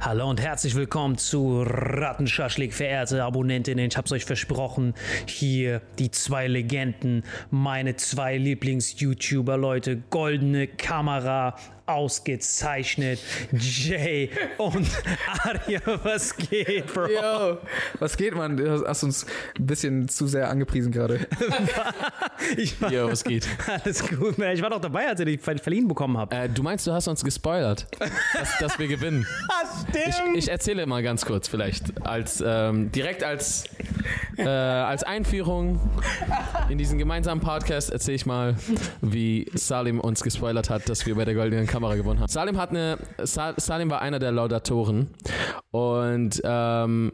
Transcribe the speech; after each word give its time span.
Hallo 0.00 0.28
und 0.28 0.40
herzlich 0.40 0.74
willkommen 0.74 1.16
zu 1.16 1.62
Rattenschaschlik, 1.62 2.74
verehrte 2.74 3.24
Abonnentinnen. 3.24 3.86
Ich 3.86 3.96
hab's 3.96 4.12
euch 4.12 4.24
versprochen. 4.24 4.94
Hier 5.26 5.80
die 5.98 6.10
zwei 6.10 6.46
Legenden, 6.46 7.24
meine 7.50 7.96
zwei 7.96 8.36
Lieblings-YouTuber, 8.36 9.56
Leute. 9.56 10.02
Goldene 10.10 10.66
Kamera, 10.66 11.56
ausgezeichnet. 11.86 13.18
Jay 13.52 14.30
und 14.58 14.86
Arya, 15.44 15.80
was 16.02 16.36
geht, 16.36 16.92
Bro? 16.92 17.06
Yo, 17.08 17.58
was 17.98 18.16
geht, 18.16 18.34
Mann? 18.34 18.56
Du 18.56 18.86
hast- 18.86 19.02
uns 19.04 19.26
ein 19.58 19.66
bisschen 19.66 20.08
zu 20.08 20.26
sehr 20.26 20.48
angepriesen 20.48 20.90
gerade. 20.92 21.26
Yo, 22.90 23.08
was 23.10 23.24
geht? 23.24 23.46
alles 23.84 24.06
gut, 24.08 24.38
man. 24.38 24.52
Ich 24.52 24.62
war 24.62 24.70
doch 24.70 24.80
dabei, 24.80 25.08
als 25.08 25.20
ihr 25.20 25.26
die 25.26 25.38
ver- 25.38 25.58
verliehen 25.58 25.88
bekommen 25.88 26.16
habt. 26.16 26.32
Äh, 26.32 26.48
du 26.48 26.62
meinst, 26.62 26.86
du 26.86 26.92
hast 26.92 27.08
uns 27.08 27.22
gespoilert, 27.24 27.86
dass, 28.34 28.58
dass 28.58 28.78
wir 28.78 28.88
gewinnen. 28.88 29.26
Ich, 29.94 30.38
ich 30.38 30.50
erzähle 30.50 30.86
mal 30.86 31.02
ganz 31.02 31.24
kurz 31.24 31.46
vielleicht. 31.46 32.04
Als, 32.06 32.42
ähm, 32.44 32.90
direkt 32.90 33.22
als, 33.22 33.64
äh, 34.36 34.42
als 34.48 35.04
Einführung 35.04 35.80
in 36.68 36.78
diesen 36.78 36.98
gemeinsamen 36.98 37.40
Podcast 37.40 37.90
erzähle 37.90 38.16
ich 38.16 38.26
mal, 38.26 38.56
wie 39.00 39.46
Salim 39.54 40.00
uns 40.00 40.22
gespoilert 40.22 40.68
hat, 40.70 40.88
dass 40.88 41.06
wir 41.06 41.14
bei 41.14 41.24
der 41.24 41.34
Goldenen 41.34 41.66
Kamera 41.74 41.96
gewonnen 41.96 42.20
haben. 42.20 42.28
Salim 42.28 42.56
hat 42.56 42.70
eine. 42.70 42.98
Sa 43.24 43.54
Salim 43.56 43.90
war 43.90 44.00
einer 44.00 44.20
der 44.20 44.30
Laudatoren. 44.30 45.08
Und 45.72 46.40
ähm, 46.44 47.12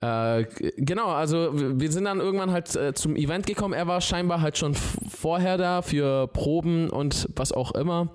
äh, 0.00 0.44
genau, 0.76 1.06
also 1.06 1.50
wir 1.52 1.92
sind 1.92 2.04
dann 2.04 2.18
irgendwann 2.18 2.50
halt 2.50 2.74
äh, 2.74 2.92
zum 2.94 3.14
Event 3.14 3.46
gekommen. 3.46 3.74
Er 3.74 3.86
war 3.86 4.00
scheinbar 4.00 4.40
halt 4.40 4.58
schon 4.58 4.74
vorher 4.74 5.58
da 5.58 5.82
für 5.82 6.26
Proben 6.26 6.90
und 6.90 7.28
was 7.36 7.52
auch 7.52 7.72
immer. 7.72 8.08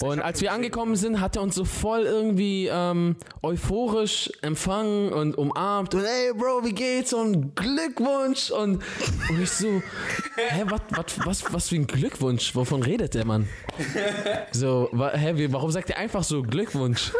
Und 0.00 0.20
als 0.20 0.40
wir 0.40 0.52
angekommen 0.52 0.96
sind, 0.96 1.20
hat 1.20 1.36
er 1.36 1.42
uns 1.42 1.54
so 1.54 1.64
voll 1.64 2.02
irgendwie 2.02 2.68
ähm, 2.72 3.16
euphorisch 3.42 4.30
empfangen 4.42 5.12
und 5.12 5.38
umarmt 5.38 5.94
und 5.94 6.02
hey 6.02 6.32
Bro, 6.34 6.64
wie 6.64 6.72
geht's 6.72 7.12
und 7.12 7.54
Glückwunsch 7.54 8.50
und, 8.50 8.82
und 9.28 9.40
ich 9.40 9.50
so, 9.50 9.82
hä, 10.36 10.64
wat, 10.66 10.82
wat, 10.96 11.26
was, 11.26 11.52
was 11.52 11.68
für 11.68 11.76
ein 11.76 11.86
Glückwunsch? 11.86 12.54
Wovon 12.54 12.82
redet 12.82 13.14
der 13.14 13.24
Mann? 13.24 13.48
So, 14.52 14.90
hä, 14.92 15.48
warum 15.50 15.70
sagt 15.70 15.90
er 15.90 15.98
einfach 15.98 16.24
so 16.24 16.42
Glückwunsch? 16.42 17.12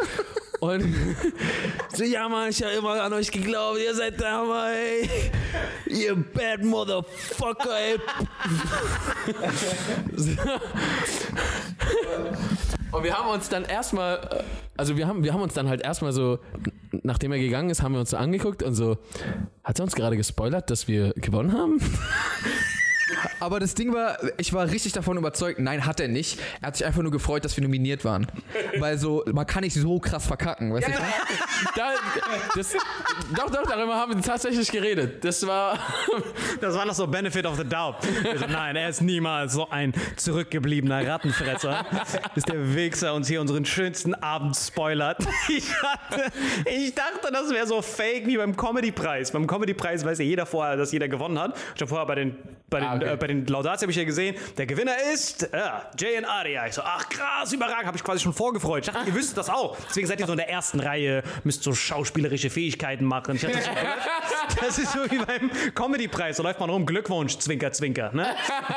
Und 0.61 0.95
so, 1.95 2.05
ja 2.05 2.29
Mann, 2.29 2.51
ich 2.51 2.63
habe 2.63 2.75
immer 2.75 3.03
an 3.03 3.13
euch 3.13 3.31
geglaubt, 3.31 3.79
ihr 3.79 3.95
seid 3.95 4.21
da, 4.21 4.45
Mann, 4.45 4.73
ey. 4.73 5.09
Ihr 5.87 6.17
bad 6.17 6.65
motherfucker, 6.65 7.79
ey. 7.79 7.97
Und 12.93 13.05
wir 13.05 13.19
haben 13.19 13.29
uns 13.29 13.49
dann 13.49 13.65
erstmal, 13.65 14.45
also 14.77 14.97
wir 14.97 15.07
haben, 15.07 15.23
wir 15.23 15.35
haben 15.35 15.43
uns 15.43 15.55
dann 15.55 15.69
halt 15.69 15.83
erstmal 15.83 16.13
so, 16.13 16.39
nachdem 17.03 17.33
er 17.33 17.39
gegangen 17.39 17.69
ist, 17.69 17.83
haben 17.83 17.93
wir 17.93 18.01
uns 18.01 18.11
so 18.11 18.17
angeguckt 18.17 18.63
und 18.63 18.75
so, 18.75 18.97
hat 19.65 19.79
er 19.79 19.85
uns 19.85 19.95
gerade 19.95 20.17
gespoilert, 20.17 20.71
dass 20.71 20.89
wir 20.89 21.13
gewonnen 21.15 21.53
haben? 21.53 21.81
Aber 23.41 23.61
das 23.61 23.75
Ding 23.75 23.93
war, 23.93 24.19
ich 24.39 24.53
war 24.53 24.71
richtig 24.71 24.93
davon 24.93 25.17
überzeugt, 25.17 25.59
nein, 25.59 25.85
hat 25.87 26.01
er 26.01 26.09
nicht. 26.09 26.39
Er 26.61 26.69
hat 26.69 26.77
sich 26.77 26.87
einfach 26.87 27.03
nur 27.03 27.13
gefreut, 27.13 27.45
dass 27.45 27.57
wir 27.57 27.63
nominiert 27.63 28.05
waren. 28.05 28.27
Weil 28.79 28.99
so, 28.99 29.25
man 29.33 29.47
kann 29.47 29.63
nicht 29.63 29.75
so 29.75 29.99
krass 29.99 30.27
verkacken, 30.27 30.73
weißt 30.73 30.89
du? 30.89 30.93
Da, 31.77 31.91
das, 32.55 32.73
doch, 33.37 33.51
doch, 33.51 33.67
darüber 33.69 33.97
haben 33.97 34.15
wir 34.15 34.23
tatsächlich 34.23 34.71
geredet. 34.71 35.25
Das 35.25 35.47
war. 35.47 35.79
Das 36.61 36.75
war 36.75 36.87
noch 36.87 36.95
so 36.95 37.07
Benefit 37.07 37.45
of 37.47 37.57
the 37.57 37.65
Doubt. 37.65 37.97
Also, 38.31 38.47
nein, 38.47 38.77
er 38.77 38.89
ist 38.89 39.03
niemals 39.03 39.53
so 39.53 39.69
ein 39.69 39.93
zurückgebliebener 40.17 41.07
Rattenfresser, 41.07 41.85
bis 42.35 42.45
der 42.45 42.75
Wichser 42.75 43.15
uns 43.15 43.29
hier 43.29 43.41
unseren 43.41 43.65
schönsten 43.65 44.15
Abend 44.15 44.57
spoilert. 44.57 45.19
Ich, 45.49 45.71
hatte, 45.83 46.33
ich 46.67 46.95
dachte, 46.95 47.31
das 47.33 47.51
wäre 47.51 47.67
so 47.67 47.83
fake 47.83 48.27
wie 48.27 48.37
beim 48.37 48.57
Comedy-Preis. 48.57 49.31
Beim 49.33 49.47
Comedy-Preis 49.47 50.05
weiß 50.05 50.19
ja 50.19 50.25
jeder 50.25 50.47
vorher, 50.47 50.77
dass 50.77 50.93
jeder 50.93 51.09
gewonnen 51.09 51.39
hat. 51.39 51.57
Ich 51.75 51.81
habe 51.83 51.89
vorher 51.89 52.07
bei 52.07 52.15
den, 52.17 52.37
bei 52.71 52.81
den, 52.81 52.89
Ah, 52.89 52.97
okay. 52.97 53.13
äh, 53.13 53.17
bei 53.17 53.26
bei 53.27 53.33
den 53.33 53.47
Laudats 53.47 53.83
habe 53.83 53.91
ich 53.91 53.99
ja 53.99 54.05
gesehen, 54.05 54.37
der 54.57 54.67
Gewinner 54.67 54.95
ist 55.13 55.53
äh, 55.53 55.59
Jay 55.99 56.17
und 56.17 56.25
Aria. 56.25 56.69
Ich 56.69 56.75
so, 56.75 56.83
ach 56.83 57.09
krass, 57.09 57.53
überragend, 57.53 57.87
habe 57.87 57.97
ich 57.97 58.05
quasi 58.05 58.23
schon 58.23 58.33
vorgefreut. 58.33 58.87
Ich 58.87 58.93
dachte, 58.93 59.09
ihr 59.09 59.15
wisst 59.17 59.37
das 59.37 59.51
auch. 59.51 59.77
Deswegen 59.89 60.07
seid 60.07 60.21
ihr 60.21 60.27
so 60.27 60.33
in 60.33 60.39
der 60.39 60.49
ersten 60.49 60.79
Reihe, 60.79 61.25
müsst 61.43 61.65
so 61.65 61.75
schauspielerische 61.75 62.51
Fähigkeiten 62.51 63.05
machen. 63.05 63.35
Ich 63.35 63.43
dachte, 63.43 63.59
so, 63.59 64.61
das 64.61 64.79
ist 64.79 64.93
so 64.93 65.11
wie 65.11 65.19
beim 65.19 65.51
Comedy-Preis. 65.75 66.37
Da 66.37 66.45
läuft 66.45 66.61
man 66.61 66.71
rum, 66.71 66.87
Glückwunsch, 66.87 67.37
Zwinker, 67.39 67.73
Zwinker. 67.73 68.13
Ne? 68.13 68.29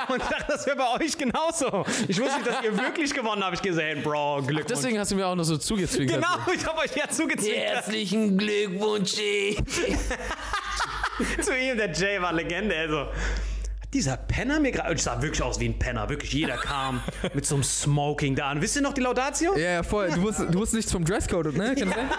Und 0.08 0.18
ich 0.18 0.28
dachte, 0.28 0.46
das 0.48 0.66
wäre 0.66 0.78
bei 0.78 1.00
euch 1.00 1.16
genauso. 1.16 1.86
Ich 2.08 2.20
wusste 2.20 2.38
nicht, 2.38 2.48
dass 2.48 2.64
ihr 2.64 2.76
wirklich 2.76 3.14
gewonnen 3.14 3.44
habt. 3.44 3.54
Ich 3.56 3.62
gesehen, 3.62 4.02
Bro, 4.02 4.42
Glückwunsch. 4.48 4.66
Deswegen 4.68 4.98
hast 4.98 5.12
du 5.12 5.16
mir 5.16 5.28
auch 5.28 5.36
noch 5.36 5.44
so 5.44 5.58
zugezwinkert. 5.58 6.16
Genau, 6.16 6.38
ich 6.52 6.66
habe 6.66 6.80
euch 6.80 6.96
ja 6.96 7.08
zugezwinkert. 7.08 7.76
Herzlichen 7.76 8.36
Glückwunsch. 8.38 9.14
Zu 11.42 11.56
ihm, 11.56 11.78
der 11.78 11.92
Jay 11.92 12.20
war 12.22 12.34
Legende. 12.34 12.76
Also, 12.76 13.08
dieser 13.94 14.18
Penner 14.18 14.60
mir 14.60 14.72
gerade. 14.72 14.94
Ich 14.94 15.04
sah 15.04 15.22
wirklich 15.22 15.42
aus 15.42 15.60
wie 15.60 15.68
ein 15.68 15.80
Penner. 15.80 16.10
Wirklich, 16.10 16.34
jeder 16.34 16.58
kam 16.58 17.02
mit 17.34 17.46
so 17.46 17.56
einem 17.56 17.64
Smoking 17.64 18.36
da 18.36 18.50
an. 18.50 18.62
Wisst 18.62 18.76
ihr 18.76 18.82
noch 18.82 18.94
die 18.94 19.02
Laudatio? 19.02 19.56
Ja, 19.58 19.72
ja, 19.72 19.84
voll. 19.84 20.10
Du 20.12 20.22
wusstest, 20.22 20.54
du 20.54 20.60
wusstest 20.60 20.76
nichts 20.76 20.92
vom 20.92 21.06
Dresscode, 21.06 21.56
ne? 21.56 21.76
Kann 21.80 21.90
sein? 21.90 22.10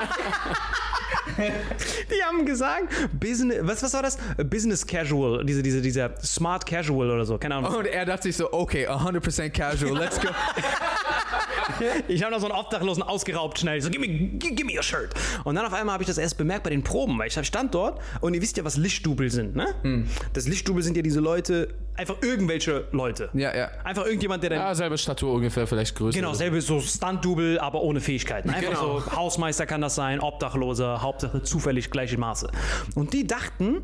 Die 1.39 2.25
haben 2.25 2.45
gesagt, 2.45 2.89
Business, 3.19 3.59
was, 3.63 3.83
was 3.83 3.95
war 3.95 4.03
das? 4.03 4.19
Business 4.45 4.87
Casual, 4.87 5.45
diese, 5.45 5.63
diese, 5.63 5.81
dieser 5.81 6.19
Smart 6.21 6.67
Casual 6.67 7.11
oder 7.11 7.25
so, 7.25 7.39
keine 7.39 7.57
Ahnung. 7.57 7.75
Und 7.75 7.87
er 7.87 8.05
dachte 8.05 8.25
sich 8.25 8.37
so, 8.37 8.53
okay, 8.53 8.89
100% 8.89 9.51
casual, 9.51 9.97
let's 9.97 10.21
go. 10.21 10.29
Ich 12.09 12.23
habe 12.23 12.33
noch 12.33 12.41
so 12.41 12.47
einen 12.49 12.55
Obdachlosen 12.59 13.03
ausgeraubt 13.03 13.59
schnell. 13.59 13.79
Ich 13.79 13.85
so, 13.85 13.91
give, 13.91 14.07
give 14.07 14.65
me 14.65 14.75
your 14.75 14.83
shirt. 14.83 15.15
Und 15.45 15.55
dann 15.55 15.65
auf 15.67 15.73
einmal 15.73 15.95
habe 15.95 16.03
ich 16.03 16.09
das 16.09 16.19
erst 16.19 16.37
bemerkt 16.39 16.65
bei 16.65 16.71
den 16.71 16.83
Proben, 16.83 17.19
weil 17.19 17.29
ich 17.29 17.47
stand 17.47 17.75
dort 17.75 18.01
und 18.21 18.35
ihr 18.35 18.43
wisst 18.43 18.57
ja, 18.57 18.65
was 18.65 18.77
Lichtstubel 18.77 19.31
sind, 19.31 19.57
ne? 19.57 20.07
Das 20.33 20.47
Lichtstubel 20.47 20.83
sind 20.83 20.97
ja 20.97 21.03
diese 21.03 21.21
Leute, 21.21 21.69
einfach 21.97 22.17
irgendwelche 22.23 22.87
Leute. 22.93 23.31
Ja, 23.33 23.55
ja. 23.57 23.71
Einfach 23.85 24.05
irgendjemand, 24.05 24.43
der 24.43 24.51
dann 24.51 24.59
Ja, 24.61 24.75
selbe 24.75 24.99
Statur 24.99 25.35
ungefähr, 25.35 25.67
vielleicht 25.67 25.95
größer. 25.97 26.19
Genau, 26.19 26.35
selbe 26.35 26.61
so 26.61 26.81
Stunt-Double, 26.81 27.59
aber 27.59 27.83
ohne 27.83 28.01
Fähigkeiten. 28.01 28.51
Einfach 28.51 28.71
Genau. 28.71 29.01
so 29.01 29.17
Hausmeister 29.17 29.67
kann 29.67 29.81
das 29.81 29.95
sein, 29.95 30.21
Obdachloser, 30.21 31.03
Hauptsache 31.03 31.43
zufällig 31.43 31.91
gleiche 31.91 32.19
Maße. 32.19 32.51
Und 32.95 33.13
die 33.13 33.27
dachten, 33.27 33.83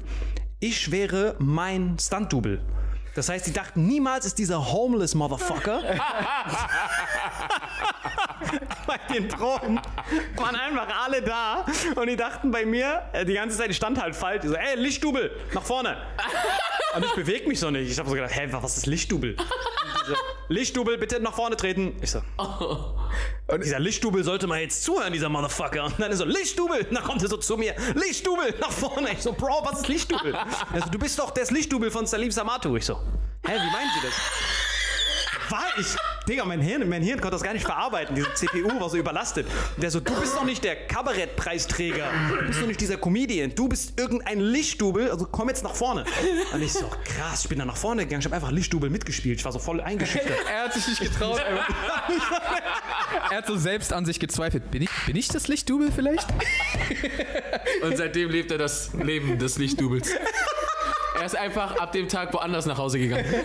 ich 0.60 0.90
wäre 0.90 1.34
mein 1.38 1.96
Stunt-Double. 2.00 2.60
Das 3.16 3.28
heißt, 3.30 3.46
die 3.46 3.52
dachten, 3.52 3.86
niemals 3.86 4.26
ist 4.26 4.38
dieser 4.38 4.72
homeless 4.72 5.14
Motherfucker 5.14 5.82
bei 8.86 8.98
den 9.14 9.26
Proben 9.26 9.80
waren 10.36 10.54
einfach 10.54 10.86
alle 11.02 11.22
da 11.22 11.64
und 11.94 12.08
die 12.08 12.16
dachten 12.16 12.50
bei 12.50 12.66
mir, 12.66 13.02
äh, 13.14 13.24
die 13.24 13.32
ganze 13.32 13.56
Zeit, 13.56 13.70
ich 13.70 13.76
stand 13.76 13.98
halt 14.00 14.14
falsch, 14.14 14.42
die 14.42 14.48
so, 14.48 14.54
ey, 14.54 14.76
Lichtstubel, 14.76 15.30
nach 15.54 15.62
vorne. 15.62 15.96
Und 16.94 17.06
ich 17.06 17.14
bewege 17.14 17.48
mich 17.48 17.58
so 17.58 17.70
nicht. 17.70 17.90
Ich 17.90 17.98
habe 17.98 18.08
so 18.08 18.14
gedacht, 18.14 18.34
hä, 18.34 18.48
was 18.50 18.76
ist 18.76 18.86
die 18.86 18.90
so, 20.06 20.14
Lichtstubel, 20.48 20.98
bitte 20.98 21.18
nach 21.20 21.34
vorne 21.34 21.56
treten. 21.56 21.96
Ich 22.00 22.10
so, 22.10 22.20
und 23.48 23.64
dieser 23.64 23.78
Lichtstubel 23.78 24.24
sollte 24.24 24.46
mal 24.46 24.60
jetzt 24.60 24.82
zuhören, 24.82 25.12
dieser 25.12 25.28
Motherfucker. 25.28 25.84
Und 25.84 25.94
dann 25.98 26.10
ist 26.10 26.18
so, 26.18 26.24
Lichtstubel. 26.24 26.80
Und 26.80 26.94
dann 26.94 27.04
kommt 27.04 27.22
er 27.22 27.28
so 27.28 27.36
zu 27.36 27.56
mir, 27.56 27.74
Lichtstubel, 27.94 28.54
nach 28.60 28.70
vorne. 28.70 29.12
Ich 29.12 29.22
so, 29.22 29.32
Bro, 29.32 29.64
was 29.64 29.80
ist 29.80 29.88
Lichtstubel? 29.88 30.34
Er 30.34 30.82
so, 30.82 30.90
du 30.90 30.98
bist 30.98 31.18
doch 31.18 31.30
der 31.30 31.46
Lichtstubel 31.46 31.90
von 31.90 32.06
Salim 32.06 32.30
Samatu. 32.30 32.76
Ich 32.76 32.86
so, 32.86 33.00
hä, 33.46 33.52
wie 33.54 33.70
meinen 33.70 33.90
Sie 33.94 34.06
das? 34.06 34.14
War 35.50 35.78
ich, 35.78 35.86
Digga, 36.28 36.44
mein 36.44 36.60
Hirn, 36.60 36.88
mein 36.88 37.02
Hirn 37.02 37.20
konnte 37.20 37.36
das 37.36 37.42
gar 37.42 37.52
nicht 37.52 37.64
verarbeiten. 37.64 38.16
Diese 38.16 38.34
CPU 38.34 38.80
war 38.80 38.90
so 38.90 38.96
überlastet. 38.96 39.46
Und 39.76 39.82
der 39.82 39.92
so, 39.92 40.00
du 40.00 40.12
bist 40.18 40.34
doch 40.34 40.44
nicht 40.44 40.64
der 40.64 40.74
Kabarettpreisträger. 40.74 42.08
Du 42.40 42.46
bist 42.46 42.60
doch 42.60 42.66
nicht 42.66 42.80
dieser 42.80 42.96
Comedian. 42.96 43.54
Du 43.54 43.68
bist 43.68 43.98
irgendein 43.98 44.40
Lichtstubel. 44.40 45.08
Also 45.08 45.28
komm 45.30 45.48
jetzt 45.48 45.62
nach 45.62 45.74
vorne. 45.74 46.04
Und 46.52 46.62
ich 46.62 46.72
so, 46.72 46.90
krass, 47.04 47.42
ich 47.42 47.48
bin 47.48 47.60
dann 47.60 47.68
nach 47.68 47.76
vorne 47.76 48.02
gegangen. 48.02 48.20
Ich 48.20 48.24
habe 48.24 48.34
einfach 48.34 48.50
Lichtstubel 48.50 48.90
mitgespielt. 48.90 49.38
Ich 49.38 49.44
war 49.44 49.52
so 49.52 49.60
voll 49.60 49.80
eingeschüchtert. 49.80 50.36
Er 50.50 50.64
hat 50.64 50.74
sich 50.74 50.86
nicht 50.88 51.00
getraut. 51.00 51.40
er 53.30 53.36
hat 53.36 53.46
so 53.46 53.56
selbst 53.56 53.92
an 53.92 54.04
sich 54.04 54.18
gezweifelt. 54.18 54.70
Bin 54.70 54.82
ich, 54.82 54.90
bin 55.06 55.14
ich 55.14 55.28
das 55.28 55.46
Lichtdubel 55.48 55.92
vielleicht? 55.92 56.26
Und 57.82 57.96
seitdem 57.96 58.30
lebt 58.30 58.50
er 58.50 58.58
das 58.58 58.92
Leben 58.94 59.38
des 59.38 59.58
Lichtdubels. 59.58 60.10
Er 61.18 61.24
ist 61.26 61.36
einfach 61.36 61.76
ab 61.76 61.92
dem 61.92 62.08
Tag 62.08 62.32
woanders 62.32 62.66
nach 62.66 62.78
Hause 62.78 62.98
gegangen. 62.98 63.26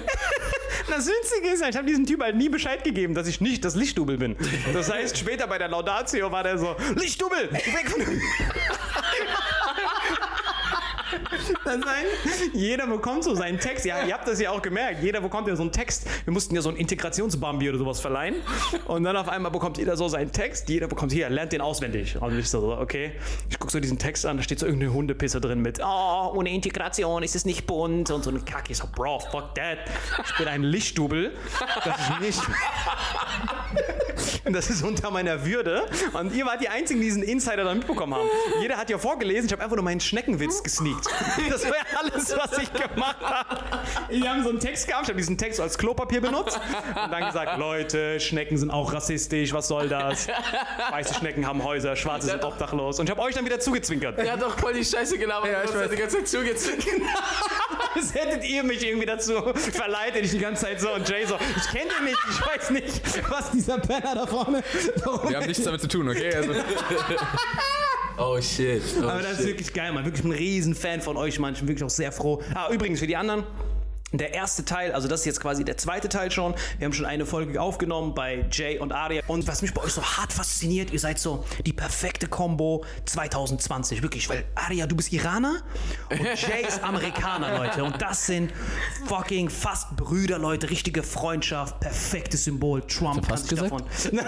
Das 0.89 1.07
Witzige 1.07 1.49
ist, 1.53 1.63
ich 1.63 1.77
habe 1.77 1.85
diesem 1.87 2.05
Typ 2.05 2.21
halt 2.21 2.35
nie 2.35 2.49
Bescheid 2.49 2.83
gegeben, 2.83 3.13
dass 3.13 3.25
ich 3.25 3.39
nicht 3.39 3.63
das 3.63 3.75
Lichtdubel 3.75 4.17
bin. 4.17 4.35
Das 4.73 4.91
heißt, 4.91 5.17
später 5.17 5.47
bei 5.47 5.57
der 5.57 5.69
Laudatio 5.69 6.31
war 6.31 6.43
der 6.43 6.57
so, 6.57 6.75
Lichtdubel, 6.95 7.49
weg 7.51 7.89
von 7.89 8.01
Das 11.63 11.75
heißt, 11.75 12.53
jeder 12.53 12.87
bekommt 12.87 13.23
so 13.23 13.35
seinen 13.35 13.59
Text. 13.59 13.85
Ja, 13.85 14.03
ihr 14.03 14.13
habt 14.13 14.27
das 14.27 14.39
ja 14.39 14.51
auch 14.51 14.61
gemerkt. 14.61 15.03
Jeder 15.03 15.21
bekommt 15.21 15.47
ja 15.47 15.55
so 15.55 15.63
einen 15.63 15.71
Text. 15.71 16.07
Wir 16.25 16.33
mussten 16.33 16.55
ja 16.55 16.61
so 16.61 16.69
einen 16.69 16.77
Integrationsbambi 16.77 17.69
oder 17.69 17.77
sowas 17.77 17.99
verleihen. 17.99 18.35
Und 18.85 19.03
dann 19.03 19.15
auf 19.17 19.29
einmal 19.29 19.51
bekommt 19.51 19.77
jeder 19.77 19.95
so 19.97 20.07
seinen 20.07 20.31
Text. 20.31 20.69
Jeder 20.69 20.87
bekommt 20.87 21.11
hier, 21.11 21.29
lernt 21.29 21.53
den 21.53 21.61
auswendig. 21.61 22.19
Und 22.21 22.37
ich 22.37 22.49
so, 22.49 22.77
okay. 22.77 23.13
Ich 23.49 23.59
gucke 23.59 23.71
so 23.71 23.79
diesen 23.79 23.99
Text 23.99 24.25
an, 24.25 24.37
da 24.37 24.43
steht 24.43 24.59
so 24.59 24.65
irgendeine 24.65 24.93
Hundepisse 24.93 25.41
drin 25.41 25.61
mit, 25.61 25.79
oh, 25.83 26.31
ohne 26.35 26.49
Integration 26.49 27.23
ist 27.23 27.35
es 27.35 27.45
nicht 27.45 27.65
bunt 27.67 28.11
und 28.11 28.23
so 28.23 28.29
eine 28.29 28.39
Kacke. 28.39 28.71
Ich 28.71 28.77
so, 28.77 28.87
Bro, 28.93 29.19
fuck 29.31 29.55
that. 29.55 29.79
Ich 30.25 30.37
bin 30.37 30.47
ein 30.47 30.63
Lichtdubel. 30.63 31.31
Das 31.83 31.99
ist 31.99 32.21
nicht. 32.21 32.41
Das 34.51 34.69
ist 34.69 34.83
unter 34.83 35.11
meiner 35.11 35.45
Würde. 35.45 35.83
Und 36.13 36.33
ihr 36.33 36.45
wart 36.45 36.61
die 36.61 36.69
Einzigen, 36.69 36.99
die 36.99 37.07
diesen 37.07 37.23
Insider 37.23 37.63
da 37.63 37.73
mitbekommen 37.73 38.13
haben. 38.15 38.27
Jeder 38.61 38.77
hat 38.77 38.89
ja 38.89 38.97
vorgelesen, 38.97 39.45
ich 39.45 39.51
habe 39.51 39.63
einfach 39.63 39.75
nur 39.75 39.85
meinen 39.85 39.99
Schneckenwitz 39.99 40.63
gesneakt. 40.63 41.07
Das 41.49 41.63
war 41.63 41.71
ja 41.71 41.83
alles, 41.99 42.35
was 42.37 42.57
ich 42.57 42.71
gemacht 42.73 43.17
habe. 43.21 43.61
Die 44.11 44.27
haben 44.27 44.43
so 44.43 44.49
einen 44.49 44.59
Text 44.59 44.87
gehabt, 44.87 45.03
ich 45.03 45.09
habe 45.09 45.17
diesen 45.17 45.37
Text 45.37 45.59
als 45.59 45.77
Klopapier 45.77 46.21
benutzt 46.21 46.59
und 47.03 47.11
dann 47.11 47.25
gesagt, 47.25 47.57
Leute, 47.57 48.19
Schnecken 48.19 48.57
sind 48.57 48.71
auch 48.71 48.93
rassistisch, 48.93 49.53
was 49.53 49.67
soll 49.67 49.89
das? 49.89 50.27
Weiße 50.89 51.15
Schnecken 51.15 51.45
haben 51.45 51.63
Häuser, 51.63 51.95
schwarze 51.95 52.27
sind 52.27 52.43
obdachlos. 52.43 52.99
Und 52.99 53.07
ich 53.07 53.11
habe 53.11 53.21
euch 53.21 53.35
dann 53.35 53.45
wieder 53.45 53.59
zugezwinkert. 53.59 54.17
Er 54.19 54.33
hat 54.33 54.41
doch 54.41 54.57
voll 54.57 54.73
die 54.73 54.85
Scheiße 54.85 55.17
gelabert. 55.17 55.51
Ja, 55.51 55.63
ich 55.63 55.73
weiß. 55.73 55.89
die 55.89 55.95
ganze 55.95 56.17
Zeit 56.17 56.27
zugezwungen. 56.27 56.81
Das 57.93 58.13
hättet 58.13 58.45
ihr 58.47 58.63
mich 58.63 58.85
irgendwie 58.85 59.05
dazu 59.05 59.33
verleitet, 59.53 60.23
ich 60.23 60.31
die 60.31 60.39
ganze 60.39 60.65
Zeit 60.65 60.79
so 60.79 60.93
und 60.93 61.07
Jay 61.09 61.25
so, 61.25 61.35
ich 61.57 61.67
kenne 61.71 61.91
den 61.97 62.05
nicht, 62.05 62.17
ich 62.29 62.45
weiß 62.45 62.69
nicht, 62.69 63.29
was 63.29 63.51
dieser 63.51 63.79
Penner 63.79 64.15
da 64.15 64.25
vorne, 64.25 64.63
warum 65.03 65.29
Wir 65.29 65.37
haben 65.37 65.47
nichts 65.47 65.63
damit 65.63 65.81
zu 65.81 65.87
tun, 65.89 66.07
okay? 66.07 66.33
Also, 66.33 66.53
Oh 68.17 68.39
shit. 68.39 68.83
Oh, 69.01 69.07
Aber 69.07 69.21
das 69.21 69.39
ist 69.39 69.47
wirklich 69.47 69.73
geil, 69.73 69.91
man. 69.93 70.05
Wirklich 70.05 70.23
ein 70.23 70.31
Riesenfan 70.31 71.01
von 71.01 71.17
euch. 71.17 71.30
Ich 71.39 71.59
bin 71.59 71.67
wirklich 71.67 71.83
auch 71.83 71.89
sehr 71.89 72.11
froh. 72.11 72.41
Ah, 72.53 72.69
übrigens, 72.71 72.99
für 72.99 73.07
die 73.07 73.15
anderen. 73.15 73.43
Der 74.13 74.33
erste 74.33 74.65
Teil, 74.65 74.91
also 74.91 75.07
das 75.07 75.21
ist 75.21 75.25
jetzt 75.25 75.39
quasi 75.39 75.63
der 75.63 75.77
zweite 75.77 76.09
Teil 76.09 76.31
schon. 76.31 76.53
Wir 76.77 76.85
haben 76.85 76.91
schon 76.93 77.05
eine 77.05 77.25
Folge 77.25 77.61
aufgenommen 77.61 78.13
bei 78.13 78.45
Jay 78.51 78.77
und 78.77 78.91
Aria. 78.91 79.21
Und 79.27 79.47
was 79.47 79.61
mich 79.61 79.73
bei 79.73 79.81
euch 79.83 79.93
so 79.93 80.03
hart 80.03 80.33
fasziniert, 80.33 80.91
ihr 80.91 80.99
seid 80.99 81.17
so 81.17 81.45
die 81.65 81.71
perfekte 81.71 82.27
Combo 82.27 82.83
2020. 83.05 84.01
Wirklich, 84.01 84.27
weil 84.27 84.43
Aria, 84.55 84.85
du 84.85 84.97
bist 84.97 85.13
Iraner 85.13 85.61
und 86.09 86.19
Jay 86.19 86.65
ist 86.67 86.83
Amerikaner, 86.83 87.57
Leute. 87.57 87.85
Und 87.85 88.01
das 88.01 88.25
sind 88.25 88.51
fucking 89.05 89.49
fast 89.49 89.95
Brüder, 89.95 90.37
Leute. 90.37 90.69
Richtige 90.69 91.03
Freundschaft, 91.03 91.79
perfektes 91.79 92.43
Symbol. 92.43 92.81
Trump 92.81 93.25
fast 93.25 93.47
sich 93.47 93.57
gesagt? 93.57 93.71
davon. 93.71 93.85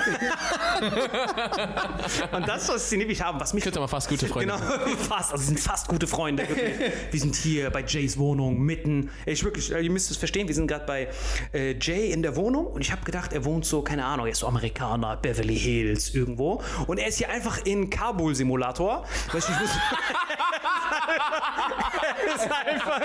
und 2.32 2.48
das 2.48 2.68
fasziniert 2.68 3.10
mich 3.10 3.22
haben, 3.22 3.38
was 3.40 3.54
mich 3.54 3.64
Ich 3.64 3.68
hätte 3.68 3.82
mal 3.82 3.88
fast 3.88 4.08
gute 4.08 4.28
Freunde. 4.28 4.54
Genau, 4.54 4.96
fast. 5.10 5.34
Also, 5.34 5.42
sie 5.42 5.48
sind 5.48 5.60
fast 5.60 5.90
gute 5.90 6.08
Freunde. 6.08 6.48
Wirklich. 6.48 6.92
Wir 7.12 7.20
sind 7.20 7.36
hier 7.36 7.70
bei 7.70 7.84
Jays 7.86 8.18
Wohnung 8.18 8.62
mitten. 8.62 9.10
Ich 9.26 9.44
wirklich, 9.44 9.73
ihr 9.80 9.92
müsst 9.92 10.12
es 10.12 10.18
verstehen, 10.18 10.48
wir 10.48 10.56
sind 10.56 10.68
gerade 10.68 10.86
bei 10.86 11.08
äh, 11.54 11.76
Jay 11.80 12.12
in 12.12 12.22
der 12.22 12.36
Wohnung 12.36 12.68
und 12.68 12.82
ich 12.82 12.92
habe 12.92 13.04
gedacht, 13.04 13.34
er 13.34 13.46
wohnt 13.46 13.66
so, 13.66 13.82
keine 13.82 14.06
Ahnung, 14.06 14.26
er 14.26 14.32
ist 14.32 14.40
so 14.40 14.48
Amerikaner, 14.48 15.18
Beverly 15.18 15.58
Hills 15.58 16.14
irgendwo. 16.14 16.62
Und 16.88 16.98
er 16.98 17.08
ist 17.08 17.18
hier 17.18 17.30
einfach 17.30 17.66
in 17.66 17.90
Kabul-Simulator. 17.90 19.06
Weißt 19.32 19.48
du, 19.48 19.54
ich 19.54 19.60
muss. 19.60 19.70
er 20.64 22.36
ist 22.36 22.52
einfach, 22.52 23.02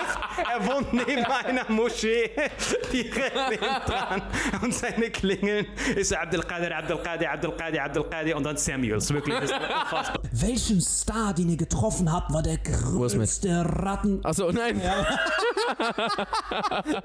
er 0.51 0.67
wohnt 0.67 0.93
neben 0.93 1.25
einer 1.25 1.71
Moschee, 1.71 2.31
direkt 2.93 3.89
dran. 3.89 4.23
Und 4.63 4.75
seine 4.75 5.11
Klingeln 5.11 5.67
ist 5.97 6.15
Abdelkader, 6.15 6.77
Abdelkader, 6.77 7.31
Abdelkader, 7.33 7.85
Abdelkader 7.85 8.37
und 8.37 8.45
dann 8.45 8.57
Samuels. 8.57 9.13
Wirklich, 9.13 9.35
das 9.41 9.51
ist 9.51 9.57
unfassbar. 9.57 10.23
Welchen 10.33 10.81
Star, 10.81 11.35
den 11.35 11.51
ihr 11.51 11.57
getroffen 11.57 12.13
habt, 12.13 12.33
war 12.33 12.43
der 12.43 12.59
größte 12.59 13.65
Ratten... 13.65 14.25
Achso, 14.25 14.51
nein. 14.53 14.81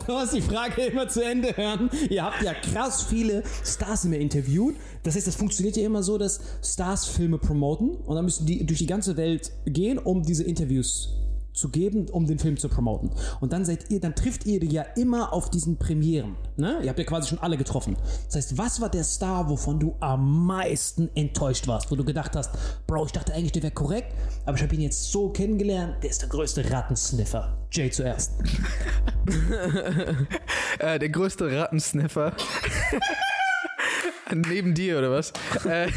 Du 0.05 0.13
musst 0.13 0.33
die 0.33 0.41
Frage 0.41 0.83
immer 0.85 1.07
zu 1.07 1.23
Ende 1.23 1.55
hören. 1.55 1.89
Ihr 2.09 2.23
habt 2.23 2.41
ja 2.41 2.53
krass 2.53 3.03
viele 3.03 3.43
Stars 3.65 4.05
immer 4.05 4.17
interviewt. 4.17 4.75
Das 5.03 5.15
heißt, 5.15 5.27
das 5.27 5.35
funktioniert 5.35 5.77
ja 5.77 5.85
immer 5.85 6.01
so, 6.01 6.17
dass 6.17 6.39
Stars 6.63 7.05
Filme 7.05 7.37
promoten 7.37 7.91
und 7.91 8.15
dann 8.15 8.25
müssen 8.25 8.45
die 8.45 8.65
durch 8.65 8.79
die 8.79 8.87
ganze 8.87 9.17
Welt 9.17 9.51
gehen, 9.65 9.97
um 9.97 10.23
diese 10.23 10.43
Interviews 10.43 11.19
zu 11.53 11.69
geben, 11.69 12.09
um 12.09 12.25
den 12.25 12.39
Film 12.39 12.57
zu 12.57 12.67
promoten. 12.67 13.11
Und 13.39 13.53
dann 13.53 13.63
seid 13.63 13.91
ihr, 13.91 13.99
dann 13.99 14.15
trifft 14.15 14.45
ihr 14.45 14.59
die 14.59 14.71
ja 14.71 14.81
immer 14.95 15.33
auf 15.33 15.51
diesen 15.51 15.77
Premieren. 15.77 16.35
Ne? 16.57 16.79
Ihr 16.81 16.89
habt 16.89 16.97
ja 16.97 17.05
quasi 17.05 17.29
schon 17.29 17.39
alle 17.39 17.57
getroffen. 17.57 17.95
Das 18.25 18.35
heißt, 18.35 18.57
was 18.57 18.81
war 18.81 18.89
der 18.89 19.03
Star, 19.03 19.49
wovon 19.49 19.79
du 19.79 19.95
am 19.99 20.45
meisten 20.47 21.09
enttäuscht 21.15 21.67
warst, 21.67 21.91
wo 21.91 21.95
du 21.95 22.03
gedacht 22.03 22.35
hast, 22.35 22.51
Bro, 22.87 23.05
ich 23.05 23.11
dachte 23.11 23.33
eigentlich, 23.33 23.51
der 23.51 23.63
wäre 23.63 23.73
korrekt, 23.73 24.15
aber 24.45 24.57
ich 24.57 24.63
habe 24.63 24.73
ihn 24.73 24.81
jetzt 24.81 25.11
so 25.11 25.29
kennengelernt, 25.29 26.03
der 26.03 26.09
ist 26.09 26.21
der 26.21 26.29
größte 26.29 26.71
Rattensniffer. 26.71 27.57
Jay 27.71 27.89
zuerst. 27.91 28.31
Äh, 30.79 30.97
der 30.97 31.09
größte 31.09 31.55
Rattensniffer. 31.55 32.35
Neben 34.31 34.73
dir 34.73 34.99
oder 34.99 35.11
was? 35.11 35.33
äh, 35.65 35.87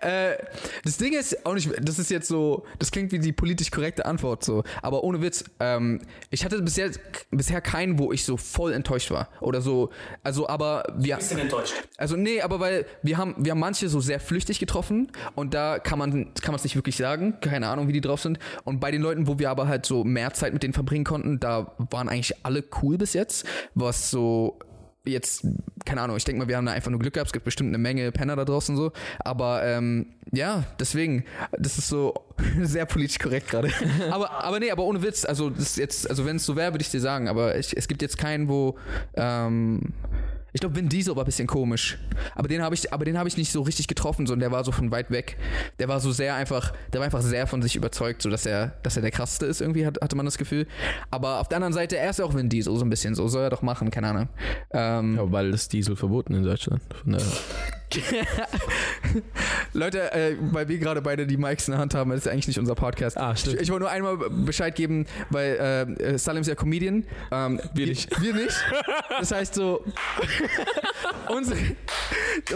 äh, 0.32 0.36
das 0.84 0.96
Ding 0.98 1.12
ist 1.12 1.44
auch 1.44 1.54
nicht, 1.54 1.70
das 1.80 1.98
ist 1.98 2.10
jetzt 2.10 2.28
so, 2.28 2.64
das 2.78 2.90
klingt 2.90 3.12
wie 3.12 3.18
die 3.18 3.32
politisch 3.32 3.70
korrekte 3.70 4.06
Antwort 4.06 4.44
so, 4.44 4.62
aber 4.82 5.04
ohne 5.04 5.20
Witz, 5.22 5.44
ähm, 5.60 6.00
ich 6.30 6.44
hatte 6.44 6.60
bisher, 6.62 6.90
bisher 7.30 7.60
keinen, 7.60 7.98
wo 7.98 8.12
ich 8.12 8.24
so 8.24 8.36
voll 8.36 8.72
enttäuscht 8.72 9.10
war 9.10 9.28
oder 9.40 9.60
so, 9.60 9.90
also 10.22 10.48
aber 10.48 10.84
wir, 10.96 11.16
Bisschen 11.16 11.38
enttäuscht. 11.38 11.74
also 11.96 12.16
nee, 12.16 12.40
aber 12.40 12.60
weil 12.60 12.86
wir 13.02 13.16
haben, 13.16 13.34
wir 13.38 13.52
haben 13.52 13.60
manche 13.60 13.88
so 13.88 14.00
sehr 14.00 14.20
flüchtig 14.20 14.58
getroffen 14.58 15.10
und 15.34 15.54
da 15.54 15.78
kann 15.78 15.98
man 15.98 16.32
kann 16.40 16.52
man 16.52 16.56
es 16.56 16.64
nicht 16.64 16.76
wirklich 16.76 16.96
sagen, 16.96 17.38
keine 17.40 17.68
Ahnung, 17.68 17.88
wie 17.88 17.92
die 17.92 18.00
drauf 18.00 18.20
sind. 18.20 18.38
Und 18.64 18.80
bei 18.80 18.90
den 18.90 19.02
Leuten, 19.02 19.26
wo 19.26 19.38
wir 19.38 19.50
aber 19.50 19.68
halt 19.68 19.86
so 19.86 20.04
mehr 20.04 20.32
Zeit 20.34 20.52
mit 20.52 20.62
denen 20.62 20.72
verbringen 20.72 21.04
konnten, 21.04 21.40
da 21.40 21.74
waren 21.78 22.08
eigentlich 22.08 22.44
alle 22.44 22.64
cool 22.82 22.98
bis 22.98 23.14
jetzt, 23.14 23.46
was 23.74 24.10
so 24.10 24.58
jetzt, 25.04 25.46
keine 25.84 26.00
Ahnung, 26.02 26.16
ich 26.16 26.24
denke 26.24 26.40
mal, 26.40 26.48
wir 26.48 26.56
haben 26.56 26.66
da 26.66 26.72
einfach 26.72 26.90
nur 26.90 27.00
Glück 27.00 27.14
gehabt, 27.14 27.28
es 27.28 27.32
gibt 27.32 27.44
bestimmt 27.44 27.68
eine 27.68 27.78
Menge 27.78 28.12
Penner 28.12 28.36
da 28.36 28.44
draußen 28.44 28.76
so, 28.76 28.92
aber 29.20 29.64
ähm, 29.64 30.06
ja, 30.32 30.64
deswegen, 30.78 31.24
das 31.58 31.78
ist 31.78 31.88
so 31.88 32.14
sehr 32.60 32.86
politisch 32.86 33.18
korrekt 33.18 33.48
gerade. 33.50 33.70
aber, 34.10 34.30
aber 34.44 34.60
nee, 34.60 34.70
aber 34.70 34.84
ohne 34.84 35.02
Witz, 35.02 35.24
also 35.24 35.50
das 35.50 35.62
ist 35.62 35.78
jetzt, 35.78 36.08
also 36.08 36.24
wenn 36.24 36.36
es 36.36 36.46
so 36.46 36.56
wäre, 36.56 36.72
würde 36.72 36.82
ich 36.82 36.90
dir 36.90 37.00
sagen, 37.00 37.28
aber 37.28 37.58
ich, 37.58 37.76
es 37.76 37.88
gibt 37.88 38.02
jetzt 38.02 38.18
keinen, 38.18 38.48
wo, 38.48 38.78
ähm, 39.14 39.92
ich 40.52 40.60
glaube, 40.60 40.76
Vin 40.76 40.88
Diesel 40.88 41.16
war 41.16 41.22
ein 41.22 41.26
bisschen 41.26 41.46
komisch. 41.46 41.98
Aber 42.34 42.48
den 42.48 42.62
habe 42.62 42.74
ich, 42.74 42.92
aber 42.92 43.04
den 43.04 43.16
habe 43.18 43.28
ich 43.28 43.36
nicht 43.36 43.50
so 43.50 43.62
richtig 43.62 43.88
getroffen, 43.88 44.26
sondern 44.26 44.40
der 44.40 44.52
war 44.52 44.64
so 44.64 44.72
von 44.72 44.90
weit 44.90 45.10
weg. 45.10 45.38
Der 45.78 45.88
war 45.88 45.98
so 46.00 46.12
sehr 46.12 46.34
einfach, 46.34 46.72
der 46.92 47.00
war 47.00 47.06
einfach 47.06 47.22
sehr 47.22 47.46
von 47.46 47.62
sich 47.62 47.74
überzeugt, 47.76 48.22
so 48.22 48.28
dass 48.30 48.44
er, 48.44 48.72
dass 48.82 48.96
er 48.96 49.02
der 49.02 49.10
krasseste 49.10 49.46
ist, 49.46 49.60
irgendwie 49.60 49.86
hat, 49.86 49.98
hatte 50.02 50.16
man 50.16 50.26
das 50.26 50.36
Gefühl. 50.38 50.66
Aber 51.10 51.40
auf 51.40 51.48
der 51.48 51.56
anderen 51.56 51.72
Seite, 51.72 51.96
er 51.96 52.10
ist 52.10 52.18
ja 52.18 52.24
auch 52.24 52.34
Vin 52.34 52.48
Diesel, 52.48 52.76
so 52.76 52.84
ein 52.84 52.90
bisschen, 52.90 53.14
so 53.14 53.28
soll 53.28 53.44
er 53.44 53.50
doch 53.50 53.62
machen, 53.62 53.90
keine 53.90 54.08
Ahnung. 54.08 54.28
Ähm, 54.72 55.16
Ja, 55.16 55.32
weil 55.32 55.50
das 55.52 55.68
Diesel 55.68 55.96
verboten 55.96 56.34
in 56.34 56.42
Deutschland. 56.44 56.82
Von 57.02 57.12
daher. 57.12 57.26
Leute, 59.74 60.12
äh, 60.12 60.36
weil 60.40 60.68
wir 60.68 60.78
gerade 60.78 61.02
beide 61.02 61.26
die 61.26 61.36
Mics 61.36 61.68
in 61.68 61.72
der 61.72 61.80
Hand 61.80 61.94
haben, 61.94 62.10
das 62.10 62.20
ist 62.20 62.28
eigentlich 62.28 62.48
nicht 62.48 62.58
unser 62.58 62.74
Podcast. 62.74 63.18
Ah, 63.18 63.36
stimmt. 63.36 63.56
Ich, 63.56 63.62
ich 63.62 63.70
wollte 63.70 63.82
nur 63.84 63.90
einmal 63.90 64.16
Bescheid 64.16 64.74
geben, 64.74 65.06
weil 65.30 65.96
äh, 65.98 66.18
Salim 66.18 66.42
ist 66.42 66.48
ja 66.48 66.54
Comedian. 66.54 67.04
Ähm, 67.30 67.60
wir 67.74 67.86
nicht. 67.86 68.20
Wir 68.20 68.34
nicht. 68.34 68.56
Das 69.18 69.30
heißt 69.30 69.54
so, 69.54 69.84
unsere, 71.28 71.58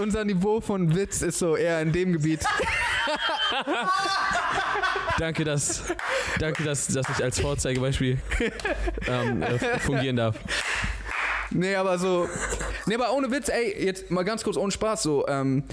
unser 0.01 0.25
Niveau 0.25 0.61
von 0.61 0.95
Witz 0.95 1.23
ist 1.23 1.39
so 1.39 1.57
eher 1.57 1.81
in 1.83 1.93
dem 1.93 2.13
Gebiet. 2.13 2.41
Danke, 5.19 5.45
dass, 5.45 5.85
danke 6.39 6.63
dass, 6.65 6.89
dass 6.89 7.09
ich 7.09 7.25
als 7.25 7.41
Vorzeigebeispiel 7.41 8.19
ähm, 9.09 9.43
äh, 9.43 9.59
fungieren 9.79 10.17
darf. 10.17 10.37
Nee, 11.51 11.75
aber 11.75 11.99
so. 11.99 12.29
Nee, 12.87 12.97
aber 12.97 13.13
ohne 13.15 13.31
Witz, 13.31 13.49
ey, 13.49 13.85
jetzt 13.85 14.11
mal 14.11 14.25
ganz 14.25 14.45
kurz 14.45 14.57
ohne 14.59 14.73
Spaß, 14.73 15.03
so, 15.03 15.27
ähm, 15.27 15.65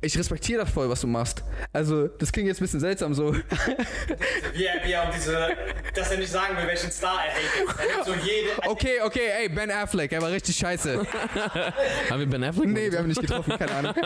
ich 0.00 0.16
respektiere 0.16 0.60
das 0.60 0.70
voll, 0.70 0.88
was 0.88 1.00
du 1.00 1.06
machst. 1.06 1.42
Also, 1.72 2.06
das 2.06 2.30
klingt 2.30 2.46
jetzt 2.48 2.60
ein 2.60 2.64
bisschen 2.64 2.80
seltsam 2.80 3.14
so. 3.14 3.34
Wie 4.54 4.64
er, 4.64 4.84
wie 4.84 4.92
er 4.92 5.04
um 5.04 5.10
diese, 5.14 5.48
dass 5.94 6.10
er 6.10 6.18
nicht 6.18 6.30
sagen 6.30 6.56
will, 6.56 6.66
welchen 6.66 6.90
Star 6.90 7.18
er 7.24 7.32
hatet. 7.32 7.80
Er 7.80 7.94
nimmt 7.94 8.06
so 8.06 8.26
jede. 8.26 8.50
Okay, 8.68 9.00
okay, 9.04 9.28
ey, 9.40 9.48
Ben 9.48 9.70
Affleck, 9.70 10.12
er 10.12 10.22
war 10.22 10.30
richtig 10.30 10.56
scheiße. 10.56 11.00
Haben 12.10 12.20
wir 12.20 12.26
Ben 12.26 12.44
Affleck? 12.44 12.68
Nee, 12.68 12.92
wir 12.92 12.98
haben 12.98 13.06
ihn 13.06 13.08
nicht 13.08 13.20
getroffen, 13.20 13.58
keine 13.58 13.72
Ahnung. 13.72 13.94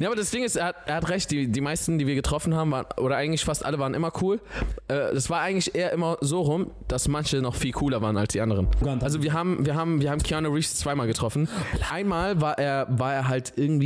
Ja, 0.00 0.06
aber 0.06 0.16
das 0.16 0.30
Ding 0.30 0.44
ist, 0.44 0.54
er 0.54 0.66
hat, 0.66 0.76
er 0.86 0.94
hat 0.96 1.08
recht, 1.08 1.28
die, 1.32 1.48
die 1.48 1.60
meisten, 1.60 1.98
die 1.98 2.06
wir 2.06 2.14
getroffen 2.14 2.54
haben, 2.54 2.70
waren, 2.70 2.86
oder 2.98 3.16
eigentlich 3.16 3.44
fast 3.44 3.64
alle 3.64 3.80
waren 3.80 3.94
immer 3.94 4.12
cool. 4.22 4.40
Äh, 4.86 5.12
das 5.12 5.28
war 5.28 5.40
eigentlich 5.40 5.74
eher 5.74 5.92
immer 5.92 6.18
so 6.20 6.40
rum, 6.40 6.70
dass 6.86 7.08
manche 7.08 7.42
noch 7.42 7.56
viel 7.56 7.72
cooler 7.72 8.00
waren 8.00 8.16
als 8.16 8.32
die 8.32 8.40
anderen. 8.40 8.68
Also 9.00 9.24
wir 9.24 9.32
haben, 9.32 9.66
wir 9.66 9.74
haben, 9.74 10.00
wir 10.00 10.12
haben 10.12 10.22
Keanu 10.22 10.50
Reeves 10.50 10.76
zweimal 10.76 11.08
getroffen. 11.08 11.48
Einmal 11.90 12.40
war 12.40 12.58
er, 12.58 12.86
war 12.90 13.12
er 13.12 13.28
halt 13.28 13.54
irgendwie 13.56 13.77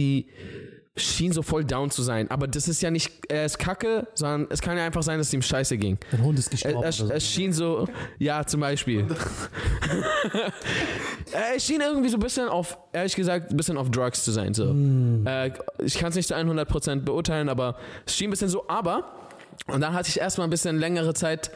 schien 0.95 1.33
so 1.33 1.41
voll 1.43 1.65
down 1.65 1.91
zu 1.91 2.03
sein. 2.03 2.31
Aber 2.31 2.47
das 2.47 2.69
ist 2.69 2.83
ja 2.83 2.91
nicht, 2.91 3.11
er 3.31 3.47
ist 3.47 3.59
kacke, 3.59 4.07
sondern 4.15 4.47
es 4.51 4.61
kann 4.61 4.77
ja 4.77 4.85
einfach 4.85 5.03
sein, 5.03 5.17
dass 5.19 5.29
es 5.29 5.33
ihm 5.33 5.41
scheiße 5.41 5.79
ging. 5.79 5.97
Dein 6.11 6.23
Hund 6.23 6.39
ist 6.39 6.49
Er, 6.49 6.51
gestorben. 6.53 6.75
er, 6.77 6.81
oder 6.81 6.93
so. 6.93 7.09
er 7.09 7.21
schien 7.21 7.53
so, 7.55 7.89
ja, 8.19 8.45
zum 8.47 8.61
Beispiel. 8.61 9.07
er 11.33 11.59
schien 11.59 11.81
irgendwie 11.81 12.11
so 12.11 12.19
ein 12.19 12.21
bisschen 12.21 12.47
auf, 12.49 12.77
ehrlich 12.93 13.17
gesagt, 13.17 13.51
ein 13.51 13.57
bisschen 13.57 13.79
auf 13.79 13.91
Drugs 13.91 14.23
zu 14.23 14.33
sein. 14.33 14.53
So. 14.53 14.67
Äh, 15.25 15.53
ich 15.83 15.99
kann 15.99 16.11
es 16.11 16.17
nicht 16.17 16.29
zu 16.29 16.37
100% 16.37 16.97
beurteilen, 17.01 17.49
aber 17.49 17.79
es 18.05 18.15
schien 18.17 18.29
ein 18.29 18.33
bisschen 18.33 18.51
so. 18.51 18.69
Aber, 18.69 19.15
und 19.69 19.81
dann 19.81 19.95
hatte 19.95 20.11
ich 20.11 20.21
erstmal 20.21 20.47
ein 20.47 20.51
bisschen 20.51 20.79
längere 20.79 21.15
Zeit 21.15 21.51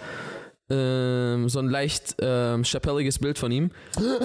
ähm, 0.71 1.49
so 1.49 1.59
ein 1.61 1.69
leicht 1.69 2.17
ähm, 2.21 2.65
chapelliges 2.65 3.19
Bild 3.19 3.39
von 3.39 3.53
ihm. 3.53 3.71
Und, 3.97 4.07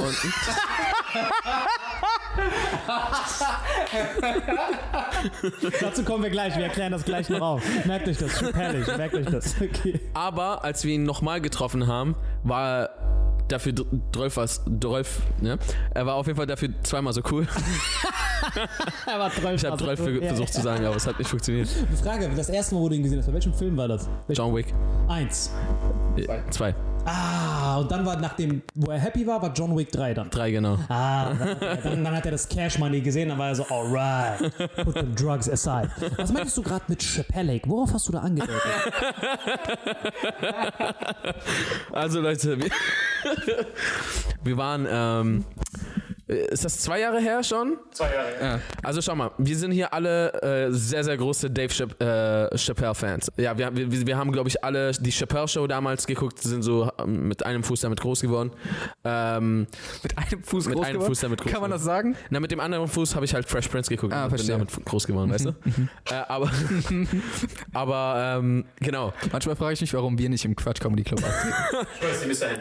Dazu 5.81 6.03
kommen 6.03 6.23
wir 6.23 6.29
gleich. 6.29 6.55
Wir 6.55 6.65
erklären 6.65 6.91
das 6.91 7.03
gleich 7.03 7.29
noch 7.29 7.41
auf. 7.41 7.85
Merkt 7.85 8.07
euch 8.07 8.17
das. 8.17 8.39
Chappellig. 8.39 8.87
Merkt 8.97 9.15
euch 9.15 9.27
das. 9.27 9.55
Okay. 9.61 9.99
aber 10.13 10.63
als 10.63 10.83
wir 10.83 10.93
ihn 10.93 11.03
nochmal 11.03 11.41
getroffen 11.41 11.87
haben, 11.87 12.15
war 12.43 12.81
er 12.81 12.89
dafür 13.51 13.73
dr- 13.73 13.87
Drolf 14.11 14.37
was, 14.37 14.61
Drolf, 14.65 15.21
ne? 15.41 15.57
Er 15.93 16.05
war 16.05 16.15
auf 16.15 16.27
jeden 16.27 16.37
Fall 16.37 16.47
dafür 16.47 16.69
zweimal 16.83 17.13
so 17.13 17.21
cool. 17.31 17.47
Er 19.05 19.19
war 19.19 19.31
12 19.31 19.61
Ich 19.63 19.69
habe 19.69 19.77
Drolf 19.77 19.99
ver- 19.99 20.21
versucht 20.27 20.53
zu 20.53 20.61
sagen, 20.61 20.85
aber 20.85 20.95
es 20.95 21.05
hat 21.05 21.17
nicht 21.19 21.29
funktioniert. 21.29 21.69
Frage, 22.03 22.29
das 22.35 22.49
erste 22.49 22.75
Mal, 22.75 22.81
wo 22.81 22.89
du 22.89 22.95
ihn 22.95 23.03
gesehen 23.03 23.19
hast, 23.19 23.27
bei 23.27 23.33
welchem 23.33 23.53
Film 23.53 23.77
war 23.77 23.87
das? 23.87 24.07
Welch- 24.27 24.37
John 24.37 24.55
Wick. 24.55 24.73
Eins. 25.07 25.51
Äh, 26.17 26.39
Zwei. 26.49 26.73
Ah, 27.05 27.77
und 27.79 27.91
dann 27.91 28.05
war 28.05 28.15
nachdem, 28.19 28.61
wo 28.75 28.91
er 28.91 28.99
happy 28.99 29.25
war, 29.25 29.41
war 29.41 29.51
John 29.53 29.75
Wick 29.75 29.91
3 29.91 30.13
dann. 30.13 30.29
Drei, 30.29 30.51
genau. 30.51 30.77
Ah, 30.87 31.33
dann, 31.33 31.57
dann, 31.83 32.03
dann 32.03 32.15
hat 32.15 32.25
er 32.25 32.31
das 32.31 32.47
Cash 32.47 32.77
Money 32.77 33.01
gesehen, 33.01 33.29
dann 33.29 33.39
war 33.39 33.47
er 33.49 33.55
so, 33.55 33.65
alright, 33.69 34.39
put 34.83 34.93
the 34.95 35.15
drugs 35.15 35.49
aside. 35.49 35.89
Was 36.17 36.31
meintest 36.31 36.57
du 36.57 36.61
gerade 36.61 36.83
mit 36.87 36.99
Chappellic? 37.01 37.67
Worauf 37.67 37.93
hast 37.93 38.07
du 38.07 38.11
da 38.11 38.19
angedeutet? 38.19 38.61
Also 41.91 42.21
Leute, 42.21 42.57
wir, 42.59 42.69
wir 44.43 44.57
waren, 44.57 44.87
ähm, 44.89 45.45
ist 46.35 46.65
das 46.65 46.79
zwei 46.79 46.99
Jahre 47.01 47.19
her 47.19 47.43
schon? 47.43 47.77
Zwei 47.91 48.13
Jahre. 48.13 48.29
Ja. 48.41 48.59
Also 48.83 49.01
schau 49.01 49.15
mal, 49.15 49.31
wir 49.37 49.57
sind 49.57 49.71
hier 49.71 49.93
alle 49.93 50.31
äh, 50.41 50.71
sehr, 50.71 51.03
sehr 51.03 51.17
große 51.17 51.49
Dave 51.51 51.67
Chapp 51.73 52.01
äh, 52.01 52.57
Chappelle-Fans. 52.57 53.31
Ja, 53.37 53.57
wir, 53.57 53.75
wir, 53.75 54.07
wir 54.07 54.17
haben, 54.17 54.31
glaube 54.31 54.49
ich, 54.49 54.63
alle 54.63 54.91
die 54.93 55.11
Chappelle-Show 55.11 55.67
damals 55.67 56.07
geguckt, 56.07 56.39
sind 56.39 56.63
so 56.63 56.89
ähm, 56.99 57.27
mit 57.27 57.45
einem 57.45 57.63
Fuß 57.63 57.81
damit 57.81 57.99
groß 58.01 58.21
geworden. 58.21 58.51
Ähm, 59.03 59.67
Mit 60.03 60.17
einem 60.17 60.43
Fuß 60.43 60.65
Mit 60.67 60.75
groß 60.75 60.85
einem 60.85 60.93
geworden? 60.95 61.09
Fuß 61.11 61.19
damit 61.21 61.41
groß 61.41 61.51
Kann 61.51 61.61
man 61.61 61.71
das 61.71 61.83
sagen? 61.83 62.15
na, 62.29 62.39
mit 62.39 62.51
dem 62.51 62.59
anderen 62.59 62.87
Fuß 62.87 63.15
habe 63.15 63.25
ich 63.25 63.33
halt 63.33 63.47
Fresh 63.49 63.67
Prince 63.67 63.89
geguckt 63.89 64.13
Ah, 64.13 64.23
und 64.25 64.29
bin 64.29 64.37
verstehe. 64.37 64.57
damit 64.57 64.85
groß 64.85 65.07
geworden, 65.07 65.31
weißt 65.31 65.45
du? 65.45 65.49
äh, 66.09 66.13
aber 66.27 66.49
aber 67.73 68.37
ähm, 68.39 68.65
genau. 68.79 69.13
Manchmal 69.31 69.55
frage 69.55 69.73
ich 69.73 69.81
mich, 69.81 69.93
warum 69.93 70.17
wir 70.17 70.29
nicht 70.29 70.45
im 70.45 70.55
Quatsch 70.55 70.79
Comedy 70.79 71.03
Club 71.03 71.23
auftreten. 71.23 71.55
Ich 72.01 72.07
weiß, 72.07 72.21
die 72.21 72.27
bis 72.27 72.39
dahin. 72.39 72.57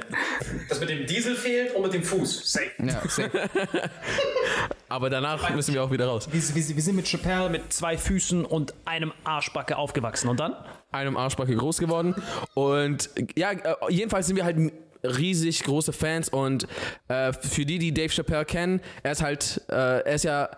Das 0.68 0.80
mit 0.80 0.88
dem 0.88 1.06
Diesel 1.06 1.34
fehlt 1.36 1.74
und 1.74 1.82
mit 1.82 1.94
dem 1.94 2.02
Fuß. 2.02 2.52
Safe. 2.52 2.70
ja, 2.78 3.00
safe. 3.08 3.30
Aber 4.88 5.10
danach 5.10 5.54
müssen 5.54 5.74
wir 5.74 5.84
auch 5.84 5.90
wieder 5.90 6.06
raus. 6.06 6.28
Wir, 6.30 6.40
wir, 6.40 6.76
wir 6.76 6.82
sind 6.82 6.96
mit 6.96 7.06
Chappelle 7.06 7.48
mit 7.48 7.72
zwei 7.72 7.96
Füßen 7.96 8.44
und 8.44 8.74
einem 8.84 9.12
Arschbacke 9.24 9.76
aufgewachsen. 9.76 10.28
Und 10.28 10.40
dann? 10.40 10.54
einem 10.92 11.16
Arschbacke 11.16 11.54
groß 11.54 11.78
geworden. 11.78 12.14
Und 12.54 13.10
ja, 13.36 13.52
äh, 13.52 13.74
jedenfalls 13.88 14.26
sind 14.26 14.36
wir 14.36 14.44
halt 14.44 14.72
riesig 15.02 15.62
große 15.64 15.92
Fans 15.92 16.28
und 16.28 16.66
äh, 17.08 17.32
für 17.32 17.64
die, 17.64 17.78
die 17.78 17.94
Dave 17.94 18.10
Chappelle 18.10 18.44
kennen, 18.44 18.80
er 19.02 19.12
ist 19.12 19.22
halt, 19.22 19.62
äh, 19.68 19.74
er 19.74 20.14
ist 20.14 20.24
ja, 20.24 20.50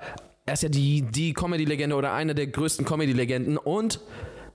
er 0.47 0.55
ist 0.55 0.63
ja 0.65 0.69
die, 0.69 1.03
die 1.03 1.33
Comedy-Legende 1.33 1.95
oder 1.95 2.13
einer 2.13 2.35
der 2.35 2.49
größten 2.49 2.85
Comedy-Legenden 2.85 3.57
und 3.57 4.01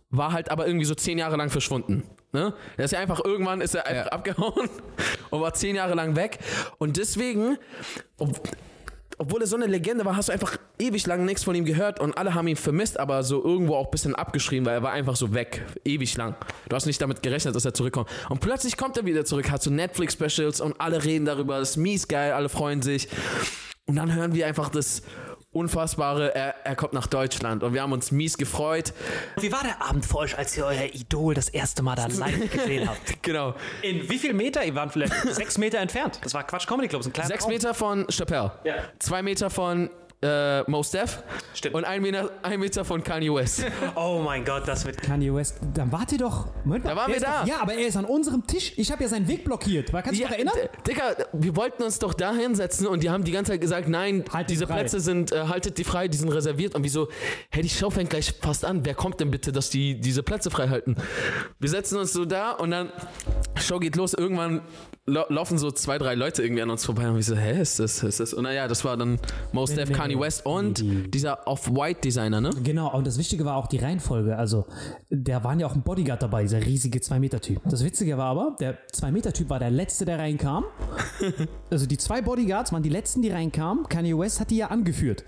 war 0.09 0.33
halt 0.33 0.51
aber 0.51 0.67
irgendwie 0.67 0.85
so 0.85 0.95
zehn 0.95 1.17
Jahre 1.17 1.37
lang 1.37 1.49
verschwunden. 1.49 2.03
Ne? 2.33 2.53
Er 2.75 2.85
ist 2.85 2.91
ja 2.91 2.99
einfach, 2.99 3.23
irgendwann 3.23 3.61
ist 3.61 3.73
er 3.75 3.85
einfach 3.85 4.05
Ja. 4.05 4.11
abgehauen 4.11 4.69
und 5.29 5.41
war 5.41 5.53
zehn 5.53 5.75
Jahre 5.75 5.95
lang 5.95 6.15
weg. 6.15 6.39
Und 6.77 6.97
deswegen, 6.97 7.57
ob, 8.17 8.39
obwohl 9.17 9.41
er 9.41 9.47
so 9.47 9.55
eine 9.55 9.65
Legende 9.65 10.05
war, 10.05 10.15
hast 10.15 10.29
du 10.29 10.33
einfach 10.33 10.57
ewig 10.77 11.07
lang 11.07 11.25
nichts 11.25 11.43
von 11.43 11.55
ihm 11.55 11.65
gehört 11.65 11.99
und 11.99 12.17
alle 12.17 12.33
haben 12.35 12.47
ihn 12.47 12.55
vermisst, 12.57 12.99
aber 12.99 13.23
so 13.23 13.43
irgendwo 13.43 13.75
auch 13.75 13.85
ein 13.85 13.91
bisschen 13.91 14.13
abgeschrieben, 14.13 14.65
weil 14.65 14.75
er 14.75 14.83
war 14.83 14.91
einfach 14.91 15.15
so 15.15 15.33
weg, 15.33 15.65
ewig 15.85 16.15
lang. 16.17 16.35
Du 16.69 16.75
hast 16.75 16.85
nicht 16.85 17.01
damit 17.01 17.23
gerechnet, 17.23 17.55
dass 17.55 17.65
er 17.65 17.73
zurückkommt. 17.73 18.09
Und 18.29 18.41
plötzlich 18.41 18.77
kommt 18.77 18.97
er 18.97 19.05
wieder 19.05 19.25
zurück, 19.25 19.49
hat 19.49 19.63
so 19.63 19.71
Netflix-Specials 19.71 20.61
und 20.61 20.79
alle 20.79 21.03
reden 21.03 21.25
darüber, 21.25 21.59
das 21.59 21.71
ist 21.71 21.77
mies 21.77 22.07
geil, 22.07 22.33
alle 22.33 22.49
freuen 22.49 22.81
sich. 22.81 23.07
Und 23.85 23.95
dann 23.95 24.13
hören 24.13 24.35
wir 24.35 24.45
einfach 24.45 24.69
das 24.69 25.01
Unfassbare, 25.51 26.35
er, 26.35 26.55
er 26.65 26.75
kommt 26.75 26.93
nach 26.93 27.07
Deutschland 27.07 27.63
und 27.63 27.73
wir 27.73 27.81
haben 27.81 27.93
uns 27.93 28.11
mies 28.11 28.37
gefreut. 28.37 28.93
Wie 29.39 29.51
war 29.51 29.63
der 29.63 29.81
Abend 29.81 30.05
für 30.05 30.17
euch, 30.17 30.37
als 30.37 30.55
ihr 30.57 30.65
euer 30.65 30.93
Idol 30.93 31.33
das 31.33 31.47
erste 31.49 31.81
Mal 31.83 31.95
da 31.95 32.07
live 32.07 32.51
gesehen 32.51 32.87
habt? 32.87 33.23
Genau. 33.23 33.55
In 33.81 34.09
wie 34.09 34.17
viel 34.17 34.33
Meter? 34.33 34.63
Ihr 34.65 34.75
wart 34.75 34.91
vielleicht 34.91 35.13
sechs 35.33 35.57
Meter 35.57 35.79
entfernt. 35.79 36.19
Das 36.21 36.33
war 36.33 36.45
Quatsch 36.45 36.67
Comedy 36.67 36.89
Club, 36.89 37.05
ein 37.05 37.13
kleiner 37.13 37.29
Sechs 37.29 37.45
Raum. 37.45 37.53
Meter 37.53 37.73
von 37.73 38.05
Chappelle. 38.09 38.51
Ja. 38.65 38.75
Zwei 38.99 39.21
Meter 39.21 39.49
von 39.49 39.89
äh, 40.21 40.63
Mos 40.69 40.91
Def 40.91 41.23
und 41.73 41.85
ein 41.85 42.01
Meter, 42.01 42.31
ein 42.41 42.59
Meter 42.59 42.83
von 42.83 43.03
Kanye 43.03 43.33
West. 43.33 43.63
Oh 43.95 44.21
mein 44.23 44.43
Gott, 44.45 44.67
das 44.67 44.85
wird. 44.85 45.01
Kanye 45.01 45.33
West, 45.33 45.59
dann 45.73 45.91
wart 45.91 46.11
ihr 46.11 46.17
doch. 46.17 46.47
Moment 46.63 46.83
mal, 46.85 46.91
Da 46.91 46.95
waren 46.95 47.13
wir 47.13 47.19
da. 47.19 47.41
Doch, 47.41 47.47
ja, 47.47 47.61
aber 47.61 47.73
er 47.73 47.87
ist 47.87 47.97
an 47.97 48.05
unserem 48.05 48.45
Tisch. 48.45 48.73
Ich 48.77 48.91
habe 48.91 49.03
ja 49.03 49.09
seinen 49.09 49.27
Weg 49.27 49.43
blockiert. 49.45 49.91
Kannst 49.91 50.07
du 50.07 50.11
dich 50.13 50.23
noch 50.23 50.31
erinnern? 50.31 50.53
Digga, 50.87 51.15
wir 51.33 51.55
wollten 51.55 51.83
uns 51.83 51.99
doch 51.99 52.13
da 52.13 52.33
hinsetzen 52.33 52.87
und 52.87 53.03
die 53.03 53.09
haben 53.09 53.23
die 53.23 53.31
ganze 53.31 53.51
Zeit 53.53 53.61
gesagt, 53.61 53.87
nein, 53.87 54.23
Haltet 54.31 54.49
diese 54.51 54.67
frei. 54.67 54.75
Plätze 54.79 54.99
sind, 54.99 55.31
äh, 55.31 55.47
haltet 55.47 55.77
die 55.77 55.83
frei, 55.83 56.07
die 56.07 56.17
sind 56.17 56.29
reserviert. 56.29 56.75
Und 56.75 56.83
wieso, 56.83 57.09
hey, 57.49 57.61
die 57.63 57.69
Show 57.69 57.89
fängt 57.89 58.09
gleich 58.09 58.33
fast 58.41 58.65
an. 58.65 58.85
Wer 58.85 58.95
kommt 58.95 59.19
denn 59.19 59.31
bitte, 59.31 59.51
dass 59.51 59.69
die 59.69 59.99
diese 59.99 60.23
Plätze 60.23 60.49
frei 60.51 60.67
halten? 60.69 60.95
Wir 61.59 61.69
setzen 61.69 61.97
uns 61.97 62.13
so 62.13 62.25
da 62.25 62.51
und 62.51 62.71
dann, 62.71 62.91
Show 63.55 63.79
geht 63.79 63.95
los, 63.95 64.13
irgendwann 64.13 64.61
laufen 65.09 65.57
so 65.57 65.71
zwei, 65.71 65.97
drei 65.97 66.15
Leute 66.15 66.43
irgendwie 66.43 66.61
an 66.61 66.69
uns 66.69 66.83
vorbei 66.85 67.07
und 67.09 67.15
wir 67.15 67.23
so, 67.23 67.35
hä, 67.35 67.61
ist 67.61 67.79
das, 67.79 68.03
ist 68.03 68.19
das? 68.19 68.33
Und 68.33 68.43
naja, 68.43 68.67
das 68.67 68.83
war 68.83 68.97
dann 68.97 69.19
Mos 69.53 69.73
Def, 69.73 69.91
Kanye. 69.93 70.19
West 70.19 70.45
und 70.45 70.79
Die- 70.79 71.09
dieser 71.09 71.47
Off-White-Designer, 71.47 72.41
ne? 72.41 72.49
Genau, 72.61 72.93
und 72.93 73.07
das 73.07 73.17
Wichtige 73.17 73.45
war 73.45 73.55
auch 73.55 73.67
die 73.67 73.77
Reihenfolge. 73.77 74.35
Also, 74.37 74.65
da 75.09 75.43
waren 75.45 75.61
ja 75.61 75.67
auch 75.67 75.75
ein 75.75 75.81
Bodyguard 75.81 76.21
dabei, 76.21 76.41
dieser 76.43 76.59
riesige 76.65 76.99
2-Meter-Typ. 76.99 77.61
Das 77.65 77.85
Witzige 77.85 78.17
war 78.17 78.25
aber, 78.25 78.55
der 78.59 78.77
2-Meter-Typ 78.93 79.49
war 79.49 79.59
der 79.59 79.71
Letzte, 79.71 80.03
der 80.05 80.19
reinkam. 80.19 80.65
Also, 81.69 81.85
die 81.85 81.97
zwei 81.97 82.21
Bodyguards 82.21 82.71
waren 82.71 82.81
die 82.83 82.89
Letzten, 82.89 83.21
die 83.21 83.29
reinkamen. 83.29 83.87
Kanye 83.89 84.17
West 84.17 84.39
hat 84.39 84.49
die 84.51 84.57
ja 84.57 84.67
angeführt. 84.67 85.25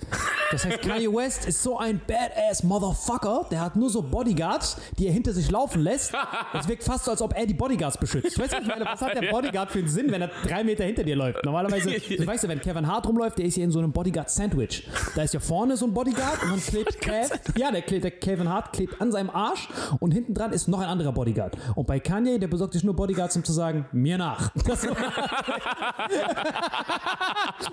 Das 0.52 0.64
heißt, 0.66 0.82
Kanye 0.82 1.08
West 1.14 1.46
ist 1.46 1.62
so 1.62 1.78
ein 1.78 2.00
badass 2.08 2.64
Motherfucker, 2.64 3.46
der 3.52 3.60
hat 3.60 3.76
nur 3.76 3.90
so 3.90 4.02
Bodyguards, 4.02 4.78
die 4.98 5.08
er 5.08 5.14
hinter 5.14 5.34
sich 5.34 5.52
laufen 5.52 5.82
lässt. 5.82 6.14
Es 6.58 6.68
wirkt 6.70 6.84
fast 6.84 7.06
so, 7.06 7.12
als 7.12 7.22
ob 7.22 7.36
er 7.38 7.46
die 7.46 7.54
Bodyguards 7.54 7.98
beschützt. 7.98 8.38
Ich 8.40 8.52
meine? 8.68 8.86
Was 8.86 9.02
hat 9.02 9.16
der 9.22 9.30
Bodyguard 9.32 9.69
für 9.70 9.80
einen 9.80 9.88
Sinn, 9.88 10.12
wenn 10.12 10.22
er 10.22 10.30
drei 10.48 10.64
Meter 10.64 10.84
hinter 10.84 11.04
dir 11.04 11.16
läuft? 11.16 11.44
Normalerweise, 11.44 11.90
du 12.18 12.28
weißt 12.28 12.44
ja, 12.44 12.50
wenn 12.50 12.62
Kevin 12.62 12.88
Hart 12.88 13.08
rumläuft, 13.08 13.38
der 13.38 13.46
ist 13.46 13.58
ja 13.58 13.64
in 13.64 13.72
so 13.72 13.80
einem 13.80 13.92
Bodyguard-Sandwich. 13.92 14.88
Da 15.16 15.24
ist 15.24 15.34
ja 15.34 15.40
vorne 15.40 15.78
so 15.78 15.86
ein 15.86 15.94
Bodyguard 15.94 16.44
und 16.44 16.52
dann 16.52 16.62
klebt 16.62 17.00
Kev, 17.02 17.30
ja, 17.58 17.72
der, 17.72 17.82
klebt, 17.82 18.04
der 18.04 18.12
Kevin 18.12 18.50
Hart 18.50 18.74
klebt 18.74 19.02
an 19.02 19.12
seinem 19.12 19.30
Arsch 19.30 19.70
und 20.00 20.12
hinten 20.12 20.34
dran 20.34 20.52
ist 20.52 20.68
noch 20.68 20.80
ein 20.80 20.88
anderer 20.88 21.12
Bodyguard. 21.12 21.58
Und 21.76 21.88
bei 21.88 22.00
Kanye, 22.00 22.40
der 22.40 22.48
besorgt 22.48 22.74
sich 22.74 22.84
nur 22.84 22.96
Bodyguards, 22.96 23.36
um 23.36 23.44
zu 23.44 23.54
sagen, 23.54 23.86
mir 23.92 24.18
nach. 24.18 24.52
Das 24.60 24.88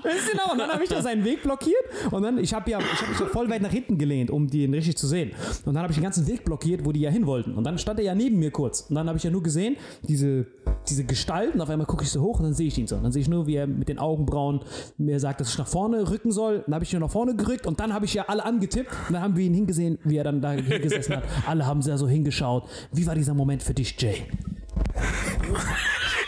Weißt 0.03 0.29
du 0.29 0.33
genau, 0.33 0.53
und 0.53 0.59
dann 0.59 0.71
habe 0.71 0.83
ich 0.83 0.91
da 0.91 1.01
seinen 1.03 1.25
Weg 1.25 1.43
blockiert 1.43 1.77
und 2.11 2.23
dann, 2.23 2.39
ich 2.39 2.53
habe 2.55 2.71
ja, 2.71 2.79
ich 2.79 3.01
habe 3.01 3.11
mich 3.11 3.21
ja 3.21 3.27
voll 3.27 3.49
weit 3.51 3.63
nach 3.63 3.71
hinten 3.71 3.99
gelehnt, 3.99 4.31
um 4.31 4.49
den 4.49 4.75
richtig 4.75 4.97
zu 4.97 5.07
sehen. 5.07 5.33
Und 5.65 5.75
dann 5.75 5.83
habe 5.83 5.93
ich 5.93 5.97
den 5.97 6.03
ganzen 6.03 6.27
Weg 6.27 6.45
blockiert, 6.45 6.85
wo 6.85 6.93
die 6.93 7.01
ja 7.01 7.11
hin 7.11 7.27
wollten. 7.27 7.55
Und 7.55 7.65
dann 7.65 7.79
stand 7.79 7.99
er 7.99 8.05
ja 8.05 8.15
neben 8.15 8.39
mir 8.39 8.51
kurz. 8.51 8.83
Und 8.83 8.97
dann 8.97 9.09
habe 9.09 9.19
ich 9.19 9.25
ja 9.25 9.31
nur 9.31 9.43
gesehen, 9.43 9.77
diese, 10.03 10.47
diese 10.89 11.05
Gestalt 11.05 11.55
und 11.55 11.61
auf 11.61 11.71
einmal 11.71 11.86
gucke 11.87 12.05
ich 12.05 12.11
so 12.11 12.23
hoch 12.23 12.39
und 12.39 12.45
dann 12.45 12.55
sehe 12.55 12.69
ich 12.69 12.79
ihn 12.79 12.87
so. 12.87 12.97
Und 12.97 13.03
dann 13.03 13.13
sehe 13.13 13.23
ich 13.23 13.29
nur, 13.29 13.47
wie 13.47 13.57
er 13.57 13.67
mit 13.67 13.89
den 13.89 13.99
Augenbrauen 13.99 14.61
mir 14.99 15.21
sagt, 15.21 15.41
dass 15.41 15.51
ich 15.51 15.59
nach 15.59 15.69
vorne 15.69 16.11
rücken 16.11 16.33
soll. 16.33 16.63
Dann 16.67 16.75
habe 16.75 16.85
ich 16.85 16.93
ihn 16.93 17.01
nach 17.01 17.11
vorne 17.11 17.35
gerückt 17.37 17.67
und 17.67 17.81
dann 17.81 17.93
habe 17.93 18.05
ich 18.05 18.15
ja 18.15 18.25
alle 18.29 18.45
angetippt 18.45 18.91
und 19.09 19.15
dann 19.15 19.23
haben 19.23 19.37
wir 19.37 19.45
ihn 19.45 19.55
hingesehen, 19.55 19.99
wie 20.05 20.17
er 20.17 20.25
dann 20.25 20.41
da 20.41 20.53
hingesessen 20.53 21.17
hat. 21.17 21.25
Alle 21.47 21.67
haben 21.67 21.83
sehr 21.83 21.99
so 21.99 22.09
hingeschaut. 22.09 22.65
Wie 22.93 23.07
war 23.07 23.15
dieser 23.15 23.35
Moment 23.35 23.63
für 23.63 23.75
dich, 23.75 23.97
Jay? 24.01 24.23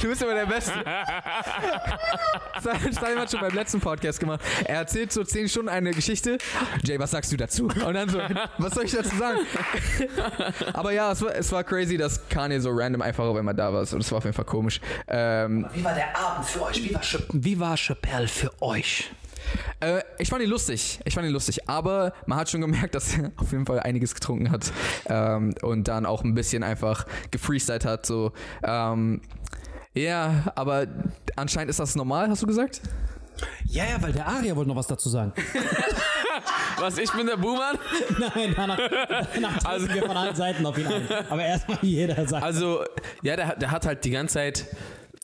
Du 0.00 0.09
bist 0.09 0.23
immer 0.23 0.35
der 0.35 0.47
Beste. 0.47 0.73
Stein 2.93 3.19
hat 3.19 3.31
schon 3.31 3.40
beim 3.40 3.55
letzten 3.55 3.81
Podcast 3.81 4.21
gemacht. 4.21 4.40
Er 4.64 4.76
erzählt 4.76 5.12
so 5.12 5.25
10 5.25 5.49
Stunden 5.49 5.69
eine 5.69 5.90
Geschichte. 5.90 6.38
Jay, 6.85 6.99
was 6.99 7.11
sagst 7.11 7.33
du 7.33 7.37
dazu? 7.37 7.67
Und 7.67 7.95
dann 7.95 8.09
so, 8.09 8.21
was 8.59 8.75
soll 8.75 8.85
ich 8.85 8.93
dazu 8.93 9.17
sagen? 9.17 9.38
Aber 10.73 10.93
ja, 10.93 11.12
es 11.12 11.23
war, 11.23 11.35
es 11.35 11.50
war 11.50 11.64
crazy, 11.64 11.97
dass 11.97 12.28
Kanye 12.28 12.61
so 12.61 12.71
random 12.71 13.02
einfach 13.02 13.25
auf 13.25 13.37
einmal 13.37 13.55
da 13.55 13.73
war. 13.73 13.81
Und 13.81 14.00
es 14.00 14.11
war 14.12 14.19
auf 14.19 14.25
jeden 14.25 14.37
Fall 14.37 14.45
komisch. 14.45 14.81
Ähm, 15.09 15.67
Wie 15.73 15.85
war 15.85 15.95
der 15.95 16.17
Abend 16.17 16.47
für 16.47 16.62
euch? 16.62 16.83
Wie 16.83 16.95
war, 16.95 17.02
Ch 17.02 17.19
wie 17.33 17.59
war 17.59 17.76
Chappelle 17.76 18.28
für 18.28 18.52
euch? 18.62 19.11
Äh, 19.81 20.02
ich 20.19 20.28
fand 20.28 20.43
ihn 20.43 20.50
lustig. 20.50 21.00
Ich 21.05 21.14
fand 21.14 21.26
ihn 21.26 21.33
lustig. 21.33 21.69
Aber 21.69 22.12
man 22.26 22.38
hat 22.38 22.50
schon 22.50 22.61
gemerkt, 22.61 22.95
dass 22.95 23.17
er 23.17 23.33
auf 23.37 23.52
jeden 23.52 23.67
Fall 23.67 23.81
einiges 23.81 24.14
getrunken 24.14 24.50
hat. 24.50 24.73
Ähm, 25.09 25.55
und 25.62 25.88
dann 25.88 26.07
auch 26.07 26.23
ein 26.23 26.35
bisschen 26.35 26.62
einfach 26.62 27.07
gefreestylt 27.31 27.85
hat. 27.85 28.07
So, 28.07 28.33
ähm, 28.62 29.21
ja, 30.02 30.45
aber 30.55 30.87
anscheinend 31.37 31.71
ist 31.71 31.81
das 31.81 31.95
normal, 31.95 32.28
hast 32.28 32.43
du 32.43 32.47
gesagt? 32.47 32.81
Ja, 33.67 33.85
ja, 33.85 34.00
weil 34.02 34.12
der 34.12 34.26
Aria 34.26 34.57
wollte 34.57 34.69
noch 34.71 34.76
was 34.76 34.87
dazu 34.87 35.09
sagen. 35.09 35.33
Was, 36.78 36.97
ich 36.97 37.11
bin 37.11 37.26
der 37.26 37.37
Boomer? 37.37 37.73
Nein, 38.35 38.52
danach, 38.55 38.78
danach 39.35 39.64
also, 39.64 39.88
wir 39.93 40.02
von 40.05 40.17
allen 40.17 40.35
Seiten 40.37 40.64
auf 40.64 40.78
ihn 40.78 40.87
ein. 40.87 41.02
Aber 41.28 41.45
erstmal 41.45 41.78
jeder 41.82 42.26
sagt. 42.28 42.45
Also, 42.45 42.84
ja, 43.23 43.34
der, 43.34 43.49
hat- 43.49 43.61
der 43.63 43.71
hat 43.73 43.84
halt 43.84 44.04
die 44.04 44.11
ganze 44.11 44.34
Zeit, 44.34 44.67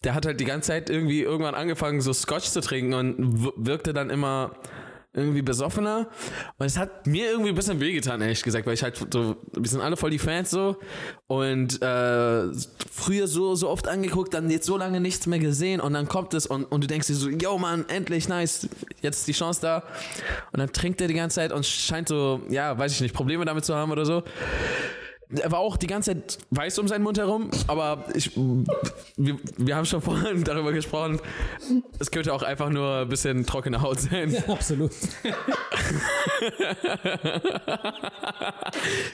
der 0.02 0.14
hat 0.14 0.26
halt 0.26 0.40
die 0.40 0.44
ganze 0.44 0.68
Zeit 0.68 0.90
irgendwie 0.90 1.22
irgendwann 1.22 1.54
angefangen, 1.54 2.00
so 2.00 2.12
Scotch 2.12 2.46
zu 2.46 2.60
trinken 2.60 2.94
und 2.94 3.50
wirkte 3.56 3.92
dann 3.94 4.10
immer 4.10 4.50
irgendwie 5.14 5.42
besoffener. 5.42 6.09
Und 6.59 6.66
es 6.66 6.77
hat 6.77 7.07
mir 7.07 7.31
irgendwie 7.31 7.50
ein 7.50 7.55
bisschen 7.55 7.81
wehgetan, 7.81 8.20
ehrlich 8.20 8.42
gesagt, 8.42 8.66
weil 8.66 8.74
ich 8.74 8.83
halt 8.83 8.96
so, 9.12 9.37
wir 9.53 9.68
sind 9.68 9.81
alle 9.81 9.96
voll 9.96 10.11
die 10.11 10.18
Fans 10.18 10.50
so 10.50 10.77
und 11.29 11.81
äh, 11.81 12.53
früher 12.92 13.29
so, 13.29 13.55
so 13.55 13.68
oft 13.68 13.88
angeguckt, 13.88 14.35
dann 14.35 14.50
jetzt 14.50 14.66
so 14.66 14.77
lange 14.77 15.00
nichts 15.00 15.27
mehr 15.27 15.38
gesehen 15.38 15.81
und 15.81 15.94
dann 15.94 16.09
kommt 16.09 16.35
es 16.35 16.46
und, 16.46 16.64
und 16.64 16.83
du 16.83 16.87
denkst 16.88 17.07
dir 17.07 17.14
so, 17.14 17.29
yo 17.29 17.59
Mann, 17.59 17.85
endlich, 17.88 18.29
nice, 18.29 18.68
jetzt 19.03 19.18
ist 19.18 19.29
die 19.29 19.33
Chance 19.33 19.61
da. 19.62 19.85
Und 20.53 20.59
dann 20.59 20.72
trinkt 20.72 21.00
er 21.00 21.09
die 21.09 21.14
ganze 21.14 21.37
Zeit 21.37 21.53
und 21.53 21.64
scheint 21.64 22.09
so, 22.09 22.42
ja, 22.48 22.77
weiß 22.77 22.92
ich 22.92 23.00
nicht, 23.00 23.14
Probleme 23.14 23.44
damit 23.44 23.64
zu 23.64 23.74
haben 23.74 23.92
oder 23.92 24.05
so. 24.05 24.24
Er 25.30 25.50
war 25.50 25.58
auch 25.58 25.76
die 25.76 25.87
ganze 25.87 26.14
Zeit 26.14 26.38
weiß 26.50 26.78
um 26.78 26.88
seinen 26.88 27.02
Mund 27.02 27.18
herum, 27.18 27.50
aber 27.66 28.04
ich, 28.14 28.37
wir, 28.37 29.38
wir 29.56 29.76
haben 29.76 29.87
schon 29.87 30.00
vorhin 30.02 30.44
darüber 30.44 30.72
gesprochen. 30.72 31.20
Es 31.98 32.10
könnte 32.10 32.32
auch 32.32 32.42
einfach 32.42 32.70
nur 32.70 32.98
ein 32.98 33.08
bisschen 33.08 33.44
trockene 33.46 33.80
Haut 33.80 34.00
sein. 34.00 34.37
Absolut. 34.46 34.92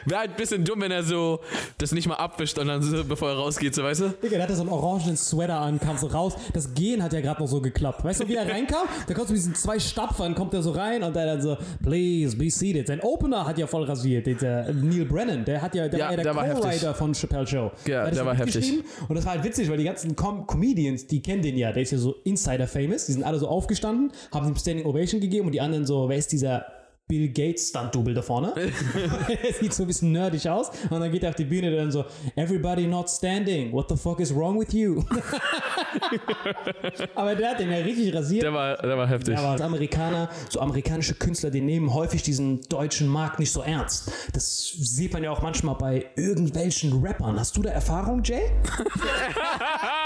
Wäre 0.04 0.20
halt 0.20 0.30
ein 0.30 0.36
bisschen 0.36 0.64
dumm, 0.64 0.80
wenn 0.80 0.90
er 0.90 1.02
so 1.02 1.40
das 1.78 1.92
nicht 1.92 2.08
mal 2.08 2.16
abwischt 2.16 2.58
und 2.58 2.66
dann 2.68 2.82
so, 2.82 3.04
bevor 3.04 3.30
er 3.30 3.36
rausgeht, 3.36 3.74
so 3.74 3.82
weißt 3.82 4.00
du? 4.00 4.08
Digga, 4.22 4.36
der 4.36 4.42
hatte 4.42 4.56
so 4.56 4.62
einen 4.62 4.70
orangenen 4.70 5.16
Sweater 5.16 5.60
an, 5.60 5.78
kam 5.78 5.96
so 5.96 6.08
raus. 6.08 6.34
Das 6.52 6.74
Gehen 6.74 7.02
hat 7.02 7.12
ja 7.12 7.20
gerade 7.20 7.40
noch 7.40 7.48
so 7.48 7.60
geklappt. 7.60 8.04
Weißt 8.04 8.20
du, 8.22 8.28
wie 8.28 8.34
er 8.34 8.48
reinkam? 8.48 8.86
Da 9.06 9.14
kommt 9.14 9.28
so 9.28 9.32
mit 9.32 9.42
diesen 9.42 9.54
zwei 9.54 9.78
Stapfern, 9.78 10.34
kommt 10.34 10.54
er 10.54 10.62
so 10.62 10.72
rein 10.72 11.02
und 11.02 11.14
der 11.14 11.26
dann 11.26 11.42
so, 11.42 11.56
please 11.82 12.36
be 12.36 12.50
seated. 12.50 12.86
Sein 12.86 13.00
Opener 13.00 13.46
hat 13.46 13.58
ja 13.58 13.66
voll 13.66 13.84
rasiert. 13.84 14.26
Der 14.40 14.72
Neil 14.72 15.04
Brennan, 15.04 15.44
der 15.44 15.62
hat 15.62 15.74
ja, 15.74 15.88
der 15.88 15.99
Ja, 16.00 16.16
der, 16.16 16.24
der. 16.24 16.54
Co-Writer 16.54 16.94
von 16.94 17.14
Chappelle 17.14 17.46
Show. 17.46 17.70
Ja, 17.86 18.06
das 18.06 18.14
der 18.14 18.26
war 18.26 18.34
heftig. 18.34 18.82
Und 19.08 19.14
das 19.14 19.24
war 19.24 19.34
halt 19.34 19.44
witzig, 19.44 19.68
weil 19.70 19.78
die 19.78 19.84
ganzen 19.84 20.16
Com 20.16 20.46
Comedians, 20.46 21.06
die 21.06 21.22
kennen 21.22 21.42
den 21.42 21.56
ja. 21.56 21.72
Der 21.72 21.82
ist 21.82 21.92
ja 21.92 21.98
so 21.98 22.16
Insider-famous. 22.24 23.06
Die 23.06 23.12
sind 23.12 23.24
alle 23.24 23.38
so 23.38 23.48
aufgestanden, 23.48 24.12
haben 24.32 24.48
ihm 24.48 24.56
Standing 24.56 24.86
Ovation 24.86 25.20
gegeben 25.20 25.46
und 25.46 25.52
die 25.52 25.60
anderen 25.60 25.86
so, 25.86 26.08
wer 26.08 26.16
ist 26.16 26.32
dieser 26.32 26.66
Bill 27.10 27.28
Gates 27.28 27.68
Stunt-Double 27.70 28.14
da 28.14 28.22
vorne? 28.22 28.54
er 29.42 29.52
sieht 29.52 29.74
so 29.74 29.82
ein 29.82 29.86
bisschen 29.88 30.12
nerdig 30.12 30.48
aus. 30.48 30.70
Und 30.90 31.00
dann 31.00 31.10
geht 31.10 31.24
er 31.24 31.30
auf 31.30 31.34
die 31.34 31.44
Bühne 31.44 31.70
und 31.70 31.76
dann 31.76 31.90
so, 31.90 32.04
everybody 32.36 32.86
not 32.86 33.10
standing. 33.10 33.72
What 33.72 33.88
the 33.88 33.96
fuck 33.96 34.20
is 34.20 34.34
wrong 34.34 34.58
with 34.58 34.72
you? 34.72 35.02
Aber 37.14 37.34
der 37.34 37.50
hat 37.50 37.60
den 37.60 37.70
ja 37.70 37.78
richtig 37.78 38.14
rasiert. 38.14 38.42
Der 38.42 38.52
war, 38.52 38.76
der 38.76 38.96
war 38.96 39.08
heftig. 39.08 39.36
Aber 39.36 39.48
als 39.48 39.60
Amerikaner, 39.60 40.28
so 40.48 40.60
amerikanische 40.60 41.14
Künstler, 41.14 41.50
die 41.50 41.60
nehmen 41.60 41.92
häufig 41.92 42.22
diesen 42.22 42.62
deutschen 42.68 43.08
Markt 43.08 43.38
nicht 43.38 43.52
so 43.52 43.62
ernst. 43.62 44.12
Das 44.32 44.72
sieht 44.78 45.12
man 45.12 45.22
ja 45.22 45.30
auch 45.30 45.42
manchmal 45.42 45.74
bei 45.76 46.06
irgendwelchen 46.16 47.04
Rappern. 47.04 47.38
Hast 47.38 47.56
du 47.56 47.62
da 47.62 47.70
Erfahrung, 47.70 48.22
Jay? 48.22 48.42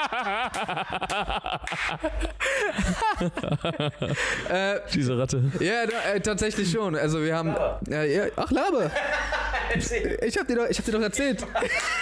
Diese 4.95 5.19
Ratte. 5.19 5.51
Ja, 5.61 5.87
da, 5.87 6.15
äh, 6.15 6.21
tatsächlich 6.21 6.71
schon. 6.71 6.95
Also 6.97 7.23
wir 7.23 7.37
haben. 7.37 7.55
Äh, 7.91 8.15
ja, 8.15 8.25
ach, 8.37 8.51
Labe. 8.51 8.91
Ich 10.23 10.39
hab 10.39 10.47
dir 10.47 10.57
doch, 10.57 10.69
ich 10.69 10.79
hab 10.79 10.85
dir 10.85 10.93
doch 10.93 11.01
erzählt. 11.01 11.45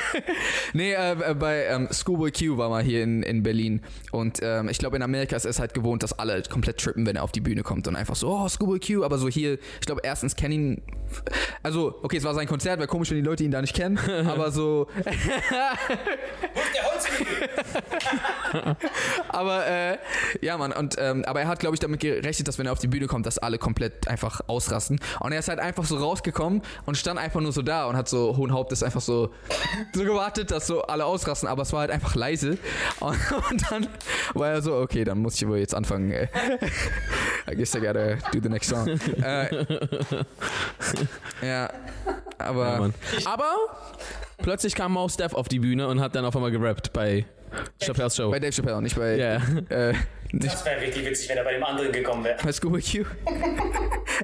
nee, 0.73 0.93
äh, 0.93 1.35
bei 1.39 1.65
ähm, 1.67 1.89
Schoolboy 1.91 2.31
Q 2.31 2.59
war 2.59 2.69
mal 2.69 2.83
hier 2.83 3.03
in, 3.03 3.23
in 3.23 3.43
Berlin. 3.43 3.81
Und 4.11 4.41
ähm, 4.43 4.69
ich 4.69 4.79
glaube, 4.79 4.97
in 4.97 5.03
Amerika 5.03 5.37
ist 5.37 5.47
es 5.47 5.59
halt 5.59 5.73
gewohnt, 5.73 6.03
dass 6.03 6.19
alle 6.19 6.43
komplett 6.43 6.79
trippen, 6.79 7.07
wenn 7.07 7.17
er 7.17 7.23
auf 7.23 7.33
die 7.33 7.41
Bühne 7.41 7.63
kommt. 7.63 7.89
Und 7.89 7.97
einfach 7.97 8.17
so, 8.17 8.29
oh, 8.29 8.49
Schoolboy 8.49 8.81
Q. 8.81 9.05
Aber 9.05 9.17
so 9.17 9.29
hier, 9.29 9.55
ich 9.81 9.87
glaube, 9.87 10.03
erstens 10.05 10.37
kennen 10.37 10.53
ihn. 10.53 10.83
Also, 11.63 11.99
okay, 12.03 12.19
es 12.19 12.25
war 12.25 12.35
sein 12.35 12.47
Konzert, 12.47 12.79
wäre 12.79 12.89
komisch, 12.89 13.11
wenn 13.11 13.19
die 13.19 13.23
Leute 13.23 13.45
ihn 13.45 13.51
da 13.51 13.61
nicht 13.61 13.75
kennen. 13.75 13.99
aber 14.27 14.51
so. 14.51 14.89
aber 19.29 19.67
äh, 19.67 19.99
ja, 20.41 20.59
Mann, 20.59 20.73
und 20.73 20.97
ähm, 20.99 21.25
aber 21.27 21.41
er 21.41 21.49
hat, 21.49 21.61
glaube 21.61 21.75
ich, 21.75 21.81
damit 21.81 22.01
gerechnet, 22.01 22.49
dass 22.49 22.59
wenn 22.59 22.67
er 22.67 22.73
auf 22.73 22.79
die 22.79 22.89
Bühne 22.89 23.07
kommt, 23.07 23.27
dass 23.27 23.39
alle 23.39 23.59
komplett 23.59 24.09
einfach 24.09 24.41
ausrasten. 24.47 25.01
Und 25.21 25.33
er 25.33 25.39
ist 25.39 25.49
halt 25.49 25.59
einfach 25.59 25.85
so 25.85 25.97
rausgekommen 25.97 26.63
und 26.87 26.97
stand 26.97 27.19
einfach 27.19 27.41
nur 27.41 27.53
so 27.53 27.63
da 27.63 27.87
und 27.87 27.97
hat 27.97 28.09
so 28.09 28.37
hohen 28.37 28.53
Hauptes 28.53 28.83
einfach 28.83 29.01
so, 29.01 29.33
so 29.95 30.05
gewartet, 30.05 30.51
dass 30.51 30.67
so 30.67 30.83
alle 30.83 31.05
ausrasten, 31.05 31.49
aber 31.49 31.63
es 31.63 31.73
war 31.73 31.81
halt 31.81 31.91
einfach 31.91 32.15
leise. 32.15 32.59
Und, 33.01 33.19
und 33.51 33.71
dann 33.71 33.87
war 34.35 34.51
er 34.51 34.63
so, 34.63 34.77
okay, 34.77 35.05
dann 35.05 35.19
muss 35.19 35.41
ich 35.41 35.47
wohl 35.49 35.59
jetzt 35.59 35.75
anfangen. 35.75 36.11
äh. 36.11 36.29
I 37.51 37.57
guess 37.57 37.75
I 37.75 37.81
gotta 37.81 38.15
do 38.33 38.39
the 38.43 38.49
next 38.49 38.71
song. 38.71 38.89
äh, 38.89 39.65
ja, 41.43 41.71
aber 42.39 42.63
Ja. 42.63 42.91
Aber 43.25 43.55
plötzlich 44.39 44.75
kam 44.75 44.93
Mouse 44.93 45.17
Def 45.17 45.35
auf 45.35 45.49
die 45.49 45.59
Bühne 45.59 45.89
und 45.89 46.01
hat 46.01 46.15
dann 46.15 46.25
auf 46.25 46.37
einmal 46.37 46.51
gerappt 46.51 46.93
bei 46.93 47.27
Chappelle's 47.81 48.17
Show. 48.17 48.31
bei 48.31 48.39
Dave 48.41 48.53
Chappelle, 48.53 48.81
nicht 48.83 48.97
bei, 48.97 49.17
Ja. 49.17 49.37
äh, 49.71 49.93
nicht 50.33 50.45
Das 50.53 50.65
wäre 50.65 50.81
richtig 50.81 51.05
witzig, 51.07 51.29
wenn 51.29 51.37
er 51.39 51.45
bei 51.45 51.53
dem 51.55 51.63
anderen 51.65 51.93
gekommen 51.93 52.25
wäre. 52.25 52.37
bei 52.43 52.53
Schoolboy 52.53 52.81
Q. 52.83 53.05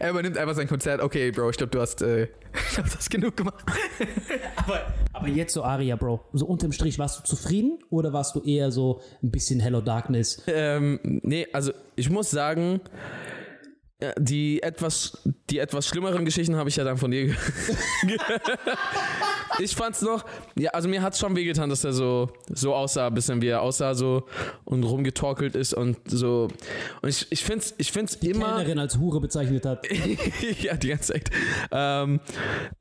er 0.00 0.10
übernimmt 0.10 0.38
einfach 0.38 0.54
sein 0.54 0.66
Konzert. 0.68 1.02
Okay, 1.02 1.30
Bro, 1.30 1.50
ich 1.50 1.56
glaube, 1.56 1.70
du 1.70 1.80
hast, 1.80 2.00
äh, 2.02 2.24
ich 2.24 2.30
glaub, 2.74 2.86
du 2.90 2.94
hast 2.96 3.10
genug 3.10 3.36
gemacht. 3.36 3.64
Aber, 4.56 4.80
aber 5.12 5.28
jetzt 5.28 5.54
so 5.54 5.62
Aria, 5.64 5.96
Bro. 5.96 6.20
So 6.32 6.46
unterm 6.46 6.72
Strich, 6.72 6.98
warst 6.98 7.18
du 7.18 7.24
zufrieden 7.24 7.78
oder 7.90 8.12
warst 8.12 8.34
du 8.34 8.42
eher 8.42 8.70
so 8.70 9.00
ein 9.22 9.30
bisschen 9.30 9.60
Hello 9.60 9.80
Darkness? 9.80 10.42
Ähm, 10.46 11.00
nee, 11.02 11.46
also 11.52 11.72
ich 11.96 12.08
muss 12.10 12.30
sagen, 12.30 12.80
ja, 14.00 14.12
die 14.18 14.62
etwas, 14.62 15.18
die 15.50 15.58
etwas 15.58 15.86
schlimmeren 15.88 16.24
Geschichten 16.24 16.54
habe 16.56 16.68
ich 16.68 16.76
ja 16.76 16.84
dann 16.84 16.98
von 16.98 17.10
dir. 17.10 17.26
ge- 17.26 17.36
ich 19.58 19.74
fand's 19.74 20.02
noch, 20.02 20.24
ja, 20.56 20.70
also 20.70 20.88
mir 20.88 21.02
hat's 21.02 21.18
schon 21.18 21.34
wehgetan, 21.34 21.68
dass 21.68 21.82
er 21.84 21.92
so, 21.92 22.30
so 22.48 22.74
aussah, 22.74 23.08
ein 23.08 23.14
bisschen 23.14 23.42
wie 23.42 23.48
er 23.48 23.60
aussah, 23.62 23.94
so 23.94 24.24
und 24.64 24.84
rumgetorkelt 24.84 25.56
ist 25.56 25.74
und 25.74 25.96
so. 26.06 26.48
Und 27.02 27.08
ich, 27.08 27.26
ich 27.30 27.42
find's, 27.44 27.74
ich 27.78 27.90
find's 27.90 28.14
immer. 28.16 28.56
Kellnerin 28.56 28.78
als 28.78 28.98
Hure 28.98 29.20
bezeichnet 29.20 29.66
hat. 29.66 29.84
ja, 30.60 30.76
die 30.76 30.88
ganze 30.88 31.14
Zeit. 31.14 31.30
Ähm, 31.72 32.20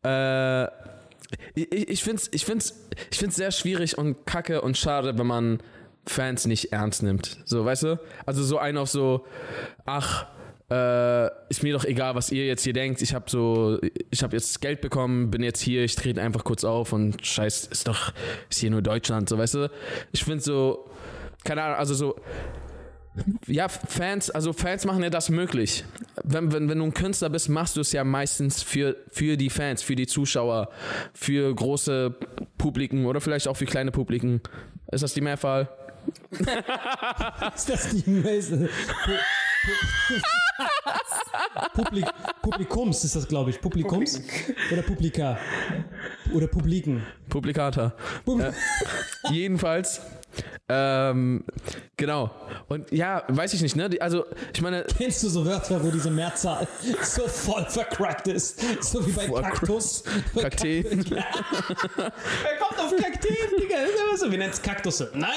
äh, 0.03 0.65
ich, 1.55 1.89
ich 1.89 2.03
finde 2.03 2.21
es 2.21 2.29
ich 2.31 2.45
find's, 2.45 2.75
ich 3.11 3.17
find's 3.17 3.35
sehr 3.35 3.51
schwierig 3.51 3.97
und 3.97 4.25
kacke 4.25 4.61
und 4.61 4.77
schade, 4.77 5.17
wenn 5.17 5.27
man 5.27 5.59
Fans 6.05 6.45
nicht 6.45 6.71
ernst 6.71 7.01
nimmt. 7.03 7.39
So, 7.45 7.65
weißt 7.65 7.83
du? 7.83 7.99
Also 8.25 8.43
so 8.43 8.59
ein 8.59 8.77
auf 8.77 8.89
so, 8.89 9.25
ach, 9.85 10.27
äh, 10.69 11.27
ist 11.49 11.63
mir 11.63 11.73
doch 11.73 11.85
egal, 11.85 12.15
was 12.15 12.31
ihr 12.31 12.45
jetzt 12.45 12.63
hier 12.63 12.73
denkt. 12.73 13.01
Ich 13.01 13.13
habe 13.13 13.29
so, 13.29 13.79
ich 14.11 14.23
habe 14.23 14.35
jetzt 14.35 14.59
Geld 14.61 14.81
bekommen, 14.81 15.31
bin 15.31 15.43
jetzt 15.43 15.61
hier, 15.61 15.83
ich 15.83 15.95
trete 15.95 16.21
einfach 16.21 16.43
kurz 16.43 16.63
auf 16.63 16.93
und 16.93 17.25
scheiß, 17.25 17.67
ist 17.67 17.87
doch, 17.87 18.13
ist 18.49 18.59
hier 18.59 18.71
nur 18.71 18.81
Deutschland, 18.81 19.29
so, 19.29 19.37
weißt 19.37 19.55
du? 19.55 19.71
Ich 20.11 20.23
finde 20.23 20.43
so, 20.43 20.89
keine 21.43 21.63
Ahnung, 21.63 21.77
also 21.77 21.93
so, 21.93 22.15
ja, 23.47 23.67
Fans, 23.67 24.29
also 24.29 24.53
Fans 24.53 24.85
machen 24.85 25.01
ja 25.01 25.09
das 25.09 25.29
möglich. 25.29 25.85
Wenn, 26.23 26.51
wenn, 26.51 26.69
wenn 26.69 26.79
du 26.79 26.85
ein 26.85 26.93
Künstler 26.93 27.29
bist, 27.29 27.49
machst 27.49 27.75
du 27.75 27.81
es 27.81 27.91
ja 27.91 28.03
meistens 28.03 28.61
für, 28.61 28.95
für 29.09 29.37
die 29.37 29.49
Fans, 29.49 29.81
für 29.81 29.95
die 29.95 30.07
Zuschauer, 30.07 30.69
für 31.13 31.53
große 31.53 32.15
Publiken 32.57 33.05
oder 33.05 33.21
vielleicht 33.21 33.47
auch 33.47 33.57
für 33.57 33.65
kleine 33.65 33.91
Publiken. 33.91 34.41
Ist 34.91 35.03
das 35.03 35.13
die 35.13 35.21
Mehrfall? 35.21 35.69
Ist 37.55 37.69
das 37.69 37.89
die 37.89 38.09
Messe? 38.09 38.69
Publik, 41.73 42.05
Publikums 42.41 43.03
ist 43.03 43.15
das, 43.15 43.27
glaube 43.27 43.49
ich. 43.51 43.61
Publikums? 43.61 44.21
Oder 44.71 44.81
Publika? 44.81 45.37
Oder 46.33 46.47
Publiken? 46.47 47.05
Publikata. 47.29 47.93
Äh, 48.27 48.51
jedenfalls. 49.31 50.01
Ähm, 50.69 51.43
genau. 51.95 52.29
Und 52.67 52.91
ja, 52.91 53.23
weiß 53.29 53.53
ich 53.53 53.61
nicht, 53.61 53.75
ne? 53.75 53.89
Die- 53.89 54.01
Also, 54.01 54.25
ich 54.53 54.61
meine, 54.61 54.83
Kennst 54.97 55.23
du 55.23 55.29
so 55.29 55.45
Wörter, 55.45 55.81
wo 55.83 55.89
diese 55.89 56.11
Mehrzahl 56.11 56.67
so 57.03 57.27
voll 57.27 57.65
vercrackt 57.65 58.27
ist? 58.27 58.59
So 58.83 59.05
wie 59.07 59.11
bei 59.11 59.27
Kaktus. 59.27 60.03
Kakteen. 60.39 61.05
Wer 61.09 61.23
kommt 62.59 62.79
auf 62.79 62.91
Kakteen, 63.01 63.35
Digga? 63.59 63.77
Wie 64.29 64.37
nennt's 64.37 64.61
Kaktusse? 64.61 65.09
Nein! 65.13 65.31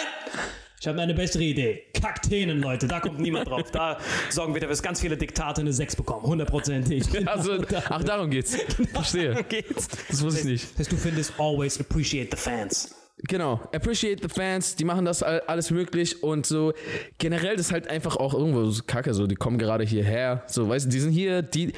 Ich 0.80 0.88
habe 0.88 0.98
eine 0.98 1.12
bessere 1.12 1.42
Idee. 1.42 1.82
Kakteen, 2.00 2.58
Leute. 2.58 2.88
Da 2.88 3.00
kommt 3.00 3.20
niemand 3.20 3.46
drauf. 3.46 3.70
Da 3.70 3.98
sorgen 4.30 4.54
wir 4.54 4.62
dafür, 4.62 4.70
dass 4.72 4.82
ganz 4.82 4.98
viele 4.98 5.14
Diktate 5.14 5.60
eine 5.60 5.74
6 5.74 5.94
bekommen. 5.96 6.22
Hundertprozentig. 6.22 7.04
also, 7.28 7.58
Genau 7.58 7.82
ach, 7.90 8.02
darum 8.02 8.30
geht's. 8.30 8.56
Verstehe. 8.94 9.44
geht's. 9.46 9.88
Das 10.08 10.22
wusste 10.22 10.40
ich 10.40 10.46
nicht. 10.46 10.70
Das 10.72 10.78
heißt, 10.80 10.92
du 10.92 10.96
findest 10.96 11.34
always 11.38 11.78
appreciate 11.78 12.34
the 12.34 12.42
fans. 12.42 12.94
Genau, 13.28 13.60
appreciate 13.74 14.22
the 14.22 14.30
fans, 14.34 14.74
die 14.76 14.84
machen 14.84 15.04
das 15.04 15.22
all- 15.22 15.40
alles 15.40 15.70
möglich 15.70 16.22
und 16.22 16.46
so 16.46 16.72
generell 17.18 17.54
das 17.56 17.66
ist 17.66 17.72
halt 17.72 17.86
einfach 17.86 18.16
auch 18.16 18.32
irgendwo 18.32 18.64
so 18.70 18.82
kacke, 18.86 19.12
so 19.12 19.26
die 19.26 19.34
kommen 19.34 19.58
gerade 19.58 19.84
hierher, 19.84 20.42
so 20.46 20.66
weißt 20.70 20.86
du, 20.86 20.88
die 20.90 21.00
sind 21.00 21.12
hier, 21.12 21.42
die 21.42 21.74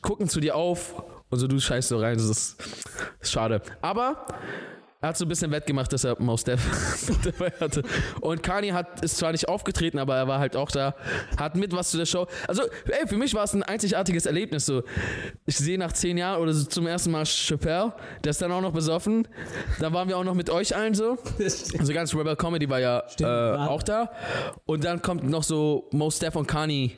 gucken 0.00 0.28
zu 0.28 0.38
dir 0.38 0.54
auf 0.54 0.94
und 1.28 1.40
so 1.40 1.48
du 1.48 1.58
scheißt 1.58 1.88
so 1.88 1.98
rein, 1.98 2.16
das 2.16 2.28
ist, 2.28 2.56
ist 3.20 3.32
schade. 3.32 3.62
Aber 3.82 4.28
er 5.00 5.10
hat 5.10 5.16
so 5.16 5.24
ein 5.24 5.28
bisschen 5.28 5.50
wettgemacht, 5.50 5.92
dass 5.92 6.04
er 6.04 6.20
Mos 6.20 6.44
Def 6.44 6.60
dabei 7.24 7.52
hatte. 7.60 7.82
Und 8.20 8.42
Kanye 8.42 8.72
hat, 8.72 9.02
ist 9.04 9.18
zwar 9.18 9.32
nicht 9.32 9.48
aufgetreten, 9.48 9.98
aber 9.98 10.16
er 10.16 10.26
war 10.26 10.38
halt 10.38 10.56
auch 10.56 10.70
da, 10.70 10.94
hat 11.36 11.54
mit 11.56 11.72
was 11.72 11.90
zu 11.90 11.98
der 11.98 12.06
Show. 12.06 12.26
Also, 12.48 12.62
ey, 12.86 13.06
für 13.06 13.16
mich 13.16 13.34
war 13.34 13.44
es 13.44 13.52
ein 13.52 13.62
einzigartiges 13.62 14.26
Erlebnis. 14.26 14.66
So, 14.66 14.82
ich 15.44 15.56
sehe 15.56 15.78
nach 15.78 15.92
zehn 15.92 16.16
Jahren 16.16 16.40
oder 16.40 16.52
so 16.52 16.64
zum 16.64 16.86
ersten 16.86 17.10
Mal 17.10 17.24
Chappelle, 17.24 17.92
der 18.24 18.30
ist 18.30 18.40
dann 18.40 18.52
auch 18.52 18.62
noch 18.62 18.72
besoffen. 18.72 19.28
Da 19.80 19.92
waren 19.92 20.08
wir 20.08 20.16
auch 20.16 20.24
noch 20.24 20.34
mit 20.34 20.50
euch 20.50 20.74
allen 20.74 20.94
so. 20.94 21.18
Also 21.78 21.92
ganz 21.92 22.14
Rebel 22.14 22.36
Comedy 22.36 22.68
war 22.68 22.80
ja 22.80 23.02
äh, 23.20 23.56
auch 23.56 23.82
da. 23.82 24.10
Und 24.64 24.84
dann 24.84 25.02
kommt 25.02 25.28
noch 25.28 25.42
so 25.42 25.88
Mos 25.92 26.18
Def 26.18 26.36
und 26.36 26.46
Kanye, 26.46 26.92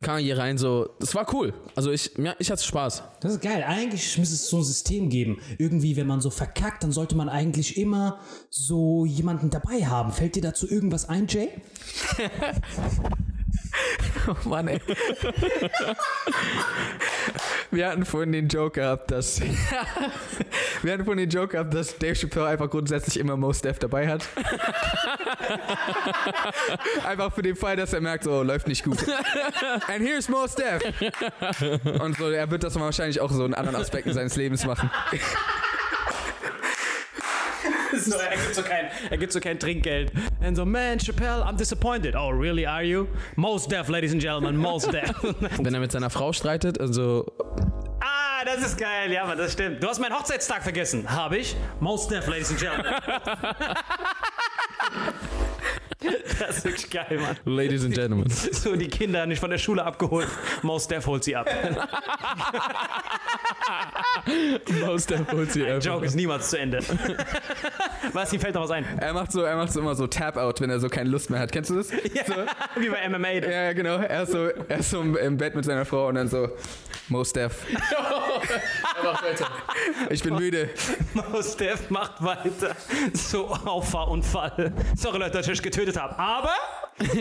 Kanye 0.00 0.32
rein. 0.36 0.58
So, 0.58 0.90
das 1.00 1.14
war 1.14 1.32
cool. 1.34 1.54
Also 1.74 1.90
ich, 1.90 2.12
ja, 2.16 2.34
ich 2.38 2.50
hatte 2.50 2.62
Spaß. 2.62 3.02
Das 3.20 3.32
ist 3.32 3.42
geil. 3.42 3.64
Eigentlich 3.66 4.16
müsste 4.16 4.34
es 4.34 4.48
so 4.48 4.58
ein 4.58 4.64
System 4.64 5.08
geben. 5.08 5.40
Irgendwie, 5.58 5.96
wenn 5.96 6.06
man 6.06 6.20
so 6.20 6.30
verkackt, 6.30 6.82
dann 6.84 6.92
sollte 6.92 7.16
man 7.16 7.28
eigentlich 7.28 7.76
immer 7.76 8.20
so 8.48 9.04
jemanden 9.04 9.50
dabei 9.50 9.86
haben. 9.86 10.12
Fällt 10.12 10.36
dir 10.36 10.42
dazu 10.42 10.68
irgendwas 10.68 11.08
ein, 11.08 11.26
Jay? 11.26 11.50
Oh 14.28 14.48
Mann, 14.48 14.68
ey. 14.68 14.80
Wir 17.70 17.88
hatten 17.88 18.04
vorhin 18.04 18.32
den 18.32 18.48
Joke 18.48 18.80
gehabt, 18.80 19.10
dass. 19.10 19.40
Wir 20.82 20.92
hatten 20.92 21.04
vorhin 21.04 21.18
den 21.18 21.30
Joke 21.30 21.48
gehabt, 21.48 21.74
dass 21.74 21.96
Dave 21.96 22.14
Chappelle 22.14 22.46
einfach 22.46 22.70
grundsätzlich 22.70 23.18
immer 23.18 23.36
Most 23.36 23.64
Def 23.64 23.78
dabei 23.78 24.08
hat. 24.08 24.26
einfach 27.06 27.34
für 27.34 27.42
den 27.42 27.56
Fall, 27.56 27.76
dass 27.76 27.92
er 27.92 28.00
merkt, 28.00 28.24
so 28.24 28.42
läuft 28.42 28.68
nicht 28.68 28.84
gut. 28.84 28.98
And 29.88 30.00
here's 30.00 30.28
Most 30.28 30.58
Def. 30.58 30.82
Und 32.00 32.18
so, 32.18 32.30
er 32.30 32.50
wird 32.50 32.64
das 32.64 32.78
wahrscheinlich 32.78 33.20
auch 33.20 33.30
so 33.30 33.44
in 33.44 33.54
anderen 33.54 33.76
Aspekten 33.76 34.12
seines 34.12 34.36
Lebens 34.36 34.64
machen. 34.64 34.90
So, 38.04 38.16
er, 38.16 38.36
gibt 38.36 38.54
so 38.54 38.62
kein, 38.62 38.90
er 39.10 39.16
gibt 39.18 39.32
so 39.32 39.40
kein 39.40 39.58
Trinkgeld. 39.58 40.12
And 40.40 40.56
so, 40.56 40.64
man, 40.64 40.98
Chappelle, 40.98 41.44
I'm 41.44 41.56
disappointed. 41.56 42.14
Oh, 42.14 42.30
really, 42.30 42.66
are 42.66 42.84
you? 42.84 43.08
Most 43.36 43.70
deaf, 43.70 43.88
ladies 43.88 44.12
and 44.12 44.20
gentlemen, 44.20 44.56
most 44.56 44.92
deaf. 44.92 45.14
Wenn 45.58 45.74
er 45.74 45.80
mit 45.80 45.92
seiner 45.92 46.10
Frau 46.10 46.32
streitet, 46.32 46.80
also 46.80 47.26
ah, 48.00 48.44
das 48.44 48.64
ist 48.64 48.78
geil. 48.78 49.12
Ja, 49.12 49.26
Mann, 49.26 49.38
das 49.38 49.52
stimmt. 49.52 49.82
Du 49.82 49.88
hast 49.88 49.98
meinen 49.98 50.16
Hochzeitstag 50.16 50.62
vergessen. 50.62 51.10
Habe 51.10 51.38
ich? 51.38 51.56
Most 51.80 52.10
deaf, 52.10 52.26
ladies 52.26 52.50
and 52.50 52.60
gentlemen. 52.60 52.94
das 56.38 56.58
ist 56.58 56.64
wirklich 56.64 56.90
geil, 56.90 57.18
Mann. 57.20 57.36
Ladies 57.44 57.84
and 57.84 57.94
Gentlemen. 57.94 58.28
So, 58.58 58.76
die 58.76 58.88
Kinder 58.88 59.26
nicht 59.26 59.40
von 59.40 59.50
der 59.50 59.58
Schule 59.58 59.84
abgeholt. 59.84 60.28
Most 60.62 60.90
deaf 60.90 61.06
holt 61.06 61.24
sie 61.24 61.36
ab. 61.36 61.48
Mos 64.84 65.06
Def 65.06 65.30
holt 65.32 65.52
sie 65.52 65.64
einfach. 65.64 65.84
Joke 65.84 66.06
ist 66.06 66.14
niemals 66.14 66.50
zu 66.50 66.58
Ende. 66.58 66.80
Was, 68.12 68.32
ihm 68.32 68.40
fällt 68.40 68.54
noch 68.54 68.62
was 68.62 68.70
ein? 68.70 68.84
Er 68.98 69.12
macht 69.12 69.32
so, 69.32 69.42
er 69.42 69.56
macht 69.56 69.72
so 69.72 69.80
immer 69.80 69.94
so 69.94 70.06
Tap-Out, 70.06 70.60
wenn 70.60 70.70
er 70.70 70.80
so 70.80 70.88
keine 70.88 71.10
Lust 71.10 71.30
mehr 71.30 71.40
hat. 71.40 71.52
Kennst 71.52 71.70
du 71.70 71.76
das? 71.76 71.90
Ja, 71.90 72.46
wie 72.76 72.88
bei 72.88 73.08
MMA. 73.08 73.28
Ja, 73.28 73.50
ja, 73.50 73.72
genau. 73.72 73.96
Er 73.96 74.22
ist 74.24 74.32
so, 74.32 74.46
er 74.46 74.78
ist 74.78 74.90
so 74.90 75.02
im 75.02 75.36
Bett 75.36 75.54
mit 75.54 75.64
seiner 75.64 75.84
Frau 75.84 76.08
und 76.08 76.16
dann 76.16 76.28
so, 76.28 76.48
Most 77.08 77.36
Def. 77.36 77.64
Ich 80.10 80.22
bin 80.22 80.34
müde. 80.34 80.70
Mouse 81.14 81.56
Dev 81.56 81.80
macht 81.88 82.22
weiter. 82.22 82.76
So 83.14 83.46
Auffahrunfall. 83.46 84.72
Sorry 84.96 85.18
Leute, 85.18 85.32
dass 85.32 85.46
ich 85.46 85.52
euch 85.52 85.62
getötet 85.62 85.98
habe. 85.98 86.18
Aber 86.18 86.52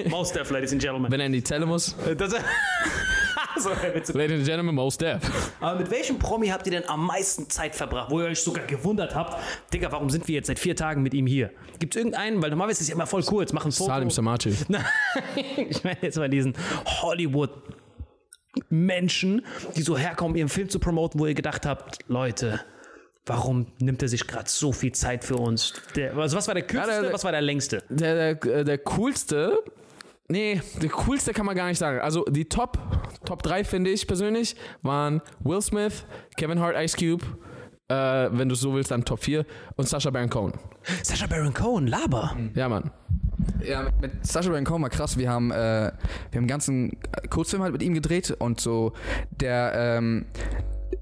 Mouse 0.10 0.34
Dev, 0.34 0.52
ladies 0.52 0.74
and 0.74 0.82
gentlemen. 0.82 1.12
Wenn 1.12 1.20
er 1.20 1.28
in 1.28 1.32
die 1.32 1.44
Zelle 1.44 1.66
muss. 1.66 1.96
Das, 2.18 2.36
so, 3.60 3.70
Witze. 3.70 4.14
Ladies 4.14 4.40
and 4.40 4.46
Gentlemen, 4.46 4.76
Mos 4.76 4.98
Def. 4.98 5.22
Aber 5.60 5.80
mit 5.80 5.90
welchem 5.90 6.20
Promi 6.20 6.48
habt 6.48 6.66
ihr 6.68 6.72
denn 6.72 6.90
am 6.90 7.06
meisten 7.06 7.50
Zeit 7.50 7.76
verbracht, 7.76 8.12
wo 8.12 8.20
ihr 8.20 8.28
euch 8.28 8.42
sogar 8.42 8.66
gewundert 8.66 9.16
habt, 9.16 9.42
Digga, 9.74 9.92
warum 9.92 10.10
sind 10.10 10.28
wir 10.28 10.36
jetzt 10.36 10.48
seit 10.48 10.60
vier 10.60 10.76
Tagen 10.76 11.02
mit 11.02 11.14
ihm 11.14 11.28
hier? 11.28 11.52
Gibt 11.80 11.96
es 11.96 12.00
irgendeinen, 12.00 12.42
weil 12.42 12.50
normalerweise 12.50 12.80
ist 12.80 12.82
es 12.82 12.88
ja 12.90 12.96
immer 12.96 13.08
voll 13.08 13.24
kurz, 13.24 13.54
machen 13.54 13.72
Foto. 13.72 13.90
Salim 13.90 14.10
Samachi. 14.10 14.56
Nein, 14.68 14.86
ich 15.70 15.84
meine 15.84 15.98
jetzt 16.02 16.18
mal 16.18 16.30
diesen 16.30 16.54
Hollywood 17.02 17.52
Menschen, 18.70 19.46
die 19.76 19.82
so 19.82 19.98
herkommen, 19.98 20.36
ihren 20.38 20.50
Film 20.50 20.70
zu 20.70 20.80
promoten, 20.80 21.20
wo 21.20 21.26
ihr 21.26 21.34
gedacht 21.34 21.66
habt, 21.66 22.00
Leute, 22.08 22.60
warum 23.26 23.68
nimmt 23.80 24.02
er 24.02 24.08
sich 24.08 24.26
gerade 24.28 24.50
so 24.50 24.72
viel 24.72 24.92
Zeit 24.94 25.24
für 25.24 25.36
uns? 25.36 25.74
Der, 25.96 26.16
also 26.18 26.38
was 26.38 26.48
war 26.48 26.54
der 26.56 26.64
kürzeste, 26.64 26.94
Ja, 26.96 27.02
der- 27.04 27.14
was 27.14 27.24
war 27.24 27.32
der 27.32 27.42
längste? 27.42 27.84
Der, 27.90 28.36
der, 28.36 28.64
der 28.64 28.78
coolste. 28.80 29.60
Nee, 30.30 30.62
der 30.82 30.90
coolste 30.90 31.32
kann 31.34 31.46
man 31.46 31.56
gar 31.56 31.68
nicht 31.68 31.78
sagen. 31.78 32.00
Also 32.00 32.26
die 32.26 32.46
Top, 32.46 32.78
Top 33.26 33.42
3 33.44 33.64
finde 33.64 33.90
ich 33.92 34.08
persönlich 34.08 34.56
waren 34.82 35.22
Will 35.40 35.62
Smith, 35.62 36.06
Kevin 36.36 36.60
Hart, 36.60 36.76
Ice 36.78 36.98
Cube, 36.98 37.24
äh, 37.88 37.94
wenn 38.38 38.50
du 38.50 38.56
so 38.56 38.74
willst, 38.74 38.92
dann 38.92 39.06
Top 39.06 39.24
4 39.24 39.46
und 39.78 39.88
Sasha 39.88 40.10
Baron 40.10 40.30
Cohen. 40.30 40.54
Sacha 41.04 41.28
Baron 41.28 41.54
Cohen, 41.54 41.88
Laber. 41.88 42.36
Ja, 42.56 42.68
Mann. 42.68 42.92
Ja, 43.64 43.88
mit, 44.02 44.26
Sacha 44.26 44.50
Baron 44.50 44.66
Cohen 44.66 44.82
war 44.82 44.90
krass. 44.90 45.18
Wir 45.18 45.30
haben, 45.30 45.52
äh, 45.52 45.56
wir 45.56 45.62
haben 45.62 45.94
einen 46.34 46.48
ganzen 46.48 46.98
Kurzfilm 47.30 47.64
halt 47.64 47.74
mit 47.74 47.84
ihm 47.84 47.94
gedreht 47.94 48.32
und 48.40 48.60
so 48.60 48.94
der, 49.32 49.74
ähm, 49.76 50.26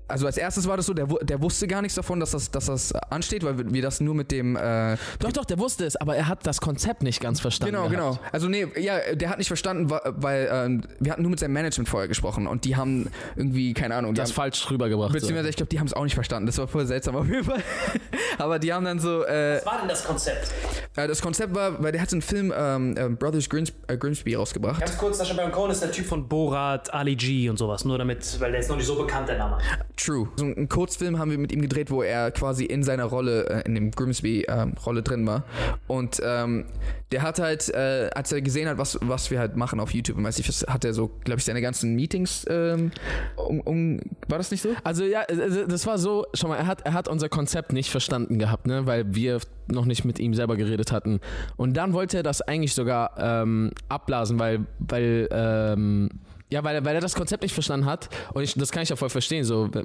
also 0.08 0.26
als 0.26 0.38
erstes 0.38 0.68
war 0.68 0.78
das 0.78 0.86
so, 0.86 0.94
der, 0.94 1.08
der 1.08 1.42
wusste 1.42 1.68
gar 1.68 1.82
nichts 1.82 1.96
davon, 1.96 2.20
dass 2.20 2.32
das, 2.32 2.52
dass 2.52 2.66
das 2.68 2.94
ansteht, 3.10 3.44
weil 3.44 3.58
wir- 3.74 3.82
das 3.86 4.02
nur 4.02 4.16
mit 4.16 4.32
dem 4.32 4.56
äh, 4.56 4.98
Doch, 5.20 5.32
doch, 5.32 5.46
der 5.46 5.60
wusste 5.60 5.86
es, 5.86 5.96
aber 5.96 6.16
er 6.16 6.28
hat 6.28 6.46
das 6.48 6.60
Konzept 6.62 7.04
nicht 7.04 7.22
ganz 7.22 7.40
verstanden. 7.40 7.76
Genau, 7.76 7.90
gehabt. 7.90 8.20
genau. 8.20 8.30
Also 8.32 8.48
nee, 8.50 8.68
ja, 8.80 9.14
der 9.14 9.30
hat 9.30 9.38
nicht 9.38 9.48
verstanden, 9.48 9.90
weil 9.90 10.50
ähm, 10.52 10.82
wir 11.00 11.12
hatten 11.12 11.22
nur 11.22 11.30
mit 11.32 11.40
seinem 11.40 11.54
Management 11.54 11.88
vorher 11.90 12.08
gesprochen 12.08 12.48
und 12.48 12.66
die 12.66 12.76
haben 12.76 13.10
irgendwie, 13.36 13.74
keine 13.74 13.96
Ahnung, 13.96 14.14
Das 14.16 14.30
haben, 14.30 14.36
falsch 14.36 14.70
rübergebracht. 14.72 15.10
so. 15.10 15.14
beziehungsweise 15.14 15.50
ich 15.50 15.56
glaube, 15.56 15.70
die 15.70 15.80
haben 15.80 15.88
es 15.88 15.94
auch 15.94 16.04
nicht 16.04 16.16
verstanden. 16.16 16.48
Das 16.48 16.58
war 16.58 16.68
voll 16.68 16.86
seltsam 16.86 17.16
auf 17.16 17.28
jeden 17.28 17.44
Fall. 17.44 17.62
Aber 18.38 18.60
die 18.60 18.74
haben 18.74 18.86
dann 18.86 19.00
so, 19.00 19.24
äh, 19.26 19.58
Was 19.58 19.66
war 19.66 19.80
denn 19.80 19.88
das 19.90 20.04
Konzept? 20.04 20.50
äh, 20.96 21.08
das 21.08 21.22
Konzept 21.22 21.54
war, 21.56 21.82
weil 21.84 21.92
der 21.92 22.02
hat 22.02 22.10
so 22.10 22.16
einen 22.16 22.22
Film 22.22 22.54
ähm, 22.56 22.96
äh, 22.98 23.10
Brothers 23.10 23.50
Grims 23.50 23.72
äh, 23.88 23.98
Grimsby 23.98 24.36
rausgebracht. 24.36 24.80
Ganz 24.80 24.98
kurz, 24.98 25.18
Sascha 25.18 25.34
Baron 25.34 25.52
Cohen 25.52 25.72
ist 25.72 25.82
der 25.82 25.92
Typ 25.92 26.06
von 26.06 26.28
Borat, 26.28 26.94
Ali 26.94 27.16
G 27.16 27.50
und 27.50 27.58
sowas. 27.58 27.86
Nur 27.86 27.98
damit, 27.98 28.40
weil 28.40 28.52
der 28.52 28.62
ist 28.62 28.70
noch 28.70 28.78
nicht 28.78 28.86
so 28.88 28.96
bekannt, 28.96 29.30
der 29.30 29.38
Name. 29.38 29.58
True. 29.98 30.28
So 30.36 30.46
einen 30.46 30.68
Kurzfilm 30.68 31.20
haben 31.20 31.32
wir 31.32 31.38
mit 31.38 31.52
ihm 31.52 31.62
gedreht, 31.62 31.90
wo 31.90 32.04
er 32.04 32.32
quasi 32.32 32.66
in 32.66 32.84
seiner 32.84 33.06
Rolle, 33.06 33.50
äh, 33.50 33.62
in 33.66 33.76
dem 33.76 33.92
Grimsby-Rolle 33.92 35.04
drin 35.04 35.26
war. 35.26 35.44
Und 35.88 36.22
ähm, 36.24 36.66
der 37.12 37.22
hat 37.22 37.40
halt, 37.40 37.70
äh, 37.70 38.10
als 38.14 38.32
er 38.32 38.42
gesehen 38.42 38.68
hat, 38.68 38.78
was, 38.78 39.00
was 39.02 39.32
wir 39.32 39.40
halt 39.40 39.56
machen 39.56 39.80
auf 39.80 39.94
YouTube, 39.94 40.22
weiß 40.22 40.40
ich, 40.40 40.48
hat 40.68 40.84
er 40.84 40.94
so, 40.94 41.12
glaube 41.24 41.40
ich, 41.40 41.46
seine 41.46 41.62
ganzen 41.62 41.96
Meetings 41.96 42.46
ähm, 42.50 42.92
um, 43.38 43.62
um, 43.62 44.00
war 44.28 44.38
das 44.38 44.52
nicht 44.52 44.62
so? 44.62 44.70
Also 44.84 45.06
ja, 45.06 45.22
äh, 45.24 45.66
das 45.68 45.88
war 45.88 45.98
so, 45.98 46.26
schau 46.34 46.50
mal, 46.50 46.58
er 46.58 46.68
hat, 46.68 46.82
er 46.82 46.94
hat 46.94 47.08
unser 47.08 47.30
Konzept 47.30 47.72
nicht 47.72 47.90
verstanden 47.90 48.38
gehabt, 48.38 48.68
ne, 48.68 48.86
weil 48.86 49.16
wir 49.16 49.40
noch 49.68 49.86
nicht 49.86 50.04
mit 50.04 50.20
ihm 50.20 50.34
selber 50.34 50.58
geredet 50.58 50.92
hatten. 50.92 51.22
Und 51.56 51.78
dann 51.78 51.94
wollte 51.94 52.18
er 52.18 52.24
das 52.24 52.42
eigentlich 52.42 52.74
sogar 52.74 53.12
ähm, 53.18 53.72
abblasen, 53.88 54.40
weil, 54.40 54.66
weil, 54.80 55.30
ähm, 55.32 56.10
ja, 56.50 56.64
weil, 56.64 56.76
er- 56.76 56.86
weil 56.86 56.96
er 56.96 57.02
das 57.02 57.16
Konzept 57.16 57.44
nicht 57.44 57.54
verstanden 57.54 57.86
hat. 57.86 58.10
Und 58.34 58.44
ich, 58.44 58.54
das 58.54 58.72
kann 58.72 58.84
ich 58.84 58.90
ja 58.90 58.96
voll 58.96 59.10
verstehen. 59.10 59.44
So, 59.44 59.68
du 59.68 59.84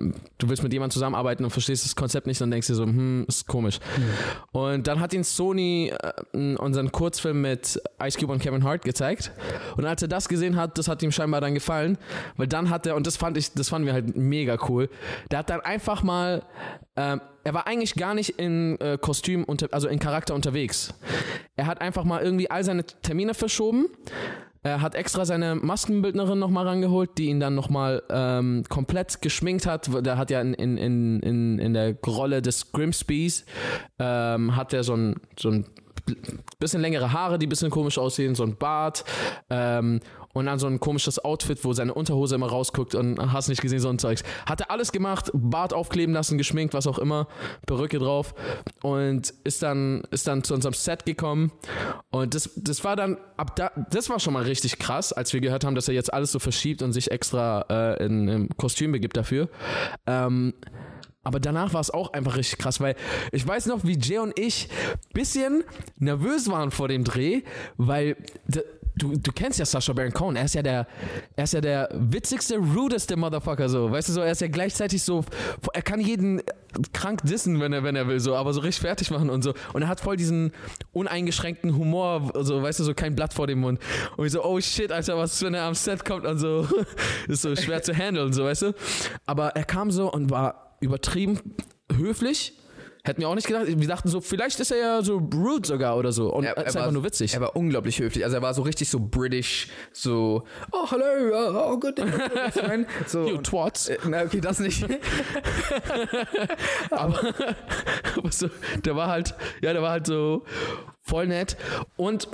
willst 0.49 0.63
mit 0.63 0.73
jemandem 0.73 0.93
zusammenarbeiten 0.93 1.45
und 1.45 1.51
verstehst 1.51 1.85
das 1.85 1.97
Konzept 1.97 2.27
nicht, 2.27 2.41
dann 2.41 2.51
denkst 2.51 2.67
du 2.67 2.73
dir 2.73 2.77
so, 2.77 2.85
hm, 2.85 3.25
ist 3.29 3.47
komisch. 3.47 3.79
Und 4.53 4.87
dann 4.87 5.01
hat 5.01 5.13
ihn 5.15 5.25
Sony 5.25 5.93
äh, 6.33 6.57
unseren 6.57 6.93
Kurzfilm 6.93 7.41
mit 7.41 7.81
Ice 8.03 8.19
Cube 8.19 8.33
und 8.33 8.41
Kevin 8.43 8.65
Hart 8.65 8.85
gezeigt. 8.85 9.33
Und 9.77 9.87
als 9.87 10.03
er 10.03 10.09
das 10.09 10.29
gesehen 10.29 10.57
hat, 10.57 10.79
das 10.79 10.89
hat 10.89 11.03
ihm 11.03 11.13
scheinbar 11.13 11.41
dann 11.41 11.55
gefallen, 11.55 11.99
weil 12.37 12.47
dann 12.47 12.71
hat 12.71 12.87
er 12.87 12.97
und 12.97 13.07
das 13.07 13.17
fand 13.17 13.37
ich, 13.37 13.53
das 13.53 13.69
fanden 13.69 13.87
wir 13.87 13.93
halt 13.93 14.17
mega 14.17 14.59
cool. 14.69 14.89
Der 15.31 15.39
hat 15.41 15.51
dann 15.51 15.61
einfach 15.61 16.03
mal, 16.03 16.43
ähm, 16.97 17.21
er 17.45 17.55
war 17.55 17.67
eigentlich 17.67 17.95
gar 17.95 18.15
nicht 18.15 18.39
in 18.39 18.79
äh, 18.81 18.99
Kostüm 19.01 19.45
unter, 19.45 19.69
also 19.73 19.89
in 19.89 19.99
Charakter 19.99 20.35
unterwegs. 20.35 20.93
Er 21.57 21.67
hat 21.67 21.81
einfach 21.81 22.05
mal 22.05 22.23
irgendwie 22.23 22.51
all 22.51 22.65
seine 22.65 22.85
Termine 22.85 23.33
verschoben. 23.35 23.87
Er 24.63 24.83
hat 24.83 24.95
extra 24.95 25.25
seine 25.25 25.55
Maskenbildnerin 25.55 26.39
nochmal 26.39 26.69
rangeholt, 26.69 27.17
die 27.17 27.27
ihn 27.27 27.41
dann 27.41 27.55
nochmal 27.55 28.03
ähm, 28.11 28.65
komplett 28.69 29.23
geschminkt 29.23 29.67
hat. 29.67 29.89
Der 30.05 30.19
hat 30.19 30.31
ja 30.31 30.41
in, 30.43 30.53
in, 30.53 31.21
in, 31.21 31.59
in, 31.59 31.73
der 31.73 31.97
Rolle 32.07 32.43
des 32.43 32.71
Grimsbys, 32.73 33.47
ähm, 33.99 34.57
hat 34.57 34.75
er 34.75 34.85
so 34.85 34.95
ein, 34.95 35.17
so 35.39 35.51
ein 35.51 35.65
bisschen 36.59 36.83
längere 36.83 37.13
Haare, 37.13 37.39
die 37.39 37.47
ein 37.47 37.49
bisschen 37.49 37.71
komisch 37.71 37.97
aussehen, 37.97 38.35
so 38.35 38.43
ein 38.43 38.57
Bart 38.57 39.05
ähm, 39.49 40.01
und 40.33 40.47
dann 40.47 40.59
so 40.59 40.67
ein 40.67 40.81
komisches 40.81 41.19
Outfit, 41.25 41.65
wo 41.65 41.73
seine 41.73 41.95
Unterhose 41.95 42.35
immer 42.35 42.49
rausguckt 42.49 42.95
und 42.95 43.33
hast 43.33 43.49
nicht 43.49 43.63
gesehen, 43.63 43.81
so 43.81 43.89
ein 43.89 43.99
Zeugs. 43.99 44.23
Hat 44.47 44.61
er 44.61 44.71
alles 44.71 44.93
gemacht, 44.93 45.31
Bart 45.35 45.73
aufkleben 45.73 46.15
lassen, 46.15 46.39
geschminkt, 46.39 46.75
was 46.75 46.87
auch 46.87 46.99
immer, 46.99 47.27
Perücke 47.67 47.99
drauf 47.99 48.35
und 48.83 49.35
ist 49.45 49.63
dann, 49.63 50.03
ist 50.11 50.27
dann 50.29 50.45
zu 50.45 50.55
unserem 50.55 50.75
Set 50.75 51.05
gekommen 51.05 51.53
und 52.11 52.35
das, 52.35 52.51
das 52.57 52.85
war 52.85 52.97
dann, 52.97 53.19
ab 53.37 53.57
da, 53.57 53.71
das 53.91 54.09
war 54.09 54.21
schon 54.21 54.35
mal 54.35 54.45
richtig 54.45 54.79
krass, 54.79 55.13
als 55.13 55.33
wir 55.33 55.41
gehört 55.41 55.65
haben, 55.65 55.75
dass 55.75 55.89
er 55.89 55.95
jetzt 55.95 56.13
alles 56.13 56.33
so 56.33 56.39
verschiebt 56.39 56.83
und 56.83 56.93
sich 56.93 57.11
extra 57.11 57.65
äh, 57.69 58.05
in, 58.05 58.29
in 58.29 58.49
Kostüm 58.57 58.93
begibt 58.93 59.17
dafür. 59.17 59.49
Ähm, 60.07 60.55
aber 61.23 61.39
danach 61.39 61.75
war 61.75 61.81
es 61.81 61.91
auch 61.91 62.13
einfach 62.13 62.37
richtig 62.37 62.59
krass, 62.59 62.81
weil 62.81 62.97
ich 63.31 63.47
weiß 63.47 63.67
noch, 63.67 63.85
wie 63.85 63.99
Jay 63.99 64.19
und 64.19 64.39
ich 64.39 64.69
bisschen 65.13 65.65
nervös 65.99 66.51
waren 66.51 66.71
vor 66.71 66.89
dem 66.89 67.05
Dreh, 67.05 67.43
weil 67.77 68.17
du, 68.97 69.17
du 69.17 69.33
kennst 69.33 69.59
ja 69.59 69.65
Sasha 69.65 69.93
Baron 69.93 70.13
Cohen, 70.13 70.37
er 70.37 70.45
ist 70.45 70.55
ja 70.55 70.63
der, 70.63 70.87
er 71.37 71.45
ist 71.45 71.53
ja 71.53 71.61
der 71.61 71.89
witzigste, 71.93 72.57
rudeste 72.57 73.17
Motherfucker 73.17 73.69
so, 73.69 73.91
weißt 73.91 74.09
du 74.09 74.13
so, 74.13 74.21
er 74.21 74.33
ist 74.33 74.41
ja 74.41 74.49
gleichzeitig 74.49 75.03
so, 75.03 75.25
er 75.73 75.83
kann 75.83 76.01
jeden 76.01 76.43
krank 76.93 77.23
dissen, 77.25 77.61
wenn 77.61 77.73
er, 77.73 77.83
wenn 77.83 77.97
er 77.97 78.07
will, 78.07 78.21
so, 78.21 78.35
aber 78.37 78.53
so 78.53 78.61
richtig 78.61 78.81
fertig 78.81 79.11
machen 79.11 79.31
und 79.31 79.43
so. 79.43 79.55
Und 79.73 79.83
er 79.83 79.89
hat 79.89 80.01
voll 80.01 80.17
diesen 80.17 80.53
uneingeschränkten 80.93 81.77
Humor, 81.77 82.33
so, 82.43 82.63
weißt 82.63 82.81
du, 82.81 82.85
so 82.85 82.95
kein 82.95 83.15
Blatt 83.15 83.35
vor 83.35 83.47
dem 83.47 83.61
Mund. 83.61 83.81
Und 84.17 84.27
ich 84.27 84.33
so, 84.33 84.45
oh 84.45 84.61
shit, 84.61 84.93
Alter, 84.93 85.17
was, 85.17 85.43
wenn 85.43 85.55
er 85.55 85.65
am 85.65 85.75
Set 85.75 86.05
kommt 86.05 86.27
und 86.27 86.39
so, 86.39 86.67
ist 87.29 87.43
so 87.43 87.55
schwer 87.57 87.83
zu 87.83 87.95
handeln, 87.95 88.33
so, 88.33 88.45
weißt 88.45 88.63
du. 88.63 88.75
Aber 89.27 89.49
er 89.51 89.65
kam 89.65 89.91
so 89.91 90.11
und 90.13 90.31
war 90.31 90.77
übertrieben 90.81 91.41
höflich. 91.95 92.55
Hätten 93.03 93.23
wir 93.23 93.29
auch 93.29 93.35
nicht 93.35 93.47
gedacht. 93.47 93.67
Wir 93.67 93.89
dachten 93.89 94.09
so, 94.09 94.21
vielleicht 94.21 94.61
ist 94.61 94.71
er 94.71 94.77
ja 94.77 95.03
so 95.03 95.17
rude 95.17 95.67
sogar 95.67 95.97
oder 95.97 96.13
so. 96.13 96.33
Und 96.33 96.45
Er, 96.45 96.57
er, 96.57 96.67
ist 96.67 96.75
war, 96.75 96.83
einfach 96.83 96.93
nur 96.93 97.05
witzig. 97.05 97.33
Er 97.33 97.41
war 97.41 97.57
unglaublich 97.57 97.99
höflich. 97.99 98.25
Also 98.25 98.37
er 98.37 98.43
war 98.43 98.53
so 98.53 98.63
richtig 98.63 98.91
so 98.91 99.01
British, 99.01 99.69
so, 99.93 100.45
oh, 100.73 100.91
hello, 100.91 101.31
uh, 101.31 101.73
oh, 101.73 101.79
good. 101.79 101.99
Nein, 102.63 102.87
so, 103.07 103.27
You 103.27 103.39
twats. 103.39 103.89
Äh, 103.89 103.99
na, 104.07 104.23
okay, 104.23 104.41
das 104.41 104.61
nicht. 104.61 104.85
aber, 106.91 107.21
aber 108.17 108.33
so, 108.33 108.51
der 108.85 108.97
war 108.97 109.09
halt, 109.09 109.35
ja, 109.63 109.73
der 109.73 109.83
war 109.83 109.93
halt 109.93 110.07
so 110.07 110.45
voll 111.01 111.27
nett. 111.27 111.57
Und 111.97 112.29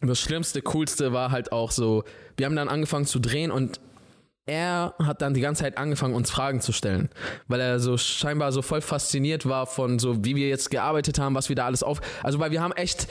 das 0.00 0.18
Schlimmste, 0.18 0.62
Coolste 0.62 1.12
war 1.12 1.30
halt 1.30 1.52
auch 1.52 1.70
so, 1.70 2.04
wir 2.36 2.46
haben 2.46 2.56
dann 2.56 2.68
angefangen 2.68 3.06
zu 3.06 3.20
drehen 3.20 3.50
und 3.50 3.80
er 4.50 4.94
hat 4.98 5.22
dann 5.22 5.32
die 5.32 5.40
ganze 5.40 5.62
Zeit 5.62 5.78
angefangen, 5.78 6.14
uns 6.14 6.28
Fragen 6.28 6.60
zu 6.60 6.72
stellen, 6.72 7.08
weil 7.46 7.60
er 7.60 7.78
so 7.78 7.96
scheinbar 7.96 8.50
so 8.50 8.62
voll 8.62 8.80
fasziniert 8.80 9.48
war 9.48 9.66
von 9.66 10.00
so, 10.00 10.24
wie 10.24 10.34
wir 10.34 10.48
jetzt 10.48 10.70
gearbeitet 10.70 11.20
haben, 11.20 11.36
was 11.36 11.48
wir 11.48 11.56
da 11.56 11.66
alles 11.66 11.84
auf, 11.84 12.00
also 12.24 12.40
weil 12.40 12.50
wir 12.50 12.60
haben 12.60 12.72
echt 12.72 13.06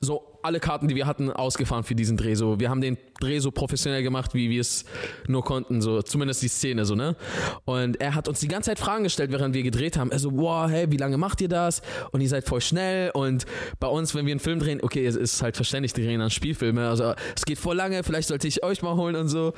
so 0.00 0.33
alle 0.44 0.60
Karten, 0.60 0.88
die 0.88 0.94
wir 0.94 1.06
hatten, 1.06 1.30
ausgefahren 1.30 1.84
für 1.84 1.94
diesen 1.94 2.16
Dreh. 2.16 2.34
So, 2.34 2.60
wir 2.60 2.70
haben 2.70 2.80
den 2.80 2.98
Dreh 3.20 3.38
so 3.38 3.50
professionell 3.50 4.02
gemacht, 4.02 4.34
wie 4.34 4.50
wir 4.50 4.60
es 4.60 4.84
nur 5.26 5.44
konnten, 5.44 5.80
so 5.80 6.02
zumindest 6.02 6.42
die 6.42 6.48
Szene 6.48 6.84
so 6.84 6.94
ne. 6.94 7.16
Und 7.64 8.00
er 8.00 8.14
hat 8.14 8.28
uns 8.28 8.40
die 8.40 8.48
ganze 8.48 8.70
Zeit 8.70 8.78
Fragen 8.78 9.04
gestellt, 9.04 9.32
während 9.32 9.54
wir 9.54 9.62
gedreht 9.62 9.96
haben. 9.96 10.10
Er 10.10 10.18
so, 10.18 10.32
wow, 10.32 10.68
hey, 10.68 10.90
wie 10.90 10.96
lange 10.96 11.16
macht 11.16 11.40
ihr 11.40 11.48
das? 11.48 11.82
Und 12.12 12.20
ihr 12.20 12.28
seid 12.28 12.46
voll 12.46 12.60
schnell. 12.60 13.10
Und 13.12 13.46
bei 13.80 13.86
uns, 13.86 14.14
wenn 14.14 14.26
wir 14.26 14.32
einen 14.32 14.40
Film 14.40 14.58
drehen, 14.58 14.80
okay, 14.82 15.06
es 15.06 15.16
ist 15.16 15.42
halt 15.42 15.56
verständlich, 15.56 15.92
die 15.92 16.04
drehen 16.04 16.20
dann 16.20 16.30
Spielfilme. 16.30 16.88
Also 16.88 17.14
es 17.34 17.44
geht 17.44 17.58
voll 17.58 17.76
lange. 17.76 18.02
Vielleicht 18.02 18.28
sollte 18.28 18.48
ich 18.48 18.62
euch 18.62 18.82
mal 18.82 18.96
holen 18.96 19.16
und 19.16 19.28
so. 19.28 19.54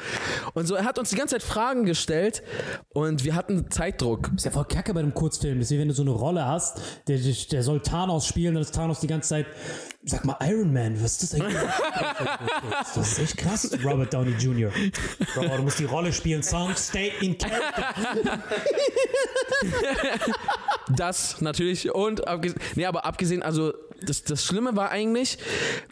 Und 0.54 0.66
so, 0.66 0.74
er 0.74 0.84
hat 0.84 0.98
uns 0.98 1.10
die 1.10 1.16
ganze 1.16 1.34
Zeit 1.34 1.42
Fragen 1.42 1.84
gestellt 1.84 2.42
und 2.92 3.24
wir 3.24 3.34
hatten 3.34 3.70
Zeitdruck. 3.70 4.30
ist 4.36 4.44
ja 4.44 4.50
voll 4.50 4.66
kacke 4.66 4.94
bei 4.94 5.00
einem 5.00 5.14
Kurzfilm. 5.14 5.58
Das 5.58 5.70
ist 5.70 5.76
wie 5.76 5.80
wenn 5.80 5.88
du 5.88 5.94
so 5.94 6.02
eine 6.02 6.12
Rolle 6.12 6.46
hast, 6.46 6.80
der, 7.08 7.18
der 7.18 7.62
soll 7.62 7.80
Thanos 7.80 8.26
spielen, 8.26 8.54
dann 8.54 8.62
ist 8.62 8.74
Thanos 8.74 9.00
die 9.00 9.06
ganze 9.06 9.30
Zeit, 9.30 9.46
sag 10.04 10.24
mal, 10.24 10.36
Iron 10.42 10.72
Man, 10.72 10.75
was 10.76 11.22
ist 11.22 11.22
das 11.22 11.40
eigentlich? 11.40 11.56
das 12.94 12.96
ist 12.96 13.18
echt 13.18 13.36
krass, 13.36 13.70
Robert 13.84 14.12
Downey 14.12 14.32
Jr. 14.32 14.70
Bro, 15.34 15.56
du 15.56 15.62
musst 15.62 15.78
die 15.78 15.84
Rolle 15.84 16.12
spielen, 16.12 16.42
Song, 16.42 16.74
stay 16.76 17.12
in 17.20 17.36
character. 17.38 17.94
Das 20.88 21.40
natürlich 21.40 21.92
und 21.92 22.28
abgesehen, 22.28 22.60
nee, 22.74 22.86
aber 22.86 23.04
abgesehen, 23.04 23.42
also 23.42 23.72
das, 24.02 24.22
das 24.22 24.44
Schlimme 24.44 24.76
war 24.76 24.90
eigentlich, 24.90 25.38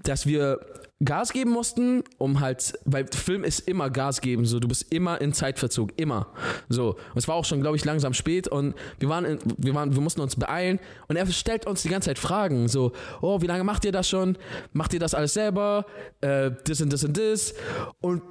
dass 0.03 0.27
wir 0.27 0.61
Gas 1.03 1.33
geben 1.33 1.51
mussten, 1.51 2.05
um 2.19 2.41
halt, 2.41 2.79
weil 2.85 3.07
Film 3.09 3.43
ist 3.43 3.69
immer 3.69 3.91
Gas 3.91 4.21
geben, 4.21 4.47
so 4.47 4.61
du 4.61 4.69
bist 4.69 4.93
immer 4.93 5.21
in 5.21 5.33
Zeitverzug, 5.33 5.91
immer. 5.97 6.29
So, 6.69 6.91
und 6.91 7.17
es 7.17 7.27
war 7.27 7.35
auch 7.35 7.45
schon, 7.45 7.61
glaube 7.61 7.77
ich, 7.77 7.85
langsam 7.85 8.15
spät 8.15 8.47
und 8.47 8.75
wir 9.01 9.09
waren, 9.09 9.25
in, 9.25 9.39
wir 9.59 9.75
waren, 9.75 9.95
wir 9.95 10.01
mussten 10.01 10.21
uns 10.21 10.37
beeilen 10.37 10.79
und 11.09 11.17
er 11.17 11.27
stellt 11.27 11.67
uns 11.67 11.83
die 11.83 11.89
ganze 11.89 12.11
Zeit 12.11 12.19
Fragen, 12.19 12.69
so, 12.69 12.93
oh, 13.23 13.43
wie 13.43 13.47
lange 13.47 13.65
macht 13.65 13.85
ihr 13.85 13.93
das 13.93 14.09
schon? 14.09 14.39
Macht 14.73 14.95
ihr 14.95 15.01
das 15.01 15.15
alles 15.15 15.35
selber? 15.35 15.85
Äh, 16.21 16.53
das 16.65 16.81
und 16.81 16.93
das 16.93 17.05
und 17.05 17.19
das 17.19 17.55
und 18.01 18.23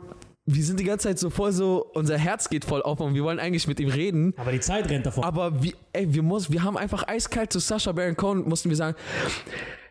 wir 0.45 0.63
sind 0.63 0.79
die 0.79 0.83
ganze 0.83 1.07
Zeit 1.07 1.19
so 1.19 1.29
voll 1.29 1.51
so, 1.53 1.85
unser 1.93 2.17
Herz 2.17 2.49
geht 2.49 2.65
voll 2.65 2.81
auf 2.81 2.99
und 2.99 3.13
wir 3.13 3.23
wollen 3.23 3.39
eigentlich 3.39 3.67
mit 3.67 3.79
ihm 3.79 3.89
reden. 3.89 4.33
Aber 4.37 4.51
die 4.51 4.59
Zeit 4.59 4.89
rennt 4.89 5.05
davon. 5.05 5.23
Aber 5.23 5.63
wie, 5.63 5.73
ey, 5.93 6.13
wir, 6.13 6.21
muss, 6.21 6.51
wir 6.51 6.63
haben 6.63 6.77
einfach 6.77 7.07
eiskalt 7.07 7.53
zu 7.53 7.59
Sasha 7.59 7.93
Baron 7.93 8.17
Cohen, 8.17 8.47
mussten 8.47 8.69
wir 8.69 8.75
sagen, 8.75 8.97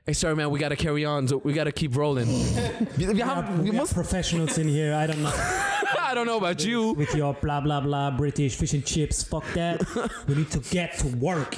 Hey, 0.05 0.15
sorry, 0.15 0.35
man, 0.35 0.51
we 0.51 0.59
gotta 0.59 0.75
carry 0.75 1.05
on, 1.05 1.29
so 1.29 1.41
we 1.45 1.53
gotta 1.53 1.71
keep 1.71 1.97
rolling. 1.97 2.27
wir, 2.97 3.15
wir, 3.15 3.25
haben, 3.25 3.65
wir 3.65 3.73
mussten, 3.73 3.95
professionals 3.95 4.59
in 4.59 4.67
here, 4.67 4.93
I 4.93 5.07
don't 5.07 5.23
know. 5.23 5.31
I 6.12 6.12
don't 6.15 6.27
know 6.27 6.38
about 6.38 6.65
you. 6.65 6.93
With 6.95 7.15
your 7.15 7.35
blah 7.35 7.61
blah 7.61 7.81
blah 7.81 8.11
British 8.11 8.57
fish 8.57 8.75
and 8.75 8.85
chips, 8.85 9.23
fuck 9.23 9.45
that. 9.55 9.81
We 10.27 10.35
need 10.35 10.51
to 10.51 10.59
get 10.59 10.99
to 10.99 11.07
work. 11.21 11.57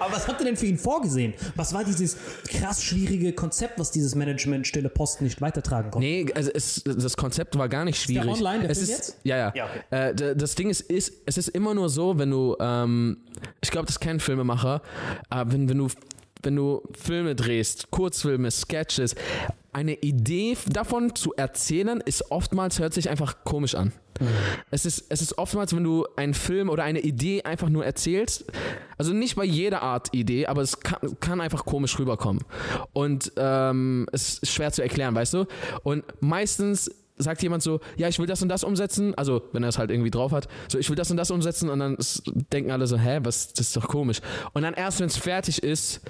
Aber 0.00 0.12
was 0.12 0.26
habt 0.26 0.40
ihr 0.40 0.46
denn 0.46 0.56
für 0.56 0.66
ihn 0.66 0.76
vorgesehen? 0.76 1.34
Was 1.54 1.72
war 1.72 1.84
dieses 1.84 2.16
krass 2.48 2.82
schwierige 2.82 3.32
Konzept, 3.32 3.78
was 3.78 3.92
dieses 3.92 4.16
Management 4.16 4.66
Stille 4.66 4.88
Posten 4.88 5.24
nicht 5.24 5.40
weitertragen 5.40 5.92
konnte? 5.92 6.06
Nee, 6.06 6.26
also 6.34 6.50
es, 6.52 6.82
das 6.84 7.16
Konzept 7.16 7.56
war 7.56 7.68
gar 7.68 7.84
nicht 7.84 7.98
der 8.08 8.14
schwierig. 8.14 8.28
online, 8.28 8.62
der 8.62 8.70
es 8.70 8.78
Film 8.78 8.90
ist, 8.90 8.98
jetzt? 8.98 9.16
Ja, 9.22 9.36
ja. 9.36 9.52
Ja, 9.54 9.64
okay. 9.66 10.10
äh, 10.10 10.36
das 10.36 10.56
Ding 10.56 10.68
ist, 10.68 10.80
ist, 10.80 11.12
es 11.26 11.38
ist 11.38 11.48
immer 11.48 11.74
nur 11.74 11.88
so, 11.88 12.18
wenn 12.18 12.30
du, 12.30 12.56
ähm, 12.60 13.18
ich 13.60 13.70
glaube, 13.70 13.86
das 13.86 14.00
kennen 14.00 14.18
Filmemacher, 14.18 14.82
aber 15.28 15.52
wenn, 15.52 15.68
wenn 15.68 15.78
du 15.78 15.88
wenn 16.42 16.56
du 16.56 16.82
Filme 16.92 17.34
drehst, 17.34 17.90
Kurzfilme, 17.90 18.50
Sketches, 18.50 19.14
eine 19.72 19.94
Idee 19.94 20.56
davon 20.68 21.14
zu 21.14 21.32
erzählen, 21.34 22.00
ist 22.00 22.30
oftmals, 22.30 22.78
hört 22.78 22.94
sich 22.94 23.08
einfach 23.08 23.44
komisch 23.44 23.74
an. 23.74 23.92
Es, 24.70 24.84
ist, 24.84 25.06
es 25.08 25.22
ist 25.22 25.38
oftmals, 25.38 25.74
wenn 25.74 25.84
du 25.84 26.06
einen 26.16 26.34
Film 26.34 26.68
oder 26.68 26.84
eine 26.84 27.00
Idee 27.00 27.42
einfach 27.42 27.68
nur 27.68 27.86
erzählst, 27.86 28.44
also 28.98 29.14
nicht 29.14 29.36
bei 29.36 29.44
jeder 29.44 29.82
Art 29.82 30.12
Idee, 30.12 30.46
aber 30.46 30.60
es 30.60 30.80
kann, 30.80 30.98
kann 31.20 31.40
einfach 31.40 31.64
komisch 31.64 31.98
rüberkommen. 31.98 32.42
Und 32.92 33.32
ähm, 33.36 34.06
es 34.12 34.38
ist 34.38 34.52
schwer 34.52 34.72
zu 34.72 34.82
erklären, 34.82 35.14
weißt 35.14 35.34
du? 35.34 35.46
Und 35.84 36.04
meistens 36.20 36.90
sagt 37.22 37.42
jemand 37.42 37.62
so, 37.62 37.80
ja, 37.96 38.08
ich 38.08 38.18
will 38.18 38.26
das 38.26 38.42
und 38.42 38.48
das 38.48 38.64
umsetzen, 38.64 39.14
also 39.14 39.42
wenn 39.52 39.62
er 39.62 39.68
es 39.68 39.78
halt 39.78 39.90
irgendwie 39.90 40.10
drauf 40.10 40.32
hat, 40.32 40.48
so, 40.68 40.78
ich 40.78 40.88
will 40.88 40.96
das 40.96 41.10
und 41.10 41.16
das 41.16 41.30
umsetzen 41.30 41.68
und 41.68 41.78
dann 41.78 41.96
denken 42.52 42.70
alle 42.70 42.86
so, 42.86 42.98
hä, 42.98 43.20
was, 43.22 43.52
das 43.52 43.68
ist 43.68 43.76
doch 43.76 43.88
komisch. 43.88 44.20
Und 44.52 44.62
dann 44.62 44.74
erst, 44.74 45.00
wenn 45.00 45.06
es 45.06 45.16
fertig 45.16 45.62
ist, 45.62 46.00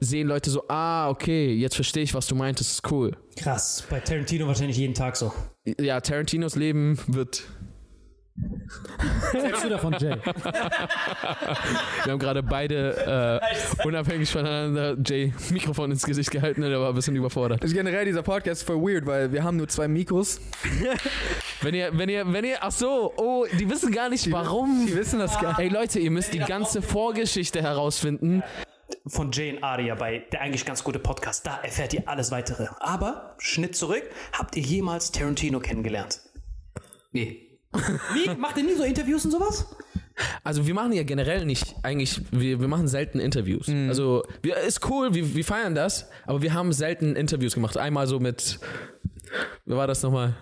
sehen 0.00 0.28
Leute 0.28 0.50
so, 0.50 0.64
ah, 0.68 1.08
okay, 1.08 1.52
jetzt 1.54 1.74
verstehe 1.74 2.02
ich, 2.02 2.14
was 2.14 2.26
du 2.26 2.34
meintest, 2.34 2.70
ist 2.72 2.90
cool. 2.90 3.16
Krass. 3.36 3.84
Bei 3.88 4.00
Tarantino 4.00 4.46
wahrscheinlich 4.46 4.76
jeden 4.76 4.94
Tag 4.94 5.16
so. 5.16 5.32
Ja, 5.80 6.00
Tarantinos 6.00 6.56
Leben 6.56 6.98
wird, 7.06 7.44
Was 8.36 9.42
hältst 9.44 9.64
du 9.64 9.68
davon, 9.68 9.92
Jay? 10.00 10.16
wir 10.24 12.12
haben 12.12 12.18
gerade 12.18 12.42
beide 12.42 13.40
äh, 13.40 13.86
unabhängig 13.86 14.30
voneinander 14.30 14.96
Jay 15.04 15.32
Mikrofon 15.50 15.92
ins 15.92 16.04
Gesicht 16.04 16.32
gehalten, 16.32 16.62
der 16.62 16.80
war 16.80 16.88
ein 16.88 16.94
bisschen 16.96 17.14
überfordert. 17.14 17.62
Also 17.62 17.74
generell 17.74 18.04
dieser 18.04 18.22
Podcast 18.22 18.62
ist 18.62 18.66
voll 18.66 18.82
weird, 18.82 19.06
weil 19.06 19.32
wir 19.32 19.44
haben 19.44 19.56
nur 19.56 19.68
zwei 19.68 19.86
Mikros. 19.88 20.40
Wenn 21.62 21.74
ihr, 21.74 21.96
wenn 21.96 22.08
ihr, 22.08 22.30
wenn 22.32 22.44
ihr, 22.44 22.58
ach 22.60 22.72
so, 22.72 23.12
oh, 23.16 23.46
die 23.58 23.70
wissen 23.70 23.92
gar 23.92 24.08
nicht 24.08 24.30
warum. 24.32 24.86
Die 24.86 24.96
wissen 24.96 25.18
das 25.20 25.40
gar 25.40 25.50
nicht. 25.50 25.60
Ey 25.60 25.68
Leute, 25.68 26.00
ihr 26.00 26.10
müsst 26.10 26.34
die 26.34 26.40
ganze 26.40 26.82
Vorgeschichte 26.82 27.62
herausfinden. 27.62 28.42
von 29.06 29.30
Jane 29.32 29.62
Aria 29.62 29.94
bei 29.94 30.18
der 30.32 30.40
eigentlich 30.40 30.64
ganz 30.66 30.82
gute 30.82 30.98
Podcast. 30.98 31.46
Da 31.46 31.60
erfährt 31.62 31.94
ihr 31.94 32.08
alles 32.08 32.30
weitere. 32.32 32.66
Aber, 32.80 33.36
Schnitt 33.38 33.76
zurück, 33.76 34.02
habt 34.32 34.56
ihr 34.56 34.62
jemals 34.62 35.12
Tarantino 35.12 35.60
kennengelernt? 35.60 36.20
Nee. 37.12 37.43
Wie? 38.12 38.30
Macht 38.36 38.56
ihr 38.56 38.64
nie 38.64 38.74
so 38.74 38.84
Interviews 38.84 39.24
und 39.24 39.30
sowas? 39.30 39.66
Also 40.44 40.66
wir 40.66 40.74
machen 40.74 40.92
ja 40.92 41.02
generell 41.02 41.44
nicht, 41.44 41.74
eigentlich, 41.82 42.20
wir, 42.30 42.60
wir 42.60 42.68
machen 42.68 42.86
selten 42.86 43.18
Interviews. 43.18 43.68
Also 43.88 44.22
wir, 44.42 44.58
ist 44.58 44.88
cool, 44.88 45.12
wir, 45.12 45.34
wir 45.34 45.44
feiern 45.44 45.74
das, 45.74 46.08
aber 46.24 46.40
wir 46.40 46.54
haben 46.54 46.72
selten 46.72 47.16
Interviews 47.16 47.54
gemacht. 47.54 47.76
Einmal 47.76 48.06
so 48.06 48.20
mit, 48.20 48.60
wer 49.64 49.76
war 49.76 49.88
das 49.88 50.02
nochmal? 50.04 50.34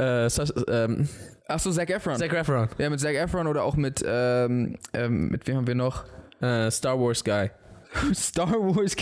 Äh, 0.00 0.28
ähm, 0.68 1.08
Achso, 1.46 1.70
Zac 1.70 1.88
Efron. 1.90 2.16
Zac 2.16 2.32
Efron, 2.32 2.68
ja, 2.78 2.90
mit 2.90 2.98
Zac 2.98 3.14
Efron 3.14 3.46
oder 3.46 3.62
auch 3.62 3.76
mit, 3.76 4.04
ähm, 4.04 4.76
ähm, 4.92 5.28
mit 5.28 5.46
wem 5.46 5.58
haben 5.58 5.66
wir 5.68 5.76
noch? 5.76 6.04
äh, 6.40 6.70
Star 6.70 6.98
Wars 6.98 7.22
Guy. 7.22 7.50
Star 8.14 8.50
Wars. 8.50 8.96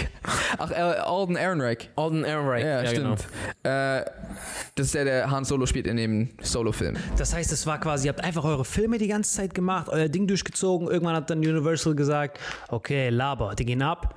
Ach, 0.59 0.71
äh, 0.71 0.75
Alden 0.75 1.37
Ehrenreich. 1.37 1.91
Alden 1.97 2.25
Ehrenreich. 2.25 2.65
Ja, 2.65 2.83
genau. 2.93 3.17
stimmt. 3.17 3.33
Äh, 3.63 4.05
das 4.75 4.87
ist 4.87 4.95
der, 4.95 5.05
der 5.05 5.31
Han 5.31 5.45
Solo 5.45 5.67
spielt 5.67 5.87
in 5.87 5.97
dem 5.97 6.31
Solo-Film. 6.41 6.97
Das 7.17 7.35
heißt, 7.35 7.53
es 7.53 7.67
war 7.67 7.81
quasi, 7.81 8.07
ihr 8.07 8.13
habt 8.13 8.23
einfach 8.23 8.45
eure 8.45 8.65
Filme 8.65 8.99
die 8.99 9.09
ganze 9.09 9.35
Zeit 9.35 9.55
gemacht, 9.55 9.89
euer 9.89 10.09
Ding 10.09 10.27
durchgezogen. 10.27 10.89
Irgendwann 10.89 11.17
hat 11.17 11.31
dann 11.31 11.39
Universal 11.39 11.95
gesagt, 11.95 12.39
okay, 12.69 13.09
Laber, 13.09 13.55
die 13.55 13.65
gehen 13.65 13.83
ab. 13.83 14.15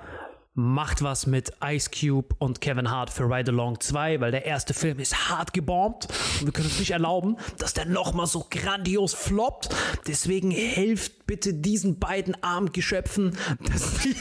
Macht 0.55 1.01
was 1.03 1.25
mit 1.25 1.53
Ice 1.63 1.89
Cube 1.89 2.35
und 2.37 2.59
Kevin 2.59 2.91
Hart 2.91 3.11
für 3.11 3.23
Ride 3.23 3.51
Along 3.51 3.79
2, 3.79 4.19
weil 4.19 4.31
der 4.31 4.45
erste 4.45 4.73
Film 4.73 4.99
ist 4.99 5.29
hart 5.29 5.53
gebombt 5.53 6.09
und 6.39 6.47
wir 6.47 6.51
können 6.51 6.67
uns 6.67 6.79
nicht 6.79 6.91
erlauben, 6.91 7.37
dass 7.59 7.73
der 7.73 7.85
nochmal 7.85 8.25
so 8.25 8.45
grandios 8.49 9.13
floppt. 9.13 9.69
Deswegen 10.07 10.51
helft 10.51 11.13
bitte 11.29 11.53
diesen 11.53 11.99
beiden 11.99 12.35
armen 12.43 12.71
Geschöpfen, 12.71 13.37
dass 13.71 13.99
die 13.99 14.15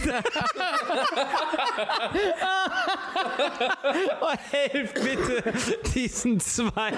helft 4.50 4.94
bitte 4.94 5.52
diesen 5.94 6.38
zwei 6.38 6.92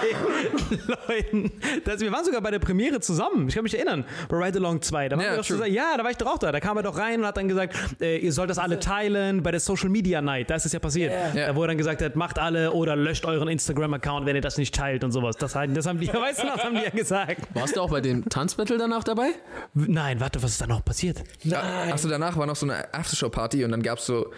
Leuten. 1.09 1.53
Das, 1.85 2.01
wir 2.01 2.11
waren 2.11 2.25
sogar 2.25 2.41
bei 2.41 2.51
der 2.51 2.59
Premiere 2.59 2.99
zusammen. 3.01 3.47
Ich 3.49 3.55
kann 3.55 3.63
mich 3.63 3.75
erinnern. 3.77 4.05
Bei 4.29 4.37
Ride 4.47 4.59
Along 4.59 4.83
2. 4.83 5.09
Da 5.11 5.17
waren 5.17 5.25
Ja, 5.25 5.31
wir 5.33 5.37
doch 5.39 5.45
zusammen. 5.45 5.73
ja, 5.73 5.97
da 5.97 6.03
war 6.03 6.11
ich 6.11 6.17
doch 6.17 6.27
auch 6.27 6.39
da. 6.39 6.51
Da 6.51 6.59
kam 6.59 6.77
er 6.77 6.83
doch 6.83 6.99
rein 6.99 7.21
und 7.21 7.27
hat 7.27 7.37
dann 7.37 7.47
gesagt, 7.47 7.77
äh, 8.01 8.19
ihr 8.19 8.33
sollt 8.33 8.51
das 8.51 8.59
alle 8.59 8.81
teilen 8.81 9.45
bei 9.45 9.53
der 9.53 9.61
Social 9.61 9.91
Media 9.91 10.21
Night. 10.21 10.51
Da 10.51 10.57
ist 10.57 10.67
es 10.67 10.73
ja 10.73 10.81
passiert. 10.81 11.13
Ja. 11.35 11.47
Da 11.47 11.57
wo 11.57 11.63
er 11.63 11.69
dann 11.69 11.79
gesagt 11.79 12.03
hat, 12.03 12.17
macht 12.17 12.39
alle 12.41 12.73
oder 12.73 12.97
löscht 12.97 13.25
euren 13.27 13.47
Instagram-Account, 13.49 14.27
wenn 14.27 14.35
ihr 14.35 14.43
das 14.43 14.59
nicht 14.59 14.75
teilt 14.75 15.05
und 15.05 15.13
sowas. 15.13 15.37
Das, 15.37 15.53
das 15.53 15.87
haben 15.87 16.01
die, 16.01 16.09
weißt 16.13 16.43
du, 16.43 16.47
das 16.49 16.65
haben 16.65 16.75
die 16.75 16.83
ja 16.83 16.91
gesagt. 16.91 17.43
Warst 17.55 17.77
du 17.77 17.81
auch 17.81 17.91
bei 17.91 18.01
dem 18.01 18.29
Tanzbattle 18.29 18.77
danach 18.77 19.05
dabei? 19.05 19.29
Nein, 19.75 20.00
warte, 20.19 20.43
was 20.43 20.53
ist 20.53 20.61
da 20.61 20.67
noch 20.67 20.85
passiert? 20.85 21.23
Achso, 21.53 22.09
danach 22.09 22.37
war 22.37 22.47
noch 22.47 22.57
so 22.57 22.67
eine 22.67 22.93
Aftershow-Party 22.93 23.65
und 23.65 23.71
dann 23.71 23.83
gab's 23.83 24.07
so, 24.07 24.33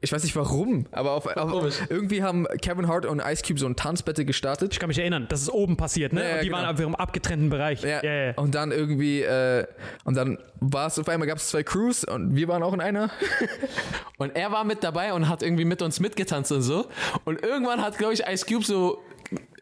ich 0.00 0.12
weiß 0.12 0.22
nicht 0.22 0.36
warum, 0.36 0.86
aber 0.92 1.12
auf, 1.12 1.26
auf 1.26 1.90
irgendwie 1.90 2.22
haben 2.22 2.46
Kevin 2.60 2.88
Hart 2.88 3.06
und 3.06 3.20
Ice 3.20 3.42
Cube 3.46 3.58
so 3.58 3.66
ein 3.66 3.76
Tanzbattle 3.76 4.24
gestartet. 4.24 4.72
Ich 4.72 4.78
kann 4.78 4.88
mich 4.88 4.98
erinnern, 4.98 5.26
das 5.28 5.42
ist 5.42 5.50
oben 5.50 5.76
passiert, 5.76 6.12
ne? 6.12 6.22
Ja, 6.22 6.28
ja, 6.28 6.34
und 6.34 6.40
die 6.42 6.46
genau. 6.46 6.58
waren 6.58 6.66
einfach 6.66 6.84
im 6.84 6.94
abgetrennten 6.94 7.50
Bereich. 7.50 7.82
Ja, 7.82 8.02
ja, 8.02 8.14
ja. 8.26 8.32
Und 8.36 8.54
dann 8.54 8.72
irgendwie, 8.72 9.22
äh, 9.22 9.66
und 10.04 10.16
dann 10.16 10.38
war 10.60 10.86
es 10.86 10.98
auf 10.98 11.08
einmal, 11.08 11.26
gab 11.28 11.38
es 11.38 11.48
zwei 11.48 11.62
Crews 11.62 12.04
und 12.04 12.36
wir 12.36 12.48
waren 12.48 12.62
auch 12.62 12.74
in 12.74 12.80
einer. 12.80 13.10
Und 14.18 14.34
er 14.34 14.50
war 14.50 14.64
mit 14.64 14.82
dabei 14.82 15.12
und 15.12 15.28
hat 15.28 15.42
irgendwie 15.42 15.66
mit 15.66 15.82
uns 15.82 16.00
mitgetanzt 16.00 16.50
und 16.50 16.62
so. 16.62 16.86
Und 17.26 17.42
irgendwann 17.42 17.82
hat, 17.82 17.98
glaube 17.98 18.14
ich, 18.14 18.26
Ice 18.26 18.46
Cube 18.46 18.64
so 18.64 19.02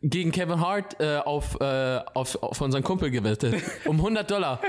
gegen 0.07 0.31
Kevin 0.33 0.61
Hart 0.61 1.01
äh, 1.01 1.17
auf, 1.17 1.59
äh, 1.61 2.01
auf, 2.13 2.41
auf 2.43 2.61
unseren 2.61 2.83
Kumpel 2.83 3.11
gewettet. 3.11 3.63
Um 3.87 3.97
100 3.97 4.31
Dollar. 4.31 4.61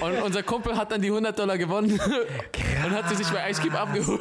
Und 0.00 0.22
unser 0.22 0.42
Kumpel 0.42 0.76
hat 0.76 0.90
dann 0.92 1.00
die 1.02 1.08
100 1.08 1.38
Dollar 1.38 1.58
gewonnen 1.58 1.92
und 2.00 2.90
hat 2.90 3.08
sie 3.08 3.16
sich 3.16 3.28
bei 3.28 3.50
Ice 3.50 3.60
Cube 3.62 3.78
abgeholt. 3.78 4.20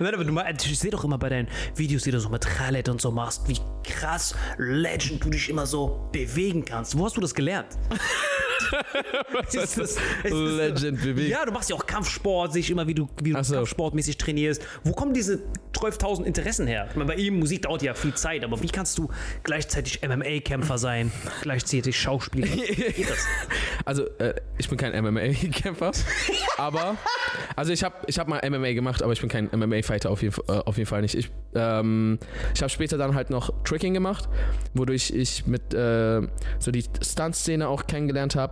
Nein, 0.00 0.14
aber 0.14 0.24
du, 0.24 0.32
mal- 0.32 0.52
ich 0.62 0.78
sehe 0.78 0.90
doch 0.90 1.04
immer 1.04 1.18
bei 1.18 1.28
deinen 1.28 1.48
Videos, 1.74 2.02
die 2.02 2.10
du 2.10 2.20
so 2.20 2.28
mit 2.30 2.46
Rallet 2.60 2.88
und 2.88 3.00
so 3.00 3.10
machst, 3.10 3.46
wie 3.48 3.58
krass 3.82 4.34
Legend 4.58 5.24
du 5.24 5.30
dich 5.30 5.48
immer 5.50 5.66
so 5.66 6.08
bewegen 6.12 6.64
kannst. 6.64 6.96
Wo 6.98 7.04
hast 7.04 7.16
du 7.16 7.20
das 7.20 7.34
gelernt? 7.34 7.68
ist 9.52 9.78
das, 9.78 9.96
Legend 10.24 11.02
bewegt. 11.02 11.30
Ja, 11.30 11.44
du 11.44 11.52
machst 11.52 11.70
ja 11.70 11.76
auch 11.76 11.86
Kampfsport, 11.86 12.52
sehe 12.52 12.60
ich 12.60 12.70
immer, 12.70 12.86
wie 12.86 12.94
du, 12.94 13.08
wie 13.22 13.32
du 13.32 13.42
so. 13.44 13.54
kampfsportmäßig 13.54 14.18
trainierst. 14.18 14.62
Wo 14.82 14.92
kommen 14.92 15.14
diese 15.14 15.42
12.000 15.74 16.24
Interessen 16.24 16.66
her? 16.66 16.86
Ich 16.90 16.96
meine, 16.96 17.08
bei 17.08 17.16
ihm, 17.16 17.38
Musik 17.38 17.62
dauert 17.62 17.82
ja 17.82 17.94
viel 17.94 18.14
Zeit, 18.14 18.44
aber 18.44 18.60
wie 18.62 18.68
kannst 18.68 18.98
du 18.98 19.08
gleichzeitig 19.42 20.00
MMA-Kämpfer 20.06 20.78
sein, 20.78 21.10
gleichzeitig 21.42 21.98
Schauspieler? 21.98 22.46
Wie 22.48 22.74
geht 22.92 23.10
das? 23.10 23.26
Also, 23.84 24.04
äh, 24.18 24.34
ich 24.58 24.68
bin 24.68 24.78
kein 24.78 24.92
MMA-Kämpfer, 25.04 25.92
aber, 26.58 26.96
also 27.56 27.72
ich 27.72 27.82
habe 27.84 27.94
ich 28.06 28.18
hab 28.18 28.28
mal 28.28 28.40
MMA 28.48 28.72
gemacht, 28.72 29.02
aber 29.02 29.12
ich 29.12 29.20
bin 29.20 29.28
kein 29.28 29.48
MMA-Fighter 29.52 30.10
auf, 30.10 30.22
jeden- 30.22 30.34
äh, 30.48 30.52
auf 30.52 30.76
jeden 30.76 30.88
Fall 30.88 31.02
nicht. 31.02 31.14
Ich, 31.14 31.30
ähm, 31.54 32.18
ich 32.54 32.60
habe 32.62 32.70
später 32.70 32.96
dann 32.98 33.14
halt 33.14 33.30
noch 33.30 33.52
Tricking 33.64 33.94
gemacht, 33.94 34.28
wodurch 34.74 35.10
ich 35.10 35.46
mit 35.46 35.74
äh, 35.74 36.22
so 36.58 36.70
die 36.70 36.84
Stunt-Szene 37.02 37.68
auch 37.68 37.86
kennengelernt 37.86 38.36
habe 38.36 38.43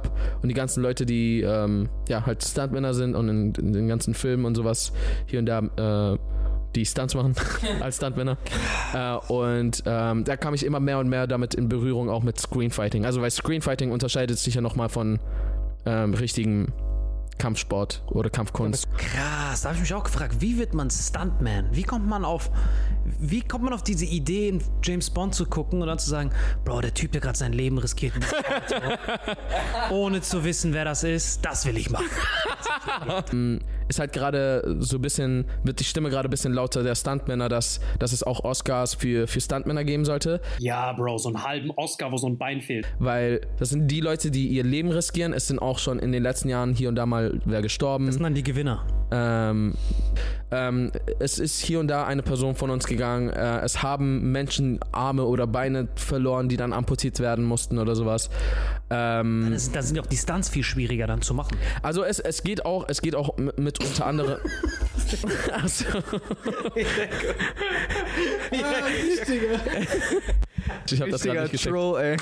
und 0.42 0.48
die 0.48 0.55
ganzen 0.55 0.83
Leute, 0.83 1.07
die 1.07 1.42
ähm, 1.42 1.88
ja 2.09 2.26
halt 2.26 2.44
Stuntmänner 2.44 2.94
sind 2.94 3.14
und 3.14 3.28
in, 3.28 3.55
in 3.55 3.72
den 3.72 3.88
ganzen 3.88 4.14
Filmen 4.14 4.44
und 4.44 4.55
sowas 4.55 4.92
hier 5.26 5.38
und 5.38 5.46
da 5.46 6.12
äh, 6.14 6.18
die 6.74 6.87
Stunts 6.87 7.14
machen 7.14 7.35
als 7.81 7.96
Stuntmänner. 7.96 8.38
Äh, 8.94 9.16
und 9.33 9.83
ähm, 9.87 10.24
da 10.24 10.37
kam 10.37 10.55
ich 10.55 10.64
immer 10.64 10.81
mehr 10.81 10.98
und 10.98 11.09
mehr 11.09 11.26
damit 11.26 11.55
in 11.55 11.68
Berührung 11.68 12.09
auch 12.09 12.22
mit 12.22 12.38
Screenfighting. 12.38 13.05
Also 13.05 13.20
weil 13.20 13.31
Screenfighting 13.31 13.90
unterscheidet 13.90 14.38
sich 14.38 14.55
ja 14.55 14.61
nochmal 14.61 14.88
von 14.88 15.18
ähm, 15.85 16.14
richtigem 16.14 16.68
Kampfsport 17.38 18.03
oder 18.07 18.31
Kampfkunst. 18.31 18.88
Krass, 18.97 19.62
da 19.62 19.68
habe 19.68 19.77
ich 19.77 19.83
mich 19.83 19.95
auch 19.95 20.05
gefragt, 20.05 20.37
wie 20.40 20.59
wird 20.59 20.75
man 20.75 20.90
Stuntman? 20.90 21.68
Wie 21.73 21.83
kommt 21.83 22.07
man 22.07 22.25
auf, 22.25 22.51
wie 23.18 23.42
kommt 23.42 23.64
man 23.64 23.73
auf 23.73 23.83
diese 23.83 24.05
Idee, 24.05 24.49
in 24.49 24.62
James 24.83 25.11
Bond 25.11 25.35
zu 25.35 25.47
gucken 25.47 25.83
und 25.83 25.88
dann 25.88 25.99
zu 25.99 26.09
sagen, 26.09 26.31
Bro, 26.64 26.83
der 26.83 26.95
Typ, 26.95 27.12
der 27.12 27.21
gerade 27.21 27.38
sein 27.38 27.53
Leben 27.53 27.79
riskiert, 27.79 28.14
Auto, 28.16 28.75
ohne 29.95 30.21
zu 30.21 30.45
wissen, 30.45 30.73
wer 30.73 30.85
das 30.85 31.05
ist, 31.05 31.45
das 31.45 31.66
will 31.66 31.77
ich 31.77 31.90
machen. 31.90 32.07
Ist 33.88 33.99
halt 33.99 34.12
gerade 34.12 34.77
so 34.81 34.97
ein 34.99 35.03
bisschen, 35.03 35.47
wird 35.62 35.81
die 35.81 35.85
Stimme 35.85 36.11
gerade 36.11 36.29
ein 36.29 36.31
bisschen 36.31 36.53
lauter 36.53 36.83
der 36.83 36.95
Stuntmänner, 36.95 37.49
dass, 37.49 37.81
dass 37.99 38.12
es 38.12 38.23
auch 38.23 38.45
Oscars 38.45 38.95
für, 38.95 39.27
für 39.27 39.40
Stuntmänner 39.40 39.85
geben 39.85 40.05
sollte. 40.05 40.40
Ja, 40.59 40.92
Bro, 40.92 41.18
so 41.18 41.29
einen 41.29 41.42
halben 41.42 41.71
Oscar, 41.73 42.12
wo 42.12 42.16
so 42.16 42.27
ein 42.27 42.38
Bein 42.38 42.61
fehlt. 42.61 42.87
Weil 42.99 43.40
das 43.59 43.71
sind 43.71 43.88
die 43.88 44.01
Leute, 44.01 44.31
die 44.31 44.49
ihr 44.49 44.64
Leben 44.64 44.90
riskieren. 44.90 45.33
Es 45.33 45.49
sind 45.49 45.61
auch 45.61 45.79
schon 45.79 45.99
in 45.99 46.12
den 46.12 46.23
letzten 46.23 46.49
Jahren 46.49 46.75
hier 46.75 46.88
und 46.88 46.97
da 46.97 47.07
mal 47.07 47.40
wer 47.45 47.62
gestorben. 47.62 48.07
Das 48.07 48.14
sind 48.14 48.25
dann 48.25 48.35
die 48.35 48.42
Gewinner. 48.42 48.87
Ähm, 49.11 49.75
ähm, 50.53 50.93
es 51.19 51.38
ist 51.38 51.61
hier 51.61 51.81
und 51.81 51.88
da 51.88 52.05
eine 52.05 52.23
Person 52.23 52.55
von 52.55 52.69
uns 52.71 52.87
gegangen. 52.87 53.31
Äh, 53.31 53.61
es 53.61 53.83
haben 53.83 54.33
Menschen 54.33 54.79
Arme 54.93 55.25
oder 55.25 55.47
Beine 55.47 55.88
verloren, 55.97 56.51
die 56.51 56.59
dann 56.59 56.75
amputiert 56.75 57.21
werden 57.21 57.45
mussten 57.45 57.79
oder 57.79 57.97
sowas. 57.97 58.29
Ähm, 58.91 59.57
da 59.73 59.83
sind 59.83 59.99
auch 59.99 60.07
die 60.07 60.19
Stunts 60.19 60.51
viel 60.51 60.62
schwieriger 60.62 61.07
dann 61.07 61.23
zu 61.23 61.33
machen. 61.33 61.57
also 61.83 62.05
es, 62.05 62.21
es 62.21 62.43
geht 62.43 62.67
auch, 62.67 62.85
es 62.88 63.01
geht 63.01 63.15
auch 63.15 63.38
mit, 63.38 63.83
unter 63.83 64.05
anderem. 64.07 64.38
Ach 65.53 65.69
so. 65.69 65.87
ich 70.91 71.01
habe 71.01 71.11
das 71.11 71.23
gerade 71.23 71.43
Richtiger 71.43 71.43
nicht 71.43 71.53
gecheckt. 71.53 71.75
Troll, 71.75 72.01
ey. 72.01 72.17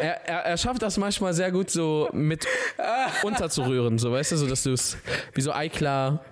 er, 0.00 0.28
er, 0.28 0.38
er 0.38 0.56
schafft 0.56 0.82
das 0.82 0.96
manchmal 0.96 1.34
sehr 1.34 1.50
gut 1.50 1.70
so 1.70 2.08
mit 2.12 2.46
unterzurühren, 3.22 3.98
so 3.98 4.12
weißt 4.12 4.32
du, 4.32 4.36
so 4.36 4.46
dass 4.46 4.62
du 4.62 4.72
es 4.72 4.96
wie 5.34 5.40
so 5.40 5.52
Eiklar 5.52 6.24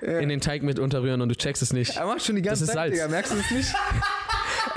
in 0.00 0.28
den 0.28 0.40
Teig 0.40 0.62
mit 0.62 0.78
unterrühren 0.78 1.20
und 1.20 1.28
du 1.28 1.34
checkst 1.34 1.62
es 1.62 1.72
nicht. 1.72 1.96
Er 1.96 2.06
macht 2.06 2.24
schon 2.24 2.36
die 2.36 2.42
ganze 2.42 2.60
Das 2.64 2.68
ist 2.70 2.74
Zeit, 2.74 2.90
Salz. 2.90 2.94
Digga. 2.94 3.08
Merkst 3.08 3.32
du 3.32 3.36
es 3.38 3.50
nicht? 3.50 3.74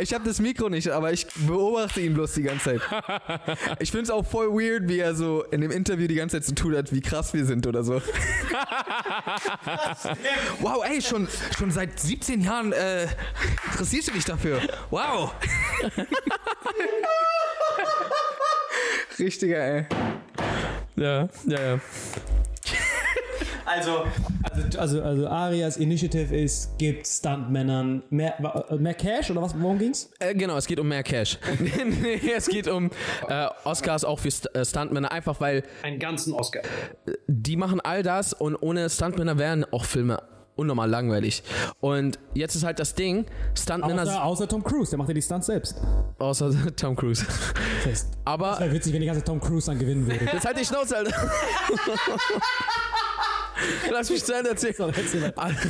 Ich 0.02 0.14
habe 0.14 0.26
das 0.26 0.40
Mikro 0.40 0.70
nicht, 0.70 0.90
aber 0.90 1.12
ich 1.12 1.28
beobachte 1.48 2.02
ihn 2.02 2.14
bloß 2.14 2.34
die 2.34 2.44
ganze 2.44 2.78
Zeit. 2.78 2.82
Ich 3.80 3.92
finde 3.92 4.04
es 4.04 4.10
auch 4.10 4.26
voll 4.26 4.50
weird, 4.50 4.88
wie 4.88 5.00
er 5.00 5.16
so 5.16 5.44
in 5.44 5.62
dem 5.62 5.72
Interview 5.72 6.08
die 6.08 6.16
ganze 6.16 6.38
Zeit 6.38 6.46
so 6.46 6.54
tut, 6.54 6.76
hat, 6.76 6.94
wie 6.94 7.02
krass 7.02 7.34
wir 7.34 7.46
sind 7.46 7.68
oder 7.68 7.84
so. 7.84 7.96
wow, 10.60 10.84
ey, 10.86 11.02
schon, 11.02 11.28
schon 11.58 11.72
seit 11.72 12.00
17 12.00 12.42
Jahren 12.42 12.74
äh, 12.74 13.08
interessierst 13.72 14.10
du 14.10 14.14
dich 14.14 14.26
dafür. 14.26 14.62
Wow. 14.90 15.34
Richtiger, 19.20 19.58
ey. 19.58 19.86
Ja, 20.96 21.30
ja, 21.46 21.62
ja. 21.62 21.80
Also, 23.72 24.04
also, 24.52 24.80
also, 24.80 25.02
also 25.04 25.28
Arias 25.28 25.78
Initiative 25.78 26.36
ist, 26.36 26.76
gibt 26.80 27.06
Stuntmännern 27.06 28.02
mehr, 28.10 28.34
wa- 28.40 28.66
mehr 28.78 28.96
Cash 28.96 29.30
oder 29.30 29.44
was? 29.44 29.54
Worum 29.60 29.78
ging's? 29.78 30.10
Äh, 30.20 30.34
genau, 30.34 30.58
es 30.58 30.66
geht 30.66 30.80
um 30.80 30.88
mehr 30.88 31.04
Cash. 31.04 31.38
nee, 31.60 32.20
es 32.36 32.48
geht 32.48 32.68
um 32.68 32.90
äh, 33.28 33.48
Oscars 33.66 34.04
auch 34.06 34.18
für 34.20 34.32
St 34.32 34.54
äh, 34.56 34.66
Stuntmänner, 34.66 35.12
einfach 35.12 35.40
weil 35.40 35.64
Einen 35.84 36.00
ganzen 36.00 36.34
Oscar. 36.34 36.62
die 37.28 37.58
machen 37.58 37.80
all 37.80 38.02
das 38.02 38.34
und 38.34 38.56
ohne 38.56 38.90
Stuntmänner 38.90 39.38
wären 39.38 39.66
auch 39.72 39.86
Filme 39.86 40.22
unnormal 40.56 40.90
langweilig. 40.90 41.42
Und 41.80 42.20
jetzt 42.34 42.56
ist 42.56 42.64
halt 42.66 42.80
das 42.80 42.94
Ding, 42.96 43.26
Stuntmänner 43.58 44.02
Außer, 44.02 44.24
außer 44.26 44.48
Tom 44.48 44.62
Cruise, 44.64 44.90
der 44.90 44.98
macht 44.98 45.08
ja 45.10 45.14
die 45.14 45.22
Stunts 45.22 45.46
selbst. 45.48 45.80
außer 46.18 46.52
Tom 46.76 46.96
Cruise. 46.98 47.24
Das 47.84 47.86
heißt, 47.92 48.08
Aber 48.26 48.60
wäre 48.60 48.74
witzig, 48.74 48.92
wenn 48.94 49.00
die 49.02 49.08
ganze 49.08 49.24
Tom 49.24 49.40
Cruise 49.40 49.68
dann 49.68 49.78
gewinnen 49.80 50.06
würde. 50.08 50.26
jetzt 50.26 50.46
halt 50.46 50.60
die 50.60 50.66
Schnauze, 50.66 50.98
Alter. 50.98 51.16
Lass 53.92 54.10
mich 54.10 54.24
zu 54.24 54.34
Ende 54.34 54.52
erzählen. 54.52 54.76
So, 54.76 54.88
erzähl 54.88 55.34
mal. 55.36 55.56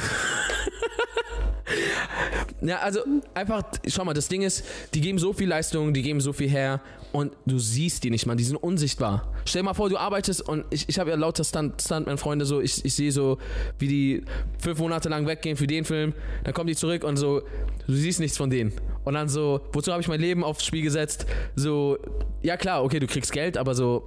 Ja, 2.61 2.79
also 2.79 3.01
einfach, 3.33 3.63
schau 3.87 4.03
mal, 4.03 4.13
das 4.13 4.27
Ding 4.27 4.41
ist, 4.41 4.65
die 4.93 5.01
geben 5.01 5.17
so 5.17 5.31
viel 5.33 5.47
Leistung, 5.47 5.93
die 5.93 6.01
geben 6.01 6.19
so 6.19 6.33
viel 6.33 6.49
her 6.49 6.81
und 7.11 7.31
du 7.45 7.57
siehst 7.57 8.03
die 8.03 8.09
nicht 8.09 8.25
mal, 8.25 8.35
die 8.35 8.43
sind 8.43 8.57
unsichtbar. 8.57 9.33
Stell 9.45 9.61
dir 9.61 9.65
mal 9.65 9.73
vor, 9.73 9.89
du 9.89 9.97
arbeitest 9.97 10.47
und 10.47 10.65
ich, 10.69 10.89
ich 10.89 10.99
habe 10.99 11.09
ja 11.09 11.15
lauter 11.15 11.43
Stunt, 11.43 11.81
Stuntman-Freunde 11.81 12.45
so, 12.45 12.59
ich, 12.59 12.83
ich 12.83 12.93
sehe 12.93 13.11
so, 13.11 13.37
wie 13.77 13.87
die 13.87 14.23
fünf 14.59 14.79
Monate 14.79 15.07
lang 15.09 15.25
weggehen 15.25 15.55
für 15.55 15.67
den 15.67 15.85
Film, 15.85 16.13
dann 16.43 16.53
kommen 16.53 16.67
die 16.67 16.75
zurück 16.75 17.03
und 17.03 17.17
so, 17.17 17.41
du 17.87 17.93
siehst 17.93 18.19
nichts 18.19 18.37
von 18.37 18.49
denen. 18.49 18.73
Und 19.05 19.13
dann 19.13 19.29
so, 19.29 19.61
wozu 19.71 19.91
habe 19.91 20.01
ich 20.01 20.07
mein 20.07 20.19
Leben 20.19 20.43
aufs 20.43 20.65
Spiel 20.65 20.83
gesetzt? 20.83 21.25
So, 21.55 21.97
ja 22.41 22.57
klar, 22.57 22.83
okay, 22.83 22.99
du 22.99 23.07
kriegst 23.07 23.31
Geld, 23.31 23.57
aber 23.57 23.73
so, 23.73 24.05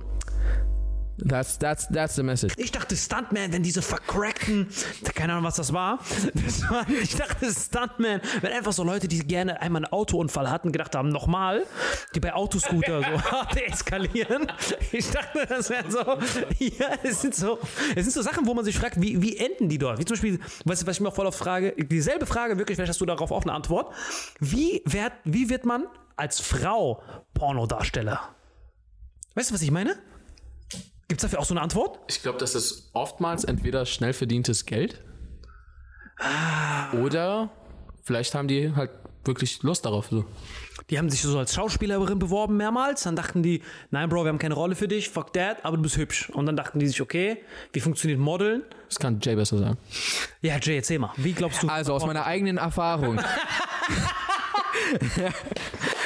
that's, 1.18 1.58
that's, 1.58 1.88
that's 1.88 2.14
the 2.16 2.22
message. 2.22 2.54
Ich 2.56 2.72
dachte 2.72 2.96
Stuntman, 2.96 3.52
wenn 3.52 3.62
diese 3.62 3.82
vercrackten, 3.82 4.68
keine 5.14 5.32
Ahnung, 5.32 5.44
was 5.44 5.56
das 5.56 5.72
war. 5.72 5.98
Das 6.34 6.68
war 6.70 6.88
ich 6.88 7.14
dachte 7.16 7.50
Stuntman, 7.52 8.20
wenn 8.40 8.52
einfach 8.52 8.72
so 8.72 8.84
Leute, 8.84 9.08
die 9.08 9.18
gerne 9.20 9.60
einmal 9.60 9.84
einen 9.84 9.92
Autounfall 9.92 10.50
hatten, 10.50 10.72
gedacht 10.72 10.94
haben, 10.94 11.10
nochmal, 11.10 11.64
die 12.14 12.20
bei 12.20 12.32
Autoscooter 12.32 13.00
so 13.00 13.22
hart 13.30 13.56
eskalieren. 13.56 14.46
Ich 14.92 15.10
dachte, 15.10 15.46
das 15.46 15.70
wären 15.70 15.90
so, 15.90 15.98
ja, 16.58 16.88
es 17.02 17.20
sind 17.20 17.34
so, 17.34 17.58
es 17.94 18.04
sind 18.04 18.12
so 18.12 18.22
Sachen, 18.22 18.46
wo 18.46 18.54
man 18.54 18.64
sich 18.64 18.78
fragt, 18.78 19.00
wie, 19.00 19.20
wie 19.22 19.36
enden 19.36 19.68
die 19.68 19.78
dort? 19.78 19.98
Wie 19.98 20.04
zum 20.04 20.14
Beispiel, 20.14 20.40
was, 20.64 20.86
was 20.86 20.96
ich 20.96 21.00
mir 21.00 21.08
auch 21.08 21.14
voll 21.14 21.26
auf 21.26 21.36
frage, 21.36 21.74
dieselbe 21.76 22.26
Frage, 22.26 22.58
wirklich, 22.58 22.76
vielleicht 22.76 22.90
hast 22.90 23.00
du 23.00 23.06
darauf 23.06 23.30
auch 23.30 23.42
eine 23.42 23.52
Antwort. 23.52 23.94
Wie, 24.40 24.82
werd, 24.84 25.12
wie 25.24 25.48
wird 25.48 25.64
man 25.64 25.84
als 26.16 26.40
Frau 26.40 27.02
Pornodarsteller? 27.34 28.20
Weißt 29.34 29.50
du, 29.50 29.54
was 29.54 29.62
ich 29.62 29.70
meine? 29.70 29.96
Gibt 31.12 31.22
es 31.22 31.28
dafür 31.30 31.40
auch 31.40 31.44
so 31.44 31.52
eine 31.52 31.60
Antwort? 31.60 31.98
Ich 32.08 32.22
glaube, 32.22 32.38
das 32.38 32.54
ist 32.54 32.88
oftmals 32.94 33.44
entweder 33.44 33.84
schnell 33.84 34.14
verdientes 34.14 34.64
Geld 34.64 34.98
oder 36.98 37.50
vielleicht 38.02 38.34
haben 38.34 38.48
die 38.48 38.74
halt 38.74 38.92
wirklich 39.22 39.62
Lust 39.62 39.84
darauf. 39.84 40.06
So. 40.08 40.24
Die 40.88 40.96
haben 40.96 41.10
sich 41.10 41.20
so 41.20 41.38
als 41.38 41.54
Schauspielerin 41.54 42.18
beworben 42.18 42.56
mehrmals. 42.56 43.02
Dann 43.02 43.14
dachten 43.14 43.42
die, 43.42 43.60
nein, 43.90 44.08
Bro, 44.08 44.24
wir 44.24 44.30
haben 44.30 44.38
keine 44.38 44.54
Rolle 44.54 44.74
für 44.74 44.88
dich, 44.88 45.10
fuck 45.10 45.34
that, 45.34 45.66
aber 45.66 45.76
du 45.76 45.82
bist 45.82 45.98
hübsch. 45.98 46.30
Und 46.30 46.46
dann 46.46 46.56
dachten 46.56 46.78
die 46.78 46.86
sich, 46.86 47.02
okay, 47.02 47.44
wie 47.74 47.80
funktioniert 47.80 48.18
Modeln? 48.18 48.62
Das 48.88 48.98
kann 48.98 49.20
Jay 49.20 49.34
besser 49.34 49.58
sagen. 49.58 49.76
Ja, 50.40 50.56
Jay, 50.62 50.76
erzähl 50.76 50.98
mal. 50.98 51.12
Wie 51.18 51.34
glaubst 51.34 51.62
du? 51.62 51.68
Also 51.68 51.92
aus 51.92 52.06
meiner 52.06 52.24
eigenen 52.24 52.56
Erfahrung. 52.56 53.20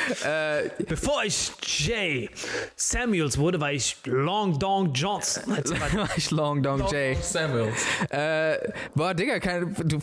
Bevor 0.89 1.25
ich 1.25 1.53
Jay 1.63 2.31
Samuels 2.77 3.39
wurde, 3.39 3.61
war 3.61 3.73
ich 3.73 3.97
Long 4.05 4.59
Dong 4.59 4.93
Johnson. 4.93 5.45
War 5.57 6.09
ich 6.17 6.31
Long 6.31 6.63
Dong 6.63 6.87
Jay. 6.91 7.17
Samuel. 7.21 7.73
Äh, 8.11 8.59
boah, 8.95 9.15
Digga, 9.15 9.39
keine, 9.39 9.67
du, 9.67 9.99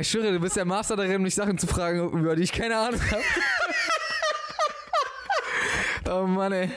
ich 0.00 0.08
schwöre, 0.08 0.32
du 0.32 0.40
bist 0.40 0.56
der 0.56 0.64
Master 0.64 0.96
darin, 0.96 1.22
mich 1.22 1.34
Sachen 1.34 1.58
zu 1.58 1.66
fragen, 1.66 2.10
über 2.12 2.36
die 2.36 2.42
ich 2.42 2.52
keine 2.52 2.76
Ahnung 2.76 3.00
habe. 3.10 3.22
oh 6.22 6.26
Mann, 6.26 6.52
ey. 6.52 6.70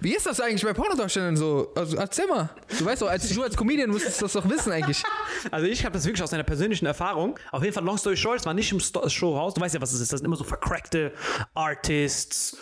Wie 0.00 0.14
ist 0.14 0.26
das 0.26 0.40
eigentlich 0.40 0.62
bei 0.64 0.72
Pornodarstellern 0.72 1.36
so? 1.36 1.72
Also 1.76 1.96
erzähl 1.96 2.26
mal. 2.26 2.50
Du 2.78 2.84
weißt 2.84 3.02
doch, 3.02 3.08
als, 3.08 3.28
du 3.28 3.42
als 3.42 3.56
Comedian 3.56 3.90
müsstest 3.90 4.22
das 4.22 4.32
doch 4.32 4.48
wissen 4.48 4.72
eigentlich. 4.72 5.02
Also 5.52 5.66
ich 5.66 5.84
habe 5.84 5.92
das 5.92 6.04
wirklich 6.04 6.22
aus 6.22 6.32
einer 6.32 6.42
persönlichen 6.42 6.86
Erfahrung. 6.86 7.38
Auf 7.52 7.62
jeden 7.62 7.72
Fall 7.74 7.84
Long 7.84 7.98
Story 7.98 8.16
Short, 8.16 8.40
es 8.40 8.46
war 8.46 8.54
nicht 8.54 8.72
im 8.72 8.80
Sto 8.80 9.08
Showhaus. 9.08 9.54
Du 9.54 9.60
weißt 9.60 9.74
ja, 9.74 9.80
was 9.80 9.92
es 9.92 10.00
ist. 10.00 10.12
Das 10.12 10.18
sind 10.20 10.26
immer 10.26 10.36
so 10.36 10.42
vercrackte 10.44 11.12
Artists, 11.54 12.56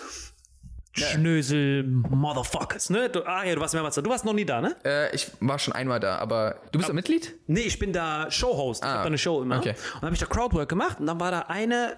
Schnösel, 0.92 1.82
Motherfuckers, 1.84 2.90
ne? 2.90 3.08
Du, 3.08 3.26
ah 3.26 3.42
ja, 3.44 3.54
du 3.54 3.60
warst 3.60 3.74
mehrmals 3.74 3.94
da. 3.96 4.02
Du 4.02 4.10
warst 4.10 4.24
noch 4.24 4.32
nie 4.32 4.44
da, 4.44 4.60
ne? 4.60 4.76
Äh, 4.84 5.14
ich 5.14 5.28
war 5.40 5.58
schon 5.58 5.72
einmal 5.74 5.98
da, 5.98 6.18
aber 6.18 6.56
du 6.70 6.78
bist 6.78 6.88
da 6.88 6.92
Mitglied? 6.92 7.34
Nee, 7.48 7.60
ich 7.62 7.78
bin 7.80 7.92
da 7.92 8.30
Showhost. 8.30 8.84
Ich 8.84 8.88
Ah, 8.88 8.94
hab 8.94 9.02
da 9.02 9.06
eine 9.06 9.18
Show 9.18 9.42
immer. 9.42 9.58
okay. 9.58 9.70
Und 9.70 9.94
dann 9.94 10.02
habe 10.02 10.14
ich 10.14 10.20
da 10.20 10.26
Crowdwork 10.26 10.68
gemacht 10.68 11.00
und 11.00 11.06
dann 11.06 11.18
war 11.18 11.30
da 11.32 11.40
eine, 11.48 11.96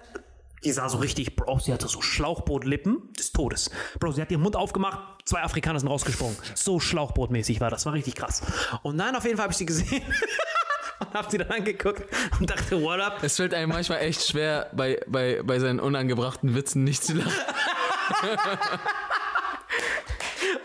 die 0.63 0.71
sah 0.71 0.89
so 0.89 0.97
richtig, 0.97 1.35
Bro, 1.35 1.59
sie 1.59 1.73
hatte 1.73 1.87
so 1.87 2.01
Schlauchbootlippen 2.01 3.13
des 3.13 3.31
Todes. 3.31 3.69
Bro, 3.99 4.13
sie 4.13 4.21
hat 4.21 4.31
ihren 4.31 4.41
Mund 4.41 4.55
aufgemacht, 4.55 4.99
zwei 5.25 5.41
Afrikaner 5.41 5.79
sind 5.79 5.89
rausgesprungen. 5.89 6.35
So 6.55 6.79
Schlauchbootmäßig 6.79 7.61
war 7.61 7.69
das, 7.69 7.85
war 7.85 7.93
richtig 7.93 8.15
krass. 8.15 8.41
Und 8.83 8.97
dann 8.97 9.15
auf 9.15 9.23
jeden 9.23 9.37
Fall 9.37 9.43
habe 9.43 9.53
ich 9.53 9.57
sie 9.57 9.65
gesehen 9.65 10.01
und 10.99 11.13
habe 11.13 11.29
sie 11.29 11.37
dann 11.37 11.51
angeguckt 11.51 12.03
und 12.39 12.49
dachte, 12.49 12.81
what 12.81 12.99
up? 12.99 13.23
Es 13.23 13.35
fällt 13.35 13.53
einem 13.53 13.69
manchmal 13.69 13.99
echt 13.99 14.27
schwer, 14.27 14.69
bei, 14.73 14.99
bei, 15.07 15.41
bei 15.43 15.59
seinen 15.59 15.79
unangebrachten 15.79 16.55
Witzen 16.55 16.83
nicht 16.83 17.03
zu 17.03 17.13
lachen. 17.13 17.31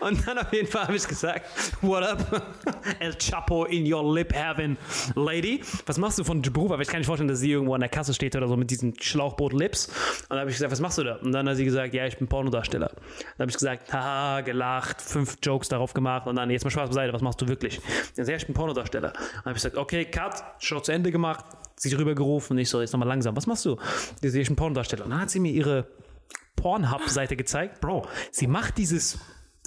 Und 0.03 0.27
dann 0.27 0.37
auf 0.37 0.51
jeden 0.51 0.67
Fall 0.67 0.83
habe 0.83 0.95
ich 0.95 1.07
gesagt, 1.07 1.45
what 1.81 2.03
up? 2.03 2.43
El 2.99 3.13
Chapo 3.17 3.65
in 3.65 3.91
your 3.91 4.13
lip 4.13 4.33
heaven, 4.33 4.77
lady. 5.15 5.61
Was 5.85 5.97
machst 5.97 6.19
du 6.19 6.23
von 6.23 6.41
Beruf? 6.41 6.71
Aber 6.71 6.81
ich 6.81 6.87
kann 6.87 6.99
nicht 6.99 7.07
vorstellen, 7.07 7.27
dass 7.27 7.39
sie 7.39 7.51
irgendwo 7.51 7.73
an 7.73 7.79
der 7.79 7.89
Kasse 7.89 8.13
steht 8.13 8.35
oder 8.35 8.47
so 8.47 8.57
mit 8.57 8.69
diesen 8.69 8.99
Schlauchboot-Lips. 8.99 9.87
Und 9.87 10.29
dann 10.29 10.39
habe 10.39 10.49
ich 10.49 10.57
gesagt, 10.57 10.71
was 10.71 10.79
machst 10.79 10.97
du 10.97 11.03
da? 11.03 11.15
Und 11.15 11.31
dann 11.31 11.47
hat 11.47 11.55
sie 11.55 11.65
gesagt, 11.65 11.93
ja, 11.93 12.05
ich 12.05 12.17
bin 12.17 12.27
Pornodarsteller. 12.27 12.87
Dann 12.89 13.39
habe 13.39 13.49
ich 13.49 13.55
gesagt, 13.55 13.93
haha, 13.93 14.41
gelacht, 14.41 15.01
fünf 15.01 15.37
Jokes 15.41 15.69
darauf 15.69 15.93
gemacht 15.93 16.27
und 16.27 16.35
dann, 16.35 16.49
jetzt 16.49 16.63
mal 16.63 16.71
Spaß 16.71 16.89
beiseite, 16.89 17.13
was 17.13 17.21
machst 17.21 17.41
du 17.41 17.47
wirklich? 17.47 17.79
Dann 18.15 18.25
ja, 18.25 18.35
ich 18.35 18.45
bin 18.45 18.53
Pornodarsteller. 18.53 19.11
Dann 19.11 19.45
habe 19.45 19.51
ich 19.51 19.55
gesagt, 19.55 19.77
okay, 19.77 20.05
Cut, 20.05 20.43
Show 20.59 20.79
zu 20.79 20.91
Ende 20.91 21.11
gemacht, 21.11 21.45
sie 21.75 21.93
rübergerufen 21.93 22.55
und 22.55 22.61
ich 22.61 22.69
so, 22.69 22.81
jetzt 22.81 22.93
nochmal 22.93 23.07
langsam, 23.07 23.35
was 23.35 23.47
machst 23.47 23.65
du? 23.65 23.77
Die 24.21 24.29
sehe 24.29 24.41
ich 24.41 24.47
bin 24.47 24.55
Pornodarsteller. 24.55 25.05
Und 25.05 25.11
dann 25.11 25.21
hat 25.21 25.29
sie 25.29 25.39
mir 25.39 25.51
ihre 25.51 25.87
Pornhub-Seite 26.55 27.35
gezeigt. 27.35 27.81
Bro, 27.81 28.07
sie 28.31 28.47
macht 28.47 28.77
dieses. 28.77 29.19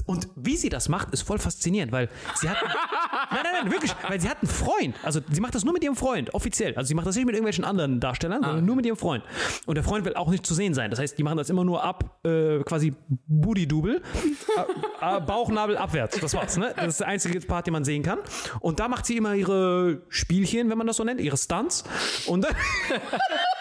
Und 0.07 0.29
wie 0.37 0.57
sie 0.57 0.69
das 0.69 0.89
macht, 0.89 1.11
ist 1.13 1.23
voll 1.23 1.39
faszinierend, 1.39 1.93
weil 1.93 2.09
sie 2.37 2.49
hat. 2.49 2.59
nein, 3.31 3.41
nein, 3.43 3.53
nein, 3.63 3.73
wirklich, 3.73 3.95
weil 4.09 4.21
sie 4.21 4.29
hat 4.29 4.39
einen 4.41 4.51
Freund. 4.51 4.95
Also 5.03 5.21
sie 5.31 5.41
macht 5.41 5.55
das 5.55 5.65
nur 5.65 5.73
mit 5.73 5.83
ihrem 5.83 5.97
Freund, 5.97 6.33
offiziell. 6.33 6.75
Also 6.77 6.89
sie 6.89 6.95
macht 6.95 7.07
das 7.07 7.17
nicht 7.17 7.27
mit 7.27 7.35
irgendwelchen 7.35 7.65
anderen 7.65 8.01
Darstellern, 8.01 8.43
sondern 8.43 8.65
nur 8.65 8.77
mit 8.77 8.87
ihrem 8.87 8.97
Freund. 8.97 9.25
Und 9.67 9.75
der 9.75 9.85
Freund 9.85 10.05
will 10.05 10.15
auch 10.15 10.31
nicht 10.31 10.47
zu 10.47 10.55
sehen 10.55 10.75
sein. 10.75 10.91
Das 10.91 11.01
heißt, 11.01 11.19
die 11.19 11.23
machen 11.23 11.39
das 11.39 11.51
immer 11.51 11.65
nur 11.65 11.83
ab, 11.83 12.19
äh, 12.25 12.63
quasi 12.63 12.95
Booty-Double, 13.27 14.01
äh, 15.03 15.17
äh, 15.17 15.21
Bauchnabel 15.21 15.77
abwärts. 15.77 16.21
Das 16.21 16.35
war's, 16.35 16.57
ne? 16.57 16.73
Das 16.77 16.87
ist 16.87 17.01
der 17.01 17.09
einzige 17.09 17.41
Part, 17.41 17.67
den 17.67 17.73
man 17.73 17.85
sehen 17.85 18.03
kann. 18.03 18.19
Und 18.61 18.79
da 18.81 18.89
macht 18.89 19.07
sie 19.07 19.17
immer 19.17 19.35
ihre 19.35 20.03
Spielchen, 20.09 20.71
wenn 20.71 20.79
man 20.79 20.87
das 20.87 20.97
so 20.97 21.05
nennt, 21.05 21.21
ihre 21.21 21.37
Stunts. 21.37 21.85
Und 22.27 22.45
dann. 22.45 22.55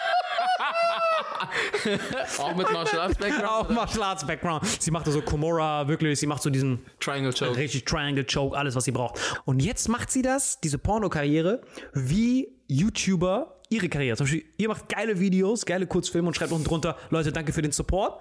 Auch 2.38 2.54
mit 2.56 2.70
Martial 2.72 3.02
Arts 3.02 3.16
Background. 3.18 3.46
Auch 3.46 3.68
Martial 3.70 4.02
Arts 4.02 4.26
Background. 4.26 4.66
Sie 4.80 4.90
macht 4.90 5.06
so 5.06 5.22
Komora, 5.22 5.88
wirklich, 5.88 6.18
sie 6.18 6.26
macht 6.26 6.42
so 6.42 6.50
diesen 6.50 6.84
Triangle 7.00 7.32
Choke. 7.32 7.56
richtig 7.56 7.84
Triangle 7.84 8.24
Choke, 8.24 8.56
alles, 8.56 8.74
was 8.74 8.84
sie 8.84 8.92
braucht. 8.92 9.18
Und 9.44 9.62
jetzt 9.62 9.88
macht 9.88 10.10
sie 10.10 10.22
das, 10.22 10.60
diese 10.60 10.78
Pornokarriere, 10.78 11.62
wie 11.92 12.48
YouTuber 12.68 13.55
ihre 13.76 13.88
Karriere. 13.88 14.16
Zum 14.16 14.24
Beispiel, 14.24 14.44
ihr 14.56 14.68
macht 14.68 14.88
geile 14.88 15.18
Videos, 15.20 15.64
geile 15.66 15.86
Kurzfilme 15.86 16.28
und 16.28 16.34
schreibt 16.34 16.52
unten 16.52 16.64
drunter, 16.64 16.96
Leute, 17.10 17.32
danke 17.32 17.52
für 17.52 17.62
den 17.62 17.72
Support. 17.72 18.20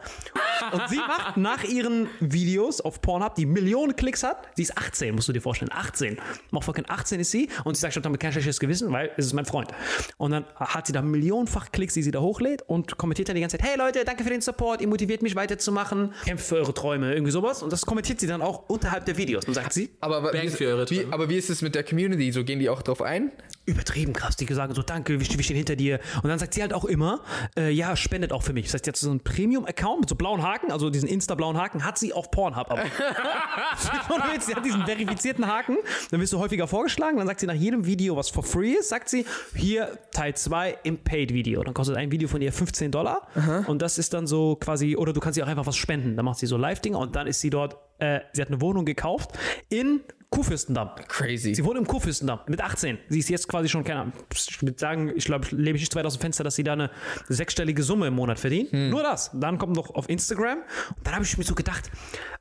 Und 0.72 0.90
sie 0.90 0.98
macht 0.98 1.38
nach 1.38 1.64
ihren 1.64 2.08
Videos 2.20 2.82
auf 2.82 3.02
Pornhub, 3.02 3.36
die 3.36 3.46
Millionen 3.46 3.96
Klicks 3.96 4.24
hat, 4.24 4.48
sie 4.56 4.64
ist 4.64 4.78
18, 4.78 5.14
musst 5.16 5.28
du 5.28 5.34
dir 5.34 5.42
vorstellen, 5.42 5.72
18. 5.74 6.18
Motherfucking 6.52 6.86
18 6.88 7.20
ist 7.20 7.32
sie 7.32 7.50
und 7.64 7.76
sie 7.76 7.82
sagt, 7.82 7.94
ich 7.94 7.96
habe 7.98 8.04
damit 8.04 8.20
kein 8.20 8.32
schlechtes 8.32 8.60
Gewissen, 8.60 8.92
weil 8.92 9.12
es 9.18 9.26
ist 9.26 9.34
mein 9.34 9.46
Freund. 9.46 9.70
Und 10.18 10.32
dann 10.32 10.46
hat 10.56 10.88
sie 10.88 10.94
da 10.94 11.02
millionenfach 11.02 11.72
Klicks, 11.72 11.94
die 11.94 12.04
sie 12.04 12.12
da 12.12 12.20
hochlädt 12.20 12.62
und 12.64 12.98
kommentiert 12.98 13.30
dann 13.30 13.36
die 13.36 13.42
ganze 13.42 13.58
Zeit, 13.58 13.68
hey 13.68 13.78
Leute, 13.78 14.04
danke 14.06 14.24
für 14.24 14.30
den 14.30 14.42
Support, 14.42 14.82
ihr 14.82 14.88
motiviert 14.88 15.22
mich 15.22 15.36
weiterzumachen, 15.36 16.14
kämpft 16.24 16.48
für 16.48 16.56
eure 16.56 16.74
Träume, 16.74 17.12
irgendwie 17.14 17.32
sowas. 17.32 17.64
Und 17.64 17.72
das 17.74 17.86
kommentiert 17.86 18.20
sie 18.20 18.28
dann 18.28 18.42
auch 18.42 18.70
unterhalb 18.70 19.06
der 19.06 19.18
Videos 19.18 19.46
und 19.46 19.54
sagt 19.54 19.74
sie, 19.74 19.90
Aber, 20.00 20.32
wie, 20.34 20.50
für 20.50 20.66
eure 20.68 20.90
wie, 20.90 21.00
Träume. 21.00 21.14
aber 21.14 21.30
wie 21.30 21.38
ist 21.38 21.50
es 21.50 21.62
mit 21.62 21.76
der 21.76 21.84
Community? 21.84 22.32
So 22.32 22.44
gehen 22.44 22.60
die 22.60 22.70
auch 22.70 22.82
drauf 22.82 23.02
ein? 23.02 23.32
Übertrieben 23.66 24.14
krass. 24.14 24.36
Die 24.36 24.46
sagen 24.54 24.74
so, 24.74 24.82
danke, 24.82 25.20
wir, 25.20 25.26
stehen 25.26 25.56
hinter 25.56 25.76
dir. 25.76 26.00
Und 26.22 26.30
dann 26.30 26.40
sagt 26.40 26.54
sie 26.54 26.62
halt 26.62 26.74
auch 26.74 26.86
immer, 26.86 27.22
äh, 27.58 27.72
ja, 27.72 27.96
spendet 27.96 28.32
auch 28.32 28.44
für 28.44 28.54
mich. 28.54 28.66
Das 28.66 28.76
heißt, 28.76 28.88
jetzt 28.88 29.02
so 29.02 29.10
einen 29.10 29.22
Premium-Account 29.22 30.02
mit 30.02 30.10
so 30.10 30.16
blauen 30.16 30.44
Haken, 30.44 30.72
also 30.72 30.90
diesen 30.90 31.10
Insta-blauen 31.10 31.58
Haken, 31.58 31.84
hat 31.84 31.98
sie 31.98 32.14
auf 32.14 32.32
Pornhub. 32.32 32.70
Aber 32.72 32.84
sie 34.40 34.56
hat 34.56 34.66
diesen 34.66 34.86
verifizierten 34.86 35.48
Haken, 35.48 35.78
dann 36.12 36.22
wirst 36.22 36.34
du 36.34 36.40
häufiger 36.40 36.68
vorgeschlagen. 36.68 37.18
Dann 37.18 37.28
sagt 37.28 37.40
sie 37.40 37.48
nach 37.48 37.54
jedem 37.54 37.86
Video, 37.86 38.16
was 38.16 38.30
for 38.30 38.44
free 38.44 38.74
ist, 38.74 38.90
sagt 38.90 39.10
sie, 39.10 39.26
hier 39.56 39.98
Teil 40.12 40.36
2 40.36 40.80
im 40.84 40.98
Paid-Video. 40.98 41.64
Dann 41.64 41.74
kostet 41.74 41.98
ein 41.98 42.12
Video 42.12 42.28
von 42.28 42.42
ihr 42.42 42.54
15 42.54 42.92
Dollar. 42.92 43.28
Und 43.68 43.82
das 43.82 43.98
ist 43.98 44.14
dann 44.14 44.28
so 44.28 44.56
quasi, 44.56 44.96
oder 44.96 45.14
du 45.14 45.20
kannst 45.20 45.38
ihr 45.38 45.44
auch 45.44 45.50
einfach 45.50 45.66
was 45.66 45.76
spenden. 45.76 46.16
Dann 46.16 46.26
macht 46.26 46.40
sie 46.40 46.46
so 46.46 46.58
Live-Dinger 46.58 47.00
und 47.00 47.16
dann 47.16 47.28
ist 47.28 47.42
sie 47.42 47.50
dort, 47.50 47.78
äh, 48.00 48.20
sie 48.34 48.42
hat 48.42 48.50
eine 48.50 48.62
Wohnung 48.62 48.86
gekauft 48.86 49.32
in 49.70 50.02
Kuhfürstendamm. 50.36 50.90
Crazy. 51.08 51.56
Sie 51.56 51.64
wohnt 51.64 51.78
im 51.78 51.88
Kurfürstendamm 51.88 52.42
mit 52.48 52.60
18. 52.60 52.98
Sie 53.08 53.20
ist 53.20 53.30
jetzt 53.30 53.48
quasi 53.48 53.70
schon, 53.70 53.86
keine 53.86 54.02
Ahnung, 54.02 54.14
ich 54.34 54.62
würde 54.62 54.78
sagen, 54.78 55.14
ich 55.16 55.24
glaube, 55.24 55.46
ich 55.46 55.52
lebe 55.54 55.78
ich 55.78 55.84
nicht 55.84 55.96
weit 55.96 56.06
aus 56.06 56.18
dem 56.18 56.22
Fenster, 56.22 56.44
dass 56.44 56.56
sie 56.56 56.64
da 56.64 56.74
eine 56.74 56.92
sechsstellige 57.30 57.84
Summe 57.84 58.08
im 58.08 58.16
Monat 58.16 58.38
verdient. 58.38 58.74
Nur 58.74 59.02
das. 59.02 59.32
Dann 59.34 59.58
kommt 59.58 59.78
noch 59.78 59.92
auf 59.96 60.10
Instagram. 60.10 60.58
Und 60.90 61.08
dann 61.08 61.16
habe 61.16 61.24
ich 61.24 61.38
mir 61.38 61.46
so 61.46 61.56
gedacht, 61.56 61.90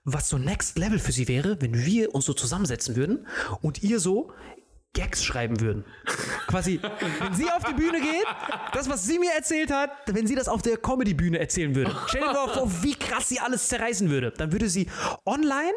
was 0.02 0.28
so 0.28 0.38
Next 0.38 0.76
Level 0.76 0.98
für 0.98 1.12
sie 1.12 1.28
wäre, 1.28 1.60
wenn 1.60 1.86
wir 1.86 2.14
uns 2.14 2.24
so 2.24 2.32
zusammensetzen 2.34 2.96
würden 2.96 3.28
und 3.62 3.84
ihr 3.84 4.00
so 4.00 4.32
Gags 4.92 5.22
schreiben 5.24 5.60
würden. 5.60 5.84
Quasi, 6.48 6.80
wenn 7.20 7.34
sie 7.34 7.48
auf 7.50 7.64
die 7.64 7.74
Bühne 7.74 8.00
geht, 8.00 8.26
das, 8.72 8.88
was 8.88 9.04
sie 9.04 9.20
mir 9.20 9.32
erzählt 9.36 9.72
hat, 9.72 9.90
wenn 10.06 10.26
sie 10.26 10.34
das 10.34 10.48
auf 10.48 10.62
der 10.62 10.78
Comedy-Bühne 10.78 11.38
erzählen 11.38 11.74
würde. 11.74 11.94
Stell 12.06 12.22
dir 12.22 12.32
mal 12.32 12.48
vor, 12.48 12.70
wie 12.82 12.94
krass 12.94 13.28
sie 13.28 13.40
alles 13.40 13.68
zerreißen 13.68 14.10
würde. 14.10 14.32
Dann 14.36 14.52
würde 14.52 14.68
sie 14.68 14.88
online 15.26 15.74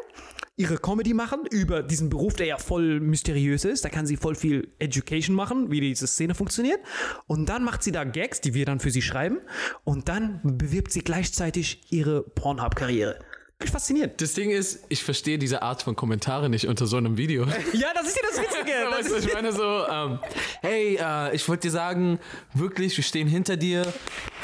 ihre 0.58 0.76
Comedy 0.76 1.14
machen 1.14 1.46
über 1.50 1.82
diesen 1.82 2.10
Beruf, 2.10 2.34
der 2.34 2.46
ja 2.46 2.58
voll 2.58 3.00
mysteriös 3.00 3.64
ist. 3.64 3.84
Da 3.84 3.88
kann 3.88 4.06
sie 4.06 4.16
voll 4.16 4.34
viel 4.34 4.68
Education 4.78 5.34
machen, 5.34 5.70
wie 5.70 5.80
diese 5.80 6.06
Szene 6.06 6.34
funktioniert. 6.34 6.80
Und 7.26 7.48
dann 7.48 7.64
macht 7.64 7.82
sie 7.82 7.92
da 7.92 8.04
Gags, 8.04 8.40
die 8.40 8.54
wir 8.54 8.66
dann 8.66 8.80
für 8.80 8.90
sie 8.90 9.02
schreiben. 9.02 9.38
Und 9.84 10.08
dann 10.08 10.40
bewirbt 10.42 10.92
sie 10.92 11.00
gleichzeitig 11.00 11.80
ihre 11.90 12.22
Pornhub-Karriere. 12.22 13.20
Ich 13.60 13.70
fasziniert. 13.70 14.20
Das 14.20 14.34
Ding 14.34 14.50
ist, 14.50 14.84
ich 14.88 15.02
verstehe 15.02 15.36
diese 15.36 15.62
Art 15.62 15.82
von 15.82 15.96
Kommentare 15.96 16.48
nicht 16.48 16.68
unter 16.68 16.86
so 16.86 16.96
einem 16.96 17.16
Video. 17.16 17.44
Ja, 17.72 17.88
das 17.92 18.06
ist 18.06 18.16
ja 18.16 18.22
das 18.30 18.40
Witzige. 18.40 18.72
Das 18.88 18.98
Weißt 18.98 19.10
du, 19.10 19.28
ich 19.28 19.34
meine 19.34 19.52
so, 19.52 19.84
ähm, 19.90 20.18
hey, 20.60 20.96
äh, 21.00 21.34
ich 21.34 21.48
wollte 21.48 21.62
dir 21.62 21.72
sagen, 21.72 22.20
wirklich, 22.54 22.96
wir 22.96 23.02
stehen 23.02 23.26
hinter 23.26 23.56
dir, 23.56 23.92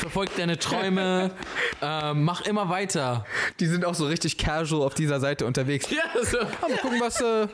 verfolg 0.05 0.37
deine 0.37 0.59
Träume, 0.59 1.31
äh, 1.83 2.13
mach 2.13 2.43
immer 2.43 2.69
weiter. 2.69 3.25
Die 3.59 3.67
sind 3.67 3.87
auch 3.87 3.95
so 3.95 4.07
richtig 4.07 4.37
casual 4.37 4.83
auf 4.83 4.93
dieser 4.93 5.19
Seite 5.19 5.47
unterwegs. 5.47 5.89
Ja, 5.91 6.03
so. 6.23 6.41
Ah, 6.41 6.69
mal 6.69 6.77
gucken, 6.77 7.01
was. 7.01 7.23
Äh, 7.23 7.49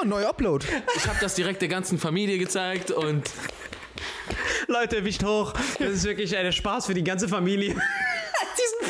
oh, 0.00 0.04
neuer 0.04 0.28
Upload. 0.28 0.66
Ich 0.96 1.06
habe 1.06 1.18
das 1.20 1.36
direkt 1.36 1.62
der 1.62 1.68
ganzen 1.68 1.98
Familie 1.98 2.38
gezeigt 2.38 2.90
und 2.90 3.30
Leute, 4.66 5.04
Wicht 5.04 5.24
hoch. 5.24 5.52
Das 5.78 5.90
ist 5.90 6.04
wirklich 6.04 6.36
ein 6.36 6.52
Spaß 6.52 6.86
für 6.86 6.94
die 6.94 7.04
ganze 7.04 7.28
Familie. 7.28 7.76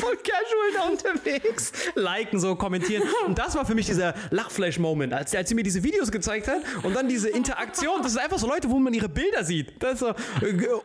Voll 0.03 0.17
casual 0.17 0.73
da 0.73 0.81
unterwegs. 0.89 1.71
Liken, 1.95 2.39
so 2.39 2.55
kommentieren. 2.55 3.03
Und 3.25 3.37
das 3.37 3.55
war 3.55 3.65
für 3.65 3.75
mich 3.75 3.85
dieser 3.85 4.13
Lachflash-Moment, 4.31 5.13
als, 5.13 5.33
als 5.33 5.49
sie 5.49 5.55
mir 5.55 5.63
diese 5.63 5.83
Videos 5.83 6.11
gezeigt 6.11 6.47
hat 6.47 6.61
und 6.83 6.95
dann 6.95 7.07
diese 7.07 7.29
Interaktion. 7.29 8.01
Das 8.01 8.13
sind 8.13 8.21
einfach 8.21 8.37
so 8.37 8.47
Leute, 8.47 8.69
wo 8.69 8.79
man 8.79 8.93
ihre 8.93 9.09
Bilder 9.09 9.43
sieht. 9.43 9.81
Das 9.81 9.99
so, 9.99 10.09
äh, 10.09 10.13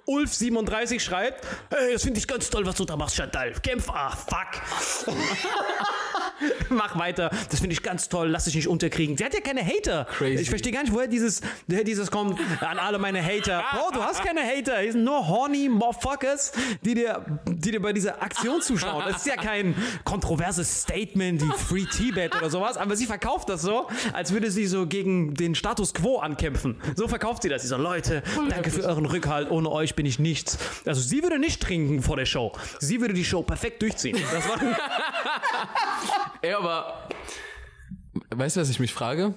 Ulf37 0.07 1.01
schreibt, 1.01 1.45
hey, 1.71 1.93
das 1.95 2.03
finde 2.03 2.19
ich 2.19 2.27
ganz 2.27 2.49
toll, 2.51 2.65
was 2.65 2.77
du 2.77 2.85
da 2.85 2.97
machst, 2.97 3.17
Chantal. 3.17 3.53
Kämpf, 3.63 3.91
ah, 3.91 4.11
fuck. 4.11 5.17
Mach 6.69 6.97
weiter. 6.99 7.31
Das 7.51 7.61
finde 7.61 7.73
ich 7.73 7.83
ganz 7.83 8.09
toll. 8.09 8.29
Lass 8.29 8.45
dich 8.45 8.55
nicht 8.55 8.69
unterkriegen. 8.69 9.17
Sie 9.17 9.25
hat 9.25 9.35
ja 9.35 9.41
keine 9.41 9.65
Hater. 9.65 10.07
Crazy. 10.17 10.43
Ich 10.43 10.51
verstehe 10.51 10.73
gar 10.73 10.83
nicht, 10.83 10.93
woher 10.93 11.09
dieses, 11.09 11.41
woher 11.67 11.85
dieses 11.85 12.11
kommt. 12.11 12.39
An 12.61 12.79
alle 12.79 12.99
meine 12.99 13.23
Hater. 13.25 13.65
Bro, 13.73 13.91
du 13.95 14.03
hast 14.03 14.23
keine 14.23 14.43
Hater. 14.43 14.83
Die 14.83 14.93
sind 14.93 15.05
nur 15.05 15.27
horny 15.27 15.69
Motherfuckers, 15.69 16.53
die 16.83 16.95
dir, 16.95 17.25
die 17.47 17.73
dir 17.73 17.83
bei 17.83 17.93
dieser 17.93 18.23
Aktion 18.23 18.61
zuschauen. 18.61 19.03
Das 19.09 19.19
ist 19.19 19.27
ja 19.27 19.37
kein 19.37 19.75
kontroverses 20.05 20.83
Statement 20.83 21.43
wie 21.43 21.51
Free 21.59 21.85
Tibet 21.85 22.35
oder 22.37 22.51
sowas. 22.51 22.77
Aber 22.77 22.97
sie 22.97 23.07
verkauft 23.07 23.49
das 23.49 23.63
so, 23.63 23.89
als 24.13 24.33
würde 24.33 24.51
sie 24.51 24.67
so 24.67 24.87
gegen 24.87 25.35
den 25.35 25.55
Status 25.55 25.95
Quo 25.95 26.19
ankämpfen. 26.19 26.81
So 26.97 27.09
verkauft 27.09 27.43
sie 27.43 27.49
das. 27.49 27.63
Sie 27.63 27.69
so, 27.69 27.77
Leute, 27.77 28.23
danke 28.49 28.71
für 28.71 28.83
euren 28.83 29.07
Rückhalt. 29.07 29.51
Ohne 29.51 29.71
euch 29.71 29.95
bin 29.95 30.07
ich 30.07 30.19
nichts. 30.19 30.59
Also 30.87 31.01
sie 31.01 31.23
würde 31.23 31.39
nicht 31.39 31.63
trinken 31.63 32.03
vor 32.03 32.17
der 32.17 32.27
Show. 32.27 32.53
Sie 32.79 33.01
würde 33.01 33.15
die 33.15 33.25
Show 33.25 33.43
perfekt 33.43 33.83
durchziehen. 33.83 34.19
Das 34.33 34.49
war 34.49 34.59
Ja, 36.43 36.59
aber 36.59 37.09
weißt 38.31 38.57
du, 38.57 38.61
was 38.61 38.71
ich 38.71 38.81
mich 38.81 38.93
frage? 38.93 39.35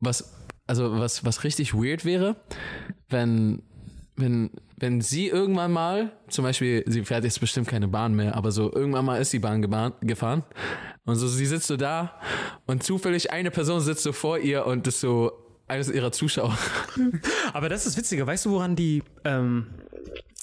Was, 0.00 0.32
also 0.66 0.98
was, 0.98 1.24
was 1.24 1.44
richtig 1.44 1.74
weird 1.74 2.04
wäre, 2.04 2.36
wenn, 3.08 3.62
wenn, 4.16 4.50
wenn 4.76 5.00
sie 5.00 5.28
irgendwann 5.28 5.72
mal, 5.72 6.12
zum 6.28 6.44
Beispiel, 6.44 6.84
sie 6.86 7.04
fährt 7.04 7.24
jetzt 7.24 7.40
bestimmt 7.40 7.66
keine 7.66 7.88
Bahn 7.88 8.14
mehr, 8.14 8.34
aber 8.34 8.52
so 8.52 8.72
irgendwann 8.72 9.04
mal 9.04 9.20
ist 9.20 9.32
die 9.32 9.38
Bahn 9.38 9.62
gefahren 10.02 10.44
und 11.04 11.16
so 11.16 11.28
sie 11.28 11.46
sitzt 11.46 11.66
so 11.66 11.76
da 11.76 12.20
und 12.66 12.82
zufällig 12.82 13.30
eine 13.30 13.50
Person 13.50 13.80
sitzt 13.80 14.02
so 14.02 14.12
vor 14.12 14.38
ihr 14.38 14.66
und 14.66 14.86
ist 14.86 15.00
so 15.00 15.32
eines 15.68 15.88
ihrer 15.90 16.12
Zuschauer. 16.12 16.56
Aber 17.52 17.68
das 17.68 17.86
ist 17.86 17.96
witziger. 17.96 18.26
Weißt 18.26 18.46
du, 18.46 18.50
woran 18.50 18.76
die 18.76 19.02
ähm, 19.24 19.66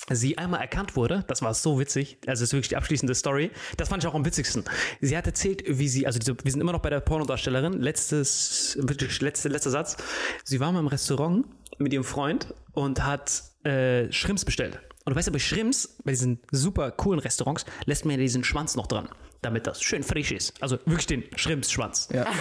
sie 0.09 0.37
einmal 0.37 0.61
erkannt 0.61 0.95
wurde? 0.95 1.23
Das 1.27 1.41
war 1.41 1.53
so 1.53 1.79
witzig. 1.79 2.17
Also 2.27 2.41
das 2.41 2.49
ist 2.49 2.53
wirklich 2.53 2.69
die 2.69 2.75
abschließende 2.75 3.15
Story. 3.15 3.51
Das 3.77 3.89
fand 3.89 4.03
ich 4.03 4.09
auch 4.09 4.15
am 4.15 4.25
witzigsten. 4.25 4.65
Sie 4.99 5.15
hat 5.17 5.25
erzählt, 5.25 5.63
wie 5.67 5.87
sie, 5.87 6.05
also 6.05 6.19
diese, 6.19 6.35
wir 6.43 6.51
sind 6.51 6.61
immer 6.61 6.73
noch 6.73 6.81
bei 6.81 6.89
der 6.89 6.99
Pornodarstellerin. 6.99 7.73
Letztes, 7.73 8.77
wirklich 8.81 9.21
letzte, 9.21 9.49
letzter 9.49 9.69
Satz. 9.69 9.97
Sie 10.43 10.59
war 10.59 10.71
mal 10.71 10.79
im 10.79 10.87
Restaurant 10.87 11.45
mit 11.77 11.93
ihrem 11.93 12.03
Freund 12.03 12.53
und 12.73 13.05
hat 13.05 13.43
äh, 13.63 14.11
Shrimps 14.11 14.45
bestellt. 14.45 14.79
Und 15.05 15.11
du 15.11 15.17
weißt 15.17 15.27
ja, 15.27 15.33
bei 15.33 15.39
Shrimps, 15.39 15.97
bei 16.03 16.11
diesen 16.11 16.39
super 16.51 16.91
coolen 16.91 17.19
Restaurants, 17.19 17.65
lässt 17.85 18.05
man 18.05 18.11
ja 18.11 18.21
diesen 18.21 18.43
Schwanz 18.43 18.75
noch 18.75 18.87
dran, 18.87 19.09
damit 19.41 19.67
das 19.67 19.81
schön 19.81 20.01
frisch 20.01 20.31
ist. 20.31 20.53
Also 20.61 20.77
wirklich 20.85 21.07
den 21.07 21.23
Shrimps-Schwanz. 21.35 22.09
Ja. 22.13 22.25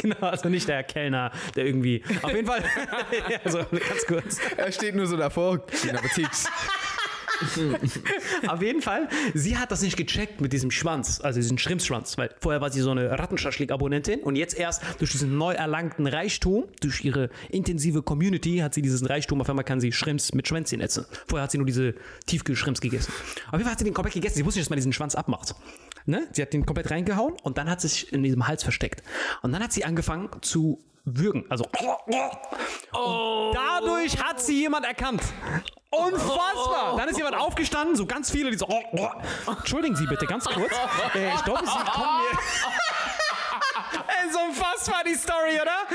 Genau, 0.00 0.16
also 0.20 0.48
nicht 0.48 0.68
der 0.68 0.82
Kellner, 0.84 1.30
der 1.56 1.64
irgendwie. 1.64 2.02
Auf 2.22 2.34
jeden 2.34 2.46
Fall. 2.46 2.62
also 3.44 3.58
ganz 3.58 4.06
kurz. 4.06 4.38
Er 4.56 4.70
steht 4.70 4.94
nur 4.94 5.06
so 5.06 5.16
davor. 5.16 5.58
Guten 5.58 5.96
Appetit. 5.96 6.28
Auf 8.46 8.62
jeden 8.62 8.82
Fall, 8.82 9.08
sie 9.34 9.56
hat 9.56 9.70
das 9.70 9.82
nicht 9.82 9.96
gecheckt 9.96 10.40
mit 10.40 10.52
diesem 10.52 10.70
Schwanz, 10.70 11.20
also 11.20 11.38
diesen 11.38 11.58
Schrimpsschwanz, 11.58 12.18
weil 12.18 12.30
vorher 12.40 12.60
war 12.60 12.70
sie 12.70 12.80
so 12.80 12.90
eine 12.90 13.18
Rattenschaschlik-Abonnentin 13.18 14.20
und 14.20 14.36
jetzt 14.36 14.56
erst 14.56 14.82
durch 14.98 15.12
diesen 15.12 15.36
neu 15.36 15.54
erlangten 15.54 16.06
Reichtum, 16.06 16.64
durch 16.80 17.04
ihre 17.04 17.30
intensive 17.50 18.02
Community 18.02 18.58
hat 18.58 18.74
sie 18.74 18.82
diesen 18.82 19.06
Reichtum, 19.06 19.40
auf 19.40 19.48
einmal 19.48 19.64
kann 19.64 19.80
sie 19.80 19.92
Schrimps 19.92 20.34
mit 20.34 20.48
Schwänzchen 20.48 20.80
essen. 20.80 21.06
Vorher 21.26 21.44
hat 21.44 21.50
sie 21.50 21.58
nur 21.58 21.66
diese 21.66 21.94
Tiefkühlschrimps 22.26 22.80
gegessen. 22.80 23.12
Auf 23.46 23.52
jeden 23.52 23.64
Fall 23.64 23.72
hat 23.72 23.78
sie 23.78 23.84
den 23.84 23.94
komplett 23.94 24.14
gegessen, 24.14 24.36
sie 24.36 24.44
wusste 24.44 24.58
nicht, 24.58 24.66
dass 24.66 24.70
man 24.70 24.76
diesen 24.76 24.92
Schwanz 24.92 25.14
abmacht. 25.14 25.54
Ne? 26.06 26.26
Sie 26.32 26.42
hat 26.42 26.52
den 26.52 26.66
komplett 26.66 26.90
reingehauen 26.90 27.34
und 27.42 27.58
dann 27.58 27.70
hat 27.70 27.80
sie 27.80 27.88
sich 27.88 28.12
in 28.12 28.22
diesem 28.22 28.46
Hals 28.46 28.62
versteckt. 28.62 29.02
Und 29.42 29.52
dann 29.52 29.62
hat 29.62 29.72
sie 29.72 29.84
angefangen 29.84 30.28
zu 30.40 30.80
würgen, 31.04 31.44
also 31.48 31.64
und 32.92 33.54
dadurch 33.54 34.22
hat 34.22 34.40
sie 34.40 34.60
jemand 34.60 34.86
erkannt. 34.86 35.22
Unfassbar! 35.90 36.96
Dann 36.96 37.08
ist 37.08 37.18
jemand 37.18 37.36
aufgestanden, 37.36 37.96
so 37.96 38.06
ganz 38.06 38.30
viele, 38.30 38.50
die 38.50 38.56
so. 38.56 38.66
Oh, 38.66 38.82
oh. 38.92 39.50
Entschuldigen 39.58 39.94
Sie 39.94 40.06
bitte, 40.06 40.26
ganz 40.26 40.46
kurz. 40.46 40.72
Äh, 41.14 41.34
ich 41.34 41.44
glaube, 41.44 41.60
Sie 41.66 41.90
kommen 41.90 42.22
mir. 42.22 42.38
Ey, 44.08 44.32
so 44.32 44.38
unfassbar 44.38 45.04
die 45.04 45.14
Story, 45.14 45.60
oder? 45.60 45.86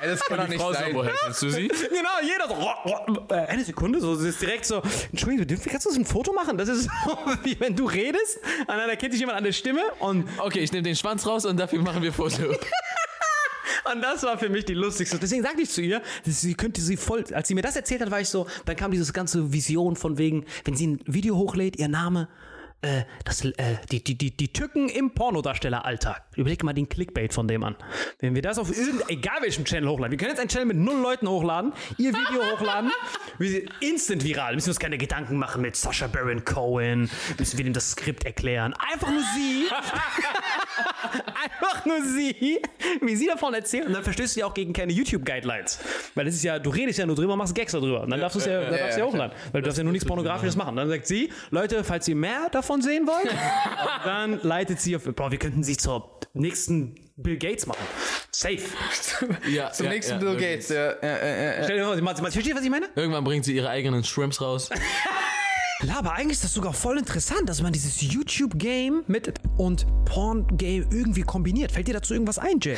Ey, 0.00 0.08
das 0.08 0.24
kann 0.24 0.38
doch 0.38 0.48
nicht 0.48 0.60
Frau 0.60 0.72
so, 0.72 0.78
sein. 0.78 0.94
woher 0.94 1.12
kennst 1.24 1.42
du 1.42 1.50
sie? 1.50 1.68
Genau, 1.68 2.10
jeder 2.22 2.48
so. 2.48 2.54
Oh, 2.58 3.04
oh. 3.08 3.34
Äh, 3.34 3.46
eine 3.46 3.64
Sekunde, 3.64 4.00
so 4.00 4.14
sie 4.14 4.30
ist 4.30 4.40
direkt 4.40 4.64
so. 4.64 4.82
Entschuldigen 5.10 5.42
Sie, 5.42 5.46
dürfen 5.46 5.64
wir 5.66 5.72
kannst 5.72 5.86
du 5.86 5.90
so 5.90 6.00
ein 6.00 6.06
Foto 6.06 6.32
machen? 6.32 6.56
Das 6.56 6.68
ist 6.68 6.84
so, 6.84 7.18
wie 7.42 7.58
wenn 7.60 7.76
du 7.76 7.86
redest 7.86 8.38
und 8.60 8.68
dann 8.68 8.88
erkennt 8.88 9.12
dich 9.12 9.20
jemand 9.20 9.38
an 9.38 9.44
der 9.44 9.52
Stimme 9.52 9.82
und 9.98 10.28
Okay, 10.38 10.60
ich 10.60 10.72
nehme 10.72 10.82
den 10.82 10.96
Schwanz 10.96 11.26
raus 11.26 11.44
und 11.44 11.58
dafür 11.58 11.80
machen 11.82 12.02
wir 12.02 12.12
Foto. 12.12 12.36
Und 13.92 14.02
das 14.02 14.22
war 14.22 14.38
für 14.38 14.48
mich 14.48 14.64
die 14.64 14.74
lustigste. 14.74 15.18
Deswegen 15.18 15.42
sagte 15.42 15.62
ich 15.62 15.70
zu 15.70 15.80
ihr, 15.80 16.02
sie 16.24 16.54
könnte 16.54 16.80
sie 16.80 16.96
voll. 16.96 17.24
Als 17.32 17.48
sie 17.48 17.54
mir 17.54 17.62
das 17.62 17.76
erzählt 17.76 18.00
hat, 18.00 18.10
war 18.10 18.20
ich 18.20 18.28
so, 18.28 18.46
dann 18.64 18.76
kam 18.76 18.90
dieses 18.90 19.12
ganze 19.12 19.52
Vision 19.52 19.96
von 19.96 20.18
wegen, 20.18 20.44
wenn 20.64 20.76
sie 20.76 20.86
ein 20.88 21.00
Video 21.06 21.36
hochlädt, 21.36 21.76
ihr 21.76 21.88
Name 21.88 22.28
äh, 22.82 23.04
das, 23.24 23.44
äh, 23.44 23.76
die, 23.90 24.02
die, 24.02 24.16
die, 24.16 24.36
die 24.36 24.52
Tücken 24.52 24.88
im 24.88 25.12
Pornodarstelleralltag. 25.12 26.22
Überleg 26.36 26.62
mal 26.64 26.72
den 26.72 26.88
Clickbait 26.88 27.32
von 27.32 27.46
dem 27.48 27.62
an. 27.62 27.76
Wenn 28.18 28.34
wir 28.34 28.42
das 28.42 28.58
auf 28.58 28.76
irgendein, 28.76 29.08
egal 29.08 29.40
welchem 29.40 29.64
Channel 29.64 29.88
hochladen, 29.88 30.10
wir 30.10 30.18
können 30.18 30.30
jetzt 30.30 30.40
einen 30.40 30.48
Channel 30.48 30.66
mit 30.66 30.76
null 30.76 31.00
Leuten 31.00 31.28
hochladen, 31.28 31.72
ihr 31.98 32.12
Video 32.12 32.42
hochladen, 32.52 32.90
wir 33.38 33.50
sind 33.50 33.70
instant 33.80 34.24
viral, 34.24 34.54
müssen 34.54 34.70
uns 34.70 34.80
keine 34.80 34.98
Gedanken 34.98 35.36
machen 35.38 35.62
mit 35.62 35.76
Sasha 35.76 36.08
Baron 36.08 36.44
Cohen, 36.44 37.08
müssen 37.38 37.56
wir 37.56 37.64
dem 37.64 37.72
das 37.72 37.92
Skript 37.92 38.24
erklären. 38.24 38.74
Einfach 38.92 39.10
nur 39.10 39.22
sie. 39.34 39.66
Einfach 41.42 41.86
nur 41.86 42.02
sie, 42.02 42.60
wie 43.00 43.16
sie 43.16 43.26
davon 43.26 43.54
erzählt. 43.54 43.86
Und 43.86 43.92
dann 43.92 44.02
verstößt 44.02 44.36
du 44.36 44.40
ja 44.40 44.46
auch 44.46 44.54
gegen 44.54 44.72
keine 44.72 44.92
YouTube-Guidelines. 44.92 45.78
Weil 46.14 46.24
das 46.24 46.34
ist 46.34 46.42
ja, 46.42 46.58
du 46.58 46.70
redest 46.70 46.98
ja 46.98 47.06
nur 47.06 47.16
drüber, 47.16 47.36
machst 47.36 47.54
Gags 47.54 47.72
darüber. 47.72 48.02
Und 48.02 48.10
dann 48.10 48.20
darfst 48.20 48.36
du 48.36 48.40
es 48.40 48.46
ja, 48.46 48.70
darfst 48.70 48.96
du 48.96 49.00
ja 49.00 49.06
hochladen. 49.06 49.36
Weil 49.52 49.62
du 49.62 49.66
darfst 49.66 49.78
ja 49.78 49.84
nur 49.84 49.92
nichts 49.92 50.06
Pornografisches 50.06 50.56
machen. 50.56 50.76
Dann 50.76 50.88
sagt 50.88 51.06
sie, 51.06 51.30
Leute, 51.50 51.84
falls 51.84 52.08
ihr 52.08 52.16
mehr 52.16 52.48
davon 52.50 52.71
sehen 52.80 53.06
wollt, 53.06 53.28
dann 54.04 54.40
leitet 54.42 54.80
sie 54.80 54.96
auf, 54.96 55.04
boah, 55.04 55.30
wir 55.30 55.38
könnten 55.38 55.62
sie 55.62 55.76
zur 55.76 56.20
nächsten 56.32 56.94
Bill 57.16 57.36
Gates 57.36 57.66
machen. 57.66 57.84
Safe. 58.30 58.58
Ja, 59.48 59.70
Zum 59.72 59.86
ja, 59.86 59.92
nächsten 59.92 60.14
ja, 60.14 60.18
Bill. 60.18 60.36
Gates. 60.36 60.68
Ja, 60.68 60.92
ja, 60.92 60.96
ja, 61.02 61.26
ja, 61.26 61.54
ja. 61.56 61.64
Stell 61.64 61.76
dir 61.78 61.84
mal, 61.84 62.00
mal, 62.00 62.14
mal, 62.14 62.30
verstehst 62.30 62.50
du, 62.50 62.56
was 62.56 62.64
ich 62.64 62.70
meine? 62.70 62.88
Irgendwann 62.96 63.24
bringt 63.24 63.44
sie 63.44 63.54
ihre 63.54 63.68
eigenen 63.68 64.04
Shrimps 64.04 64.40
raus. 64.40 64.70
Ja, 65.84 65.98
aber 65.98 66.12
eigentlich 66.12 66.36
ist 66.36 66.44
das 66.44 66.54
sogar 66.54 66.72
voll 66.72 66.96
interessant, 66.96 67.48
dass 67.48 67.60
man 67.60 67.72
dieses 67.72 68.00
YouTube-Game 68.00 69.02
mit 69.08 69.34
und 69.56 69.84
Porn-Game 70.04 70.86
irgendwie 70.92 71.22
kombiniert. 71.22 71.72
Fällt 71.72 71.88
dir 71.88 71.94
dazu 71.94 72.14
irgendwas 72.14 72.38
ein, 72.38 72.60
Jay? 72.60 72.76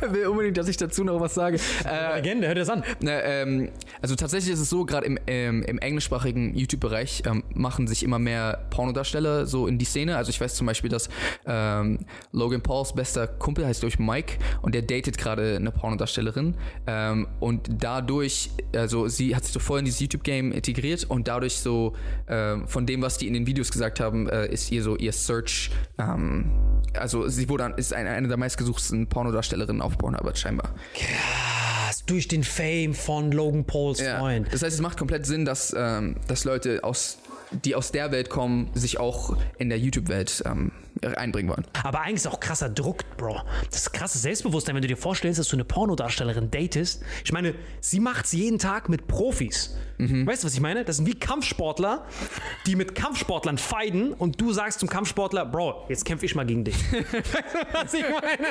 Will 0.12 0.26
unbedingt, 0.26 0.56
dass 0.56 0.68
ich 0.68 0.76
dazu 0.76 1.04
noch 1.04 1.20
was 1.20 1.34
sage. 1.34 1.58
Äh, 1.84 2.16
Legende, 2.16 2.46
hört 2.46 2.58
das 2.58 2.70
an. 2.70 2.82
Na, 3.00 3.22
ähm, 3.22 3.70
also 4.00 4.14
tatsächlich 4.14 4.54
ist 4.54 4.60
es 4.60 4.70
so, 4.70 4.84
gerade 4.84 5.06
im, 5.06 5.18
ähm, 5.26 5.62
im 5.62 5.78
englischsprachigen 5.78 6.54
YouTube-Bereich 6.54 7.22
ähm, 7.26 7.44
machen 7.54 7.86
sich 7.86 8.02
immer 8.02 8.18
mehr 8.18 8.66
Pornodarsteller 8.70 9.46
so 9.46 9.66
in 9.66 9.78
die 9.78 9.84
Szene. 9.84 10.16
Also 10.16 10.30
ich 10.30 10.40
weiß 10.40 10.54
zum 10.54 10.66
Beispiel, 10.66 10.90
dass 10.90 11.08
ähm, 11.46 12.00
Logan 12.32 12.62
Pauls 12.62 12.94
bester 12.94 13.26
Kumpel 13.26 13.66
heißt 13.66 13.82
durch 13.82 13.98
Mike 13.98 14.38
und 14.62 14.74
der 14.74 14.82
datet 14.82 15.18
gerade 15.18 15.56
eine 15.56 15.70
Pornodarstellerin 15.70 16.54
ähm, 16.86 17.28
und 17.40 17.68
dadurch, 17.78 18.50
also 18.74 19.08
sie 19.08 19.34
hat 19.36 19.44
sich 19.44 19.52
so 19.52 19.60
voll 19.60 19.80
in 19.80 19.84
dieses 19.84 20.00
YouTube-Game 20.00 20.52
integriert 20.52 21.04
und 21.08 21.28
dadurch 21.28 21.58
so 21.58 21.94
ähm, 22.28 22.66
von 22.66 22.86
dem, 22.86 23.02
was 23.02 23.18
die 23.18 23.26
in 23.26 23.34
den 23.34 23.46
Videos 23.46 23.70
gesagt 23.70 24.00
haben, 24.00 24.28
äh, 24.28 24.48
ist 24.48 24.70
ihr 24.72 24.82
so 24.82 24.96
ihr 24.96 25.12
Search, 25.12 25.70
ähm, 25.98 26.50
also 26.94 27.28
sie 27.28 27.48
wurde 27.48 27.74
ist 27.76 27.92
eine, 27.92 28.10
eine 28.10 28.28
der 28.28 28.36
meistgesuchtsten 28.36 29.06
Pornodarstellerinnen 29.06 29.82
auf 29.82 29.89
Pornhub 29.98 30.36
scheinbar. 30.36 30.74
Krass, 30.94 32.04
durch 32.06 32.28
den 32.28 32.44
Fame 32.44 32.94
von 32.94 33.32
Logan 33.32 33.64
Pauls 33.64 34.00
Ja. 34.00 34.18
Freund. 34.18 34.48
Das 34.52 34.62
heißt, 34.62 34.74
es 34.74 34.80
macht 34.80 34.96
komplett 34.98 35.26
Sinn, 35.26 35.44
dass, 35.44 35.74
ähm, 35.76 36.16
dass 36.28 36.44
Leute 36.44 36.84
aus, 36.84 37.18
die 37.64 37.74
aus 37.74 37.92
der 37.92 38.12
Welt 38.12 38.30
kommen, 38.30 38.70
sich 38.74 38.98
auch 39.00 39.36
in 39.58 39.68
der 39.68 39.78
YouTube-Welt 39.78 40.42
ähm, 40.46 40.72
einbringen 41.16 41.48
wollen. 41.48 41.64
Aber 41.82 42.00
eigentlich 42.00 42.16
ist 42.16 42.26
auch 42.26 42.40
krasser 42.40 42.68
Druck, 42.68 43.04
Bro. 43.16 43.40
Das 43.70 43.82
ist 43.82 43.92
krasses 43.92 44.22
Selbstbewusstsein, 44.22 44.74
wenn 44.74 44.82
du 44.82 44.88
dir 44.88 44.96
vorstellst, 44.96 45.38
dass 45.38 45.48
du 45.48 45.56
eine 45.56 45.64
Pornodarstellerin 45.64 46.50
datest. 46.50 47.02
Ich 47.24 47.32
meine, 47.32 47.54
sie 47.80 48.00
macht's 48.00 48.32
jeden 48.32 48.58
Tag 48.58 48.88
mit 48.88 49.06
Profis. 49.06 49.76
Weißt 49.98 50.42
du, 50.42 50.46
was 50.46 50.54
ich 50.54 50.60
meine? 50.60 50.82
Das 50.84 50.96
sind 50.96 51.06
wie 51.06 51.18
Kampfsportler, 51.18 52.06
die 52.66 52.74
mit 52.74 52.94
Kampfsportlern 52.94 53.58
feiden 53.58 54.14
und 54.14 54.40
du 54.40 54.50
sagst 54.50 54.80
zum 54.80 54.88
Kampfsportler, 54.88 55.44
Bro, 55.44 55.84
jetzt 55.90 56.06
kämpfe 56.06 56.24
ich 56.24 56.34
mal 56.34 56.46
gegen 56.46 56.64
dich. 56.64 56.76
weißt 56.92 57.12
du, 57.12 57.78
was 57.82 57.94
ich 57.94 58.04
meine? 58.04 58.48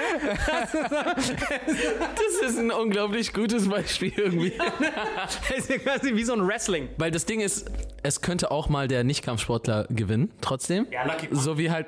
Das 2.16 2.50
ist 2.50 2.60
ein 2.60 2.72
unglaublich 2.72 3.34
gutes 3.34 3.68
Beispiel 3.68 4.14
irgendwie. 4.16 4.54
Das 5.50 5.70
ist 5.70 5.84
quasi 5.84 6.16
wie 6.16 6.24
so 6.24 6.34
ein 6.34 6.46
Wrestling. 6.48 6.90
Weil 6.98 7.10
das 7.10 7.26
Ding 7.26 7.40
ist, 7.40 7.72
es 8.04 8.22
könnte 8.22 8.52
auch 8.52 8.70
mal 8.70 8.88
der 8.88 9.04
Nicht-Kampfsportler 9.04 9.88
gewinnen, 9.90 10.32
trotzdem. 10.42 10.86
Ja, 10.92 11.06
Lucky. 11.06 11.30
So 11.32 11.58
wie 11.58 11.72
halt. 11.72 11.88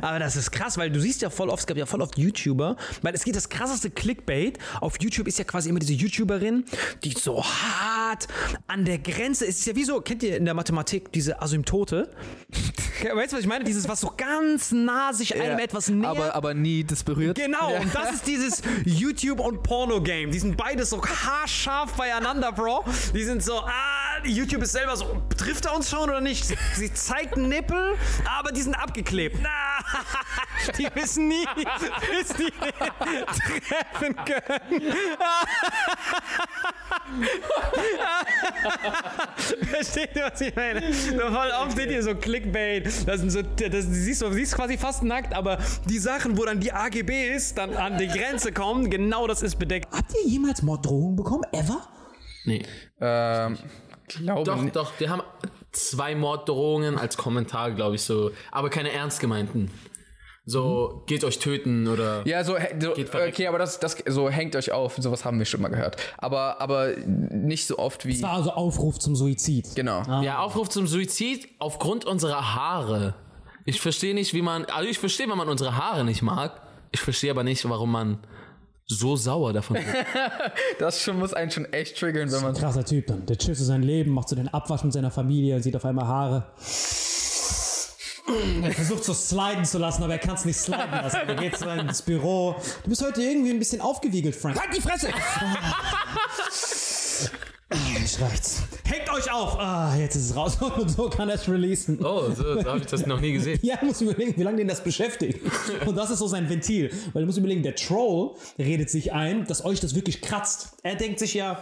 Aber 0.00 0.18
das 0.18 0.36
ist 0.36 0.50
krass, 0.50 0.76
weil 0.78 0.90
du 0.90 1.00
siehst 1.00 1.22
ja 1.22 1.30
voll 1.30 1.48
oft, 1.48 1.60
es 1.60 1.66
gab 1.66 1.76
ja 1.76 1.86
voll 1.86 2.02
oft 2.02 2.18
YouTuber, 2.18 2.76
weil 3.02 3.14
es 3.14 3.24
geht 3.24 3.36
das 3.36 3.48
krasseste 3.48 3.90
Clickbait. 3.90 4.58
Auf 4.80 5.00
YouTube 5.00 5.28
ist 5.28 5.38
ja 5.38 5.44
quasi 5.44 5.68
immer 5.68 5.78
diese 5.78 5.92
YouTuberin, 5.92 6.64
die 7.04 7.12
so 7.12 7.42
hart 7.44 8.28
an 8.66 8.84
der 8.84 8.98
Grenze 8.98 9.44
ist. 9.44 9.54
Es 9.54 9.60
ist 9.60 9.66
ja 9.66 9.76
wie 9.76 9.84
so, 9.84 10.00
kennt 10.00 10.22
ihr 10.22 10.36
in 10.36 10.44
der 10.44 10.54
Mathematik 10.54 11.12
diese 11.12 11.40
Asymptote? 11.40 12.10
weißt 13.02 13.32
du, 13.32 13.36
was 13.36 13.42
ich 13.42 13.48
meine? 13.48 13.64
Dieses, 13.64 13.88
was 13.88 14.00
so 14.00 14.12
ganz 14.16 14.72
nah 14.72 15.12
sich 15.12 15.40
einem 15.40 15.58
etwas 15.58 15.88
näher. 15.88 16.08
Aber, 16.08 16.34
aber 16.34 16.54
nie 16.54 16.84
das 16.84 17.02
berührt. 17.02 17.36
Genau, 17.36 17.74
und 17.74 17.94
das 17.94 18.12
ist 18.12 18.26
dieses 18.26 18.62
YouTube- 18.84 19.40
und 19.40 19.62
Porno-Game. 19.62 20.30
Die 20.30 20.38
sind 20.38 20.56
beides 20.56 20.90
so 20.90 21.02
haarscharf 21.02 21.92
beieinander, 21.94 22.52
Bro. 22.52 22.84
Die 23.14 23.24
sind 23.24 23.42
so, 23.42 23.58
ah, 23.58 24.24
YouTube 24.24 24.62
ist 24.62 24.72
selber 24.72 24.96
so, 24.96 25.22
trifft 25.36 25.64
er 25.64 25.74
uns 25.74 25.90
schon 25.90 26.08
oder 26.08 26.20
nicht? 26.20 26.44
Sie, 26.44 26.56
sie 26.76 26.92
zeigt 26.92 27.36
Nippel, 27.36 27.94
aber 28.38 28.52
die 28.52 28.62
sind 28.62 28.74
abgeklebt. 28.74 29.38
Na, 29.42 29.48
die 30.78 30.88
wissen 30.94 31.28
nie, 31.28 31.44
bis 31.56 32.28
die 32.36 32.50
treffen 32.50 34.16
können. 34.24 34.82
Versteht 39.70 40.16
ihr, 40.16 40.30
was 40.30 40.40
ich 40.40 40.54
meine? 40.54 40.92
So 40.92 41.18
voll 41.18 41.50
oft 41.60 41.76
seht 41.76 41.90
ihr 41.90 42.02
so 42.02 42.14
Clickbait. 42.14 42.86
Das 43.06 43.20
sind 43.20 43.30
so, 43.30 43.42
das, 43.42 43.70
du, 43.70 43.92
siehst, 43.92 44.22
du 44.22 44.32
siehst 44.32 44.54
quasi 44.54 44.78
fast 44.78 45.02
nackt, 45.02 45.34
aber 45.34 45.58
die 45.88 45.98
Sachen, 45.98 46.38
wo 46.38 46.44
dann 46.44 46.60
die 46.60 46.72
AGBs 46.72 47.54
dann 47.54 47.74
an 47.76 47.98
die 47.98 48.08
Grenze 48.08 48.52
kommen, 48.52 48.90
genau 48.90 49.26
das 49.26 49.42
ist 49.42 49.58
bedeckt. 49.58 49.88
Habt 49.92 50.12
ihr 50.14 50.30
jemals 50.30 50.62
Morddrohungen 50.62 51.16
bekommen? 51.16 51.44
Ever? 51.52 51.88
Nee. 52.44 52.62
Ähm, 53.00 53.58
glaube 54.08 54.44
Doch, 54.44 54.62
nicht. 54.62 54.76
doch, 54.76 54.92
wir 54.98 55.10
haben 55.10 55.22
zwei 55.72 56.14
Morddrohungen 56.14 56.98
als 56.98 57.16
Kommentar, 57.16 57.72
glaube 57.72 57.96
ich, 57.96 58.02
so. 58.02 58.30
Aber 58.50 58.70
keine 58.70 58.92
ernst 58.92 59.20
gemeinten. 59.20 59.70
So, 60.44 61.04
geht 61.06 61.22
euch 61.22 61.38
töten 61.38 61.86
oder. 61.86 62.26
Ja, 62.26 62.42
so, 62.42 62.56
so 62.80 62.92
okay, 62.92 63.46
aber 63.46 63.58
das, 63.58 63.78
das 63.78 63.96
so 64.06 64.28
hängt 64.28 64.56
euch 64.56 64.72
auf. 64.72 64.96
Sowas 64.98 65.24
haben 65.24 65.38
wir 65.38 65.46
schon 65.46 65.62
mal 65.62 65.68
gehört. 65.68 65.96
Aber, 66.18 66.60
aber 66.60 66.96
nicht 67.06 67.66
so 67.66 67.78
oft 67.78 68.06
wie. 68.06 68.12
Das 68.12 68.22
war 68.22 68.32
also 68.32 68.50
Aufruf 68.50 68.98
zum 68.98 69.14
Suizid. 69.14 69.76
Genau. 69.76 70.02
Ja, 70.22 70.40
Aufruf 70.40 70.68
zum 70.68 70.88
Suizid 70.88 71.48
aufgrund 71.60 72.04
unserer 72.04 72.56
Haare. 72.56 73.14
Ich 73.64 73.80
verstehe 73.80 74.14
nicht, 74.14 74.34
wie 74.34 74.42
man. 74.42 74.64
Also 74.64 74.88
ich 74.88 74.98
verstehe, 74.98 75.28
wenn 75.28 75.38
man 75.38 75.48
unsere 75.48 75.76
Haare 75.76 76.04
nicht 76.04 76.22
mag. 76.22 76.60
Ich 76.90 77.00
verstehe 77.00 77.30
aber 77.30 77.44
nicht, 77.44 77.66
warum 77.68 77.92
man 77.92 78.18
so 78.86 79.16
sauer 79.16 79.52
davon 79.52 79.76
wird. 79.76 79.86
Das 80.78 81.00
schon 81.00 81.18
muss 81.18 81.32
einen 81.32 81.50
schon 81.50 81.72
echt 81.72 81.98
triggern, 81.98 82.30
wenn 82.32 82.42
man. 82.42 82.54
Krasser 82.54 82.84
Typ 82.84 83.06
dann. 83.06 83.24
Der 83.26 83.38
chillt 83.38 83.56
so 83.56 83.64
sein 83.64 83.82
Leben, 83.82 84.12
macht 84.12 84.28
so 84.28 84.36
den 84.36 84.48
Abwasch 84.48 84.84
mit 84.84 84.92
seiner 84.92 85.10
Familie, 85.10 85.62
sieht 85.62 85.76
auf 85.76 85.84
einmal 85.84 86.06
Haare. 86.06 86.46
Er 88.62 88.72
versucht 88.72 89.04
so 89.04 89.12
sliden 89.12 89.64
zu 89.64 89.78
lassen, 89.78 90.02
aber 90.02 90.14
er 90.14 90.18
kann 90.18 90.36
es 90.36 90.44
nicht 90.44 90.56
sliden 90.56 90.90
lassen. 90.90 91.20
Er 91.26 91.34
geht 91.34 91.56
so 91.56 91.68
ins 91.68 92.02
Büro. 92.02 92.56
Du 92.82 92.90
bist 92.90 93.04
heute 93.04 93.22
irgendwie 93.22 93.50
ein 93.50 93.58
bisschen 93.58 93.80
aufgewiegelt, 93.80 94.34
Frank. 94.34 94.58
Halt 94.58 94.74
die 94.74 94.80
Fresse! 94.80 95.08
Ich 97.74 98.20
reicht's. 98.20 98.62
Hängt 98.84 99.10
euch 99.10 99.32
auf! 99.32 99.58
Ah, 99.58 99.96
jetzt 99.96 100.14
ist 100.16 100.30
es 100.30 100.36
raus. 100.36 100.58
Und 100.78 100.90
so 100.90 101.08
kann 101.08 101.30
er 101.30 101.36
es 101.36 101.48
releasen. 101.48 102.04
Oh, 102.04 102.30
so, 102.30 102.60
so 102.60 102.64
habe 102.64 102.80
ich 102.80 102.86
das 102.86 103.06
noch 103.06 103.20
nie 103.20 103.32
gesehen. 103.32 103.58
Ja, 103.62 103.76
du 103.76 103.86
musst 103.86 104.02
überlegen, 104.02 104.34
wie 104.36 104.42
lange 104.42 104.58
den 104.58 104.68
das 104.68 104.84
beschäftigt. 104.84 105.40
Und 105.86 105.96
das 105.96 106.10
ist 106.10 106.18
so 106.18 106.26
sein 106.26 106.50
Ventil. 106.50 106.90
Weil 107.12 107.22
du 107.22 107.26
musst 107.26 107.38
überlegen, 107.38 107.62
der 107.62 107.74
Troll 107.74 108.32
redet 108.58 108.90
sich 108.90 109.12
ein, 109.12 109.46
dass 109.46 109.64
euch 109.64 109.80
das 109.80 109.94
wirklich 109.94 110.20
kratzt. 110.20 110.76
Er 110.82 110.96
denkt 110.96 111.18
sich 111.18 111.32
ja, 111.32 111.58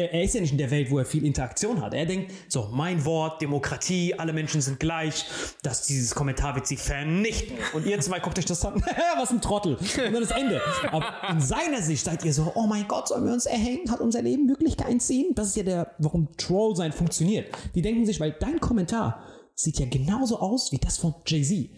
er 0.00 0.20
er 0.20 0.24
ist 0.24 0.34
ja 0.34 0.40
nicht 0.40 0.52
in 0.52 0.58
der 0.58 0.70
Welt, 0.70 0.90
wo 0.90 0.98
er 0.98 1.04
viel 1.04 1.24
Interaktion 1.24 1.80
hat. 1.80 1.94
Er 1.94 2.06
denkt, 2.06 2.32
so, 2.48 2.68
mein 2.72 3.04
Wort, 3.04 3.40
Demokratie, 3.40 4.14
alle 4.14 4.32
Menschen 4.32 4.60
sind 4.60 4.78
gleich, 4.78 5.24
dass 5.62 5.86
dieses 5.86 6.14
Kommentar 6.14 6.54
wird 6.54 6.66
sie 6.66 6.76
vernichten. 6.76 7.56
Und 7.72 7.86
ihr 7.86 7.98
zwei 8.00 8.20
guckt 8.20 8.38
euch 8.38 8.44
das 8.44 8.64
an, 8.64 8.82
was 9.18 9.30
ein 9.30 9.40
Trottel. 9.40 9.76
Und 9.76 9.96
dann 9.96 10.20
das 10.20 10.30
Ende. 10.30 10.60
Aber 10.92 11.06
in 11.30 11.40
seiner 11.40 11.82
Sicht 11.82 12.04
seid 12.04 12.24
ihr 12.24 12.32
so, 12.32 12.52
oh 12.54 12.66
mein 12.66 12.86
Gott, 12.86 13.08
sollen 13.08 13.24
wir 13.24 13.32
uns 13.32 13.46
erhängen? 13.46 13.90
Hat 13.90 14.00
unser 14.00 14.22
Leben 14.22 14.48
wirklich 14.48 14.76
keinen 14.76 15.00
Sinn? 15.00 15.32
Das 15.34 15.48
ist 15.48 15.56
ja 15.56 15.62
der, 15.62 15.94
warum 15.98 16.28
Troll 16.36 16.76
sein 16.76 16.92
funktioniert. 16.92 17.48
Die 17.74 17.82
denken 17.82 18.04
sich, 18.06 18.20
weil 18.20 18.36
dein 18.38 18.60
Kommentar 18.60 19.22
sieht 19.54 19.78
ja 19.78 19.86
genauso 19.86 20.38
aus 20.38 20.72
wie 20.72 20.78
das 20.78 20.98
von 20.98 21.14
Jay-Z. 21.26 21.70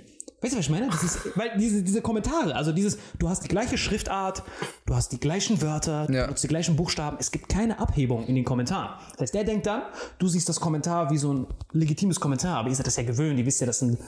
Weißt 0.43 0.55
du, 0.55 0.59
was 0.59 0.65
ich 0.67 0.71
meine? 0.71 0.89
Das 0.89 1.03
ist, 1.03 1.37
weil 1.37 1.57
diese, 1.57 1.83
diese 1.83 2.03
Kommentare, 2.03 2.55
also 2.57 2.73
dieses, 2.73 2.99
du 3.19 3.29
hast 3.29 3.45
die 3.45 3.49
gleiche 3.49 3.79
Schriftart, 3.79 4.43
du 4.87 4.95
hast 4.95 5.13
die 5.13 5.21
gleichen 5.21 5.63
Wörter, 5.63 6.07
du 6.07 6.13
Ja. 6.15 6.27
nutzt 6.27 6.43
die 6.43 6.49
gleichen 6.49 6.77
Buchstaben, 6.77 7.17
es 7.21 7.31
gibt 7.31 7.49
keine 7.49 7.79
Abhebung 7.79 8.27
in 8.27 8.35
den 8.35 8.45
Kommentaren. 8.45 8.99
Das 9.13 9.21
heißt, 9.23 9.35
der 9.35 9.45
denkt 9.45 9.67
dann, 9.67 9.83
du 10.19 10.29
siehst 10.29 10.49
das 10.49 10.59
Kommentar 10.61 11.11
wie 11.11 11.19
so 11.19 11.33
ein 11.33 11.47
legitimes 11.73 12.19
Kommentar, 12.19 12.59
aber 12.59 12.69
ihr 12.69 12.75
seid 12.75 12.87
das 12.87 12.97
ja 12.97 13.05
gewöhnt, 13.05 13.39
ihr 13.39 13.47
wisst 13.47 13.61
ja, 13.61 13.67
das 13.67 13.79
sind 13.79 13.99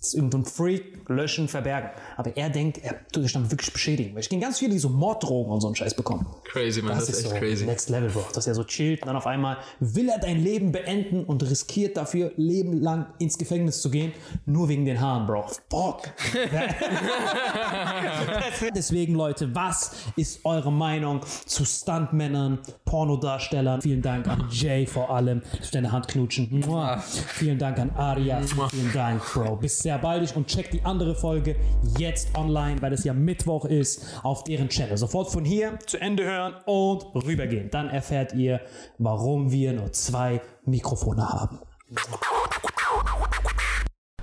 ist 0.00 0.14
irgendein 0.14 0.44
Freak, 0.44 1.08
löschen, 1.08 1.46
verbergen. 1.48 1.90
Aber 2.16 2.34
er 2.36 2.48
denkt, 2.48 2.78
er 2.82 3.06
tut 3.12 3.22
sich 3.22 3.32
damit 3.32 3.50
wirklich 3.50 3.72
beschädigen. 3.72 4.14
Weil 4.14 4.20
ich 4.20 4.28
kenne 4.30 4.40
ganz 4.40 4.58
viele, 4.58 4.72
die 4.72 4.78
so 4.78 4.88
Morddrogen 4.88 5.50
und 5.50 5.60
so 5.60 5.66
einen 5.66 5.76
Scheiß 5.76 5.94
bekommen. 5.94 6.26
Crazy, 6.44 6.80
man, 6.80 6.96
das, 6.96 7.08
ist 7.08 7.20
echt 7.20 7.28
so 7.28 7.34
crazy. 7.34 7.66
Next 7.66 7.90
Level, 7.90 8.08
Bro. 8.08 8.24
Dass 8.32 8.46
er 8.46 8.54
so 8.54 8.64
chillt 8.64 9.02
und 9.02 9.08
dann 9.08 9.16
auf 9.16 9.26
einmal 9.26 9.58
will 9.78 10.08
er 10.08 10.18
dein 10.18 10.42
Leben 10.42 10.72
beenden 10.72 11.24
und 11.24 11.42
riskiert 11.42 11.96
dafür, 11.96 12.32
lebenlang 12.36 13.06
ins 13.18 13.36
Gefängnis 13.36 13.82
zu 13.82 13.90
gehen, 13.90 14.12
nur 14.46 14.68
wegen 14.68 14.84
den 14.84 15.00
Haaren, 15.00 15.26
Bro. 15.26 15.46
Fuck. 15.70 16.02
Deswegen, 18.74 19.14
Leute, 19.14 19.54
was 19.54 19.94
ist 20.16 20.44
eure 20.44 20.72
Meinung 20.72 21.20
zu 21.46 21.64
Stuntmännern, 21.64 22.58
Pornodarstellern? 22.84 23.80
Vielen 23.80 24.02
Dank 24.02 24.26
an 24.26 24.48
Jay 24.50 24.84
vor 24.84 25.10
allem. 25.10 25.42
Ich 25.62 25.70
deine 25.70 25.92
Hand 25.92 26.08
knutschen. 26.08 26.64
Mua. 26.66 26.98
Vielen 26.98 27.56
Dank 27.56 27.78
an 27.78 27.90
Aria. 27.90 28.42
Vielen 28.42 28.92
Dank, 28.92 29.22
Bro. 29.32 29.56
Bis 29.56 29.78
sehr 29.78 29.98
baldig 29.98 30.34
und 30.34 30.48
checkt 30.48 30.74
die 30.74 30.84
andere 30.84 31.14
Folge 31.14 31.54
jetzt 31.98 32.36
online, 32.36 32.82
weil 32.82 32.92
es 32.92 33.04
ja 33.04 33.14
Mittwoch 33.14 33.64
ist, 33.64 34.18
auf 34.24 34.42
deren 34.42 34.68
Channel. 34.68 34.96
Sofort 34.96 35.30
von 35.30 35.44
hier 35.44 35.78
zu 35.86 36.00
Ende 36.00 36.24
hören 36.24 36.54
und 36.66 37.04
rübergehen. 37.14 37.70
Dann 37.70 37.88
erfährt 37.88 38.34
ihr, 38.34 38.60
warum 38.98 39.52
wir 39.52 39.72
nur 39.72 39.92
zwei 39.92 40.40
Mikrofone 40.64 41.28
haben. 41.28 41.60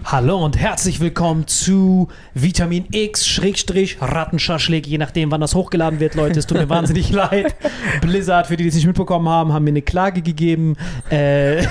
Hallo 0.10 0.38
und 0.46 0.58
herzlich 0.58 1.02
willkommen 1.02 1.48
zu 1.48 2.08
Vitamin 2.34 2.86
X 2.92 3.28
Schrägstrich 3.28 3.98
Rattenschaschlik, 4.00 4.88
je 4.88 4.98
nachdem 4.98 5.32
wann 5.32 5.42
das 5.42 5.54
hochgeladen 5.54 6.00
wird, 6.00 6.16
Leute. 6.16 6.40
Es 6.40 6.48
tut 6.48 6.58
mir 6.58 6.70
wahnsinnig 6.70 7.12
leid. 7.12 7.54
Blizzard, 8.00 8.48
für 8.48 8.56
die, 8.56 8.64
die 8.64 8.70
es 8.70 8.76
nicht 8.76 8.88
mitbekommen 8.88 9.28
haben, 9.28 9.52
haben 9.52 9.66
mir 9.66 9.72
eine 9.72 9.82
Klage 9.82 10.22
gegeben. 10.22 10.78
Äh, 11.10 11.64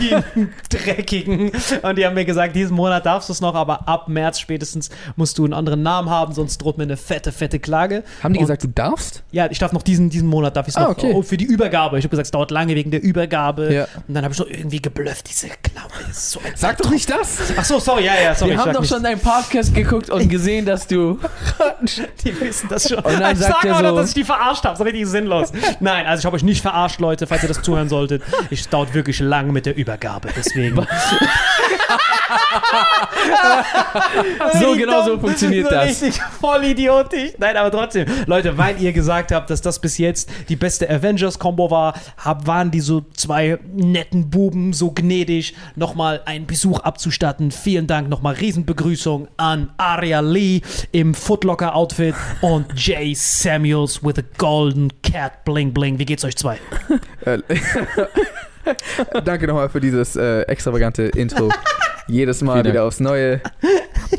die 0.00 0.16
dreckigen. 0.68 1.52
Und 1.82 1.96
die 1.96 2.04
haben 2.04 2.14
mir 2.14 2.24
gesagt, 2.24 2.56
diesen 2.56 2.74
Monat 2.74 3.06
darfst 3.06 3.28
du 3.28 3.32
es 3.32 3.40
noch, 3.40 3.54
aber 3.54 3.86
ab 3.86 4.08
März 4.08 4.40
spätestens 4.40 4.90
musst 5.14 5.38
du 5.38 5.44
einen 5.44 5.52
anderen 5.54 5.84
Namen 5.84 6.10
haben, 6.10 6.32
sonst 6.34 6.58
droht 6.58 6.76
mir 6.76 6.82
eine 6.84 6.96
fette, 6.96 7.30
fette 7.30 7.60
Klage. 7.60 8.02
Haben 8.20 8.32
die 8.34 8.40
Und- 8.40 8.46
gesagt, 8.46 8.64
du 8.64 8.68
darfst? 8.68 9.22
ja, 9.30 9.48
ich 9.48 9.60
darf 9.60 9.72
noch 9.72 9.82
diesen, 9.82 10.10
diesen 10.10 10.26
Monat 10.26 10.56
darf 10.56 10.66
ich 10.66 10.74
es 10.74 10.76
Ah, 10.76 10.88
noch 10.88 10.90
okay. 10.90 11.12
oh, 11.14 11.22
für 11.22 11.36
die 11.36 11.44
Übergabe. 11.44 12.00
Ich 12.00 12.04
habe 12.04 12.10
gesagt, 12.10 12.26
es 12.26 12.32
dauert 12.32 12.50
lange 12.50 12.74
wegen 12.74 12.90
der 12.90 13.00
Übergabe. 13.00 13.72
Ja. 13.72 13.84
Und 14.08 14.14
dann 14.14 14.24
habe 14.24 14.32
ich 14.32 14.38
so 14.38 14.44
irgendwie 14.48 14.82
geblufft, 14.82 15.28
diese 15.30 15.46
ist 15.46 15.62
so 16.12 16.40
ein 16.40 16.52
Sag 16.54 16.78
doch 16.78 16.90
nicht 16.90 17.08
das! 17.10 17.38
Ach 17.56 17.64
so, 17.64 17.78
sorry, 17.78 18.04
ja, 18.04 18.14
ja, 18.22 18.34
sorry. 18.34 18.50
Wir 18.52 18.54
ich 18.56 18.60
haben 18.60 18.72
doch 18.72 18.80
nicht. 18.80 18.90
schon 18.92 19.02
deinen 19.02 19.20
Podcast 19.20 19.74
geguckt 19.74 20.10
und 20.10 20.28
gesehen, 20.28 20.64
dass 20.66 20.86
du. 20.86 21.18
Die 22.24 22.40
wissen 22.40 22.68
das 22.68 22.88
schon. 22.88 22.98
Und 22.98 23.20
dann 23.20 23.32
ich 23.32 23.38
sagt 23.38 23.62
sag 23.62 23.64
er 23.64 23.76
auch 23.76 23.82
noch, 23.82 23.90
so- 23.90 23.96
dass 23.96 24.08
ich 24.08 24.14
die 24.14 24.24
verarscht 24.24 24.64
habe. 24.64 24.76
So 24.76 24.84
richtig 24.84 25.06
sinnlos. 25.06 25.52
Nein, 25.80 26.06
also 26.06 26.20
ich 26.20 26.26
habe 26.26 26.36
euch 26.36 26.42
nicht 26.42 26.62
verarscht, 26.62 27.00
Leute, 27.00 27.26
falls 27.26 27.42
ihr 27.42 27.48
das 27.48 27.62
zuhören 27.62 27.88
solltet. 27.88 28.22
Es 28.50 28.68
dauert 28.68 28.94
wirklich 28.94 29.20
lang 29.20 29.52
mit 29.52 29.66
der 29.66 29.76
Übergabe. 29.76 30.28
Deswegen. 30.36 30.76
So 34.60 34.76
genau 34.76 35.04
so 35.04 35.18
funktioniert 35.18 35.66
so 35.66 35.70
das. 35.70 36.02
Richtig 36.02 36.20
voll 36.40 36.64
idiotisch. 36.64 37.32
Nein, 37.38 37.56
aber 37.56 37.70
trotzdem. 37.70 38.06
Leute, 38.26 38.56
weil 38.58 38.80
ihr 38.80 38.92
gesagt 38.92 39.32
habt, 39.32 39.50
dass 39.50 39.60
das 39.60 39.80
bis 39.80 39.98
jetzt 39.98 40.28
die 40.48 40.56
beste 40.56 40.88
Avengers-Kombo 40.88 41.70
war, 41.70 41.94
hab, 42.18 42.46
waren 42.46 42.70
die 42.70 42.80
so 42.80 43.04
zwei 43.14 43.58
netten 43.74 44.30
Buben 44.30 44.72
so 44.72 44.90
gnädig, 44.90 45.54
nochmal 45.74 46.22
einen 46.24 46.46
Besuch 46.46 46.80
abzustatten. 46.80 47.50
Vielen 47.50 47.86
Dank, 47.86 48.08
nochmal 48.08 48.34
Riesenbegrüßung 48.34 49.28
an 49.36 49.70
Aria 49.76 50.20
Lee 50.20 50.62
im 50.92 51.14
Footlocker-Outfit 51.14 52.14
und 52.40 52.66
Jay 52.76 53.14
Samuels 53.14 54.02
with 54.02 54.18
a 54.18 54.24
golden 54.38 54.90
cat 55.02 55.44
bling 55.44 55.72
bling. 55.72 55.98
Wie 55.98 56.04
geht's 56.04 56.24
euch 56.24 56.36
zwei? 56.36 56.58
Danke 59.24 59.46
nochmal 59.46 59.68
für 59.68 59.80
dieses 59.80 60.16
äh, 60.16 60.42
extravagante 60.42 61.04
Intro. 61.04 61.50
Jedes 62.08 62.40
Mal 62.42 62.64
wieder 62.64 62.84
aufs 62.84 63.00
Neue. 63.00 63.40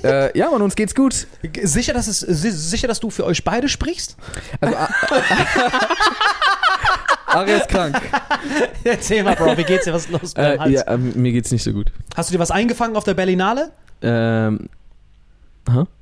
Äh, 0.03 0.37
ja, 0.37 0.49
und 0.49 0.61
uns 0.61 0.75
geht's 0.75 0.93
gut. 0.93 1.25
Sicher, 1.63 1.93
dass 1.93 2.07
es, 2.07 2.19
si- 2.19 2.51
sicher, 2.51 2.87
dass 2.89 2.99
du 2.99 3.09
für 3.09 3.25
euch 3.25 3.43
beide 3.45 3.69
sprichst? 3.69 4.17
Also, 4.59 4.75
A- 4.77 4.89
Aria 7.27 7.57
ist 7.57 7.69
krank. 7.69 7.99
Erzähl 8.83 9.23
mal, 9.23 9.35
Bro, 9.35 9.57
wie 9.57 9.63
geht's 9.63 9.85
dir? 9.85 9.93
Was 9.93 10.05
ist 10.05 10.11
los 10.11 10.33
Äh, 10.33 10.57
ja, 10.69 10.83
ähm, 10.87 11.13
mir 11.15 11.31
geht's 11.31 11.51
nicht 11.51 11.63
so 11.63 11.71
gut. 11.73 11.91
Hast 12.15 12.29
du 12.29 12.33
dir 12.33 12.39
was 12.39 12.51
eingefangen 12.51 12.95
auf 12.95 13.03
der 13.03 13.13
Berlinale? 13.13 13.71
Ähm, 14.01 14.69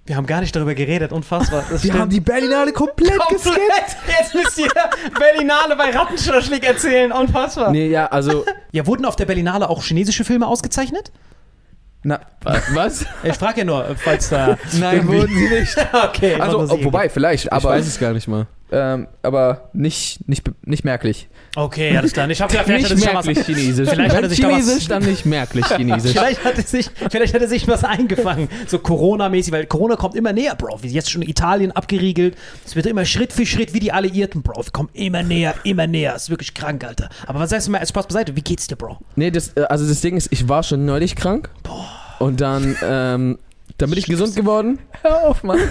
Wir 0.06 0.16
haben 0.16 0.28
gar 0.28 0.42
nicht 0.42 0.56
darüber 0.56 0.76
geredet, 0.76 1.12
unfassbar. 1.12 1.62
Das 1.62 1.84
Wir 1.84 1.90
stimmt. 1.90 2.00
haben 2.00 2.10
die 2.10 2.20
Berlinale 2.20 2.72
komplett, 2.74 3.18
geskippt. 3.30 3.44
Komplett. 3.56 3.98
Jetzt 4.20 4.36
müsst 4.36 4.60
ihr 4.60 4.70
Berlinale 5.18 5.76
bei 5.76 5.90
Rattenschlaschlik 5.90 6.64
erzählen, 6.66 7.12
unfassbar. 7.12 7.72
nee, 7.72 7.88
ja, 7.88 8.06
also. 8.08 8.46
Ja, 8.72 8.86
wurden 8.86 9.06
auf 9.06 9.16
der 9.16 9.26
Berlinale 9.26 9.70
auch 9.70 9.82
chinesische 9.84 10.24
Filme 10.24 10.46
ausgezeichnet? 10.48 11.12
Na, 12.04 12.20
Was? 12.74 13.04
Ich 13.24 13.34
frage 13.34 13.60
ja 13.62 13.66
nur, 13.66 13.96
falls 13.96 14.30
da. 14.30 14.60
nein, 14.80 15.08
wurden 15.08 15.36
sie 15.36 15.50
nicht. 15.50 15.76
Okay, 16.10 16.36
Also, 16.40 16.70
wobei, 16.84 17.10
vielleicht, 17.10 17.46
Ich 17.46 17.54
aber, 17.54 17.70
weiß 17.70 17.88
es 17.88 18.00
gar 18.00 18.14
nicht 18.14 18.28
mal. 18.28 18.46
ähm, 18.72 19.08
aber 19.24 19.70
nicht, 19.74 20.30
nicht, 20.30 20.44
nicht 20.68 20.86
merklich. 20.86 21.28
Okay, 21.58 21.98
alles 21.98 22.12
klar. 22.12 22.30
Ich 22.30 22.42
hab 22.42 22.50
gedacht, 22.50 22.66
vielleicht 22.66 22.86
hat 22.86 22.92
er 22.92 23.14
was, 23.16 23.26
merklich 23.26 23.46
Chinesisch. 23.46 23.90
Vielleicht 23.90 24.16
hat 24.16 24.24
er 24.24 24.30
sich 24.30 24.40
da 24.42 24.48
was- 24.50 24.56
Chinesisch, 24.58 24.88
dann 24.88 25.04
nicht 25.04 25.26
merklich 25.26 25.66
Chinesisch. 25.66 26.12
vielleicht, 26.12 26.44
hat 26.44 26.58
er 26.58 26.64
sich, 26.64 26.90
vielleicht 27.10 27.34
hat 27.34 27.42
er 27.42 27.48
sich 27.48 27.68
was 27.68 27.84
eingefangen. 27.86 28.50
So 28.68 28.80
Corona-mäßig, 28.80 29.54
weil 29.54 29.66
Corona 29.66 29.96
kommt 29.96 30.16
immer 30.16 30.34
näher, 30.34 30.56
Bro. 30.56 30.80
Wie 30.84 30.90
jetzt 30.90 31.10
schon 31.10 31.22
Italien 31.22 31.72
abgeriegelt. 31.72 32.36
Es 32.66 32.76
wird 32.76 32.86
immer 32.88 33.06
Schritt 33.06 33.32
für 33.32 33.46
Schritt 33.46 33.74
wie 33.74 33.80
die 33.80 33.92
Alliierten, 33.94 34.42
Bro. 34.44 34.66
Wir 34.66 34.72
kommen 34.72 34.90
immer 34.94 35.24
näher, 35.24 35.56
immer 35.64 35.88
näher. 35.88 36.14
Ist 36.16 36.30
wirklich 36.30 36.54
krank, 36.54 36.84
Alter. 36.84 37.10
Aber 37.26 37.40
was 37.40 37.52
sagst 37.52 37.68
du 37.68 37.72
mal, 37.72 37.80
als 37.80 37.90
Spaß 37.90 38.08
beiseite? 38.08 38.36
Wie 38.36 38.42
geht's 38.42 38.68
dir, 38.68 38.76
Bro? 38.76 38.98
Nee, 39.16 39.32
das, 39.32 39.54
äh, 39.56 39.62
also 39.64 39.88
das 39.88 40.02
Ding 40.02 40.18
ist, 40.18 40.32
ich 40.32 40.50
war 40.50 40.62
schon 40.64 40.86
neulich 40.86 41.16
krank. 41.16 41.50
Und 42.20 42.42
dann, 42.42 42.76
ähm, 42.84 43.40
dann 43.78 43.90
bin 43.90 43.98
ich 44.00 44.06
gesund 44.08 44.36
geworden. 44.36 44.80
Hör 45.04 45.24
auf, 45.24 45.44
Mann. 45.44 45.60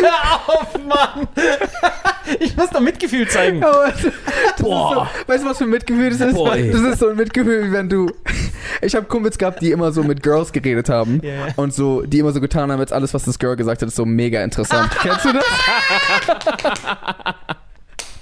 Hör 0.00 0.40
auf, 0.46 0.68
Mann! 0.86 1.28
Ich 2.40 2.56
muss 2.56 2.70
doch 2.70 2.80
Mitgefühl 2.80 3.28
zeigen. 3.28 3.62
Ist 3.62 4.12
Boah. 4.58 5.08
So, 5.26 5.32
weißt 5.32 5.44
du, 5.44 5.48
was 5.50 5.58
für 5.58 5.64
ein 5.64 5.70
Mitgefühl 5.70 6.10
das 6.10 6.20
ist? 6.20 6.34
Boah, 6.34 6.56
das 6.56 6.80
ist 6.80 6.98
so 6.98 7.08
ein 7.08 7.16
Mitgefühl, 7.16 7.68
wie 7.68 7.72
wenn 7.72 7.88
du. 7.88 8.10
Ich 8.80 8.94
habe 8.94 9.06
Kumpels 9.06 9.38
gehabt, 9.38 9.60
die 9.60 9.70
immer 9.70 9.92
so 9.92 10.02
mit 10.02 10.22
Girls 10.22 10.52
geredet 10.52 10.88
haben. 10.88 11.20
Ja, 11.22 11.30
ja. 11.30 11.46
Und 11.56 11.74
so, 11.74 12.02
die 12.02 12.20
immer 12.20 12.32
so 12.32 12.40
getan 12.40 12.70
haben, 12.72 12.80
als 12.80 12.92
alles, 12.92 13.12
was 13.14 13.24
das 13.24 13.38
Girl 13.38 13.56
gesagt 13.56 13.82
hat, 13.82 13.88
ist 13.88 13.96
so 13.96 14.06
mega 14.06 14.42
interessant. 14.42 14.90
Kennst 15.00 15.24
du 15.24 15.32
das? 15.32 15.44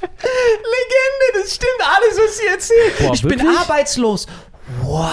Legende, 0.00 1.42
das 1.42 1.54
stimmt 1.54 1.80
alles, 1.80 2.18
was 2.18 2.36
sie 2.38 2.46
erzählt. 2.46 2.98
Boah, 2.98 3.14
ich 3.14 3.22
bin 3.22 3.38
wirklich? 3.38 3.58
arbeitslos. 3.58 4.26
Wow. 4.82 5.10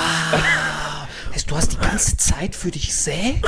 Heißt, 1.37 1.51
du 1.51 1.55
hast 1.55 1.73
die 1.73 1.77
ganze 1.77 2.17
Zeit 2.17 2.55
für 2.55 2.71
dich 2.71 2.95
selbst? 2.95 3.43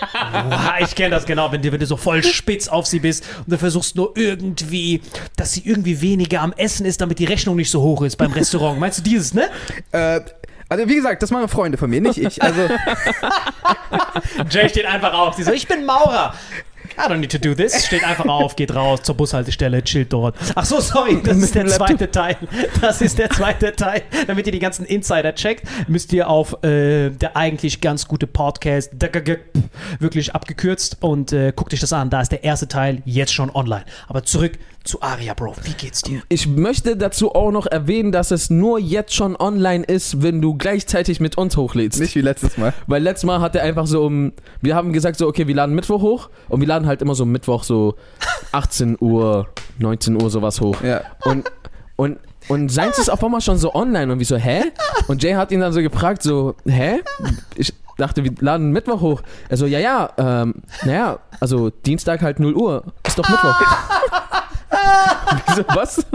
Wow, 0.00 0.80
ich 0.80 0.94
kenne 0.94 1.10
das 1.10 1.26
genau, 1.26 1.52
wenn 1.52 1.60
du, 1.60 1.70
wenn 1.70 1.78
du 1.78 1.84
so 1.84 1.98
voll 1.98 2.24
spitz 2.24 2.68
auf 2.68 2.86
sie 2.86 3.00
bist 3.00 3.22
und 3.40 3.52
du 3.52 3.58
versuchst 3.58 3.96
nur 3.96 4.16
irgendwie, 4.16 5.02
dass 5.36 5.52
sie 5.52 5.60
irgendwie 5.62 6.00
weniger 6.00 6.40
am 6.40 6.54
Essen 6.54 6.86
ist, 6.86 7.02
damit 7.02 7.18
die 7.18 7.26
Rechnung 7.26 7.56
nicht 7.56 7.70
so 7.70 7.82
hoch 7.82 8.00
ist 8.00 8.16
beim 8.16 8.32
Restaurant. 8.32 8.80
Meinst 8.80 9.00
du 9.00 9.02
dieses, 9.02 9.34
ne? 9.34 9.50
Äh, 9.90 10.22
also, 10.70 10.88
wie 10.88 10.94
gesagt, 10.94 11.22
das 11.22 11.30
machen 11.30 11.48
Freunde 11.48 11.76
von 11.76 11.90
mir, 11.90 12.00
nicht 12.00 12.16
ich. 12.16 12.42
Also, 12.42 12.62
Jay 14.50 14.70
steht 14.70 14.86
einfach 14.86 15.12
auf. 15.12 15.34
Sie 15.34 15.42
so, 15.42 15.52
ich 15.52 15.68
bin 15.68 15.84
Maurer. 15.84 16.34
I 16.96 17.08
don't 17.08 17.18
need 17.18 17.32
to 17.32 17.38
do 17.38 17.54
this. 17.54 17.86
Steht 17.86 18.04
einfach 18.04 18.26
auf, 18.26 18.56
geht 18.56 18.74
raus 18.74 19.02
zur 19.02 19.16
Bushaltestelle, 19.16 19.82
chillt 19.82 20.12
dort. 20.12 20.36
Ach 20.54 20.64
so, 20.64 20.80
sorry, 20.80 21.20
das 21.22 21.36
ist 21.38 21.54
der 21.54 21.66
zweite 21.66 22.10
Teil. 22.10 22.36
Das 22.80 23.00
ist 23.00 23.18
der 23.18 23.30
zweite 23.30 23.74
Teil. 23.74 24.02
Damit 24.26 24.46
ihr 24.46 24.52
die 24.52 24.58
ganzen 24.58 24.84
Insider 24.84 25.34
checkt, 25.34 25.64
müsst 25.88 26.12
ihr 26.12 26.28
auf 26.28 26.62
äh, 26.64 27.10
der 27.10 27.36
eigentlich 27.36 27.80
ganz 27.80 28.06
gute 28.06 28.26
Podcast 28.26 28.90
wirklich 29.98 30.34
abgekürzt 30.34 30.98
und 31.00 31.32
äh, 31.32 31.52
guckt 31.54 31.72
euch 31.72 31.80
das 31.80 31.92
an. 31.92 32.10
Da 32.10 32.20
ist 32.20 32.32
der 32.32 32.44
erste 32.44 32.68
Teil 32.68 33.02
jetzt 33.04 33.32
schon 33.32 33.50
online. 33.50 33.84
Aber 34.08 34.22
zurück 34.22 34.58
zu 34.84 35.00
Aria, 35.00 35.34
Bro. 35.34 35.54
Wie 35.62 35.74
geht's 35.74 36.02
dir? 36.02 36.22
Ich 36.28 36.46
möchte 36.46 36.96
dazu 36.96 37.34
auch 37.34 37.52
noch 37.52 37.66
erwähnen, 37.66 38.10
dass 38.10 38.30
es 38.30 38.50
nur 38.50 38.78
jetzt 38.78 39.14
schon 39.14 39.36
online 39.36 39.84
ist, 39.84 40.22
wenn 40.22 40.40
du 40.40 40.54
gleichzeitig 40.54 41.20
mit 41.20 41.38
uns 41.38 41.56
hochlädst. 41.56 42.00
nicht 42.00 42.16
wie 42.16 42.20
letztes 42.20 42.58
Mal. 42.58 42.74
Weil 42.86 43.02
letztes 43.02 43.24
Mal 43.24 43.40
hat 43.40 43.54
er 43.54 43.62
einfach 43.62 43.86
so 43.86 44.04
um, 44.04 44.32
wir 44.60 44.74
haben 44.74 44.92
gesagt 44.92 45.18
so, 45.18 45.28
okay, 45.28 45.46
wir 45.46 45.54
laden 45.54 45.74
Mittwoch 45.74 46.02
hoch 46.02 46.30
und 46.48 46.60
wir 46.60 46.66
laden 46.72 46.88
halt 46.88 47.02
immer 47.02 47.14
so 47.14 47.24
Mittwoch 47.26 47.64
so 47.64 47.94
18 48.52 48.96
Uhr, 49.00 49.48
19 49.78 50.20
Uhr 50.20 50.30
sowas 50.30 50.60
hoch. 50.60 50.82
Ja. 50.82 51.02
Und, 51.24 51.50
und, 51.96 52.18
und 52.48 52.70
seins 52.70 52.98
ist 52.98 53.10
auf 53.10 53.22
einmal 53.22 53.40
schon 53.40 53.58
so 53.58 53.74
online 53.74 54.12
und 54.12 54.18
wie 54.18 54.24
so, 54.24 54.36
hä? 54.36 54.62
Und 55.06 55.22
Jay 55.22 55.34
hat 55.34 55.52
ihn 55.52 55.60
dann 55.60 55.72
so 55.72 55.80
gefragt, 55.82 56.22
so, 56.22 56.54
hä? 56.66 57.02
Ich 57.56 57.74
dachte, 57.98 58.24
wir 58.24 58.32
laden 58.40 58.72
Mittwoch 58.72 59.00
hoch. 59.00 59.22
Er 59.48 59.56
so, 59.56 59.66
ja, 59.66 59.78
ja, 59.78 60.10
ähm, 60.16 60.62
naja, 60.84 61.18
also 61.40 61.70
Dienstag 61.70 62.22
halt 62.22 62.40
0 62.40 62.54
Uhr, 62.54 62.84
ist 63.06 63.18
doch 63.18 63.28
Mittwoch. 63.28 63.54
Wieso, 65.46 65.64
was? 65.68 66.06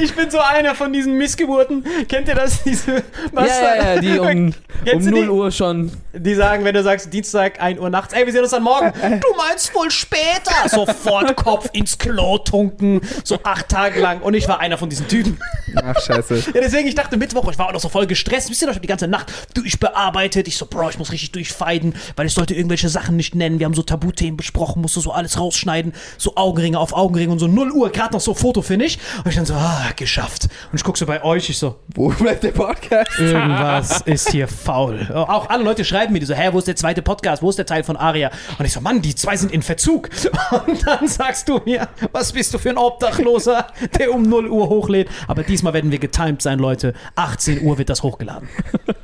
Ich 0.00 0.14
bin 0.14 0.30
so 0.30 0.38
einer 0.38 0.74
von 0.74 0.92
diesen 0.92 1.16
Missgeburten. 1.18 1.84
Kennt 2.08 2.28
ihr 2.28 2.34
das? 2.34 2.62
Diese, 2.64 3.02
was 3.32 3.48
ja, 3.48 3.76
ja, 3.76 3.94
ja, 3.94 4.00
die 4.00 4.18
um, 4.18 4.26
um 4.26 4.54
Kennst 4.84 5.06
du 5.06 5.10
0 5.10 5.22
die? 5.22 5.28
Uhr 5.28 5.50
schon. 5.50 5.92
Die 6.12 6.34
sagen, 6.34 6.64
wenn 6.64 6.74
du 6.74 6.82
sagst 6.82 7.12
Dienstag 7.12 7.60
1 7.60 7.78
Uhr 7.80 7.90
nachts, 7.90 8.12
ey, 8.14 8.24
wir 8.24 8.32
sehen 8.32 8.42
uns 8.42 8.50
dann 8.50 8.62
morgen. 8.62 8.92
Du 8.92 9.36
meinst 9.36 9.74
wohl 9.74 9.90
später. 9.90 10.68
Sofort 10.68 11.36
Kopf 11.36 11.68
ins 11.72 11.98
Klo 11.98 12.38
tunken. 12.38 13.00
So 13.24 13.38
acht 13.42 13.68
Tage 13.68 14.00
lang. 14.00 14.20
Und 14.20 14.34
ich 14.34 14.48
war 14.48 14.60
einer 14.60 14.78
von 14.78 14.88
diesen 14.88 15.08
Typen. 15.08 15.38
Ach, 15.76 16.00
scheiße. 16.00 16.36
Ja, 16.54 16.60
deswegen, 16.60 16.88
ich 16.88 16.94
dachte 16.94 17.16
Mittwoch, 17.16 17.50
ich 17.50 17.58
war 17.58 17.68
auch 17.68 17.72
noch 17.72 17.80
so 17.80 17.88
voll 17.88 18.06
gestresst. 18.06 18.50
Wisst 18.50 18.62
ihr 18.62 18.66
noch, 18.66 18.72
ich 18.72 18.76
hab 18.76 18.82
die 18.82 18.88
ganze 18.88 19.08
Nacht 19.08 19.32
durchbearbeitet. 19.54 20.48
Ich 20.48 20.56
so, 20.56 20.66
Bro, 20.66 20.90
ich 20.90 20.98
muss 20.98 21.12
richtig 21.12 21.32
durchfeiden, 21.32 21.94
weil 22.16 22.26
ich 22.26 22.34
sollte 22.34 22.54
irgendwelche 22.54 22.88
Sachen 22.88 23.16
nicht 23.16 23.34
nennen. 23.34 23.58
Wir 23.58 23.66
haben 23.66 23.74
so 23.74 23.82
Tabuthemen 23.82 24.36
besprochen, 24.36 24.82
musste 24.82 25.00
so 25.00 25.12
alles 25.12 25.38
rausschneiden. 25.38 25.92
So 26.18 26.36
Augenringe 26.36 26.78
auf 26.78 26.92
Augenringe 26.92 27.32
und 27.32 27.38
so 27.38 27.46
0 27.46 27.72
Uhr, 27.72 27.90
gerade 27.90 28.15
noch 28.16 28.20
so 28.20 28.34
Fotofinish. 28.34 28.98
Und 29.24 29.30
ich 29.30 29.36
dann 29.36 29.46
so, 29.46 29.54
ah, 29.54 29.90
geschafft. 29.94 30.48
Und 30.72 30.78
ich 30.78 30.84
guck 30.84 30.96
so 30.96 31.06
bei 31.06 31.22
euch, 31.22 31.48
ich 31.48 31.58
so, 31.58 31.76
Wo 31.94 32.08
bleibt 32.08 32.42
der 32.42 32.52
Podcast? 32.52 33.18
Irgendwas 33.18 34.00
ist 34.06 34.30
hier 34.30 34.48
faul. 34.48 35.06
Auch 35.12 35.48
alle 35.48 35.62
Leute 35.62 35.84
schreiben 35.84 36.12
mir 36.12 36.20
die 36.20 36.26
so, 36.26 36.34
hä, 36.34 36.48
wo 36.52 36.58
ist 36.58 36.68
der 36.68 36.76
zweite 36.76 37.02
Podcast? 37.02 37.42
Wo 37.42 37.50
ist 37.50 37.58
der 37.58 37.66
Teil 37.66 37.84
von 37.84 37.96
Aria? 37.96 38.30
Und 38.58 38.64
ich 38.64 38.72
so, 38.72 38.80
Mann, 38.80 39.02
die 39.02 39.14
zwei 39.14 39.36
sind 39.36 39.52
in 39.52 39.62
Verzug. 39.62 40.08
Und 40.66 40.86
dann 40.86 41.06
sagst 41.06 41.48
du 41.48 41.60
mir, 41.64 41.88
was 42.12 42.32
bist 42.32 42.54
du 42.54 42.58
für 42.58 42.70
ein 42.70 42.78
Obdachloser, 42.78 43.66
der 43.98 44.12
um 44.12 44.22
0 44.22 44.48
Uhr 44.48 44.68
hochlädt? 44.68 45.08
Aber 45.28 45.42
diesmal 45.42 45.74
werden 45.74 45.90
wir 45.90 45.98
getimed 45.98 46.42
sein, 46.42 46.58
Leute. 46.58 46.94
18 47.16 47.62
Uhr 47.62 47.78
wird 47.78 47.90
das 47.90 48.02
hochgeladen. 48.02 48.48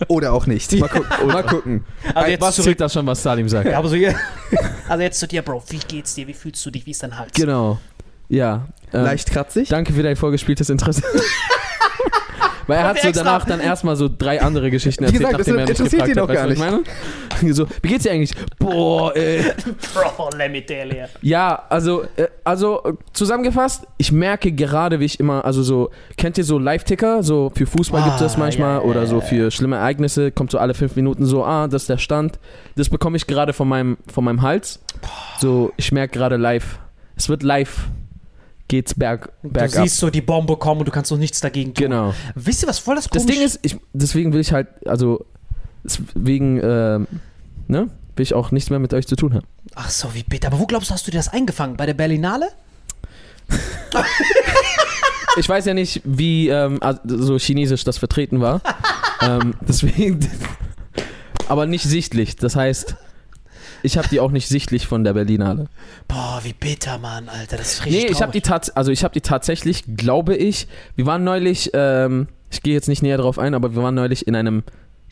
Oder 0.09 0.33
auch 0.33 0.47
nicht. 0.47 0.73
Mal 0.73 0.89
gucken. 0.89 1.27
Mal 1.27 1.43
gucken. 1.45 1.85
Also 2.15 2.31
jetzt 2.31 2.41
Was 2.41 2.57
zählt 2.57 2.81
das 2.81 2.93
schon, 2.93 3.07
was 3.07 3.23
Salim 3.23 3.49
sagt? 3.49 3.69
Ja, 3.69 3.79
aber 3.79 3.89
so. 3.89 3.97
Also 4.89 5.03
jetzt 5.03 5.19
zu 5.19 5.29
dir, 5.29 5.43
Bro. 5.43 5.63
Wie 5.69 5.79
geht's 5.79 6.15
dir? 6.15 6.27
Wie 6.27 6.35
fühlst 6.35 6.65
du 6.65 6.71
dich? 6.71 6.87
Wie 6.87 6.91
ist 6.91 7.03
dein 7.03 7.19
Hals? 7.19 7.33
Genau. 7.35 7.79
Ja. 8.29 8.67
Ähm, 8.93 9.05
Leicht 9.05 9.31
kratzig. 9.31 9.69
Danke 9.69 9.93
für 9.93 10.03
dein 10.03 10.17
vorgespieltes 10.17 10.71
Interesse. 10.71 11.03
Weil 12.67 12.79
er 12.79 12.85
hat 12.85 13.01
so 13.01 13.09
extra. 13.09 13.25
danach 13.25 13.45
dann 13.45 13.61
erstmal 13.61 13.97
so 13.97 14.09
drei 14.09 14.41
andere 14.41 14.71
Geschichten 14.71 15.05
erzählt, 15.05 15.21
gesagt, 15.21 15.41
das 15.41 15.47
nachdem 15.47 15.59
er 15.59 15.63
mich 15.63 15.71
interessiert 15.71 16.05
gefragt 16.05 16.17
ihn 16.17 16.23
hat. 16.23 16.29
doch 16.29 16.35
Weißt 16.35 16.59
du, 16.59 16.63
gar 16.63 16.71
meine? 16.71 16.85
So, 17.55 17.67
wie 17.83 17.89
geht's 17.89 18.05
dir 18.05 18.13
eigentlich? 18.13 18.33
Boah, 18.61 19.17
ey. 19.17 19.43
Bro, 19.93 20.31
let 20.37 20.53
me 20.53 20.65
tell 20.65 20.95
you. 20.95 21.07
Ja, 21.23 21.65
also, 21.69 22.05
äh, 22.17 22.29
also 22.45 22.85
äh, 22.85 22.93
zusammengefasst, 23.13 23.85
ich 23.99 24.13
merke 24.13 24.53
gerade, 24.53 25.01
wie 25.01 25.07
ich 25.07 25.19
immer, 25.19 25.45
also 25.45 25.65
so, 25.65 25.91
kennt 26.17 26.39
ihr 26.39 26.45
so 26.45 26.57
Live-Ticker? 26.59 27.25
So 27.25 27.51
für 27.53 27.67
Fußball 27.67 28.03
gibt 28.05 28.15
es 28.15 28.21
das 28.21 28.37
Ah, 28.37 28.39
manchmal 28.39 28.77
ja, 28.77 28.83
oder 28.83 29.07
so 29.07 29.21
für 29.21 29.51
schlimme 29.51 29.75
Ereignisse, 29.77 30.31
kommt 30.31 30.53
so 30.53 30.59
alle 30.59 30.75
fünf 30.75 30.95
Minuten 30.95 31.27
so, 31.27 31.45
ah, 31.45 31.67
das 31.67 31.83
ist 31.83 31.89
der 31.89 31.99
Stand. 31.99 32.39
Das 32.77 32.91
bekomme 32.91 33.17
ich 33.17 33.27
gerade 33.27 33.53
von 33.53 33.67
meinem, 33.67 33.97
von 34.13 34.23
meinem 34.23 34.43
Hals. 34.43 34.79
So, 35.41 35.73
ich 35.77 35.91
merke 35.91 36.17
gerade 36.17 36.37
live, 36.37 36.79
es 37.17 37.29
wird 37.29 37.43
live, 37.43 37.89
geht's 38.73 38.95
berg, 38.95 39.31
Du 39.43 39.51
bergab. 39.51 39.85
siehst 39.85 39.99
so 39.99 40.09
die 40.09 40.23
Bombe 40.23 40.57
kommen 40.57 40.81
und 40.81 40.89
du 40.89 40.93
kannst 40.93 41.11
noch 41.11 41.19
nichts 41.19 41.41
dagegen 41.41 41.75
tun. 41.75 41.85
Genau. 41.85 42.15
Wisst 42.35 42.65
ihr, 42.65 42.69
was 42.69 42.79
voll 42.79 42.97
das 42.97 43.07
Das 43.09 43.23
komisch 43.23 43.37
Ding 43.37 43.45
ist, 43.45 43.59
ich, 43.63 43.77
deswegen 43.93 44.33
will 44.33 44.41
ich 44.41 44.53
halt, 44.53 44.69
also, 44.87 45.27
deswegen, 45.85 46.59
ähm, 46.63 47.07
ne, 47.69 47.91
will 48.17 48.23
ich 48.23 48.33
auch 48.33 48.51
nichts 48.51 48.71
mehr 48.71 48.79
mit 48.79 48.95
euch 48.95 49.07
zu 49.07 49.15
tun 49.15 49.35
haben. 49.35 49.47
Ach 49.75 49.91
so, 49.91 50.15
wie 50.15 50.23
bitter. 50.23 50.49
Aber 50.49 50.59
wo 50.59 50.67
glaubst 50.67 50.89
du, 50.89 50.95
hast 50.95 51.07
du 51.07 51.11
dir 51.11 51.19
das 51.19 51.29
eingefangen? 51.29 51.77
Bei 51.77 51.85
der 51.87 51.95
Berlinale? 51.95 52.49
Ich 55.39 55.49
weiß 55.49 55.65
ja 55.65 55.73
nicht, 55.73 56.03
wie 56.05 56.49
ähm, 56.49 56.77
also 56.83 57.01
so 57.23 57.39
chinesisch 57.39 57.85
das 57.85 57.97
vertreten 57.97 58.41
war. 58.43 58.61
ähm, 59.23 59.55
deswegen. 59.67 60.21
Aber 61.49 61.65
nicht 61.65 61.85
sichtlich. 61.85 62.37
Das 62.37 62.55
heißt, 62.55 62.97
ich 63.83 63.99
habe 63.99 64.09
die 64.09 64.21
auch 64.21 64.31
nicht 64.31 64.49
sichtlich 64.49 64.87
von 64.87 65.05
der 65.05 65.13
Berlinale. 65.15 65.67
Boah, 66.09 66.41
wie 66.43 66.53
bitter, 66.53 66.99
Mann, 66.99 67.29
Alter. 67.29 67.57
Das 67.57 67.75
ist 67.75 67.85
richtig 67.87 68.05
Nee, 68.05 68.11
ich 68.11 68.23
habe 68.23 68.33
die 68.33 68.41
tats 68.41 68.71
also 68.71 68.91
ich 68.93 69.05
habe 69.05 69.13
die 69.15 69.21
tatsächlich, 69.21 69.85
glaube 69.97 70.37
ich. 70.37 70.69
Wir 70.97 71.07
waren 71.07 71.25
neulich, 71.25 71.71
ähm, 71.75 72.29
ich 72.51 72.63
gehe 72.63 72.75
jetzt 72.75 72.89
nicht 72.89 73.03
näher 73.03 73.19
drauf 73.19 73.39
ein, 73.39 73.55
aber 73.55 73.75
wir 73.75 73.83
waren 73.83 73.95
neulich 73.95 74.27
in 74.27 74.35
einem 74.37 74.63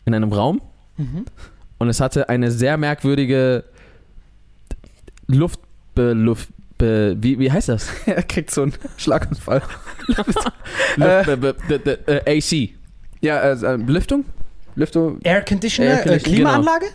in 0.05 0.13
einem 0.15 0.31
Raum 0.33 0.61
und 1.79 1.89
es 1.89 1.99
hatte 1.99 2.29
eine 2.29 2.51
sehr 2.51 2.77
merkwürdige 2.77 3.63
Luft, 5.27 5.59
Luft, 5.95 6.49
wie, 6.79 7.37
wie 7.39 7.51
heißt 7.51 7.69
das? 7.69 7.87
Er 8.05 8.23
kriegt 8.23 8.51
so 8.51 8.63
einen 8.63 8.73
Schlaganfall. 8.97 9.61
Be- 10.97 11.99
äh, 12.07 12.37
AC. 12.37 12.69
Ja, 13.21 13.39
äh, 13.41 13.51
äh, 13.53 13.75
Lüftung? 13.77 14.25
Lüftung? 14.75 15.19
Air 15.23 15.41
Conditioner, 15.43 15.89
Air 15.91 15.99
äh, 15.99 16.03
Condition- 16.19 16.33
Klimaanlage? 16.35 16.85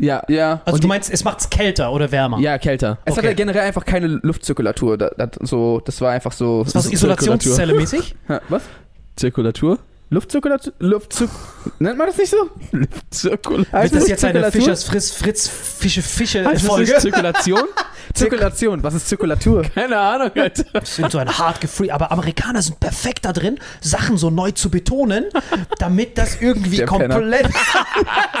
Ja, 0.00 0.22
Ja. 0.28 0.60
Also 0.64 0.74
Und 0.76 0.84
du 0.84 0.88
meinst, 0.88 1.12
es 1.12 1.24
macht's 1.24 1.48
kälter 1.50 1.92
oder 1.92 2.10
wärmer? 2.12 2.38
ja, 2.38 2.58
kälter. 2.58 2.98
Es 3.04 3.12
Okay. 3.16 3.26
hatte 3.26 3.34
generell 3.36 3.62
einfach 3.62 3.84
keine 3.84 4.06
Luftzirkulatur. 4.06 4.98
Das, 4.98 5.10
das, 5.16 5.30
so, 5.48 5.80
das 5.84 6.00
war 6.00 6.10
einfach 6.12 6.32
so. 6.32 6.64
Das 6.64 6.74
war 6.74 6.82
so 6.82 6.90
Isolationszelle 6.90 7.74
mäßig? 7.74 8.14
Was? 8.48 8.62
Zirkulatur? 9.16 9.78
Luftzirkulatur? 10.12 10.74
Luftzir 10.78 11.28
Nennt 11.78 11.96
man 11.96 12.06
das 12.06 12.18
nicht 12.18 12.28
so? 12.30 12.50
Heißt 13.72 13.94
Wird 13.94 14.02
das 14.02 14.08
jetzt 14.08 14.22
eine? 14.26 14.52
Fischers 14.52 14.84
Fritz 14.84 15.10
Fritz 15.10 15.48
Fische 15.48 16.02
Fische 16.02 16.44
Heißt 16.44 16.62
das 16.64 16.68
Folge? 16.68 16.90
nicht 16.90 17.00
Zirkulation? 17.00 17.62
Zirkulation. 18.14 18.82
Was 18.82 18.92
ist 18.92 19.08
Zirkulatur? 19.08 19.62
Keine 19.62 19.96
Ahnung, 19.96 20.30
Alter. 20.34 20.64
Das 20.74 20.96
sind 20.96 21.10
so 21.10 21.16
ein 21.16 21.38
hart 21.38 21.62
gefree, 21.62 21.90
aber 21.90 22.12
Amerikaner 22.12 22.60
sind 22.60 22.78
perfekt 22.78 23.24
da 23.24 23.32
drin, 23.32 23.58
Sachen 23.80 24.18
so 24.18 24.28
neu 24.28 24.50
zu 24.50 24.68
betonen, 24.70 25.30
damit 25.78 26.18
das 26.18 26.42
irgendwie 26.42 26.76
Der 26.78 26.86
komplett. 26.86 27.48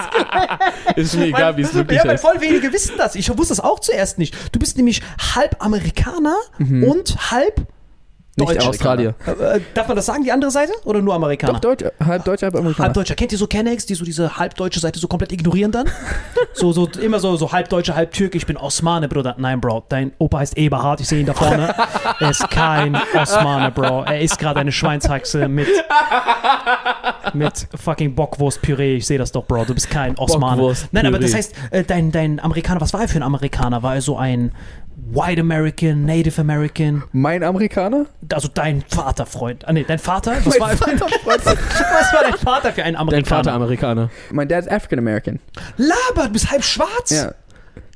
Ist 0.96 1.16
mir 1.16 1.26
egal, 1.28 1.56
wie 1.56 1.62
es 1.62 1.72
wirklich 1.72 1.96
ja, 1.96 2.06
weil 2.06 2.18
voll 2.18 2.38
wenige 2.42 2.70
wissen 2.70 2.96
das. 2.98 3.14
Ich 3.14 3.30
wusste 3.30 3.54
das 3.54 3.60
auch 3.60 3.80
zuerst 3.80 4.18
nicht. 4.18 4.34
Du 4.52 4.58
bist 4.58 4.76
nämlich 4.76 5.00
halb 5.34 5.56
Amerikaner 5.64 6.36
und 6.58 7.30
halb 7.30 7.66
Nicht 8.34 8.48
Deutscher. 8.48 8.68
Australier. 8.70 9.14
Äh, 9.26 9.60
darf 9.74 9.88
man 9.88 9.96
das 9.96 10.06
sagen, 10.06 10.24
die 10.24 10.32
andere 10.32 10.50
Seite? 10.50 10.72
Oder 10.84 11.02
nur 11.02 11.14
Amerikaner? 11.14 11.52
Doch, 11.52 11.60
Deutsch, 11.60 11.84
halb 12.02 12.24
Deutsch, 12.24 12.42
halb 12.42 12.54
Amerikaner. 12.54 12.86
Halb 12.86 12.94
Deutscher. 12.94 13.14
Kennt 13.14 13.30
ihr 13.32 13.36
so 13.36 13.46
Kennex, 13.46 13.84
die 13.84 13.94
so 13.94 14.06
diese 14.06 14.38
halbdeutsche 14.38 14.80
Seite 14.80 14.98
so 14.98 15.06
komplett 15.06 15.32
ignorieren 15.32 15.70
dann? 15.70 15.90
so, 16.54 16.72
so 16.72 16.88
immer 17.02 17.20
so, 17.20 17.36
so 17.36 17.52
halb 17.52 17.68
Deutscher, 17.68 17.94
halb 17.94 18.12
Türk. 18.12 18.34
Ich 18.34 18.46
bin 18.46 18.56
Osmane, 18.56 19.06
Bruder. 19.06 19.34
Nein, 19.36 19.60
Bro. 19.60 19.84
Dein 19.90 20.12
Opa 20.18 20.38
heißt 20.38 20.56
Eberhard. 20.56 21.02
Ich 21.02 21.08
sehe 21.08 21.20
ihn 21.20 21.26
da 21.26 21.34
vorne. 21.34 21.74
er 22.20 22.30
ist 22.30 22.48
kein 22.48 22.96
Osmane, 23.14 23.70
Bro. 23.70 24.04
Er 24.04 24.20
isst 24.20 24.38
gerade 24.38 24.60
eine 24.60 24.72
Schweinshaxe 24.72 25.48
mit, 25.48 25.68
mit 27.34 27.68
fucking 27.74 28.14
Bockwurstpüree. 28.14 28.96
Ich 28.96 29.06
sehe 29.06 29.18
das 29.18 29.30
doch, 29.30 29.44
Bro. 29.44 29.66
Du 29.66 29.74
bist 29.74 29.90
kein 29.90 30.16
Osmane. 30.16 30.74
Nein, 30.90 31.04
aber 31.06 31.18
das 31.18 31.34
heißt, 31.34 31.54
äh, 31.70 31.84
dein, 31.84 32.10
dein 32.10 32.40
Amerikaner, 32.40 32.80
was 32.80 32.94
war 32.94 33.02
er 33.02 33.08
für 33.08 33.18
ein 33.18 33.22
Amerikaner? 33.22 33.82
War 33.82 33.96
er 33.96 34.00
so 34.00 34.16
ein 34.16 34.52
White 35.14 35.40
American, 35.40 36.06
Native 36.06 36.40
American? 36.40 37.02
Mein 37.12 37.42
Amerikaner? 37.42 38.06
Also 38.32 38.48
dein 38.48 38.82
Vaterfreund. 38.88 39.66
Ah, 39.68 39.72
nee, 39.72 39.84
dein 39.86 39.98
Vater? 39.98 40.36
Was, 40.44 40.58
war, 40.58 40.68
Vaterfreund. 40.76 41.44
was 41.44 42.12
war 42.14 42.22
dein 42.22 42.38
Vater 42.38 42.72
für 42.72 42.82
ein 42.84 42.96
Amerikaner? 42.96 43.22
Dein 43.22 43.24
Vater 43.24 43.52
Amerikaner. 43.52 44.10
mein 44.30 44.48
Dad 44.48 44.64
ist 44.64 44.70
African 44.72 44.98
American. 45.00 45.38
Laber, 45.76 46.26
du 46.28 46.30
bist 46.32 46.50
halb 46.50 46.64
schwarz? 46.64 47.10
Ja. 47.10 47.32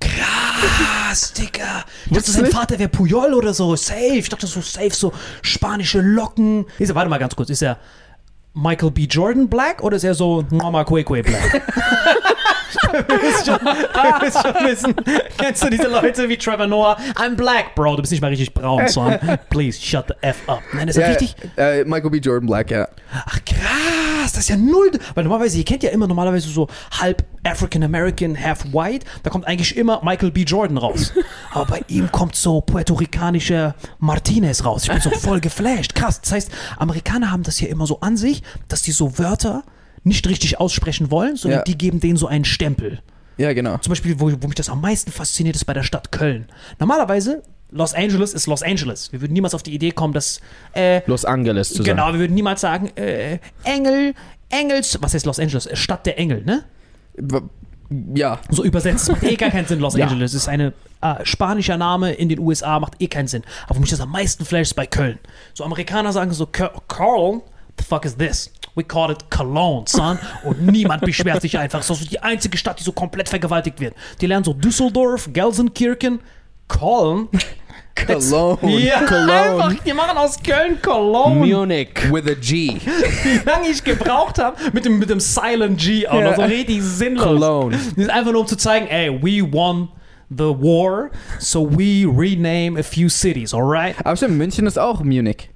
Krass, 0.01 1.33
Digga. 1.33 1.47
Ich 1.49 1.59
dachte, 1.63 1.85
Wusstest 2.11 2.29
du 2.29 2.33
sein 2.33 2.43
nicht? 2.45 2.55
Vater 2.55 2.79
wäre 2.79 2.89
Puyol 2.91 3.33
oder 3.35 3.55
so. 3.55 3.75
Safe. 3.77 4.17
Ich 4.17 4.29
dachte 4.29 4.47
so 4.47 4.61
safe, 4.61 4.91
so 4.91 5.13
spanische 5.43 6.01
Locken. 6.01 6.67
Ist 6.79 6.91
er, 6.91 6.95
warte 6.95 7.09
mal 7.09 7.19
ganz 7.19 7.35
kurz. 7.35 7.49
Ist 7.51 7.63
er 7.63 7.79
Michael 8.53 8.91
B. 8.91 9.05
Jordan 9.05 9.49
Black 9.49 9.83
oder 9.83 9.97
ist 9.97 10.05
er 10.05 10.15
so 10.15 10.45
Mama 10.51 10.85
Kwekwe 10.85 11.23
Black? 11.23 11.63
wir, 12.83 13.19
müssen 13.19 13.45
schon, 13.45 13.61
wir 13.65 14.19
müssen 14.21 14.43
schon 14.43 14.67
wissen. 14.67 14.95
Kennst 15.39 15.63
du 15.63 15.71
diese 15.71 15.89
Leute 15.89 16.29
wie 16.29 16.37
Trevor 16.37 16.67
Noah? 16.67 16.97
I'm 17.17 17.35
black, 17.35 17.75
Bro. 17.75 17.97
Du 17.97 18.03
bist 18.03 18.13
nicht 18.13 18.21
mal 18.21 18.29
richtig 18.29 18.55
braun, 18.55 18.89
son. 18.89 19.19
Please, 19.51 19.81
shut 19.81 20.07
the 20.09 20.15
F 20.21 20.37
up. 20.49 20.61
Nein, 20.73 20.89
ist 20.89 20.97
er 20.97 21.03
ja 21.03 21.09
richtig? 21.17 21.37
Äh, 21.57 21.85
Michael 21.85 22.11
B. 22.11 22.19
Jordan 22.19 22.47
Black, 22.47 22.71
ja. 22.71 22.89
Ach 23.27 23.39
krass, 23.45 24.33
das 24.33 24.39
ist 24.39 24.49
ja 24.49 24.57
null. 24.57 24.91
Weil 25.15 25.25
normalerweise, 25.25 25.59
ihr 25.59 25.65
kennt 25.65 25.83
ja 25.83 25.91
immer 25.91 26.07
normalerweise 26.07 26.49
so 26.49 26.69
halb 27.01 27.25
African 27.45 27.83
American, 27.83 28.37
half 28.39 28.65
white. 28.73 29.07
Da 29.23 29.31
kommt 29.31 29.47
eigentlich 29.47 29.77
immer 29.77 30.01
Michael 30.03 30.31
B. 30.31 30.43
Jordan 30.43 30.79
raus. 30.79 31.13
Aber 31.53 31.67
bei 31.67 31.83
ihm 31.89 32.11
kommt 32.11 32.35
so 32.35 32.61
puerto-ricanischer 32.61 33.75
Martinez 33.99 34.65
raus. 34.65 34.85
Ich 34.85 34.91
bin 34.91 35.01
so 35.01 35.11
voll 35.11 35.41
geflasht. 35.41 35.95
Krass. 35.95 36.21
Das 36.21 36.33
heißt, 36.33 36.51
Amerikaner 36.79 37.31
haben 37.31 37.43
das 37.43 37.61
ja 37.61 37.69
immer 37.69 37.87
so 37.87 38.01
an 38.01 38.17
sich, 38.17 38.43
dass 38.69 38.83
die 38.83 38.93
so 38.93 39.19
Wörter 39.19 39.63
nicht 40.07 40.27
richtig 40.29 40.59
aussprechen 40.61 41.11
wollen, 41.11 41.37
sondern 41.37 41.61
Ja. 41.61 41.65
die 41.65 41.77
geben 41.77 42.01
denen 42.01 42.17
so 42.17 42.27
einen 42.27 42.45
Stempel. 42.45 43.01
Ja, 43.39 43.53
genau. 43.53 43.77
Zum 43.79 43.91
Beispiel, 43.91 44.19
wo, 44.19 44.31
wo 44.41 44.47
mich 44.47 44.55
das 44.55 44.71
am 44.71 44.81
meisten 44.81 45.11
fasziniert, 45.13 45.57
ist 45.57 45.65
bei 45.67 45.75
der 45.75 45.83
Stadt 45.83 46.11
Köln. 46.13 46.47
Normalerweise, 46.79 47.43
Los 47.71 47.93
Angeles 47.95 48.33
ist 48.33 48.47
Los 48.47 48.63
Angeles. 48.63 49.13
Wir 49.13 49.21
würden 49.21 49.33
niemals 49.35 49.53
auf 49.55 49.63
die 49.63 49.75
Idee 49.75 49.91
kommen, 49.91 50.15
dass 50.15 50.41
äh, 50.75 51.03
Los 51.07 51.25
Angeles 51.25 51.69
zu 51.71 51.83
sagen. 51.83 51.97
Genau, 51.97 52.13
wir 52.13 52.21
würden 52.21 52.35
niemals 52.35 52.61
sagen, 52.63 52.91
äh, 52.97 53.39
Engel, 53.65 54.15
Engels, 54.49 54.97
was 55.03 55.13
heißt 55.13 55.27
Los 55.27 55.39
Angeles? 55.41 55.69
Stadt 55.75 56.07
der 56.07 56.19
Engel, 56.19 56.45
ne? 56.45 56.65
Ja. 58.15 58.41
So 58.51 58.65
übersetzt. 58.65 59.09
Macht 59.11 59.23
eh 59.25 59.37
gar 59.37 59.51
keinen 59.51 59.67
Sinn, 59.67 59.81
Los 59.81 59.95
Ja. 59.99 60.07
Angeles. 60.07 60.35
ist 60.35 60.49
ein 60.49 60.61
äh, 60.61 60.73
spanischer 61.25 61.77
Name 61.77 62.13
in 62.13 62.29
den 62.29 62.39
USA, 62.39 62.81
macht 62.81 62.95
eh 63.01 63.07
keinen 63.07 63.29
Sinn. 63.29 63.43
Aber 63.67 63.77
wo 63.77 63.81
mich 63.81 63.91
das 63.91 64.01
am 64.01 64.11
meisten 64.11 64.45
flasht, 64.45 64.71
ist 64.71 64.75
bei 64.75 64.87
Köln. 64.87 65.19
So 65.55 65.65
Amerikaner 65.65 66.13
sagen 66.13 66.33
so, 66.33 66.47
"Ca- 66.47 66.73
Carl, 66.89 67.43
the 67.79 67.85
fuck 67.85 68.05
is 68.05 68.17
this? 68.17 68.51
We 68.75 68.83
call 68.85 69.11
it 69.11 69.31
Cologne, 69.31 69.85
son. 69.89 70.19
Und 70.45 70.67
niemand 70.67 71.03
beschwert 71.03 71.41
sich 71.41 71.57
einfach. 71.59 71.79
Das 71.79 71.89
ist 71.91 71.99
so 72.01 72.07
die 72.09 72.21
einzige 72.21 72.59
Stadt, 72.59 72.79
die 72.79 72.85
so 72.85 72.93
komplett 72.93 73.29
vergewaltigt 73.29 73.81
wird. 73.81 73.95
Die 74.21 74.27
lernen 74.27 74.45
so 74.45 74.53
Düsseldorf, 74.53 75.31
Gelsenkirchen, 75.33 76.21
Köln. 76.69 77.29
Cologne. 77.95 78.79
Ja, 78.81 78.99
einfach, 78.99 79.73
die 79.83 79.93
machen 79.95 80.19
aus 80.19 80.37
Köln 80.43 80.81
Cologne. 80.83 81.47
Munich. 81.47 81.89
With 82.11 82.27
a 82.31 82.35
G. 82.35 82.77
Wie 83.25 83.41
lange 83.49 83.69
ich 83.69 83.83
gebraucht 83.83 84.39
habe 84.39 84.57
mit 84.75 84.85
dem, 84.85 84.99
mit 84.99 85.09
dem 85.09 85.19
Silent 85.21 85.81
G 85.81 86.07
auch 86.07 86.21
Ja. 86.21 86.31
noch 86.31 86.37
so 86.37 86.43
richtig 86.43 86.83
sinnlos. 86.83 87.25
Cologne. 87.25 87.77
Das 87.77 87.87
ist 88.05 88.11
einfach 88.11 88.33
nur 88.33 88.43
um 88.43 88.47
zu 88.47 88.57
zeigen, 88.57 88.87
ey, 88.89 89.11
we 89.23 89.51
won 89.51 89.89
the 90.29 90.45
war, 90.45 91.11
so 91.39 91.67
we 91.71 92.05
rename 92.07 92.79
a 92.79 92.83
few 92.83 93.09
cities, 93.09 93.55
alright? 93.55 93.95
Aber 94.05 94.17
stimmt, 94.17 94.37
München 94.37 94.67
ist 94.67 94.79
auch 94.79 95.03
Munich. 95.03 95.49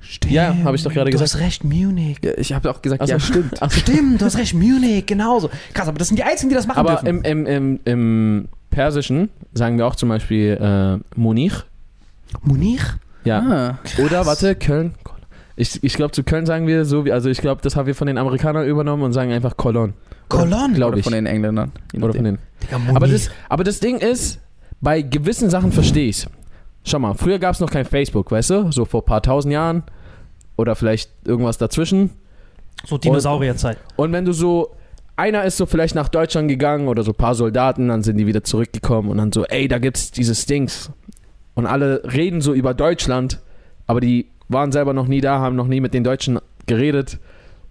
Stimmt. 0.00 0.32
Ja, 0.32 0.54
hab 0.64 0.74
ich 0.74 0.82
doch 0.82 0.92
gerade 0.92 1.10
Du 1.10 1.18
gesagt. 1.18 1.34
hast 1.34 1.40
recht, 1.40 1.64
Munich. 1.64 2.18
Ja, 2.22 2.32
ich 2.36 2.52
habe 2.52 2.70
auch 2.70 2.80
gesagt, 2.82 3.00
Also- 3.00 3.12
ja, 3.12 3.20
stimmt. 3.20 3.58
Stimmt, 3.70 4.20
du 4.20 4.24
hast 4.24 4.36
recht, 4.38 4.54
Munich, 4.54 5.04
genauso. 5.06 5.50
Krass, 5.72 5.88
aber 5.88 5.98
das 5.98 6.08
sind 6.08 6.16
die 6.18 6.22
Einzigen, 6.24 6.48
die 6.50 6.54
das 6.54 6.66
machen 6.66 6.78
Aber 6.78 6.96
dürfen. 7.02 7.22
im, 7.24 7.24
im, 7.24 7.46
im, 7.46 7.80
im 7.84 8.48
Persischen 8.70 9.28
sagen 9.52 9.78
wir 9.78 9.86
auch 9.86 9.96
zum 9.96 10.08
Beispiel 10.08 10.58
äh, 10.60 11.18
Munich. 11.18 11.52
Munich? 12.42 12.80
Ja. 13.24 13.78
Ah. 13.98 14.02
Oder 14.02 14.26
warte, 14.26 14.54
Köln. 14.54 14.94
Ich, 15.56 15.82
ich 15.84 15.94
glaube, 15.94 16.10
zu 16.12 16.24
Köln 16.24 16.46
sagen 16.46 16.66
wir 16.66 16.84
so, 16.84 17.04
wie, 17.04 17.12
also 17.12 17.28
ich 17.30 17.38
glaube, 17.40 17.62
das 17.62 17.76
haben 17.76 17.86
wir 17.86 17.94
von 17.94 18.08
den 18.08 18.18
Amerikanern 18.18 18.66
übernommen 18.66 19.02
und 19.04 19.12
sagen 19.12 19.30
einfach 19.32 19.56
Cologne. 19.56 19.92
Cologne? 20.28 20.74
Glaube 20.74 20.92
Oder 20.92 20.98
ich. 20.98 21.04
von 21.04 21.12
den 21.12 21.26
Engländern. 21.26 21.70
Oder 21.94 22.12
von 22.12 22.24
den. 22.24 22.38
Digga, 22.62 22.78
Munich. 22.78 22.96
Aber 22.96 23.06
das, 23.06 23.30
aber 23.48 23.62
das 23.64 23.78
Ding 23.78 23.98
ist, 23.98 24.40
bei 24.80 25.00
gewissen 25.02 25.50
Sachen 25.50 25.70
verstehe 25.70 26.08
ich's. 26.08 26.26
Schau 26.84 26.98
mal, 26.98 27.14
früher 27.14 27.38
gab 27.38 27.54
es 27.54 27.60
noch 27.60 27.70
kein 27.70 27.84
Facebook, 27.84 28.30
weißt 28.30 28.50
du? 28.50 28.72
So 28.72 28.84
vor 28.84 29.02
ein 29.02 29.06
paar 29.06 29.22
tausend 29.22 29.52
Jahren. 29.52 29.82
Oder 30.56 30.76
vielleicht 30.76 31.10
irgendwas 31.24 31.58
dazwischen. 31.58 32.10
so 32.84 32.98
Dinosaurierzeit. 32.98 33.78
Und 33.96 34.12
wenn 34.12 34.24
du 34.24 34.32
so, 34.32 34.70
einer 35.16 35.44
ist 35.44 35.56
so 35.56 35.66
vielleicht 35.66 35.94
nach 35.94 36.08
Deutschland 36.08 36.48
gegangen 36.48 36.88
oder 36.88 37.02
so 37.02 37.12
ein 37.12 37.16
paar 37.16 37.34
Soldaten, 37.34 37.88
dann 37.88 38.02
sind 38.02 38.18
die 38.18 38.26
wieder 38.26 38.44
zurückgekommen 38.44 39.10
und 39.10 39.16
dann 39.16 39.32
so, 39.32 39.44
ey, 39.46 39.66
da 39.66 39.78
gibt's 39.78 40.10
dieses 40.10 40.46
Dings. 40.46 40.90
Und 41.54 41.66
alle 41.66 42.02
reden 42.04 42.40
so 42.40 42.52
über 42.52 42.74
Deutschland, 42.74 43.40
aber 43.86 44.00
die 44.00 44.28
waren 44.48 44.72
selber 44.72 44.92
noch 44.92 45.06
nie 45.06 45.20
da, 45.20 45.38
haben 45.38 45.56
noch 45.56 45.66
nie 45.66 45.80
mit 45.80 45.94
den 45.94 46.04
Deutschen 46.04 46.38
geredet. 46.66 47.18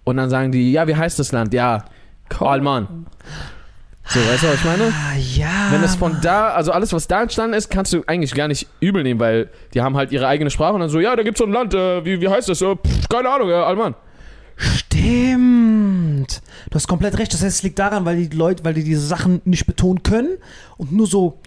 Und 0.04 0.16
dann 0.16 0.28
sagen 0.28 0.52
die, 0.52 0.72
ja, 0.72 0.86
wie 0.86 0.96
heißt 0.96 1.18
das 1.18 1.32
Land? 1.32 1.54
Ja, 1.54 1.84
Alman. 2.40 3.06
So, 4.06 4.20
weißt 4.20 4.42
du, 4.42 4.48
was 4.48 4.54
ich 4.56 4.64
meine? 4.64 4.84
Ah, 4.92 5.16
ja. 5.16 5.68
Wenn 5.70 5.82
es 5.82 5.96
von 5.96 6.18
da, 6.20 6.48
also 6.50 6.72
alles, 6.72 6.92
was 6.92 7.08
da 7.08 7.22
entstanden 7.22 7.54
ist, 7.54 7.70
kannst 7.70 7.92
du 7.92 8.02
eigentlich 8.06 8.34
gar 8.34 8.48
nicht 8.48 8.68
übel 8.80 9.02
nehmen, 9.02 9.18
weil 9.18 9.48
die 9.72 9.80
haben 9.80 9.96
halt 9.96 10.12
ihre 10.12 10.26
eigene 10.28 10.50
Sprache 10.50 10.74
und 10.74 10.80
dann 10.80 10.90
so, 10.90 11.00
ja, 11.00 11.16
da 11.16 11.22
gibt's 11.22 11.38
so 11.38 11.46
ein 11.46 11.52
Land, 11.52 11.74
äh, 11.74 12.04
wie, 12.04 12.20
wie 12.20 12.28
heißt 12.28 12.48
das? 12.48 12.60
Äh, 12.60 12.76
pff, 12.76 13.08
keine 13.08 13.30
Ahnung, 13.30 13.48
äh, 13.48 13.54
Alman. 13.54 13.94
Stimmt. 14.56 16.42
Du 16.70 16.74
hast 16.74 16.86
komplett 16.86 17.18
recht. 17.18 17.32
Das 17.32 17.42
heißt, 17.42 17.56
es 17.56 17.62
liegt 17.62 17.78
daran, 17.78 18.04
weil 18.04 18.16
die 18.26 18.36
Leute, 18.36 18.64
weil 18.64 18.74
die 18.74 18.84
diese 18.84 19.04
Sachen 19.06 19.40
nicht 19.44 19.66
betonen 19.66 20.02
können 20.02 20.36
und 20.76 20.92
nur 20.92 21.06
so, 21.06 21.40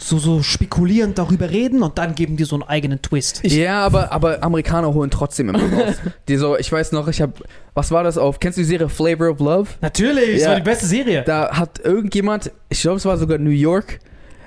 so, 0.00 0.18
so 0.18 0.42
spekulierend 0.42 1.18
darüber 1.18 1.50
reden 1.50 1.82
und 1.82 1.98
dann 1.98 2.14
geben 2.14 2.36
die 2.36 2.44
so 2.44 2.56
einen 2.56 2.62
eigenen 2.62 3.02
Twist. 3.02 3.40
Ja, 3.44 3.84
aber, 3.84 4.12
aber 4.12 4.42
Amerikaner 4.42 4.92
holen 4.94 5.10
trotzdem 5.10 5.48
immer 5.50 5.60
raus. 5.60 5.96
die 6.28 6.36
so, 6.36 6.56
ich 6.56 6.70
weiß 6.72 6.92
noch, 6.92 7.06
ich 7.08 7.20
habe, 7.20 7.34
was 7.74 7.90
war 7.90 8.02
das 8.02 8.16
auf, 8.18 8.40
kennst 8.40 8.56
du 8.58 8.62
die 8.62 8.66
Serie 8.68 8.88
Flavor 8.88 9.28
of 9.30 9.40
Love? 9.40 9.68
Natürlich, 9.82 10.34
das 10.36 10.42
Ja. 10.42 10.48
war 10.50 10.56
die 10.56 10.62
beste 10.62 10.86
Serie. 10.86 11.22
Da 11.24 11.50
hat 11.56 11.78
irgendjemand, 11.84 12.50
ich 12.68 12.80
glaube, 12.80 12.96
es 12.96 13.04
war 13.04 13.16
sogar 13.18 13.38
New 13.38 13.50
York, 13.50 13.98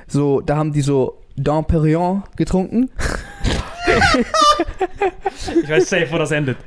so, 0.07 0.41
da 0.41 0.55
haben 0.57 0.73
die 0.73 0.81
so 0.81 1.19
Dom 1.35 1.65
Perignon 1.65 2.23
getrunken. 2.35 2.89
Ich 5.61 5.69
weiß 5.69 5.89
safe, 5.89 6.07
wo 6.11 6.17
das 6.17 6.31
endet. 6.31 6.57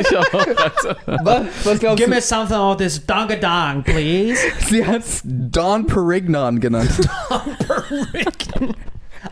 Ich 0.00 0.16
auch, 0.16 0.34
Alter. 0.34 0.96
Was, 1.24 1.42
was 1.64 1.78
glaubst 1.78 1.98
Give 1.98 2.08
du? 2.10 2.14
me 2.16 2.20
something 2.20 2.56
of 2.56 2.76
this 2.78 3.04
Dangadang, 3.06 3.82
please. 3.84 4.40
Sie 4.66 4.84
hat's 4.84 5.20
Don 5.24 5.86
Perignon 5.86 6.58
genannt. 6.60 6.90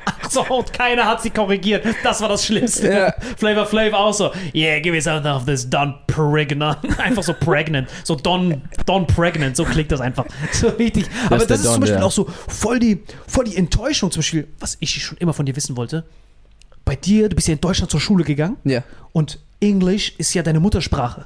Ach 0.04 0.30
so, 0.30 0.42
und 0.46 0.72
keiner 0.72 1.06
hat 1.06 1.22
sie 1.22 1.30
korrigiert. 1.30 1.84
Das 2.02 2.20
war 2.20 2.28
das 2.28 2.46
Schlimmste. 2.46 2.90
Ja. 2.92 3.14
Flavor 3.36 3.66
Flav 3.66 3.92
auch 3.92 4.14
so. 4.14 4.30
Yeah, 4.54 4.80
give 4.80 4.94
me 4.94 5.02
something 5.02 5.30
of 5.30 5.44
this 5.44 5.68
Don 5.68 5.94
Pregnant. 6.06 6.78
Einfach 6.98 7.22
so 7.22 7.34
pregnant. 7.34 7.88
So 8.04 8.14
Don, 8.14 8.62
Don 8.86 9.06
Pregnant. 9.06 9.56
So 9.56 9.64
klingt 9.64 9.92
das 9.92 10.00
einfach. 10.00 10.24
So 10.52 10.68
richtig. 10.68 11.06
Aber 11.26 11.36
ist 11.36 11.50
das 11.50 11.60
ist 11.60 11.64
zum 11.64 11.74
Don, 11.74 11.80
Beispiel 11.80 11.98
ja. 11.98 12.06
auch 12.06 12.12
so 12.12 12.26
voll 12.48 12.78
die, 12.78 13.02
voll 13.26 13.44
die 13.44 13.56
Enttäuschung. 13.56 14.10
Zum 14.10 14.20
Beispiel, 14.20 14.48
was 14.60 14.76
ich 14.80 15.02
schon 15.02 15.18
immer 15.18 15.32
von 15.32 15.46
dir 15.46 15.56
wissen 15.56 15.76
wollte. 15.76 16.04
Bei 16.84 16.96
dir, 16.96 17.28
du 17.28 17.36
bist 17.36 17.48
ja 17.48 17.54
in 17.54 17.60
Deutschland 17.60 17.90
zur 17.90 18.00
Schule 18.00 18.24
gegangen. 18.24 18.56
Ja. 18.64 18.82
Und 19.12 19.38
Englisch 19.60 20.14
ist 20.18 20.34
ja 20.34 20.42
deine 20.42 20.58
Muttersprache. 20.58 21.24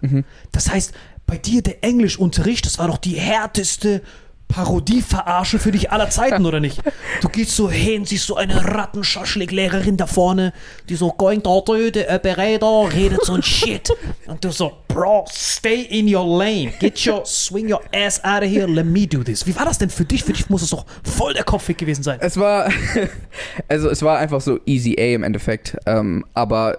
Das 0.52 0.70
heißt, 0.70 0.92
bei 1.26 1.38
dir 1.38 1.62
der 1.62 1.82
Englischunterricht, 1.82 2.66
das 2.66 2.78
war 2.78 2.88
doch 2.88 2.98
die 2.98 3.14
härteste 3.14 4.02
Parodieverarsche 4.48 5.58
für 5.58 5.72
dich 5.72 5.90
aller 5.90 6.08
Zeiten, 6.08 6.46
oder 6.46 6.60
nicht? 6.60 6.80
Du 7.20 7.28
gehst 7.28 7.56
so 7.56 7.70
hin, 7.70 8.04
siehst 8.04 8.26
so 8.26 8.36
eine 8.36 8.64
Rattenschaschlik-Lehrerin 8.64 9.96
da 9.96 10.06
vorne, 10.06 10.52
die 10.88 10.94
so 10.94 11.10
going 11.10 11.42
da 11.42 11.60
the 11.66 12.04
operator, 12.08 12.90
redet 12.92 13.24
so 13.24 13.34
ein 13.34 13.42
Shit. 13.56 13.90
Und 14.26 14.44
du 14.44 14.50
so, 14.50 14.72
Bro, 14.88 15.26
stay 15.30 15.82
in 15.82 16.12
your 16.12 16.24
lane. 16.24 16.72
Get 16.78 17.04
your, 17.06 17.22
swing 17.26 17.70
your 17.70 17.82
ass 17.92 18.22
out 18.24 18.42
of 18.42 18.48
here, 18.48 18.66
let 18.66 18.86
me 18.86 19.06
do 19.06 19.22
this. 19.22 19.46
Wie 19.46 19.54
war 19.56 19.64
das 19.64 19.78
denn 19.78 19.90
für 19.90 20.04
dich? 20.04 20.24
Für 20.24 20.32
dich 20.32 20.48
muss 20.48 20.62
es 20.62 20.70
doch 20.70 20.86
voll 21.04 21.34
der 21.34 21.44
Kopfweg 21.44 21.76
gewesen 21.78 22.02
sein. 22.02 22.18
Es 22.22 22.38
war, 22.38 22.70
also 23.68 23.90
es 23.90 24.02
war 24.02 24.18
einfach 24.18 24.40
so 24.40 24.58
easy 24.64 24.96
A 24.98 25.14
im 25.14 25.22
Endeffekt, 25.22 25.76
ähm, 25.86 26.24
aber, 26.34 26.78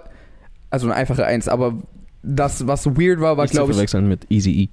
also 0.70 0.86
eine 0.86 0.96
einfache 0.96 1.26
Eins, 1.26 1.48
aber 1.48 1.74
das, 2.22 2.66
was 2.66 2.86
weird 2.86 3.20
war, 3.20 3.36
war 3.36 3.44
Nicht 3.44 3.52
zu 3.52 3.58
glaube 3.58 3.72
ich, 3.72 3.76
verwechseln 3.76 4.08
mit 4.08 4.28
Easy 4.30 4.62
E. 4.62 4.68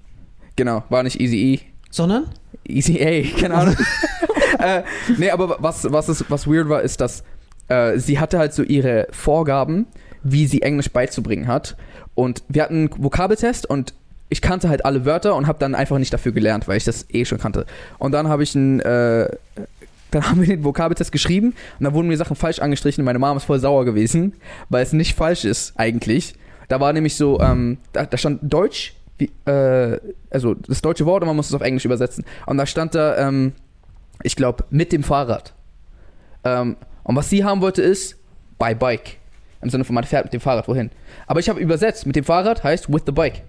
genau, 0.56 0.84
war 0.90 1.04
nicht 1.04 1.20
easy 1.20 1.54
E, 1.54 1.60
Sondern? 1.96 2.26
Easy 2.68 3.02
A, 3.02 3.40
keine 3.40 3.56
Ahnung. 3.56 3.76
äh, 4.60 4.84
nee, 5.18 5.30
aber 5.30 5.58
was, 5.60 5.92
was, 5.92 6.10
ist, 6.10 6.26
was 6.30 6.48
weird 6.48 6.70
war, 6.70 6.82
ist, 6.82 7.02
dass 7.02 7.24
äh, 7.68 7.98
sie 7.98 8.20
hatte 8.20 8.40
halt 8.40 8.54
so 8.54 8.64
ihre 8.64 9.08
Vorgaben, 9.12 9.88
wie 10.24 10.48
sie 10.48 10.62
Englisch 10.62 10.92
beizubringen 10.92 11.48
hat. 11.48 11.78
Und 12.16 12.44
wir 12.48 12.64
hatten 12.64 12.90
einen 12.92 13.04
Vokabeltest 13.04 13.70
und 13.70 13.94
ich 14.30 14.42
kannte 14.42 14.70
halt 14.70 14.86
alle 14.86 15.06
Wörter 15.06 15.36
und 15.36 15.48
habe 15.48 15.60
dann 15.60 15.76
einfach 15.76 16.00
nicht 16.00 16.14
dafür 16.14 16.32
gelernt, 16.32 16.68
weil 16.68 16.78
ich 16.78 16.84
das 16.84 17.06
eh 17.10 17.26
schon 17.26 17.38
kannte. 17.38 17.66
Und 18.00 18.12
dann 18.12 18.28
habe 18.28 18.44
ich 18.44 18.56
einen, 18.56 18.80
äh, 18.80 19.30
dann 20.12 20.30
haben 20.30 20.42
wir 20.42 20.48
den 20.48 20.64
Vokabeltest 20.64 21.12
geschrieben 21.12 21.54
und 21.80 21.84
dann 21.84 21.94
wurden 21.94 22.08
mir 22.08 22.18
Sachen 22.18 22.36
falsch 22.36 22.60
angestrichen 22.60 23.02
und 23.02 23.06
meine 23.06 23.20
Mom 23.20 23.38
ist 23.38 23.44
voll 23.44 23.60
sauer 23.60 23.86
gewesen, 23.86 24.34
weil 24.70 24.82
es 24.82 24.94
nicht 24.94 25.16
falsch 25.16 25.46
ist 25.46 25.74
eigentlich. 25.78 26.34
Da 26.68 26.80
war 26.80 26.94
nämlich 26.94 27.16
so, 27.16 27.40
ähm, 27.40 27.78
da, 27.94 28.06
da 28.06 28.18
stand 28.18 28.40
Deutsch, 28.42 28.95
wie, 29.18 29.32
äh, 29.50 30.00
also 30.30 30.54
das 30.54 30.82
deutsche 30.82 31.06
Wort 31.06 31.24
und 31.24 31.28
man 31.28 31.36
muss 31.36 31.48
es 31.48 31.54
auf 31.54 31.62
Englisch 31.62 31.86
übersetzen. 31.86 32.26
Und 32.46 32.58
da 32.58 32.66
stand 32.66 32.96
da, 32.96 33.18
ähm, 33.18 33.54
ich 34.24 34.36
glaube, 34.36 34.66
mit 34.70 34.92
dem 34.92 35.04
Fahrrad. 35.04 35.54
Ähm, 36.44 36.78
und 37.04 37.16
was 37.16 37.30
sie 37.30 37.44
haben 37.44 37.62
wollte 37.62 37.82
ist, 37.82 38.18
by 38.58 38.76
bike. 38.76 39.18
Im 39.62 39.70
Sinne 39.70 39.84
von, 39.84 39.96
man 39.96 40.04
fährt 40.04 40.26
mit 40.26 40.34
dem 40.34 40.42
Fahrrad 40.42 40.68
wohin. 40.68 40.92
Aber 41.28 41.40
ich 41.40 41.50
habe 41.50 41.60
übersetzt, 41.60 42.06
mit 42.06 42.16
dem 42.16 42.24
Fahrrad 42.24 42.64
heißt 42.64 42.92
with 42.92 43.04
the 43.06 43.12
bike. 43.12 43.44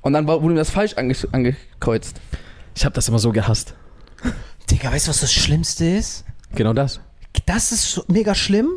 Und 0.00 0.14
dann 0.14 0.26
wurde 0.26 0.44
mir 0.46 0.54
das 0.54 0.70
falsch 0.70 0.96
ange 0.96 1.14
angekreuzt. 1.30 2.20
Ich 2.74 2.84
habe 2.84 2.94
das 2.94 3.08
immer 3.08 3.18
so 3.18 3.32
gehasst. 3.32 3.74
Digga, 4.70 4.90
weißt 4.92 5.06
du, 5.06 5.10
was 5.10 5.20
das 5.20 5.32
Schlimmste 5.32 5.84
ist? 5.84 6.24
Genau 6.54 6.72
das. 6.72 7.00
das 7.46 7.72
ist 7.72 7.92
so 7.92 8.04
mega 8.08 8.34
schlimm, 8.34 8.68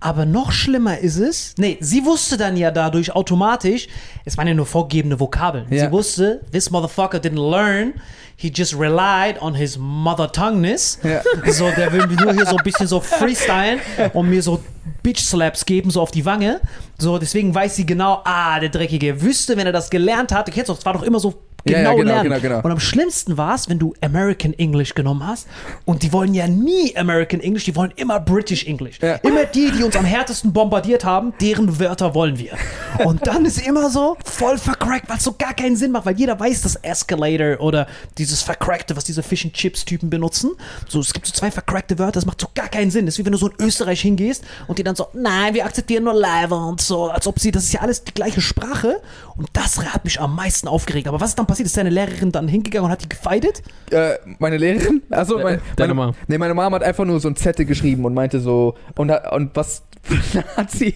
aber 0.00 0.24
noch 0.24 0.50
schlimmer 0.50 0.98
ist 0.98 1.18
es. 1.18 1.54
Nee, 1.58 1.76
sie 1.80 2.04
wusste 2.04 2.36
dann 2.36 2.56
ja 2.56 2.70
dadurch 2.70 3.14
automatisch, 3.14 3.86
es 4.24 4.36
waren 4.38 4.48
ja 4.48 4.54
nur 4.54 4.66
vorgegebene 4.66 5.20
Vokabeln. 5.20 5.66
Ja. 5.70 5.86
Sie 5.86 5.92
wusste, 5.92 6.40
this 6.52 6.70
motherfucker 6.70 7.18
didn't 7.18 7.50
learn, 7.50 7.94
he 8.36 8.48
just 8.48 8.74
relied 8.74 9.40
on 9.42 9.54
his 9.54 9.76
mother 9.78 10.32
tongueness. 10.32 10.98
Ja. 11.02 11.22
So, 11.52 11.70
der 11.70 11.92
will 11.92 12.06
nur 12.06 12.32
hier 12.32 12.46
so 12.46 12.56
ein 12.56 12.64
bisschen 12.64 12.86
so 12.86 13.00
freestylen 13.00 13.80
und 14.14 14.30
mir 14.30 14.42
so 14.42 14.62
Bitch 15.02 15.20
Slaps 15.20 15.66
geben, 15.66 15.90
so 15.90 16.00
auf 16.00 16.10
die 16.10 16.24
Wange. 16.24 16.60
So, 16.98 17.18
deswegen 17.18 17.54
weiß 17.54 17.76
sie 17.76 17.84
genau, 17.84 18.22
ah, 18.24 18.58
der 18.60 18.70
Dreckige 18.70 19.20
wüsste, 19.20 19.56
wenn 19.56 19.66
er 19.66 19.72
das 19.72 19.90
gelernt 19.90 20.32
hat, 20.32 20.48
du 20.48 20.52
kennst 20.52 20.70
doch, 20.70 20.78
es 20.78 20.84
war 20.86 20.94
doch 20.94 21.02
immer 21.02 21.20
so 21.20 21.34
genau, 21.64 21.78
ja, 21.78 21.94
genau, 21.94 22.04
lernen. 22.04 22.24
genau, 22.24 22.40
genau. 22.40 22.60
Und 22.62 22.70
am 22.70 22.80
schlimmsten 22.80 23.36
war 23.36 23.54
es, 23.54 23.68
wenn 23.68 23.78
du 23.78 23.94
American 24.00 24.52
English 24.54 24.94
genommen 24.94 25.26
hast 25.26 25.46
und 25.84 26.02
die 26.02 26.12
wollen 26.12 26.34
ja 26.34 26.46
nie 26.46 26.96
American 26.96 27.40
English, 27.40 27.64
die 27.64 27.76
wollen 27.76 27.92
immer 27.96 28.20
British 28.20 28.66
English. 28.66 28.98
Ja. 29.00 29.16
Immer 29.16 29.44
die, 29.44 29.70
die 29.70 29.82
uns 29.82 29.96
am 29.96 30.04
härtesten 30.04 30.52
bombardiert 30.52 31.04
haben, 31.04 31.32
deren 31.40 31.78
Wörter 31.78 32.14
wollen 32.14 32.38
wir. 32.38 32.52
Und 33.04 33.26
dann 33.26 33.44
ist 33.44 33.66
immer 33.66 33.88
so 33.88 34.16
voll 34.24 34.58
vercrackt, 34.58 35.08
was 35.08 35.24
so 35.24 35.32
gar 35.32 35.54
keinen 35.54 35.76
Sinn 35.76 35.92
macht, 35.92 36.06
weil 36.06 36.18
jeder 36.18 36.38
weiß, 36.38 36.62
dass 36.62 36.76
Escalator 36.76 37.60
oder 37.60 37.86
dieses 38.18 38.42
vercrackte, 38.42 38.96
was 38.96 39.04
diese 39.04 39.22
Fish 39.22 39.44
and 39.44 39.54
Chips 39.54 39.84
Typen 39.84 40.10
benutzen. 40.10 40.50
So, 40.88 41.00
es 41.00 41.12
gibt 41.12 41.26
so 41.26 41.32
zwei 41.32 41.50
vercrackte 41.50 41.98
Wörter, 41.98 42.12
das 42.12 42.26
macht 42.26 42.40
so 42.40 42.48
gar 42.54 42.68
keinen 42.68 42.90
Sinn. 42.90 43.06
Das 43.06 43.14
ist 43.14 43.18
wie 43.20 43.24
wenn 43.24 43.32
du 43.32 43.38
so 43.38 43.48
in 43.48 43.54
Österreich 43.64 44.00
hingehst 44.00 44.44
und 44.66 44.78
die 44.78 44.82
dann 44.82 44.96
so, 44.96 45.08
nein, 45.14 45.54
wir 45.54 45.64
akzeptieren 45.64 46.04
nur 46.04 46.14
Live 46.14 46.50
und 46.50 46.80
so, 46.80 47.08
als 47.08 47.26
ob 47.26 47.38
sie, 47.38 47.50
das 47.50 47.64
ist 47.64 47.72
ja 47.72 47.80
alles 47.80 48.04
die 48.04 48.12
gleiche 48.12 48.40
Sprache. 48.40 49.00
Und 49.36 49.48
das 49.54 49.78
hat 49.78 50.04
mich 50.04 50.20
am 50.20 50.34
meisten 50.34 50.68
aufgeregt. 50.68 51.08
Aber 51.08 51.20
was 51.20 51.30
ist 51.30 51.38
dann 51.38 51.46
passiert? 51.50 51.66
Ist 51.66 51.76
deine 51.76 51.90
Lehrerin 51.90 52.32
dann 52.32 52.48
hingegangen 52.48 52.86
und 52.86 52.90
hat 52.92 53.02
die 53.02 53.08
gefeidet? 53.08 53.62
Äh, 53.90 54.14
meine 54.38 54.56
Lehrerin? 54.56 55.02
Also 55.10 55.34
De- 55.36 55.44
meine, 55.44 55.60
deine 55.76 55.94
meine, 55.94 56.06
Mom. 56.12 56.16
Nee, 56.28 56.38
meine 56.38 56.54
Mom 56.54 56.74
hat 56.74 56.82
einfach 56.82 57.04
nur 57.04 57.20
so 57.20 57.28
ein 57.28 57.36
Zettel 57.36 57.66
geschrieben 57.66 58.04
und 58.04 58.14
meinte 58.14 58.40
so, 58.40 58.74
und, 58.96 59.10
und 59.10 59.50
was 59.54 59.82
hat 60.56 60.70
sie, 60.70 60.94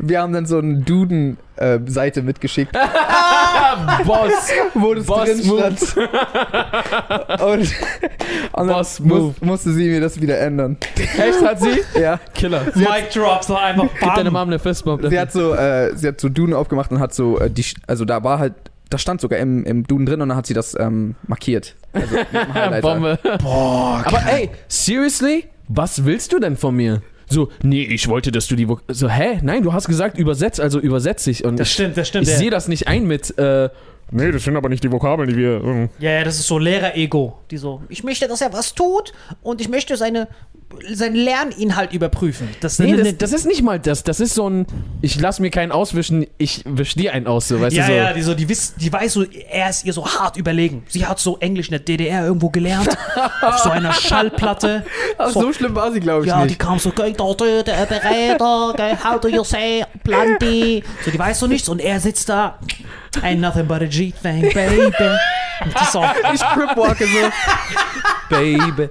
wir 0.00 0.20
haben 0.20 0.32
dann 0.32 0.44
so 0.46 0.58
eine 0.58 0.78
Duden-Seite 0.78 2.22
mitgeschickt, 2.22 2.72
Boss! 4.04 4.32
wo 4.74 4.94
das 4.94 5.06
Boss 5.06 5.24
drin 5.28 5.46
Move. 5.46 5.58
stand. 5.76 5.96
und, 7.42 7.60
Und 8.52 8.66
dann 8.66 8.68
Boss 8.68 9.00
muss, 9.00 9.18
Move. 9.18 9.34
musste 9.42 9.72
sie 9.72 9.88
mir 9.88 10.00
das 10.00 10.20
wieder 10.20 10.38
ändern. 10.40 10.76
Echt, 10.96 11.44
hat 11.44 11.60
sie? 11.60 11.80
Ja. 12.00 12.18
Killer. 12.34 12.62
Mic 12.74 13.10
Drops 13.14 13.48
noch 13.48 13.60
einfach 13.62 13.86
Gib 14.00 14.14
deine. 14.14 14.30
Mom 14.30 14.48
eine 14.48 14.58
Fistbump. 14.58 15.04
Sie 15.08 15.18
hat 15.18 15.32
so, 15.32 15.54
äh, 15.54 15.94
sie 15.96 16.08
hat 16.08 16.20
so 16.20 16.28
Duden 16.28 16.54
aufgemacht 16.54 16.90
und 16.90 16.98
hat 17.00 17.14
so, 17.14 17.38
äh, 17.38 17.50
die, 17.50 17.64
also 17.86 18.04
da 18.04 18.22
war 18.24 18.38
halt, 18.38 18.54
da 18.90 18.98
stand 18.98 19.20
sogar 19.20 19.38
im, 19.38 19.64
im 19.64 19.86
Duden 19.86 20.04
drin 20.06 20.20
und 20.20 20.28
dann 20.28 20.36
hat 20.36 20.46
sie 20.46 20.54
das 20.54 20.76
ähm, 20.78 21.14
markiert. 21.26 21.76
Also 21.92 22.14
mit 22.14 22.32
dem 22.32 22.54
Highlighter. 22.54 22.80
Bombe. 22.94 23.18
Boah, 23.42 24.02
Aber 24.04 24.22
ey, 24.32 24.50
seriously? 24.68 25.44
Was 25.68 26.04
willst 26.04 26.32
du 26.32 26.38
denn 26.40 26.56
von 26.56 26.74
mir? 26.74 27.00
So, 27.28 27.48
nee, 27.62 27.84
ich 27.84 28.08
wollte, 28.08 28.32
dass 28.32 28.48
du 28.48 28.56
die. 28.56 28.68
Vok 28.68 28.82
so, 28.88 29.08
hä? 29.08 29.38
Nein, 29.42 29.62
du 29.62 29.72
hast 29.72 29.86
gesagt, 29.86 30.18
übersetz, 30.18 30.58
also 30.58 30.80
übersetz 30.80 31.26
ich. 31.28 31.44
Und 31.44 31.60
Das 31.60 31.68
ich, 31.68 31.74
stimmt, 31.74 31.96
das 31.96 32.08
stimmt. 32.08 32.24
ich 32.24 32.30
Der- 32.30 32.38
sehe 32.38 32.50
das 32.50 32.66
nicht 32.66 32.88
ein 32.88 33.06
mit, 33.06 33.38
äh, 33.38 33.68
nee, 34.10 34.32
das 34.32 34.42
sind 34.42 34.56
aber 34.56 34.68
nicht 34.68 34.82
die 34.82 34.90
Vokabeln, 34.90 35.28
die 35.30 35.36
wir. 35.36 35.62
äh. 35.64 35.88
Ja, 36.00 36.10
ja, 36.10 36.24
das 36.24 36.40
ist 36.40 36.48
so 36.48 36.58
Lehrer-Ego. 36.58 37.38
Die 37.52 37.56
so, 37.56 37.82
ich 37.88 38.02
möchte, 38.02 38.26
dass 38.26 38.40
er 38.40 38.52
was 38.52 38.74
tut 38.74 39.12
und 39.42 39.60
ich 39.60 39.68
möchte 39.68 39.96
seine, 39.96 40.26
seinen 40.92 41.16
Lerninhalt 41.16 41.92
überprüfen. 41.92 42.48
Das, 42.60 42.78
Nee, 42.78 42.96
das, 42.96 43.16
das 43.18 43.32
ist 43.32 43.46
nicht 43.46 43.62
mal 43.62 43.78
das. 43.78 44.02
Das 44.04 44.20
ist 44.20 44.34
so 44.34 44.48
ein, 44.48 44.66
ich 45.02 45.20
lass 45.20 45.40
mir 45.40 45.50
keinen 45.50 45.72
auswischen, 45.72 46.26
ich 46.38 46.62
wisch 46.64 46.94
dir 46.94 47.12
einen 47.12 47.26
aus, 47.26 47.48
so, 47.48 47.60
weißt 47.60 47.76
ja, 47.76 47.86
du, 47.86 47.92
so. 47.92 47.96
ja, 47.98 48.12
die, 48.12 48.22
so, 48.22 48.34
die, 48.34 48.48
wiss, 48.48 48.74
die 48.76 48.92
weiß 48.92 49.12
so, 49.12 49.24
er 49.24 49.70
ist 49.70 49.84
ihr 49.84 49.92
so 49.92 50.06
hart 50.06 50.36
überlegen. 50.36 50.84
Sie 50.88 51.06
hat 51.06 51.18
so 51.18 51.36
Englisch 51.38 51.68
in 51.68 51.72
der 51.72 51.80
DDR 51.80 52.24
irgendwo 52.24 52.50
gelernt. 52.50 52.88
auf 53.42 53.58
so 53.58 53.70
einer 53.70 53.92
Schallplatte. 53.92 54.84
Ach, 55.18 55.30
so 55.30 55.52
schlimm 55.52 55.74
war 55.74 55.92
sie, 55.92 56.00
glaube 56.00 56.24
ich, 56.24 56.28
Ja, 56.28 56.40
die 56.42 56.48
nicht. 56.48 56.58
kam 56.58 56.78
so, 56.78 56.90
"Geh 56.90 57.12
da, 57.12 57.34
der 57.34 57.86
Berater, 57.86 58.74
gell, 58.76 58.98
how 59.04 59.20
do 59.20 59.28
you 59.28 59.44
say, 59.44 59.84
Planti? 60.04 60.82
So, 61.04 61.10
die 61.10 61.18
weiß 61.18 61.40
so 61.40 61.46
nichts 61.46 61.68
und 61.68 61.80
er 61.80 62.00
sitzt 62.00 62.28
da, 62.28 62.58
ain't 63.22 63.40
nothing 63.40 63.66
but 63.66 63.82
a 63.82 63.86
G-Thing, 63.86 64.52
baby. 64.52 64.92
Und 65.62 65.74
die 65.74 65.84
so, 65.90 66.02
Ich 66.32 66.40
cripwalke 66.40 67.04
so. 67.06 67.30
Baby. 68.30 68.88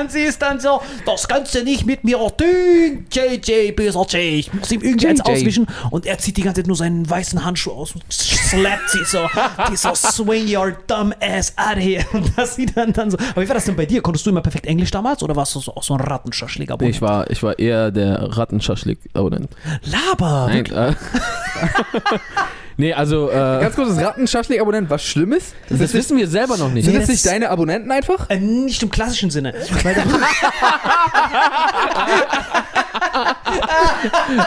Und 0.00 0.12
sie 0.12 0.20
ist 0.20 0.40
dann 0.40 0.60
so, 0.60 0.80
das 1.04 1.26
kannst 1.26 1.54
du 1.54 1.64
nicht 1.64 1.84
mit 1.84 2.04
mir 2.04 2.18
tun, 2.18 3.06
JJ, 3.10 3.72
böser 3.72 4.06
J. 4.08 4.14
Ich 4.14 4.54
muss 4.54 4.70
ihm 4.70 4.82
irgendwie 4.82 5.08
eins 5.08 5.20
auswischen. 5.20 5.66
Und 5.90 6.06
er 6.06 6.18
zieht 6.18 6.36
die 6.36 6.42
ganze 6.42 6.62
Zeit 6.62 6.68
nur 6.68 6.76
seinen 6.76 7.08
weißen 7.08 7.44
Handschuh 7.44 7.72
aus 7.72 7.92
und 7.94 8.04
slappt 8.10 8.90
sie 8.90 9.04
so. 9.04 9.26
Die 9.70 9.76
so, 9.76 9.94
swing 9.94 10.46
your 10.54 10.76
dumb 10.86 11.14
ass 11.20 11.52
out 11.56 11.76
of 11.76 11.82
here. 11.82 12.04
Und 12.12 12.30
das 12.36 12.54
sieht 12.54 12.76
dann, 12.76 12.92
dann 12.92 13.10
so. 13.10 13.18
Aber 13.18 13.42
wie 13.42 13.48
war 13.48 13.54
das 13.54 13.64
denn 13.64 13.76
bei 13.76 13.86
dir? 13.86 14.00
Konntest 14.00 14.24
du 14.26 14.30
immer 14.30 14.42
perfekt 14.42 14.66
Englisch 14.66 14.90
damals 14.90 15.22
oder 15.22 15.34
warst 15.34 15.54
du 15.56 15.60
so, 15.60 15.74
auch 15.74 15.82
so 15.82 15.94
ein 15.94 16.00
Rattenschaschlik? 16.00 16.70
Nee, 16.80 16.90
ich 16.90 17.02
war, 17.02 17.28
ich 17.30 17.42
war 17.42 17.58
eher 17.58 17.90
der 17.90 18.36
Rattenschaschlik-Abonnent. 18.36 19.50
Laber! 19.82 20.46
Nein, 20.48 20.66
äh, 20.66 20.94
Nee, 22.80 22.92
also, 22.94 23.28
äh, 23.28 23.34
Ganz 23.34 23.74
kurz, 23.74 23.88
das 23.96 24.04
Rattenschaschlik-Abonnent, 24.04 24.88
was 24.88 25.02
Schlimmes? 25.02 25.52
das 25.68 25.92
wissen 25.92 26.16
wir 26.16 26.28
selber 26.28 26.56
noch 26.56 26.70
nicht. 26.70 26.84
Sind 26.84 26.94
Nee, 26.94 27.00
das 27.00 27.08
das 27.08 27.16
nicht 27.16 27.26
deine 27.26 27.50
Abonnenten 27.50 27.90
einfach? 27.90 28.30
Äh, 28.30 28.38
nicht 28.38 28.80
im 28.84 28.88
klassischen 28.88 29.30
Sinne. 29.30 29.52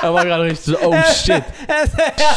Er 0.01 0.13
war 0.13 0.25
gerade 0.25 0.43
richtig 0.43 0.65
so, 0.65 0.77
oh 0.81 0.95
shit. 1.13 1.43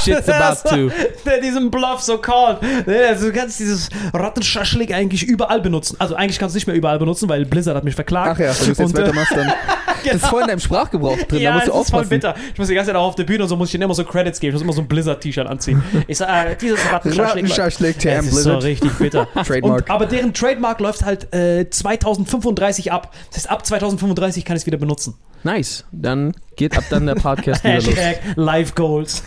Shit's 0.05 0.29
about 0.29 0.69
to. 0.69 0.91
Der 1.25 1.41
diesen 1.41 1.71
Bluff 1.71 2.01
so 2.01 2.19
called. 2.19 2.59
Also 2.87 3.27
du 3.27 3.33
kannst 3.33 3.61
dieses 3.61 3.89
Rattenschaschlik 4.13 4.93
eigentlich 4.93 5.23
überall 5.25 5.61
benutzen. 5.61 5.97
Also 5.99 6.15
eigentlich 6.15 6.39
kannst 6.39 6.55
du 6.55 6.57
nicht 6.57 6.67
mehr 6.67 6.77
überall 6.77 6.99
benutzen, 6.99 7.29
weil 7.29 7.45
Blizzard 7.45 7.77
hat 7.77 7.85
mich 7.85 7.95
verklagt. 7.95 8.33
Ach 8.35 8.39
ja, 8.39 8.47
wenn 8.59 8.67
du 8.67 8.73
es 8.73 8.79
jetzt 8.79 8.81
Und, 8.81 8.99
äh, 8.99 9.03
weitermachst, 9.03 9.37
dann. 9.37 9.53
Das 10.05 10.17
ist 10.17 10.27
voll 10.27 10.43
in 10.43 10.49
deinem 10.49 10.61
Sprachgebrauch 10.61 11.17
drin, 11.17 11.41
ja, 11.41 11.53
da 11.53 11.55
musst 11.57 11.69
du 11.69 11.73
es 11.73 11.81
ist 11.87 11.91
voll 11.91 12.01
aufpassen. 12.01 12.11
bitter. 12.11 12.35
Ich 12.53 12.59
muss 12.59 12.69
die 12.69 12.75
ganze 12.75 12.89
Zeit 12.89 12.97
auch 12.97 13.07
auf 13.07 13.15
der 13.15 13.25
Bühne 13.25 13.45
und 13.45 13.49
so 13.49 13.57
muss 13.57 13.69
ich 13.71 13.75
ihnen 13.75 13.85
immer 13.85 13.95
so 13.95 14.05
Credits 14.05 14.39
geben. 14.39 14.51
Ich 14.51 14.55
muss 14.55 14.63
immer 14.63 14.75
so 14.75 14.83
ein 14.83 14.87
Blizzard-T-Shirt 14.87 15.47
anziehen. 15.47 15.83
Ich 16.07 16.19
sag, 16.19 16.51
äh, 16.51 16.57
dieses 16.57 16.81
Rattenschaschlik. 16.91 18.05
Es 18.05 18.27
ist 18.27 18.43
so 18.43 18.57
richtig 18.59 18.93
bitter. 18.95 19.27
Trademark. 19.45 19.83
Und, 19.83 19.91
aber 19.91 20.07
deren 20.07 20.35
Trademark 20.35 20.81
läuft 20.81 21.05
halt 21.05 21.33
äh, 21.35 21.69
2035 21.69 22.93
ab. 22.93 23.13
Das 23.29 23.39
heißt, 23.39 23.51
ab 23.51 23.67
2035 23.67 24.45
kann 24.45 24.57
ich 24.57 24.63
es 24.63 24.67
wieder 24.67 24.79
benutzen. 24.79 25.15
Nice. 25.43 25.85
Dann 25.93 26.35
geht 26.57 26.77
ab 26.77 26.85
dann 26.91 27.07
der 27.07 27.15
Podcast 27.15 27.65
wieder 27.65 27.77
los. 27.77 27.87
Hashtag 27.87 28.19
Life 28.37 28.73
Goals. 28.75 29.23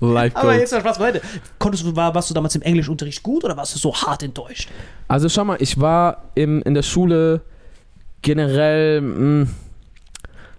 Live 0.00 0.34
Aber 0.34 0.48
Goals. 0.48 0.60
jetzt 0.60 0.72
mal 0.72 0.80
Spaß 0.80 0.98
beiseite. 0.98 1.20
Konntest 1.58 1.84
du, 1.84 1.94
war, 1.94 2.14
warst 2.14 2.30
du 2.30 2.34
damals 2.34 2.54
im 2.54 2.62
Englischunterricht 2.62 3.22
gut 3.22 3.44
oder 3.44 3.56
warst 3.56 3.74
du 3.74 3.78
so 3.78 3.94
hart 3.94 4.22
enttäuscht? 4.22 4.70
Also 5.08 5.28
schau 5.28 5.44
mal, 5.44 5.58
ich 5.60 5.78
war 5.78 6.30
im, 6.34 6.62
in 6.62 6.74
der 6.74 6.82
Schule 6.82 7.42
generell. 8.22 9.00
Mh, 9.00 9.46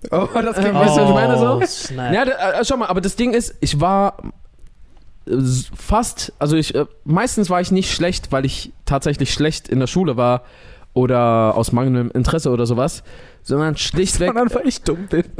Oh, 0.10 0.28
das 0.34 0.56
klingt 0.56 0.74
Weißt 0.74 0.98
du, 0.98 1.02
was 1.02 1.10
ich 1.10 1.14
meine 1.16 1.38
so? 1.38 1.60
Oh, 1.62 1.66
snap. 1.66 2.12
Ja, 2.12 2.26
da, 2.26 2.60
äh, 2.60 2.66
schau 2.66 2.76
mal, 2.76 2.88
aber 2.88 3.02
das 3.02 3.16
Ding 3.16 3.34
ist, 3.34 3.54
ich 3.60 3.80
war 3.80 4.18
fast, 5.76 6.34
also 6.40 6.56
ich, 6.56 6.74
äh, 6.76 6.86
meistens 7.04 7.50
war 7.50 7.62
ich 7.62 7.72
nicht 7.72 7.92
schlecht, 7.94 8.32
weil 8.32 8.46
ich 8.46 8.72
tatsächlich 8.86 9.34
schlecht 9.34 9.68
in 9.70 9.80
der 9.80 9.88
Schule 9.88 10.18
war 10.18 10.44
oder 10.94 11.56
aus 11.56 11.72
mangelndem 11.72 12.12
Interesse 12.12 12.50
oder 12.50 12.66
sowas, 12.66 13.04
sondern 13.44 13.78
schlichtweg. 13.78 14.28
Sondern 14.28 14.54
weil 14.54 14.68
ich 14.68 14.82
dumm 14.82 15.08
bin. 15.08 15.24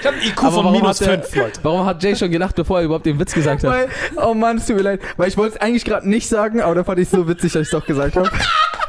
Ich 0.00 0.06
habe 0.06 0.16
IQ 0.16 0.38
Aber 0.38 0.52
von 0.52 0.64
warum 0.64 0.72
minus 0.80 1.00
hat 1.02 1.06
der- 1.08 1.22
5, 1.22 1.36
Leute. 1.36 1.60
Warum 1.62 1.84
hat 1.84 2.02
Jay 2.02 2.16
schon 2.16 2.30
gedacht, 2.30 2.56
bevor 2.56 2.78
er 2.78 2.86
überhaupt 2.86 3.04
den 3.04 3.18
Witz 3.20 3.34
gesagt 3.34 3.62
hat? 3.64 3.70
Weil, 3.70 3.88
oh 4.16 4.32
Mann, 4.32 4.56
es 4.56 4.64
tut 4.66 4.76
mir 4.76 4.82
leid. 4.82 5.00
Weil 5.18 5.28
ich 5.28 5.36
wollte 5.36 5.56
es 5.56 5.60
eigentlich 5.60 5.84
gerade 5.84 6.08
nicht 6.08 6.26
sagen, 6.26 6.62
aber 6.62 6.74
da 6.74 6.84
fand 6.84 7.00
ich 7.00 7.04
es 7.04 7.10
so 7.10 7.28
witzig, 7.28 7.52
dass 7.52 7.62
ich 7.62 7.68
es 7.68 7.72
doch 7.72 7.84
gesagt 7.84 8.16
habe. 8.16 8.30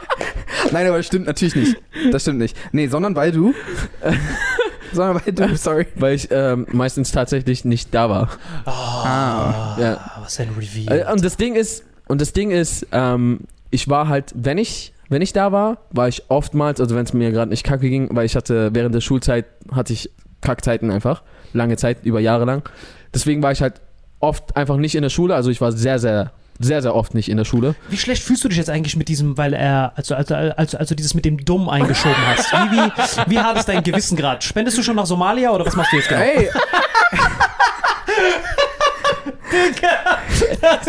Nein, 0.71 0.88
aber 0.88 0.95
das 0.97 1.07
stimmt 1.07 1.25
natürlich 1.27 1.55
nicht. 1.55 1.75
Das 2.13 2.21
stimmt 2.21 2.39
nicht. 2.39 2.55
Nee, 2.71 2.88
sondern 2.88 3.13
weil 3.15 3.34
du. 3.34 3.53
sondern 4.94 5.22
weil 5.26 5.34
du, 5.34 5.56
sorry. 5.58 5.88
Weil 5.96 6.16
ich 6.16 6.28
ähm, 6.32 6.68
meistens 6.72 7.12
tatsächlich 7.12 7.66
nicht 7.66 7.94
da 7.94 8.10
war. 8.10 8.30
Ah. 8.66 9.78
Ja. 9.80 10.12
Was 10.22 10.39
ein 10.39 10.50
Reveal. 10.58 11.00
Äh, 11.00 11.12
Und 11.12 11.24
das 11.24 11.38
Ding 11.38 11.56
ist, 11.56 11.84
und 12.08 12.22
das 12.22 12.34
Ding 12.34 12.52
ist, 12.52 12.88
ähm, 12.92 13.42
ich 13.70 13.88
war 13.89 14.08
halt, 14.08 14.32
wenn 14.36 14.58
ich, 14.58 14.94
wenn 15.10 15.22
ich 15.22 15.34
da 15.34 15.52
war, 15.52 15.78
war 15.92 16.08
ich 16.08 16.24
oftmals, 16.30 16.80
also 16.82 16.96
wenn 16.96 17.06
es 17.06 17.14
mir 17.14 17.32
gerade 17.32 17.50
nicht 17.50 17.64
kacke 17.64 17.89
ging, 17.89 18.10
weil 18.16 18.26
ich 18.26 18.36
hatte 18.36 18.70
während 18.74 18.94
der 18.96 19.02
Schulzeit 19.02 19.46
hatte 19.72 19.94
ich 19.94 20.10
Kackzeiten 20.42 20.92
einfach, 20.92 21.24
lange 21.54 21.78
Zeit, 21.78 22.04
über 22.04 22.20
Jahre 22.20 22.46
lang. 22.46 22.68
Deswegen 23.14 23.42
war 23.44 23.52
ich 23.52 23.62
halt 23.62 23.82
oft 24.20 24.56
einfach 24.56 24.78
nicht 24.78 24.96
in 24.96 25.02
der 25.04 25.10
Schule, 25.10 25.36
also 25.36 25.50
ich 25.50 25.62
war 25.62 25.72
sehr, 25.72 26.00
sehr, 26.00 26.32
sehr, 26.62 26.82
sehr 26.82 26.95
oft 26.95 27.14
nicht 27.14 27.30
in 27.30 27.38
der 27.38 27.45
Schule. 27.45 27.76
Wie 27.89 27.97
schlecht 27.97 28.24
fühlst 28.24 28.43
du 28.43 28.47
dich 28.49 28.57
jetzt 28.57 28.70
eigentlich 28.70 28.95
mit 28.95 29.07
diesem, 29.07 29.38
weil 29.38 29.53
er, 29.53 29.93
also, 29.95 30.16
also, 30.16 30.36
also, 30.36 30.78
also 30.78 30.95
dieses 30.95 31.14
mit 31.14 31.26
dem 31.26 31.43
Dumm 31.43 31.70
eingeschoben 31.70 32.16
hast? 32.28 32.51
Wie, 32.51 32.78
wie, 32.78 33.32
wie 33.32 33.39
hart 33.39 33.57
ist 33.57 33.68
dein 33.68 33.84
Gewissen 33.84 34.16
gerade? 34.18 34.41
Spendest 34.41 34.78
du 34.78 34.84
schon 34.84 34.95
nach 34.95 35.05
Somalia 35.05 35.51
oder 35.51 35.66
was 35.66 35.76
machst 35.76 35.91
du 35.91 35.97
jetzt 35.97 36.09
genau? 36.09 36.22
Hey, 36.22 36.49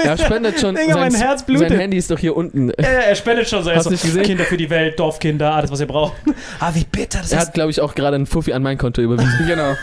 Er 0.04 0.16
spendet 0.18 0.60
schon, 0.60 0.74
Digga, 0.74 0.96
mein 0.96 1.10
sein, 1.10 1.20
Herz 1.20 1.42
blutet. 1.44 1.68
sein 1.70 1.78
Handy 1.78 1.96
ist 1.96 2.10
doch 2.10 2.18
hier 2.18 2.36
unten. 2.36 2.68
Ja, 2.78 2.92
ja, 2.92 2.98
er 3.00 3.14
spendet 3.14 3.48
schon 3.48 3.62
so. 3.64 3.70
Er 3.70 3.76
Hast 3.76 3.84
so, 3.84 3.90
du 3.90 3.94
nicht 3.94 4.04
gesehen? 4.04 4.22
Kinder 4.22 4.44
für 4.44 4.56
die 4.56 4.70
Welt, 4.70 4.98
Dorfkinder, 4.98 5.52
alles, 5.54 5.70
was 5.70 5.80
ihr 5.80 5.86
braucht. 5.86 6.14
Ah, 6.60 6.70
wie 6.74 6.84
bitter 6.84 7.18
das 7.20 7.32
Er 7.32 7.38
ist. 7.40 7.46
hat, 7.48 7.54
glaube 7.54 7.70
ich, 7.70 7.80
auch 7.80 7.94
gerade 7.94 8.16
einen 8.16 8.26
Fuffi 8.26 8.52
an 8.52 8.62
mein 8.62 8.78
Konto 8.78 9.00
überwiesen. 9.02 9.44
genau. 9.46 9.74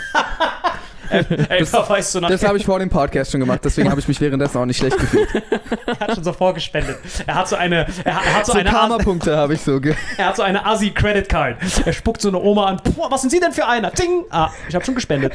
Ey, 1.10 1.62
weißt 1.72 2.16
du 2.16 2.22
noch, 2.22 2.30
Das 2.30 2.44
habe 2.44 2.58
ich 2.58 2.66
vor 2.66 2.80
dem 2.80 2.90
Podcast 2.90 3.32
schon 3.32 3.40
gemacht, 3.40 3.62
deswegen 3.64 3.90
habe 3.90 4.00
ich 4.00 4.08
mich 4.08 4.20
währenddessen 4.22 4.58
auch 4.58 4.66
nicht 4.66 4.78
schlecht 4.78 4.98
gefühlt. 4.98 5.28
er 5.86 6.00
hat 6.00 6.16
schon 6.16 6.24
so 6.24 6.34
vorgespendet. 6.34 6.98
Er 7.26 7.36
hat 7.36 7.48
so 7.48 7.56
eine, 7.56 7.88
er, 8.04 8.16
hat- 8.16 8.26
er 8.26 8.34
hat 8.36 8.46
so, 8.46 8.52
So 8.54 8.60
eine, 8.60 8.70
Karma-Punkte 8.70 9.36
habe 9.38 9.54
ich 9.54 9.62
so. 9.62 9.80
Er 10.18 10.26
hat 10.28 10.36
so 10.36 10.44
eine 10.44 10.66
Assi 10.66 10.92
Credit 10.92 11.28
Card. 11.30 11.58
Er 11.86 11.94
spuckt 11.94 12.22
so 12.22 12.28
eine 12.30 12.40
Oma 12.40 12.66
an. 12.66 12.78
Puh, 12.78 13.04
was 13.10 13.22
sind 13.22 13.30
Sie 13.30 13.40
denn 13.40 13.52
für 13.54 13.66
einer? 13.68 13.92
Ding. 13.92 14.24
Ah, 14.30 14.50
ich 14.68 14.76
habe 14.76 14.84
schon 14.84 14.96
gespendet. 14.96 15.34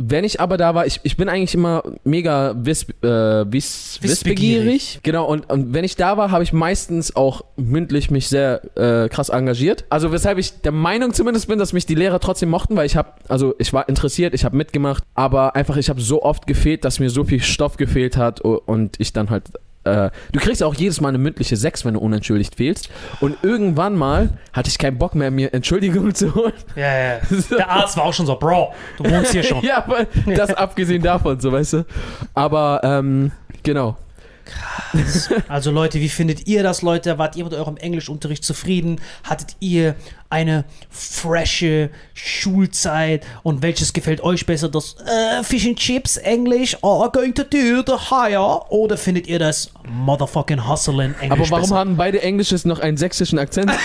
Wenn 0.00 0.24
ich 0.24 0.40
aber 0.40 0.56
da 0.56 0.74
war, 0.74 0.86
ich, 0.86 1.00
ich 1.02 1.16
bin 1.16 1.28
eigentlich 1.28 1.54
immer 1.54 1.82
mega 2.04 2.54
wiss, 2.56 2.86
äh, 3.02 3.06
Wissbegierig. 3.06 4.02
wissbegierig. 4.02 5.00
Genau, 5.02 5.24
und, 5.26 5.48
und 5.50 5.72
wenn 5.74 5.84
ich 5.84 5.96
da 5.96 6.16
war, 6.16 6.30
habe 6.30 6.42
ich 6.44 6.52
meistens 6.52 7.14
auch 7.16 7.42
mündlich 7.56 8.10
mich 8.10 8.28
sehr 8.28 8.60
äh, 8.76 9.08
krass 9.08 9.28
engagiert. 9.28 9.84
Also 9.90 10.12
weshalb 10.12 10.38
ich 10.38 10.60
der 10.62 10.72
Meinung 10.72 11.12
zumindest 11.14 11.48
bin, 11.48 11.58
dass 11.58 11.72
mich 11.72 11.86
die 11.86 11.94
Lehrer 11.94 12.20
trotzdem 12.20 12.48
mochten, 12.48 12.76
weil 12.76 12.86
ich 12.86 12.96
habe, 12.96 13.10
also 13.28 13.54
ich 13.58 13.72
war 13.72 13.88
interessiert, 13.88 14.25
ich 14.34 14.44
habe 14.44 14.56
mitgemacht, 14.56 15.04
aber 15.14 15.56
einfach 15.56 15.76
ich 15.76 15.88
habe 15.88 16.00
so 16.00 16.22
oft 16.22 16.46
gefehlt, 16.46 16.84
dass 16.84 17.00
mir 17.00 17.10
so 17.10 17.24
viel 17.24 17.42
Stoff 17.42 17.76
gefehlt 17.76 18.16
hat 18.16 18.40
und 18.40 18.98
ich 18.98 19.12
dann 19.12 19.30
halt 19.30 19.50
äh, 19.86 20.10
du 20.32 20.40
kriegst 20.40 20.62
auch 20.62 20.74
jedes 20.74 21.00
Mal 21.00 21.10
eine 21.10 21.18
mündliche 21.18 21.56
6, 21.56 21.84
wenn 21.84 21.94
du 21.94 22.00
unentschuldigt 22.00 22.56
fehlst. 22.56 22.90
Und 23.20 23.36
irgendwann 23.42 23.94
mal 23.94 24.30
hatte 24.52 24.68
ich 24.68 24.78
keinen 24.78 24.98
Bock 24.98 25.14
mehr, 25.14 25.30
mir 25.30 25.54
Entschuldigungen 25.54 26.14
zu 26.14 26.34
holen. 26.34 26.52
Ja, 26.74 26.98
ja. 26.98 27.18
Der 27.56 27.70
Arzt 27.70 27.96
war 27.96 28.04
auch 28.04 28.12
schon 28.12 28.26
so, 28.26 28.36
Bro, 28.36 28.74
du 28.98 29.04
wohnst 29.04 29.32
hier 29.32 29.42
schon. 29.44 29.62
Ja, 29.62 29.78
aber 29.78 30.06
das 30.26 30.52
abgesehen 30.54 31.02
davon, 31.02 31.40
so 31.40 31.52
weißt 31.52 31.72
du. 31.74 31.86
Aber 32.34 32.80
ähm, 32.82 33.30
genau. 33.62 33.96
Also 35.48 35.70
Leute, 35.70 36.00
wie 36.00 36.08
findet 36.08 36.46
ihr 36.46 36.62
das, 36.62 36.82
Leute? 36.82 37.18
Wart 37.18 37.36
ihr 37.36 37.44
mit 37.44 37.54
eurem 37.54 37.76
Englischunterricht 37.76 38.44
zufrieden? 38.44 39.00
Hattet 39.24 39.56
ihr 39.60 39.94
eine 40.30 40.64
frische 40.90 41.90
Schulzeit? 42.14 43.26
Und 43.42 43.62
welches 43.62 43.92
gefällt 43.92 44.20
euch 44.22 44.46
besser? 44.46 44.68
Das 44.68 44.96
äh, 45.00 45.42
Fish 45.42 45.66
and 45.66 45.78
Chips 45.78 46.16
Englisch 46.16 46.76
or 46.82 47.10
going 47.12 47.34
to 47.34 47.42
do 47.42 47.82
the 47.86 48.10
higher? 48.10 48.70
Oder 48.70 48.96
findet 48.96 49.26
ihr 49.26 49.38
das 49.38 49.70
motherfucking 49.88 50.68
hustling 50.68 51.14
Englisch 51.20 51.30
Aber 51.30 51.50
warum 51.50 51.62
besser? 51.62 51.76
haben 51.76 51.96
beide 51.96 52.22
Englisches 52.22 52.64
noch 52.64 52.78
einen 52.80 52.96
sächsischen 52.96 53.38
Akzent? 53.38 53.70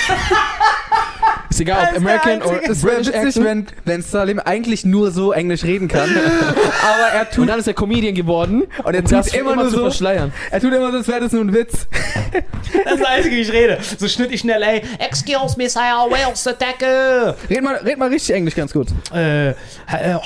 Ist 1.52 1.60
egal, 1.60 1.90
ob 1.92 1.98
American 1.98 2.42
oder 2.44 2.60
British 2.60 2.84
witzig, 3.08 3.16
Accent. 3.16 3.46
wenn, 3.46 3.68
wenn 3.84 4.02
Salim 4.02 4.40
eigentlich 4.40 4.86
nur 4.86 5.12
so 5.12 5.34
Englisch 5.34 5.66
reden 5.66 5.90
kann. 5.90 6.10
aber 6.10 7.08
er 7.14 7.22
Und 7.22 7.32
tut, 7.32 7.50
dann 7.50 7.60
ist 7.60 7.68
er 7.68 7.74
Comedian 7.74 8.16
geworden 8.16 8.64
und 8.84 8.94
er 8.94 9.02
um 9.02 9.06
tut 9.06 9.34
immer 9.36 9.58
nur 9.58 9.70
so. 9.70 9.82
verschleiern. 9.82 10.32
Er 10.50 10.62
tut 10.62 10.74
immer 10.74 10.92
so, 10.92 10.98
als 11.00 11.08
wäre 11.10 11.20
das 11.20 11.34
nur 11.34 11.44
ein 11.44 11.54
Witz. 11.54 11.88
Das 12.84 12.94
ist 12.94 13.02
das 13.02 13.08
Einzige, 13.10 13.36
wie 13.36 13.42
ich 13.42 13.52
rede. 13.52 13.78
So 13.98 14.08
schnitt 14.08 14.32
ich 14.32 14.40
schnell, 14.40 14.64
ey. 14.64 14.82
Excuse 15.00 15.58
me, 15.58 15.70
Sir, 15.70 15.82
where's 16.10 16.44
the 16.44 16.52
Decke? 16.52 17.36
Red 17.50 17.62
mal, 17.62 17.76
red 17.76 17.98
mal 17.98 18.08
richtig 18.08 18.34
Englisch 18.34 18.56
ganz 18.56 18.72
gut. 18.72 18.88
Äh, 19.14 19.54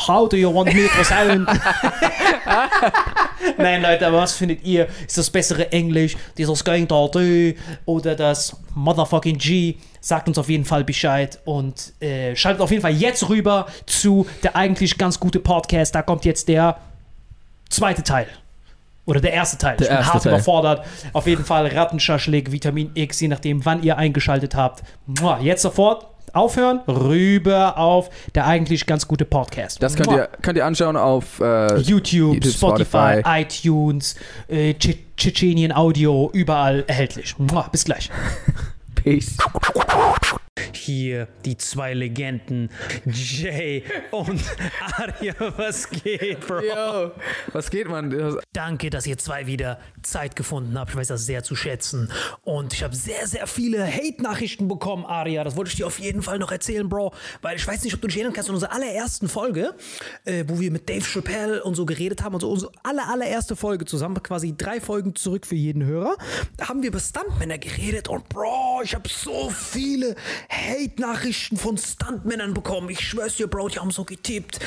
how 0.07 0.30
do 0.30 0.38
you 0.38 0.53
want 0.53 0.71
me 0.73 0.88
to 0.95 1.03
sound? 1.03 1.47
Nein, 3.57 3.82
Leute, 3.82 4.07
aber 4.07 4.19
was 4.19 4.34
findet 4.34 4.63
ihr? 4.63 4.88
Ist 5.07 5.17
das 5.17 5.30
bessere 5.30 5.71
Englisch, 5.71 6.15
dieses 6.38 6.63
Gegenteil 6.63 7.09
D 7.09 7.55
oder 7.86 8.15
das 8.15 8.55
Motherfucking 8.76 9.38
G? 9.39 9.76
Sagt 10.06 10.28
uns 10.28 10.38
auf 10.38 10.49
jeden 10.49 10.66
Fall 10.66 10.84
Bescheid 10.84 11.39
und 11.45 11.99
äh, 11.99 12.36
schaltet 12.36 12.62
auf 12.62 12.70
jeden 12.70 12.84
Fall 12.84 12.93
jetzt 12.93 13.28
rüber 13.28 13.66
zu 13.88 14.28
der 14.43 14.56
eigentlich 14.56 14.99
ganz 14.99 15.20
gute 15.20 15.39
Podcast. 15.39 15.95
Da 15.95 16.03
kommt 16.03 16.26
jetzt 16.26 16.47
der 16.47 16.78
zweite 17.70 18.03
Teil. 18.03 18.28
Oder 19.07 19.19
der 19.19 19.34
erste 19.34 19.57
Teil. 19.57 19.77
Der 19.77 19.86
ich 19.86 19.90
bin 19.90 19.98
erste 19.98 20.14
hart 20.14 20.23
Teil. 20.23 20.34
überfordert. 20.34 20.86
Auf 21.11 21.26
jeden 21.26 21.44
Fall 21.44 21.65
Rattenschaschlik, 21.65 22.52
Vitamin 22.52 22.91
X, 22.94 23.19
je 23.19 23.30
nachdem, 23.30 23.65
wann 23.65 23.82
ihr 23.82 23.98
eingeschaltet 23.98 24.53
habt. 24.53 24.84
Jetzt 25.41 25.64
sofort 25.64 26.06
aufhören, 26.34 26.82
rüber 26.88 27.76
auf 27.80 28.11
der 28.36 28.45
eigentlich 28.45 28.86
ganz 28.86 29.07
gute 29.07 29.26
Podcast. 29.26 29.82
Das 29.82 29.95
könnt 29.95 30.11
ihr, 30.11 30.30
könnt 30.44 30.57
ihr 30.60 30.65
anschauen 30.68 30.98
auf 30.98 31.40
äh, 31.40 31.77
YouTube, 31.77 32.36
YouTube, 32.36 32.53
Spotify, 32.53 33.22
Spotify. 33.23 33.41
iTunes, 33.41 34.15
äh, 34.49 34.73
Tsch- 34.73 34.98
Tschetschenien 35.18 35.72
Audio, 35.72 36.30
überall 36.32 36.84
erhältlich. 36.86 37.34
Mua, 37.40 37.68
bis 37.72 37.86
gleich. 37.86 38.11
Peace. 39.06 39.38
Hier 40.73 41.27
die 41.44 41.57
zwei 41.57 41.94
Legenden, 41.94 42.69
Jay 43.06 43.84
und 44.11 44.41
Arya. 44.98 45.34
Was 45.57 45.90
geht, 45.90 46.48
Bro? 46.48 46.61
Yo, 46.61 47.11
was 47.52 47.69
geht, 47.69 47.90
man? 47.90 48.40
Danke, 48.53 48.90
dass 48.90 49.06
ihr 49.06 49.18
zwei 49.18 49.48
wieder 49.48 49.80
Zeit 50.02 50.38
gefunden 50.38 50.80
habt. 50.80 50.91
Ich 50.91 50.95
weiß 50.95 51.10
das 51.10 51.26
sehr 51.26 51.44
zu 51.44 51.57
schätzen. 51.57 52.10
Und 52.44 52.73
ich 52.73 52.84
habe 52.84 52.95
sehr, 52.95 53.27
sehr 53.27 53.48
viele 53.48 53.86
Hate-Nachrichten 53.86 54.69
bekommen, 54.69 55.06
Aria. 55.06 55.44
Das 55.44 55.57
wollte 55.57 55.72
ich 55.72 55.76
dir 55.76 55.88
auf 55.88 55.99
jeden 55.99 56.22
Fall 56.22 56.40
noch 56.40 56.52
erzählen, 56.52 56.88
Bro. 56.88 57.14
Weil 57.41 57.57
ich 57.57 57.68
weiß 57.68 57.84
nicht, 57.84 57.94
ob 57.94 58.02
du 58.02 58.07
dich 58.07 58.15
erinnern 58.15 58.34
kannst 58.34 58.49
an 58.49 58.56
unsere 58.56 58.72
allerersten 58.72 59.27
Folge, 59.27 59.76
äh, 60.23 60.45
wo 60.48 60.60
wir 60.60 60.72
mit 60.72 60.88
Dave 60.88 61.03
Chappelle 61.03 61.64
und 61.64 61.76
so 61.76 61.86
geredet 61.86 62.23
haben. 62.23 62.34
Und 62.34 62.40
so 62.41 62.49
unsere 62.49 62.72
aller, 62.84 63.10
allererste 63.10 63.57
Folge 63.57 63.84
zusammen, 63.84 64.23
quasi 64.23 64.56
drei 64.56 64.80
Folgen 64.80 65.15
zurück 65.15 65.45
für 65.45 65.56
jeden 65.56 65.84
Hörer. 65.84 66.15
Da 66.56 66.69
haben 66.69 66.82
wir 66.82 66.90
über 66.90 66.99
Stuntmänner 66.99 67.57
geredet. 67.57 68.07
Und 68.07 68.30
Bro, 68.30 68.82
ich 68.84 68.95
habe 68.95 69.10
so 69.10 69.49
viele 69.49 70.15
Hate-Nachrichten 70.49 71.57
von 71.57 71.77
Stuntmännern 71.77 72.53
bekommen. 72.53 72.89
Ich 72.89 72.99
schwör's 72.99 73.35
dir, 73.35 73.47
Bro, 73.47 73.69
die 73.69 73.80
haben 73.80 73.91
so 73.91 74.03
getippt. 74.03 74.59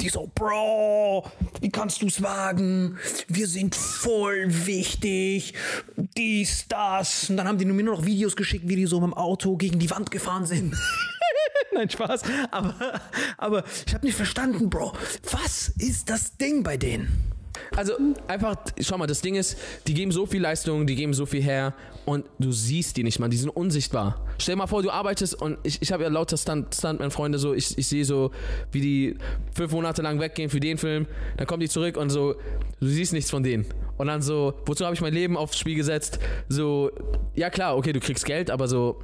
Die 0.00 0.08
so, 0.08 0.30
Bro, 0.34 1.30
wie 1.60 1.70
kannst 1.70 2.02
du's 2.02 2.22
wagen? 2.22 2.98
Wir 3.28 3.46
sind 3.46 3.74
voll 3.74 4.46
wichtig. 4.66 5.54
Dies, 5.96 6.66
das. 6.68 7.30
Und 7.30 7.36
dann 7.36 7.48
haben 7.48 7.58
die 7.58 7.64
mir 7.64 7.82
nur 7.82 7.96
noch 7.96 8.04
Videos 8.04 8.36
geschickt, 8.36 8.68
wie 8.68 8.76
die 8.76 8.86
so 8.86 9.00
mit 9.00 9.10
dem 9.10 9.14
Auto 9.14 9.56
gegen 9.56 9.78
die 9.78 9.90
Wand 9.90 10.10
gefahren 10.10 10.46
sind. 10.46 10.76
Nein, 11.72 11.88
Spaß. 11.88 12.22
Aber, 12.50 13.00
aber 13.38 13.64
ich 13.86 13.94
habe 13.94 14.06
nicht 14.06 14.16
verstanden, 14.16 14.70
Bro. 14.70 14.92
Was 15.30 15.68
ist 15.78 16.10
das 16.10 16.36
Ding 16.36 16.62
bei 16.62 16.76
denen? 16.76 17.29
Also 17.76 17.92
einfach, 18.26 18.56
schau 18.80 18.98
mal, 18.98 19.06
das 19.06 19.20
Ding 19.20 19.36
ist, 19.36 19.56
die 19.86 19.94
geben 19.94 20.10
so 20.10 20.26
viel 20.26 20.40
Leistung, 20.40 20.86
die 20.86 20.96
geben 20.96 21.14
so 21.14 21.24
viel 21.24 21.42
her 21.42 21.74
und 22.04 22.24
du 22.38 22.50
siehst 22.50 22.96
die 22.96 23.04
nicht 23.04 23.20
mal, 23.20 23.28
die 23.28 23.36
sind 23.36 23.50
unsichtbar. 23.50 24.26
Stell 24.38 24.54
dir 24.54 24.58
mal 24.58 24.66
vor, 24.66 24.82
du 24.82 24.90
arbeitest 24.90 25.40
und 25.40 25.58
ich, 25.62 25.80
ich 25.80 25.92
habe 25.92 26.02
ja 26.02 26.08
lauter 26.08 26.36
Stunt, 26.36 26.74
Stuntman-Freunde 26.74 27.38
so, 27.38 27.54
ich, 27.54 27.78
ich 27.78 27.86
sehe 27.86 28.04
so, 28.04 28.32
wie 28.72 28.80
die 28.80 29.16
fünf 29.54 29.72
Monate 29.72 30.02
lang 30.02 30.18
weggehen 30.18 30.50
für 30.50 30.60
den 30.60 30.78
Film, 30.78 31.06
dann 31.36 31.46
kommen 31.46 31.60
die 31.60 31.68
zurück 31.68 31.96
und 31.96 32.10
so, 32.10 32.34
du 32.80 32.86
siehst 32.86 33.12
nichts 33.12 33.30
von 33.30 33.42
denen. 33.42 33.66
Und 33.98 34.08
dann 34.08 34.22
so, 34.22 34.54
wozu 34.66 34.84
habe 34.84 34.94
ich 34.94 35.00
mein 35.00 35.14
Leben 35.14 35.36
aufs 35.36 35.58
Spiel 35.58 35.76
gesetzt? 35.76 36.18
So, 36.48 36.90
ja 37.34 37.50
klar, 37.50 37.76
okay, 37.76 37.92
du 37.92 38.00
kriegst 38.00 38.24
Geld, 38.24 38.50
aber 38.50 38.66
so, 38.66 38.98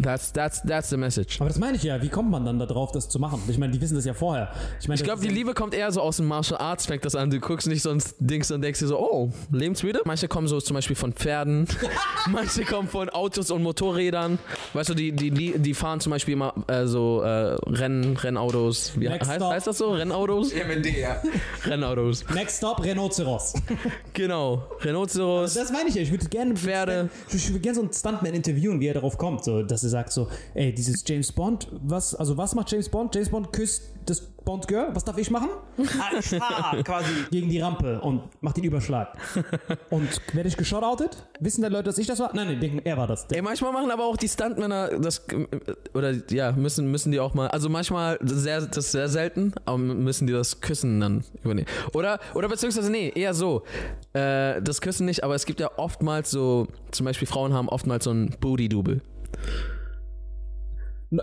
that's, 0.00 0.32
that's, 0.32 0.62
that's 0.62 0.90
the 0.90 0.96
message. 0.96 1.40
Aber 1.40 1.48
das 1.48 1.58
meine 1.58 1.76
ich 1.76 1.82
ja. 1.82 2.00
Wie 2.02 2.08
kommt 2.08 2.30
man 2.30 2.44
dann 2.44 2.58
da 2.58 2.66
drauf, 2.66 2.92
das 2.92 3.08
zu 3.08 3.18
machen? 3.18 3.42
Ich 3.48 3.58
meine, 3.58 3.72
die 3.72 3.80
wissen 3.80 3.94
das 3.94 4.04
ja 4.04 4.14
vorher. 4.14 4.52
Ich, 4.80 4.88
meine, 4.88 4.94
Ich 4.96 5.00
das 5.00 5.06
glaube, 5.06 5.22
die 5.22 5.28
ja- 5.28 5.34
Liebe 5.34 5.54
kommt 5.54 5.74
eher 5.74 5.90
so 5.92 6.00
aus 6.00 6.16
dem 6.18 6.26
Martial 6.26 6.60
Arts, 6.60 6.86
fängt 6.86 7.04
das 7.04 7.14
an. 7.14 7.30
Du 7.30 7.38
guckst 7.40 7.66
nicht 7.66 7.82
sonst 7.82 8.16
Dings 8.18 8.50
und 8.50 8.62
denkst 8.62 8.80
dir 8.80 8.86
so, 8.86 8.98
oh, 8.98 9.30
lebensmüde. 9.52 10.02
Manche 10.04 10.28
kommen 10.28 10.48
so 10.48 10.60
zum 10.60 10.74
Beispiel 10.74 10.96
von 10.96 11.12
Pferden, 11.12 11.66
manche 12.30 12.64
kommen 12.64 12.88
von 12.88 13.08
Autos 13.10 13.50
und 13.50 13.62
Motorrädern. 13.62 14.38
Weißt 14.72 14.88
du, 14.90 14.94
die, 14.94 15.12
die, 15.12 15.30
die, 15.58 15.74
fahren 15.74 16.00
zum 16.00 16.10
Beispiel 16.10 16.34
immer 16.34 16.54
äh, 16.68 16.86
so 16.86 17.22
äh, 17.22 17.56
Renn, 17.66 18.16
Rennautos. 18.16 18.92
Wie 18.98 19.08
Next 19.08 19.28
heißt, 19.28 19.44
heißt 19.44 19.66
das 19.66 19.78
so? 19.78 19.92
Rennautos? 19.92 20.52
MND, 20.54 20.86
ja. 20.98 21.20
Rennautos. 21.64 22.24
Next 22.34 22.58
Stop, 22.58 22.84
Rhinoceros. 22.84 23.54
Genau. 24.12 24.64
Rhinoceros. 24.84 25.54
Das 25.54 25.72
meine 25.72 25.88
ich 25.88 25.94
ja. 25.96 26.02
Ich 26.02 26.10
würde 26.10 26.26
gerne 26.26 26.54
Pferde. 26.56 27.08
Ich 27.32 27.48
würde 27.48 27.60
gerne 27.60 27.74
so 27.76 27.82
einen 27.82 27.92
Stuntman 27.92 28.34
interviewen, 28.34 28.80
wie 28.80 28.86
er 28.86 28.94
darauf 28.94 29.18
kommt, 29.18 29.44
so, 29.44 29.62
dass 29.84 29.92
er 29.92 29.98
sagt 29.98 30.12
so, 30.12 30.28
ey, 30.54 30.72
dieses 30.72 31.04
James 31.06 31.30
Bond, 31.32 31.68
was, 31.82 32.14
also 32.14 32.36
was 32.36 32.54
macht 32.54 32.70
James 32.70 32.88
Bond? 32.88 33.14
James 33.14 33.28
Bond 33.28 33.52
küsst 33.52 33.82
das 34.06 34.20
Bond 34.20 34.68
Girl, 34.68 34.94
was 34.94 35.04
darf 35.04 35.16
ich 35.16 35.30
machen? 35.30 35.48
Ah, 35.78 36.18
ich 36.18 36.26
fahr 36.26 36.82
quasi 36.82 37.10
gegen 37.30 37.48
die 37.48 37.58
Rampe 37.60 38.00
und 38.00 38.22
mach 38.42 38.52
den 38.52 38.64
Überschlag. 38.64 39.16
Und 39.88 40.08
werde 40.34 40.48
ich 40.48 40.56
geshoutoutet? 40.56 41.26
Wissen 41.40 41.62
die 41.62 41.68
Leute, 41.68 41.84
dass 41.84 41.98
ich 41.98 42.06
das 42.06 42.18
war? 42.18 42.30
Nein, 42.34 42.48
nein, 42.48 42.60
denken, 42.60 42.80
er 42.84 42.96
war 42.98 43.06
das. 43.06 43.26
Ey, 43.30 43.40
manchmal 43.40 43.72
machen 43.72 43.90
aber 43.90 44.04
auch 44.04 44.18
die 44.18 44.28
Stuntmänner 44.28 44.98
das, 44.98 45.26
oder 45.94 46.12
ja, 46.30 46.52
müssen, 46.52 46.90
müssen 46.90 47.12
die 47.12 47.20
auch 47.20 47.32
mal, 47.32 47.48
also 47.48 47.70
manchmal, 47.70 48.18
sehr, 48.22 48.60
das 48.60 48.86
ist 48.86 48.92
sehr 48.92 49.08
selten, 49.08 49.54
aber 49.64 49.78
müssen 49.78 50.26
die 50.26 50.32
das 50.32 50.60
Küssen 50.60 51.00
dann 51.00 51.24
übernehmen. 51.42 51.68
Oder, 51.94 52.20
oder 52.34 52.48
beziehungsweise, 52.48 52.90
nee, 52.90 53.10
eher 53.14 53.32
so, 53.32 53.62
äh, 54.12 54.60
das 54.60 54.82
Küssen 54.82 55.06
nicht, 55.06 55.24
aber 55.24 55.34
es 55.34 55.46
gibt 55.46 55.60
ja 55.60 55.70
oftmals 55.78 56.30
so, 56.30 56.68
zum 56.90 57.06
Beispiel 57.06 57.26
Frauen 57.26 57.54
haben 57.54 57.68
oftmals 57.70 58.04
so 58.04 58.10
ein 58.10 58.36
Booty-Double. 58.40 59.00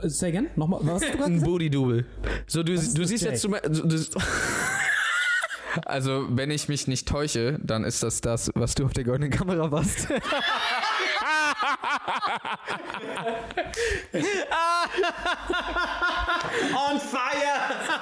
Say 0.04 0.30
again? 0.30 0.50
Nochmal, 0.56 0.80
was 0.84 1.02
hast 1.04 1.14
du 1.14 1.18
gerade 1.18 1.34
Ein? 1.34 1.42
Booty-Double. 1.42 2.06
So, 2.48 2.64
du, 2.64 2.74
du 2.74 2.80
siehst 3.06 3.24
Jay? 3.24 3.32
jetzt 3.32 3.42
zum 3.42 3.52
Beispiel, 3.52 3.72
du, 3.72 3.88
du, 3.88 3.98
Also, 5.86 6.26
wenn 6.30 6.52
ich 6.52 6.68
mich 6.68 6.88
nicht 6.88 7.08
täusche, 7.08 7.58
dann 7.64 7.86
ist 7.86 8.04
das 8.04 8.20
das, 8.22 8.52
was 8.56 8.76
du 8.76 8.86
auf 8.86 8.94
der 8.94 9.06
goldenen 9.06 9.32
Kamera 9.32 9.72
warst. 9.72 10.08
On 16.74 17.00
fire! 17.00 18.02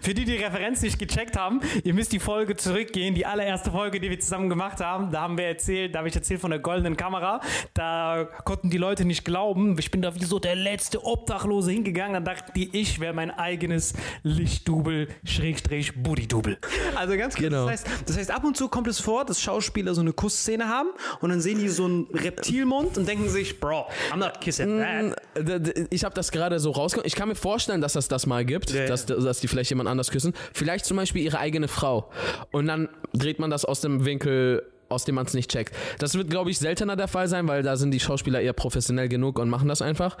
Für 0.01 0.13
die, 0.13 0.25
die 0.25 0.33
die 0.37 0.43
Referenz 0.43 0.81
nicht 0.81 0.97
gecheckt 0.99 1.37
haben, 1.37 1.61
ihr 1.83 1.93
müsst 1.93 2.11
die 2.11 2.19
Folge 2.19 2.55
zurückgehen, 2.55 3.13
die 3.15 3.25
allererste 3.25 3.71
Folge, 3.71 3.99
die 3.99 4.09
wir 4.09 4.19
zusammen 4.19 4.49
gemacht 4.49 4.79
haben. 4.79 5.11
Da 5.11 5.21
haben 5.21 5.37
wir 5.37 5.45
erzählt, 5.45 5.93
da 5.93 5.99
habe 5.99 6.07
ich 6.09 6.15
erzählt 6.15 6.41
von 6.41 6.49
der 6.51 6.59
goldenen 6.59 6.97
Kamera. 6.97 7.41
Da 7.73 8.27
konnten 8.45 8.69
die 8.69 8.77
Leute 8.77 9.05
nicht 9.05 9.23
glauben. 9.25 9.77
Ich 9.79 9.91
bin 9.91 10.01
da 10.01 10.15
wie 10.15 10.23
so 10.25 10.39
der 10.39 10.55
letzte 10.55 11.03
Obdachlose 11.05 11.71
hingegangen. 11.71 12.13
Dann 12.13 12.25
dachten 12.25 12.51
die, 12.55 12.75
ich 12.77 12.99
wäre 12.99 13.13
mein 13.13 13.31
eigenes 13.31 13.93
Lichtdubel, 14.23 15.07
Schrägstrich, 15.23 16.01
Buddy-Dubel. 16.01 16.57
Also 16.95 17.15
ganz 17.17 17.35
kurz, 17.35 17.43
Genau. 17.43 17.63
Das, 17.67 17.71
heißt, 17.85 17.87
das 18.07 18.17
heißt, 18.17 18.31
ab 18.31 18.43
und 18.43 18.55
zu 18.57 18.69
kommt 18.69 18.87
es 18.87 18.99
vor, 18.99 19.25
dass 19.25 19.41
Schauspieler 19.41 19.93
so 19.93 20.01
eine 20.01 20.13
Kussszene 20.13 20.67
haben 20.69 20.89
und 21.21 21.29
dann 21.29 21.41
sehen 21.41 21.59
die 21.59 21.67
so 21.69 21.85
einen 21.85 22.07
Reptilmund 22.13 22.97
und 22.97 23.07
denken 23.07 23.27
sich, 23.29 23.59
Bro, 23.59 23.85
I'm 24.11 24.17
not 24.17 24.39
kissing 24.41 24.79
that. 24.79 25.15
D- 25.47 25.59
d- 25.59 25.87
Ich 25.89 26.03
habe 26.03 26.15
das 26.15 26.31
gerade 26.31 26.59
so 26.59 26.71
rausgekommen. 26.71 27.05
Ich 27.07 27.15
kann 27.15 27.27
mir 27.27 27.35
vorstellen, 27.35 27.81
dass 27.81 27.93
das 27.93 28.07
das 28.07 28.25
mal 28.25 28.45
gibt, 28.45 28.71
Ja, 28.71 28.85
dass, 28.85 29.02
dass 29.05 29.39
die 29.39 29.47
vielleicht 29.47 29.69
jemand 29.69 29.89
anders 29.89 30.11
küssen. 30.11 30.33
Vielleicht 30.53 30.85
zum 30.85 30.97
Beispiel 30.97 31.23
ihre 31.23 31.39
eigene 31.39 31.67
Frau. 31.67 32.09
Und 32.51 32.67
dann 32.67 32.89
dreht 33.13 33.39
man 33.39 33.49
das 33.49 33.65
aus 33.65 33.81
dem 33.81 34.05
Winkel, 34.05 34.63
aus 34.89 35.05
dem 35.05 35.15
man 35.15 35.25
es 35.25 35.33
nicht 35.33 35.51
checkt. 35.51 35.75
Das 35.99 36.15
wird, 36.15 36.29
glaube 36.29 36.51
ich, 36.51 36.59
seltener 36.59 36.95
der 36.95 37.07
Fall 37.07 37.27
sein, 37.27 37.47
weil 37.47 37.63
da 37.63 37.75
sind 37.75 37.91
die 37.91 37.99
Schauspieler 37.99 38.41
eher 38.41 38.53
professionell 38.53 39.09
genug 39.09 39.39
und 39.39 39.49
machen 39.49 39.67
das 39.67 39.81
einfach. 39.81 40.17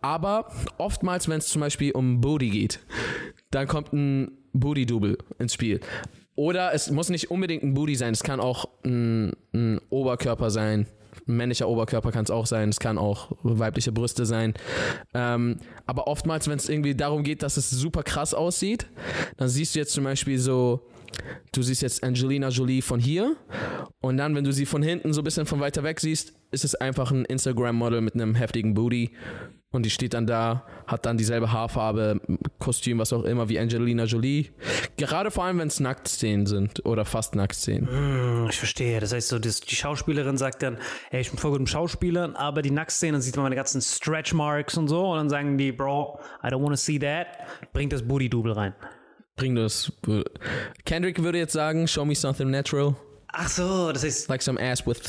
Aber 0.00 0.52
oftmals, 0.78 1.28
wenn 1.28 1.38
es 1.38 1.48
zum 1.48 1.60
Beispiel 1.60 1.92
um 1.92 2.20
Booty 2.20 2.50
geht, 2.50 2.80
dann 3.50 3.66
kommt 3.66 3.92
ein 3.92 4.38
Booty-Double 4.52 5.18
ins 5.38 5.54
Spiel. 5.54 5.80
Oder 6.36 6.74
es 6.74 6.90
muss 6.90 7.08
nicht 7.10 7.30
unbedingt 7.30 7.62
ein 7.62 7.74
Booty 7.74 7.94
sein, 7.94 8.12
es 8.12 8.22
kann 8.22 8.40
auch 8.40 8.66
ein, 8.84 9.32
ein 9.52 9.80
Oberkörper 9.90 10.50
sein. 10.50 10.86
Ein 11.28 11.36
männlicher 11.36 11.68
Oberkörper 11.68 12.10
kann 12.10 12.24
es 12.24 12.30
auch 12.30 12.46
sein, 12.46 12.68
es 12.68 12.80
kann 12.80 12.98
auch 12.98 13.30
weibliche 13.42 13.92
Brüste 13.92 14.26
sein. 14.26 14.52
Ähm, 15.14 15.58
aber 15.86 16.08
oftmals, 16.08 16.48
wenn 16.48 16.58
es 16.58 16.68
irgendwie 16.68 16.94
darum 16.94 17.22
geht, 17.22 17.42
dass 17.42 17.56
es 17.56 17.70
super 17.70 18.02
krass 18.02 18.34
aussieht, 18.34 18.86
dann 19.36 19.48
siehst 19.48 19.74
du 19.74 19.78
jetzt 19.78 19.92
zum 19.92 20.04
Beispiel 20.04 20.38
so, 20.38 20.88
du 21.52 21.62
siehst 21.62 21.82
jetzt 21.82 22.02
Angelina 22.02 22.48
Jolie 22.48 22.82
von 22.82 22.98
hier 22.98 23.36
und 24.00 24.16
dann, 24.16 24.34
wenn 24.34 24.44
du 24.44 24.52
sie 24.52 24.66
von 24.66 24.82
hinten 24.82 25.12
so 25.12 25.20
ein 25.20 25.24
bisschen 25.24 25.46
von 25.46 25.60
weiter 25.60 25.84
weg 25.84 26.00
siehst, 26.00 26.34
ist 26.50 26.64
es 26.64 26.74
einfach 26.74 27.12
ein 27.12 27.24
Instagram-Model 27.24 28.00
mit 28.00 28.14
einem 28.14 28.34
heftigen 28.34 28.74
Booty 28.74 29.12
Und 29.74 29.82
die 29.84 29.90
steht 29.90 30.14
dann 30.14 30.26
da, 30.26 30.64
hat 30.86 31.04
dann 31.04 31.16
dieselbe 31.18 31.50
Haarfarbe, 31.50 32.20
Kostüm, 32.60 32.98
was 33.00 33.12
auch 33.12 33.24
immer, 33.24 33.48
wie 33.48 33.58
Angelina 33.58 34.04
Jolie. 34.04 34.50
Gerade 34.96 35.32
vor 35.32 35.44
allem, 35.44 35.58
wenn 35.58 35.66
es 35.66 35.80
Nacktszenen 35.80 36.46
sind 36.46 36.86
oder 36.86 37.04
fast 37.04 37.34
Nacktszenen. 37.34 37.88
Hm, 37.90 38.46
Ich 38.50 38.58
verstehe. 38.58 39.00
Das 39.00 39.12
heißt 39.12 39.28
so, 39.28 39.40
das, 39.40 39.60
die 39.60 39.74
Schauspielerin 39.74 40.38
sagt 40.38 40.62
dann, 40.62 40.78
ey, 41.10 41.20
ich 41.22 41.30
bin 41.30 41.38
voll 41.40 41.50
gut 41.50 41.60
im 41.60 41.66
Schauspielern, 41.66 42.36
aber 42.36 42.62
die 42.62 42.70
Nacktszenen, 42.70 43.14
dann 43.14 43.22
sieht 43.22 43.34
man 43.34 43.42
meine 43.42 43.56
ganzen 43.56 43.82
Stretch 43.82 44.32
Marks 44.32 44.76
und 44.76 44.86
so 44.86 45.10
und 45.10 45.16
dann 45.18 45.28
sagen 45.28 45.58
die, 45.58 45.72
Bro, 45.72 46.20
I 46.44 46.46
don't 46.46 46.62
wanna 46.62 46.76
see 46.76 47.00
that. 47.00 47.26
Bringt 47.72 47.92
das 47.92 48.02
Booty 48.06 48.28
Double 48.30 48.52
rein. 48.52 48.74
Bring 49.34 49.56
das. 49.56 49.92
Kendrick 50.84 51.20
würde 51.20 51.38
jetzt 51.38 51.52
sagen, 51.52 51.88
show 51.88 52.04
me 52.04 52.14
something 52.14 52.48
natural. 52.48 52.94
Ach 53.32 53.48
so, 53.48 53.90
das 53.90 54.04
heißt, 54.04 54.28
Like 54.28 54.42
some 54.42 54.60
ass 54.62 54.86
with 54.86 55.00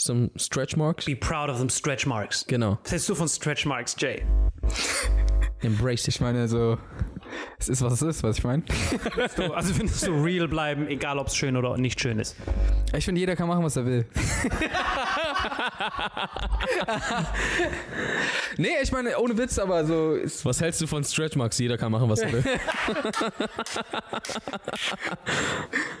some 0.00 0.30
stretch 0.36 0.76
marks. 0.76 1.04
be 1.04 1.14
proud 1.14 1.50
of 1.50 1.58
them 1.58 1.68
Stretch 1.68 2.06
Marks. 2.06 2.44
Genau. 2.46 2.78
Was 2.82 2.90
hältst 2.90 3.08
du 3.10 3.14
von 3.14 3.28
Stretch 3.28 3.66
Marks, 3.66 3.94
Jay? 3.98 4.24
Embrace 5.62 6.08
it. 6.08 6.14
Ich 6.14 6.20
meine, 6.22 6.48
so, 6.48 6.78
es 7.58 7.68
ist, 7.68 7.82
was 7.82 7.92
es 7.94 8.02
ist, 8.02 8.22
was 8.22 8.38
ich 8.38 8.44
meine. 8.44 8.62
So, 9.36 9.52
also 9.52 9.74
findest 9.74 10.06
du 10.06 10.12
real 10.12 10.48
bleiben, 10.48 10.88
egal 10.88 11.18
ob 11.18 11.26
es 11.26 11.36
schön 11.36 11.54
oder 11.54 11.76
nicht 11.76 12.00
schön 12.00 12.18
ist. 12.18 12.34
Ich 12.96 13.04
finde, 13.04 13.20
jeder 13.20 13.36
kann 13.36 13.46
machen, 13.46 13.62
was 13.62 13.76
er 13.76 13.84
will. 13.84 14.06
nee, 18.56 18.70
ich 18.82 18.90
meine, 18.92 19.18
ohne 19.18 19.36
Witz, 19.36 19.58
aber 19.58 19.84
so, 19.84 20.14
ist, 20.14 20.46
Was 20.46 20.62
hältst 20.62 20.80
du 20.80 20.86
von 20.86 21.04
Stretch 21.04 21.36
Marks? 21.36 21.58
Jeder 21.58 21.76
kann 21.76 21.92
machen, 21.92 22.08
was 22.08 22.20
er 22.20 22.32
will. 22.32 22.42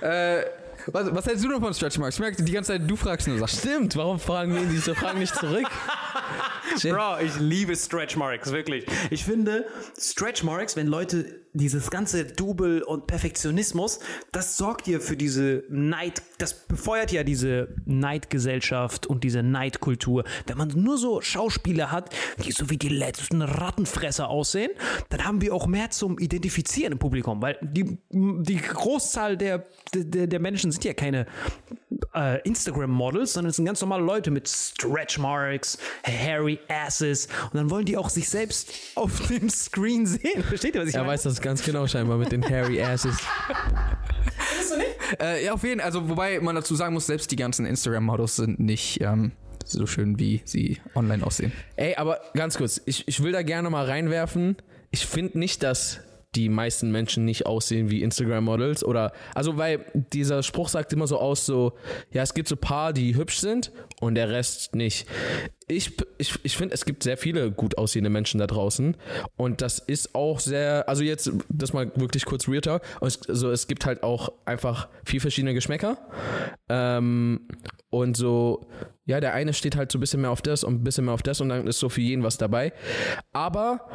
äh, 0.00 0.40
was, 0.86 1.14
was 1.14 1.26
hältst 1.26 1.44
du 1.44 1.48
denn 1.48 1.60
von 1.60 1.74
Stretch 1.74 1.98
Marks? 1.98 2.16
Ich 2.16 2.20
merke 2.20 2.42
die 2.42 2.52
ganze 2.52 2.72
Zeit, 2.72 2.82
du 2.88 2.96
fragst 2.96 3.28
nur 3.28 3.38
Sachen. 3.38 3.58
Stimmt, 3.58 3.96
warum 3.96 4.18
fragen 4.18 4.54
wir 4.54 4.64
diese 4.66 4.94
Fragen 4.94 5.18
nicht 5.18 5.34
zurück? 5.34 5.66
Bro, 6.82 7.18
ich 7.24 7.38
liebe 7.38 7.74
Stretch 7.76 8.16
Marks, 8.16 8.52
wirklich. 8.52 8.86
Ich 9.10 9.24
finde 9.24 9.66
Stretch 9.98 10.42
Marks, 10.42 10.76
wenn 10.76 10.86
Leute 10.86 11.40
dieses 11.52 11.90
ganze 11.90 12.24
Double 12.24 12.82
und 12.82 13.06
Perfektionismus, 13.06 14.00
das 14.32 14.56
sorgt 14.56 14.86
ja 14.86 15.00
für 15.00 15.16
diese 15.16 15.64
Neid, 15.68 16.22
das 16.38 16.54
befeuert 16.66 17.12
ja 17.12 17.24
diese 17.24 17.74
Neidgesellschaft 17.84 19.06
und 19.06 19.24
diese 19.24 19.42
Neidkultur. 19.42 20.24
Wenn 20.46 20.58
man 20.58 20.68
nur 20.68 20.98
so 20.98 21.20
Schauspieler 21.20 21.90
hat, 21.90 22.14
die 22.44 22.52
so 22.52 22.70
wie 22.70 22.78
die 22.78 22.88
letzten 22.88 23.42
Rattenfresser 23.42 24.28
aussehen, 24.28 24.70
dann 25.08 25.24
haben 25.24 25.40
wir 25.40 25.54
auch 25.54 25.66
mehr 25.66 25.90
zum 25.90 26.18
Identifizieren 26.18 26.92
im 26.92 26.98
Publikum, 26.98 27.42
weil 27.42 27.58
die, 27.62 27.98
die 28.10 28.56
Großzahl 28.56 29.36
der, 29.36 29.64
der, 29.94 30.26
der 30.26 30.40
Menschen 30.40 30.70
sind 30.70 30.84
ja 30.84 30.94
keine 30.94 31.26
äh, 32.14 32.40
Instagram-Models, 32.42 33.32
sondern 33.34 33.50
es 33.50 33.56
sind 33.56 33.64
ganz 33.64 33.80
normale 33.80 34.02
Leute 34.04 34.30
mit 34.30 34.48
Stretch 34.48 35.18
Marks, 35.18 35.78
hairy 36.04 36.58
Asses 36.68 37.26
und 37.44 37.54
dann 37.54 37.70
wollen 37.70 37.84
die 37.84 37.96
auch 37.96 38.08
sich 38.10 38.28
selbst 38.28 38.72
auf 38.94 39.26
dem 39.28 39.48
Screen 39.50 40.06
sehen. 40.06 40.42
Versteht 40.44 40.74
ihr, 40.74 40.82
was 40.82 40.88
ich 40.88 40.94
Er 40.94 41.02
meine? 41.02 41.12
weiß 41.14 41.22
das 41.24 41.40
ganz 41.40 41.62
genau 41.64 41.86
scheinbar 41.86 42.16
mit 42.18 42.32
den 42.32 42.48
hairy 42.48 42.80
asses. 42.82 43.16
Äh, 45.20 45.44
ja, 45.44 45.52
auf 45.54 45.64
jeden 45.64 45.80
Fall. 45.80 45.86
Also, 45.86 46.08
wobei 46.08 46.38
man 46.40 46.54
dazu 46.54 46.74
sagen 46.76 46.94
muss, 46.94 47.06
selbst 47.06 47.30
die 47.32 47.36
ganzen 47.36 47.66
Instagram-Models 47.66 48.36
sind 48.36 48.60
nicht 48.60 49.00
ähm, 49.00 49.32
so 49.64 49.86
schön, 49.86 50.18
wie 50.20 50.40
sie 50.44 50.78
online 50.94 51.26
aussehen. 51.26 51.52
Ey, 51.76 51.96
aber 51.96 52.20
ganz 52.34 52.56
kurz, 52.56 52.80
ich, 52.86 53.08
ich 53.08 53.22
will 53.22 53.32
da 53.32 53.42
gerne 53.42 53.70
mal 53.70 53.84
reinwerfen. 53.86 54.56
Ich 54.92 55.06
finde 55.06 55.38
nicht, 55.38 55.62
dass 55.64 56.00
die 56.34 56.48
meisten 56.48 56.90
Menschen 56.90 57.24
nicht 57.24 57.46
aussehen 57.46 57.90
wie 57.90 58.02
Instagram-Models 58.02 58.84
oder, 58.84 59.12
also 59.34 59.56
weil 59.56 59.84
dieser 59.94 60.42
Spruch 60.42 60.68
sagt 60.68 60.92
immer 60.92 61.06
so 61.06 61.18
aus, 61.18 61.44
so, 61.44 61.72
ja, 62.12 62.22
es 62.22 62.34
gibt 62.34 62.48
so 62.48 62.56
paar, 62.56 62.92
die 62.92 63.16
hübsch 63.16 63.38
sind 63.38 63.72
und 64.00 64.14
der 64.14 64.30
Rest 64.30 64.74
nicht. 64.74 65.08
Ich, 65.70 65.92
ich, 66.18 66.34
ich 66.42 66.56
finde, 66.56 66.74
es 66.74 66.84
gibt 66.84 67.02
sehr 67.02 67.16
viele 67.16 67.50
gut 67.52 67.78
aussehende 67.78 68.10
Menschen 68.10 68.38
da 68.40 68.46
draußen 68.46 68.96
und 69.36 69.60
das 69.62 69.78
ist 69.78 70.14
auch 70.14 70.40
sehr, 70.40 70.88
also 70.88 71.02
jetzt, 71.02 71.30
das 71.48 71.72
mal 71.72 71.92
wirklich 71.94 72.24
kurz 72.24 72.48
Real 72.48 72.60
Talk, 72.60 72.82
also 73.00 73.50
es 73.50 73.66
gibt 73.68 73.86
halt 73.86 74.02
auch 74.02 74.32
einfach 74.44 74.88
viel 75.04 75.20
verschiedene 75.20 75.54
Geschmäcker 75.54 75.96
ähm, 76.68 77.46
und 77.90 78.16
so, 78.16 78.66
ja, 79.10 79.18
der 79.18 79.34
eine 79.34 79.52
steht 79.52 79.74
halt 79.76 79.90
so 79.90 79.98
ein 79.98 80.00
bisschen 80.00 80.20
mehr 80.20 80.30
auf 80.30 80.40
das 80.40 80.62
und 80.62 80.74
ein 80.74 80.84
bisschen 80.84 81.06
mehr 81.06 81.14
auf 81.14 81.22
das 81.22 81.40
und 81.40 81.48
dann 81.48 81.66
ist 81.66 81.80
so 81.80 81.88
für 81.88 82.00
jeden 82.00 82.22
was 82.22 82.38
dabei. 82.38 82.72
Aber 83.32 83.90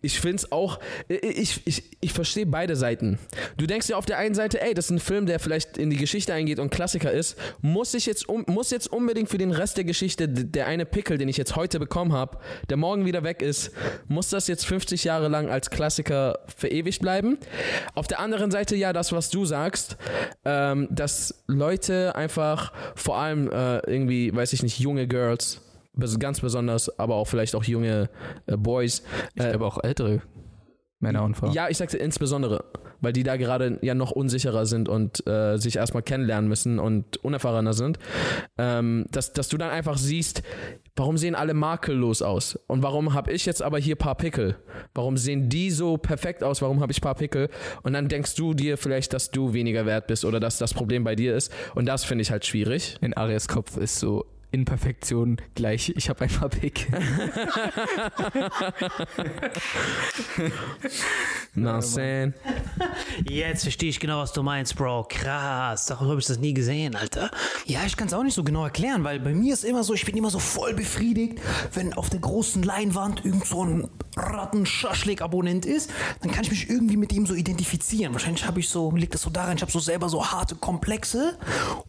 ich 0.00 0.20
finde 0.20 0.36
es 0.36 0.52
auch, 0.52 0.78
ich, 1.08 1.66
ich, 1.66 1.98
ich 2.00 2.12
verstehe 2.12 2.46
beide 2.46 2.76
Seiten. 2.76 3.18
Du 3.56 3.66
denkst 3.66 3.88
ja 3.88 3.96
auf 3.96 4.06
der 4.06 4.18
einen 4.18 4.36
Seite, 4.36 4.62
ey, 4.62 4.72
das 4.72 4.84
ist 4.84 4.90
ein 4.92 5.00
Film, 5.00 5.26
der 5.26 5.40
vielleicht 5.40 5.76
in 5.76 5.90
die 5.90 5.96
Geschichte 5.96 6.32
eingeht 6.32 6.60
und 6.60 6.70
Klassiker 6.70 7.10
ist. 7.10 7.36
Muss 7.60 7.92
ich 7.94 8.06
jetzt, 8.06 8.28
muss 8.28 8.70
jetzt 8.70 8.92
unbedingt 8.92 9.28
für 9.28 9.38
den 9.38 9.50
Rest 9.50 9.76
der 9.76 9.84
Geschichte 9.84 10.28
der 10.28 10.68
eine 10.68 10.86
Pickel, 10.86 11.18
den 11.20 11.28
ich 11.28 11.36
jetzt 11.36 11.54
heute 11.54 11.78
bekommen 11.78 12.12
habe, 12.12 12.38
der 12.68 12.76
morgen 12.76 13.04
wieder 13.06 13.22
weg 13.22 13.42
ist, 13.42 13.70
muss 14.08 14.30
das 14.30 14.48
jetzt 14.48 14.66
50 14.66 15.04
Jahre 15.04 15.28
lang 15.28 15.48
als 15.48 15.70
Klassiker 15.70 16.40
verewigt 16.56 17.00
bleiben? 17.02 17.38
Auf 17.94 18.08
der 18.08 18.18
anderen 18.18 18.50
Seite, 18.50 18.74
ja, 18.74 18.92
das, 18.92 19.12
was 19.12 19.30
du 19.30 19.44
sagst, 19.44 19.96
ähm, 20.44 20.88
dass 20.90 21.44
Leute 21.46 22.16
einfach 22.16 22.72
vor 22.96 23.18
allem 23.18 23.48
äh, 23.50 23.78
irgendwie, 23.80 24.34
weiß 24.34 24.52
ich 24.52 24.62
nicht, 24.62 24.80
junge 24.80 25.06
Girls, 25.06 25.60
ganz 26.18 26.40
besonders, 26.40 26.98
aber 26.98 27.16
auch 27.16 27.26
vielleicht 27.26 27.54
auch 27.54 27.64
junge 27.64 28.08
äh, 28.46 28.56
Boys. 28.56 29.02
Ich 29.34 29.44
Äh, 29.44 29.50
glaube 29.50 29.66
auch 29.66 29.84
ältere 29.84 30.22
Männer 30.98 31.24
und 31.24 31.34
Frauen. 31.36 31.52
ja, 31.52 31.68
ich 31.68 31.78
sagte 31.78 31.96
insbesondere, 31.98 32.64
weil 33.00 33.12
die 33.12 33.22
da 33.22 33.36
gerade 33.36 33.78
ja 33.82 33.94
noch 33.94 34.10
unsicherer 34.10 34.66
sind 34.66 34.88
und 34.88 35.26
äh, 35.26 35.56
sich 35.56 35.76
erstmal 35.76 36.02
kennenlernen 36.02 36.48
müssen 36.48 36.78
und 36.78 37.16
unerfahrener 37.24 37.72
sind, 37.72 37.98
ähm, 38.58 39.06
dass, 39.10 39.32
dass 39.32 39.48
du 39.48 39.56
dann 39.56 39.70
einfach 39.70 39.96
siehst, 39.96 40.42
warum 41.00 41.16
sehen 41.16 41.34
alle 41.34 41.54
makellos 41.54 42.20
aus? 42.20 42.58
Und 42.66 42.82
warum 42.82 43.14
habe 43.14 43.32
ich 43.32 43.46
jetzt 43.46 43.62
aber 43.62 43.78
hier 43.78 43.96
paar 43.96 44.16
Pickel? 44.16 44.56
Warum 44.94 45.16
sehen 45.16 45.48
die 45.48 45.70
so 45.70 45.96
perfekt 45.96 46.44
aus? 46.44 46.60
Warum 46.60 46.82
habe 46.82 46.92
ich 46.92 47.00
paar 47.00 47.14
Pickel? 47.14 47.48
Und 47.82 47.94
dann 47.94 48.08
denkst 48.08 48.34
du 48.34 48.52
dir 48.52 48.76
vielleicht, 48.76 49.14
dass 49.14 49.30
du 49.30 49.54
weniger 49.54 49.86
wert 49.86 50.08
bist 50.08 50.26
oder 50.26 50.40
dass 50.40 50.58
das 50.58 50.74
Problem 50.74 51.02
bei 51.02 51.16
dir 51.16 51.34
ist. 51.34 51.50
Und 51.74 51.86
das 51.86 52.04
finde 52.04 52.20
ich 52.20 52.30
halt 52.30 52.44
schwierig. 52.44 52.98
In 53.00 53.14
Arias 53.14 53.48
Kopf 53.48 53.78
ist 53.78 53.98
so 53.98 54.26
Imperfektion 54.52 55.36
gleich, 55.54 55.92
ich 55.96 56.08
habe 56.08 56.24
ein 56.24 56.30
paar 56.30 56.48
Pick. 56.48 56.88
Na. 61.54 61.80
Jetzt 63.24 63.62
verstehe 63.62 63.90
ich 63.90 64.00
genau, 64.00 64.18
was 64.20 64.32
du 64.32 64.42
meinst, 64.42 64.76
Bro. 64.76 65.06
Krass. 65.08 65.86
Darüber 65.86 66.10
habe 66.10 66.20
ich 66.20 66.26
das 66.26 66.38
nie 66.38 66.54
gesehen, 66.54 66.96
Alter. 66.96 67.30
Ja, 67.66 67.80
ich 67.86 67.96
kann 67.96 68.08
es 68.08 68.14
auch 68.14 68.22
nicht 68.22 68.34
so 68.34 68.42
genau 68.44 68.64
erklären, 68.64 69.04
weil 69.04 69.20
bei 69.20 69.32
mir 69.32 69.54
ist 69.54 69.64
immer 69.64 69.84
so, 69.84 69.94
ich 69.94 70.04
bin 70.04 70.16
immer 70.16 70.30
so 70.30 70.38
voll 70.38 70.74
befriedigt, 70.74 71.40
wenn 71.74 71.92
auf 71.94 72.10
der 72.10 72.20
großen 72.20 72.62
Leinwand 72.62 73.24
irgend 73.24 73.46
so 73.46 73.64
ein 73.64 73.88
Ratten-Schaschlik-Abonnent 74.16 75.66
ist, 75.66 75.90
dann 76.20 76.30
kann 76.30 76.44
ich 76.44 76.50
mich 76.50 76.68
irgendwie 76.68 76.96
mit 76.96 77.12
ihm 77.12 77.26
so 77.26 77.34
identifizieren. 77.34 78.12
Wahrscheinlich 78.12 78.46
habe 78.46 78.60
ich 78.60 78.68
so, 78.68 78.90
liegt 78.90 79.14
das 79.14 79.22
so 79.22 79.30
daran, 79.30 79.56
ich 79.56 79.62
habe 79.62 79.72
so 79.72 79.78
selber 79.78 80.08
so 80.08 80.26
harte 80.26 80.56
Komplexe 80.56 81.38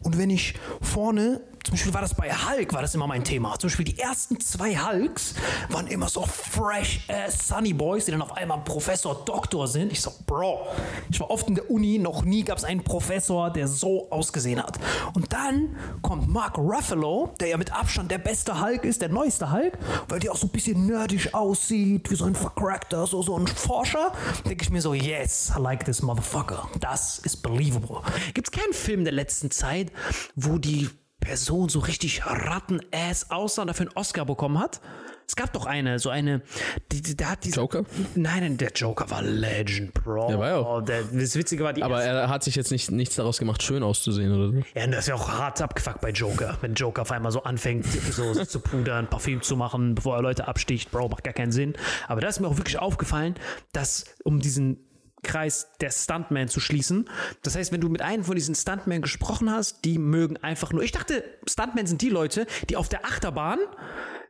und 0.00 0.18
wenn 0.18 0.30
ich 0.30 0.54
vorne 0.80 1.40
zum 1.64 1.74
Beispiel 1.74 1.94
war 1.94 2.00
das 2.00 2.14
bei 2.14 2.30
Hulk, 2.30 2.72
war 2.72 2.82
das 2.82 2.94
immer 2.94 3.06
mein 3.06 3.22
Thema. 3.22 3.58
Zum 3.58 3.68
Beispiel 3.68 3.84
die 3.84 3.98
ersten 3.98 4.40
zwei 4.40 4.76
Hulks 4.76 5.34
waren 5.70 5.86
immer 5.86 6.08
so 6.08 6.26
fresh 6.26 7.00
ass 7.08 7.48
Sunny 7.48 7.72
Boys, 7.72 8.04
die 8.06 8.10
dann 8.10 8.22
auf 8.22 8.36
einmal 8.36 8.58
Professor, 8.64 9.24
Doktor 9.24 9.68
sind. 9.68 9.92
Ich 9.92 10.00
so, 10.00 10.12
Bro, 10.26 10.66
ich 11.10 11.20
war 11.20 11.30
oft 11.30 11.48
in 11.48 11.54
der 11.54 11.70
Uni, 11.70 11.98
noch 11.98 12.24
nie 12.24 12.42
gab 12.42 12.58
es 12.58 12.64
einen 12.64 12.82
Professor, 12.82 13.50
der 13.50 13.68
so 13.68 14.10
ausgesehen 14.10 14.62
hat. 14.62 14.78
Und 15.14 15.32
dann 15.32 15.76
kommt 16.02 16.28
Mark 16.28 16.58
Ruffalo, 16.58 17.32
der 17.38 17.48
ja 17.48 17.56
mit 17.56 17.72
Abstand 17.72 18.10
der 18.10 18.18
beste 18.18 18.60
Hulk 18.60 18.84
ist, 18.84 19.00
der 19.00 19.08
neueste 19.08 19.52
Hulk, 19.52 19.78
weil 20.08 20.18
der 20.18 20.32
auch 20.32 20.36
so 20.36 20.48
ein 20.48 20.50
bisschen 20.50 20.86
nerdisch 20.86 21.32
aussieht, 21.32 22.10
wie 22.10 22.16
so 22.16 22.24
ein 22.24 22.34
vercrackter, 22.34 23.06
so, 23.06 23.22
so 23.22 23.38
ein 23.38 23.46
Forscher. 23.46 24.12
Denke 24.44 24.64
ich 24.64 24.70
mir 24.70 24.82
so, 24.82 24.94
yes, 24.94 25.52
I 25.56 25.60
like 25.60 25.84
this 25.84 26.02
motherfucker. 26.02 26.68
Das 26.80 27.18
ist 27.20 27.36
believable. 27.42 28.02
Gibt 28.34 28.48
es 28.48 28.52
keinen 28.52 28.72
Film 28.72 29.04
der 29.04 29.12
letzten 29.12 29.50
Zeit, 29.50 29.92
wo 30.34 30.58
die 30.58 30.90
Person 31.22 31.68
so 31.68 31.78
richtig 31.78 32.26
Ratten-Ass 32.26 33.30
aussah 33.30 33.62
und 33.62 33.68
dafür 33.68 33.86
einen 33.86 33.96
Oscar 33.96 34.26
bekommen 34.26 34.58
hat? 34.58 34.80
Es 35.26 35.36
gab 35.36 35.52
doch 35.52 35.66
eine, 35.66 35.98
so 35.98 36.10
eine, 36.10 36.42
die, 36.90 37.00
die, 37.00 37.16
der 37.16 37.30
hat 37.30 37.44
diese, 37.44 37.56
Joker? 37.56 37.84
Nein, 38.16 38.40
nein, 38.40 38.56
der 38.58 38.72
Joker 38.72 39.08
war 39.08 39.22
Legend, 39.22 39.94
Bro. 39.94 40.26
Der 40.28 40.38
war 40.38 40.48
ja 40.48 40.56
auch. 40.56 40.82
Der, 40.82 41.04
das 41.04 41.36
Witzige 41.36 41.62
war, 41.64 41.72
die 41.72 41.82
Aber 41.84 42.02
er 42.02 42.28
hat 42.28 42.42
sich 42.42 42.56
jetzt 42.56 42.72
nicht, 42.72 42.90
nichts 42.90 43.14
daraus 43.14 43.38
gemacht, 43.38 43.62
schön 43.62 43.82
auszusehen 43.82 44.34
oder 44.34 44.48
so. 44.48 44.54
ja, 44.74 44.86
das 44.88 45.00
ist 45.04 45.08
ja 45.08 45.14
auch 45.14 45.28
hart 45.28 45.62
abgefuckt 45.62 46.00
bei 46.00 46.10
Joker. 46.10 46.58
Wenn 46.60 46.74
Joker 46.74 47.02
auf 47.02 47.12
einmal 47.12 47.30
so 47.32 47.44
anfängt, 47.44 47.86
so 47.86 48.44
zu 48.44 48.60
pudern, 48.60 49.06
Parfüm 49.06 49.42
zu 49.42 49.56
machen, 49.56 49.94
bevor 49.94 50.16
er 50.16 50.22
Leute 50.22 50.48
absticht, 50.48 50.90
Bro, 50.90 51.08
macht 51.08 51.24
gar 51.24 51.34
keinen 51.34 51.52
Sinn. 51.52 51.74
Aber 52.08 52.20
da 52.20 52.28
ist 52.28 52.40
mir 52.40 52.48
auch 52.48 52.58
wirklich 52.58 52.78
aufgefallen, 52.78 53.36
dass 53.72 54.16
um 54.24 54.40
diesen 54.40 54.84
Kreis 55.22 55.68
der 55.80 55.90
Stuntman 55.90 56.48
zu 56.48 56.58
schließen. 56.60 57.08
Das 57.42 57.56
heißt, 57.56 57.72
wenn 57.72 57.80
du 57.80 57.88
mit 57.88 58.02
einem 58.02 58.24
von 58.24 58.34
diesen 58.34 58.54
Stuntmen 58.54 59.02
gesprochen 59.02 59.50
hast, 59.50 59.84
die 59.84 59.98
mögen 59.98 60.36
einfach 60.38 60.72
nur. 60.72 60.82
Ich 60.82 60.92
dachte, 60.92 61.24
Stuntmen 61.48 61.86
sind 61.86 62.02
die 62.02 62.08
Leute, 62.08 62.46
die 62.68 62.76
auf 62.76 62.88
der 62.88 63.04
Achterbahn 63.04 63.58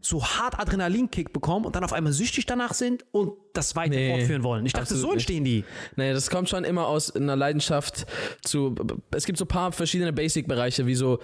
so 0.01 0.25
hart 0.25 0.59
Adrenalinkick 0.59 1.33
bekommen 1.33 1.65
und 1.65 1.77
dann 1.77 1.85
auf 1.85 1.93
einmal 1.93 2.13
süchtig 2.13 2.45
danach 2.45 2.75
sind 2.75 3.05
und 3.13 3.35
das 3.55 3.77
weiter 3.77 3.95
Nee, 3.95 4.17
fortführen 4.17 4.43
wollen. 4.43 4.67
Ich 4.67 4.73
dachte, 4.73 4.95
so 4.97 5.07
nicht. 5.07 5.15
entstehen 5.15 5.45
die. 5.45 5.65
Nee, 5.97 6.13
das 6.13 6.29
kommt 6.29 6.49
schon 6.49 6.65
immer 6.65 6.89
aus 6.89 7.15
einer 7.15 7.37
Leidenschaft 7.37 8.05
zu. 8.43 8.75
Es 9.13 9.25
gibt 9.27 9.39
so 9.39 9.45
ein 9.45 9.49
paar 9.49 9.73
verschiedene 9.73 10.13
Basic-Bereiche, 10.13 10.87
wie 10.87 10.97
so 10.97 11.21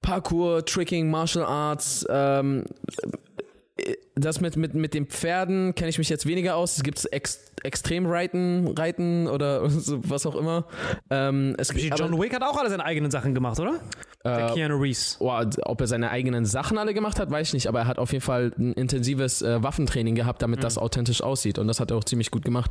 Parkour, 0.00 0.64
Tricking, 0.64 1.10
Martial 1.10 1.44
Arts, 1.44 2.06
ähm, 2.08 2.64
das 4.20 4.40
mit, 4.40 4.56
mit, 4.56 4.74
mit 4.74 4.94
den 4.94 5.06
Pferden 5.06 5.74
kenne 5.74 5.90
ich 5.90 5.98
mich 5.98 6.08
jetzt 6.08 6.26
weniger 6.26 6.56
aus. 6.56 6.76
Es 6.76 6.82
gibt 6.82 7.06
Ex 7.12 7.44
Extremreiten, 7.64 8.68
Reiten 8.76 9.26
oder 9.26 9.68
so, 9.70 9.98
was 10.08 10.26
auch 10.26 10.36
immer. 10.36 10.64
Ähm, 11.10 11.54
es 11.58 11.72
gibt, 11.72 11.98
John 11.98 12.12
aber, 12.14 12.22
Wick 12.22 12.34
hat 12.34 12.42
auch 12.42 12.56
alle 12.56 12.70
seine 12.70 12.84
eigenen 12.84 13.10
Sachen 13.10 13.34
gemacht, 13.34 13.58
oder? 13.58 13.80
Der 14.24 14.50
Äh, 14.50 14.54
Keanu 14.54 14.76
Reeves. 14.76 15.16
oh, 15.20 15.32
ob 15.62 15.80
er 15.80 15.86
seine 15.86 16.10
eigenen 16.10 16.44
Sachen 16.44 16.78
alle 16.78 16.94
gemacht 16.94 17.18
hat, 17.18 17.30
weiß 17.30 17.48
ich 17.48 17.54
nicht, 17.54 17.66
aber 17.66 17.80
er 17.80 17.86
hat 17.86 17.98
auf 17.98 18.12
jeden 18.12 18.24
Fall 18.24 18.52
ein 18.58 18.72
intensives 18.74 19.42
äh, 19.42 19.62
Waffentraining 19.62 20.14
gehabt, 20.14 20.42
damit 20.42 20.62
das 20.62 20.78
authentisch 20.78 21.22
aussieht 21.22 21.58
und 21.58 21.68
das 21.68 21.80
hat 21.80 21.90
er 21.90 21.96
auch 21.96 22.04
ziemlich 22.04 22.30
gut 22.30 22.44
gemacht. 22.44 22.70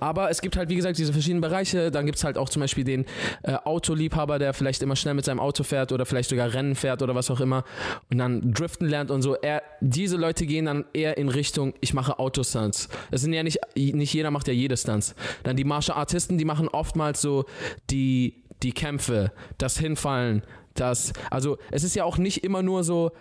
Aber 0.00 0.30
es 0.30 0.40
gibt 0.40 0.56
halt, 0.56 0.68
wie 0.68 0.76
gesagt, 0.76 0.98
diese 0.98 1.12
verschiedenen 1.12 1.40
Bereiche. 1.40 1.90
Dann 1.90 2.06
gibt 2.06 2.18
es 2.18 2.24
halt 2.24 2.38
auch 2.38 2.48
zum 2.48 2.60
Beispiel 2.60 2.84
den 2.84 3.04
äh, 3.42 3.54
Autoliebhaber, 3.54 4.38
der 4.38 4.52
vielleicht 4.54 4.82
immer 4.82 4.96
schnell 4.96 5.14
mit 5.14 5.24
seinem 5.24 5.40
Auto 5.40 5.62
fährt 5.62 5.92
oder 5.92 6.06
vielleicht 6.06 6.30
sogar 6.30 6.52
Rennen 6.52 6.74
fährt 6.74 7.02
oder 7.02 7.14
was 7.14 7.30
auch 7.30 7.40
immer 7.40 7.64
und 8.10 8.18
dann 8.18 8.52
driften 8.52 8.88
lernt 8.88 9.10
und 9.10 9.22
so. 9.22 9.36
Er, 9.36 9.62
diese 9.80 10.16
Leute 10.16 10.46
gehen 10.46 10.66
dann 10.66 10.77
eher 10.92 11.18
in 11.18 11.28
Richtung, 11.28 11.74
ich 11.80 11.94
mache 11.94 12.18
Autostunts. 12.18 12.88
Es 13.10 13.22
sind 13.22 13.32
ja 13.32 13.42
nicht, 13.42 13.58
nicht 13.76 14.12
jeder 14.12 14.30
macht 14.30 14.48
ja 14.48 14.54
jede 14.54 14.76
Stunts. 14.76 15.14
Dann 15.42 15.56
die 15.56 15.64
Martial 15.64 15.96
Artisten, 15.96 16.38
die 16.38 16.44
machen 16.44 16.68
oftmals 16.68 17.20
so 17.20 17.44
die, 17.90 18.42
die 18.62 18.72
Kämpfe, 18.72 19.32
das 19.58 19.78
Hinfallen, 19.78 20.42
das, 20.78 21.12
also 21.30 21.58
es 21.70 21.82
ist 21.82 21.96
ja 21.96 22.04
auch 22.04 22.18
nicht 22.18 22.44
immer 22.44 22.62
nur 22.62 22.84
so, 22.84 23.12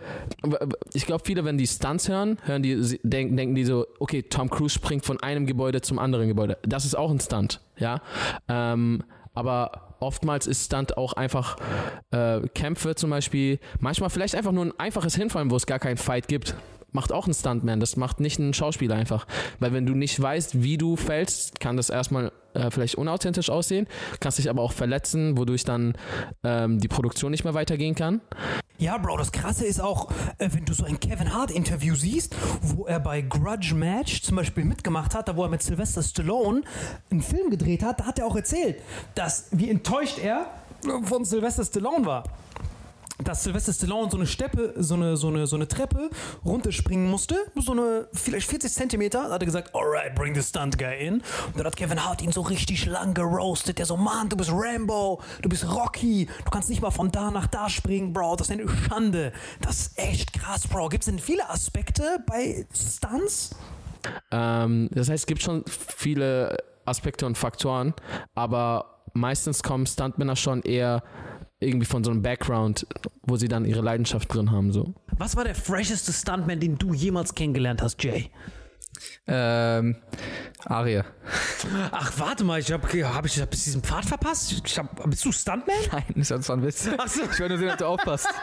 ich 0.93 1.05
glaube 1.05 1.23
viele, 1.25 1.43
wenn 1.43 1.57
die 1.57 1.67
Stunts 1.67 2.07
hören, 2.07 2.37
hören 2.43 2.61
die, 2.61 2.99
denken, 3.03 3.35
denken 3.35 3.55
die 3.55 3.65
so, 3.65 3.87
okay, 3.99 4.23
Tom 4.23 4.49
Cruise 4.49 4.75
springt 4.75 5.05
von 5.05 5.19
einem 5.21 5.45
Gebäude 5.45 5.81
zum 5.81 5.99
anderen 5.99 6.27
Gebäude. 6.27 6.57
Das 6.63 6.85
ist 6.85 6.95
auch 6.95 7.09
ein 7.09 7.19
Stunt, 7.19 7.61
ja. 7.77 8.01
Ähm, 8.47 9.03
aber 9.33 9.95
oftmals 9.99 10.47
ist 10.47 10.65
Stunt 10.65 10.97
auch 10.97 11.13
einfach 11.13 11.57
äh, 12.11 12.41
Kämpfe 12.49 12.95
zum 12.95 13.09
Beispiel, 13.09 13.59
manchmal 13.79 14.09
vielleicht 14.09 14.35
einfach 14.35 14.51
nur 14.51 14.65
ein 14.65 14.79
einfaches 14.79 15.15
Hinfallen, 15.15 15.51
wo 15.51 15.55
es 15.55 15.65
gar 15.65 15.79
keinen 15.79 15.97
Fight 15.97 16.27
gibt. 16.27 16.55
Macht 16.91 17.11
auch 17.11 17.27
ein 17.27 17.33
Stuntman, 17.33 17.79
das 17.79 17.97
macht 17.97 18.19
nicht 18.19 18.39
ein 18.39 18.53
Schauspieler 18.53 18.95
einfach. 18.95 19.27
Weil 19.59 19.73
wenn 19.73 19.85
du 19.85 19.93
nicht 19.93 20.19
weißt, 20.19 20.63
wie 20.63 20.77
du 20.77 20.95
fällst, 20.95 21.59
kann 21.59 21.77
das 21.77 21.89
erstmal 21.89 22.31
äh, 22.53 22.71
vielleicht 22.71 22.95
unauthentisch 22.95 23.49
aussehen, 23.49 23.87
kannst 24.19 24.37
dich 24.39 24.49
aber 24.49 24.61
auch 24.61 24.71
verletzen, 24.71 25.37
wodurch 25.37 25.63
dann 25.63 25.95
ähm, 26.43 26.79
die 26.79 26.87
Produktion 26.87 27.31
nicht 27.31 27.43
mehr 27.43 27.53
weitergehen 27.53 27.93
kann. 27.93 28.21
Ja, 28.79 28.97
Bro, 28.97 29.17
das 29.17 29.31
Krasse 29.31 29.65
ist 29.65 29.81
auch, 29.81 30.11
äh, 30.37 30.49
wenn 30.51 30.65
du 30.65 30.73
so 30.73 30.85
ein 30.85 30.99
Kevin 30.99 31.33
Hart-Interview 31.33 31.95
siehst, 31.95 32.35
wo 32.61 32.85
er 32.85 32.99
bei 32.99 33.21
Grudge 33.21 33.73
Match 33.75 34.21
zum 34.21 34.37
Beispiel 34.37 34.65
mitgemacht 34.65 35.15
hat, 35.15 35.27
da 35.27 35.35
wo 35.35 35.43
er 35.43 35.49
mit 35.49 35.63
Sylvester 35.63 36.03
Stallone 36.03 36.61
einen 37.11 37.21
Film 37.21 37.49
gedreht 37.49 37.83
hat, 37.83 37.99
da 37.99 38.05
hat 38.05 38.19
er 38.19 38.25
auch 38.27 38.35
erzählt, 38.35 38.81
dass 39.15 39.47
wie 39.51 39.69
enttäuscht 39.69 40.19
er 40.19 40.47
von 41.03 41.25
Sylvester 41.25 41.65
Stallone 41.65 42.05
war. 42.05 42.23
Dass 43.23 43.43
Sylvester 43.43 43.73
Stallone 43.73 44.11
so 44.11 44.17
eine 44.17 44.27
Steppe, 44.27 44.73
so 44.77 44.93
eine, 44.93 45.17
so 45.17 45.29
eine, 45.29 45.47
so 45.47 45.55
eine 45.55 45.67
Treppe 45.67 46.09
runterspringen 46.45 47.09
musste, 47.09 47.35
so 47.55 47.71
eine 47.71 48.07
vielleicht 48.13 48.47
40 48.47 48.71
Zentimeter, 48.71 49.31
hat 49.31 49.41
er 49.41 49.45
gesagt, 49.45 49.73
alright, 49.73 50.13
bring 50.13 50.35
the 50.35 50.43
stunt 50.43 50.77
guy 50.77 51.07
in. 51.07 51.15
Und 51.15 51.23
dann 51.57 51.65
hat 51.65 51.75
Kevin 51.75 52.03
Hart 52.03 52.21
ihn 52.21 52.31
so 52.31 52.41
richtig 52.41 52.85
lang 52.85 53.15
geroastet. 53.15 53.79
Der 53.79 53.85
so, 53.85 53.97
Mann, 53.97 54.29
du 54.29 54.37
bist 54.37 54.51
Rambo, 54.53 55.19
du 55.41 55.49
bist 55.49 55.67
Rocky, 55.67 56.27
du 56.45 56.51
kannst 56.51 56.69
nicht 56.69 56.81
mal 56.81 56.91
von 56.91 57.11
da 57.11 57.31
nach 57.31 57.47
da 57.47 57.69
springen, 57.69 58.13
Bro, 58.13 58.35
das 58.35 58.49
ist 58.49 58.53
eine 58.53 58.67
Schande. 58.69 59.33
Das 59.61 59.81
ist 59.81 59.99
echt 59.99 60.33
krass, 60.33 60.67
Bro. 60.67 60.89
Gibt 60.89 61.01
es 61.01 61.05
denn 61.07 61.19
viele 61.19 61.49
Aspekte 61.49 62.23
bei 62.27 62.67
Stunts? 62.73 63.55
Ähm, 64.31 64.89
das 64.91 65.09
heißt, 65.09 65.23
es 65.23 65.25
gibt 65.25 65.41
schon 65.41 65.63
viele 65.67 66.57
Aspekte 66.85 67.25
und 67.25 67.37
Faktoren, 67.37 67.93
aber 68.35 69.01
meistens 69.13 69.63
kommen 69.63 69.85
Stuntmänner 69.85 70.35
schon 70.35 70.61
eher 70.61 71.03
irgendwie 71.59 71.85
von 71.85 72.03
so 72.03 72.11
einem 72.11 72.21
Background, 72.21 72.85
wo 73.23 73.35
sie 73.35 73.47
dann 73.47 73.65
ihre 73.65 73.81
Leidenschaft 73.81 74.33
drin 74.33 74.51
haben. 74.51 74.71
So. 74.71 74.93
Was 75.17 75.35
war 75.35 75.43
der 75.43 75.55
fresheste 75.55 76.13
Stuntman, 76.13 76.59
den 76.59 76.77
du 76.77 76.93
jemals 76.93 77.33
kennengelernt 77.35 77.81
hast, 77.81 78.03
Jay? 78.03 78.29
Ähm, 79.27 79.95
Aria. 80.65 81.05
Ach, 81.91 82.11
warte 82.17 82.43
mal, 82.43 82.59
ich 82.59 82.71
habe 82.71 82.87
hab 83.03 83.25
ich 83.25 83.39
hab 83.39 83.51
diesen 83.51 83.81
Pfad 83.83 84.05
verpasst? 84.05 84.61
Ich 84.65 84.77
hab, 84.77 85.09
bist 85.09 85.23
du 85.25 85.31
Stuntman? 85.31 85.75
Nein, 85.91 86.03
das 86.15 86.49
war 86.49 86.57
ein 86.57 86.63
Witz. 86.63 86.89
Ach 86.97 87.07
so. 87.07 87.23
Ich 87.23 87.39
wollte 87.39 87.49
nur 87.49 87.57
sehen, 87.57 87.69
ob 87.71 87.77
du 87.77 87.85
aufpasst. 87.85 88.27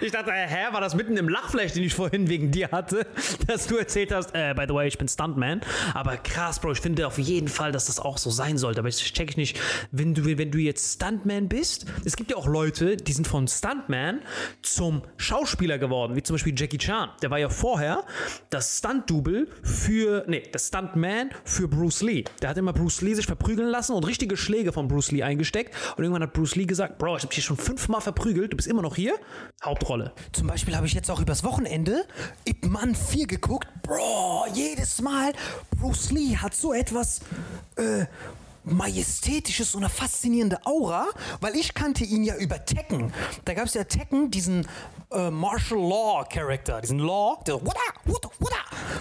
Ich 0.00 0.12
dachte, 0.12 0.32
hä, 0.32 0.72
war 0.72 0.80
das 0.80 0.94
mitten 0.94 1.16
im 1.16 1.28
Lachfleisch, 1.28 1.72
den 1.72 1.82
ich 1.82 1.94
vorhin 1.94 2.28
wegen 2.28 2.50
dir 2.50 2.70
hatte, 2.70 3.06
dass 3.46 3.66
du 3.66 3.76
erzählt 3.76 4.12
hast, 4.12 4.34
äh, 4.34 4.54
by 4.54 4.64
the 4.68 4.74
way, 4.74 4.88
ich 4.88 4.98
bin 4.98 5.08
Stuntman. 5.08 5.60
Aber 5.94 6.16
krass, 6.16 6.60
Bro, 6.60 6.72
ich 6.72 6.80
finde 6.80 7.06
auf 7.06 7.18
jeden 7.18 7.48
Fall, 7.48 7.72
dass 7.72 7.86
das 7.86 7.98
auch 7.98 8.18
so 8.18 8.30
sein 8.30 8.58
sollte. 8.58 8.80
Aber 8.80 8.88
ich 8.88 9.12
check 9.12 9.30
ich 9.30 9.36
nicht, 9.36 9.58
wenn 9.90 10.14
du, 10.14 10.24
wenn 10.38 10.50
du 10.50 10.58
jetzt 10.58 10.94
Stuntman 10.94 11.48
bist, 11.48 11.86
es 12.04 12.16
gibt 12.16 12.30
ja 12.30 12.36
auch 12.36 12.46
Leute, 12.46 12.96
die 12.96 13.12
sind 13.12 13.26
von 13.26 13.48
Stuntman 13.48 14.20
zum 14.62 15.02
Schauspieler 15.16 15.78
geworden, 15.78 16.16
wie 16.16 16.22
zum 16.22 16.34
Beispiel 16.34 16.54
Jackie 16.56 16.78
Chan. 16.78 17.10
Der 17.22 17.30
war 17.30 17.38
ja 17.38 17.48
vorher 17.48 18.04
das 18.50 18.78
Stunt-Double 18.78 19.21
für, 19.62 20.24
nee, 20.26 20.42
das 20.52 20.68
Stuntman 20.68 21.30
für 21.44 21.68
Bruce 21.68 22.02
Lee. 22.02 22.24
Der 22.40 22.50
hat 22.50 22.56
immer 22.58 22.72
Bruce 22.72 23.00
Lee 23.02 23.14
sich 23.14 23.26
verprügeln 23.26 23.68
lassen 23.68 23.92
und 23.92 24.04
richtige 24.06 24.36
Schläge 24.36 24.72
von 24.72 24.88
Bruce 24.88 25.12
Lee 25.12 25.22
eingesteckt. 25.22 25.74
Und 25.96 26.04
irgendwann 26.04 26.22
hat 26.22 26.32
Bruce 26.32 26.56
Lee 26.56 26.66
gesagt, 26.66 26.98
Bro, 26.98 27.16
ich 27.16 27.22
hab 27.22 27.30
dich 27.30 27.44
schon 27.44 27.56
fünfmal 27.56 28.00
verprügelt, 28.00 28.52
du 28.52 28.56
bist 28.56 28.68
immer 28.68 28.82
noch 28.82 28.96
hier. 28.96 29.14
Hauptrolle. 29.64 30.12
Zum 30.32 30.46
Beispiel 30.46 30.76
habe 30.76 30.86
ich 30.86 30.94
jetzt 30.94 31.10
auch 31.10 31.20
übers 31.20 31.44
Wochenende 31.44 32.04
Ip 32.44 32.64
Man 32.66 32.94
4 32.94 33.26
geguckt. 33.26 33.68
Bro, 33.82 34.46
jedes 34.54 35.00
Mal, 35.00 35.32
Bruce 35.78 36.10
Lee 36.10 36.36
hat 36.36 36.54
so 36.54 36.72
etwas 36.72 37.20
äh, 37.76 38.06
Majestätisches 38.64 39.74
und 39.74 39.82
eine 39.82 39.90
faszinierende 39.90 40.64
Aura, 40.64 41.06
weil 41.40 41.56
ich 41.56 41.74
kannte 41.74 42.04
ihn 42.04 42.22
ja 42.24 42.36
über 42.36 42.64
Tekken. 42.64 43.12
Da 43.44 43.54
gab 43.54 43.66
es 43.66 43.74
ja 43.74 43.84
Tekken, 43.84 44.30
diesen 44.30 44.66
äh, 45.12 45.30
Martial 45.30 45.80
Law 45.80 46.24
Charakter, 46.24 46.80
diesen 46.80 46.98
Law, 46.98 47.38
der 47.46 47.54
so, 47.54 47.66
Wada, 47.66 47.80
Wada, 48.04 48.30
Wada. 48.38 48.56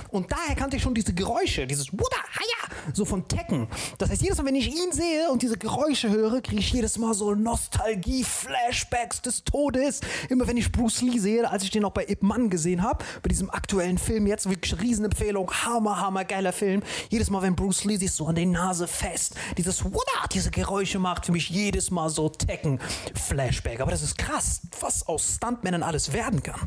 Und 0.09 0.31
daher 0.31 0.55
kannte 0.55 0.77
ich 0.77 0.83
schon 0.83 0.93
diese 0.93 1.13
Geräusche, 1.13 1.65
dieses 1.65 1.91
Wada, 1.93 2.17
Haya, 2.33 2.75
so 2.93 3.05
von 3.05 3.27
Tekken. 3.27 3.67
Das 3.97 4.09
heißt, 4.09 4.21
jedes 4.21 4.37
Mal, 4.37 4.45
wenn 4.45 4.55
ich 4.55 4.67
ihn 4.67 4.91
sehe 4.91 5.29
und 5.31 5.41
diese 5.41 5.57
Geräusche 5.57 6.09
höre, 6.09 6.41
kriege 6.41 6.59
ich 6.59 6.71
jedes 6.71 6.97
Mal 6.97 7.13
so 7.13 7.33
Nostalgie, 7.33 8.23
Flashbacks 8.23 9.21
des 9.21 9.43
Todes. 9.43 10.01
Immer 10.29 10.47
wenn 10.47 10.57
ich 10.57 10.71
Bruce 10.71 11.01
Lee 11.01 11.19
sehe, 11.19 11.49
als 11.49 11.63
ich 11.63 11.71
den 11.71 11.85
auch 11.85 11.91
bei 11.91 12.05
Ip 12.07 12.23
Man 12.23 12.49
gesehen 12.49 12.83
habe, 12.83 13.03
bei 13.21 13.29
diesem 13.29 13.49
aktuellen 13.49 13.97
Film 13.97 14.27
jetzt, 14.27 14.49
wirklich 14.49 14.79
Riesenempfehlung, 14.79 15.51
hammer, 15.51 15.99
hammer 15.99 16.25
geiler 16.25 16.53
Film. 16.53 16.81
Jedes 17.09 17.29
Mal, 17.29 17.41
wenn 17.41 17.55
Bruce 17.55 17.85
Lee 17.85 17.97
sich 17.97 18.11
so 18.11 18.27
an 18.27 18.35
die 18.35 18.45
Nase 18.45 18.87
fest, 18.87 19.35
dieses 19.57 19.83
Wada, 19.85 20.27
diese 20.31 20.51
Geräusche 20.51 20.99
macht 20.99 21.25
für 21.25 21.31
mich 21.31 21.49
jedes 21.49 21.91
Mal 21.91 22.09
so 22.09 22.29
Tekken-Flashback. 22.29 23.79
Aber 23.81 23.91
das 23.91 24.01
ist 24.01 24.17
krass, 24.17 24.61
was 24.79 25.07
aus 25.07 25.35
Stuntmännern 25.35 25.83
alles 25.83 26.13
werden 26.13 26.41
kann. 26.43 26.59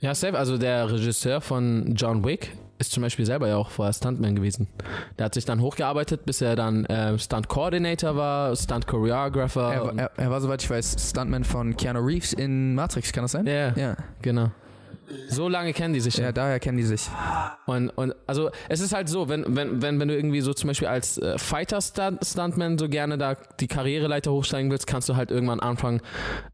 Ja, 0.00 0.14
safe. 0.14 0.38
Also 0.38 0.58
der 0.58 0.90
Regisseur 0.90 1.40
von 1.40 1.94
John 1.94 2.24
Wick 2.24 2.52
ist 2.78 2.92
zum 2.92 3.02
Beispiel 3.02 3.26
selber 3.26 3.48
ja 3.48 3.56
auch 3.56 3.70
vorher 3.70 3.92
Stuntman 3.92 4.36
gewesen. 4.36 4.68
Der 5.18 5.26
hat 5.26 5.34
sich 5.34 5.44
dann 5.44 5.60
hochgearbeitet, 5.60 6.24
bis 6.24 6.40
er 6.40 6.54
dann 6.54 6.84
äh, 6.86 7.18
Stunt 7.18 7.48
Coordinator 7.48 8.14
war, 8.14 8.54
Stunt 8.54 8.86
Choreographer. 8.86 9.72
Er, 9.74 9.98
er, 9.98 10.10
er 10.16 10.30
war, 10.30 10.40
soweit 10.40 10.62
ich 10.62 10.70
weiß, 10.70 10.96
Stuntman 11.10 11.42
von 11.42 11.76
Keanu 11.76 11.98
Reeves 12.00 12.32
in 12.32 12.74
Matrix, 12.76 13.12
kann 13.12 13.24
das 13.24 13.32
sein? 13.32 13.46
ja, 13.46 13.76
Ja. 13.76 13.96
genau. 14.22 14.50
So 15.28 15.48
lange 15.48 15.72
kennen 15.72 15.94
die 15.94 16.00
sich. 16.00 16.16
Ja, 16.16 16.32
daher 16.32 16.60
kennen 16.60 16.76
die 16.78 16.84
sich. 16.84 17.08
Und, 17.66 17.90
und 17.90 18.14
also 18.26 18.50
es 18.68 18.80
ist 18.80 18.92
halt 18.94 19.08
so, 19.08 19.28
wenn, 19.28 19.44
wenn, 19.56 19.80
wenn, 19.82 20.00
wenn 20.00 20.08
du 20.08 20.14
irgendwie 20.16 20.40
so 20.40 20.52
zum 20.52 20.68
Beispiel 20.68 20.88
als 20.88 21.18
äh, 21.18 21.38
Fighter-Stuntman 21.38 22.78
so 22.78 22.88
gerne 22.88 23.18
da 23.18 23.36
die 23.60 23.66
Karriereleiter 23.68 24.32
hochsteigen 24.32 24.70
willst, 24.70 24.86
kannst 24.86 25.08
du 25.08 25.16
halt 25.16 25.30
irgendwann 25.30 25.60
anfangen, 25.60 26.00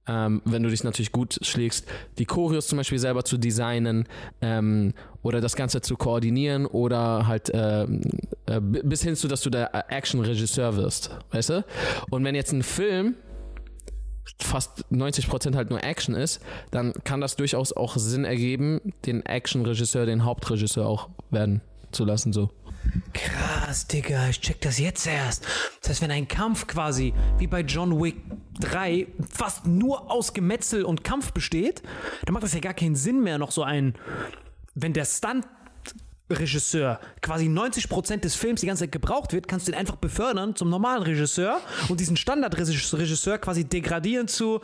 ähm, 0.07 0.43
wenn 0.45 0.63
du 0.63 0.71
dich 0.71 0.85
natürlich 0.85 1.13
gut 1.13 1.39
schlägst, 1.43 1.87
die 2.19 2.27
Choreos 2.27 2.67
zum 2.67 2.79
Beispiel 2.79 2.99
selber 2.99 3.25
zu 3.25 3.39
designen 3.39 4.07
ähm, 4.41 4.93
oder 5.23 5.41
das 5.41 5.57
Ganze 5.57 5.81
zu 5.81 5.97
koordinieren 5.97 6.67
oder 6.67 7.27
halt 7.27 7.51
ähm, 7.55 8.03
äh, 8.47 8.61
bi- 8.61 8.83
bis 8.85 9.03
hin 9.03 9.17
zu, 9.17 9.29
dass 9.29 9.41
du 9.43 9.51
der 9.51 9.91
Action-Regisseur 9.91 10.77
wirst, 10.77 11.11
weißt 11.31 11.49
du? 11.51 11.65
Und 12.11 12.25
wenn 12.25 12.35
jetzt 12.35 12.53
ein 12.53 12.63
Film 12.63 13.15
fast 14.41 14.85
90% 14.91 15.55
halt 15.55 15.71
nur 15.71 15.83
Action 15.83 16.15
ist, 16.15 16.41
dann 16.71 16.93
kann 17.05 17.21
das 17.21 17.37
durchaus 17.37 17.73
auch 17.73 17.97
Sinn 17.97 18.25
ergeben, 18.25 18.81
den 19.07 19.25
Action-Regisseur, 19.25 20.07
den 20.07 20.25
Hauptregisseur 20.25 20.87
auch 20.87 21.09
werden 21.31 21.61
zu 21.93 22.05
lassen, 22.05 22.33
so. 22.33 22.51
Krass, 23.13 23.87
Digga, 23.87 24.29
ich 24.29 24.41
check 24.41 24.61
das 24.61 24.79
jetzt 24.79 25.07
erst. 25.07 25.47
Das 25.81 25.91
heißt, 25.91 26.03
wenn 26.03 26.11
ein 26.11 26.29
Kampf 26.29 26.67
quasi 26.67 27.15
wie 27.39 27.47
bei 27.47 27.61
John 27.61 28.03
Wick 28.03 28.17
3 28.61 29.07
fast 29.31 29.67
nur 29.67 30.11
aus 30.11 30.35
Gemetzel 30.35 30.85
und 30.85 31.03
Kampf 31.03 31.33
besteht, 31.33 31.83
dann 32.25 32.35
macht 32.35 32.45
das 32.45 32.53
ja 32.53 32.61
gar 32.61 32.75
keinen 32.75 32.95
Sinn 32.95 33.23
mehr, 33.23 33.39
noch 33.39 33.53
so 33.53 33.63
ein, 33.63 33.95
wenn 34.75 34.93
der 34.93 35.07
Stunt 35.07 35.47
Regisseur 36.31 37.01
quasi 37.21 37.47
90% 37.47 38.19
des 38.19 38.35
Films 38.35 38.61
die 38.61 38.67
ganze 38.67 38.85
Zeit 38.85 38.93
gebraucht 38.93 39.33
wird, 39.33 39.47
kannst 39.47 39.69
du 39.69 39.73
ihn 39.73 39.79
einfach 39.79 39.97
befördern 39.97 40.57
zum 40.57 40.71
normalen 40.71 41.03
Regisseur 41.03 41.61
und 41.89 42.01
diesen 42.01 42.17
Standardregisseur 42.17 43.39
quasi 43.39 43.65
degradieren 43.65 44.27
zu 44.29 44.61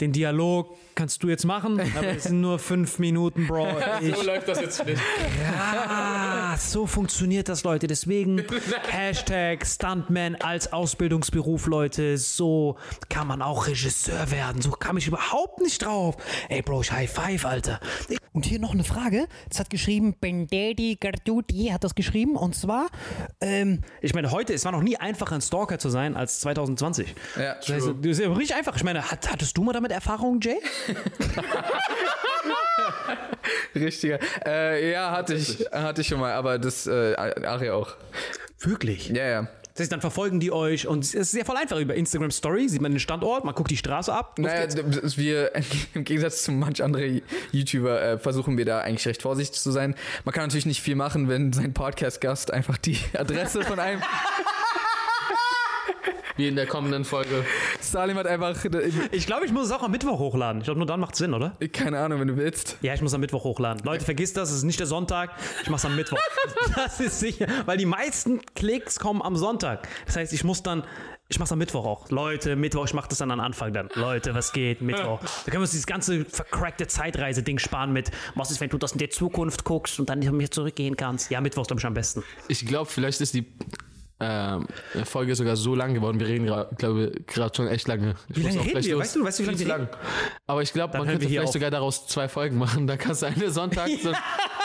den 0.00 0.12
Dialog 0.12 0.76
kannst 0.96 1.22
du 1.22 1.28
jetzt 1.28 1.44
machen, 1.44 1.78
aber 1.96 2.08
es 2.08 2.24
sind 2.24 2.40
nur 2.40 2.58
fünf 2.58 2.98
Minuten, 2.98 3.46
Bro. 3.46 3.66
Ich, 4.00 4.22
läuft 4.24 4.48
das 4.48 4.60
jetzt 4.60 4.84
nicht. 4.84 5.00
Ja, 5.42 6.56
so 6.58 6.86
funktioniert 6.86 7.48
das, 7.48 7.64
Leute. 7.64 7.86
Deswegen 7.86 8.42
Hashtag 8.88 9.66
Stuntman 9.66 10.36
als 10.36 10.72
Ausbildungsberuf, 10.72 11.66
Leute. 11.66 12.18
So 12.18 12.76
kann 13.08 13.26
man 13.26 13.42
auch 13.42 13.66
Regisseur 13.66 14.30
werden. 14.30 14.62
So 14.62 14.70
kam 14.70 14.96
ich 14.96 15.06
überhaupt 15.06 15.60
nicht 15.60 15.84
drauf. 15.84 16.16
Ey, 16.48 16.62
Bro, 16.62 16.82
ich 16.82 16.92
High 16.92 17.10
Five, 17.10 17.44
Alter. 17.44 17.80
Und 18.32 18.46
hier 18.46 18.58
noch 18.58 18.72
eine 18.72 18.84
Frage. 18.84 19.28
Das 19.48 19.60
hat 19.60 19.70
geschrieben, 19.70 20.14
Garduti 21.00 21.70
hat 21.72 21.84
das 21.84 21.94
geschrieben. 21.94 22.36
Und 22.36 22.54
zwar, 22.54 22.88
ähm, 23.40 23.82
Ich 24.00 24.14
meine, 24.14 24.30
heute, 24.30 24.52
es 24.54 24.64
war 24.64 24.72
noch 24.72 24.82
nie 24.82 24.96
einfacher, 24.96 25.34
ein 25.34 25.40
Stalker 25.40 25.78
zu 25.78 25.88
sein 25.90 26.16
als 26.16 26.40
2020. 26.40 27.14
Ja, 27.36 27.54
Das 27.54 27.68
heißt, 27.68 27.86
das 28.00 28.06
ist 28.12 28.20
ja 28.20 28.32
richtig 28.32 28.56
einfach. 28.56 28.76
Ich 28.76 28.84
meine, 28.84 29.10
hat, 29.10 29.30
hattest 29.30 29.56
du 29.56 29.62
mal 29.62 29.72
damit 29.72 29.92
Erfahrung, 29.92 30.40
Jay? 30.40 30.56
Richtiger. 33.74 34.18
Äh, 34.44 34.92
ja, 34.92 35.10
hatte 35.10 35.34
ich, 35.34 35.66
hatte 35.72 36.00
ich 36.00 36.08
schon 36.08 36.20
mal, 36.20 36.32
aber 36.32 36.58
das 36.58 36.86
äh, 36.86 37.14
Ari 37.16 37.70
auch. 37.70 37.94
Wirklich? 38.60 39.08
Ja, 39.08 39.26
ja. 39.26 39.48
Das 39.76 39.84
heißt, 39.84 39.92
dann 39.92 40.00
verfolgen 40.00 40.40
die 40.40 40.52
euch 40.52 40.86
und 40.86 41.04
es 41.04 41.12
ist 41.12 41.32
sehr 41.32 41.44
voll 41.44 41.58
einfach. 41.58 41.78
Über 41.78 41.94
Instagram 41.94 42.30
Story 42.30 42.66
sieht 42.66 42.80
man 42.80 42.92
den 42.92 42.98
Standort, 42.98 43.44
man 43.44 43.54
guckt 43.54 43.70
die 43.70 43.76
Straße 43.76 44.10
ab. 44.10 44.38
Naja, 44.38 44.64
geht's. 44.64 45.18
wir, 45.18 45.52
im 45.94 46.04
Gegensatz 46.04 46.44
zu 46.44 46.52
manch 46.52 46.82
andere 46.82 47.20
YouTuber, 47.52 48.02
äh, 48.02 48.18
versuchen 48.18 48.56
wir 48.56 48.64
da 48.64 48.80
eigentlich 48.80 49.06
recht 49.06 49.20
vorsichtig 49.20 49.60
zu 49.60 49.70
sein. 49.70 49.94
Man 50.24 50.32
kann 50.32 50.44
natürlich 50.44 50.64
nicht 50.64 50.80
viel 50.80 50.94
machen, 50.96 51.28
wenn 51.28 51.52
sein 51.52 51.74
Podcast-Gast 51.74 52.50
einfach 52.52 52.78
die 52.78 52.96
Adresse 53.12 53.64
von 53.64 53.78
einem. 53.78 54.00
Wie 56.36 56.48
in 56.48 56.56
der 56.56 56.66
kommenden 56.66 57.04
Folge. 57.04 57.44
Salim 57.80 58.16
hat 58.18 58.26
einfach, 58.26 58.56
Ich 59.10 59.26
glaube, 59.26 59.46
ich 59.46 59.52
muss 59.52 59.66
es 59.66 59.72
auch 59.72 59.82
am 59.82 59.90
Mittwoch 59.90 60.18
hochladen. 60.18 60.60
Ich 60.60 60.64
glaube, 60.66 60.78
nur 60.78 60.86
dann 60.86 61.00
macht 61.00 61.16
Sinn, 61.16 61.32
oder? 61.32 61.56
keine 61.72 61.98
Ahnung, 61.98 62.20
wenn 62.20 62.28
du 62.28 62.36
willst. 62.36 62.76
Ja, 62.82 62.94
ich 62.94 63.00
muss 63.00 63.14
am 63.14 63.20
Mittwoch 63.20 63.44
hochladen. 63.44 63.82
Leute, 63.84 64.04
vergisst 64.04 64.36
das, 64.36 64.50
es 64.50 64.58
ist 64.58 64.62
nicht 64.64 64.78
der 64.78 64.86
Sonntag. 64.86 65.30
Ich 65.62 65.70
mach's 65.70 65.84
am 65.84 65.96
Mittwoch. 65.96 66.18
Das 66.74 67.00
ist 67.00 67.20
sicher, 67.20 67.46
weil 67.64 67.78
die 67.78 67.86
meisten 67.86 68.40
Klicks 68.54 68.98
kommen 68.98 69.22
am 69.22 69.36
Sonntag. 69.36 69.88
Das 70.04 70.16
heißt, 70.16 70.32
ich 70.32 70.44
muss 70.44 70.62
dann, 70.62 70.84
ich 71.28 71.38
mach's 71.38 71.52
am 71.52 71.58
Mittwoch 71.58 71.84
auch. 71.84 72.10
Leute, 72.10 72.54
Mittwoch, 72.54 72.84
ich 72.84 72.94
mach 72.94 73.06
das 73.06 73.18
dann 73.18 73.30
am 73.30 73.40
Anfang 73.40 73.72
dann. 73.72 73.88
Leute, 73.94 74.34
was 74.34 74.52
geht? 74.52 74.82
Mittwoch. 74.82 75.20
Da 75.20 75.44
können 75.44 75.54
wir 75.54 75.60
uns 75.60 75.70
dieses 75.70 75.86
ganze 75.86 76.24
vercrackte 76.24 76.86
Zeitreise-Ding 76.86 77.58
sparen 77.58 77.92
mit, 77.92 78.10
was 78.34 78.50
ist, 78.50 78.60
wenn 78.60 78.68
du 78.68 78.78
das 78.78 78.92
in 78.92 78.98
der 78.98 79.10
Zukunft 79.10 79.64
guckst 79.64 79.98
und 79.98 80.10
dann 80.10 80.20
hier 80.22 80.50
zurückgehen 80.50 80.96
kannst. 80.96 81.30
Ja, 81.30 81.40
Mittwoch 81.40 81.62
ist, 81.62 81.68
glaube 81.68 81.80
ich, 81.80 81.86
am 81.86 81.94
besten. 81.94 82.22
Ich 82.48 82.66
glaube, 82.66 82.90
vielleicht 82.90 83.20
ist 83.20 83.34
die 83.34 83.46
ähm, 84.18 84.66
Folge 85.04 85.34
sogar 85.34 85.56
so 85.56 85.74
lang 85.74 85.92
geworden. 85.94 86.18
Wir 86.20 86.26
reden, 86.28 86.46
glaube 86.78 87.12
gerade 87.26 87.54
schon 87.54 87.68
echt 87.68 87.86
lange. 87.88 88.14
Ich 88.30 88.36
Wie 88.36 88.42
lange 88.42 88.60
reden 88.64 88.84
wir? 88.84 88.92
los. 88.94 89.00
Weißt 89.02 89.16
du- 89.16 89.24
weißt 89.24 89.38
du, 89.38 89.42
wie 89.42 89.46
lange 89.46 89.58
wir 89.58 89.66
lang. 89.66 89.88
Aber 90.46 90.62
ich 90.62 90.72
glaube, 90.72 90.96
man 90.98 91.06
könnte 91.06 91.26
vielleicht 91.26 91.48
auf. 91.48 91.52
sogar 91.52 91.70
daraus 91.70 92.06
zwei 92.06 92.28
Folgen 92.28 92.56
machen. 92.58 92.86
Da 92.86 92.96
kannst 92.96 93.22
du 93.22 93.26
eine 93.26 93.50
Sonntag, 93.50 93.88
so, 93.88 94.10
so 94.12 94.16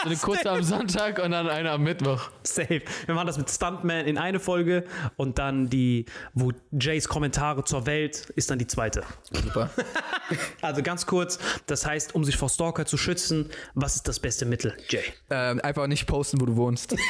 eine 0.05 0.15
kurze 0.15 0.49
am 0.51 0.63
Sonntag 0.63 1.19
und 1.19 1.31
dann 1.31 1.49
eine 1.49 1.71
am 1.71 1.83
Mittwoch. 1.83 2.29
Safe. 2.43 2.81
Wir 3.05 3.15
machen 3.15 3.27
das 3.27 3.37
mit 3.37 3.49
Stuntman 3.49 4.05
in 4.05 4.17
eine 4.17 4.39
Folge 4.39 4.85
und 5.17 5.37
dann 5.37 5.69
die, 5.69 6.05
wo 6.33 6.51
Jays 6.71 7.07
Kommentare 7.09 7.63
zur 7.65 7.85
Welt 7.85 8.31
ist 8.35 8.49
dann 8.49 8.59
die 8.59 8.67
zweite. 8.67 9.03
Super. 9.31 9.69
Also 10.61 10.81
ganz 10.81 11.05
kurz, 11.05 11.39
das 11.65 11.85
heißt, 11.85 12.15
um 12.15 12.23
sich 12.23 12.37
vor 12.37 12.47
Stalker 12.47 12.85
zu 12.85 12.95
schützen, 12.95 13.49
was 13.73 13.97
ist 13.97 14.07
das 14.07 14.17
beste 14.21 14.45
Mittel, 14.45 14.77
Jay? 14.87 15.03
ähm, 15.29 15.59
einfach 15.61 15.87
nicht 15.87 16.07
posten, 16.07 16.39
wo 16.39 16.45
du 16.45 16.55
wohnst. 16.55 16.95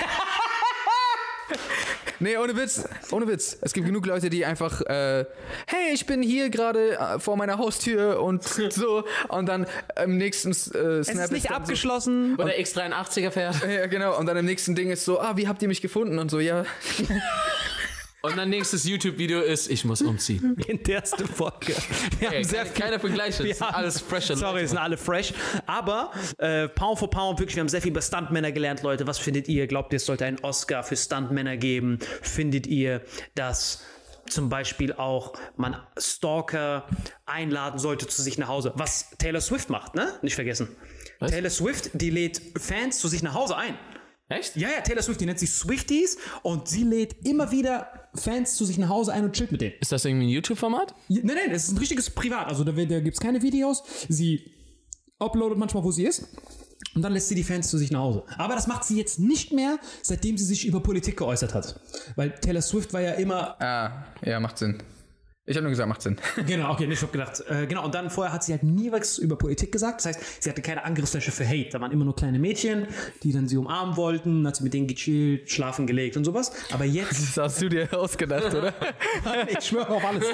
Nee, 2.21 2.37
ohne 2.37 2.55
Witz, 2.55 2.87
ohne 3.09 3.27
Witz. 3.27 3.57
Es 3.61 3.73
gibt 3.73 3.87
genug 3.87 4.05
Leute, 4.05 4.29
die 4.29 4.45
einfach, 4.45 4.81
äh, 4.81 5.25
hey, 5.65 5.91
ich 5.91 6.05
bin 6.05 6.21
hier 6.21 6.51
gerade 6.51 6.99
äh, 6.99 7.19
vor 7.19 7.35
meiner 7.35 7.57
Haustür 7.57 8.21
und 8.21 8.43
so. 8.69 9.03
Und 9.27 9.47
dann 9.47 9.65
im 10.01 10.17
nächsten 10.17 10.51
äh, 10.51 10.53
Snap 10.53 10.75
Es 10.75 11.09
ist 11.09 11.31
nicht 11.31 11.49
dann 11.49 11.57
abgeschlossen. 11.57 12.35
Oder 12.35 12.51
X83er 12.51 13.31
fährt. 13.31 13.55
So, 13.55 13.65
ja, 13.65 13.87
genau. 13.87 14.19
Und 14.19 14.27
dann 14.27 14.37
im 14.37 14.45
nächsten 14.45 14.75
Ding 14.75 14.91
ist 14.91 15.03
so, 15.03 15.19
ah, 15.19 15.35
wie 15.35 15.47
habt 15.47 15.63
ihr 15.63 15.67
mich 15.67 15.81
gefunden? 15.81 16.19
Und 16.19 16.29
so, 16.29 16.39
ja. 16.39 16.63
Und 18.23 18.37
dann 18.37 18.49
nächstes 18.49 18.83
YouTube-Video 18.83 19.41
ist, 19.41 19.67
ich 19.69 19.83
muss 19.83 20.01
umziehen. 20.01 20.55
in 20.67 20.83
der 20.83 20.97
ersten 20.99 21.27
Folge. 21.27 21.75
Wir 22.19 22.31
Ey, 22.31 22.43
haben 22.43 22.49
sehr 22.49 22.59
keine, 22.65 22.69
viel 22.73 22.81
keine 22.83 22.99
Vergleiche. 22.99 23.43
Wir 23.43 23.49
Das 23.49 23.57
sind 23.57 23.67
haben- 23.67 23.75
alles 23.75 23.99
fresher 23.99 24.35
Sorry, 24.37 24.51
Leute. 24.53 24.63
es 24.65 24.69
sind 24.71 24.79
alle 24.79 24.97
fresh. 24.97 25.33
Aber 25.65 26.11
äh, 26.37 26.67
Pound 26.67 26.99
for 26.99 27.09
Pound, 27.09 27.39
wirklich, 27.39 27.55
wir 27.55 27.61
haben 27.61 27.69
sehr 27.69 27.81
viel 27.81 27.91
über 27.91 28.01
Stuntmänner 28.01 28.51
gelernt, 28.51 28.83
Leute. 28.83 29.07
Was 29.07 29.17
findet 29.17 29.47
ihr? 29.47 29.65
Glaubt 29.65 29.91
ihr, 29.93 29.97
es 29.97 30.05
sollte 30.05 30.25
einen 30.25 30.39
Oscar 30.43 30.83
für 30.83 30.95
Stuntmänner 30.95 31.57
geben? 31.57 31.97
Findet 32.21 32.67
ihr, 32.67 33.01
dass 33.33 33.83
zum 34.29 34.49
Beispiel 34.49 34.93
auch 34.93 35.33
man 35.57 35.75
Stalker 35.97 36.85
einladen 37.25 37.79
sollte 37.79 38.05
zu 38.07 38.21
sich 38.21 38.37
nach 38.37 38.47
Hause? 38.49 38.71
Was 38.75 39.09
Taylor 39.17 39.41
Swift 39.41 39.69
macht, 39.71 39.95
ne? 39.95 40.13
Nicht 40.21 40.35
vergessen. 40.35 40.69
Taylor 41.19 41.49
Swift, 41.49 41.89
die 41.93 42.11
lädt 42.11 42.39
Fans 42.59 42.99
zu 42.99 43.07
sich 43.07 43.23
nach 43.23 43.33
Hause 43.33 43.57
ein. 43.57 43.77
Echt? 44.29 44.55
Ja, 44.55 44.69
ja, 44.69 44.81
Taylor 44.81 45.01
Swift, 45.01 45.19
die 45.19 45.25
nennt 45.25 45.39
sich 45.39 45.51
Swifties 45.51 46.17
und 46.43 46.67
sie 46.69 46.83
lädt 46.83 47.25
immer 47.27 47.51
wieder 47.51 48.00
Fans 48.13 48.55
zu 48.55 48.65
sich 48.65 48.77
nach 48.77 48.89
Hause 48.89 49.13
ein 49.13 49.23
und 49.23 49.33
chillt 49.33 49.51
mit 49.51 49.61
denen. 49.61 49.75
Ist 49.79 49.91
das 49.91 50.03
irgendwie 50.05 50.25
ein 50.25 50.29
YouTube-Format? 50.29 50.93
Ja, 51.07 51.21
Nein, 51.23 51.37
nein, 51.45 51.55
es 51.55 51.63
ist 51.65 51.71
ein 51.71 51.77
richtiges 51.77 52.09
Privat. 52.09 52.47
Also 52.47 52.63
da, 52.63 52.71
da 52.71 52.99
gibt 52.99 53.15
es 53.15 53.19
keine 53.19 53.41
Videos. 53.41 53.83
Sie 54.09 54.51
uploadet 55.19 55.57
manchmal, 55.57 55.83
wo 55.83 55.91
sie 55.91 56.03
ist. 56.05 56.27
Und 56.93 57.03
dann 57.03 57.13
lässt 57.13 57.29
sie 57.29 57.35
die 57.35 57.43
Fans 57.43 57.69
zu 57.69 57.77
sich 57.77 57.89
nach 57.91 58.01
Hause. 58.01 58.23
Aber 58.37 58.55
das 58.55 58.67
macht 58.67 58.83
sie 58.83 58.97
jetzt 58.97 59.17
nicht 59.19 59.53
mehr, 59.53 59.79
seitdem 60.01 60.37
sie 60.37 60.43
sich 60.43 60.65
über 60.65 60.81
Politik 60.81 61.17
geäußert 61.17 61.53
hat. 61.53 61.79
Weil 62.17 62.31
Taylor 62.31 62.61
Swift 62.61 62.91
war 62.91 63.01
ja 63.01 63.11
immer. 63.13 63.61
Ah, 63.61 64.05
ja, 64.25 64.39
macht 64.41 64.57
Sinn. 64.57 64.83
Ich 65.51 65.57
habe 65.57 65.63
nur 65.63 65.71
gesagt, 65.71 65.89
macht 65.89 66.01
Sinn. 66.01 66.15
Genau, 66.47 66.71
okay, 66.71 66.87
ich 66.89 67.01
hab 67.01 67.11
gedacht. 67.11 67.43
Äh, 67.49 67.67
genau, 67.67 67.83
und 67.83 67.93
dann 67.93 68.09
vorher 68.09 68.31
hat 68.31 68.41
sie 68.43 68.53
halt 68.53 68.63
nie 68.63 68.89
was 68.89 69.17
über 69.17 69.35
Politik 69.35 69.71
gesagt. 69.71 69.99
Das 69.99 70.05
heißt, 70.05 70.43
sie 70.43 70.49
hatte 70.49 70.61
keine 70.61 70.85
Angriffsfläche 70.85 71.29
für 71.31 71.45
Hate. 71.45 71.69
Da 71.71 71.81
waren 71.81 71.91
immer 71.91 72.05
nur 72.05 72.15
kleine 72.15 72.39
Mädchen, 72.39 72.87
die 73.21 73.33
dann 73.33 73.49
sie 73.49 73.57
umarmen 73.57 73.97
wollten, 73.97 74.47
hat 74.47 74.55
sie 74.55 74.63
mit 74.63 74.73
denen 74.73 74.87
gechillt, 74.87 75.51
schlafen 75.51 75.87
gelegt 75.87 76.15
und 76.15 76.23
sowas. 76.23 76.53
Aber 76.71 76.85
jetzt. 76.85 77.21
Das 77.21 77.37
hast 77.37 77.61
du 77.61 77.67
dir 77.67 77.89
ausgedacht, 77.93 78.53
oder? 78.53 78.73
ich 79.49 79.65
schwöre 79.65 79.89
auf 79.95 80.05
alles. 80.05 80.25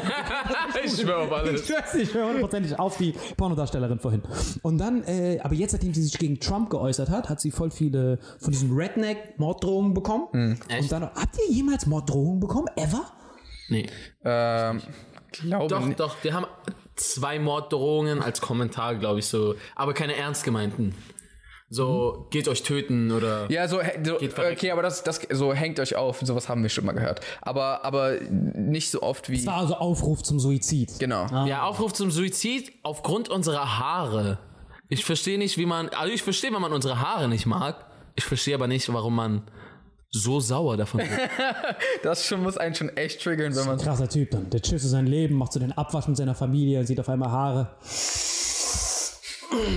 Ich 0.83 1.01
schwöre 1.01 1.17
auf 1.17 1.31
alles. 1.31 1.69
Ich 1.95 2.09
schwöre 2.11 2.27
hundertprozentig 2.27 2.77
auf 2.77 2.97
die 2.97 3.15
Pornodarstellerin 3.35 3.99
vorhin. 3.99 4.21
Und 4.61 4.77
dann, 4.77 5.03
äh, 5.03 5.39
aber 5.41 5.55
jetzt, 5.55 5.71
seitdem 5.71 5.95
sie 5.95 6.03
sich 6.03 6.17
gegen 6.19 6.39
Trump 6.39 6.69
geäußert 6.69 7.09
hat, 7.09 7.27
hat 7.27 7.41
sie 7.41 7.49
voll 7.49 7.71
viele 7.71 8.19
von 8.39 8.51
diesen 8.51 8.71
Redneck-Morddrohungen 8.71 9.95
bekommen. 9.95 10.27
Und 10.31 10.91
dann, 10.91 11.03
habt 11.03 11.37
ihr 11.39 11.55
jemals 11.55 11.87
Morddrohungen 11.87 12.39
bekommen? 12.39 12.67
Ever? 12.75 13.16
Nee. 13.69 13.87
ähm, 14.23 14.81
glaube 15.31 15.67
Doch, 15.67 15.85
nicht. 15.85 15.99
doch, 15.99 16.15
wir 16.23 16.33
haben 16.33 16.47
zwei 16.95 17.39
Morddrohungen 17.39 18.21
als 18.21 18.41
Kommentar, 18.41 18.95
glaube 18.95 19.19
ich, 19.19 19.27
so. 19.27 19.55
Aber 19.75 19.93
keine 19.93 20.15
ernst 20.15 20.43
gemeinten. 20.43 20.95
So, 21.69 22.27
geht 22.29 22.47
euch 22.47 22.63
töten 22.63 23.11
oder. 23.11 23.51
Ja, 23.51 23.67
so, 23.67 23.81
so 24.03 24.15
okay, 24.15 24.71
aber 24.71 24.81
das, 24.81 25.03
das, 25.03 25.19
so 25.31 25.53
hängt 25.53 25.81
euch 25.81 25.97
auf. 25.97 26.19
Sowas 26.21 26.47
haben 26.47 26.63
wir 26.63 26.69
schon 26.69 26.85
mal 26.85 26.93
gehört. 26.93 27.19
Aber, 27.41 27.83
aber 27.83 28.19
nicht 28.21 28.89
so 28.89 29.01
oft 29.01 29.29
wie. 29.29 29.35
Das 29.35 29.47
war 29.47 29.57
also 29.57 29.75
Aufruf 29.75 30.23
zum 30.23 30.39
Suizid. 30.39 30.97
Genau. 30.99 31.27
Ja, 31.45 31.63
Aufruf 31.63 31.91
zum 31.91 32.09
Suizid 32.09 32.71
aufgrund 32.83 33.27
unserer 33.27 33.79
Haare. 33.79 34.39
Ich 34.87 35.03
verstehe 35.03 35.37
nicht, 35.37 35.57
wie 35.57 35.65
man. 35.65 35.89
Also 35.89 36.13
ich 36.13 36.23
verstehe, 36.23 36.53
wenn 36.53 36.61
man 36.61 36.71
unsere 36.71 37.01
Haare 37.01 37.27
nicht 37.27 37.45
mag. 37.45 37.85
Ich 38.15 38.23
verstehe 38.23 38.55
aber 38.55 38.67
nicht, 38.67 38.91
warum 38.93 39.15
man 39.15 39.41
so 40.11 40.39
sauer 40.39 40.77
davon 40.77 40.99
wird. 41.01 41.09
Das 42.03 42.25
schon 42.25 42.43
muss 42.43 42.57
einen 42.57 42.75
schon 42.75 42.95
echt 42.95 43.21
triggern, 43.21 43.55
wenn 43.55 43.65
man. 43.65 43.77
Krasser 43.77 44.09
Typ 44.09 44.31
dann. 44.31 44.49
Der 44.49 44.61
chillt 44.61 44.81
so 44.81 44.87
sein 44.87 45.07
Leben, 45.07 45.35
macht 45.35 45.53
so 45.53 45.59
den 45.59 45.71
Abwasch 45.71 46.07
mit 46.07 46.17
seiner 46.17 46.35
Familie, 46.35 46.85
sieht 46.85 46.99
auf 46.99 47.09
einmal 47.09 47.31
Haare. 47.31 47.75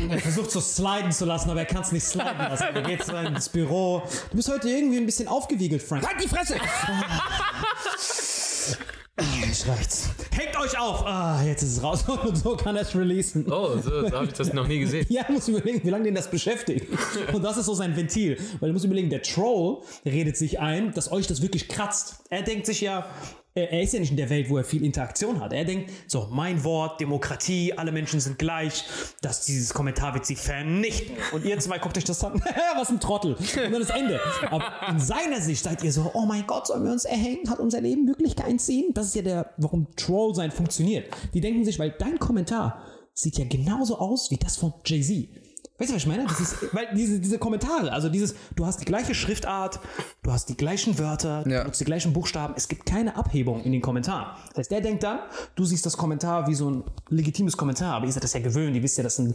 Er 0.09 0.19
versucht 0.19 0.51
so 0.51 0.61
sliden 0.61 1.13
zu 1.13 1.25
lassen, 1.25 1.49
aber 1.49 1.61
er 1.61 1.67
kann 1.67 1.83
es 1.83 1.93
nicht 1.93 2.05
sliden 2.05 2.39
lassen. 2.39 2.65
Er 2.75 2.83
geht 2.83 3.05
so 3.05 3.15
ins 3.17 3.49
Büro. 3.49 4.03
Du 4.31 4.37
bist 4.37 4.51
heute 4.51 4.69
irgendwie 4.69 4.99
ein 4.99 5.07
bisschen 5.07 5.29
aufgewiegelt, 5.29 5.83
Frank. 5.83 6.07
Halt 6.07 6.23
die 6.23 6.29
Fresse! 6.29 6.57
Jetzt 9.41 9.69
reicht's. 9.69 10.11
Hängt 10.33 10.57
euch 10.59 10.79
auf! 10.79 11.05
Ah, 11.05 11.43
jetzt 11.45 11.63
ist 11.63 11.77
es 11.77 11.83
raus 11.83 12.05
und 12.25 12.37
so 12.37 12.57
kann 12.57 12.77
er 12.77 12.83
es 12.83 12.95
releasen. 12.95 13.45
Oh, 13.51 13.77
so, 13.77 14.09
so 14.09 14.13
habe 14.13 14.27
ich 14.27 14.33
das 14.33 14.53
noch 14.53 14.67
nie 14.67 14.79
gesehen. 14.81 15.07
Ja, 15.11 15.25
muss 15.29 15.49
überlegen, 15.49 15.81
wie 15.85 15.91
lange 15.91 16.05
den 16.05 16.15
das 16.15 16.31
beschäftigt. 16.31 16.87
Und 17.33 17.43
das 17.43 17.57
ist 17.57 17.67
so 17.67 17.75
sein 17.75 17.97
Ventil. 17.97 18.39
Weil 18.61 18.69
du 18.69 18.73
musst 18.73 18.85
überlegen, 18.85 19.11
der 19.11 19.23
Troll 19.23 19.79
redet 20.05 20.37
sich 20.37 20.61
ein, 20.61 20.93
dass 20.93 21.11
euch 21.11 21.27
das 21.27 21.43
wirklich 21.43 21.69
kratzt. 21.69 22.23
Er 22.31 22.43
denkt 22.43 22.67
sich 22.67 22.81
ja, 22.81 23.07
er 23.55 23.71
er 23.73 23.83
ist 23.83 23.93
ja 23.93 24.01
nicht 24.01 24.11
in 24.11 24.17
der 24.17 24.31
Welt, 24.31 24.49
wo 24.49 24.59
er 24.59 24.65
viel 24.65 24.85
Interaktion 24.85 25.41
hat. 25.41 25.53
Er 25.53 25.65
denkt, 25.65 25.91
so, 26.07 26.29
mein 26.31 26.63
Wort, 26.63 27.01
Demokratie, 27.01 27.73
alle 27.73 27.91
Menschen 27.91 28.21
sind 28.21 28.39
gleich, 28.39 28.85
dass 29.23 29.45
dieses 29.45 29.75
Kommentar 29.75 30.15
wird 30.15 30.25
sie 30.25 30.37
vernichten. 30.37 31.17
Und 31.33 31.45
ihr 31.45 31.59
zwei 31.59 31.79
guckt 31.79 31.97
euch 31.99 32.05
das 32.05 32.23
an, 32.23 32.41
was 32.77 32.91
ein 32.91 33.01
Trottel. 33.01 33.35
Und 33.35 33.57
dann 33.57 33.73
das 33.73 33.91
Ende. 33.91 34.21
Aber 34.51 34.73
in 34.89 35.01
seiner 35.01 35.41
Sicht 35.41 35.65
seid 35.65 35.83
ihr 35.83 35.93
so, 35.93 36.11
oh 36.15 36.27
mein 36.27 36.47
Gott, 36.47 36.69
sollen 36.69 36.85
wir 36.85 36.93
uns 36.93 37.05
erhängen? 37.05 37.51
Hat 37.51 37.59
unser 37.59 37.81
Leben 37.81 38.07
wirklich 38.07 38.37
keinen 38.37 38.59
Sinn? 38.59 38.91
Das 38.95 39.07
ist 39.07 39.17
ja 39.17 39.23
der, 39.23 39.55
warum 39.57 39.89
Troll 39.97 40.35
sein 40.35 40.51
funktioniert. 40.53 41.09
Die 41.35 41.41
denken 41.41 41.65
sich, 41.65 41.79
weil 41.79 41.95
dein 41.99 42.19
Kommentar 42.19 42.85
sieht 43.15 43.37
ja 43.37 43.45
genauso 43.47 43.99
aus 43.99 44.31
wie 44.31 44.37
das 44.37 44.57
von 44.57 44.75
Jay-Z. 44.85 45.29
Weißt 45.81 45.91
du, 45.91 45.95
was 45.97 46.03
ich 46.03 46.07
meine? 46.07 46.27
Das 46.27 46.39
ist, 46.39 46.57
weil 46.75 46.89
diese, 46.95 47.19
diese 47.19 47.39
Kommentare, 47.39 47.91
also 47.93 48.11
dieses, 48.11 48.35
du 48.55 48.67
hast 48.67 48.81
die 48.81 48.85
gleiche 48.85 49.15
Schriftart, 49.15 49.81
du 50.23 50.31
hast 50.31 50.51
die 50.51 50.57
gleichen 50.57 50.99
Wörter, 50.99 51.43
du 51.45 51.51
Ja. 51.51 51.61
benutzt 51.63 51.81
die 51.81 51.85
gleichen 51.87 52.13
Buchstaben, 52.13 52.53
es 52.57 52.69
gibt 52.69 52.85
keine 52.85 53.17
Abhebung 53.17 53.63
in 53.65 53.73
den 53.73 53.81
Kommentaren. 53.81 54.37
Das 54.51 54.59
heißt, 54.59 54.71
der 54.73 54.83
denkt 54.83 55.03
dann, 55.03 55.21
du 55.55 55.65
siehst 55.65 55.87
das 55.87 55.97
Kommentar 55.97 56.47
wie 56.49 56.55
so 56.55 56.71
ein 56.71 56.85
legitimes 57.09 57.57
Kommentar, 57.57 57.95
aber 57.95 58.05
ihr 58.07 58.13
seid 58.13 58.23
das 58.25 58.35
ja 58.35 58.41
gewöhnt, 58.41 58.77
ihr 58.77 58.83
wisst 58.83 58.99
ja, 58.99 59.03
das 59.03 59.17
sind 59.17 59.35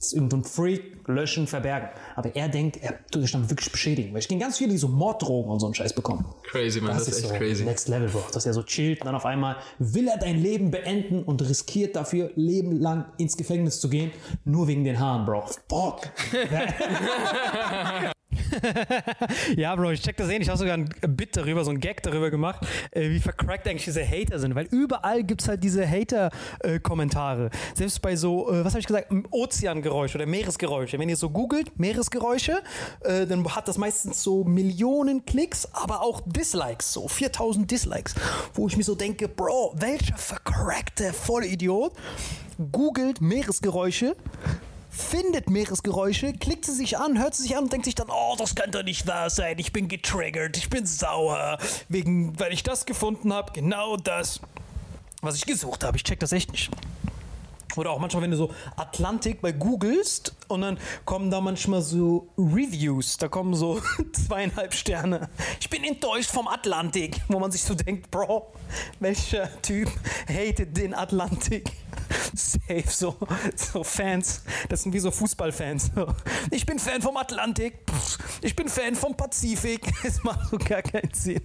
ist 0.00 0.14
irgend 0.14 0.30
so 0.30 0.38
ein 0.38 0.44
Freak, 0.44 1.06
löschen, 1.06 1.46
verbergen. 1.46 1.90
Aber 2.16 2.34
er 2.34 2.48
denkt, 2.48 2.78
er 2.82 3.04
tut 3.10 3.22
sich 3.22 3.32
dann 3.32 3.50
wirklich 3.50 3.70
beschädigen. 3.70 4.12
Weil 4.12 4.20
ich 4.20 4.28
kenne 4.28 4.40
ganz 4.40 4.56
viele, 4.56 4.70
die 4.70 4.78
so 4.78 4.88
Morddrogen 4.88 5.50
und 5.50 5.60
so 5.60 5.66
einen 5.66 5.74
Scheiß 5.74 5.92
bekommen. 5.92 6.24
Crazy, 6.42 6.80
man, 6.80 6.96
das, 6.96 7.08
ist 7.08 7.18
echt 7.18 7.28
so 7.28 7.34
crazy. 7.34 7.64
Next 7.64 7.88
Level, 7.88 8.08
Bro. 8.08 8.24
Dass 8.32 8.46
er 8.46 8.54
so 8.54 8.62
chillt 8.62 9.00
und 9.00 9.06
dann 9.06 9.14
auf 9.14 9.26
einmal 9.26 9.56
will 9.78 10.08
er 10.08 10.16
dein 10.16 10.40
Leben 10.40 10.70
beenden 10.70 11.22
und 11.22 11.46
riskiert 11.46 11.96
dafür, 11.96 12.30
lebenlang 12.34 13.04
ins 13.18 13.36
Gefängnis 13.36 13.80
zu 13.80 13.90
gehen, 13.90 14.10
nur 14.44 14.68
wegen 14.68 14.84
den 14.84 14.98
Haaren, 14.98 15.26
Bro. 15.26 15.44
Fuck. 15.68 16.08
Ja, 19.56 19.74
Bro, 19.74 19.92
ich 19.92 20.02
check 20.02 20.16
das 20.16 20.28
eh 20.28 20.32
nicht. 20.32 20.42
Ich 20.42 20.48
habe 20.48 20.58
sogar 20.58 20.74
ein 20.74 20.88
Bit 21.08 21.36
darüber, 21.36 21.64
so 21.64 21.70
ein 21.70 21.80
Gag 21.80 22.02
darüber 22.02 22.30
gemacht, 22.30 22.66
äh, 22.90 23.10
wie 23.10 23.20
vercrackt 23.20 23.66
eigentlich 23.68 23.84
diese 23.84 24.06
Hater 24.06 24.38
sind. 24.38 24.54
Weil 24.54 24.66
überall 24.70 25.22
gibt 25.22 25.42
es 25.42 25.48
halt 25.48 25.62
diese 25.62 25.88
Hater-Kommentare. 25.88 27.50
Selbst 27.74 28.00
bei 28.02 28.16
so, 28.16 28.50
äh, 28.50 28.64
was 28.64 28.72
habe 28.72 28.80
ich 28.80 28.86
gesagt, 28.86 29.12
Ozeangeräusche 29.30 30.18
oder 30.18 30.26
Meeresgeräusche. 30.26 30.98
Wenn 30.98 31.08
ihr 31.08 31.16
so 31.16 31.30
googelt, 31.30 31.78
Meeresgeräusche, 31.78 32.62
äh, 33.04 33.26
dann 33.26 33.46
hat 33.54 33.68
das 33.68 33.78
meistens 33.78 34.22
so 34.22 34.44
Millionen 34.44 35.24
Klicks, 35.24 35.68
aber 35.72 36.02
auch 36.02 36.22
Dislikes, 36.26 36.92
so 36.92 37.08
4000 37.08 37.70
Dislikes. 37.70 38.14
Wo 38.54 38.68
ich 38.68 38.76
mir 38.76 38.84
so 38.84 38.94
denke, 38.94 39.28
Bro, 39.28 39.74
welcher 39.76 40.16
vercrackte 40.16 41.12
Vollidiot 41.12 41.92
googelt 42.72 43.20
Meeresgeräusche 43.20 44.14
findet 44.90 45.48
Meeresgeräusche, 45.48 46.32
klickt 46.32 46.64
sie 46.64 46.74
sich 46.74 46.98
an, 46.98 47.18
hört 47.18 47.34
sie 47.34 47.44
sich 47.44 47.56
an 47.56 47.64
und 47.64 47.72
denkt 47.72 47.84
sich 47.84 47.94
dann, 47.94 48.08
oh, 48.10 48.34
das 48.36 48.54
kann 48.54 48.70
doch 48.70 48.82
nicht 48.82 49.06
wahr 49.06 49.30
sein, 49.30 49.58
ich 49.58 49.72
bin 49.72 49.88
getriggert, 49.88 50.56
ich 50.56 50.68
bin 50.68 50.84
sauer, 50.84 51.58
wegen, 51.88 52.38
weil 52.38 52.52
ich 52.52 52.62
das 52.62 52.86
gefunden 52.86 53.32
habe, 53.32 53.52
genau 53.52 53.96
das, 53.96 54.40
was 55.22 55.36
ich 55.36 55.46
gesucht 55.46 55.84
habe. 55.84 55.96
Ich 55.96 56.04
check 56.04 56.18
das 56.18 56.32
echt 56.32 56.50
nicht. 56.50 56.70
Oder 57.76 57.90
auch 57.90 58.00
manchmal, 58.00 58.24
wenn 58.24 58.32
du 58.32 58.36
so 58.36 58.52
Atlantik 58.76 59.40
bei 59.40 59.52
googelst 59.52 60.34
und 60.50 60.62
dann 60.62 60.78
kommen 61.04 61.30
da 61.30 61.40
manchmal 61.40 61.82
so 61.82 62.28
Reviews, 62.36 63.16
da 63.16 63.28
kommen 63.28 63.54
so 63.54 63.80
zweieinhalb 64.12 64.74
Sterne. 64.74 65.28
Ich 65.60 65.70
bin 65.70 65.84
enttäuscht 65.84 66.30
vom 66.30 66.48
Atlantik, 66.48 67.20
wo 67.28 67.38
man 67.38 67.50
sich 67.50 67.62
so 67.62 67.74
denkt, 67.74 68.10
Bro, 68.10 68.52
welcher 68.98 69.50
Typ 69.62 69.90
hatet 70.28 70.76
den 70.76 70.94
Atlantik? 70.94 71.70
Safe, 72.34 72.84
so, 72.86 73.16
so 73.56 73.84
Fans, 73.84 74.42
das 74.68 74.82
sind 74.82 74.92
wie 74.92 74.98
so 74.98 75.10
Fußballfans. 75.10 75.90
Ich 76.50 76.66
bin 76.66 76.78
Fan 76.78 77.00
vom 77.00 77.16
Atlantik, 77.16 77.84
ich 78.40 78.56
bin 78.56 78.68
Fan 78.68 78.94
vom 78.94 79.16
Pazifik. 79.16 79.80
Es 80.02 80.22
macht 80.24 80.50
so 80.50 80.58
gar 80.58 80.82
keinen 80.82 81.12
Sinn. 81.12 81.42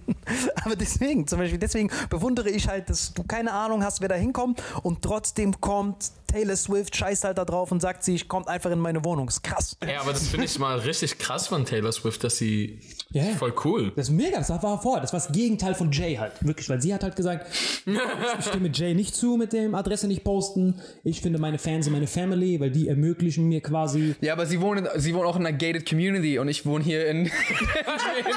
Aber 0.64 0.74
deswegen, 0.74 1.26
zum 1.26 1.38
Beispiel, 1.38 1.58
deswegen 1.58 1.90
bewundere 2.08 2.50
ich 2.50 2.68
halt, 2.68 2.90
dass 2.90 3.12
du 3.12 3.22
keine 3.22 3.52
Ahnung 3.52 3.84
hast, 3.84 4.00
wer 4.00 4.08
da 4.08 4.14
hinkommt 4.14 4.62
und 4.82 5.02
trotzdem 5.02 5.60
kommt 5.60 6.10
Taylor 6.26 6.56
Swift, 6.56 6.96
scheißt 6.96 7.24
halt 7.24 7.38
da 7.38 7.44
drauf 7.44 7.70
und 7.70 7.80
sagt 7.80 8.02
sie, 8.04 8.14
ich 8.14 8.28
kommt 8.28 8.48
einfach 8.48 8.70
in 8.70 8.78
meine 8.78 8.95
Wohnung. 9.04 9.28
Ist 9.28 9.42
krass. 9.42 9.76
Ja, 9.86 10.00
aber 10.00 10.12
das 10.12 10.28
finde 10.28 10.46
ich 10.46 10.58
mal 10.58 10.78
richtig 10.78 11.18
krass 11.18 11.48
von 11.48 11.64
Taylor 11.64 11.92
Swift, 11.92 12.24
dass 12.24 12.36
sie 12.36 12.80
Ja. 13.12 13.22
voll 13.38 13.54
cool. 13.64 13.92
Das 13.94 14.08
ist 14.08 14.14
mega, 14.14 14.38
das 14.38 14.50
war 14.50 14.82
vor. 14.82 15.00
Das 15.00 15.12
war 15.12 15.20
das 15.20 15.30
Gegenteil 15.32 15.74
von 15.74 15.92
Jay 15.92 16.16
halt. 16.16 16.32
Wirklich, 16.44 16.68
weil 16.68 16.82
sie 16.82 16.92
hat 16.92 17.02
halt 17.04 17.14
gesagt, 17.16 17.46
ich 17.86 18.44
stimme 18.44 18.68
Jay 18.72 18.94
nicht 18.94 19.14
zu 19.14 19.36
mit 19.36 19.52
dem 19.52 19.74
Adresse 19.74 20.06
nicht 20.08 20.24
posten. 20.24 20.80
Ich 21.04 21.20
finde 21.20 21.38
meine 21.38 21.58
Fans 21.58 21.84
sind 21.86 21.92
meine 21.92 22.08
Family, 22.08 22.58
weil 22.60 22.70
die 22.70 22.88
ermöglichen 22.88 23.48
mir 23.48 23.60
quasi. 23.62 24.16
Ja, 24.20 24.32
aber 24.32 24.44
sie 24.46 24.60
wohnen, 24.60 24.88
sie 24.96 25.14
wohnen 25.14 25.26
auch 25.26 25.36
in 25.36 25.46
einer 25.46 25.56
gated 25.56 25.88
Community 25.88 26.38
und 26.38 26.48
ich 26.48 26.66
wohne 26.66 26.82
hier 26.84 27.06
in. 27.08 27.22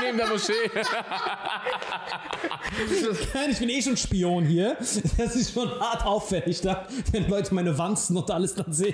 Neben 0.05 0.17
der 0.17 0.27
Moschee. 0.27 0.53
Ich 3.51 3.59
bin 3.59 3.69
eh 3.69 3.81
schon 3.81 3.97
Spion 3.97 4.45
hier. 4.45 4.77
Das 4.79 5.35
ist 5.35 5.53
schon 5.53 5.69
hart 5.79 6.05
auffällig 6.05 6.61
da, 6.61 6.87
wenn 7.11 7.27
Leute 7.27 7.53
meine 7.53 7.77
Wanzen 7.77 8.15
und 8.17 8.29
alles 8.31 8.55
dann 8.55 8.71
sehen. 8.71 8.93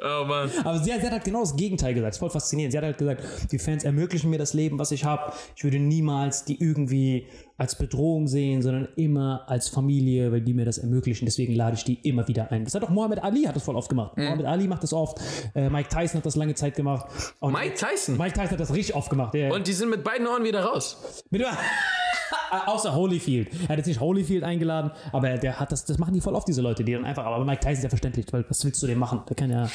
Oh 0.00 0.24
Mann. 0.24 0.50
Aber 0.64 0.78
sie, 0.78 0.92
hat- 0.92 1.00
sie 1.00 1.06
hat 1.06 1.12
halt 1.12 1.24
genau 1.24 1.40
das 1.40 1.56
Gegenteil 1.56 1.94
gesagt. 1.94 2.10
Das 2.10 2.16
ist 2.16 2.20
voll 2.20 2.30
faszinierend. 2.30 2.72
Sie 2.72 2.78
hat 2.78 2.84
halt 2.84 2.98
gesagt, 2.98 3.22
die 3.52 3.58
Fans 3.58 3.84
ermöglichen 3.84 4.30
mir 4.30 4.38
das 4.38 4.52
Leben, 4.54 4.78
was 4.84 4.92
ich 4.92 5.04
habe. 5.04 5.32
Ich 5.56 5.64
würde 5.64 5.78
niemals 5.78 6.44
die 6.44 6.60
irgendwie 6.60 7.26
als 7.56 7.76
Bedrohung 7.78 8.26
sehen, 8.26 8.62
sondern 8.62 8.88
immer 8.96 9.44
als 9.46 9.68
Familie, 9.68 10.32
weil 10.32 10.40
die 10.40 10.54
mir 10.54 10.64
das 10.64 10.78
ermöglichen. 10.78 11.24
Deswegen 11.24 11.54
lade 11.54 11.76
ich 11.76 11.84
die 11.84 11.94
immer 12.08 12.26
wieder 12.26 12.50
ein. 12.50 12.64
Das 12.64 12.74
hat 12.74 12.82
auch 12.82 12.88
Mohammed 12.90 13.22
Ali 13.22 13.44
hat 13.44 13.54
das 13.54 13.62
voll 13.62 13.76
oft 13.76 13.88
gemacht. 13.88 14.16
Mohammed 14.16 14.46
Ali 14.46 14.66
macht 14.66 14.82
das 14.82 14.92
oft. 14.92 15.18
Äh, 15.54 15.70
Mike 15.70 15.88
Tyson 15.88 16.18
hat 16.18 16.26
das 16.26 16.36
lange 16.36 16.54
Zeit 16.54 16.74
gemacht. 16.74 17.06
Und 17.40 17.52
Mike 17.52 17.74
Tyson? 17.74 18.16
Mike 18.16 18.32
Tyson 18.34 18.50
hat 18.52 18.60
das 18.60 18.74
richtig 18.74 18.96
oft 18.96 19.08
gemacht. 19.10 19.34
Der, 19.34 19.52
Und 19.52 19.66
die 19.66 19.72
sind 19.72 19.90
mit 19.90 20.02
beiden 20.02 20.26
Ohren 20.26 20.42
wieder 20.42 20.64
raus. 20.64 21.22
mit, 21.30 21.42
außer 22.66 22.94
Holyfield. 22.94 23.48
Er 23.64 23.68
hat 23.70 23.76
jetzt 23.78 23.86
nicht 23.86 24.00
Holyfield 24.00 24.44
eingeladen, 24.44 24.90
aber 25.12 25.36
der 25.36 25.58
hat 25.58 25.72
das, 25.72 25.84
das 25.84 25.98
machen 25.98 26.14
die 26.14 26.20
voll 26.20 26.34
oft, 26.34 26.48
diese 26.48 26.62
Leute, 26.62 26.84
die 26.84 26.92
dann 26.92 27.04
einfach, 27.04 27.24
aber 27.24 27.44
Mike 27.44 27.60
Tyson 27.60 27.72
ist 27.74 27.82
ja 27.84 27.88
verständlich, 27.88 28.26
weil 28.30 28.44
was 28.48 28.64
willst 28.64 28.82
du 28.82 28.86
dem 28.86 28.98
machen? 28.98 29.22
Der 29.28 29.36
kann 29.36 29.50
ja, 29.50 29.68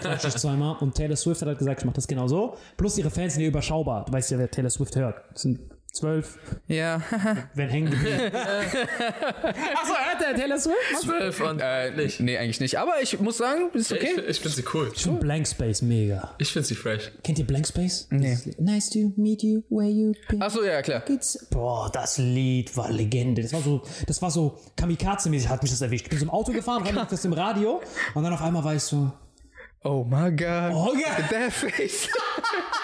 klatscht 0.00 0.24
dich 0.26 0.36
zweimal. 0.36 0.76
Und 0.80 0.94
Taylor 0.94 1.16
Swift 1.16 1.40
hat 1.42 1.48
halt 1.48 1.58
gesagt, 1.58 1.80
ich 1.80 1.86
mach 1.86 1.92
das 1.92 2.06
genau 2.06 2.26
so. 2.28 2.56
Plus 2.76 2.98
ihre 2.98 3.10
Fans 3.10 3.34
sind 3.34 3.42
ja 3.42 3.48
überschaubar. 3.48 4.04
Du 4.04 4.12
weißt 4.12 4.30
ja, 4.32 4.38
wer 4.38 4.50
Taylor 4.50 4.70
Swift 4.70 4.96
hört. 4.96 5.22
Das 5.32 5.42
sind 5.42 5.60
zwölf, 5.92 6.38
ja. 6.68 7.00
werden 7.54 7.70
hängen 7.70 7.90
geblieben. 7.90 8.34
Achso, 8.34 9.94
hört 9.94 10.20
der 10.20 10.34
Taylor 10.34 10.58
Swift? 10.58 11.02
Zwölf 11.02 11.40
und 11.40 11.60
äh, 11.60 12.08
nee, 12.18 12.38
eigentlich 12.38 12.60
nicht. 12.60 12.78
Aber 12.78 12.94
ich 13.02 13.20
muss 13.20 13.38
sagen, 13.38 13.70
ist 13.74 13.92
okay. 13.92 14.12
Ich, 14.16 14.28
ich 14.28 14.40
finde 14.40 14.56
sie 14.56 14.64
cool. 14.74 14.90
Ich 14.94 15.02
finde 15.02 15.20
Blank 15.20 15.46
Space 15.46 15.82
mega. 15.82 16.34
Ich 16.38 16.52
finde 16.52 16.66
sie 16.66 16.74
fresh. 16.74 17.12
Kennt 17.22 17.38
ihr 17.38 17.46
Blank 17.46 17.66
Space? 17.66 18.08
Nee. 18.10 18.38
Nice 18.58 18.90
to 18.90 19.12
meet 19.16 19.42
you, 19.42 19.62
where 19.68 19.88
you 19.88 20.12
been. 20.28 20.42
Achso, 20.42 20.62
ja, 20.62 20.80
klar. 20.82 21.00
Geht's? 21.00 21.46
Boah, 21.50 21.90
das 21.92 22.18
Lied 22.18 22.74
war 22.76 22.90
Legende. 22.90 23.42
Das 23.42 23.52
war 23.52 23.60
so, 23.60 23.82
das 24.06 24.20
war 24.22 24.30
so 24.30 24.58
Kamikaze-mäßig, 24.76 25.48
hat 25.48 25.62
mich 25.62 25.70
das 25.70 25.80
erwischt. 25.82 26.04
Ich 26.06 26.10
bin 26.10 26.18
so 26.18 26.24
im 26.24 26.30
Auto 26.30 26.52
gefahren, 26.52 26.84
hab 26.84 27.08
das 27.10 27.24
im 27.24 27.32
Radio 27.32 27.80
und 28.14 28.22
dann 28.24 28.32
auf 28.32 28.42
einmal 28.42 28.64
war 28.64 28.74
ich 28.74 28.82
so, 28.82 29.12
Oh 29.84 30.04
my 30.04 30.30
god. 30.30 30.72
oh 30.72 30.94
ja, 30.94 31.20
That 31.28 31.52
face. 31.52 32.08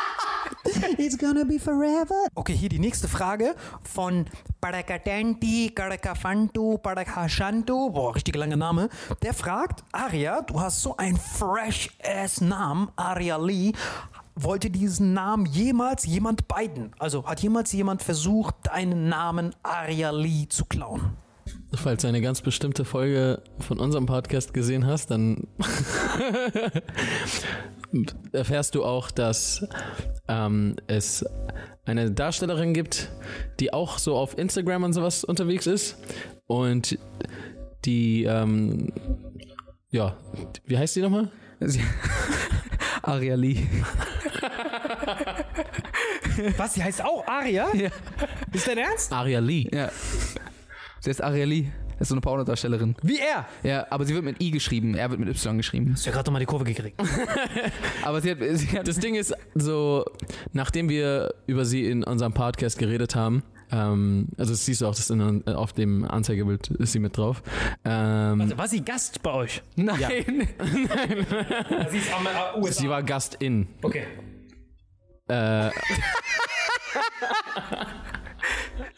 it's 0.97 1.19
gonna 1.19 1.45
be 1.45 1.59
forever. 1.59 2.27
Okay, 2.35 2.55
hier 2.55 2.69
die 2.69 2.79
nächste 2.79 3.09
Frage 3.09 3.55
von 3.83 4.27
Parakatenti, 4.61 5.71
Karakafantu, 5.75 6.79
Parakashantu. 6.79 7.91
Boah, 7.91 8.15
richtig 8.15 8.37
langer 8.37 8.57
Name. 8.57 8.89
Der 9.23 9.35
fragt, 9.35 9.85
Aria, 9.93 10.43
du 10.43 10.61
hast 10.61 10.83
so 10.83 10.97
einen 10.97 11.19
fresh-ass-Namen, 11.19 12.89
Aria 12.97 13.37
Lee. 13.37 13.73
Wollte 14.35 14.71
diesen 14.71 15.15
Namen 15.15 15.47
jemals 15.47 16.07
jemand 16.07 16.47
beiden? 16.47 16.93
Also 16.99 17.27
hat 17.27 17.41
jemals 17.41 17.73
jemand 17.73 18.03
versucht, 18.03 18.55
deinen 18.65 19.09
Namen 19.09 19.55
Aria 19.63 20.11
Lee 20.11 20.47
zu 20.49 20.65
klauen? 20.65 21.17
Falls 21.75 22.03
du 22.03 22.09
eine 22.09 22.21
ganz 22.21 22.41
bestimmte 22.41 22.85
Folge 22.85 23.43
von 23.59 23.81
unserem 23.81 24.07
Podcast 24.07 24.55
gesehen 24.55 24.87
hast, 24.87 25.11
dann 25.11 25.49
erfährst 28.33 28.75
du 28.75 28.85
auch, 28.85 29.11
dass 29.11 29.67
ähm, 30.29 30.77
es 30.87 31.25
eine 31.85 32.11
Darstellerin 32.11 32.75
gibt, 32.75 33.11
die 33.61 33.73
auch 33.73 33.99
so 33.99 34.17
auf 34.17 34.37
Instagram 34.37 34.85
und 34.85 34.93
sowas 34.93 35.25
unterwegs 35.25 35.67
ist. 35.67 35.97
Und 36.47 36.99
die, 37.85 38.25
ähm, 38.25 38.93
ja, 39.91 40.17
wie 40.65 40.77
heißt 40.77 40.97
die 40.97 41.03
nochmal? 41.03 41.31
Aria 43.03 43.35
Lee. 43.37 43.67
Was, 46.57 46.75
sie 46.75 46.85
heißt 46.85 47.03
auch 47.03 47.27
Aria? 47.27 47.69
Ja. 47.75 47.91
Ist 48.53 48.69
dein 48.69 48.79
Ernst? 48.79 49.13
Aria 49.13 49.41
Lee. 49.41 49.69
Ja. 49.73 49.91
Sie 51.01 51.11
ist 51.11 51.23
Aria 51.23 51.45
Lee. 51.45 51.69
Das 51.99 52.07
ist 52.07 52.11
so 52.11 52.15
eine 52.15 52.21
Pornodarstellerin. 52.21 52.95
Wie 53.03 53.19
er? 53.19 53.47
Ja, 53.63 53.87
aber 53.91 54.05
sie 54.05 54.15
wird 54.15 54.25
mit 54.25 54.41
I 54.41 54.53
geschrieben. 54.53 54.95
Er 54.95 55.11
wird 55.11 55.19
mit 55.19 55.29
Y 55.29 55.57
geschrieben. 55.57 55.91
Hast 55.93 56.07
du 56.07 56.11
ja 56.11 56.15
gerade 56.15 56.29
nochmal 56.29 56.41
die 56.41 56.47
Kurve 56.47 56.65
gekriegt. 56.65 57.01
Aber 58.05 58.21
sie 58.21 58.31
hat, 58.31 58.39
sie 58.53 58.79
hat 58.79 58.87
Das 58.87 58.99
Ding 59.01 59.17
ist 59.17 59.35
so, 59.55 60.05
nachdem 60.53 60.89
wir 60.89 61.35
über 61.47 61.65
sie 61.65 61.87
in 61.87 62.05
unserem 62.05 62.33
Podcast 62.33 62.79
geredet 62.79 63.17
haben, 63.17 63.43
ähm, 63.73 64.29
also 64.39 64.53
das 64.53 64.65
siehst 64.65 64.81
du 64.81 64.87
auch, 64.87 64.95
das 64.95 65.11
in, 65.11 65.47
auf 65.49 65.73
dem 65.73 66.05
Anzeigebild 66.05 66.69
ist 66.69 66.93
sie 66.93 67.01
mit 67.01 67.17
drauf. 67.17 67.43
Ähm, 67.85 68.53
War 68.57 68.69
sie 68.69 68.85
Gast 68.85 69.21
bei 69.23 69.33
euch? 69.33 69.63
Nein. 69.77 70.49
Sie 71.91 71.99
ist 71.99 72.15
am 72.15 72.27
äh, 72.27 72.61
USA. 72.61 72.81
sie 72.81 72.89
war 72.89 73.03
Gastin. 73.03 73.67
Okay. 73.83 74.05
Äh, 75.29 75.71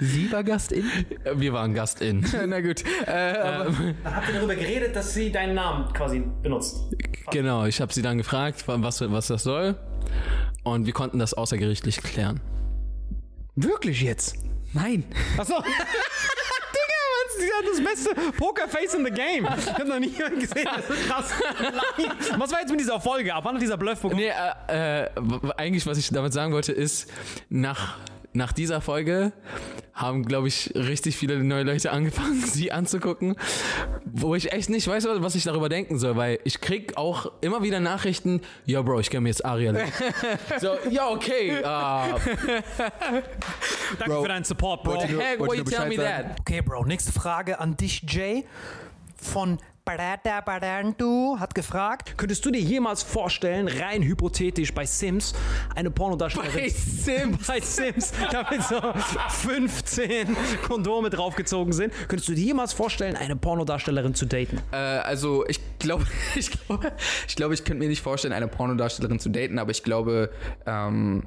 Sie 0.01 0.32
war 0.32 0.43
Gastin? 0.44 0.85
wir 1.35 1.52
waren 1.52 1.74
Gastin. 1.74 2.24
Na 2.47 2.60
gut. 2.60 2.82
Äh, 3.02 3.05
Dann 3.35 3.94
habt 4.05 4.28
ihr 4.28 4.35
darüber 4.35 4.55
geredet, 4.55 4.97
dass 4.97 5.12
sie 5.14 5.31
deinen 5.31 5.55
Namen 5.55 5.93
quasi 5.93 6.22
benutzt. 6.43 6.81
genau, 7.31 7.66
ich 7.66 7.81
habe 7.81 7.93
sie 7.93 8.02
dann 8.02 8.18
gefragt, 8.18 8.64
was, 8.66 9.01
was 9.01 9.27
das 9.28 9.43
soll. 9.43 9.77
Und 10.64 10.86
wir 10.86 10.93
konnten 10.93 11.18
das 11.18 11.35
außergerichtlich 11.35 12.02
klären. 12.02 12.40
wirklich 13.56 14.02
jetzt? 14.02 14.36
Nein. 14.72 15.05
Achso. 15.36 15.55
Sie 17.39 17.47
hat 17.47 17.64
das 17.72 17.82
beste 17.82 18.32
Pokerface 18.32 18.94
in 18.94 19.05
the 19.05 19.10
game. 19.10 19.47
Ich 19.59 19.66
hab 19.72 19.86
noch 19.86 19.98
nie 19.98 20.09
jemanden 20.09 20.40
gesehen. 20.40 20.68
Das 20.77 20.90
ist 20.90 21.09
krass. 21.09 21.32
Was 22.36 22.52
war 22.52 22.60
jetzt 22.60 22.70
mit 22.70 22.81
dieser 22.81 23.01
Folge? 23.01 23.35
Ab 23.35 23.44
wann 23.44 23.55
hat 23.55 23.62
dieser 23.62 23.78
Bluff 23.78 24.01
bekommen? 24.02 24.20
Nee, 24.20 24.31
äh, 24.68 25.05
äh, 25.05 25.09
eigentlich, 25.56 25.86
was 25.86 25.97
ich 25.97 26.10
damit 26.10 26.32
sagen 26.35 26.52
wollte, 26.52 26.72
ist, 26.72 27.10
nach, 27.48 27.97
nach 28.32 28.52
dieser 28.52 28.81
Folge 28.81 29.32
haben, 29.93 30.24
glaube 30.24 30.48
ich, 30.48 30.73
richtig 30.74 31.16
viele 31.16 31.43
neue 31.43 31.65
Leute 31.65 31.90
angefangen, 31.93 32.40
sie 32.40 32.73
anzugucken, 32.73 33.36
wo 34.05 34.35
ich 34.35 34.52
echt 34.52 34.70
nicht 34.70 34.86
weiß, 34.86 35.07
was 35.20 35.35
ich 35.35 35.44
darüber 35.44 35.69
denken 35.69 35.98
soll, 35.98 36.16
weil 36.16 36.39
ich 36.44 36.61
krieg 36.61 36.97
auch 36.97 37.31
immer 37.40 37.62
wieder 37.62 37.81
Nachrichten, 37.81 38.40
ja 38.66 38.82
Bro, 38.82 39.01
ich 39.01 39.11
kenne 39.11 39.23
mir 39.23 39.28
jetzt 39.28 39.44
Ariel. 39.44 39.85
so, 40.61 40.77
ja, 40.90 41.09
okay. 41.09 41.59
Uh, 41.59 42.19
Danke 43.98 44.23
für 44.23 44.28
deinen 44.28 44.44
Support, 44.44 44.85
Bro. 44.85 44.94
what 44.94 45.09
heck, 45.09 45.40
why 45.40 45.57
you 45.57 45.65
tell 45.65 45.89
me 45.89 45.97
that? 45.97 46.40
Okay, 46.40 46.62
Bro, 46.62 46.85
nächste 46.85 47.12
Frage 47.12 47.61
an 47.61 47.77
dich, 47.77 48.02
Jay. 48.09 48.47
Von 49.16 49.59
hat 51.39 51.55
gefragt. 51.55 52.15
Könntest 52.16 52.44
du 52.44 52.51
dir 52.51 52.61
jemals 52.61 53.02
vorstellen, 53.02 53.69
rein 53.69 54.02
hypothetisch 54.02 54.73
bei 54.73 54.86
Sims 54.86 55.35
eine 55.74 55.90
Pornodarstellerin 55.90 56.55
Bei 56.55 56.69
Sims? 56.69 57.47
bei 57.47 57.61
Sims, 57.61 58.12
damit 58.31 58.62
so 58.62 58.81
15 59.28 60.36
Kondome 60.66 61.11
draufgezogen 61.11 61.73
sind, 61.73 61.93
könntest 62.09 62.28
du 62.28 62.35
dir 62.35 62.44
jemals 62.44 62.73
vorstellen, 62.73 63.16
eine 63.16 63.36
Pornodarstellerin 63.36 64.15
zu 64.15 64.27
daten? 64.27 64.61
Äh, 64.73 64.77
also 64.77 65.47
ich 65.47 65.61
glaube, 65.78 66.07
ich 66.36 66.51
glaube, 66.51 66.93
ich, 67.27 67.36
glaube, 67.36 67.55
ich 67.55 67.65
könnte 67.65 67.81
mir 67.81 67.89
nicht 67.89 68.02
vorstellen, 68.02 68.32
eine 68.32 68.48
Pornodarstellerin 68.48 69.19
zu 69.19 69.28
daten, 69.31 69.59
aber 69.59 69.70
ich 69.70 69.82
glaube, 69.82 70.31
ähm, 70.66 71.23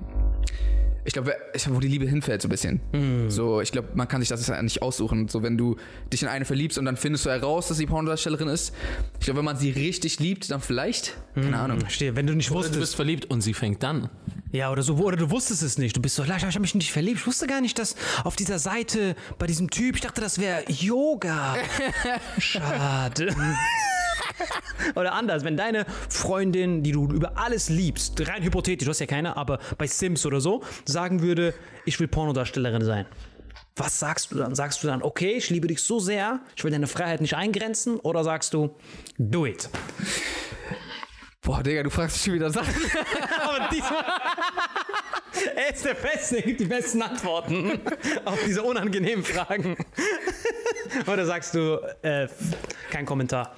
ich 1.06 1.14
glaube, 1.14 1.36
ich- 1.54 1.70
wo 1.74 1.80
die 1.80 1.88
Liebe 1.88 2.06
hinfällt 2.08 2.42
so 2.42 2.48
ein 2.48 2.52
bisschen. 2.52 3.30
So, 3.30 3.62
ich 3.62 3.72
glaube, 3.72 3.90
man 3.96 4.08
kann 4.08 4.22
sich 4.22 4.30
das 4.30 4.46
ja 4.48 4.62
nicht 4.62 4.82
aussuchen. 4.82 5.28
So, 5.28 5.44
wenn 5.44 5.58
du 5.58 5.76
dich 6.12 6.22
in 6.22 6.28
eine 6.28 6.46
verliebst 6.46 6.78
und 6.78 6.86
dann 6.86 6.98
findest 6.98 7.26
du 7.26 7.30
heraus, 7.30 7.68
dass 7.68 7.78
sie 7.78 7.86
Pornodarstellerin 7.86 8.48
ist. 8.48 8.74
Ich 9.20 9.26
glaube, 9.26 9.40
wenn 9.40 9.46
man 9.46 9.58
sie 9.58 9.72
richtig 9.72 10.20
liebt, 10.20 10.50
dann 10.52 10.62
vielleicht. 10.62 11.16
Keine 11.36 11.58
Ahnung. 11.60 11.80
Verstehe, 11.82 12.16
wenn 12.16 12.28
du 12.28 12.34
nicht 12.34 12.52
Oder 12.52 12.62
du 12.62 12.68
bist 12.68 12.76
wusstest. 12.80 12.96
verliebt 12.96 13.26
und 13.26 13.42
sie 13.42 13.54
fängt 13.54 13.82
dann. 13.84 14.10
Ja, 14.52 14.72
oder 14.72 14.84
so, 14.84 14.96
oder 14.98 15.18
du 15.18 15.32
wusstest 15.32 15.64
es 15.64 15.78
nicht. 15.80 15.98
Du 15.98 16.02
bist 16.02 16.16
so, 16.16 16.24
ich 16.24 16.30
habe 16.30 16.60
mich 16.60 16.76
nicht 16.76 16.92
verliebt. 16.92 17.20
Ich 17.22 17.28
wusste 17.28 17.48
gar 17.48 17.60
nicht, 17.62 17.80
dass 17.80 17.96
auf 18.24 18.36
dieser 18.36 18.60
Seite 18.60 19.16
bei 19.40 19.48
diesem 19.48 19.70
Typ, 19.72 19.96
ich 19.96 20.02
dachte, 20.02 20.22
das 20.22 20.40
wäre 20.40 20.64
Yoga. 20.70 21.56
Schade. 22.38 23.36
Oder 24.96 25.14
anders, 25.14 25.44
wenn 25.44 25.58
deine 25.58 25.86
Freundin, 26.10 26.84
die 26.84 26.92
du 26.92 27.08
über 27.08 27.38
alles 27.38 27.70
liebst, 27.70 28.28
rein 28.28 28.44
hypothetisch, 28.44 28.86
du 28.86 28.90
hast 28.90 29.00
ja 29.00 29.06
keine, 29.06 29.38
aber 29.38 29.60
bei 29.78 29.88
Sims 29.88 30.26
oder 30.26 30.42
so, 30.42 30.64
sagen 30.86 31.22
würde, 31.22 31.54
ich 31.86 32.00
will 32.00 32.08
Pornodarstellerin 32.08 32.84
sein. 32.84 33.06
Was 33.76 34.00
sagst 34.00 34.32
du 34.32 34.36
dann? 34.36 34.54
Sagst 34.54 34.84
du 34.84 34.88
dann, 34.88 35.02
okay, 35.02 35.34
ich 35.34 35.50
liebe 35.50 35.68
dich 35.68 35.82
so 35.82 36.00
sehr, 36.00 36.42
ich 36.56 36.64
will 36.64 36.72
deine 36.72 36.88
Freiheit 36.88 37.22
nicht 37.22 37.36
eingrenzen? 37.36 38.00
Oder 38.00 38.24
sagst 38.24 38.54
du, 38.54 38.76
do 39.18 39.46
it? 39.46 39.70
Boah, 41.44 41.62
Digga, 41.62 41.84
du 41.84 41.90
fragst 41.90 42.16
mich 42.16 42.24
schon 42.24 42.34
wieder 42.36 42.50
Sachen. 42.50 42.74
Aber 43.44 43.70
diesmal. 43.70 44.06
er 45.56 45.74
ist 45.74 45.84
der 45.84 45.94
Beste, 45.94 46.38
er 46.38 46.42
gibt 46.44 46.60
die 46.62 46.66
besten 46.66 47.02
Antworten 47.02 47.82
auf 48.24 48.40
diese 48.46 48.64
unangenehmen 48.64 49.26
Fragen. 49.26 49.76
Oder 51.12 51.26
sagst 51.26 51.54
du, 51.56 51.80
äh, 52.02 52.28
kein 52.92 53.06
Kommentar? 53.06 53.56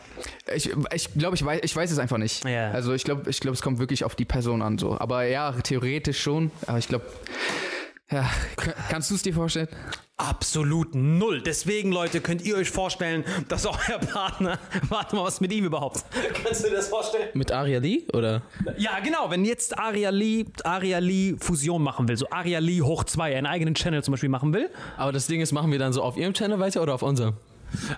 Ich, 0.54 0.72
ich 0.94 1.14
glaube, 1.14 1.36
ich 1.36 1.46
weiß, 1.46 1.60
ich 1.64 1.76
weiß 1.76 1.92
es 1.92 2.00
einfach 2.00 2.18
nicht. 2.18 2.44
Ja. 2.46 2.72
Also 2.72 2.94
ich 2.94 3.04
glaube, 3.04 3.30
ich 3.30 3.40
glaube, 3.40 3.54
es 3.54 3.62
kommt 3.62 3.78
wirklich 3.78 4.04
auf 4.04 4.16
die 4.16 4.26
Person 4.26 4.64
an. 4.64 4.80
So. 4.80 5.00
Aber 5.00 5.24
ja, 5.26 5.52
theoretisch 5.52 6.20
schon. 6.20 6.52
Aber 6.66 6.80
ich 6.80 6.88
glaube, 6.88 7.06
ja, 8.12 8.30
kannst 8.90 9.10
du 9.12 9.16
es 9.16 9.22
dir 9.24 9.34
vorstellen? 9.34 9.68
Absolut 10.18 10.96
null. 10.96 11.42
Deswegen, 11.42 11.92
Leute, 11.92 12.22
könnt 12.22 12.42
ihr 12.44 12.56
euch 12.56 12.70
vorstellen, 12.72 13.26
dass 13.50 13.66
euer 13.66 14.00
Partner. 14.00 14.58
Warte 14.88 15.16
mal, 15.18 15.24
was 15.26 15.42
mit 15.42 15.52
ihm 15.52 15.66
überhaupt? 15.66 16.06
Kannst 16.44 16.64
du 16.64 16.70
dir 16.70 16.76
das 16.78 16.88
vorstellen? 16.88 17.28
Mit 17.34 17.52
Aria 17.52 17.80
Lee? 17.80 18.04
Oder? 18.14 18.42
Ja, 18.78 19.00
genau. 19.04 19.30
Wenn 19.30 19.44
jetzt 19.44 19.78
Aria 19.78 20.12
Lee, 20.12 20.46
Aria 20.64 21.00
Lee 21.00 21.36
Fusion 21.38 21.82
machen 21.84 22.08
will, 22.08 22.16
so 22.16 22.30
Aria 22.30 22.60
Lee 22.60 22.82
hoch 22.82 23.04
2, 23.04 23.36
einen 23.36 23.46
eigenen 23.46 23.76
Channel 23.76 24.04
zum 24.04 24.14
Beispiel 24.14 24.30
machen 24.30 24.54
will. 24.54 24.70
Aber 24.96 25.12
das 25.12 25.28
Ding 25.28 25.42
ist, 25.42 25.52
machen 25.52 25.70
wir 25.72 25.80
dann 25.80 25.92
so 25.92 26.02
auf 26.02 26.16
ihrem 26.16 26.34
Channel 26.34 26.60
weiter 26.60 26.82
oder 26.82 26.94
auf 26.94 27.04
unserem? 27.04 27.34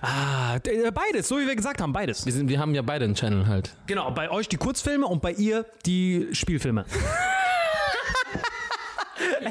Ah, 0.02 0.58
d- 0.58 0.90
beides, 0.90 1.28
so 1.28 1.38
wie 1.38 1.46
wir 1.46 1.54
gesagt 1.54 1.80
haben, 1.80 1.92
beides. 1.92 2.26
Wir, 2.26 2.32
sind, 2.32 2.48
wir 2.48 2.58
haben 2.58 2.74
ja 2.74 2.82
beide 2.82 3.04
einen 3.04 3.14
Channel 3.14 3.46
halt. 3.46 3.76
Genau, 3.86 4.10
bei 4.10 4.28
euch 4.28 4.48
die 4.48 4.56
Kurzfilme 4.56 5.06
und 5.06 5.22
bei 5.22 5.30
ihr 5.32 5.66
die 5.86 6.26
Spielfilme. 6.32 6.84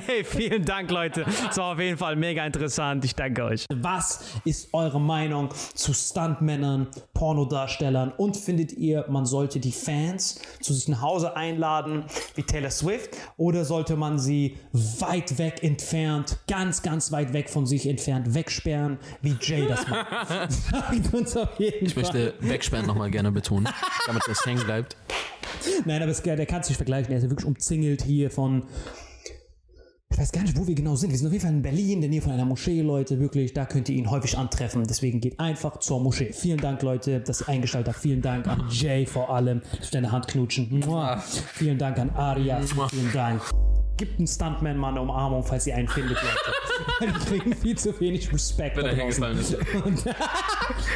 Hey, 0.05 0.23
vielen 0.23 0.63
Dank, 0.65 0.91
Leute. 0.91 1.25
Das 1.25 1.57
war 1.57 1.73
auf 1.73 1.79
jeden 1.79 1.97
Fall 1.97 2.15
mega 2.15 2.45
interessant. 2.45 3.03
Ich 3.05 3.15
danke 3.15 3.43
euch. 3.43 3.65
Was 3.73 4.23
ist 4.45 4.73
eure 4.73 4.99
Meinung 4.99 5.49
zu 5.73 5.93
Stuntmännern, 5.93 6.87
Pornodarstellern 7.13 8.11
und 8.11 8.37
findet 8.37 8.73
ihr, 8.73 9.05
man 9.09 9.25
sollte 9.25 9.59
die 9.59 9.71
Fans 9.71 10.41
zu 10.61 10.73
sich 10.73 10.87
nach 10.87 11.01
Hause 11.01 11.35
einladen 11.35 12.05
wie 12.35 12.43
Taylor 12.43 12.71
Swift 12.71 13.17
oder 13.37 13.65
sollte 13.65 13.95
man 13.95 14.19
sie 14.19 14.57
weit 14.71 15.37
weg 15.37 15.63
entfernt, 15.63 16.37
ganz, 16.47 16.81
ganz 16.81 17.11
weit 17.11 17.33
weg 17.33 17.49
von 17.49 17.65
sich 17.65 17.87
entfernt 17.87 18.33
wegsperren, 18.33 18.97
wie 19.21 19.35
Jay 19.41 19.65
das 19.67 19.87
macht? 19.87 20.51
Sagt 20.51 21.13
uns 21.13 21.35
auf 21.37 21.59
jeden 21.59 21.85
Ich 21.85 21.95
möchte 21.95 22.33
wegsperren 22.39 22.85
nochmal 22.85 23.11
gerne 23.11 23.31
betonen, 23.31 23.67
damit 24.05 24.23
das 24.27 24.45
hängen 24.45 24.63
bleibt. 24.63 24.95
Nein, 25.85 26.01
aber 26.01 26.11
es, 26.11 26.21
der 26.21 26.45
kann 26.45 26.61
es 26.61 26.69
nicht 26.69 26.77
vergleichen. 26.77 27.11
Er 27.11 27.17
ist 27.17 27.23
ja 27.23 27.29
wirklich 27.29 27.47
umzingelt 27.47 28.03
hier 28.03 28.29
von. 28.29 28.63
Ich 30.17 30.21
weiß 30.21 30.31
gar 30.31 30.41
nicht, 30.41 30.57
wo 30.57 30.65
wir 30.65 30.73
genau 30.73 30.95
sind. 30.95 31.11
Wir 31.11 31.17
sind 31.19 31.27
auf 31.27 31.33
jeden 31.33 31.45
Fall 31.45 31.53
in 31.53 31.61
Berlin, 31.61 31.91
in 31.91 32.01
der 32.01 32.09
Nähe 32.09 32.23
von 32.23 32.31
einer 32.31 32.43
Moschee, 32.43 32.81
Leute. 32.81 33.19
Wirklich, 33.19 33.53
da 33.53 33.65
könnt 33.67 33.87
ihr 33.87 33.95
ihn 33.95 34.09
häufig 34.09 34.35
antreffen. 34.35 34.83
Deswegen 34.83 35.21
geht 35.21 35.39
einfach 35.39 35.77
zur 35.77 36.01
Moschee. 36.01 36.33
Vielen 36.33 36.57
Dank, 36.57 36.81
Leute, 36.81 37.19
dass 37.19 37.41
ihr 37.41 37.49
eingeschaltet 37.49 37.93
habt. 37.93 38.01
Vielen 38.01 38.23
Dank 38.23 38.47
an 38.47 38.63
Jay 38.71 39.05
vor 39.05 39.29
allem. 39.29 39.61
Für 39.79 39.91
deine 39.91 40.11
Hand 40.11 40.27
knutschen. 40.27 40.81
Mua. 40.83 41.17
Vielen 41.17 41.77
Dank 41.77 41.99
an 41.99 42.09
Aria. 42.09 42.59
Vielen 42.89 43.13
Dank. 43.13 43.43
Gibt 43.97 44.17
einen 44.17 44.25
Stuntman 44.25 44.75
mal 44.77 44.89
eine 44.89 45.01
Umarmung, 45.01 45.43
falls 45.43 45.67
ihr 45.67 45.75
einen 45.75 45.87
findet, 45.87 46.17
Leute. 46.17 47.13
Die 47.19 47.25
kriegen 47.25 47.53
viel 47.55 47.77
zu 47.77 47.99
wenig 47.99 48.33
Respekt. 48.33 48.75
Wenn 48.75 48.87
er 48.87 48.95
hingefallen 48.95 49.37
ist. 49.37 49.53
Und 49.85 50.03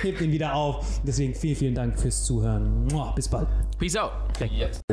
hebt 0.01 0.19
ihn 0.19 0.31
wieder 0.31 0.55
auf. 0.55 0.99
Deswegen 1.05 1.35
vielen, 1.35 1.55
vielen 1.55 1.75
Dank 1.75 1.99
fürs 1.99 2.23
Zuhören. 2.23 2.87
Mua. 2.87 3.11
Bis 3.11 3.29
bald. 3.29 3.47
Peace 3.77 3.97
out. 3.97 4.13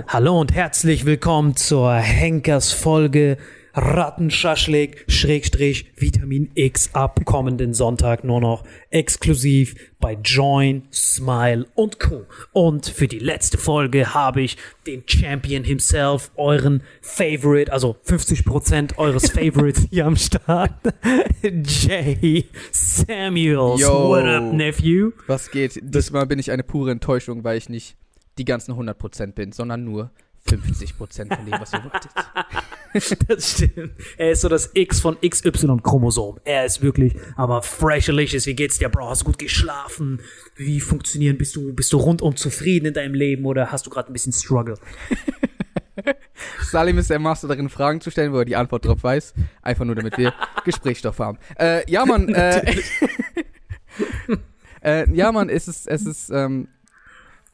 Hallo 0.08 0.38
und 0.38 0.52
herzlich 0.52 1.06
willkommen 1.06 1.56
zur 1.56 1.94
Henkers-Folge 1.94 3.38
Rattenschaschlik 3.74 5.04
Schrägstrich 5.08 5.92
Vitamin 5.96 6.50
X 6.54 6.94
ab 6.94 7.24
kommenden 7.24 7.74
Sonntag 7.74 8.24
nur 8.24 8.40
noch 8.40 8.64
exklusiv 8.90 9.74
bei 10.00 10.16
Join, 10.22 10.88
Smile 10.92 11.66
und 11.74 11.98
Co. 11.98 12.26
Und 12.52 12.86
für 12.86 13.08
die 13.08 13.18
letzte 13.18 13.58
Folge 13.58 14.14
habe 14.14 14.42
ich 14.42 14.56
den 14.86 15.02
Champion 15.06 15.64
himself, 15.64 16.30
euren 16.36 16.82
Favorite, 17.00 17.72
also 17.72 17.96
50% 18.06 18.96
eures 18.96 19.30
Favorites 19.32 19.86
hier 19.90 20.06
am 20.06 20.16
Start, 20.16 20.72
Jay 21.42 22.44
Samuels. 22.72 23.80
Yo. 23.80 24.10
What 24.10 24.24
up, 24.24 24.52
Nephew? 24.52 25.12
Was 25.26 25.50
geht? 25.50 25.78
Diesmal 25.82 26.26
bin 26.26 26.38
ich 26.38 26.50
eine 26.50 26.62
pure 26.62 26.90
Enttäuschung, 26.90 27.44
weil 27.44 27.58
ich 27.58 27.68
nicht 27.68 27.96
die 28.38 28.44
ganzen 28.44 28.74
100% 28.74 29.32
bin, 29.32 29.52
sondern 29.52 29.84
nur 29.84 30.10
50% 30.56 31.34
von 31.34 31.44
dem, 31.44 31.60
was 31.60 31.72
ihr 31.72 31.84
wolltet. 31.84 32.10
Das 33.28 33.52
stimmt. 33.52 33.92
Er 34.16 34.32
ist 34.32 34.40
so 34.42 34.48
das 34.48 34.70
X 34.74 35.00
von 35.00 35.18
XY-Chromosom. 35.20 36.40
Er 36.44 36.64
ist 36.64 36.82
wirklich, 36.82 37.14
aber 37.36 37.62
freshalicious. 37.62 38.46
Wie 38.46 38.54
geht's 38.54 38.78
dir, 38.78 38.88
Bro? 38.88 39.10
Hast 39.10 39.22
du 39.22 39.26
gut 39.26 39.38
geschlafen? 39.38 40.20
Wie 40.56 40.80
funktionieren? 40.80 41.38
Bist 41.38 41.56
du, 41.56 41.72
bist 41.72 41.92
du 41.92 41.98
rundum 41.98 42.36
zufrieden 42.36 42.86
in 42.86 42.94
deinem 42.94 43.14
Leben 43.14 43.44
oder 43.44 43.70
hast 43.70 43.86
du 43.86 43.90
gerade 43.90 44.10
ein 44.10 44.12
bisschen 44.12 44.32
Struggle? 44.32 44.78
Salim 46.70 46.98
ist 46.98 47.10
der 47.10 47.18
Master 47.18 47.48
darin, 47.48 47.68
Fragen 47.68 48.00
zu 48.00 48.10
stellen, 48.10 48.32
wo 48.32 48.38
er 48.38 48.44
die 48.44 48.56
Antwort 48.56 48.84
drauf 48.84 49.02
weiß. 49.02 49.34
Einfach 49.62 49.84
nur, 49.84 49.94
damit 49.94 50.16
wir 50.16 50.32
Gesprächsstoff 50.64 51.18
haben. 51.18 51.38
Äh, 51.58 51.90
ja, 51.90 52.06
Mann. 52.06 52.28
Äh, 52.28 52.76
äh, 54.82 55.10
ja, 55.12 55.32
Mann, 55.32 55.48
es 55.48 55.66
ist, 55.66 55.88
es 55.88 56.06
ist, 56.06 56.30
ähm, 56.30 56.68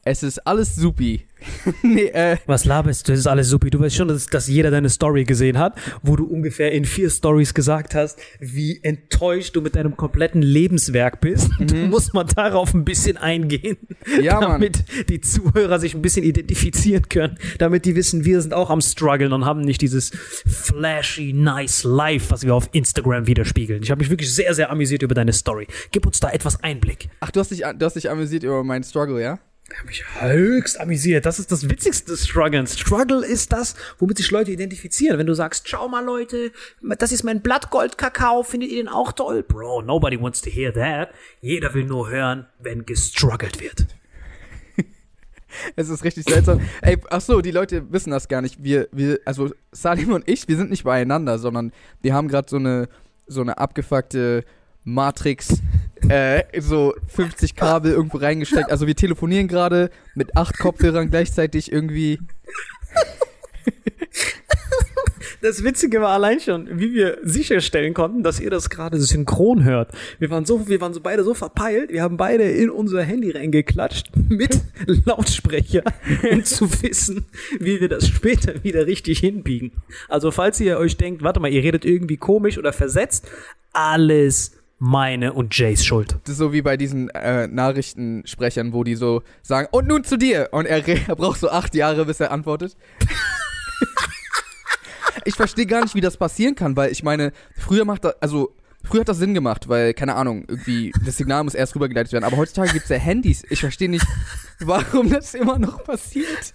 es 0.07 0.21
ist 0.21 0.37
alles 0.45 0.75
supi. 0.75 1.25
nee, 1.83 2.05
äh, 2.05 2.37
Was 2.45 2.65
laberst 2.65 3.07
du? 3.07 3.11
Das 3.11 3.19
ist 3.19 3.27
alles 3.27 3.49
supi. 3.49 3.69
Du 3.71 3.79
weißt 3.79 3.95
schon, 3.95 4.07
dass, 4.07 4.27
dass 4.27 4.47
jeder 4.47 4.69
deine 4.71 4.89
Story 4.89 5.23
gesehen 5.25 5.57
hat, 5.57 5.77
wo 6.03 6.15
du 6.15 6.25
ungefähr 6.25 6.71
in 6.71 6.85
vier 6.85 7.09
Stories 7.09 7.53
gesagt 7.55 7.93
hast, 7.95 8.19
wie 8.39 8.79
enttäuscht 8.83 9.55
du 9.55 9.61
mit 9.61 9.75
deinem 9.75 9.97
kompletten 9.97 10.41
Lebenswerk 10.43 11.21
bist. 11.21 11.49
Du 11.59 11.75
musst 11.75 12.13
mal 12.13 12.23
darauf 12.23 12.73
ein 12.75 12.85
bisschen 12.85 13.17
eingehen, 13.17 13.77
Ja, 14.21 14.39
Mann. 14.39 14.51
damit 14.51 14.85
die 15.09 15.21
Zuhörer 15.21 15.79
sich 15.79 15.93
ein 15.95 16.01
bisschen 16.03 16.23
identifizieren 16.23 17.09
können, 17.09 17.37
damit 17.57 17.85
die 17.85 17.95
wissen, 17.95 18.25
wir 18.25 18.41
sind 18.41 18.53
auch 18.53 18.69
am 18.69 18.81
struggeln 18.81 19.33
und 19.33 19.45
haben 19.45 19.61
nicht 19.61 19.81
dieses 19.81 20.11
flashy, 20.45 21.33
nice 21.33 21.83
Life, 21.83 22.29
was 22.29 22.43
wir 22.43 22.53
auf 22.55 22.69
Instagram 22.73 23.25
widerspiegeln. 23.27 23.81
Ich 23.83 23.91
habe 23.91 23.99
mich 23.99 24.09
wirklich 24.09 24.33
sehr, 24.33 24.53
sehr 24.53 24.71
amüsiert 24.71 25.01
über 25.01 25.15
deine 25.15 25.33
Story. 25.33 25.67
Gib 25.91 26.05
uns 26.05 26.19
da 26.19 26.29
etwas 26.29 26.63
Einblick. 26.63 27.09
ach, 27.19 27.31
du 27.31 27.39
hast 27.39 27.49
dich, 27.51 27.59
du 27.77 27.85
hast 27.85 27.95
dich 27.95 28.09
amüsiert 28.09 28.43
über 28.43 28.63
meinen 28.63 28.83
Struggle, 28.83 29.21
ja? 29.21 29.39
Ich 29.71 29.77
habe 29.77 29.87
mich 29.87 30.03
höchst 30.21 30.79
amüsiert. 30.79 31.25
Das 31.25 31.39
ist 31.39 31.51
das 31.51 31.67
Witzigste 31.67 32.11
des 32.11 32.27
Strugglens. 32.27 32.77
Struggle 32.77 33.25
ist 33.25 33.51
das, 33.51 33.75
womit 33.97 34.17
sich 34.17 34.29
Leute 34.29 34.51
identifizieren. 34.51 35.17
Wenn 35.17 35.25
du 35.25 35.33
sagst, 35.33 35.67
schau 35.67 35.87
mal 35.87 36.05
Leute, 36.05 36.51
das 36.99 37.11
ist 37.11 37.23
mein 37.23 37.41
Blattgold-Kakao, 37.41 38.43
findet 38.43 38.69
ihr 38.69 38.83
den 38.83 38.87
auch 38.87 39.11
toll? 39.11 39.41
Bro, 39.41 39.81
nobody 39.81 40.21
wants 40.21 40.41
to 40.41 40.51
hear 40.51 40.71
that. 40.73 41.09
Jeder 41.41 41.73
will 41.73 41.85
nur 41.85 42.09
hören, 42.09 42.45
wenn 42.59 42.85
gestruggelt 42.85 43.59
wird. 43.59 43.87
Es 45.77 45.87
ist 45.87 46.03
richtig 46.03 46.25
seltsam. 46.25 46.59
Ey, 46.81 46.97
ach 47.09 47.21
so, 47.21 47.39
die 47.39 47.51
Leute 47.51 47.89
wissen 47.89 48.11
das 48.11 48.27
gar 48.27 48.41
nicht. 48.41 48.61
Wir, 48.61 48.89
wir, 48.91 49.21
also 49.23 49.51
Salim 49.71 50.11
und 50.11 50.27
ich, 50.27 50.49
wir 50.49 50.57
sind 50.57 50.69
nicht 50.69 50.83
beieinander, 50.83 51.39
sondern 51.39 51.71
wir 52.01 52.13
haben 52.13 52.27
gerade 52.27 52.49
so 52.49 52.57
eine 52.57 52.89
so 53.27 53.41
eine 53.41 53.57
abgefuckte 53.57 54.43
Matrix, 54.85 55.61
äh, 56.07 56.43
so 56.61 56.93
50 57.07 57.55
Kabel 57.55 57.91
irgendwo 57.91 58.17
reingesteckt. 58.17 58.71
Also 58.71 58.87
wir 58.87 58.95
telefonieren 58.95 59.47
gerade 59.47 59.89
mit 60.13 60.37
acht 60.37 60.57
Kopfhörern 60.57 61.09
gleichzeitig 61.09 61.71
irgendwie. 61.71 62.19
Das 65.41 65.63
Witzige 65.63 66.01
war 66.01 66.09
allein 66.09 66.39
schon, 66.39 66.79
wie 66.79 66.95
wir 66.95 67.19
sicherstellen 67.21 67.93
konnten, 67.93 68.23
dass 68.23 68.39
ihr 68.39 68.49
das 68.49 68.71
gerade 68.71 68.99
synchron 68.99 69.63
hört. 69.63 69.91
Wir 70.17 70.31
waren 70.31 70.43
so, 70.43 70.67
wir 70.67 70.81
waren 70.81 70.93
so 70.93 71.01
beide 71.01 71.23
so 71.23 71.35
verpeilt, 71.35 71.91
wir 71.91 72.01
haben 72.01 72.17
beide 72.17 72.45
in 72.45 72.71
unser 72.71 73.03
Handy 73.03 73.29
reingeklatscht 73.29 74.07
mit 74.27 74.61
Lautsprecher, 75.05 75.83
um 76.31 76.43
zu 76.43 76.67
wissen, 76.81 77.25
wie 77.59 77.79
wir 77.79 77.89
das 77.89 78.07
später 78.07 78.63
wieder 78.63 78.87
richtig 78.87 79.19
hinbiegen. 79.19 79.71
Also 80.09 80.31
falls 80.31 80.59
ihr 80.61 80.79
euch 80.79 80.97
denkt, 80.97 81.21
warte 81.21 81.39
mal, 81.39 81.51
ihr 81.51 81.61
redet 81.61 81.85
irgendwie 81.85 82.17
komisch 82.17 82.57
oder 82.57 82.73
versetzt, 82.73 83.27
alles 83.71 84.53
meine 84.77 85.33
und 85.33 85.57
Jays 85.57 85.85
Schuld. 85.85 86.17
Das 86.23 86.33
ist 86.33 86.37
so 86.37 86.53
wie 86.53 86.61
bei 86.61 86.77
diesen 86.77 87.09
äh, 87.09 87.47
Nachrichtensprechern, 87.47 88.73
wo 88.73 88.83
die 88.83 88.95
so 88.95 89.23
sagen, 89.41 89.67
und 89.71 89.87
nun 89.87 90.03
zu 90.03 90.17
dir. 90.17 90.49
Und 90.51 90.65
er, 90.65 90.85
er 90.87 91.15
braucht 91.15 91.39
so 91.39 91.49
acht 91.49 91.75
Jahre, 91.75 92.05
bis 92.05 92.19
er 92.19 92.31
antwortet. 92.31 92.75
ich 95.25 95.35
verstehe 95.35 95.65
gar 95.65 95.81
nicht, 95.81 95.95
wie 95.95 96.01
das 96.01 96.17
passieren 96.17 96.55
kann, 96.55 96.75
weil 96.75 96.91
ich 96.91 97.03
meine, 97.03 97.31
früher 97.57 97.85
macht 97.85 98.03
das, 98.03 98.21
also 98.21 98.53
früher 98.83 99.01
hat 99.01 99.09
das 99.09 99.17
Sinn 99.17 99.33
gemacht, 99.33 99.69
weil, 99.69 99.93
keine 99.93 100.15
Ahnung, 100.15 100.45
irgendwie 100.47 100.91
das 101.05 101.17
Signal 101.17 101.43
muss 101.43 101.55
erst 101.55 101.75
rübergeleitet 101.75 102.13
werden. 102.13 102.25
Aber 102.25 102.37
heutzutage 102.37 102.73
gibt 102.73 102.83
es 102.83 102.89
ja 102.89 102.97
Handys. 102.97 103.43
Ich 103.49 103.61
verstehe 103.61 103.89
nicht, 103.89 104.05
warum 104.59 105.09
das 105.09 105.33
immer 105.33 105.57
noch 105.57 105.83
passiert. 105.83 106.53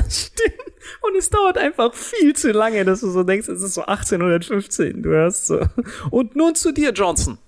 Stimmt. 0.08 0.54
Und 1.02 1.16
es 1.16 1.30
dauert 1.30 1.58
einfach 1.58 1.94
viel 1.94 2.34
zu 2.34 2.52
lange, 2.52 2.84
dass 2.84 3.00
du 3.00 3.10
so 3.10 3.22
denkst, 3.22 3.48
es 3.48 3.62
ist 3.62 3.74
so 3.74 3.82
1815. 3.82 5.02
Du 5.02 5.10
hörst 5.10 5.46
so. 5.46 5.60
Und 6.10 6.36
nun 6.36 6.54
zu 6.54 6.72
dir, 6.72 6.92
Johnson. 6.92 7.38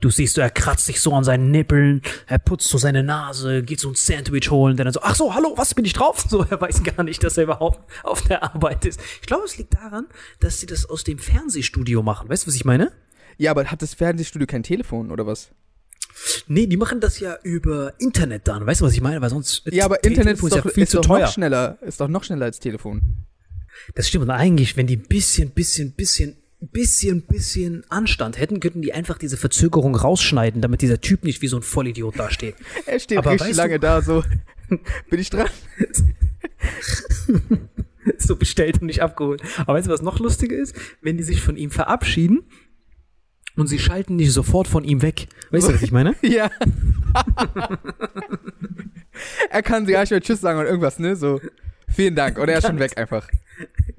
Du 0.00 0.10
siehst, 0.10 0.36
er 0.36 0.50
kratzt 0.50 0.86
sich 0.86 1.00
so 1.00 1.14
an 1.14 1.24
seinen 1.24 1.50
Nippeln, 1.50 2.02
er 2.26 2.38
putzt 2.38 2.68
so 2.68 2.76
seine 2.76 3.02
Nase, 3.02 3.62
geht 3.62 3.80
so 3.80 3.88
ein 3.88 3.94
Sandwich 3.94 4.50
holen, 4.50 4.76
dann 4.76 4.92
so, 4.92 5.00
ach 5.02 5.14
so, 5.14 5.34
hallo, 5.34 5.54
was 5.56 5.74
bin 5.74 5.86
ich 5.86 5.94
drauf? 5.94 6.22
So, 6.28 6.44
er 6.50 6.60
weiß 6.60 6.82
gar 6.84 7.02
nicht, 7.02 7.24
dass 7.24 7.38
er 7.38 7.44
überhaupt 7.44 7.80
auf 8.02 8.22
der 8.22 8.42
Arbeit 8.42 8.84
ist. 8.84 9.00
Ich 9.20 9.26
glaube, 9.26 9.44
es 9.44 9.56
liegt 9.56 9.74
daran, 9.74 10.06
dass 10.38 10.60
sie 10.60 10.66
das 10.66 10.88
aus 10.88 11.02
dem 11.02 11.18
Fernsehstudio 11.18 12.02
machen. 12.02 12.28
Weißt 12.28 12.44
du, 12.44 12.48
was 12.48 12.54
ich 12.54 12.64
meine? 12.64 12.92
Ja, 13.38 13.50
aber 13.50 13.64
hat 13.64 13.80
das 13.80 13.94
Fernsehstudio 13.94 14.46
kein 14.46 14.62
Telefon 14.62 15.10
oder 15.10 15.26
was? 15.26 15.50
Nee, 16.48 16.66
die 16.66 16.76
machen 16.76 17.00
das 17.00 17.20
ja 17.20 17.36
über 17.42 17.92
Internet 17.98 18.48
dann. 18.48 18.66
Weißt 18.66 18.80
du, 18.80 18.84
was 18.86 18.94
ich 18.94 19.00
meine? 19.00 19.20
Weil 19.20 19.30
sonst. 19.30 19.62
Ja, 19.70 19.84
aber 19.84 19.98
Te- 19.98 20.08
Internet 20.08 20.34
ist 20.34 20.40
Telefon 20.40 20.62
doch, 20.62 20.72
viel 20.74 20.82
ist 20.84 20.90
zu 20.90 20.96
doch 20.98 21.06
teuer. 21.06 21.20
noch 21.26 21.32
schneller. 21.32 21.78
Ist 21.82 22.00
doch 22.00 22.08
noch 22.08 22.24
schneller 22.24 22.46
als 22.46 22.58
Telefon. 22.58 23.02
Das 23.94 24.08
stimmt. 24.08 24.24
Und 24.24 24.30
eigentlich, 24.30 24.76
wenn 24.76 24.86
die 24.86 24.96
bisschen, 24.96 25.50
bisschen, 25.50 25.92
bisschen, 25.92 26.36
bisschen, 26.60 27.22
bisschen 27.26 27.84
Anstand 27.90 28.38
hätten, 28.38 28.60
könnten 28.60 28.80
die 28.82 28.92
einfach 28.94 29.18
diese 29.18 29.36
Verzögerung 29.36 29.94
rausschneiden, 29.94 30.62
damit 30.62 30.80
dieser 30.80 31.00
Typ 31.00 31.24
nicht 31.24 31.42
wie 31.42 31.48
so 31.48 31.56
ein 31.56 31.62
Vollidiot 31.62 32.18
dasteht. 32.18 32.54
Er 32.86 32.98
steht 32.98 33.18
Aber 33.18 33.32
richtig 33.32 33.54
lange 33.56 33.74
du- 33.74 33.80
da, 33.80 34.00
so. 34.02 34.24
Bin 35.10 35.20
ich 35.20 35.30
dran? 35.30 35.48
so 38.18 38.36
bestellt 38.36 38.80
und 38.80 38.86
nicht 38.86 39.02
abgeholt. 39.02 39.42
Aber 39.58 39.74
weißt 39.74 39.88
du, 39.88 39.92
was 39.92 40.02
noch 40.02 40.18
lustiger 40.18 40.56
ist? 40.56 40.74
Wenn 41.02 41.16
die 41.16 41.22
sich 41.24 41.40
von 41.42 41.56
ihm 41.56 41.70
verabschieden 41.70 42.44
und 43.56 43.66
sie 43.66 43.78
schalten 43.78 44.16
nicht 44.16 44.32
sofort 44.32 44.68
von 44.68 44.84
ihm 44.84 45.02
weg. 45.02 45.28
Weißt 45.50 45.68
du, 45.68 45.74
was 45.74 45.82
ich 45.82 45.92
meine? 45.92 46.14
Ja. 46.22 46.50
er 49.50 49.62
kann 49.62 49.86
sie 49.86 49.92
gar 49.92 50.00
nicht 50.00 50.10
mehr 50.10 50.20
Tschüss 50.20 50.40
sagen 50.40 50.58
und 50.58 50.66
irgendwas, 50.66 50.98
ne? 50.98 51.16
So, 51.16 51.40
vielen 51.88 52.14
Dank. 52.14 52.38
Und 52.38 52.48
er 52.48 52.58
ist 52.58 52.66
schon 52.66 52.78
weg 52.78 52.96
einfach. 52.98 53.28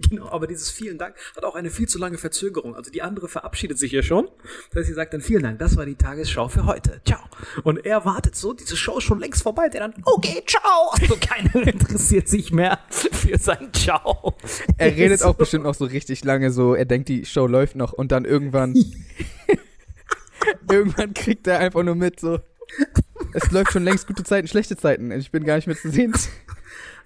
Genau, 0.10 0.30
aber 0.30 0.46
dieses 0.46 0.70
vielen 0.70 1.00
Dank 1.00 1.16
hat 1.36 1.44
auch 1.44 1.56
eine 1.56 1.72
viel 1.72 1.88
zu 1.88 1.98
lange 1.98 2.20
Verzögerung. 2.20 2.76
Also 2.76 2.92
die 2.92 3.02
andere 3.02 3.28
verabschiedet 3.28 3.80
sich 3.80 3.92
ja 3.92 4.04
schon. 4.04 4.28
Das 4.70 4.82
heißt, 4.82 4.88
sie 4.88 4.94
sagt 4.94 5.14
dann 5.14 5.22
vielen 5.22 5.42
Dank, 5.42 5.58
das 5.58 5.76
war 5.76 5.86
die 5.88 5.96
Tagesschau 5.96 6.48
für 6.48 6.66
heute. 6.66 7.02
Ciao. 7.06 7.20
Und 7.64 7.84
er 7.84 8.06
wartet 8.06 8.36
so, 8.36 8.54
diese 8.54 8.78
Show 8.78 9.00
ist 9.00 9.06
schon 9.06 9.20
längst 9.20 9.42
vorbei. 9.42 9.68
Der 9.70 9.82
dann, 9.82 9.96
okay, 10.04 10.44
ciao. 10.46 10.92
Also 10.92 11.18
keiner 11.20 11.68
interessiert 11.74 12.28
sich 12.28 12.52
mehr 12.52 12.80
für 12.90 13.38
sein 13.40 13.74
Ciao. 13.74 14.38
Er 14.78 14.92
redet 14.96 15.22
So. 15.22 15.30
auch 15.30 15.36
bestimmt 15.36 15.64
noch 15.64 15.74
so 15.74 15.86
richtig 15.86 16.24
lange, 16.24 16.52
so, 16.52 16.76
er 16.76 16.86
denkt, 16.86 17.10
die 17.10 17.26
Show 17.26 17.48
läuft 17.48 17.76
noch 17.76 17.92
und 17.94 18.12
dann 18.12 18.24
irgendwann. 18.24 18.76
irgendwann 20.72 21.14
kriegt 21.16 21.48
er 21.48 21.60
einfach 21.60 21.82
nur 21.84 21.96
mit, 21.96 22.20
so. 22.20 22.40
Es 23.34 23.52
läuft 23.52 23.72
schon 23.72 23.84
längst 23.84 24.08
gute 24.08 24.24
Zeiten, 24.24 24.48
schlechte 24.48 24.78
Zeiten. 24.78 25.12
Ich 25.12 25.32
bin 25.32 25.44
gar 25.44 25.56
nicht 25.56 25.68
mehr 25.68 25.76
zu 25.78 25.90
sehen. 25.90 26.14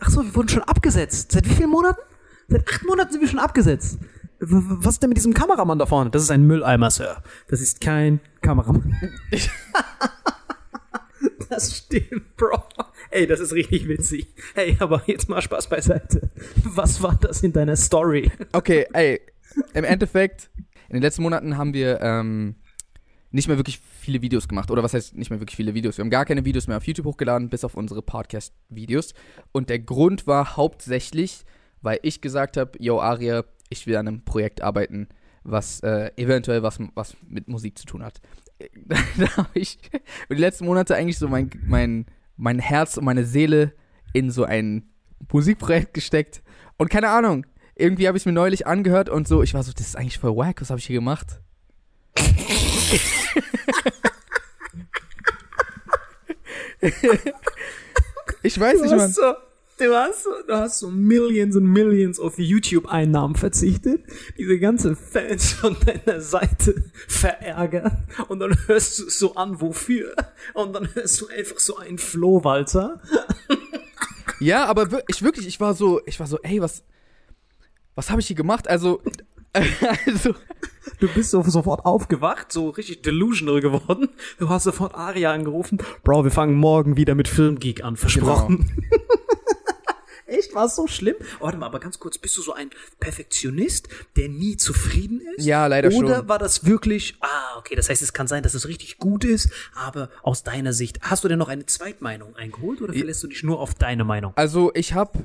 Ach 0.01 0.09
so, 0.09 0.23
wir 0.23 0.35
wurden 0.35 0.49
schon 0.49 0.63
abgesetzt. 0.63 1.31
Seit 1.31 1.47
wie 1.47 1.53
vielen 1.53 1.69
Monaten? 1.69 2.01
Seit 2.47 2.67
acht 2.67 2.85
Monaten 2.85 3.11
sind 3.11 3.21
wir 3.21 3.27
schon 3.27 3.39
abgesetzt. 3.39 3.99
Was 4.39 4.95
ist 4.95 5.03
denn 5.03 5.09
mit 5.09 5.17
diesem 5.17 5.35
Kameramann 5.35 5.77
da 5.77 5.85
vorne? 5.85 6.09
Das 6.09 6.23
ist 6.23 6.31
ein 6.31 6.47
Mülleimer, 6.47 6.89
Sir. 6.89 7.21
Das 7.47 7.61
ist 7.61 7.79
kein 7.79 8.19
Kameramann. 8.41 8.97
das 11.49 11.77
stimmt, 11.77 12.35
Bro. 12.35 12.63
Ey, 13.11 13.27
das 13.27 13.39
ist 13.39 13.53
richtig 13.53 13.87
witzig. 13.87 14.33
Hey, 14.55 14.75
aber 14.79 15.03
jetzt 15.05 15.29
mal 15.29 15.41
Spaß 15.41 15.69
beiseite. 15.69 16.31
Was 16.63 17.03
war 17.03 17.15
das 17.21 17.43
in 17.43 17.53
deiner 17.53 17.75
Story? 17.75 18.31
Okay, 18.53 18.87
ey, 18.93 19.21
im 19.75 19.83
Endeffekt, 19.83 20.49
in 20.89 20.95
den 20.95 21.03
letzten 21.03 21.21
Monaten 21.21 21.57
haben 21.57 21.75
wir 21.75 22.01
ähm, 22.01 22.55
nicht 23.31 23.47
mehr 23.47 23.57
wirklich 23.57 23.79
viele 23.79 24.21
Videos 24.21 24.47
gemacht. 24.47 24.71
Oder 24.71 24.83
was 24.83 24.93
heißt 24.93 25.15
nicht 25.15 25.29
mehr 25.29 25.39
wirklich 25.39 25.55
viele 25.55 25.73
Videos? 25.73 25.97
Wir 25.97 26.03
haben 26.03 26.09
gar 26.09 26.25
keine 26.25 26.45
Videos 26.45 26.67
mehr 26.67 26.77
auf 26.77 26.85
YouTube 26.85 27.05
hochgeladen, 27.05 27.49
bis 27.49 27.63
auf 27.63 27.75
unsere 27.75 28.01
Podcast-Videos. 28.01 29.13
Und 29.51 29.69
der 29.69 29.79
Grund 29.79 30.27
war 30.27 30.57
hauptsächlich, 30.57 31.45
weil 31.81 31.99
ich 32.03 32.21
gesagt 32.21 32.57
habe, 32.57 32.71
yo, 32.79 32.99
Aria, 32.99 33.45
ich 33.69 33.87
will 33.87 33.95
an 33.95 34.07
einem 34.07 34.23
Projekt 34.23 34.61
arbeiten, 34.61 35.07
was 35.43 35.79
äh, 35.81 36.11
eventuell 36.17 36.61
was, 36.61 36.79
was 36.93 37.15
mit 37.27 37.47
Musik 37.47 37.79
zu 37.79 37.85
tun 37.85 38.03
hat. 38.03 38.21
da 39.17 39.37
habe 39.37 39.49
ich 39.59 39.79
die 40.29 40.35
letzten 40.35 40.65
Monate 40.65 40.95
eigentlich 40.95 41.17
so 41.17 41.27
mein, 41.27 41.49
mein, 41.65 42.05
mein 42.35 42.59
Herz 42.59 42.97
und 42.97 43.05
meine 43.05 43.25
Seele 43.25 43.73
in 44.13 44.29
so 44.29 44.43
ein 44.43 44.89
Musikprojekt 45.31 45.93
gesteckt. 45.93 46.43
Und 46.77 46.89
keine 46.89 47.09
Ahnung, 47.09 47.45
irgendwie 47.75 48.07
habe 48.07 48.17
ich 48.17 48.23
es 48.23 48.25
mir 48.25 48.33
neulich 48.33 48.67
angehört 48.67 49.09
und 49.09 49.27
so, 49.27 49.41
ich 49.41 49.53
war 49.53 49.63
so, 49.63 49.71
das 49.71 49.87
ist 49.87 49.95
eigentlich 49.97 50.19
voll 50.19 50.35
wack, 50.35 50.61
was 50.61 50.69
habe 50.69 50.79
ich 50.79 50.85
hier 50.85 50.97
gemacht? 50.97 51.41
ich 58.43 58.59
weiß 58.59 58.81
nicht, 58.81 58.95
Mann. 58.95 59.11
so, 59.11 59.33
du 59.77 59.95
hast 59.95 60.23
so, 60.23 60.29
du 60.47 60.53
hast 60.53 60.79
so 60.79 60.89
Millions 60.89 61.55
und 61.55 61.65
Millions 61.65 62.19
auf 62.19 62.37
YouTube-Einnahmen 62.37 63.35
verzichtet, 63.35 64.03
diese 64.37 64.59
ganzen 64.59 64.95
Fans 64.95 65.53
von 65.53 65.77
deiner 65.85 66.19
Seite 66.21 66.83
verärgern 67.07 68.07
und 68.27 68.39
dann 68.39 68.57
hörst 68.67 68.99
du 68.99 69.07
es 69.07 69.19
so 69.19 69.35
an, 69.35 69.61
wofür? 69.61 70.15
Und 70.53 70.73
dann 70.73 70.93
hörst 70.95 71.21
du 71.21 71.27
einfach 71.27 71.59
so 71.59 71.77
einen 71.77 71.97
Flohwalzer. 71.97 73.01
Ja, 74.39 74.65
aber 74.65 75.03
ich 75.07 75.21
wirklich, 75.21 75.45
ich 75.47 75.59
war 75.59 75.75
so, 75.75 76.01
ich 76.05 76.19
war 76.19 76.25
so, 76.27 76.39
ey, 76.41 76.61
was, 76.61 76.83
was 77.95 78.09
habe 78.09 78.21
ich 78.21 78.27
hier 78.27 78.35
gemacht? 78.35 78.67
Also, 78.67 79.01
also, 80.05 80.35
Du 80.99 81.07
bist 81.07 81.31
so, 81.31 81.41
sofort 81.43 81.85
aufgewacht, 81.85 82.51
so 82.51 82.69
richtig 82.69 83.01
delusional 83.01 83.59
geworden. 83.61 84.09
Du 84.39 84.49
hast 84.49 84.63
sofort 84.63 84.95
Aria 84.95 85.31
angerufen. 85.31 85.79
Bro, 86.03 86.23
wir 86.23 86.31
fangen 86.31 86.55
morgen 86.55 86.97
wieder 86.97 87.15
mit 87.15 87.27
Filmgeek 87.27 87.83
an, 87.83 87.97
versprochen. 87.97 88.85
Echt? 90.27 90.55
War 90.55 90.65
es 90.65 90.75
so 90.75 90.87
schlimm? 90.87 91.15
Warte 91.39 91.57
mal, 91.57 91.65
aber 91.65 91.79
ganz 91.79 91.99
kurz, 91.99 92.17
bist 92.17 92.37
du 92.37 92.41
so 92.41 92.53
ein 92.53 92.69
Perfektionist, 92.99 93.89
der 94.15 94.29
nie 94.29 94.55
zufrieden 94.57 95.21
ist? 95.35 95.45
Ja, 95.45 95.67
leider 95.67 95.89
Oder 95.89 96.17
schon. 96.19 96.29
war 96.29 96.39
das 96.39 96.65
wirklich, 96.65 97.17
ah, 97.19 97.57
okay, 97.57 97.75
das 97.75 97.89
heißt, 97.89 98.01
es 98.01 98.13
kann 98.13 98.27
sein, 98.27 98.41
dass 98.41 98.53
es 98.53 98.67
richtig 98.67 98.97
gut 98.97 99.25
ist, 99.25 99.51
aber 99.75 100.09
aus 100.23 100.43
deiner 100.43 100.71
Sicht, 100.71 100.99
hast 101.01 101.23
du 101.23 101.27
denn 101.27 101.37
noch 101.39 101.49
eine 101.49 101.65
Zweitmeinung 101.65 102.35
eingeholt 102.37 102.81
oder 102.81 102.93
verlässt 102.93 103.23
du 103.23 103.27
dich 103.27 103.43
nur 103.43 103.59
auf 103.59 103.73
deine 103.73 104.05
Meinung? 104.05 104.31
also 104.35 104.71
ich 104.73 104.93
hab, 104.93 105.17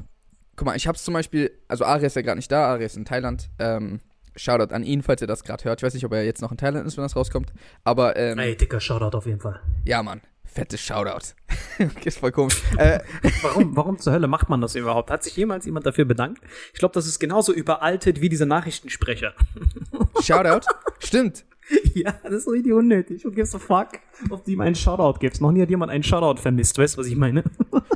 guck 0.57 0.67
mal, 0.67 0.75
ich 0.75 0.89
hab's 0.89 1.05
zum 1.05 1.15
Beispiel, 1.15 1.53
also 1.69 1.85
Ari 1.85 2.07
ist 2.07 2.17
ja 2.17 2.23
gerade 2.23 2.39
nicht 2.39 2.51
da, 2.51 2.67
Ari 2.67 2.85
ist 2.85 2.97
in 2.97 3.05
Thailand, 3.05 3.49
ähm, 3.61 4.01
Shoutout 4.37 4.73
an 4.75 4.83
ihn, 4.85 5.03
falls 5.03 5.21
ihr 5.21 5.27
das 5.27 5.43
gerade 5.45 5.65
hört. 5.65 5.81
Ich 5.81 5.83
weiß 5.85 5.95
nicht, 5.95 6.05
ob 6.05 6.13
er 6.13 6.25
jetzt 6.25 6.43
noch 6.43 6.51
in 6.53 6.59
Thailand 6.59 6.87
ist, 6.87 6.97
wenn 6.97 7.05
das 7.05 7.17
rauskommt. 7.17 7.53
Aber, 7.85 8.17
ähm, 8.17 8.39
Ey, 8.39 8.57
dicker 8.57 8.81
Shoutout 8.81 9.17
auf 9.17 9.27
jeden 9.27 9.41
Fall. 9.41 9.61
ja, 9.85 10.03
Mann. 10.03 10.21
Fettes 10.45 10.81
Shoutout. 10.81 11.35
okay, 11.79 11.91
ist 12.09 12.19
voll 12.19 12.33
komisch. 12.33 12.63
äh, 12.79 13.01
Warum, 13.43 13.77
warum 13.77 13.99
zur 13.99 14.15
Hölle 14.15 14.27
macht 14.27 14.49
man 14.49 14.63
das 14.63 14.75
überhaupt? 14.75 15.11
Hat 15.11 15.23
sich 15.23 15.37
jemals 15.37 15.67
jemand 15.67 15.85
dafür 15.85 16.07
bedankt? 16.07 16.41
Ich 16.73 16.79
glaube, 16.79 16.95
das 16.95 17.07
ist 17.07 17.19
genauso 17.19 17.53
überaltet 17.53 18.23
wie 18.23 18.31
dieser 18.31 18.47
Nachrichtensprecher. 18.47 19.35
Shoutout? 20.23 20.67
Stimmt. 20.99 21.45
ja, 21.95 22.15
das 22.23 22.33
ist 22.33 22.49
richtig 22.49 22.73
unnötig. 22.73 23.25
Who 23.27 23.33
gives 23.33 23.55
a 23.55 23.59
fuck, 23.59 23.89
ob 24.31 24.45
du 24.45 24.53
ihm 24.53 24.61
einen 24.61 24.77
Shoutout 24.77 25.19
gibst? 25.19 25.43
Noch 25.43 25.53
nie 25.53 25.61
hat 25.61 25.69
jemand 25.69 25.93
einen 25.93 26.05
Shoutout 26.05 26.41
vermisst. 26.41 26.79
Weißt 26.79 26.95
du, 26.97 27.01
was 27.01 27.07
ich 27.09 27.17
meine? 27.17 27.45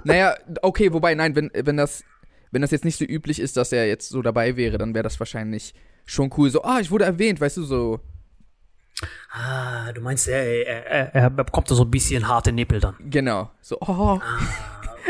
Naja, 0.05 0.35
okay, 0.61 0.93
wobei, 0.93 1.15
nein, 1.15 1.35
wenn, 1.37 1.51
wenn 1.55 1.77
das, 1.79 2.05
wenn 2.51 2.61
das 2.62 2.73
jetzt 2.73 2.85
nicht 2.85 2.99
so 2.99 3.05
üblich 3.07 3.41
ist, 3.41 3.57
dass 3.57 3.73
er 3.73 3.87
jetzt 3.87 4.09
so 4.11 4.21
dabei 4.23 4.57
wäre, 4.57 4.77
dann 4.77 4.93
wäre 4.93 5.05
das 5.05 5.19
wahrscheinlich 5.19 5.73
schon 6.11 6.31
cool. 6.37 6.51
So, 6.51 6.62
ah, 6.62 6.81
ich 6.81 6.91
wurde 6.91 7.05
erwähnt, 7.05 7.41
weißt 7.41 7.59
du, 7.59 7.62
so. 7.62 8.01
ah, 9.32 9.93
du 9.93 10.01
meinst, 10.01 10.28
er, 10.28 10.66
er, 10.66 11.15
er, 11.15 11.31
bekommt 11.31 11.70
da 11.70 11.74
so 11.74 11.85
ein 11.85 11.91
bisschen 11.91 12.28
harte 12.28 12.53
Nippel 12.53 12.81
dann. 12.81 12.97
Genau. 12.99 13.51
So, 13.61 13.78
oh. 13.81 14.20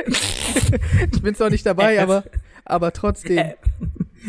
ich 1.13 1.23
bin 1.23 1.35
zwar 1.35 1.51
nicht 1.51 1.67
dabei, 1.67 2.01
aber, 2.03 2.25
aber 2.65 2.93
trotzdem. 2.93 3.55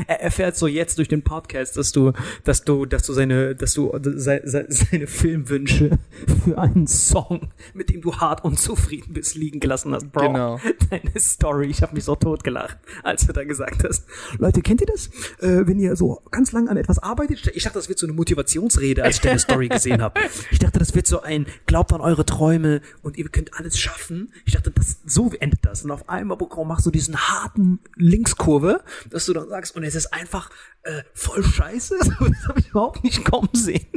Er 0.08 0.22
erfährt 0.22 0.56
so 0.56 0.68
jetzt 0.68 0.98
durch 0.98 1.08
den 1.08 1.22
Podcast, 1.22 1.76
dass 1.78 1.92
du, 1.92 2.14
dass 2.44 2.64
du, 2.64 2.86
dass 2.86 3.04
du 3.04 3.14
seine, 3.14 3.56
dass 3.56 3.74
du 3.74 3.92
se, 4.02 4.42
se, 4.44 4.66
seine 4.70 5.08
Filmwünsche 5.08 6.00
für 6.44 6.58
einen 6.58 6.88
Song, 6.88 7.52
mit 7.74 7.90
dem 7.90 8.02
du 8.02 8.16
hart 8.16 8.44
unzufrieden 8.44 9.14
bist, 9.14 9.36
liegen 9.36 9.60
gelassen 9.60 9.94
hast, 9.94 10.12
Bro. 10.12 10.28
Genau. 10.28 10.60
Deine 10.90 11.20
Story, 11.20 11.68
ich 11.68 11.82
habe 11.82 11.94
mich 11.94 12.06
so 12.06 12.16
totgelacht, 12.16 12.78
als 13.04 13.28
du 13.28 13.34
da 13.34 13.44
gesagt 13.44 13.84
hast. 13.84 14.06
Leute, 14.38 14.62
kennt 14.62 14.82
ihr 14.82 14.88
das? 14.88 15.08
Äh, 15.40 15.68
wenn 15.68 15.80
ihr 15.80 15.96
so 15.96 16.22
ganz 16.32 16.52
lang 16.52 16.70
an 16.70 16.78
etwas 16.78 17.00
arbeitet, 17.00 17.52
ich 17.54 17.64
dachte, 17.64 17.80
das 17.80 17.90
wird 17.90 18.00
so 18.00 18.08
eine 18.08 18.14
Motivationsrede, 18.14 19.04
als 19.04 19.16
ich 19.16 19.22
deine 19.22 19.40
Story 19.40 19.68
gesehen 19.68 20.02
habe. 20.02 20.20
Ich 20.52 20.60
dachte, 20.60 20.80
das 20.80 20.96
wird 20.96 21.08
so 21.08 21.22
ein 21.22 21.46
Glaubt 21.66 21.94
an 21.94 22.02
eure 22.02 22.26
Träume 22.26 22.82
und 23.02 23.18
ihr 23.18 23.28
könnt 23.30 23.58
alles 23.60 23.78
schaffen. 23.78 24.32
Ich 24.46 24.54
dachte, 24.54 24.72
das 24.72 24.98
so 25.06 25.32
endet 25.40 25.66
das. 25.66 25.84
Und 25.84 25.92
auf 25.92 26.08
einmal 26.10 26.38
bekomm, 26.38 26.68
machst 26.70 26.86
du 26.86 26.92
diesen 26.92 27.18
harten 27.18 27.80
Linkskurve, 27.96 28.82
dass 29.10 29.26
du 29.26 29.34
dann 29.34 29.50
sagst, 29.50 29.76
und 29.82 29.88
es 29.88 29.96
ist 29.96 30.14
einfach 30.14 30.52
äh, 30.84 31.02
voll 31.16 31.44
scheiße. 31.44 31.98
Das 32.00 32.12
habe 32.48 32.60
ich 32.60 32.70
überhaupt 32.70 33.04
nicht 33.04 33.26
kommen 33.26 33.50
sehen, 33.54 33.88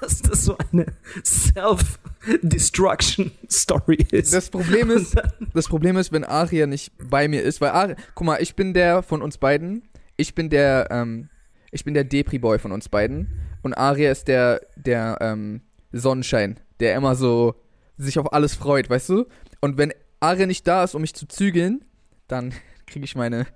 dass 0.00 0.22
das 0.22 0.44
so 0.44 0.56
eine 0.72 0.86
Self-Destruction-Story 1.22 4.06
ist. 4.12 4.32
Das 4.32 4.48
Problem 4.48 4.90
ist, 4.90 5.14
das 5.52 5.68
Problem 5.68 5.98
ist, 5.98 6.10
wenn 6.10 6.24
Aria 6.24 6.66
nicht 6.66 6.90
bei 7.10 7.28
mir 7.28 7.42
ist, 7.42 7.60
weil 7.60 7.68
Aria, 7.70 7.96
guck 8.14 8.26
mal, 8.26 8.40
ich 8.40 8.56
bin 8.56 8.72
der 8.72 9.02
von 9.02 9.20
uns 9.20 9.36
beiden, 9.36 9.82
ich 10.16 10.34
bin 10.34 10.48
der, 10.48 10.88
ähm, 10.90 11.28
ich 11.70 11.84
bin 11.84 11.92
der 11.92 12.04
Depri-Boy 12.04 12.58
von 12.58 12.72
uns 12.72 12.88
beiden 12.88 13.38
und 13.62 13.74
Aria 13.74 14.10
ist 14.10 14.26
der, 14.28 14.62
der, 14.76 15.18
ähm, 15.20 15.60
Sonnenschein, 15.92 16.58
der 16.80 16.94
immer 16.94 17.14
so 17.14 17.56
sich 17.98 18.18
auf 18.18 18.32
alles 18.32 18.54
freut, 18.54 18.88
weißt 18.88 19.10
du? 19.10 19.26
Und 19.60 19.76
wenn 19.76 19.92
Aria 20.20 20.46
nicht 20.46 20.66
da 20.66 20.82
ist, 20.82 20.94
um 20.94 21.02
mich 21.02 21.12
zu 21.14 21.28
zügeln, 21.28 21.84
dann 22.26 22.54
kriege 22.86 23.04
ich 23.04 23.16
meine, 23.16 23.46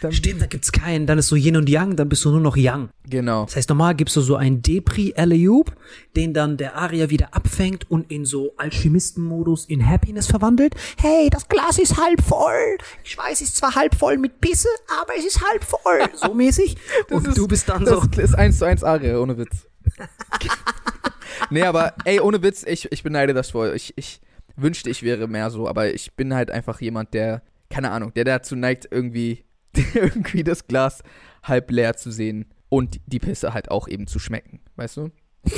dann, 0.00 0.12
Stimmt, 0.12 0.40
da 0.42 0.46
gibt's 0.46 0.72
keinen. 0.72 1.06
Dann 1.06 1.18
ist 1.18 1.28
so 1.28 1.36
Yin 1.36 1.56
und 1.56 1.68
Yang, 1.68 1.96
dann 1.96 2.08
bist 2.08 2.24
du 2.24 2.30
nur 2.30 2.40
noch 2.40 2.56
Yang. 2.56 2.88
genau. 3.08 3.44
Das 3.44 3.56
heißt, 3.56 3.68
normal 3.68 3.94
gibst 3.94 4.16
du 4.16 4.20
so 4.20 4.36
einen 4.36 4.62
Depri 4.62 5.14
Alley-Oop, 5.16 5.74
den 6.16 6.32
dann 6.34 6.56
der 6.56 6.76
Aria 6.76 7.10
wieder 7.10 7.34
abfängt 7.34 7.90
und 7.90 8.10
in 8.10 8.24
so 8.24 8.54
Alchemistenmodus 8.56 9.66
in 9.66 9.86
Happiness 9.86 10.26
verwandelt. 10.26 10.74
Hey, 10.98 11.28
das 11.30 11.48
Glas 11.48 11.78
ist 11.78 11.96
halb 11.96 12.22
voll. 12.22 12.78
Ich 13.04 13.16
weiß, 13.16 13.40
es 13.40 13.48
ist 13.48 13.56
zwar 13.56 13.74
halb 13.74 13.94
voll 13.94 14.16
mit 14.18 14.40
Pisse, 14.40 14.68
aber 15.00 15.12
es 15.18 15.24
ist 15.24 15.40
halb 15.48 15.64
voll. 15.64 16.00
So 16.16 16.32
mäßig. 16.34 16.76
Und 17.10 17.26
ist- 17.28 17.36
du 17.36 17.46
bist 17.46 17.68
dann 17.68 17.84
Das 17.84 18.00
so. 18.14 18.20
ist 18.20 18.34
eins 18.34 18.58
zu 18.58 18.64
eins 18.64 18.82
Aria, 18.82 19.18
ohne 19.18 19.36
Witz. 19.36 19.66
nee, 21.50 21.62
aber 21.62 21.94
ey, 22.04 22.20
ohne 22.20 22.42
Witz, 22.42 22.64
ich, 22.66 22.90
ich 22.92 23.02
beneide 23.02 23.34
das 23.34 23.50
voll. 23.50 23.72
Ich, 23.74 23.92
ich 23.96 24.20
wünschte, 24.56 24.90
ich 24.90 25.02
wäre 25.02 25.28
mehr 25.28 25.50
so, 25.50 25.68
aber 25.68 25.92
ich 25.92 26.14
bin 26.14 26.34
halt 26.34 26.50
einfach 26.50 26.80
jemand, 26.80 27.14
der, 27.14 27.42
keine 27.70 27.90
Ahnung, 27.90 28.12
der 28.14 28.24
dazu 28.24 28.56
neigt, 28.56 28.88
irgendwie, 28.90 29.44
irgendwie 29.94 30.44
das 30.44 30.66
Glas 30.66 31.02
halb 31.42 31.70
leer 31.70 31.96
zu 31.96 32.10
sehen 32.10 32.46
und 32.68 33.00
die 33.06 33.18
Pisse 33.18 33.54
halt 33.54 33.70
auch 33.70 33.88
eben 33.88 34.06
zu 34.06 34.18
schmecken, 34.18 34.60
weißt 34.76 34.96
du? 34.98 35.10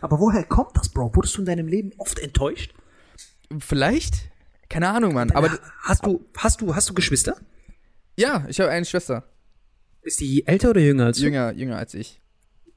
Aber 0.00 0.20
woher 0.20 0.44
kommt 0.44 0.76
das, 0.76 0.88
Bro? 0.90 1.14
Wurdest 1.14 1.36
du 1.36 1.40
in 1.40 1.46
deinem 1.46 1.66
Leben 1.66 1.92
oft 1.98 2.18
enttäuscht? 2.18 2.72
Vielleicht? 3.58 4.30
Keine 4.68 4.90
Ahnung, 4.90 5.14
Mann. 5.14 5.30
Aber 5.32 5.58
hast 5.82 6.04
du, 6.04 6.24
hast 6.36 6.60
du, 6.60 6.74
hast 6.74 6.88
du 6.88 6.94
Geschwister? 6.94 7.36
ja, 8.18 8.44
ich 8.48 8.60
habe 8.60 8.70
eine 8.70 8.84
Schwester. 8.84 9.24
Ist 10.02 10.20
die 10.20 10.46
älter 10.46 10.70
oder 10.70 10.80
jünger 10.80 11.06
als 11.06 11.18
du? 11.18 11.24
Jünger, 11.24 11.52
jünger 11.52 11.76
als 11.76 11.94
ich. 11.94 12.20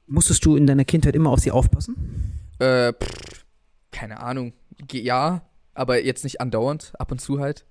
Musstest 0.06 0.44
du 0.44 0.56
in 0.56 0.66
deiner 0.66 0.84
Kindheit 0.84 1.16
immer 1.16 1.30
auf 1.30 1.40
sie 1.40 1.50
aufpassen? 1.50 2.38
Äh, 2.58 2.92
pff, 2.92 3.44
keine 3.90 4.20
Ahnung. 4.20 4.52
Ja, 4.90 5.42
aber 5.74 6.04
jetzt 6.04 6.24
nicht 6.24 6.40
andauernd, 6.40 6.92
ab 6.98 7.10
und 7.10 7.20
zu 7.20 7.40
halt. 7.40 7.66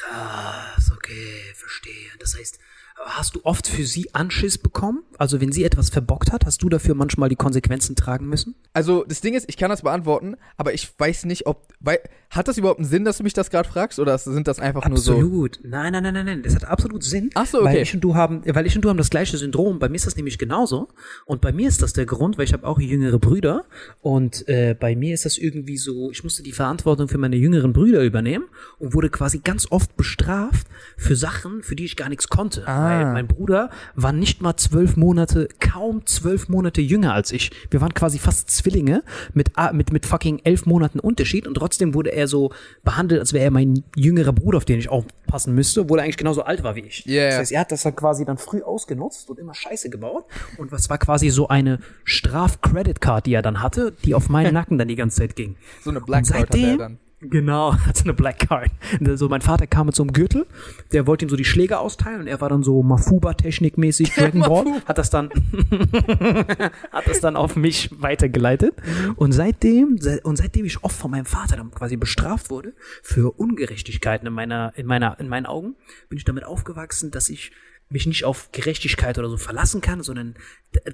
Krass, 0.00 0.90
okay, 0.92 1.52
verstehe. 1.54 2.10
Das 2.18 2.36
heißt, 2.36 2.58
hast 3.04 3.36
du 3.36 3.40
oft 3.44 3.68
für 3.68 3.84
sie 3.84 4.14
Anschiss 4.14 4.58
bekommen? 4.58 5.02
Also 5.18 5.40
wenn 5.40 5.52
sie 5.52 5.64
etwas 5.64 5.90
verbockt 5.90 6.32
hat, 6.32 6.44
hast 6.44 6.62
du 6.62 6.68
dafür 6.68 6.94
manchmal 6.94 7.28
die 7.28 7.36
Konsequenzen 7.36 7.96
tragen 7.96 8.26
müssen? 8.28 8.54
Also, 8.72 9.04
das 9.04 9.22
Ding 9.22 9.32
ist, 9.34 9.48
ich 9.48 9.56
kann 9.56 9.70
das 9.70 9.82
beantworten, 9.82 10.36
aber 10.58 10.74
ich 10.74 10.92
weiß 10.98 11.24
nicht, 11.24 11.46
ob. 11.46 11.66
Weil, 11.80 11.98
hat 12.28 12.48
das 12.48 12.58
überhaupt 12.58 12.80
einen 12.80 12.88
Sinn, 12.88 13.04
dass 13.04 13.18
du 13.18 13.22
mich 13.22 13.32
das 13.32 13.48
gerade 13.48 13.68
fragst? 13.68 13.98
Oder 13.98 14.18
sind 14.18 14.46
das 14.48 14.58
einfach 14.58 14.86
nur 14.86 14.98
so. 14.98 15.12
Absolut. 15.12 15.60
Nein, 15.62 15.92
nein, 15.92 16.02
nein, 16.02 16.14
nein, 16.14 16.26
nein. 16.26 16.42
Das 16.42 16.54
hat 16.54 16.64
absolut 16.64 17.02
Sinn. 17.02 17.30
Ach 17.34 17.46
so, 17.46 17.58
Weil 17.58 17.68
okay. 17.68 17.82
ich 17.82 17.94
und 17.94 18.00
du 18.00 18.14
haben, 18.14 18.42
weil 18.44 18.66
ich 18.66 18.76
und 18.76 18.82
du 18.82 18.90
haben 18.90 18.98
das 18.98 19.08
gleiche 19.08 19.38
Syndrom. 19.38 19.78
Bei 19.78 19.88
mir 19.88 19.96
ist 19.96 20.06
das 20.06 20.16
nämlich 20.16 20.36
genauso. 20.36 20.88
Und 21.24 21.40
bei 21.40 21.52
mir 21.52 21.68
ist 21.68 21.82
das 21.82 21.92
der 21.92 22.04
Grund, 22.04 22.36
weil 22.36 22.44
ich 22.44 22.52
habe 22.52 22.66
auch 22.66 22.78
jüngere 22.78 23.18
Brüder. 23.18 23.64
Und 24.02 24.46
äh, 24.48 24.76
bei 24.78 24.96
mir 24.96 25.14
ist 25.14 25.24
das 25.24 25.38
irgendwie 25.38 25.78
so, 25.78 26.10
ich 26.10 26.24
musste 26.24 26.42
die 26.42 26.52
Verantwortung 26.52 27.08
für 27.08 27.18
meine 27.18 27.36
jüngeren 27.36 27.72
Brüder 27.72 28.02
übernehmen 28.02 28.44
und 28.78 28.92
wurde 28.92 29.08
quasi 29.08 29.38
ganz 29.38 29.70
oft 29.70 29.96
bestraft 29.96 30.66
für 30.98 31.16
Sachen, 31.16 31.62
für 31.62 31.76
die 31.76 31.84
ich 31.84 31.96
gar 31.96 32.10
nichts 32.10 32.28
konnte. 32.28 32.66
Ah. 32.66 32.85
Weil 32.90 33.12
mein 33.12 33.26
Bruder 33.26 33.70
war 33.94 34.12
nicht 34.12 34.42
mal 34.42 34.56
zwölf 34.56 34.96
Monate, 34.96 35.48
kaum 35.60 36.04
zwölf 36.06 36.48
Monate 36.48 36.80
jünger 36.80 37.14
als 37.14 37.32
ich. 37.32 37.50
Wir 37.70 37.80
waren 37.80 37.94
quasi 37.94 38.18
fast 38.18 38.50
Zwillinge 38.50 39.02
mit, 39.34 39.56
a- 39.58 39.72
mit, 39.72 39.92
mit 39.92 40.06
fucking 40.06 40.40
elf 40.44 40.66
Monaten 40.66 41.00
Unterschied 41.00 41.46
und 41.46 41.54
trotzdem 41.54 41.94
wurde 41.94 42.10
er 42.12 42.28
so 42.28 42.52
behandelt, 42.84 43.20
als 43.20 43.32
wäre 43.32 43.44
er 43.44 43.50
mein 43.50 43.82
jüngerer 43.96 44.32
Bruder, 44.32 44.58
auf 44.58 44.64
den 44.64 44.78
ich 44.78 44.88
aufpassen 44.88 45.54
müsste, 45.54 45.82
obwohl 45.82 45.98
er 45.98 46.04
eigentlich 46.04 46.16
genauso 46.16 46.42
alt 46.42 46.62
war 46.62 46.76
wie 46.76 46.80
ich. 46.80 47.04
Ja. 47.06 47.26
Das 47.28 47.38
heißt, 47.38 47.52
er 47.52 47.60
hat 47.60 47.72
das 47.72 47.82
dann 47.82 47.96
quasi 47.96 48.24
dann 48.24 48.38
früh 48.38 48.62
ausgenutzt 48.62 49.28
und 49.30 49.38
immer 49.38 49.54
Scheiße 49.54 49.90
gebaut. 49.90 50.24
Und 50.58 50.72
was 50.72 50.88
war 50.90 50.98
quasi 50.98 51.30
so 51.30 51.48
eine 51.48 51.78
Straf-Credit-Card, 52.04 53.26
die 53.26 53.34
er 53.34 53.42
dann 53.42 53.62
hatte, 53.62 53.92
die 54.04 54.14
auf 54.14 54.28
meinen 54.28 54.52
Nacken 54.54 54.78
dann 54.78 54.88
die 54.88 54.96
ganze 54.96 55.18
Zeit 55.18 55.36
ging. 55.36 55.56
So 55.82 55.90
eine 55.90 56.00
Black 56.00 56.26
Card 56.26 56.42
hat 56.50 56.54
er 56.54 56.76
dann. 56.78 56.98
Genau, 57.20 57.74
hatte 57.86 58.04
eine 58.04 58.12
Black 58.12 58.40
Card. 58.40 58.70
So, 59.14 59.28
mein 59.28 59.40
Vater 59.40 59.66
kam 59.66 59.86
mit 59.86 59.94
so 59.94 60.02
einem 60.02 60.12
Gürtel, 60.12 60.46
der 60.92 61.06
wollte 61.06 61.24
ihm 61.24 61.28
so 61.30 61.36
die 61.36 61.44
Schläge 61.44 61.78
austeilen 61.78 62.20
und 62.20 62.26
er 62.26 62.40
war 62.40 62.50
dann 62.50 62.62
so 62.62 62.82
Mafuba-Technik-mäßig 62.82 64.14
Dragon 64.14 64.42
Ball, 64.42 64.82
hat 64.84 64.98
das 64.98 65.08
dann, 65.08 65.30
hat 66.92 67.06
das 67.06 67.20
dann 67.20 67.36
auf 67.36 67.56
mich 67.56 67.90
weitergeleitet. 68.00 68.74
Und 69.16 69.32
seitdem, 69.32 69.98
se- 69.98 70.20
und 70.24 70.36
seitdem 70.36 70.66
ich 70.66 70.84
oft 70.84 70.96
von 70.96 71.10
meinem 71.10 71.24
Vater 71.24 71.56
dann 71.56 71.70
quasi 71.70 71.96
bestraft 71.96 72.50
wurde 72.50 72.74
für 73.02 73.30
Ungerechtigkeiten 73.38 74.26
in 74.26 74.34
meiner, 74.34 74.72
in 74.76 74.86
meiner, 74.86 75.18
in 75.18 75.28
meinen 75.28 75.46
Augen, 75.46 75.74
bin 76.08 76.18
ich 76.18 76.24
damit 76.24 76.44
aufgewachsen, 76.44 77.10
dass 77.10 77.30
ich 77.30 77.50
mich 77.88 78.06
nicht 78.06 78.24
auf 78.24 78.50
Gerechtigkeit 78.52 79.18
oder 79.18 79.28
so 79.28 79.36
verlassen 79.36 79.80
kann, 79.80 80.02
sondern 80.02 80.34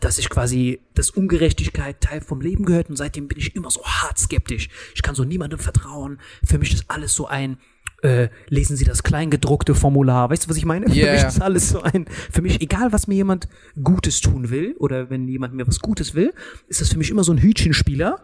dass 0.01 0.19
ich 0.19 0.29
quasi, 0.29 0.81
dass 0.95 1.11
Ungerechtigkeit 1.11 2.01
Teil 2.01 2.21
vom 2.21 2.41
Leben 2.41 2.65
gehört 2.65 2.91
und 2.91 2.97
seitdem 2.97 3.29
bin 3.29 3.39
ich 3.39 3.57
immer 3.57 3.71
so 3.71 3.83
hart 3.85 4.19
skeptisch. 4.19 4.69
Ich 4.95 5.03
kann 5.03 5.15
so 5.15 5.25
niemandem 5.25 5.59
vertrauen. 5.59 6.21
Für 6.45 6.59
mich 6.59 6.73
ist 6.75 6.85
alles 6.89 7.15
so 7.15 7.27
ein, 7.27 7.59
äh, 8.03 8.29
lesen 8.49 8.77
Sie 8.77 8.85
das 8.85 9.03
kleingedruckte 9.03 9.75
Formular. 9.75 10.29
Weißt 10.29 10.45
du, 10.45 10.51
was 10.51 10.57
ich 10.57 10.67
meine? 10.67 10.87
Für 10.91 10.95
Ja, 10.95 11.13
mich 11.13 11.23
ist 11.25 11.41
alles 11.41 11.71
so 11.71 11.81
ein, 11.83 12.07
für 12.31 12.43
mich, 12.43 12.61
egal 12.61 12.93
was 12.93 13.07
mir 13.07 13.15
jemand 13.15 13.49
Gutes 13.83 14.21
tun 14.21 14.51
will 14.51 14.75
oder 14.79 15.09
wenn 15.09 15.27
jemand 15.29 15.55
mir 15.55 15.67
was 15.67 15.81
Gutes 15.81 16.15
will, 16.15 16.35
ist 16.69 16.81
das 16.81 16.91
für 16.91 16.99
mich 16.99 17.11
immer 17.11 17.25
so 17.25 17.33
ein 17.33 17.41
Hütchenspieler, 17.41 18.21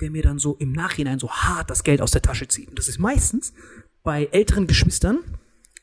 der 0.00 0.10
mir 0.10 0.22
dann 0.22 0.38
so 0.38 0.54
im 0.58 0.72
Nachhinein 0.72 1.18
so 1.18 1.30
hart 1.30 1.70
das 1.70 1.84
Geld 1.84 2.00
aus 2.00 2.12
der 2.12 2.22
Tasche 2.22 2.48
zieht. 2.48 2.68
Und 2.68 2.78
das 2.78 2.88
ist 2.88 2.98
meistens 2.98 3.52
bei 4.02 4.28
älteren 4.30 4.66
Geschwistern, 4.66 5.18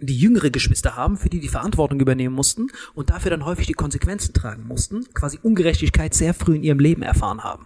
die 0.05 0.17
jüngere 0.17 0.49
Geschwister 0.49 0.95
haben, 0.95 1.17
für 1.17 1.29
die 1.29 1.39
die 1.39 1.49
Verantwortung 1.49 1.99
übernehmen 1.99 2.35
mussten 2.35 2.67
und 2.93 3.09
dafür 3.09 3.31
dann 3.31 3.45
häufig 3.45 3.67
die 3.67 3.73
Konsequenzen 3.73 4.33
tragen 4.33 4.67
mussten, 4.67 5.05
quasi 5.13 5.39
Ungerechtigkeit 5.41 6.13
sehr 6.13 6.33
früh 6.33 6.55
in 6.55 6.63
ihrem 6.63 6.79
Leben 6.79 7.01
erfahren 7.01 7.43
haben. 7.43 7.65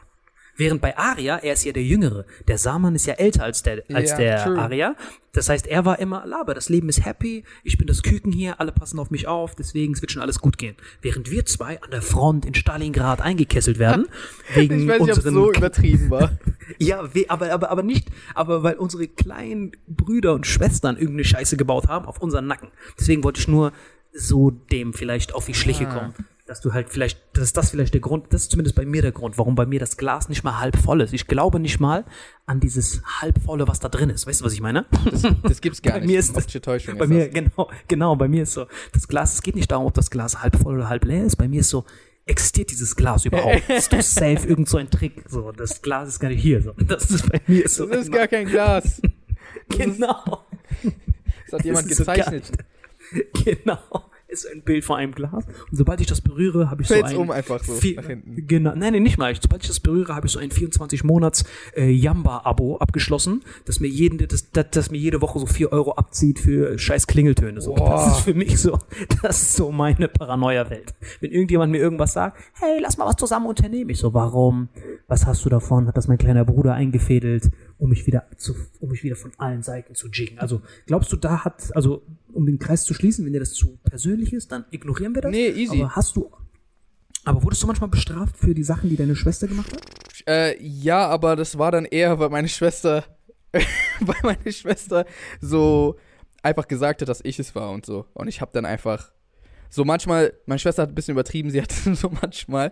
Während 0.57 0.81
bei 0.81 0.97
Aria, 0.97 1.37
er 1.37 1.53
ist 1.53 1.63
ja 1.65 1.71
der 1.71 1.83
Jüngere, 1.83 2.25
der 2.47 2.57
Saman 2.57 2.95
ist 2.95 3.05
ja 3.05 3.13
älter 3.13 3.43
als 3.43 3.61
der, 3.63 3.83
als 3.93 4.09
Ja, 4.11 4.17
der 4.17 4.43
true. 4.43 4.57
Aria. 4.59 4.95
Das 5.33 5.49
heißt, 5.49 5.67
er 5.67 5.85
war 5.85 5.99
immer, 5.99 6.25
Laber, 6.25 6.55
das 6.55 6.67
Leben 6.67 6.89
ist 6.89 7.05
happy, 7.05 7.43
ich 7.63 7.77
bin 7.77 7.85
das 7.85 8.01
Küken 8.01 8.31
hier, 8.31 8.59
alle 8.59 8.71
passen 8.71 8.97
auf 8.97 9.11
mich 9.11 9.27
auf, 9.27 9.53
deswegen 9.53 9.93
es 9.93 10.01
wird 10.01 10.11
schon 10.11 10.23
alles 10.23 10.39
gut 10.39 10.57
gehen. 10.57 10.75
Während 11.03 11.29
wir 11.29 11.45
zwei 11.45 11.79
an 11.83 11.91
der 11.91 12.01
Front 12.01 12.43
in 12.45 12.55
Stalingrad 12.55 13.21
eingekesselt 13.21 13.77
werden, 13.77 14.07
wegen 14.55 14.79
Ich 14.79 14.87
weiß 14.87 15.01
nicht, 15.01 15.11
ob 15.11 15.17
es 15.19 15.25
unseren 15.25 15.33
so 15.35 15.51
übertrieben 15.53 16.09
war. 16.09 16.31
ja, 16.79 17.13
we- 17.13 17.29
aber, 17.29 17.51
aber, 17.51 17.69
aber 17.69 17.83
nicht, 17.83 18.07
aber 18.33 18.63
weil 18.63 18.75
unsere 18.77 19.07
kleinen 19.07 19.73
Brüder 19.87 20.33
und 20.33 20.47
Schwestern 20.47 20.95
irgendeine 20.95 21.25
Scheiße 21.25 21.55
gebaut 21.55 21.87
haben 21.87 22.05
auf 22.07 22.19
unseren 22.19 22.47
Nacken. 22.47 22.69
Deswegen 22.99 23.23
wollte 23.23 23.39
ich 23.39 23.47
nur 23.47 23.73
so 24.11 24.49
dem 24.49 24.93
vielleicht 24.93 25.35
auf 25.35 25.45
die 25.45 25.53
Schliche 25.53 25.85
kommen. 25.85 26.15
Dass 26.47 26.61
du 26.61 26.73
halt 26.73 26.89
vielleicht, 26.89 27.19
das 27.33 27.43
ist 27.45 27.57
das 27.57 27.71
vielleicht 27.71 27.93
der 27.93 27.99
Grund, 28.01 28.27
das 28.33 28.43
ist 28.43 28.51
zumindest 28.51 28.75
bei 28.77 28.85
mir 28.85 29.01
der 29.01 29.11
Grund, 29.11 29.37
warum 29.37 29.55
bei 29.55 29.65
mir 29.65 29.79
das 29.81 29.97
Glas 29.97 30.29
nicht 30.29 30.43
mal 30.45 30.59
halb 30.59 30.77
voll 30.77 31.01
ist. 31.01 31.13
Ich 31.13 31.27
glaube 31.27 31.59
nicht 31.59 31.79
mal 31.81 32.05
an 32.45 32.61
dieses 32.61 33.01
halbvolle, 33.21 33.67
was 33.67 33.81
da 33.81 33.89
drin 33.89 34.09
ist. 34.09 34.25
Weißt 34.27 34.39
du, 34.41 34.45
was 34.45 34.53
ich 34.53 34.61
meine? 34.61 34.85
Das 35.43 35.59
gibt's 35.59 35.81
gar 35.81 35.95
Bei 35.95 35.99
nicht. 35.99 36.07
mir 36.09 36.19
ist 36.19 36.35
das- 36.37 36.47
Täuschung 36.47 36.97
Bei 36.97 37.03
ist 37.03 37.09
mir, 37.09 37.25
das. 37.25 37.33
genau, 37.33 37.69
genau, 37.89 38.15
bei 38.15 38.29
mir 38.29 38.43
ist 38.43 38.53
so, 38.53 38.65
das 38.93 39.07
Glas, 39.09 39.33
es 39.33 39.41
geht 39.41 39.55
nicht 39.55 39.69
darum, 39.69 39.85
ob 39.87 39.93
das 39.93 40.09
Glas 40.09 40.41
halb 40.41 40.55
voll 40.57 40.75
oder 40.75 40.87
halb 40.87 41.03
leer 41.03 41.25
ist. 41.25 41.35
Bei 41.35 41.49
mir 41.49 41.59
ist 41.59 41.69
so, 41.69 41.83
existiert 42.25 42.71
dieses 42.71 42.95
Glas 42.95 43.25
überhaupt? 43.25 43.63
ist 43.69 43.91
doch 43.91 44.01
safe 44.01 44.47
irgend 44.47 44.69
so 44.69 44.77
ein 44.77 44.89
Trick. 44.89 45.25
So, 45.27 45.51
das 45.51 45.81
Glas 45.81 46.07
ist 46.07 46.19
gar 46.21 46.29
nicht 46.29 46.41
hier. 46.41 46.61
So, 46.61 46.71
das 46.77 47.11
ist 47.11 47.29
bei 47.29 47.41
mir 47.47 47.67
so. 47.67 47.85
Das 47.87 48.03
ist 48.05 48.11
gar 48.11 48.27
kein 48.29 48.47
Glas. 48.47 49.01
genau. 49.69 50.45
Das 51.49 51.59
hat 51.59 51.65
jemand 51.65 51.89
gezeichnet. 51.89 52.51
Genau. 53.45 53.77
Ist 54.27 54.45
ein 54.51 54.61
Bild 54.61 54.83
vor 54.83 54.97
einem 54.97 55.13
Glas. 55.13 55.45
Und 55.45 55.77
sobald 55.77 56.01
ich 56.01 56.07
das 56.07 56.21
berühre, 56.21 56.69
habe 56.69 56.81
ich 56.81 56.87
Fällt's 56.87 57.11
so 57.11 57.17
ein 57.17 57.21
um 57.21 57.31
einfach 57.31 57.63
so 57.63 57.73
vier- 57.73 57.95
nach 57.95 58.07
hinten. 58.07 58.47
Genau, 58.47 58.71
nein, 58.75 58.93
nein, 58.93 59.03
nicht 59.03 59.17
mal. 59.17 59.33
Sobald 59.41 59.61
ich 59.63 59.67
das 59.69 59.79
berühre, 59.79 60.15
habe 60.15 60.27
ich 60.27 60.33
so 60.33 60.39
ein 60.39 60.51
24 60.51 61.03
Monats 61.03 61.45
äh, 61.75 61.89
Yamba-Abo 61.89 62.77
abgeschlossen, 62.77 63.43
das 63.65 63.79
mir 63.79 63.87
jeden, 63.87 64.17
das, 64.27 64.51
das, 64.51 64.65
das 64.71 64.91
mir 64.91 64.97
jede 64.97 65.21
Woche 65.21 65.39
so 65.39 65.45
4 65.45 65.71
Euro 65.71 65.93
abzieht 65.93 66.39
für 66.39 66.77
scheiß 66.77 67.07
Klingeltöne. 67.07 67.61
So. 67.61 67.75
Das 67.75 68.17
ist 68.17 68.23
für 68.25 68.33
mich 68.33 68.59
so, 68.59 68.77
das 69.21 69.41
ist 69.41 69.55
so 69.55 69.71
meine 69.71 70.07
Paranoia-Welt. 70.07 70.93
Wenn 71.21 71.31
irgendjemand 71.31 71.71
mir 71.71 71.79
irgendwas 71.79 72.13
sagt, 72.13 72.37
hey, 72.59 72.79
lass 72.81 72.97
mal 72.97 73.05
was 73.05 73.15
zusammen 73.15 73.45
unternehmen. 73.45 73.89
Ich 73.89 73.99
so, 73.99 74.13
warum? 74.13 74.69
Was 75.07 75.25
hast 75.25 75.45
du 75.45 75.49
davon? 75.49 75.87
Hat 75.87 75.95
das 75.95 76.07
mein 76.07 76.17
kleiner 76.17 76.43
Bruder 76.45 76.73
eingefädelt, 76.73 77.49
um 77.77 77.89
mich 77.89 78.05
wieder 78.07 78.25
zu, 78.35 78.55
um 78.81 78.89
mich 78.89 79.03
wieder 79.03 79.15
von 79.15 79.31
allen 79.37 79.63
Seiten 79.63 79.95
zu 79.95 80.09
jiggen? 80.09 80.39
Also, 80.39 80.61
glaubst 80.85 81.11
du, 81.13 81.15
da 81.17 81.45
hat, 81.45 81.71
also, 81.75 82.01
um 82.37 82.45
den 82.45 82.59
Kreis 82.59 82.83
zu 82.83 82.93
schließen, 82.93 83.25
wenn 83.25 83.33
dir 83.33 83.39
das 83.39 83.53
zu 83.53 83.79
persönlich 83.83 84.31
ist, 84.31 84.51
dann 84.51 84.65
ignorieren 84.69 85.15
wir 85.15 85.23
das. 85.23 85.31
Nee, 85.31 85.49
easy. 85.49 85.81
Aber 85.81 85.95
hast 85.95 86.15
du, 86.15 86.31
aber 87.25 87.43
wurdest 87.43 87.63
du 87.63 87.67
manchmal 87.67 87.89
bestraft 87.89 88.37
für 88.37 88.53
die 88.53 88.63
Sachen, 88.63 88.89
die 88.89 88.95
deine 88.95 89.15
Schwester 89.15 89.47
gemacht 89.47 89.73
hat? 89.73 89.81
Äh, 90.27 90.61
ja, 90.61 91.07
aber 91.07 91.35
das 91.35 91.57
war 91.57 91.71
dann 91.71 91.85
eher, 91.85 92.19
weil 92.19 92.29
meine 92.29 92.47
Schwester, 92.47 93.03
weil 93.51 94.15
meine 94.21 94.51
Schwester 94.51 95.05
so 95.41 95.97
einfach 96.43 96.67
gesagt 96.67 97.01
hat, 97.01 97.09
dass 97.09 97.21
ich 97.23 97.39
es 97.39 97.55
war 97.55 97.71
und 97.71 97.85
so. 97.85 98.05
Und 98.13 98.27
ich 98.27 98.39
habe 98.39 98.51
dann 98.53 98.65
einfach 98.65 99.11
so 99.69 99.83
manchmal, 99.83 100.33
meine 100.45 100.59
Schwester 100.59 100.83
hat 100.83 100.89
ein 100.89 100.95
bisschen 100.95 101.13
übertrieben, 101.13 101.49
sie 101.49 101.61
hat 101.61 101.71
so 101.93 102.09
manchmal 102.21 102.71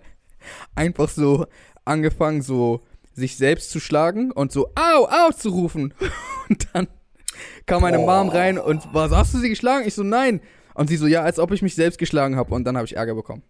einfach 0.75 1.09
so 1.09 1.47
angefangen, 1.83 2.43
so 2.43 2.85
sich 3.13 3.37
selbst 3.37 3.71
zu 3.71 3.79
schlagen 3.79 4.31
und 4.31 4.51
so 4.51 4.67
au, 4.75 5.07
au 5.07 5.31
zu 5.31 5.49
rufen. 5.49 5.93
Und 6.49 6.67
dann 6.73 6.87
kam 7.65 7.81
meine 7.81 7.97
Mom 7.97 8.29
rein 8.29 8.57
und 8.57 8.93
war 8.93 9.09
so, 9.09 9.17
hast 9.17 9.33
du 9.33 9.39
sie 9.39 9.49
geschlagen? 9.49 9.87
Ich 9.87 9.93
so, 9.93 10.03
nein. 10.03 10.41
Und 10.73 10.87
sie 10.89 10.97
so, 10.97 11.07
ja, 11.07 11.21
als 11.23 11.39
ob 11.39 11.51
ich 11.51 11.61
mich 11.61 11.75
selbst 11.75 11.97
geschlagen 11.97 12.35
habe. 12.35 12.53
Und 12.53 12.65
dann 12.65 12.75
habe 12.75 12.85
ich 12.85 12.95
Ärger 12.95 13.15
bekommen. 13.15 13.43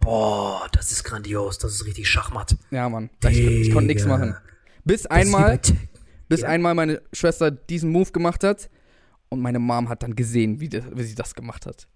Boah, 0.00 0.66
das 0.72 0.92
ist 0.92 1.04
grandios, 1.04 1.58
das 1.58 1.72
ist 1.74 1.86
richtig 1.86 2.08
Schachmatt. 2.08 2.56
Ja, 2.70 2.88
Mann. 2.88 3.10
Ich, 3.28 3.40
ich 3.40 3.70
konnte 3.70 3.86
nichts 3.86 4.04
machen. 4.06 4.36
Bis 4.84 5.06
einmal, 5.06 5.60
bis 6.28 6.40
Ja. 6.42 6.48
einmal 6.48 6.74
meine 6.74 7.00
Schwester 7.12 7.50
diesen 7.50 7.90
Move 7.90 8.10
gemacht 8.12 8.44
hat 8.44 8.68
und 9.30 9.40
meine 9.40 9.58
Mom 9.58 9.88
hat 9.88 10.02
dann 10.02 10.14
gesehen, 10.14 10.60
wie, 10.60 10.68
das, 10.68 10.84
wie 10.94 11.02
sie 11.04 11.14
das 11.14 11.34
gemacht 11.34 11.64
hat. 11.66 11.86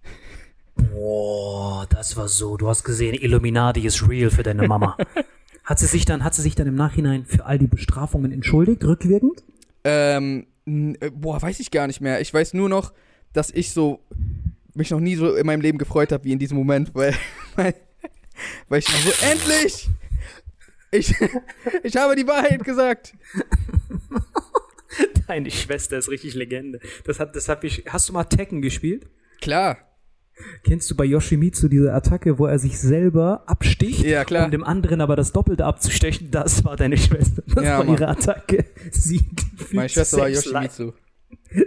Boah, 0.74 1.86
das 1.90 2.16
war 2.16 2.28
so. 2.28 2.56
Du 2.56 2.69
hast 2.69 2.85
gesehen, 2.85 3.15
Illuminati 3.15 3.85
ist 3.85 4.09
real 4.09 4.31
für 4.31 4.43
deine 4.43 4.66
Mama. 4.69 4.97
hat 5.65 5.78
sie 5.78 5.86
sich 5.86 6.05
dann, 6.05 6.24
hat 6.24 6.35
sie 6.35 6.43
sich 6.43 6.55
dann 6.55 6.66
im 6.66 6.77
Nachhinein 6.77 7.24
für 7.27 7.44
all 7.44 7.59
die 7.59 7.66
Bestrafungen 7.66 8.32
entschuldigt, 8.32 8.85
rückwirkend? 8.85 9.43
Ähm, 9.85 10.40
äh, 10.40 10.57
boah, 11.12 11.40
weiß 11.40 11.60
ich 11.60 11.70
gar 11.70 11.86
nicht 11.86 12.00
mehr. 12.00 12.20
Ich 12.20 12.32
weiß 12.32 12.54
nur 12.54 12.68
noch, 12.68 12.92
dass 13.32 13.50
ich 13.50 13.72
so 13.72 14.04
mich 14.74 14.90
noch 14.90 15.00
nie 15.00 15.16
so 15.16 15.34
in 15.34 15.46
meinem 15.46 15.60
Leben 15.60 15.78
gefreut 15.78 16.12
habe 16.12 16.24
wie 16.24 16.32
in 16.32 16.38
diesem 16.38 16.56
Moment, 16.56 16.94
weil, 16.94 17.14
weil, 17.56 17.74
weil 18.68 18.78
ich 18.78 18.86
so, 18.86 19.26
endlich! 19.26 19.88
Ich, 20.90 21.14
ich 21.82 21.96
habe 21.96 22.16
die 22.16 22.26
Wahrheit 22.26 22.64
gesagt. 22.64 23.14
Deine 25.26 25.50
Schwester 25.50 25.98
ist 25.98 26.08
richtig 26.08 26.34
Legende. 26.34 26.80
Das 27.04 27.20
hat, 27.20 27.36
das 27.36 27.48
hab 27.48 27.62
ich. 27.62 27.84
Hast 27.88 28.08
du 28.08 28.14
mal 28.14 28.24
Tekken 28.24 28.62
gespielt? 28.62 29.06
Klar. 29.40 29.88
Kennst 30.65 30.90
du 30.90 30.94
bei 30.97 31.05
Yoshimitsu 31.05 31.69
diese 31.69 31.93
Attacke, 31.93 32.39
wo 32.39 32.47
er 32.47 32.59
sich 32.59 32.78
selber 32.78 33.43
absticht, 33.47 34.05
Ja, 34.05 34.24
klar. 34.24 34.44
um 34.47 34.51
dem 34.51 34.65
anderen 34.65 35.01
aber 35.01 35.16
das 35.16 35.32
Doppelte 35.32 35.65
abzustechen? 35.65 36.31
Das 36.31 36.65
war 36.65 36.77
deine 36.77 36.97
Schwester. 36.97 37.43
Das 37.47 37.65
Ja, 37.65 37.78
war 37.78 37.85
Mann. 37.85 37.94
ihre 37.94 38.09
Attacke. 38.09 38.65
Sie 38.90 39.27
Meine 39.73 39.89
Schwester 39.89 40.19
war 40.19 40.27
selbst 40.27 40.47
leid. 40.47 40.70
Yoshimitsu. 40.78 40.93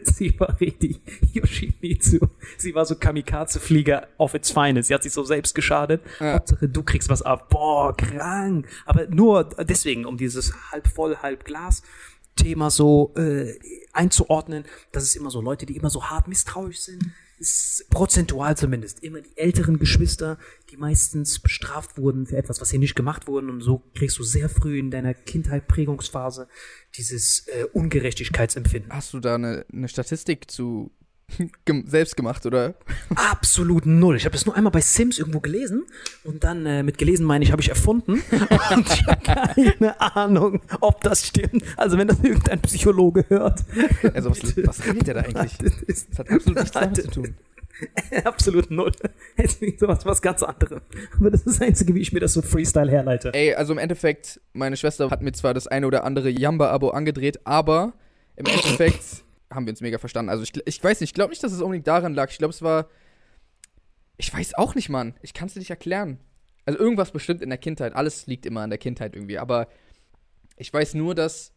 Sie 0.04 0.40
war 0.40 0.60
richtig 0.60 1.02
Yoshimitsu. 1.34 2.20
Sie 2.58 2.74
war 2.76 2.86
so 2.86 2.96
Kamikaze-Flieger 2.96 4.08
auf 4.18 4.34
its 4.34 4.52
finest. 4.52 4.88
Sie 4.88 4.94
hat 4.94 5.04
sich 5.04 5.12
so 5.14 5.24
selbst 5.24 5.54
geschadet. 5.56 6.02
Ja. 6.20 6.36
Hauptsache, 6.36 6.68
du 6.70 6.84
kriegst 6.84 7.10
was 7.10 7.22
ab. 7.22 7.50
Boah, 7.50 7.96
krank. 7.96 8.68
Aber 8.86 9.08
nur 9.08 9.44
deswegen, 9.68 10.06
um 10.06 10.18
dieses 10.18 10.54
halb 10.72 10.88
voll, 10.88 11.18
halb 11.18 11.46
Glas 11.46 11.84
Thema 12.36 12.70
so 12.70 13.14
äh, 13.18 13.54
einzuordnen, 13.94 14.64
dass 14.92 15.04
es 15.04 15.16
immer 15.16 15.30
so 15.30 15.42
Leute, 15.42 15.66
die 15.66 15.76
immer 15.76 15.90
so 15.90 16.06
hart 16.06 16.28
misstrauisch 16.28 16.80
sind, 16.80 17.12
prozentual 17.90 18.56
zumindest 18.56 19.04
immer 19.04 19.22
die 19.22 19.36
älteren 19.38 19.80
Geschwister, 19.80 20.38
die 20.70 20.78
meistens 20.78 21.40
bestraft 21.40 21.98
wurden 21.98 22.28
für 22.28 22.38
etwas, 22.38 22.62
was 22.62 22.70
sie 22.70 22.78
nicht 22.78 22.96
gemacht 22.96 23.28
wurden. 23.28 23.50
Und 23.50 23.62
so 23.62 23.84
kriegst 23.96 24.20
du 24.20 24.24
sehr 24.24 24.50
früh 24.50 24.78
in 24.78 24.92
deiner 24.92 25.14
Kindheit, 25.14 25.68
Prägungsphase, 25.68 26.48
dieses 26.96 27.48
äh, 27.48 27.66
Ungerechtigkeitsempfinden. 27.74 28.94
Hast 28.94 29.14
du 29.14 29.20
da 29.20 29.36
eine, 29.36 29.66
eine 29.72 29.88
Statistik 29.88 30.52
zu 30.52 30.92
selbst 31.86 32.18
gemacht, 32.18 32.46
oder? 32.46 32.76
Absolut 33.16 33.86
null. 33.86 34.16
Ich 34.16 34.26
habe 34.26 34.34
das 34.34 34.46
nur 34.46 34.56
einmal 34.56 34.72
bei 34.72 34.82
Sims 34.82 35.20
irgendwo 35.20 35.40
gelesen 35.40 35.84
und 36.24 36.44
dann 36.44 36.66
äh, 36.66 36.84
mit 36.84 36.98
gelesen 36.98 37.26
meine 37.26 37.44
ich, 37.44 37.52
habe 37.52 37.62
ich 37.62 37.70
erfunden 37.70 38.14
und 38.72 38.90
ich 38.90 39.06
habe 39.08 39.22
keine 39.22 40.02
Ahnung, 40.16 40.62
ob 40.80 41.02
das 41.02 41.28
stimmt. 41.28 41.64
Also 41.78 41.98
wenn 41.98 42.08
das 42.08 42.20
irgendein 42.22 42.62
Psychologe 42.62 43.26
hört. 43.28 43.64
Also 44.14 44.32
was, 44.32 44.58
was 44.58 44.86
redet 44.86 45.08
der 45.08 45.14
da 45.16 45.22
eigentlich? 45.22 45.58
Das 45.88 46.20
hat 46.20 46.30
absolut 46.30 46.60
nichts 46.60 46.72
damit 46.72 46.96
zu 46.98 47.10
tun. 47.10 47.36
absolut 48.24 48.72
null. 48.72 48.92
Deswegen 49.38 49.78
sowas 49.78 50.06
was 50.06 50.22
ganz 50.22 50.44
anderes. 50.44 50.82
Aber 51.18 51.32
das 51.32 51.42
ist 51.42 51.60
das 51.60 51.68
Einzige, 51.68 51.96
wie 51.96 52.02
ich 52.02 52.14
mir 52.14 52.20
das 52.20 52.34
so 52.34 52.42
Freestyle 52.42 52.92
herleite. 52.92 53.32
Ey, 53.34 53.54
also 53.54 53.74
im 53.74 53.80
Endeffekt, 53.80 54.40
meine 54.54 54.78
Schwester 54.78 55.10
hat 55.10 55.22
mir 55.22 55.32
zwar 55.32 55.54
das 55.54 55.68
eine 55.68 55.88
oder 55.88 56.04
andere 56.04 56.30
Jamba-Abo 56.30 56.90
angedreht, 56.90 57.40
aber 57.46 57.94
im 58.36 58.46
Endeffekt 58.46 59.24
haben 59.52 59.66
wir 59.66 59.72
uns 59.72 59.82
mega 59.82 59.98
verstanden. 59.98 60.30
Also 60.30 60.44
ich, 60.44 60.54
ich 60.66 60.84
weiß 60.84 61.00
nicht, 61.02 61.10
ich 61.10 61.14
glaube 61.14 61.30
nicht, 61.32 61.44
dass 61.44 61.52
es 61.52 61.62
unbedingt 61.62 61.88
daran 61.88 62.14
lag. 62.14 62.32
Ich 62.32 62.38
glaube, 62.38 62.54
es 62.54 62.62
war. 62.62 62.88
Ich 64.18 64.34
weiß 64.34 64.56
auch 64.56 64.76
nicht, 64.76 64.90
Mann. 64.90 65.16
Ich 65.22 65.34
kann 65.34 65.48
es 65.48 65.54
dir 65.54 65.60
nicht 65.60 65.70
erklären. 65.70 66.20
Also 66.66 66.80
irgendwas 66.80 67.12
bestimmt 67.12 67.42
in 67.42 67.50
der 67.50 67.58
Kindheit. 67.58 67.94
Alles 67.94 68.28
liegt 68.28 68.46
immer 68.46 68.62
an 68.62 68.70
der 68.70 68.80
Kindheit 68.80 69.16
irgendwie. 69.16 69.40
Aber 69.40 69.68
ich 70.58 70.72
weiß 70.72 70.94
nur, 70.94 71.16
dass, 71.16 71.54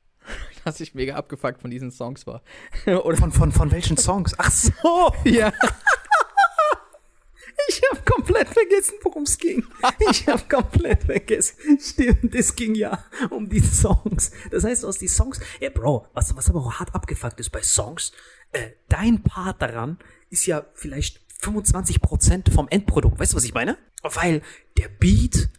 dass 0.64 0.80
ich 0.80 0.94
mega 0.94 1.14
abgefuckt 1.14 1.60
von 1.60 1.70
diesen 1.70 1.90
Songs 1.90 2.26
war. 2.26 2.42
oder 2.86 3.16
Von, 3.16 3.32
von, 3.32 3.52
von 3.52 3.70
welchen 3.70 3.96
Songs? 3.96 4.34
Ach 4.38 4.50
so, 4.50 5.12
ja. 5.24 5.52
Ich 7.68 7.82
habe 7.90 8.02
komplett 8.02 8.48
vergessen, 8.48 8.94
worum 9.02 9.24
es 9.24 9.38
ging. 9.38 9.64
Ich 10.10 10.26
habe 10.28 10.42
komplett 10.48 11.04
vergessen. 11.04 11.78
Stimmt, 11.80 12.34
es 12.34 12.54
ging 12.54 12.74
ja 12.74 13.04
um 13.30 13.48
die 13.48 13.60
Songs. 13.60 14.32
Das 14.50 14.64
heißt, 14.64 14.84
aus 14.84 14.98
die 14.98 15.08
Songs, 15.08 15.40
ja, 15.60 15.70
Bro, 15.70 16.08
was, 16.12 16.34
was 16.36 16.48
aber 16.48 16.60
auch 16.60 16.74
hart 16.74 16.94
abgefuckt 16.94 17.40
ist 17.40 17.50
bei 17.50 17.62
Songs, 17.62 18.12
äh, 18.52 18.70
dein 18.88 19.22
Part 19.22 19.62
daran 19.62 19.98
ist 20.30 20.46
ja 20.46 20.66
vielleicht 20.74 21.20
25% 21.42 22.52
vom 22.52 22.68
Endprodukt. 22.68 23.18
Weißt 23.18 23.32
du, 23.32 23.36
was 23.36 23.44
ich 23.44 23.54
meine? 23.54 23.78
Weil 24.02 24.42
der 24.78 24.88
Beat 24.88 25.50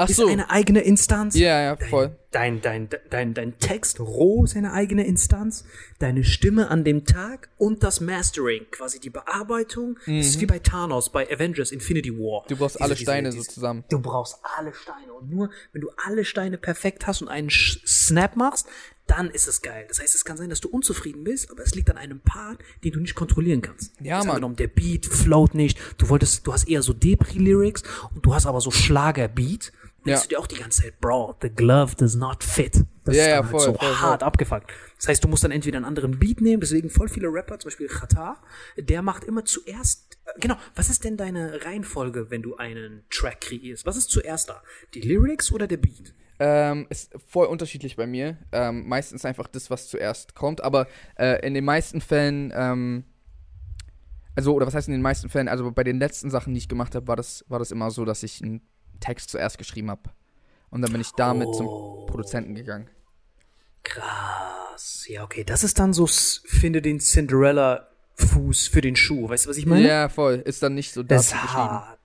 Ach 0.00 0.08
ist 0.08 0.16
so. 0.16 0.26
eine 0.28 0.50
eigene 0.50 0.80
Instanz. 0.80 1.34
Ja, 1.36 1.60
ja, 1.62 1.76
voll. 1.76 2.16
Dein, 2.32 2.60
dein, 2.62 2.88
dein, 3.10 3.34
dein 3.34 3.58
Text 3.58 3.98
roh 3.98 4.44
ist 4.44 4.56
eine 4.56 4.72
eigene 4.72 5.04
Instanz, 5.04 5.64
deine 5.98 6.22
Stimme 6.22 6.70
an 6.70 6.84
dem 6.84 7.04
Tag 7.04 7.48
und 7.58 7.82
das 7.82 8.00
Mastering, 8.00 8.66
quasi 8.70 9.00
die 9.00 9.10
Bearbeitung. 9.10 9.98
Das 10.06 10.26
ist 10.26 10.40
wie 10.40 10.46
bei 10.46 10.60
Thanos, 10.60 11.10
bei 11.10 11.28
Avengers 11.30 11.72
Infinity 11.72 12.12
War. 12.16 12.42
Mhm. 12.44 12.48
Du 12.48 12.56
brauchst 12.56 12.76
Diese- 12.76 12.84
alle 12.84 12.94
diese- 12.94 13.02
Steine 13.04 13.30
diese- 13.30 13.42
so 13.42 13.50
zusammen. 13.50 13.84
Du 13.90 14.00
brauchst 14.00 14.36
alle 14.56 14.72
Steine. 14.72 15.12
Und 15.12 15.28
nur, 15.28 15.50
wenn 15.72 15.80
du 15.82 15.90
alle 16.06 16.24
Steine 16.24 16.56
perfekt 16.56 17.06
hast 17.08 17.20
und 17.20 17.28
einen 17.28 17.48
Sch- 17.48 17.80
Snap 17.84 18.36
machst, 18.36 18.66
dann 19.08 19.28
ist 19.28 19.48
es 19.48 19.60
geil. 19.60 19.86
Das 19.88 20.00
heißt, 20.00 20.14
es 20.14 20.24
kann 20.24 20.36
sein, 20.36 20.50
dass 20.50 20.60
du 20.60 20.68
unzufrieden 20.68 21.24
bist, 21.24 21.50
aber 21.50 21.64
es 21.64 21.74
liegt 21.74 21.90
an 21.90 21.96
einem 21.96 22.20
Part, 22.20 22.58
den 22.84 22.92
du 22.92 23.00
nicht 23.00 23.16
kontrollieren 23.16 23.60
kannst. 23.60 23.92
Ja, 24.00 24.18
Mann. 24.18 24.28
Angenommen, 24.28 24.54
der 24.54 24.68
Beat 24.68 25.04
float 25.04 25.54
nicht. 25.56 25.80
Du 25.98 26.08
wolltest, 26.10 26.46
du 26.46 26.52
hast 26.52 26.68
eher 26.68 26.82
so 26.82 26.92
Depri-Lyrics 26.92 27.82
und 28.14 28.24
du 28.24 28.34
hast 28.34 28.46
aber 28.46 28.60
so 28.60 28.70
Schlager-Beat. 28.70 29.72
Denkst 30.06 30.20
Ja. 30.20 30.22
du 30.22 30.28
dir 30.28 30.38
auch 30.38 30.46
die 30.46 30.56
ganze 30.56 30.82
Zeit, 30.82 31.00
Bro, 31.00 31.36
the 31.42 31.50
glove 31.50 31.94
does 31.96 32.14
not 32.14 32.42
fit. 32.42 32.84
Das 33.04 33.14
Ja, 33.16 33.22
ist 33.22 33.28
ja, 33.28 33.34
dann 33.36 33.42
halt 33.44 33.50
voll, 33.50 33.60
so 33.60 33.74
voll, 33.74 33.88
voll. 33.88 33.96
hart 34.00 34.22
abgefuckt. 34.22 34.70
Das 34.96 35.08
heißt, 35.08 35.22
du 35.24 35.28
musst 35.28 35.44
dann 35.44 35.50
entweder 35.50 35.76
einen 35.76 35.84
anderen 35.84 36.18
Beat 36.18 36.40
nehmen, 36.40 36.60
deswegen 36.60 36.88
voll 36.90 37.08
viele 37.08 37.28
Rapper, 37.28 37.58
zum 37.58 37.68
Beispiel 37.68 37.86
Qatar, 37.88 38.42
der 38.78 39.02
macht 39.02 39.24
immer 39.24 39.44
zuerst, 39.44 40.18
äh, 40.24 40.40
genau, 40.40 40.56
was 40.74 40.88
ist 40.90 41.04
denn 41.04 41.16
deine 41.16 41.64
Reihenfolge, 41.64 42.30
wenn 42.30 42.42
du 42.42 42.56
einen 42.56 43.04
Track 43.10 43.40
kreierst? 43.42 43.84
Was 43.86 43.96
ist 43.96 44.10
zuerst 44.10 44.48
da? 44.48 44.62
Die 44.94 45.00
Lyrics 45.02 45.52
oder 45.52 45.66
der 45.66 45.76
Beat? 45.78 46.14
Ähm, 46.38 46.86
ist 46.88 47.12
voll 47.26 47.46
unterschiedlich 47.48 47.96
bei 47.96 48.06
mir. 48.06 48.38
Ähm, 48.52 48.88
meistens 48.88 49.26
einfach 49.26 49.46
das, 49.48 49.68
was 49.68 49.88
zuerst 49.88 50.34
kommt, 50.34 50.62
aber 50.62 50.86
äh, 51.16 51.46
in 51.46 51.52
den 51.52 51.64
meisten 51.66 52.00
Fällen, 52.00 52.50
ähm, 52.54 53.04
also, 54.36 54.54
oder 54.54 54.66
was 54.66 54.74
heißt 54.74 54.88
in 54.88 54.92
den 54.92 55.02
meisten 55.02 55.28
Fällen, 55.28 55.48
also 55.48 55.70
bei 55.72 55.84
den 55.84 55.98
letzten 55.98 56.30
Sachen, 56.30 56.54
die 56.54 56.58
ich 56.58 56.68
gemacht 56.68 56.94
habe, 56.94 57.06
war 57.08 57.16
das, 57.16 57.44
war 57.48 57.58
das 57.58 57.70
immer 57.72 57.90
so, 57.90 58.04
dass 58.06 58.22
ich 58.22 58.42
einen 58.42 58.62
Text 59.00 59.30
zuerst 59.30 59.58
geschrieben 59.58 59.90
habe. 59.90 60.02
Und 60.70 60.82
dann 60.82 60.92
bin 60.92 61.00
ich 61.00 61.10
damit 61.16 61.48
Oh. 61.48 61.52
zum 61.52 62.06
Produzenten 62.06 62.54
gegangen. 62.54 62.88
Krass. 63.82 65.06
Ja, 65.08 65.24
okay, 65.24 65.44
das 65.44 65.64
ist 65.64 65.78
dann 65.78 65.92
so, 65.92 66.06
finde 66.06 66.82
den 66.82 67.00
Cinderella-Fuß 67.00 68.68
für 68.68 68.80
den 68.80 68.96
Schuh. 68.96 69.28
Weißt 69.28 69.46
du, 69.46 69.50
was 69.50 69.56
ich 69.56 69.66
meine? 69.66 69.86
Ja, 69.88 70.08
voll. 70.08 70.42
Ist 70.44 70.62
dann 70.62 70.74
nicht 70.74 70.92
so 70.92 71.02
Das 71.02 71.28
dazu 71.30 71.36
ist 71.36 71.42
geschrieben. 71.42 71.70
hart. 71.70 71.98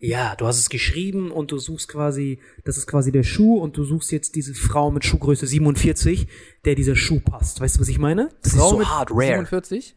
Ja, 0.00 0.36
du 0.36 0.46
hast 0.46 0.58
es 0.58 0.68
geschrieben 0.68 1.30
und 1.30 1.50
du 1.50 1.58
suchst 1.58 1.88
quasi, 1.88 2.38
das 2.64 2.76
ist 2.76 2.86
quasi 2.86 3.10
der 3.10 3.22
Schuh 3.22 3.58
und 3.58 3.76
du 3.76 3.84
suchst 3.84 4.12
jetzt 4.12 4.34
diese 4.34 4.54
Frau 4.54 4.90
mit 4.90 5.04
Schuhgröße 5.04 5.46
47, 5.46 6.26
der 6.64 6.74
dieser 6.74 6.94
Schuh 6.96 7.20
passt. 7.20 7.60
Weißt 7.60 7.76
du, 7.76 7.80
was 7.80 7.88
ich 7.88 7.98
meine? 7.98 8.28
Das 8.42 8.54
Frau 8.54 8.64
ist 8.64 8.70
so 8.70 8.78
mit 8.78 8.88
hart, 8.88 9.10
rare. 9.12 9.26
47? 9.46 9.96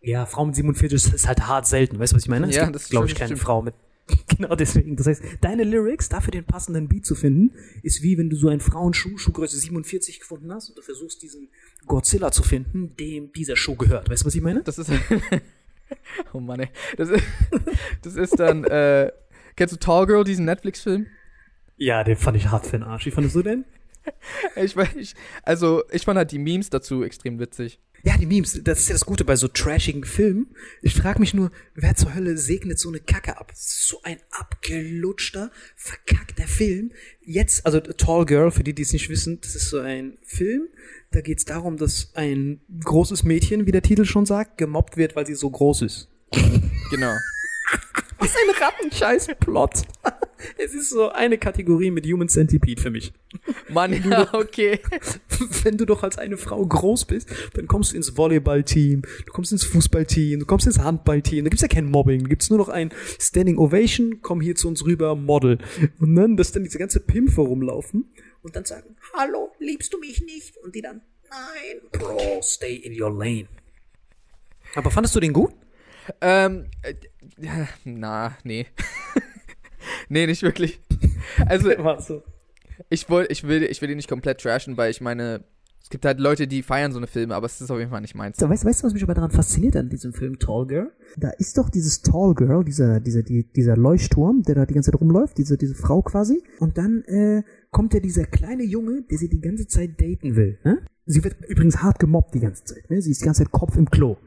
Ja, 0.00 0.26
Frau 0.26 0.44
mit 0.44 0.56
47 0.56 0.92
ist- 0.94 1.14
ist 1.14 1.28
halt 1.28 1.46
hart 1.46 1.66
selten, 1.66 1.98
weißt 2.00 2.12
du, 2.12 2.16
was 2.16 2.22
ich 2.24 2.28
meine? 2.28 2.48
Es 2.48 2.56
Ja, 2.56 2.64
gibt, 2.64 2.74
das 2.74 2.82
ist 2.84 2.90
glaube 2.90 3.06
ich, 3.06 3.14
keine 3.14 3.28
stimmt. 3.28 3.40
Frau 3.40 3.62
mit. 3.62 3.74
Genau 4.38 4.54
deswegen. 4.54 4.96
Das 4.96 5.06
heißt, 5.06 5.22
deine 5.40 5.64
Lyrics, 5.64 6.08
dafür 6.08 6.30
den 6.30 6.44
passenden 6.44 6.88
Beat 6.88 7.06
zu 7.06 7.14
finden, 7.14 7.52
ist 7.82 8.02
wie 8.02 8.18
wenn 8.18 8.30
du 8.30 8.36
so 8.36 8.48
einen 8.48 8.60
Frauenschuh, 8.60 9.18
Schuhgröße 9.18 9.58
47 9.58 10.20
gefunden 10.20 10.52
hast 10.52 10.68
und 10.68 10.78
du 10.78 10.82
versuchst, 10.82 11.22
diesen 11.22 11.48
Godzilla 11.86 12.30
zu 12.30 12.42
finden, 12.42 12.94
dem 12.96 13.32
dieser 13.32 13.56
Schuh 13.56 13.76
gehört. 13.76 14.08
Weißt 14.10 14.22
du, 14.22 14.26
was 14.26 14.34
ich 14.34 14.42
meine? 14.42 14.62
Das 14.62 14.78
ist. 14.78 14.90
oh 16.32 16.40
Mann, 16.40 16.60
ey. 16.60 16.68
Das 16.96 17.08
ist, 17.08 17.24
das 18.02 18.14
ist 18.14 18.38
dann. 18.38 18.64
Äh, 18.64 19.10
kennst 19.56 19.74
du 19.74 19.78
Tall 19.78 20.06
Girl, 20.06 20.24
diesen 20.24 20.44
Netflix-Film? 20.44 21.06
Ja, 21.76 22.04
den 22.04 22.16
fand 22.16 22.36
ich 22.36 22.50
hart 22.50 22.66
für 22.66 22.78
den 22.78 22.82
Arsch. 22.82 23.06
Wie 23.06 23.10
fandest 23.10 23.36
du 23.36 23.42
den? 23.42 23.64
Ich 24.56 24.76
weiß 24.76 24.94
nicht. 24.94 25.16
Also, 25.42 25.82
ich 25.90 26.04
fand 26.04 26.16
halt 26.16 26.32
die 26.32 26.38
Memes 26.38 26.70
dazu 26.70 27.02
extrem 27.02 27.38
witzig. 27.38 27.78
Ja, 28.04 28.16
die 28.16 28.26
Memes, 28.26 28.60
das 28.62 28.80
ist 28.80 28.88
ja 28.88 28.94
das 28.94 29.04
Gute 29.04 29.24
bei 29.24 29.34
so 29.34 29.48
trashigen 29.48 30.04
Filmen. 30.04 30.54
Ich 30.82 30.94
frage 30.94 31.18
mich 31.18 31.34
nur, 31.34 31.50
wer 31.74 31.96
zur 31.96 32.14
Hölle 32.14 32.38
segnet 32.38 32.78
so 32.78 32.88
eine 32.88 33.00
Kacke 33.00 33.38
ab? 33.38 33.52
So 33.54 34.00
ein 34.02 34.18
abgelutschter, 34.30 35.50
verkackter 35.76 36.46
Film. 36.46 36.92
Jetzt, 37.22 37.66
also 37.66 37.80
Tall 37.80 38.24
Girl, 38.24 38.50
für 38.50 38.62
die, 38.62 38.74
die 38.74 38.82
es 38.82 38.92
nicht 38.92 39.08
wissen, 39.08 39.40
das 39.40 39.56
ist 39.56 39.70
so 39.70 39.80
ein 39.80 40.18
Film. 40.22 40.68
Da 41.10 41.20
geht 41.20 41.38
es 41.38 41.44
darum, 41.44 41.76
dass 41.76 42.12
ein 42.14 42.60
großes 42.84 43.24
Mädchen, 43.24 43.66
wie 43.66 43.72
der 43.72 43.82
Titel 43.82 44.04
schon 44.04 44.26
sagt, 44.26 44.58
gemobbt 44.58 44.96
wird, 44.96 45.16
weil 45.16 45.26
sie 45.26 45.34
so 45.34 45.50
groß 45.50 45.82
ist. 45.82 46.08
Genau. 46.90 47.12
Ist 48.20 48.36
ein 48.36 48.62
Rattenscheiß-Plot. 48.62 49.82
es 50.58 50.74
ist 50.74 50.90
so 50.90 51.10
eine 51.10 51.38
Kategorie 51.38 51.90
mit 51.90 52.06
Human 52.06 52.28
Centipede 52.28 52.80
für 52.80 52.90
mich. 52.90 53.12
Mann, 53.68 53.92
ja, 54.10 54.32
okay. 54.34 54.80
wenn 55.62 55.76
du 55.76 55.84
doch 55.84 56.02
als 56.02 56.18
eine 56.18 56.36
Frau 56.36 56.64
groß 56.64 57.04
bist, 57.06 57.28
dann 57.54 57.66
kommst 57.66 57.92
du 57.92 57.96
ins 57.96 58.16
Volleyballteam, 58.16 59.02
du 59.02 59.32
kommst 59.32 59.52
ins 59.52 59.64
Fußballteam, 59.64 60.40
du 60.40 60.46
kommst 60.46 60.66
ins 60.66 60.78
Handballteam. 60.78 61.44
Da 61.44 61.50
gibt's 61.50 61.62
ja 61.62 61.68
kein 61.68 61.90
Mobbing, 61.90 62.22
da 62.22 62.28
gibt's 62.28 62.50
nur 62.50 62.58
noch 62.58 62.68
ein 62.68 62.92
Standing 63.18 63.58
Ovation, 63.58 64.20
komm 64.22 64.40
hier 64.40 64.54
zu 64.54 64.68
uns 64.68 64.84
rüber, 64.84 65.14
Model. 65.14 65.58
Und 65.98 66.14
dann, 66.14 66.36
dass 66.36 66.52
dann 66.52 66.64
diese 66.64 66.78
ganze 66.78 67.00
Pimpfe 67.00 67.40
rumlaufen 67.40 68.12
und 68.42 68.56
dann 68.56 68.64
sagen, 68.64 68.96
hallo, 69.14 69.52
liebst 69.58 69.92
du 69.92 69.98
mich 69.98 70.22
nicht? 70.22 70.56
Und 70.58 70.74
die 70.74 70.82
dann, 70.82 71.02
nein, 71.30 71.80
Bro, 71.92 72.40
stay 72.42 72.76
in 72.76 73.00
your 73.00 73.10
lane. 73.10 73.48
Aber 74.74 74.90
fandest 74.90 75.14
du 75.14 75.20
den 75.20 75.32
gut? 75.32 75.52
Ähm, 76.20 76.70
äh, 76.82 76.94
na, 77.84 78.36
nee. 78.44 78.66
Nee, 80.08 80.26
nicht 80.26 80.42
wirklich. 80.42 80.80
Also, 81.46 81.70
so. 81.98 82.22
ich, 82.88 83.08
woll, 83.08 83.26
ich, 83.30 83.44
will, 83.44 83.62
ich 83.62 83.80
will 83.80 83.88
den 83.88 83.96
nicht 83.96 84.08
komplett 84.08 84.40
trashen, 84.40 84.76
weil 84.76 84.90
ich 84.90 85.00
meine, 85.00 85.44
es 85.88 85.90
gibt 85.90 86.04
halt 86.04 86.20
Leute, 86.20 86.46
die 86.46 86.62
feiern 86.62 86.92
so 86.92 86.98
eine 86.98 87.06
Filme, 87.06 87.34
aber 87.34 87.46
es 87.46 87.62
ist 87.62 87.70
auf 87.70 87.78
jeden 87.78 87.90
Fall 87.90 88.02
nicht 88.02 88.14
meins. 88.14 88.36
So, 88.36 88.46
weißt, 88.46 88.66
weißt 88.66 88.82
du, 88.82 88.86
was 88.86 88.92
mich 88.92 89.02
aber 89.02 89.14
daran 89.14 89.30
fasziniert 89.30 89.74
an 89.74 89.88
diesem 89.88 90.12
Film 90.12 90.38
Tall 90.38 90.66
Girl? 90.66 90.92
Da 91.16 91.30
ist 91.30 91.56
doch 91.56 91.70
dieses 91.70 92.02
Tall 92.02 92.34
Girl, 92.34 92.62
dieser, 92.62 93.00
dieser, 93.00 93.22
die, 93.22 93.50
dieser 93.50 93.74
Leuchtturm, 93.74 94.42
der 94.42 94.54
da 94.54 94.66
die 94.66 94.74
ganze 94.74 94.90
Zeit 94.90 95.00
rumläuft, 95.00 95.38
diese, 95.38 95.56
diese 95.56 95.74
Frau 95.74 96.02
quasi. 96.02 96.42
Und 96.58 96.76
dann 96.76 97.04
äh, 97.04 97.42
kommt 97.70 97.94
ja 97.94 98.00
dieser 98.00 98.24
kleine 98.24 98.64
Junge, 98.64 99.02
der 99.10 99.16
sie 99.16 99.30
die 99.30 99.40
ganze 99.40 99.66
Zeit 99.66 99.98
daten 99.98 100.36
will. 100.36 100.58
Ne? 100.62 100.82
Sie 101.06 101.24
wird 101.24 101.36
übrigens 101.48 101.82
hart 101.82 101.98
gemobbt 101.98 102.34
die 102.34 102.40
ganze 102.40 102.64
Zeit. 102.64 102.90
Ne? 102.90 103.00
Sie 103.00 103.10
ist 103.10 103.22
die 103.22 103.24
ganze 103.24 103.44
Zeit 103.44 103.52
Kopf 103.52 103.74
im 103.78 103.90
Klo. 103.90 104.18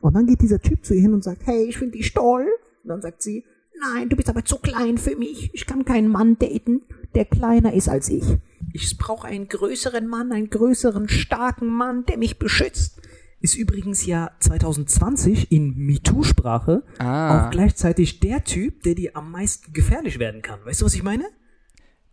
Und 0.00 0.14
dann 0.14 0.26
geht 0.26 0.40
dieser 0.40 0.60
Typ 0.60 0.84
zu 0.84 0.94
ihr 0.94 1.02
hin 1.02 1.14
und 1.14 1.24
sagt, 1.24 1.44
hey, 1.46 1.64
ich 1.64 1.78
finde 1.78 1.98
dich 1.98 2.14
toll. 2.14 2.46
Und 2.84 2.88
dann 2.90 3.02
sagt 3.02 3.22
sie, 3.22 3.44
nein, 3.80 4.08
du 4.08 4.16
bist 4.16 4.28
aber 4.28 4.44
zu 4.44 4.58
klein 4.58 4.98
für 4.98 5.16
mich. 5.16 5.50
Ich 5.54 5.66
kann 5.66 5.84
keinen 5.84 6.08
Mann 6.08 6.38
daten, 6.38 6.82
der 7.14 7.24
kleiner 7.24 7.72
ist 7.72 7.88
als 7.88 8.08
ich. 8.08 8.24
Ich 8.72 8.96
brauche 8.98 9.26
einen 9.26 9.48
größeren 9.48 10.06
Mann, 10.06 10.32
einen 10.32 10.50
größeren, 10.50 11.08
starken 11.08 11.68
Mann, 11.68 12.04
der 12.06 12.18
mich 12.18 12.38
beschützt. 12.38 13.00
Ist 13.40 13.56
übrigens 13.56 14.04
ja 14.04 14.32
2020 14.40 15.52
in 15.52 15.76
MeToo-Sprache 15.76 16.82
Ah. 16.98 17.46
auch 17.46 17.50
gleichzeitig 17.50 18.20
der 18.20 18.42
Typ, 18.44 18.82
der 18.82 18.94
dir 18.96 19.16
am 19.16 19.30
meisten 19.30 19.72
gefährlich 19.72 20.18
werden 20.18 20.42
kann. 20.42 20.58
Weißt 20.64 20.80
du, 20.80 20.86
was 20.86 20.94
ich 20.94 21.02
meine? 21.04 21.24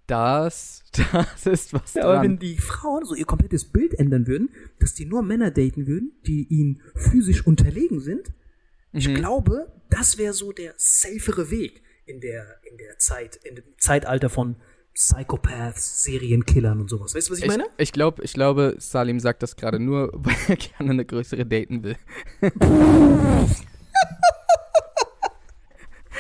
Das, 0.07 0.83
das 1.13 1.45
ist 1.47 1.73
was 1.73 1.95
Ja, 1.95 2.03
aber 2.03 2.21
wenn 2.21 2.33
dran. 2.33 2.39
die 2.39 2.57
Frauen 2.57 3.05
so 3.05 3.15
ihr 3.15 3.25
komplettes 3.25 3.65
Bild 3.65 3.95
ändern 3.95 4.27
würden, 4.27 4.49
dass 4.79 4.93
die 4.93 5.05
nur 5.05 5.23
Männer 5.23 5.49
daten 5.49 5.87
würden, 5.87 6.11
die 6.27 6.43
ihnen 6.47 6.81
physisch 6.95 7.45
unterlegen 7.47 7.99
sind, 7.99 8.31
ich 8.93 9.13
glaube, 9.13 9.73
das 9.89 10.17
wäre 10.17 10.33
so 10.33 10.51
der 10.51 10.73
safere 10.77 11.49
Weg 11.51 11.81
in 12.05 12.19
der, 12.21 12.57
in 12.69 12.77
der 12.77 12.97
Zeit, 12.99 13.35
in 13.37 13.55
dem 13.55 13.63
Zeitalter 13.77 14.29
von 14.29 14.55
Psychopaths, 14.93 16.03
Serienkillern 16.03 16.79
und 16.79 16.89
sowas. 16.89 17.15
Weißt 17.15 17.27
du, 17.27 17.31
was 17.33 17.39
ich, 17.39 17.45
Ich, 17.45 17.49
meine? 17.51 17.65
ich 17.77 17.91
glaube, 17.91 18.23
ich 18.23 18.33
glaube, 18.33 18.75
Salim 18.79 19.19
sagt 19.19 19.43
das 19.43 19.55
gerade 19.55 19.79
nur, 19.79 20.09
weil 20.13 20.35
er 20.47 20.55
gerne 20.55 20.91
eine 20.91 21.05
größere 21.05 21.45
daten 21.45 21.83
will. 21.83 21.95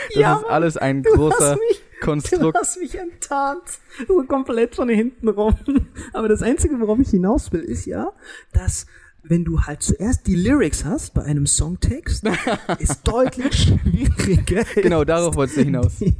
Das 0.07 0.15
Ja, 0.15 0.37
ist 0.37 0.45
alles 0.45 0.77
ein 0.77 1.03
du 1.03 1.11
großer 1.13 1.55
mich- 1.55 1.81
Du 2.01 2.05
Konstrukt. 2.11 2.57
hast 2.57 2.77
mich 2.79 2.93
enttarnt. 2.95 3.63
So 4.07 4.21
komplett 4.25 4.75
von 4.75 4.89
hinten 4.89 5.29
rum. 5.29 5.55
Aber 6.13 6.27
das 6.27 6.41
Einzige, 6.43 6.79
worauf 6.79 6.99
ich 6.99 7.09
hinaus 7.09 7.51
will, 7.53 7.61
ist 7.61 7.85
ja, 7.85 8.11
dass 8.53 8.85
wenn 9.27 9.43
du 9.43 9.61
halt 9.61 9.81
zuerst 9.81 10.27
die 10.27 10.35
Lyrics 10.35 10.85
hast 10.85 11.13
bei 11.13 11.23
einem 11.23 11.47
Songtext, 11.47 12.23
ist 12.79 13.07
deutlich 13.07 13.53
schwieriger. 13.53 14.63
Genau, 14.75 15.03
darauf 15.03 15.35
wolltest 15.35 15.57
du 15.57 15.63
hinaus. 15.63 15.97
Den, 15.99 16.15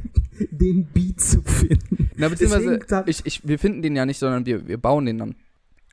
den 0.50 0.86
Beat 0.86 1.20
zu 1.20 1.42
finden. 1.42 2.10
Na, 2.16 2.28
beziehungsweise, 2.28 2.80
ich, 3.06 3.24
ich, 3.24 3.46
wir 3.46 3.58
finden 3.58 3.82
den 3.82 3.96
ja 3.96 4.06
nicht, 4.06 4.18
sondern 4.18 4.46
wir, 4.46 4.66
wir 4.66 4.78
bauen 4.78 5.06
den 5.06 5.18
dann. 5.18 5.36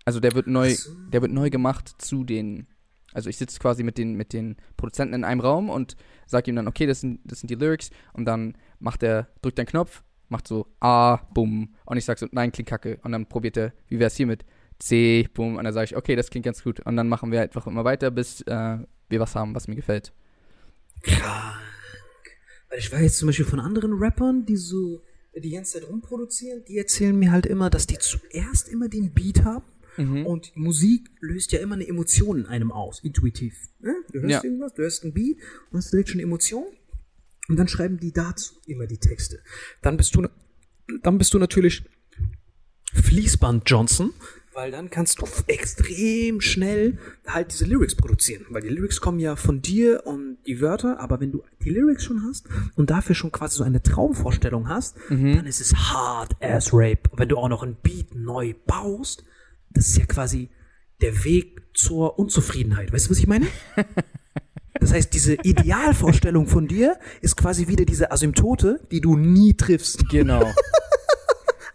Also 0.06 0.20
der 0.20 0.34
wird 0.34 0.48
neu, 0.48 0.74
so. 0.74 0.92
der 1.12 1.22
wird 1.22 1.32
neu 1.32 1.50
gemacht 1.50 1.96
zu 1.98 2.24
den. 2.24 2.68
Also 3.14 3.30
ich 3.30 3.38
sitze 3.38 3.60
quasi 3.60 3.84
mit 3.84 3.98
den, 3.98 4.16
mit 4.16 4.34
den 4.34 4.58
Produzenten 4.76 5.14
in 5.14 5.24
einem 5.24 5.40
Raum 5.40 5.70
und 5.70 5.96
sage 6.26 6.50
ihm 6.50 6.56
dann, 6.56 6.68
okay, 6.68 6.88
das 6.88 7.02
sind, 7.02 7.20
das 7.26 7.40
sind 7.40 7.50
die 7.50 7.56
Lyrics 7.56 7.92
und 8.14 8.26
dann 8.26 8.58
macht 8.80 9.04
er, 9.04 9.28
drückt 9.42 9.60
einen 9.60 9.68
Knopf, 9.68 10.04
macht 10.30 10.48
so 10.48 10.66
A, 10.80 11.18
bumm 11.34 11.76
und 11.86 11.98
ich 11.98 12.06
sag 12.06 12.18
so, 12.18 12.28
nein, 12.32 12.52
klingt 12.52 12.70
kacke 12.70 13.00
und 13.04 13.12
dann 13.12 13.28
probiert 13.28 13.56
er, 13.56 13.74
wie 13.88 14.00
wär's 14.00 14.16
hier 14.16 14.26
mit 14.84 14.88
C, 14.88 15.30
bumm 15.34 15.56
und 15.56 15.64
dann 15.64 15.74
sage 15.74 15.86
ich, 15.86 15.96
okay, 15.96 16.16
das 16.16 16.30
klingt 16.30 16.46
ganz 16.46 16.64
gut 16.64 16.80
und 16.82 16.96
dann 16.96 17.08
machen 17.08 17.32
wir 17.32 17.42
einfach 17.42 17.68
immer 17.68 17.84
weiter, 17.86 18.12
bis 18.12 18.42
äh, 18.42 18.78
wir 19.10 19.20
was 19.20 19.36
haben, 19.36 19.56
was 19.56 19.68
mir 19.68 19.76
gefällt. 19.76 20.14
Krank. 21.02 21.56
Weil 22.70 22.80
ich 22.80 22.92
weiß 22.92 23.02
jetzt 23.02 23.18
zum 23.18 23.28
Beispiel 23.28 23.46
von 23.46 23.60
anderen 23.60 23.94
Rappern, 23.94 24.46
die 24.46 24.58
so 24.58 25.02
die 25.36 25.52
ganze 25.52 25.80
Zeit 25.80 25.90
rumproduzieren, 25.90 26.64
die 26.68 26.78
erzählen 26.78 27.18
mir 27.18 27.32
halt 27.32 27.46
immer, 27.46 27.70
dass 27.70 27.88
die 27.88 27.98
zuerst 27.98 28.70
immer 28.70 28.88
den 28.90 29.14
Beat 29.14 29.44
haben 29.44 29.66
und 30.26 30.56
Musik 30.58 31.10
löst 31.20 31.52
ja 31.52 31.60
immer 31.60 31.76
eine 31.76 31.88
Emotion 31.88 32.40
in 32.40 32.46
einem 32.48 32.72
aus, 32.72 33.00
intuitiv. 33.04 33.70
Ne? 33.80 33.94
Du 34.12 34.22
hörst 34.22 34.32
Ja. 34.32 34.44
irgendwas, 34.44 34.74
du 34.74 34.82
hörst 34.82 35.04
einen 35.04 35.14
Beat 35.14 35.38
und 35.70 35.78
hast 35.78 35.94
direkt 35.94 36.10
schon 36.10 36.20
eine 36.20 36.24
Emotion 36.28 36.66
und 37.48 37.58
dann 37.58 37.68
schreiben 37.68 38.00
die 38.00 38.12
dazu 38.12 38.56
immer 38.66 38.88
die 38.88 38.98
Texte. 38.98 39.40
Dann 39.84 39.96
bist 39.98 40.16
du, 40.16 40.28
dann 41.04 41.18
bist 41.20 41.34
du 41.36 41.38
natürlich 41.40 41.84
Fließband 42.94 43.70
Johnson, 43.70 44.14
weil 44.54 44.72
dann 44.72 44.90
kannst 44.90 45.20
du 45.20 45.26
extrem 45.48 46.42
schnell 46.42 46.98
halt 47.28 47.52
diese 47.52 47.66
Lyrics 47.66 47.96
produzieren, 47.96 48.46
weil 48.50 48.62
die 48.62 48.70
Lyrics 48.70 49.02
kommen 49.02 49.20
ja 49.20 49.36
von 49.36 49.62
dir 49.62 50.06
und 50.06 50.38
die 50.46 50.62
Wörter, 50.62 51.00
aber 51.00 51.20
wenn 51.20 51.32
du 51.32 51.44
die 51.64 51.70
Lyrics 51.70 52.04
schon 52.04 52.24
hast 52.28 52.48
und 52.76 52.90
dafür 52.90 53.16
schon 53.16 53.32
quasi 53.32 53.58
so 53.58 53.64
eine 53.64 53.82
Traumvorstellung 53.82 54.70
hast, 54.70 54.98
dann 55.10 55.46
ist 55.46 55.62
es 55.62 55.76
hard 55.76 56.36
ass 56.42 56.72
rape. 56.74 57.10
Und 57.10 57.20
wenn 57.20 57.30
du 57.30 57.38
auch 57.38 57.50
noch 57.50 57.64
ein 57.64 57.76
Beat 57.82 58.16
neu 58.16 58.54
baust, 58.66 59.24
das 59.72 59.88
ist 59.88 59.98
ja 59.98 60.06
quasi 60.06 60.50
der 61.02 61.24
Weg 61.24 61.62
zur 61.74 62.20
Unzufriedenheit. 62.20 62.94
Weißt 62.94 63.08
du, 63.08 63.12
was 63.12 63.20
ich 63.20 63.28
meine? 63.28 63.48
Das 64.80 64.92
heißt, 64.92 65.14
diese 65.14 65.36
Idealvorstellung 65.36 66.48
von 66.48 66.68
dir 66.68 66.98
ist 67.22 67.38
quasi 67.38 67.68
wieder 67.68 67.86
diese 67.86 68.12
Asymptote, 68.12 68.82
die 68.92 69.00
du 69.00 69.16
nie 69.16 69.54
triffst. 69.54 70.10
Genau. 70.10 70.42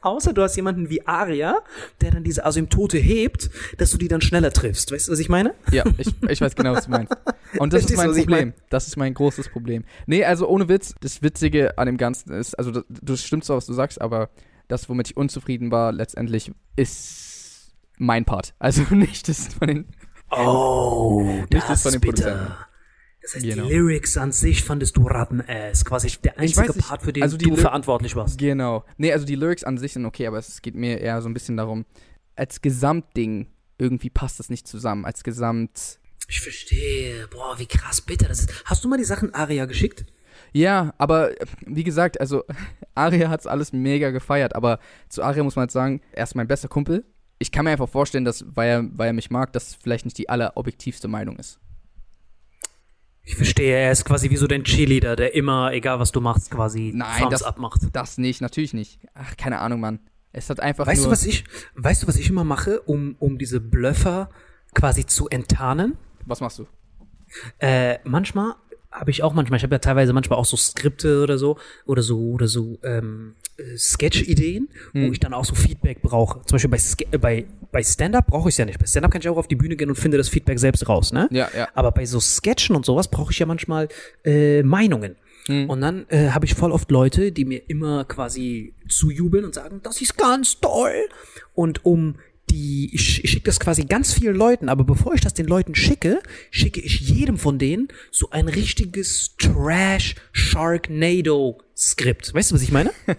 Außer 0.09 0.33
du 0.33 0.43
hast 0.43 0.57
jemanden 0.57 0.89
wie 0.91 1.07
Aria, 1.07 1.59
der 2.01 2.11
dann 2.11 2.25
diese 2.25 2.45
Asymptote 2.45 2.99
hebt, 2.99 3.51
dass 3.77 3.91
du 3.91 3.99
die 3.99 4.09
dann 4.09 4.21
schneller 4.21 4.53
triffst. 4.53 4.91
Weißt 4.93 5.09
du, 5.09 5.13
was 5.13 5.19
ich 5.19 5.29
meine? 5.29 5.55
Ja, 5.71 5.85
ich, 5.99 6.09
ich 6.29 6.41
weiß 6.41 6.55
genau, 6.55 6.73
was 6.75 6.87
du 6.87 6.91
meinst. 6.91 7.13
Und 7.59 7.73
das 7.73 7.83
ist 7.85 7.95
Verstehst 7.95 7.97
mein 7.97 8.25
Problem. 8.25 8.49
mein? 8.49 8.55
Das 8.71 8.87
ist 8.87 8.97
mein 8.97 9.15
großes 9.15 9.49
Problem. 9.51 9.85
Nee, 10.07 10.25
also 10.25 10.49
ohne 10.49 10.69
Witz, 10.69 10.95
das 11.01 11.23
Witzige 11.23 11.77
an 11.79 11.87
dem 11.87 11.97
Ganzen 11.97 12.33
ist, 12.33 12.59
also 12.59 12.71
das, 12.71 12.85
das 12.89 13.23
stimmt 13.23 13.45
so, 13.45 13.55
was 13.55 13.67
du 13.67 13.73
sagst, 13.73 14.01
aber 14.01 14.31
das, 14.69 14.89
womit 14.89 15.11
ich 15.11 15.17
unzufrieden 15.17 15.71
war, 15.71 15.93
letztendlich 15.93 16.53
ist 16.77 17.73
mein 17.99 18.25
Part. 18.25 18.55
Also 18.59 18.83
nicht 18.91 19.29
das 19.29 19.49
von 19.55 19.69
den. 19.69 19.87
Oh, 20.31 21.23
Nicht 21.51 21.69
das 21.69 21.83
von 21.83 21.93
den 21.93 22.01
bitter. 22.01 22.23
Produzenten. 22.23 22.68
Das 23.29 23.35
heißt, 23.43 23.45
Genau. 23.45 23.67
die 23.69 23.75
Lyrics 23.75 24.17
an 24.17 24.33
sich 24.33 24.65
fandest 24.65 24.97
du 24.97 25.03
Ratten-Ass. 25.07 25.85
Quasi 25.85 26.09
der 26.25 26.39
einzige 26.39 26.71
weiß. 26.71 26.79
Part, 26.79 27.03
für 27.03 27.13
den 27.13 27.23
Also 27.23 27.37
die 27.37 27.45
du 27.45 27.51
Ly- 27.57 27.61
verantwortlich 27.61 28.17
warst. 28.17 28.39
Genau. 28.39 28.85
Nee, 28.97 29.13
also 29.13 29.27
die 29.27 29.35
Lyrics 29.35 29.65
an 29.65 29.77
sich 29.77 29.93
sind 29.93 30.07
okay, 30.07 30.27
aber 30.27 30.39
es 30.39 30.63
geht 30.63 30.75
mir 30.75 30.99
eher 30.99 31.21
so 31.21 31.29
ein 31.29 31.35
bisschen 31.35 31.57
darum, 31.59 31.85
als 32.37 32.63
Gesamtding, 32.63 33.49
irgendwie 33.77 34.09
passt 34.09 34.39
das 34.39 34.49
nicht 34.49 34.67
zusammen. 34.67 35.05
Als 35.05 35.23
Gesamt. 35.25 35.99
Ich 36.29 36.41
verstehe. 36.41 37.27
Boah, 37.29 37.59
wie 37.59 37.67
krass 37.67 38.01
bitter 38.01 38.29
das 38.29 38.41
ist. 38.41 38.65
Hast 38.65 38.83
du 38.85 38.89
mal 38.89 38.97
die 38.97 39.05
Sachen 39.05 39.35
Aria 39.35 39.67
geschickt? 39.67 40.07
Ja, 40.53 40.95
aber 40.97 41.39
äh, 41.39 41.45
wie 41.67 41.85
gesagt, 41.85 42.21
also 42.21 42.45
Aria 42.95 43.29
hat's 43.29 43.47
alles 43.47 43.73
mega 43.75 44.11
gefeiert, 44.11 44.55
aber 44.55 44.79
zu 45.11 45.23
Aria 45.23 45.43
muss 45.43 45.57
man 45.57 45.63
halt 45.65 45.71
sagen, 45.73 46.01
er 46.13 46.25
ist 46.25 46.35
mein 46.35 46.49
bester 46.49 46.69
Kumpel. 46.69 47.05
Ich 47.39 47.53
kann 47.53 47.65
mir 47.67 47.73
einfach 47.73 47.89
vorstellen, 47.89 48.25
dass, 48.25 48.45
weil 48.57 48.69
er, 48.71 48.85
weil 48.97 49.09
er 49.09 49.13
mich 49.13 49.31
mag, 49.31 49.53
das 49.53 49.75
vielleicht 49.75 50.07
nicht 50.07 50.17
die 50.17 50.29
allerobjektivste 50.31 51.09
Meinung 51.09 51.37
ist. 51.37 51.61
Ich 53.29 53.37
verstehe, 53.37 53.77
er 53.77 53.93
ist 53.93 54.07
quasi 54.07 54.31
wie 54.31 54.39
so 54.39 54.47
dein 54.47 54.65
Cheerleader, 54.65 55.15
der 55.15 55.35
immer, 55.35 55.71
egal 55.75 56.01
was 56.01 56.13
du 56.13 56.21
machst, 56.23 56.51
quasi 56.51 56.93
Nein, 56.95 57.21
Thumbs 57.21 57.31
das, 57.33 57.43
up 57.43 57.59
macht. 57.59 57.83
das 57.93 58.17
nicht, 58.17 58.41
natürlich 58.41 58.73
nicht. 58.73 59.01
Ach, 59.13 59.37
keine 59.37 59.59
Ahnung, 59.59 59.81
Mann. 59.81 60.01
Es 60.33 60.49
hat 60.49 60.61
einfach 60.61 60.87
Weißt 60.87 61.03
nur... 61.03 61.09
du, 61.09 61.13
was 61.13 61.27
ich, 61.27 61.45
weißt 61.75 62.03
du, 62.03 62.09
was 62.09 62.17
ich 62.17 62.31
immer 62.31 62.45
mache, 62.45 62.81
um, 62.81 63.17
um 63.19 63.37
diese 63.37 63.61
Bluffer 63.61 64.31
quasi 64.75 65.05
zu 65.05 65.29
enttarnen? 65.29 65.99
was 66.25 66.41
machst 66.41 66.59
du? 66.59 66.67
Äh, 67.59 67.99
manchmal 68.05 68.55
habe 68.99 69.11
ich 69.11 69.23
auch 69.23 69.35
manchmal, 69.35 69.57
ich 69.59 69.63
habe 69.63 69.75
ja 69.75 69.79
teilweise 69.79 70.13
manchmal 70.13 70.39
auch 70.39 70.45
so 70.45 70.57
Skripte 70.57 71.23
oder 71.23 71.39
so 71.39 71.57
oder 71.87 72.03
so 72.03 72.19
oder 72.31 72.49
so 72.49 72.79
ähm, 72.83 73.35
äh, 73.57 73.77
Sketch-Ideen, 73.77 74.69
wo 74.93 75.13
ich 75.13 75.21
dann 75.21 75.35
auch 75.35 75.45
so 75.45 75.55
Feedback 75.55 76.03
brauche. 76.03 76.41
Zum 76.47 76.57
Beispiel 76.57 76.71
bei, 76.71 76.79
Ske- 76.79 77.07
äh, 77.13 77.19
bei, 77.19 77.47
bei 77.73 77.83
Stand-up 77.83 78.27
brauche 78.27 78.49
ich 78.49 78.55
es 78.55 78.59
ja 78.59 78.65
nicht. 78.65 78.79
Bei 78.79 78.87
Stand-up 78.87 79.13
kann 79.13 79.21
ich 79.21 79.29
auch 79.29 79.37
auf 79.37 79.49
die 79.49 79.57
Bühne 79.57 79.77
gehen 79.77 79.89
und 79.89 79.97
finde 79.97 80.17
das 80.17 80.29
Feedback 80.29 80.59
selbst 80.59 80.89
raus, 80.89 81.13
ne? 81.13 81.29
Ja, 81.31 81.49
ja. 81.57 81.69
Aber 81.75 81.93
bei 81.93 82.05
so 82.05 82.21
Sketchen 82.21 82.75
und 82.77 82.85
sowas 82.85 83.09
brauche 83.09 83.33
ich 83.33 83.39
ja 83.39 83.47
manchmal 83.47 83.89
äh, 84.25 84.63
Meinungen. 84.63 85.17
Und 85.67 85.81
dann 85.81 86.05
äh, 86.11 86.29
habe 86.29 86.45
ich 86.45 86.55
voll 86.55 86.73
oft 86.73 86.91
Leute, 86.91 87.33
die 87.33 87.47
mir 87.47 87.63
immer 87.71 88.05
quasi 88.05 88.75
zujubeln 88.87 89.47
und 89.47 89.55
sagen, 89.55 89.81
das 89.83 90.03
ist 90.03 90.19
ganz 90.19 90.61
toll. 90.61 91.09
Und 91.55 91.87
um 91.87 92.17
die, 92.51 92.95
ich, 92.95 93.25
ich 93.25 93.31
schicke 93.31 93.45
das 93.45 93.61
quasi 93.61 93.85
ganz 93.85 94.13
vielen 94.13 94.37
Leuten, 94.37 94.69
aber 94.69 94.85
bevor 94.85 95.15
ich 95.15 95.21
das 95.21 95.35
den 95.35 95.47
Leuten 95.47 95.75
schicke, 95.75 96.21
schicke 96.51 96.81
ich 96.81 97.01
jedem 97.01 97.39
von 97.39 97.59
denen 97.59 97.89
so 98.11 98.31
ein 98.31 98.49
richtiges 98.49 99.37
Trash 99.39 100.17
Sharknado 100.33 101.61
Skript. 101.77 102.35
Weißt 102.35 102.51
du, 102.51 102.55
was 102.55 102.63
ich 102.63 102.73
meine? 102.73 102.91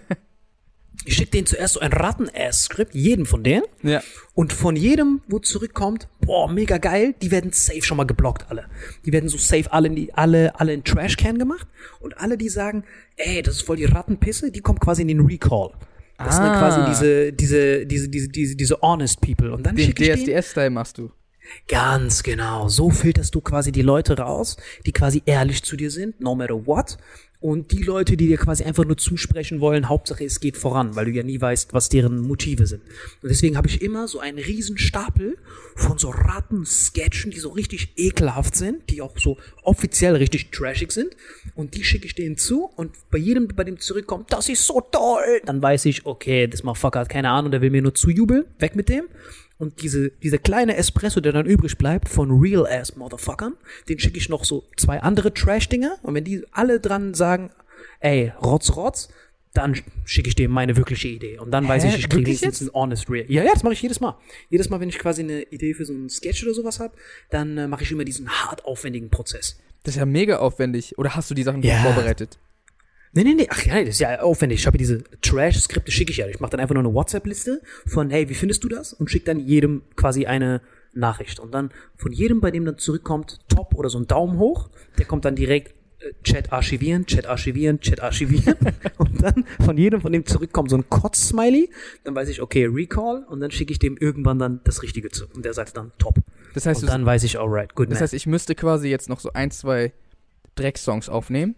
Ich 1.06 1.14
schicke 1.16 1.30
denen 1.30 1.46
zuerst 1.46 1.74
so 1.74 1.80
ein 1.80 1.92
Ratten-Ass-Skript, 1.92 2.94
jedem 2.94 3.24
von 3.24 3.42
denen. 3.42 3.64
Ja. 3.82 4.02
Und 4.34 4.52
von 4.52 4.76
jedem, 4.76 5.22
wo 5.28 5.38
zurückkommt, 5.38 6.08
boah, 6.20 6.50
mega 6.50 6.76
geil, 6.76 7.14
die 7.22 7.30
werden 7.30 7.52
safe 7.52 7.82
schon 7.82 7.96
mal 7.96 8.04
geblockt, 8.04 8.50
alle. 8.50 8.66
Die 9.06 9.12
werden 9.12 9.28
so 9.30 9.38
safe 9.38 9.72
alle 9.72 9.88
in 9.88 9.96
die, 9.96 10.12
alle, 10.12 10.60
alle 10.60 10.74
in 10.74 10.84
Trashcan 10.84 11.38
gemacht. 11.38 11.66
Und 12.00 12.18
alle, 12.18 12.36
die 12.36 12.50
sagen, 12.50 12.84
ey, 13.16 13.40
das 13.40 13.56
ist 13.56 13.62
voll 13.62 13.76
die 13.76 13.86
Rattenpisse, 13.86 14.50
die 14.50 14.60
kommen 14.60 14.78
quasi 14.78 15.00
in 15.00 15.08
den 15.08 15.20
Recall. 15.20 15.70
Das 16.24 16.36
sind 16.36 16.44
dann 16.44 16.54
Ah. 16.54 16.58
quasi 16.58 16.80
diese, 16.90 17.32
diese, 17.32 17.86
diese, 17.86 18.08
diese, 18.08 18.28
diese, 18.28 18.56
diese 18.56 18.80
honest 18.82 19.20
people. 19.20 19.52
Und 19.52 19.64
dann 19.64 19.74
Den 19.76 19.94
DSDS-Style 19.94 20.70
machst 20.70 20.98
du. 20.98 21.10
Ganz 21.66 22.22
genau. 22.22 22.68
So 22.68 22.90
filterst 22.90 23.34
du 23.34 23.40
quasi 23.40 23.72
die 23.72 23.82
Leute 23.82 24.16
raus, 24.18 24.56
die 24.86 24.92
quasi 24.92 25.22
ehrlich 25.26 25.62
zu 25.64 25.76
dir 25.76 25.90
sind, 25.90 26.20
no 26.20 26.34
matter 26.34 26.66
what. 26.66 26.96
Und 27.40 27.72
die 27.72 27.82
Leute, 27.82 28.18
die 28.18 28.26
dir 28.26 28.36
quasi 28.36 28.64
einfach 28.64 28.84
nur 28.84 28.98
zusprechen 28.98 29.60
wollen, 29.60 29.88
Hauptsache 29.88 30.24
es 30.24 30.40
geht 30.40 30.58
voran, 30.58 30.94
weil 30.94 31.06
du 31.06 31.12
ja 31.12 31.22
nie 31.22 31.40
weißt, 31.40 31.72
was 31.72 31.88
deren 31.88 32.18
Motive 32.20 32.66
sind. 32.66 32.82
Und 33.22 33.30
deswegen 33.30 33.56
habe 33.56 33.66
ich 33.66 33.80
immer 33.80 34.08
so 34.08 34.20
einen 34.20 34.38
riesen 34.38 34.76
Stapel 34.76 35.38
von 35.74 35.96
so 35.96 36.10
Ratten-Sketchen, 36.10 37.30
die 37.30 37.38
so 37.38 37.48
richtig 37.48 37.94
ekelhaft 37.96 38.56
sind, 38.56 38.90
die 38.90 39.00
auch 39.00 39.16
so 39.18 39.38
offiziell 39.62 40.16
richtig 40.16 40.50
trashig 40.50 40.92
sind. 40.92 41.16
Und 41.54 41.74
die 41.74 41.84
schicke 41.84 42.04
ich 42.04 42.14
denen 42.14 42.36
zu 42.36 42.64
und 42.76 42.92
bei 43.10 43.16
jedem, 43.16 43.48
bei 43.48 43.64
dem 43.64 43.80
zurückkommt, 43.80 44.30
das 44.30 44.50
ist 44.50 44.66
so 44.66 44.82
toll, 44.82 45.40
dann 45.46 45.62
weiß 45.62 45.86
ich, 45.86 46.04
okay, 46.04 46.46
das 46.46 46.62
Motherfucker 46.62 47.00
hat 47.00 47.08
keine 47.08 47.30
Ahnung, 47.30 47.50
der 47.50 47.62
will 47.62 47.70
mir 47.70 47.80
nur 47.80 47.94
zujubeln, 47.94 48.44
weg 48.58 48.76
mit 48.76 48.90
dem. 48.90 49.04
Und 49.60 49.82
diese, 49.82 50.10
diese 50.22 50.38
kleine 50.38 50.74
Espresso, 50.76 51.20
der 51.20 51.32
dann 51.32 51.44
übrig 51.46 51.76
bleibt 51.76 52.08
von 52.08 52.30
Real 52.40 52.66
Ass 52.66 52.96
Motherfuckern, 52.96 53.52
den 53.88 53.98
schicke 54.00 54.16
ich 54.18 54.28
noch 54.30 54.44
so 54.44 54.64
zwei 54.76 55.00
andere 55.02 55.32
Trash-Dinger. 55.34 55.98
Und 56.02 56.14
wenn 56.14 56.24
die 56.24 56.44
alle 56.50 56.80
dran 56.80 57.12
sagen, 57.14 57.50
ey, 58.00 58.32
Rotz, 58.42 58.74
Rotz, 58.74 59.10
dann 59.52 59.76
schicke 60.04 60.28
ich 60.28 60.34
dem 60.34 60.50
meine 60.50 60.76
wirkliche 60.76 61.08
Idee. 61.08 61.38
Und 61.38 61.50
dann 61.50 61.68
weiß 61.68 61.84
Hä? 61.84 61.88
ich, 61.90 61.98
ich 61.98 62.08
kriege 62.08 62.26
wenigstens 62.26 62.62
ein 62.62 62.72
honest 62.72 63.10
real. 63.10 63.26
Ja, 63.28 63.42
ja, 63.42 63.52
das 63.52 63.62
mache 63.62 63.74
ich 63.74 63.82
jedes 63.82 64.00
Mal. 64.00 64.16
Jedes 64.48 64.70
Mal, 64.70 64.80
wenn 64.80 64.88
ich 64.88 64.98
quasi 64.98 65.22
eine 65.22 65.42
Idee 65.42 65.74
für 65.74 65.84
so 65.84 65.92
einen 65.92 66.08
Sketch 66.08 66.42
oder 66.44 66.54
sowas 66.54 66.80
habe, 66.80 66.94
dann 67.30 67.58
äh, 67.58 67.68
mache 67.68 67.82
ich 67.82 67.92
immer 67.92 68.04
diesen 68.04 68.28
hart 68.28 68.64
aufwendigen 68.64 69.10
Prozess. 69.10 69.58
Das 69.82 69.94
ist 69.94 69.98
ja 69.98 70.06
mega 70.06 70.38
aufwendig. 70.38 70.96
Oder 70.98 71.14
hast 71.16 71.30
du 71.30 71.34
die 71.34 71.42
Sachen 71.42 71.62
Ja. 71.62 71.82
vorbereitet? 71.82 72.38
Nee, 73.12 73.24
nee, 73.24 73.34
nee, 73.34 73.48
ach 73.50 73.64
ja, 73.64 73.80
das 73.80 73.94
ist 73.94 74.00
ja 74.00 74.20
aufwendig. 74.20 74.60
Ich 74.60 74.66
habe 74.66 74.78
diese 74.78 75.02
Trash-Skripte, 75.20 75.90
schicke 75.90 76.12
ich 76.12 76.18
ja. 76.18 76.28
Ich 76.28 76.38
mache 76.38 76.52
dann 76.52 76.60
einfach 76.60 76.74
nur 76.74 76.84
eine 76.84 76.94
WhatsApp-Liste 76.94 77.60
von, 77.86 78.08
hey, 78.10 78.28
wie 78.28 78.34
findest 78.34 78.62
du 78.62 78.68
das? 78.68 78.92
Und 78.92 79.10
schicke 79.10 79.24
dann 79.26 79.40
jedem 79.40 79.82
quasi 79.96 80.26
eine 80.26 80.60
Nachricht. 80.92 81.40
Und 81.40 81.52
dann 81.52 81.70
von 81.96 82.12
jedem, 82.12 82.40
bei 82.40 82.52
dem 82.52 82.64
dann 82.64 82.78
zurückkommt, 82.78 83.40
top 83.48 83.74
oder 83.74 83.90
so 83.90 83.98
ein 83.98 84.06
Daumen 84.06 84.38
hoch, 84.38 84.70
der 84.98 85.06
kommt 85.06 85.24
dann 85.24 85.34
direkt 85.34 85.74
äh, 86.00 86.12
Chat 86.22 86.52
archivieren, 86.52 87.04
Chat 87.04 87.26
archivieren, 87.26 87.80
Chat 87.80 88.00
archivieren. 88.00 88.54
und 88.98 89.20
dann 89.20 89.44
von 89.64 89.76
jedem, 89.76 90.00
von 90.00 90.12
dem 90.12 90.24
zurückkommt 90.24 90.70
so 90.70 90.76
ein 90.76 90.88
Kotz-Smiley. 90.88 91.68
Dann 92.04 92.14
weiß 92.14 92.28
ich, 92.28 92.40
okay, 92.40 92.66
Recall. 92.66 93.24
Und 93.28 93.40
dann 93.40 93.50
schicke 93.50 93.72
ich 93.72 93.80
dem 93.80 93.96
irgendwann 93.96 94.38
dann 94.38 94.60
das 94.62 94.84
Richtige 94.84 95.08
zu. 95.10 95.26
Und 95.34 95.44
der 95.44 95.52
sagt 95.52 95.76
dann 95.76 95.90
top. 95.98 96.14
Das 96.54 96.64
heißt, 96.64 96.82
Und 96.82 96.88
dann 96.88 97.04
weiß 97.04 97.24
ich, 97.24 97.40
alright, 97.40 97.74
good 97.74 97.88
das 97.88 97.94
man. 97.94 98.02
heißt, 98.02 98.14
ich 98.14 98.26
müsste 98.26 98.54
quasi 98.54 98.88
jetzt 98.88 99.08
noch 99.08 99.18
so 99.18 99.32
ein, 99.32 99.50
zwei 99.50 99.92
Drecksongs 100.54 101.08
aufnehmen. 101.08 101.56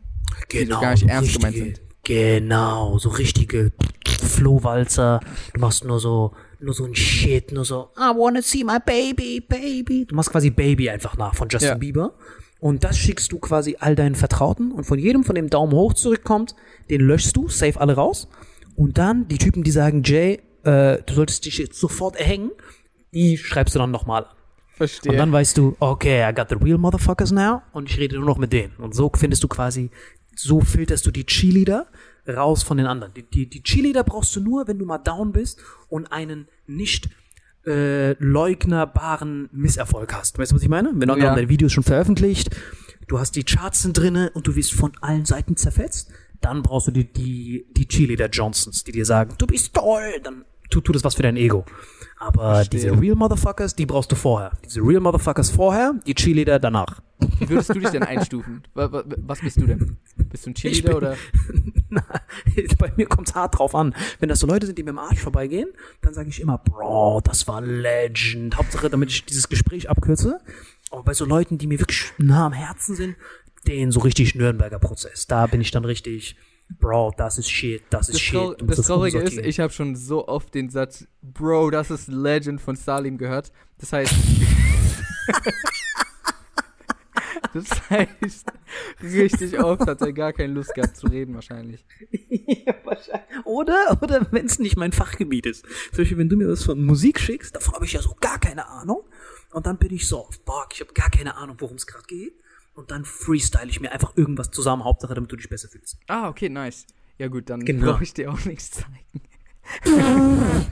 Genau, 0.48 0.80
gar 0.80 0.90
nicht 0.92 1.00
so 1.00 1.06
ernst 1.08 1.34
gemeint 1.34 1.54
richtige- 1.56 1.76
sind. 1.76 1.86
Genau, 2.04 2.98
so 2.98 3.10
richtige 3.10 3.72
Flohwalzer. 4.32 5.20
Du 5.54 5.60
machst 5.60 5.84
nur 5.84 6.00
so, 6.00 6.32
nur 6.60 6.74
so 6.74 6.84
ein 6.84 6.94
Shit, 6.94 7.52
nur 7.52 7.64
so, 7.64 7.90
I 7.96 8.10
wanna 8.16 8.42
see 8.42 8.64
my 8.64 8.78
baby, 8.84 9.40
baby. 9.40 10.06
Du 10.06 10.14
machst 10.14 10.30
quasi 10.30 10.50
Baby 10.50 10.90
einfach 10.90 11.16
nach 11.16 11.34
von 11.34 11.48
Justin 11.48 11.68
Ja. 11.70 11.74
Bieber. 11.76 12.14
Und 12.60 12.84
das 12.84 12.96
schickst 12.96 13.32
du 13.32 13.38
quasi 13.38 13.76
all 13.80 13.94
deinen 13.96 14.14
Vertrauten. 14.14 14.70
Und 14.72 14.84
von 14.84 14.98
jedem 14.98 15.24
von 15.24 15.34
dem 15.34 15.50
Daumen 15.50 15.72
hoch 15.72 15.94
zurückkommt, 15.94 16.54
den 16.90 17.00
löschst 17.00 17.36
du, 17.36 17.48
save 17.48 17.80
alle 17.80 17.94
raus. 17.94 18.28
Und 18.76 18.98
dann 18.98 19.26
die 19.28 19.38
Typen, 19.38 19.62
die 19.64 19.70
sagen, 19.72 20.02
Jay, 20.04 20.40
äh, 20.64 20.98
du 21.04 21.14
solltest 21.14 21.44
dich 21.44 21.58
jetzt 21.58 21.78
sofort 21.78 22.16
erhängen, 22.16 22.50
die 23.12 23.36
schreibst 23.36 23.74
du 23.74 23.78
dann 23.80 23.90
nochmal 23.90 24.24
an. 24.24 24.30
Verstehe. 24.88 25.12
Und 25.12 25.18
dann 25.18 25.32
weißt 25.32 25.56
du, 25.58 25.76
okay, 25.78 26.28
I 26.28 26.34
got 26.34 26.48
the 26.48 26.56
real 26.56 26.78
motherfuckers 26.78 27.30
now 27.30 27.62
und 27.72 27.88
ich 27.90 27.98
rede 27.98 28.16
nur 28.16 28.26
noch 28.26 28.38
mit 28.38 28.52
denen. 28.52 28.74
Und 28.78 28.94
so 28.94 29.10
findest 29.14 29.42
du 29.44 29.48
quasi, 29.48 29.90
so 30.34 30.60
filterst 30.60 31.06
du 31.06 31.10
die 31.10 31.24
Cheerleader 31.24 31.86
raus 32.28 32.62
von 32.62 32.76
den 32.76 32.86
anderen. 32.86 33.12
Die, 33.14 33.22
die, 33.22 33.46
die 33.48 33.62
Cheerleader 33.62 34.04
brauchst 34.04 34.34
du 34.36 34.40
nur, 34.40 34.66
wenn 34.66 34.78
du 34.78 34.84
mal 34.86 34.98
down 34.98 35.32
bist 35.32 35.60
und 35.88 36.10
einen 36.12 36.48
nicht 36.66 37.08
äh, 37.66 38.12
leugnerbaren 38.22 39.48
Misserfolg 39.52 40.12
hast. 40.14 40.38
Weißt 40.38 40.52
du, 40.52 40.56
was 40.56 40.62
ich 40.62 40.68
meine? 40.68 40.90
Wenn 40.94 41.08
du 41.08 41.16
Ja. 41.16 41.34
dein 41.34 41.48
Video 41.48 41.66
ist 41.66 41.72
schon 41.74 41.84
veröffentlicht, 41.84 42.50
du 43.08 43.18
hast 43.18 43.36
die 43.36 43.44
Charts 43.44 43.82
sind 43.82 43.96
drinne 43.96 44.30
und 44.34 44.46
du 44.46 44.56
wirst 44.56 44.72
von 44.72 44.92
allen 45.00 45.24
Seiten 45.24 45.56
zerfetzt, 45.56 46.10
dann 46.40 46.62
brauchst 46.62 46.88
du 46.88 46.90
die, 46.90 47.04
die, 47.04 47.66
die 47.70 47.86
Cheerleader 47.86 48.28
Johnsons, 48.28 48.82
die 48.84 48.92
dir 48.92 49.04
sagen, 49.04 49.34
du 49.38 49.46
bist 49.46 49.74
toll, 49.74 50.14
dann 50.24 50.44
tu, 50.70 50.80
tu 50.80 50.92
das 50.92 51.04
was 51.04 51.14
für 51.14 51.22
dein 51.22 51.36
Ego. 51.36 51.64
Aber 52.24 52.64
diese 52.64 52.92
Real 53.00 53.16
Motherfuckers, 53.16 53.74
die 53.74 53.84
brauchst 53.86 54.12
du 54.12 54.16
vorher. 54.16 54.52
Diese 54.64 54.80
Real 54.80 55.00
Motherfuckers 55.00 55.50
vorher, 55.50 55.94
die 56.06 56.14
Cheerleader 56.14 56.58
danach. 56.60 57.00
Wie 57.38 57.48
würdest 57.48 57.70
du 57.74 57.80
dich 57.80 57.90
denn 57.90 58.02
einstufen? 58.04 58.62
Wa- 58.74 58.92
wa- 58.92 59.04
Was 59.26 59.40
bist 59.40 59.56
du 59.56 59.66
denn? 59.66 59.96
Bist 60.16 60.46
du 60.46 60.50
ein 60.50 60.54
Cheerleader 60.54 60.88
bin- 60.88 60.96
oder? 60.96 61.16
Na, 61.90 62.04
bei 62.78 62.92
mir 62.96 63.06
kommt's 63.06 63.34
hart 63.34 63.58
drauf 63.58 63.74
an. 63.74 63.94
Wenn 64.20 64.28
das 64.28 64.38
so 64.40 64.46
Leute 64.46 64.66
sind, 64.66 64.78
die 64.78 64.82
mir 64.84 64.90
im 64.90 64.98
Arsch 64.98 65.20
vorbeigehen, 65.20 65.68
dann 66.00 66.14
sage 66.14 66.28
ich 66.28 66.40
immer, 66.40 66.58
Bro, 66.58 67.20
das 67.24 67.46
war 67.48 67.60
Legend. 67.60 68.56
Hauptsache, 68.56 68.88
damit 68.88 69.10
ich 69.10 69.24
dieses 69.24 69.48
Gespräch 69.48 69.90
abkürze. 69.90 70.38
Aber 70.90 71.02
bei 71.02 71.14
so 71.14 71.24
Leuten, 71.24 71.58
die 71.58 71.66
mir 71.66 71.80
wirklich 71.80 72.12
nah 72.18 72.46
am 72.46 72.52
Herzen 72.52 72.94
sind, 72.94 73.16
den 73.66 73.90
so 73.90 74.00
richtig 74.00 74.34
Nürnberger 74.34 74.78
Prozess. 74.78 75.26
Da 75.26 75.46
bin 75.46 75.60
ich 75.60 75.70
dann 75.70 75.84
richtig, 75.84 76.36
Bro, 76.78 77.12
das 77.16 77.38
ist 77.38 77.50
Shit, 77.50 77.82
das 77.90 78.08
ist 78.08 78.14
Das, 78.14 78.20
Shit. 78.20 78.34
Trau 78.34 78.54
musst 78.64 78.78
das 78.78 78.86
Traurige 78.86 79.18
ist, 79.18 79.38
ich 79.38 79.60
habe 79.60 79.72
schon 79.72 79.96
so 79.96 80.28
oft 80.28 80.54
den 80.54 80.70
Satz, 80.70 81.06
Bro, 81.22 81.70
das 81.70 81.90
ist 81.90 82.08
Legend 82.08 82.60
von 82.60 82.76
Salim 82.76 83.18
gehört. 83.18 83.52
Das 83.78 83.92
heißt. 83.92 84.14
das 87.54 87.90
heißt, 87.90 88.46
richtig 89.02 89.58
oft 89.58 89.86
hat 89.86 90.00
er 90.00 90.12
gar 90.12 90.32
keine 90.32 90.52
Lust 90.52 90.74
gehabt 90.74 90.96
zu 90.96 91.06
reden, 91.06 91.34
wahrscheinlich. 91.34 91.84
Ja, 92.28 92.74
wahrscheinlich. 92.84 93.44
Oder, 93.44 93.98
oder 94.00 94.26
wenn 94.30 94.46
es 94.46 94.58
nicht 94.58 94.76
mein 94.76 94.92
Fachgebiet 94.92 95.46
ist. 95.46 95.64
Zum 95.90 95.98
Beispiel, 95.98 96.18
wenn 96.18 96.28
du 96.28 96.36
mir 96.36 96.48
was 96.48 96.64
von 96.64 96.84
Musik 96.84 97.20
schickst, 97.20 97.54
davon 97.54 97.74
habe 97.74 97.84
ich 97.84 97.92
ja 97.92 98.02
so 98.02 98.16
gar 98.20 98.38
keine 98.38 98.66
Ahnung. 98.68 99.02
Und 99.50 99.66
dann 99.66 99.78
bin 99.78 99.92
ich 99.92 100.08
so, 100.08 100.28
fuck, 100.46 100.68
ich 100.72 100.80
habe 100.80 100.92
gar 100.92 101.10
keine 101.10 101.36
Ahnung, 101.36 101.56
worum 101.58 101.76
es 101.76 101.86
gerade 101.86 102.04
geht. 102.06 102.41
Und 102.74 102.90
dann 102.90 103.04
freestyle 103.04 103.68
ich 103.68 103.80
mir 103.80 103.92
einfach 103.92 104.16
irgendwas 104.16 104.50
zusammen, 104.50 104.84
Hauptsache, 104.84 105.14
damit 105.14 105.30
du 105.30 105.36
dich 105.36 105.48
besser 105.48 105.68
fühlst. 105.68 105.98
Ah, 106.08 106.28
okay, 106.28 106.48
nice. 106.48 106.86
Ja 107.18 107.28
gut, 107.28 107.50
dann 107.50 107.64
Genau. 107.64 107.92
brauche 107.92 108.02
ich 108.04 108.14
dir 108.14 108.32
auch 108.32 108.44
nichts 108.44 108.70
zeigen. 108.70 109.20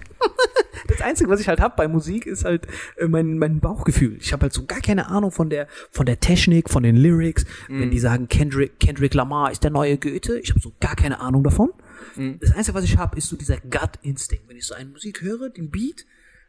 Das 0.88 1.00
Einzige, 1.02 1.30
was 1.30 1.40
ich 1.40 1.46
halt 1.48 1.60
hab 1.60 1.76
bei 1.76 1.86
Musik, 1.88 2.26
ist 2.26 2.44
halt 2.44 2.66
äh, 2.96 3.06
mein, 3.06 3.38
mein 3.38 3.60
Bauchgefühl. 3.60 4.16
Ich 4.20 4.32
habe 4.32 4.42
halt 4.42 4.52
so 4.52 4.66
gar 4.66 4.80
keine 4.80 5.06
Ahnung 5.08 5.30
von 5.30 5.48
der, 5.48 5.68
von 5.90 6.04
der 6.04 6.18
Technik, 6.20 6.68
von 6.68 6.82
den 6.82 6.96
Lyrics. 6.96 7.44
Wenn 7.68 7.90
die 7.90 7.98
sagen, 8.00 8.28
Kendrick, 8.28 8.80
Kendrick 8.80 9.14
Lamar 9.14 9.52
ist 9.52 9.62
der 9.62 9.70
neue 9.70 9.96
Goethe, 9.98 10.38
ich 10.40 10.50
habe 10.50 10.60
so 10.60 10.72
gar 10.80 10.96
keine 10.96 11.20
Ahnung 11.20 11.44
davon. 11.44 11.70
Das 12.40 12.52
Einzige, 12.54 12.74
was 12.74 12.84
ich 12.84 12.96
habe, 12.98 13.16
ist 13.16 13.28
so 13.28 13.36
dieser 13.36 13.58
Gut-Instinct. 13.58 14.48
Wenn 14.48 14.56
ich 14.56 14.66
so 14.66 14.74
eine 14.74 14.90
Musik 14.90 15.22
höre, 15.22 15.48
den 15.50 15.70
Beat, 15.70 16.06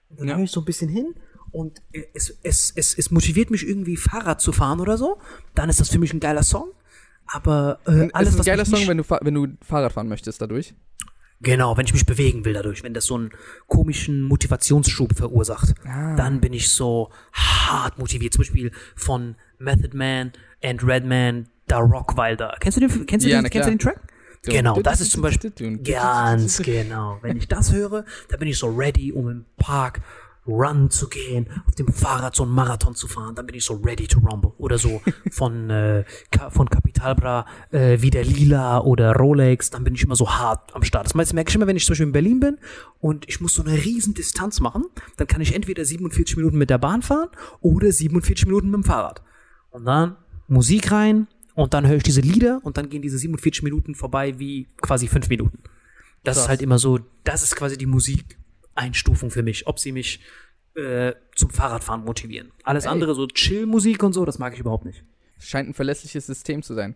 dann 0.10 0.28
höre 0.28 0.40
ich 0.40 0.52
so 0.52 0.62
ein 0.62 0.66
bisschen 0.66 0.90
hin 0.90 1.14
und 1.52 1.82
es, 2.14 2.38
es, 2.44 2.72
es, 2.76 2.98
es 2.98 3.12
motiviert 3.12 3.52
mich 3.52 3.68
irgendwie 3.68 3.98
Fahrrad 3.98 4.42
zu 4.42 4.52
fahren 4.52 4.80
oder 4.80 4.98
so, 4.98 5.20
dann 5.56 5.70
ist 5.70 5.80
das 5.80 5.90
für 5.90 6.00
mich 6.00 6.14
ein 6.14 6.20
geiler 6.20 6.44
Song. 6.44 6.70
Aber 7.28 7.80
äh, 7.86 8.10
Alles 8.14 8.30
ist 8.30 8.36
ein 8.36 8.40
was 8.40 8.46
geiler 8.46 8.66
Song, 8.66 8.88
wenn 8.88 8.98
du, 8.98 9.04
wenn 9.22 9.34
du 9.34 9.48
Fahrrad 9.66 9.94
fahren 9.94 10.08
möchtest 10.10 10.42
dadurch. 10.42 10.74
Genau, 11.44 11.76
wenn 11.76 11.86
ich 11.86 11.94
mich 11.94 12.06
bewegen 12.06 12.46
will 12.46 12.54
dadurch, 12.54 12.84
wenn 12.84 12.94
das 12.94 13.06
so 13.06 13.16
einen 13.16 13.32
komischen 13.68 14.22
Motivationsschub 14.24 15.16
verursacht, 15.18 15.74
Ah. 15.86 16.16
dann 16.16 16.40
bin 16.40 16.54
ich 16.54 16.70
so 16.72 17.10
hart 17.34 17.98
motiviert. 17.98 18.34
Zum 18.34 18.42
Beispiel 18.42 18.72
von 18.96 19.36
Method 19.58 19.96
Man, 19.98 20.34
and 20.64 20.84
Redman, 20.84 21.48
Da 21.68 21.80
Rockwilder. 21.80 22.58
Kennst 22.60 22.78
du 22.78 22.88
den, 22.88 23.06
kennst 23.08 23.26
du 23.26 23.30
Ja, 23.30 23.42
den, 23.42 23.50
kennst 23.50 23.68
du 23.68 23.72
den. 23.72 23.80
Track? 23.80 24.02
Genau, 24.44 24.82
das 24.82 25.02
ist 25.02 25.12
zum 25.12 25.22
Beispiel 25.22 25.52
ganz 25.84 26.62
genau. 26.62 27.18
Wenn 27.22 27.38
ich 27.38 27.48
das 27.48 27.72
höre, 27.72 28.06
da 28.30 28.38
bin 28.38 28.48
ich 28.48 28.58
so 28.58 28.68
ready, 28.68 29.12
um 29.12 29.30
im 29.30 29.46
Park 29.58 30.02
Run 30.48 30.90
zu 30.90 31.08
gehen, 31.08 31.48
auf 31.68 31.76
dem 31.76 31.88
Fahrrad 31.88 32.36
so 32.36 32.42
einen 32.44 32.52
Marathon 32.52 32.96
zu 32.96 33.08
fahren, 33.08 33.36
dann 33.36 33.46
bin 33.46 33.56
ich 33.56 33.64
so 33.64 33.76
ready 33.76 34.08
to 34.08 34.20
rumble. 34.20 34.54
Oder 34.58 34.78
so 34.80 35.02
von, 35.32 35.70
äh, 35.70 36.04
Ka- 36.32 36.50
von 36.50 36.68
Capitalbra 36.70 37.46
äh, 37.72 38.02
wie 38.02 38.10
der 38.10 38.26
Lila 38.26 38.80
oder 38.82 39.14
Rolex, 39.16 39.70
dann 39.70 39.84
bin 39.84 39.94
ich 39.94 40.04
immer 40.04 40.16
so 40.16 40.30
hart 40.32 40.74
am 40.76 40.84
Start. 40.84 41.06
Das 41.06 41.14
meiste 41.14 41.36
merke 41.36 41.50
ich 41.50 41.56
immer, 41.56 41.68
wenn 41.68 41.76
ich 41.78 41.86
zum 41.86 41.94
Beispiel 41.94 42.08
in 42.08 42.12
Berlin 42.12 42.40
bin 42.40 42.58
und 43.00 43.30
ich 43.30 43.40
muss 43.40 43.54
so 43.54 43.62
eine 43.64 43.74
riesen 43.74 44.14
Distanz 44.16 44.60
machen, 44.60 44.86
dann 45.18 45.28
kann 45.28 45.42
ich 45.42 45.54
entweder 45.54 45.86
47 45.86 46.38
Minuten 46.38 46.58
mit 46.58 46.70
der 46.72 46.80
Bahn 46.80 47.02
fahren 47.04 47.30
oder 47.62 47.92
47 47.92 48.48
Minuten 48.48 48.68
mit 48.72 48.76
dem 48.78 48.84
Fahrrad. 48.84 49.22
Und 49.70 49.86
dann 49.86 50.16
Musik 50.48 50.92
rein 50.92 51.28
und 51.54 51.74
dann 51.76 51.88
höre 51.88 51.98
ich 51.98 52.04
diese 52.04 52.22
Lieder 52.22 52.62
und 52.64 52.78
dann 52.78 52.90
gehen 52.90 53.02
diese 53.04 53.18
47 53.20 53.62
Minuten 53.62 53.94
vorbei 53.94 54.40
wie 54.40 54.68
quasi 54.82 55.08
fünf 55.08 55.30
Minuten. 55.30 55.60
Das 56.24 56.38
ist 56.38 56.50
halt 56.50 56.62
immer 56.62 56.78
so, 56.80 57.00
das 57.24 57.44
ist 57.44 57.56
quasi 57.56 57.78
die 57.78 57.86
Musikeinstufung 58.76 59.32
für 59.32 59.44
mich, 59.44 59.68
ob 59.68 59.80
sie 59.80 59.92
mich 59.92 60.20
äh, 60.76 61.14
zum 61.36 61.50
Fahrradfahren 61.50 62.04
motivieren. 62.04 62.52
Alles 62.64 62.88
andere, 62.88 63.14
so 63.16 63.28
Chill-Musik 63.28 64.04
und 64.04 64.14
so, 64.14 64.26
das 64.26 64.40
mag 64.40 64.54
ich 64.54 64.60
überhaupt 64.60 64.86
nicht. 64.86 65.04
Scheint 65.40 65.70
ein 65.70 65.74
verlässliches 65.74 66.26
System 66.28 66.64
zu 66.64 66.74
sein. 66.74 66.96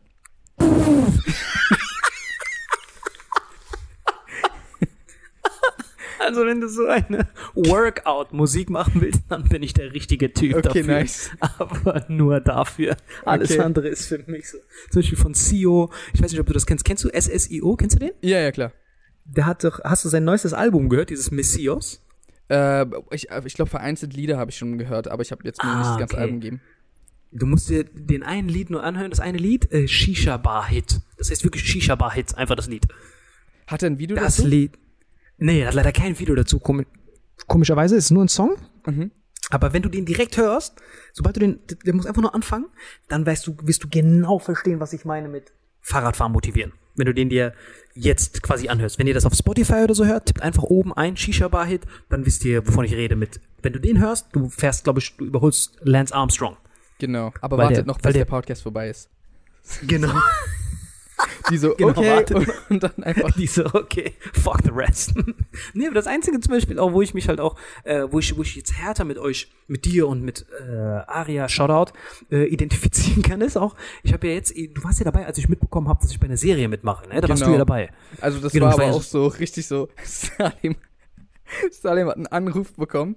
Also 6.18 6.46
wenn 6.46 6.62
du 6.62 6.70
so 6.70 6.86
eine 6.88 7.28
Workout-Musik 7.56 8.70
machen 8.70 9.02
willst, 9.02 9.22
dann 9.30 9.44
bin 9.50 9.62
ich 9.62 9.74
der 9.74 9.94
richtige 9.94 10.32
Typ 10.34 10.54
Okay, 10.56 10.62
dafür. 10.64 10.84
nice. 10.86 11.30
Aber 11.40 12.06
nur 12.08 12.40
dafür. 12.40 12.96
Alles 13.26 13.52
Okay. 13.52 13.60
andere 13.60 13.90
ist 13.90 14.08
für 14.08 14.20
mich 14.26 14.50
so. 14.50 14.58
Zum 14.92 15.02
Beispiel 15.02 15.18
von 15.18 15.34
Sio, 15.34 15.92
ich 16.14 16.24
weiß 16.24 16.32
nicht, 16.32 16.40
ob 16.40 16.48
du 16.48 16.54
das 16.54 16.66
kennst. 16.66 16.86
Kennst 16.86 17.04
du 17.04 17.10
SSIO? 17.10 17.76
Kennst 17.76 17.96
du 17.96 18.00
den? 18.00 18.12
Ja, 18.22 18.40
ja, 18.40 18.52
klar. 18.52 18.72
Der 19.26 19.46
hat 19.46 19.64
doch, 19.64 19.80
hast 19.84 20.06
du 20.06 20.10
sein 20.10 20.24
neuestes 20.24 20.54
Album 20.54 20.88
gehört, 20.90 21.10
dieses 21.10 21.32
Messios? 21.32 22.02
Äh, 22.48 22.86
ich 23.12 23.28
ich 23.46 23.54
glaube, 23.56 23.70
vereinzelt 23.72 24.14
Lieder 24.14 24.38
habe 24.38 24.52
ich 24.52 24.58
schon 24.58 24.78
gehört, 24.78 25.08
aber 25.08 25.22
ich 25.24 25.32
habe 25.32 25.44
jetzt 25.44 25.64
mir 25.64 25.70
Ah, 25.70 25.78
nicht 25.80 25.90
das 25.90 25.98
ganze 25.98 26.14
okay. 26.16 26.24
Album 26.24 26.40
gegeben. 26.40 26.62
Du 27.32 27.46
musst 27.48 27.70
dir 27.70 27.84
den 27.84 28.24
einen 28.24 28.48
Lied 28.48 28.70
nur 28.70 28.84
anhören, 28.84 29.10
das 29.10 29.20
eine 29.20 29.38
Lied, 29.38 29.72
äh, 29.72 29.88
Shisha 29.88 30.38
Bar 30.38 30.68
Hit. 30.68 31.02
Das 31.18 31.32
heißt 31.32 31.44
wirklich 31.44 31.64
Shisha 31.64 31.96
Bar 31.96 32.14
Hit, 32.14 32.38
einfach 32.38 32.56
das 32.56 32.68
Lied. 32.68 32.88
Hat 33.68 33.82
er 33.84 33.90
ein 33.90 33.98
Video 34.00 34.16
Das 34.16 34.38
dazu? 34.38 34.48
Lied. 34.48 34.78
Nee, 35.38 35.62
er 35.62 35.68
hat 35.68 35.74
leider 35.74 35.92
kein 35.92 36.18
Video 36.18 36.36
dazu. 36.36 36.60
Komi 36.60 36.86
komischerweise 37.48 37.96
ist 37.96 38.06
es 38.06 38.12
nur 38.12 38.24
ein 38.24 38.30
Song. 38.30 38.56
Mhm. 38.86 39.12
Aber 39.50 39.74
wenn 39.74 39.82
du 39.82 39.90
den 39.90 40.06
direkt 40.06 40.38
hörst, 40.38 40.76
sobald 41.14 41.36
du 41.36 41.40
den, 41.42 41.60
der 41.86 41.94
muss 41.94 42.06
einfach 42.06 42.22
nur 42.22 42.34
anfangen, 42.34 42.68
dann 43.10 43.26
weißt 43.26 43.46
du, 43.48 43.56
wirst 43.64 43.84
du 43.84 43.90
genau 43.90 44.40
verstehen, 44.40 44.80
was 44.80 44.94
ich 44.94 45.04
meine 45.06 45.28
mit 45.28 45.52
Fahrradfahren 45.86 46.32
motivieren. 46.34 46.74
Wenn 46.96 47.06
du 47.06 47.14
den 47.14 47.30
dir 47.30 47.54
jetzt 47.94 48.42
quasi 48.42 48.70
anhörst. 48.70 48.98
Wenn 49.00 49.08
ihr 49.08 49.14
das 49.14 49.26
auf 49.26 49.34
Spotify 49.34 49.84
oder 49.84 49.94
so 49.96 50.06
hört, 50.06 50.26
tippt 50.28 50.42
einfach 50.42 50.64
oben 50.64 50.92
ein 50.94 51.16
Shisha 51.16 51.48
Bar 51.48 51.66
Hit, 51.66 51.84
dann 52.10 52.26
wisst 52.26 52.44
ihr, 52.46 52.66
wovon 52.68 52.86
ich 52.86 52.94
rede 52.94 53.16
mit. 53.16 53.40
Wenn 53.62 53.74
du 53.74 53.80
den 53.80 54.00
hörst, 54.02 54.28
du 54.34 54.50
fährst, 54.50 54.84
glaube 54.86 55.00
ich, 55.00 55.16
du 55.18 55.26
überholst 55.26 55.78
Lance 55.82 56.14
Armstrong. 56.16 56.58
Genau. 57.00 57.34
Aber 57.42 57.58
Weil 57.58 57.64
wartet 57.66 57.78
der- 57.80 57.86
noch, 57.86 57.96
weil 57.98 58.12
bis 58.12 58.14
der, 58.14 58.26
der- 58.26 58.30
Podcast 58.30 58.64
vorbei 58.64 58.90
ist. 58.90 59.10
Genau. 59.88 60.14
Die 61.50 61.58
so, 61.58 61.74
Genau, 61.76 61.90
okay, 61.92 62.34
und, 62.34 62.48
und 62.70 62.84
dann 62.84 63.04
einfach. 63.04 63.32
Die 63.36 63.48
so, 63.48 63.66
okay, 63.66 64.14
fuck 64.34 64.60
the 64.64 64.72
rest. 64.72 65.14
nee, 65.74 65.86
aber 65.86 65.96
das 65.96 66.08
Einzige 66.08 66.40
zum 66.40 66.52
Beispiel 66.52 66.80
auch, 66.80 66.94
wo 66.94 67.02
ich 67.02 67.14
mich 67.14 67.28
halt 67.28 67.40
auch, 67.40 67.58
äh, 67.84 68.04
wo 68.10 68.20
ich, 68.20 68.36
wo 68.38 68.42
ich 68.42 68.56
jetzt 68.56 68.74
härter 68.78 69.04
mit 69.06 69.18
euch, 69.18 69.52
mit 69.68 69.86
dir 69.86 70.08
und 70.08 70.22
mit 70.24 70.46
äh, 70.60 70.72
Aria, 70.72 71.48
Shoutout, 71.50 71.92
äh, 72.32 72.46
identifizieren 72.46 73.24
kann, 73.24 73.42
ist 73.42 73.58
auch, 73.58 73.76
ich 74.04 74.14
habe 74.14 74.28
ja 74.28 74.34
jetzt, 74.34 74.56
du 74.56 74.84
warst 74.84 75.00
ja 75.00 75.06
dabei, 75.06 75.26
als 75.26 75.38
ich 75.38 75.50
mitbekommen 75.50 75.88
habe, 75.88 76.00
dass 76.02 76.12
ich 76.12 76.20
bei 76.20 76.26
einer 76.28 76.38
Serie 76.38 76.68
mitmache, 76.68 77.08
ne? 77.08 77.22
Da 77.22 77.30
warst 77.30 77.42
du 77.42 77.46
Genau. 77.46 77.54
ja 77.58 77.60
dabei. 77.60 77.90
Also 78.22 78.40
das 78.40 78.54
Genau, 78.54 78.68
war 78.68 78.74
aber 78.74 78.86
auch 78.86 79.02
so 79.04 79.28
richtig 79.28 79.68
so, 79.68 79.90
Salim, 80.04 80.76
Salim 81.72 82.08
hat 82.08 82.16
einen 82.18 82.28
Anruf 82.28 82.74
bekommen. 82.74 83.16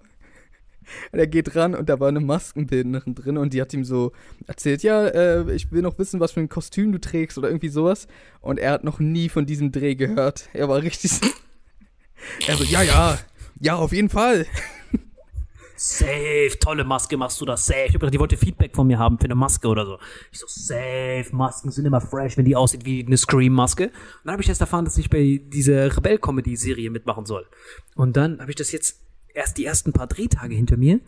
Und 1.12 1.18
er 1.18 1.26
geht 1.26 1.54
ran 1.56 1.74
und 1.74 1.88
da 1.88 2.00
war 2.00 2.08
eine 2.08 2.20
Maskenbildnerin 2.20 3.14
drin 3.14 3.38
und 3.38 3.52
die 3.52 3.60
hat 3.60 3.72
ihm 3.72 3.84
so 3.84 4.12
erzählt, 4.46 4.82
ja, 4.82 5.06
äh, 5.06 5.52
ich 5.52 5.70
will 5.72 5.82
noch 5.82 5.98
wissen, 5.98 6.20
was 6.20 6.32
für 6.32 6.40
ein 6.40 6.48
Kostüm 6.48 6.92
du 6.92 7.00
trägst 7.00 7.38
oder 7.38 7.48
irgendwie 7.48 7.68
sowas. 7.68 8.06
Und 8.40 8.58
er 8.58 8.72
hat 8.72 8.84
noch 8.84 8.98
nie 8.98 9.28
von 9.28 9.46
diesem 9.46 9.72
Dreh 9.72 9.94
gehört. 9.94 10.48
Er 10.52 10.68
war 10.68 10.82
richtig 10.82 11.12
er 12.46 12.56
so, 12.56 12.64
ja, 12.64 12.82
ja, 12.82 13.18
ja, 13.60 13.76
auf 13.76 13.92
jeden 13.92 14.08
Fall. 14.08 14.46
Safe, 15.80 16.50
tolle 16.58 16.82
Maske 16.82 17.16
machst 17.16 17.40
du 17.40 17.44
das, 17.44 17.64
safe. 17.64 17.84
Ich 17.86 17.94
hab 17.94 18.00
gedacht, 18.00 18.14
die 18.14 18.18
wollte 18.18 18.36
Feedback 18.36 18.74
von 18.74 18.88
mir 18.88 18.98
haben 18.98 19.16
für 19.16 19.26
eine 19.26 19.36
Maske 19.36 19.68
oder 19.68 19.86
so. 19.86 19.98
Ich 20.32 20.40
so, 20.40 20.46
safe, 20.48 21.28
Masken 21.30 21.70
sind 21.70 21.86
immer 21.86 22.00
fresh, 22.00 22.36
wenn 22.36 22.44
die 22.44 22.56
aussieht 22.56 22.84
wie 22.84 23.06
eine 23.06 23.16
Scream-Maske. 23.16 23.84
Und 23.84 23.92
dann 24.24 24.32
habe 24.32 24.42
ich 24.42 24.48
erst 24.48 24.60
erfahren, 24.60 24.84
dass 24.84 24.98
ich 24.98 25.08
bei 25.08 25.40
dieser 25.44 25.96
Rebell-Comedy-Serie 25.96 26.90
mitmachen 26.90 27.26
soll. 27.26 27.46
Und 27.94 28.16
dann 28.16 28.40
habe 28.40 28.50
ich 28.50 28.56
das 28.56 28.72
jetzt 28.72 29.07
erst 29.34 29.58
die 29.58 29.64
ersten 29.64 29.92
paar 29.92 30.06
Drehtage 30.06 30.54
hinter 30.54 30.76
mir. 30.76 31.00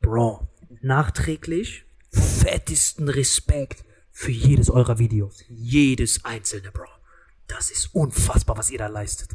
Bro, 0.00 0.48
nachträglich 0.80 1.84
fettesten 2.10 3.08
Respekt 3.08 3.84
für 4.10 4.30
jedes 4.30 4.70
eurer 4.70 4.98
Videos. 4.98 5.44
Jedes 5.48 6.24
einzelne, 6.24 6.70
Bro. 6.70 6.88
Das 7.46 7.70
ist 7.70 7.94
unfassbar, 7.94 8.56
was 8.56 8.70
ihr 8.70 8.78
da 8.78 8.86
leistet. 8.86 9.30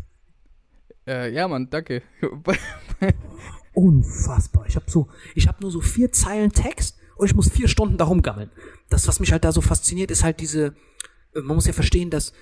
Äh, 1.05 1.34
ja, 1.34 1.47
Mann, 1.47 1.69
danke. 1.69 2.03
unfassbar. 3.73 4.65
Ich 4.68 4.76
habe 4.76 4.89
so, 4.89 5.07
ich 5.35 5.47
habe 5.47 5.59
nur 5.61 5.72
so 5.72 5.81
vier 5.81 6.11
Zeilen 6.11 6.51
Text 6.51 6.97
und 7.15 7.27
ich 7.27 7.35
muss 7.35 7.49
vier 7.49 7.68
Stunden 7.68 7.97
da 7.97 8.05
rumgammeln. 8.05 8.51
Das, 8.89 9.07
was 9.07 9.19
mich 9.19 9.31
halt 9.31 9.43
da 9.43 9.51
so 9.51 9.61
fasziniert, 9.61 10.11
ist 10.11 10.23
halt 10.23 10.39
diese, 10.39 10.76
äh, 11.34 11.41
man 11.41 11.55
muss 11.55 11.68
ja 11.68 11.73
verstehen, 11.73 12.09
dass 12.09 12.34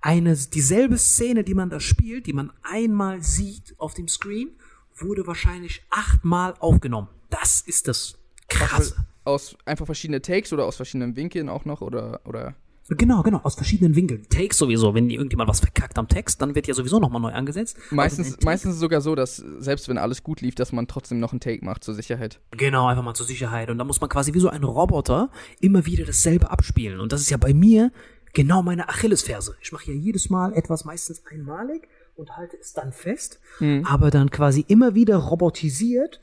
eine, 0.00 0.36
dieselbe 0.36 0.98
Szene, 0.98 1.44
die 1.44 1.54
man 1.54 1.70
da 1.70 1.78
spielt, 1.80 2.26
die 2.26 2.32
man 2.32 2.52
einmal 2.62 3.22
sieht 3.22 3.74
auf 3.78 3.94
dem 3.94 4.08
Screen, 4.08 4.50
wurde 4.96 5.26
wahrscheinlich 5.26 5.82
achtmal 5.90 6.54
aufgenommen. 6.58 7.08
Das 7.30 7.60
ist 7.62 7.88
das 7.88 8.18
Krasse. 8.48 8.96
aus 9.24 9.56
einfach 9.64 9.86
verschiedene 9.86 10.20
Takes 10.20 10.52
oder 10.52 10.66
aus 10.66 10.76
verschiedenen 10.76 11.16
Winkeln 11.16 11.48
auch 11.48 11.64
noch 11.64 11.80
oder, 11.80 12.20
oder 12.24 12.54
Genau, 12.88 13.22
genau, 13.22 13.40
aus 13.44 13.54
verschiedenen 13.54 13.94
Winkeln. 13.94 14.26
Takes 14.28 14.58
sowieso, 14.58 14.92
wenn 14.94 15.08
irgendjemand 15.08 15.48
was 15.48 15.60
verkackt 15.60 15.98
am 15.98 16.08
Text, 16.08 16.42
dann 16.42 16.54
wird 16.54 16.66
ja 16.66 16.74
sowieso 16.74 16.98
nochmal 16.98 17.20
neu 17.20 17.32
angesetzt. 17.32 17.76
meistens, 17.90 18.38
meistens 18.42 18.78
sogar 18.78 19.00
so, 19.00 19.14
dass 19.14 19.36
selbst 19.36 19.88
wenn 19.88 19.98
alles 19.98 20.22
gut 20.22 20.40
lief, 20.40 20.56
dass 20.56 20.72
man 20.72 20.88
trotzdem 20.88 21.20
noch 21.20 21.32
einen 21.32 21.40
Take 21.40 21.64
macht 21.64 21.84
zur 21.84 21.94
Sicherheit. 21.94 22.40
Genau, 22.50 22.88
einfach 22.88 23.04
mal 23.04 23.14
zur 23.14 23.26
Sicherheit. 23.26 23.70
Und 23.70 23.78
da 23.78 23.84
muss 23.84 24.00
man 24.00 24.10
quasi 24.10 24.34
wie 24.34 24.40
so 24.40 24.48
ein 24.48 24.64
Roboter 24.64 25.30
immer 25.60 25.86
wieder 25.86 26.04
dasselbe 26.04 26.50
abspielen. 26.50 26.98
Und 26.98 27.12
das 27.12 27.20
ist 27.20 27.30
ja 27.30 27.36
bei 27.36 27.54
mir 27.54 27.92
genau 28.32 28.62
meine 28.62 28.88
Achillesferse. 28.88 29.56
Ich 29.60 29.72
mache 29.72 29.92
ja 29.92 29.96
jedes 29.96 30.28
Mal 30.28 30.52
etwas 30.54 30.84
meistens 30.84 31.22
einmalig 31.30 31.88
und 32.22 32.36
halte 32.36 32.56
es 32.56 32.72
dann 32.72 32.92
fest, 32.92 33.40
aber 33.84 34.10
dann 34.10 34.30
quasi 34.30 34.64
immer 34.68 34.94
wieder 34.94 35.16
robotisiert, 35.16 36.20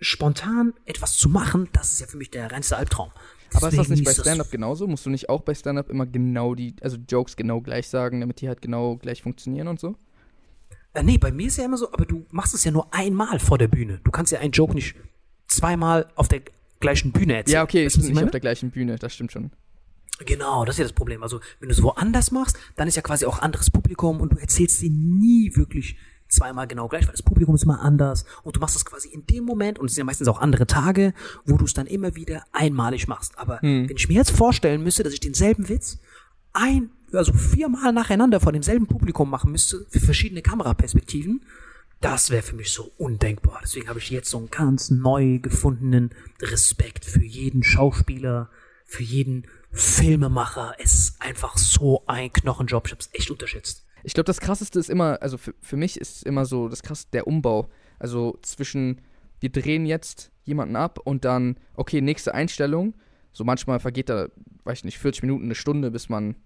spontan 0.00 0.74
etwas 0.84 1.16
zu 1.16 1.28
machen, 1.28 1.68
das 1.72 1.92
ist 1.92 2.00
ja 2.00 2.06
für 2.06 2.16
mich 2.16 2.30
der 2.30 2.52
reinste 2.52 2.76
Albtraum. 2.76 3.10
Aber 3.54 3.68
ist 3.68 3.78
das 3.78 3.88
Deswegen 3.88 4.00
nicht 4.00 4.04
bei 4.04 4.12
Stand-Up 4.12 4.50
genauso? 4.50 4.86
Musst 4.86 5.06
du 5.06 5.10
nicht 5.10 5.28
auch 5.28 5.40
bei 5.40 5.54
Stand-Up 5.54 5.88
immer 5.88 6.06
genau 6.06 6.54
die, 6.54 6.74
also 6.82 6.98
Jokes 7.08 7.36
genau 7.36 7.60
gleich 7.60 7.88
sagen, 7.88 8.20
damit 8.20 8.40
die 8.40 8.48
halt 8.48 8.60
genau 8.60 8.96
gleich 8.96 9.22
funktionieren 9.22 9.68
und 9.68 9.80
so? 9.80 9.96
Äh, 10.92 11.02
nee, 11.02 11.18
bei 11.18 11.32
mir 11.32 11.46
ist 11.46 11.56
ja 11.56 11.64
immer 11.64 11.78
so, 11.78 11.90
aber 11.92 12.04
du 12.04 12.26
machst 12.30 12.54
es 12.54 12.64
ja 12.64 12.70
nur 12.70 12.92
einmal 12.92 13.38
vor 13.38 13.56
der 13.56 13.68
Bühne. 13.68 14.00
Du 14.04 14.10
kannst 14.10 14.32
ja 14.32 14.40
einen 14.40 14.52
Joke 14.52 14.74
nicht 14.74 14.96
zweimal 15.46 16.08
auf 16.14 16.28
der 16.28 16.42
gleichen 16.80 17.12
Bühne 17.12 17.36
erzählen. 17.36 17.54
Ja, 17.54 17.62
okay, 17.62 17.86
ich 17.86 17.92
bin 17.94 18.02
ich 18.02 18.08
nicht 18.08 18.14
meine? 18.16 18.26
auf 18.26 18.32
der 18.32 18.40
gleichen 18.40 18.70
Bühne, 18.70 18.96
das 18.96 19.14
stimmt 19.14 19.32
schon. 19.32 19.50
Genau, 20.24 20.64
das 20.64 20.74
ist 20.74 20.78
ja 20.78 20.84
das 20.84 20.92
Problem. 20.92 21.22
Also, 21.22 21.40
wenn 21.60 21.68
du 21.68 21.74
es 21.74 21.82
woanders 21.82 22.30
machst, 22.30 22.58
dann 22.76 22.88
ist 22.88 22.96
ja 22.96 23.02
quasi 23.02 23.24
auch 23.26 23.40
anderes 23.40 23.70
Publikum 23.70 24.20
und 24.20 24.32
du 24.32 24.36
erzählst 24.36 24.82
dir 24.82 24.90
nie 24.90 25.54
wirklich 25.54 25.96
zweimal 26.28 26.66
genau 26.66 26.88
gleich, 26.88 27.06
weil 27.06 27.12
das 27.12 27.22
Publikum 27.22 27.54
ist 27.54 27.62
immer 27.62 27.80
anders 27.80 28.24
und 28.42 28.56
du 28.56 28.60
machst 28.60 28.76
es 28.76 28.84
quasi 28.84 29.08
in 29.08 29.26
dem 29.26 29.44
Moment 29.44 29.78
und 29.78 29.86
es 29.86 29.94
sind 29.94 30.02
ja 30.02 30.04
meistens 30.04 30.28
auch 30.28 30.40
andere 30.40 30.66
Tage, 30.66 31.14
wo 31.46 31.56
du 31.56 31.64
es 31.64 31.72
dann 31.72 31.86
immer 31.86 32.14
wieder 32.16 32.44
einmalig 32.52 33.08
machst. 33.08 33.38
Aber 33.38 33.60
wenn 33.62 33.96
ich 33.96 34.08
mir 34.08 34.14
jetzt 34.14 34.30
vorstellen 34.30 34.82
müsste, 34.82 35.02
dass 35.02 35.14
ich 35.14 35.20
denselben 35.20 35.68
Witz 35.68 35.98
ein, 36.52 36.90
also 37.12 37.32
viermal 37.32 37.92
nacheinander 37.92 38.40
vor 38.40 38.52
demselben 38.52 38.86
Publikum 38.86 39.30
machen 39.30 39.52
müsste, 39.52 39.86
für 39.88 40.00
verschiedene 40.00 40.42
Kameraperspektiven, 40.42 41.40
das 42.00 42.30
wäre 42.30 42.42
für 42.42 42.56
mich 42.56 42.70
so 42.70 42.92
undenkbar. 42.96 43.60
Deswegen 43.62 43.88
habe 43.88 43.98
ich 43.98 44.10
jetzt 44.10 44.30
so 44.30 44.38
einen 44.38 44.50
ganz 44.50 44.90
neu 44.90 45.38
gefundenen 45.38 46.10
Respekt 46.40 47.04
für 47.04 47.24
jeden 47.24 47.62
Schauspieler, 47.62 48.50
für 48.88 49.02
jeden 49.02 49.46
Filmemacher. 49.70 50.74
Ist 50.80 51.20
einfach 51.20 51.56
so 51.58 52.02
ein 52.06 52.32
Knochenjob. 52.32 52.86
Ich 52.86 52.92
habe 52.92 53.00
es 53.00 53.10
echt 53.12 53.30
unterschätzt. 53.30 53.84
Ich 54.02 54.14
glaube, 54.14 54.24
das 54.24 54.40
krasseste 54.40 54.78
ist 54.78 54.88
immer, 54.88 55.20
also 55.20 55.36
für, 55.36 55.54
für 55.60 55.76
mich 55.76 56.00
ist 56.00 56.24
immer 56.24 56.46
so 56.46 56.68
das 56.68 56.82
krasseste 56.82 57.10
der 57.12 57.26
Umbau. 57.26 57.68
Also 57.98 58.38
zwischen, 58.42 59.02
wir 59.40 59.52
drehen 59.52 59.84
jetzt 59.84 60.32
jemanden 60.44 60.74
ab 60.74 60.98
und 61.04 61.24
dann, 61.26 61.58
okay, 61.74 62.00
nächste 62.00 62.34
Einstellung. 62.34 62.94
So 63.32 63.44
manchmal 63.44 63.78
vergeht 63.78 64.08
da, 64.08 64.28
weiß 64.64 64.78
ich 64.78 64.84
nicht, 64.84 64.98
40 64.98 65.22
Minuten, 65.22 65.44
eine 65.44 65.54
Stunde, 65.54 65.90
bis 65.90 66.08
man 66.08 66.36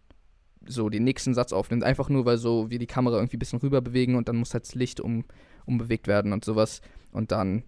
so 0.66 0.88
den 0.88 1.04
nächsten 1.04 1.34
Satz 1.34 1.52
aufnimmt. 1.52 1.84
Einfach 1.84 2.08
nur, 2.08 2.24
weil 2.24 2.38
so 2.38 2.70
wir 2.70 2.80
die 2.80 2.86
Kamera 2.86 3.16
irgendwie 3.16 3.36
ein 3.36 3.38
bisschen 3.38 3.60
rüber 3.60 3.80
bewegen 3.80 4.16
und 4.16 4.28
dann 4.28 4.36
muss 4.36 4.52
halt 4.52 4.64
das 4.64 4.74
Licht 4.74 5.00
um, 5.00 5.24
umbewegt 5.64 6.08
werden 6.08 6.32
und 6.32 6.44
sowas. 6.44 6.80
Und 7.12 7.30
dann 7.30 7.62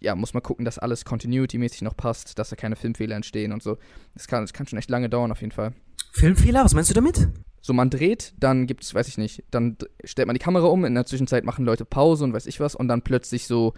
ja, 0.00 0.14
muss 0.14 0.34
man 0.34 0.42
gucken, 0.42 0.64
dass 0.64 0.78
alles 0.78 1.04
continuity-mäßig 1.04 1.82
noch 1.82 1.96
passt, 1.96 2.38
dass 2.38 2.50
da 2.50 2.56
keine 2.56 2.76
Filmfehler 2.76 3.16
entstehen 3.16 3.52
und 3.52 3.62
so. 3.62 3.78
Das 4.14 4.26
kann, 4.26 4.42
das 4.42 4.52
kann 4.52 4.66
schon 4.66 4.78
echt 4.78 4.90
lange 4.90 5.08
dauern 5.08 5.30
auf 5.30 5.40
jeden 5.40 5.52
Fall. 5.52 5.72
Filmfehler, 6.12 6.64
was 6.64 6.74
meinst 6.74 6.90
du 6.90 6.94
damit? 6.94 7.28
So, 7.60 7.72
man 7.72 7.90
dreht, 7.90 8.34
dann 8.38 8.66
gibt's, 8.66 8.92
weiß 8.94 9.06
ich 9.06 9.18
nicht, 9.18 9.44
dann 9.50 9.76
stellt 10.04 10.26
man 10.26 10.34
die 10.34 10.42
Kamera 10.42 10.66
um, 10.66 10.84
in 10.84 10.94
der 10.94 11.06
Zwischenzeit 11.06 11.44
machen 11.44 11.64
Leute 11.64 11.84
Pause 11.84 12.24
und 12.24 12.32
weiß 12.32 12.46
ich 12.46 12.58
was 12.58 12.74
und 12.74 12.88
dann 12.88 13.02
plötzlich 13.02 13.46
so, 13.46 13.74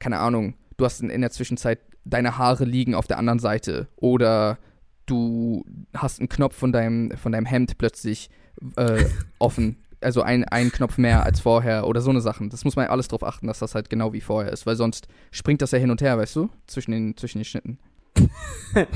keine 0.00 0.18
Ahnung, 0.18 0.54
du 0.76 0.84
hast 0.84 1.00
in, 1.00 1.08
in 1.10 1.20
der 1.20 1.30
Zwischenzeit, 1.30 1.78
deine 2.04 2.36
Haare 2.36 2.64
liegen 2.64 2.96
auf 2.96 3.06
der 3.06 3.18
anderen 3.18 3.38
Seite 3.38 3.86
oder 3.94 4.58
du 5.06 5.64
hast 5.94 6.18
einen 6.18 6.28
Knopf 6.28 6.56
von 6.56 6.72
deinem, 6.72 7.12
von 7.12 7.30
deinem 7.30 7.46
Hemd 7.46 7.78
plötzlich 7.78 8.28
äh, 8.76 9.04
offen. 9.38 9.81
Also 10.04 10.22
ein, 10.22 10.44
ein 10.44 10.72
Knopf 10.72 10.98
mehr 10.98 11.24
als 11.24 11.40
vorher 11.40 11.86
oder 11.86 12.00
so 12.00 12.10
eine 12.10 12.20
Sachen. 12.20 12.50
Das 12.50 12.64
muss 12.64 12.76
man 12.76 12.86
alles 12.86 13.08
drauf 13.08 13.22
achten, 13.22 13.46
dass 13.46 13.58
das 13.58 13.74
halt 13.74 13.90
genau 13.90 14.12
wie 14.12 14.20
vorher 14.20 14.52
ist, 14.52 14.66
weil 14.66 14.76
sonst 14.76 15.08
springt 15.30 15.62
das 15.62 15.70
ja 15.70 15.78
hin 15.78 15.90
und 15.90 16.00
her, 16.00 16.18
weißt 16.18 16.36
du, 16.36 16.50
zwischen 16.66 16.92
den, 16.92 17.16
zwischen 17.16 17.38
den 17.38 17.44
Schnitten. 17.44 17.78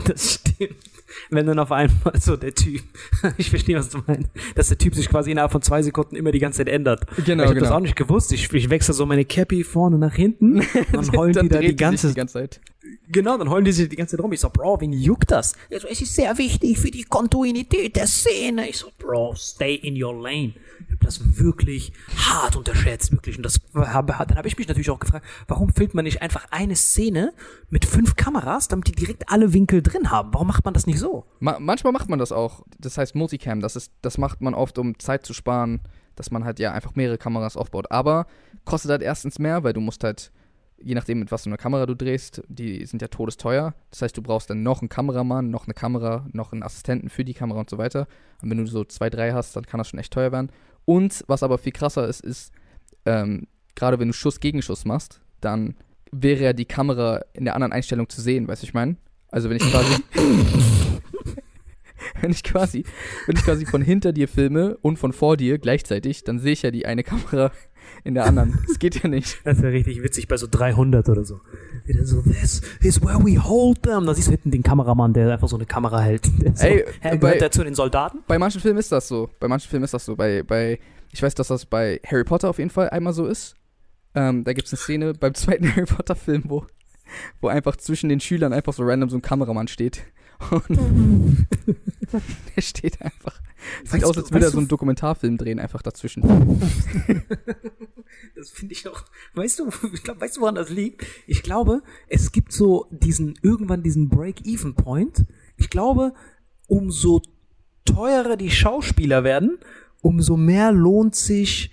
Das 0.05 0.35
stimmt. 0.35 0.77
Wenn 1.31 1.47
dann 1.47 1.59
auf 1.59 1.71
einmal 1.73 2.19
so 2.21 2.37
der 2.37 2.55
Typ, 2.55 2.83
ich 3.37 3.51
verstehe, 3.51 3.77
was 3.77 3.91
du 3.91 3.99
meinst, 4.07 4.31
dass 4.55 4.69
der 4.69 4.79
Typ 4.79 4.95
sich 4.95 5.09
quasi 5.09 5.31
innerhalb 5.31 5.53
von 5.53 5.63
zwei 5.63 5.83
Sekunden 5.83 6.17
immer 6.17 6.33
die 6.33 6.39
ganze 6.39 6.59
Zeit 6.59 6.69
ändert. 6.69 7.07
Genau, 7.25 7.45
ich 7.45 7.49
habe 7.51 7.61
das 7.61 7.69
genau. 7.69 7.77
auch 7.77 7.83
nicht 7.83 7.97
gewusst. 7.97 8.33
Ich, 8.33 8.53
ich 8.53 8.71
wechsle 8.71 8.95
so 8.95 9.07
meine 9.07 9.25
Cappy 9.25 9.65
vorne 9.65 9.99
nach 9.99 10.15
hinten, 10.15 10.63
dann 10.93 11.13
heulen 11.13 11.35
die 11.43 11.49
da 11.49 11.61
die 11.61 11.77
ganze, 11.77 12.09
die 12.09 12.15
ganze 12.15 12.35
Zeit. 12.35 12.61
Genau, 13.09 13.37
dann 13.39 13.51
heulen 13.51 13.65
die 13.65 13.73
sich 13.73 13.89
die 13.89 13.97
ganze 13.97 14.17
Zeit 14.17 14.25
rum. 14.25 14.33
Ich 14.33 14.41
so, 14.41 14.51
Bro, 14.51 14.81
wen 14.81 14.93
juckt 14.93 15.31
das? 15.31 15.55
So, 15.71 15.89
es 15.89 16.01
ist 16.01 16.15
sehr 16.15 16.37
wichtig 16.39 16.79
für 16.79 16.91
die 16.91 17.05
Kontinuität 17.05 17.97
der 17.97 18.07
Szene. 18.07 18.69
Ich 18.69 18.79
so, 18.79 18.89
Bro, 18.99 19.35
stay 19.37 19.75
in 19.75 20.03
your 20.03 20.15
lane. 20.15 20.55
Ich 20.87 20.93
habe 20.93 21.05
das 21.05 21.39
wirklich 21.39 21.93
hart 22.17 22.57
unterschätzt, 22.57 23.13
wirklich. 23.13 23.37
Und 23.37 23.43
das 23.43 23.61
habe, 23.75 24.15
dann 24.27 24.37
habe 24.37 24.49
ich 24.49 24.57
mich 24.57 24.69
natürlich 24.69 24.91
auch 24.91 25.01
gefragt, 25.01 25.25
warum 25.49 25.71
filmt 25.71 25.95
man 25.95 26.05
nicht 26.05 26.23
einfach 26.23 26.47
eine 26.51 26.77
Szene 26.77 27.33
mit 27.71 27.85
fünf 27.85 28.17
Kameras, 28.17 28.69
damit 28.69 28.89
die 28.89 28.93
direkt 28.93 29.29
alle 29.31 29.53
Winkel 29.53 29.83
drin 29.83 30.11
haben? 30.11 30.33
Warum 30.33 30.47
macht 30.47 30.65
man 30.65 30.75
das 30.75 30.87
nicht 30.87 30.99
so? 30.99 31.25
Ma 31.41 31.59
manchmal 31.59 31.93
macht 31.93 32.09
man 32.09 32.19
das 32.19 32.33
auch. 32.33 32.65
Das 32.79 32.99
heißt 32.99 33.15
Multicam. 33.15 33.61
Das, 33.61 33.77
ist, 33.77 33.93
das 34.03 34.19
macht 34.19 34.41
man 34.41 34.55
oft, 34.55 34.79
um 34.79 34.99
Zeit 34.99 35.27
zu 35.27 35.35
sparen, 35.35 35.81
dass 36.15 36.31
man 36.31 36.45
halt 36.45 36.59
ja 36.59 36.73
einfach 36.73 36.95
mehrere 36.95 37.19
Kameras 37.19 37.57
aufbaut. 37.57 37.91
Aber 37.91 38.27
kostet 38.65 38.91
halt 38.91 39.03
erstens 39.03 39.39
mehr, 39.39 39.65
weil 39.65 39.73
du 39.73 39.81
musst 39.81 40.05
halt, 40.05 40.31
je 40.79 40.95
nachdem, 40.95 41.21
mit 41.21 41.33
was 41.33 41.45
für 41.45 41.51
einer 41.51 41.57
Kamera 41.57 41.87
du 41.87 41.95
drehst, 41.95 42.43
die 42.49 42.85
sind 42.87 43.03
ja 43.03 43.09
todesteuer. 43.09 43.75
Das 43.91 44.03
heißt, 44.03 44.17
du 44.17 44.23
brauchst 44.23 44.51
dann 44.51 44.63
noch 44.63 44.81
einen 44.81 44.89
Kameramann, 44.89 45.51
noch 45.51 45.67
eine 45.67 45.75
Kamera, 45.75 46.27
noch 46.33 46.53
einen 46.53 46.63
Assistenten 46.63 47.09
für 47.09 47.25
die 47.25 47.35
Kamera 47.35 47.61
und 47.61 47.71
so 47.71 47.79
weiter. 47.79 48.07
Und 48.43 48.51
wenn 48.51 48.59
du 48.59 48.67
so 48.67 48.85
zwei, 48.85 49.11
drei 49.11 49.33
hast, 49.33 49.57
dann 49.57 49.67
kann 49.67 49.79
das 49.79 49.89
schon 49.89 49.99
echt 49.99 50.13
teuer 50.13 50.33
werden. 50.33 50.51
Und 50.85 51.25
was 51.27 51.43
aber 51.43 51.59
viel 51.59 51.73
krasser 51.73 52.07
ist, 52.07 52.21
ist, 52.21 52.53
ähm, 53.05 53.47
gerade 53.75 53.99
wenn 53.99 54.09
du 54.09 54.15
Schuss 54.15 54.41
gegen 54.41 54.63
Schuss 54.63 54.85
machst, 54.85 55.21
dann 55.41 55.77
wäre 56.13 56.45
ja 56.45 56.53
die 56.53 56.65
Kamera 56.65 57.23
in 57.33 57.45
der 57.45 57.55
anderen 57.55 57.73
Einstellung 57.73 58.09
zu 58.09 58.21
sehen, 58.21 58.49
weißt 58.49 58.63
du, 58.63 58.67
ich 58.67 58.75
meine? 58.75 58.97
Also 59.29 59.51
wenn 59.51 59.57
ich 59.57 59.71
quasi 59.71 60.03
wenn 62.21 62.31
ich 62.31 62.43
quasi, 62.43 62.85
wenn 63.27 63.37
ich 63.37 63.43
quasi 63.43 63.67
von 63.67 63.83
hinter 63.83 64.13
dir 64.13 64.29
filme 64.29 64.77
und 64.83 64.99
von 64.99 65.13
vor 65.13 65.37
dir 65.37 65.59
gleichzeitig, 65.59 66.25
dann 66.25 66.39
sehe 66.39 66.53
ich 66.53 66.63
ja 66.63 66.71
die 66.71 66.87
eine 66.87 67.03
Kamera 67.03 67.53
in 68.05 68.15
der 68.15 68.25
anderen. 68.27 68.59
Das 68.67 68.79
geht 68.79 69.03
ja 69.03 69.09
nicht. 69.09 69.39
Das 69.45 69.63
wäre 69.63 69.73
richtig 69.73 70.03
witzig 70.03 70.29
bei 70.29 70.37
so 70.37 70.47
300 70.51 71.09
oder 71.09 71.25
so. 71.25 71.41
Wieder 71.85 72.05
so, 72.05 72.21
this 72.23 72.63
is 72.81 73.01
where 73.03 73.19
we 73.25 73.43
hold 73.43 73.83
them. 73.83 74.07
Da 74.07 74.15
siehst 74.15 74.29
du 74.29 74.33
hinten 74.33 74.51
den 74.51 74.63
Kameramann, 74.63 75.13
der 75.13 75.33
einfach 75.33 75.49
so 75.49 75.57
eine 75.57 75.67
Kamera 75.67 76.01
hält. 76.01 76.27
Der 76.41 76.55
so, 76.57 76.67
Ey, 76.67 76.85
Hä, 77.01 77.11
bei- 77.11 77.17
gehört 77.17 77.41
der 77.41 77.51
zu 77.51 77.65
den 77.65 77.75
Soldaten? 77.75 78.19
Bei 78.27 78.39
manchen 78.39 78.61
Filmen 78.61 78.79
ist 78.79 78.93
das 78.93 79.09
so. 79.09 79.31
Bei 79.41 79.49
manchen 79.49 79.69
Filmen 79.69 79.85
ist 79.85 79.95
das 79.95 80.05
so. 80.05 80.17
Bei, 80.17 80.43
bei 80.43 80.79
ich 81.13 81.23
weiß, 81.23 81.35
dass 81.35 81.49
das 81.49 81.67
bei 81.67 82.01
Harry 82.07 82.25
Potter 82.25 82.51
auf 82.51 82.59
jeden 82.59 82.71
Fall 82.71 82.91
einmal 82.91 83.13
so 83.13 83.27
ist. 83.27 83.55
Ähm, 84.15 84.45
da 84.45 84.53
gibt 84.53 84.67
es 84.67 84.73
eine 84.73 84.79
Szene 84.79 85.13
beim 85.15 85.35
zweiten 85.35 85.69
Harry 85.77 85.87
Potter 85.87 86.15
Film, 86.17 86.45
wo, 86.49 86.67
wo 87.41 87.49
einfach 87.49 87.77
zwischen 87.77 88.09
den 88.09 88.21
Schülern 88.21 88.53
einfach 88.53 88.73
so 88.73 88.83
random 88.85 89.09
so 89.11 89.17
ein 89.17 89.23
Kameramann 89.23 89.69
steht. 89.69 90.03
Und 90.51 91.47
der 92.55 92.61
steht 92.63 93.01
einfach. 93.03 93.41
Sieht 93.85 94.05
aus, 94.05 94.17
als 94.17 94.31
würde 94.31 94.47
er 94.47 94.51
so 94.51 94.59
einen 94.59 94.69
Dokumentarfilm 94.69 95.39
drehen, 95.39 95.59
einfach 95.59 95.83
dazwischen. 95.83 96.23
Das 98.35 98.51
finde 98.51 98.73
ich 98.73 98.87
auch. 98.89 99.05
Weißt 99.35 99.59
du, 99.59 99.71
ich 99.93 100.03
glaub, 100.03 100.21
weißt 100.21 100.37
du, 100.37 100.43
woran 100.43 100.55
das 100.55 100.71
liegt? 100.71 101.05
Ich 101.27 101.43
glaube, 101.43 101.83
es 102.09 102.33
gibt 102.33 102.53
so 102.53 102.87
diesen, 102.91 103.35
irgendwann 103.43 103.83
diesen 103.83 104.09
Break-Even-Point. 104.09 105.27
Ich 105.57 105.71
glaube, 105.71 106.15
umso 106.67 107.23
teurer 107.85 108.37
die 108.37 108.51
Schauspieler 108.51 109.25
werden, 109.25 109.59
umso 110.01 110.37
mehr 110.37 110.73
lohnt 110.73 111.15
sich 111.15 111.71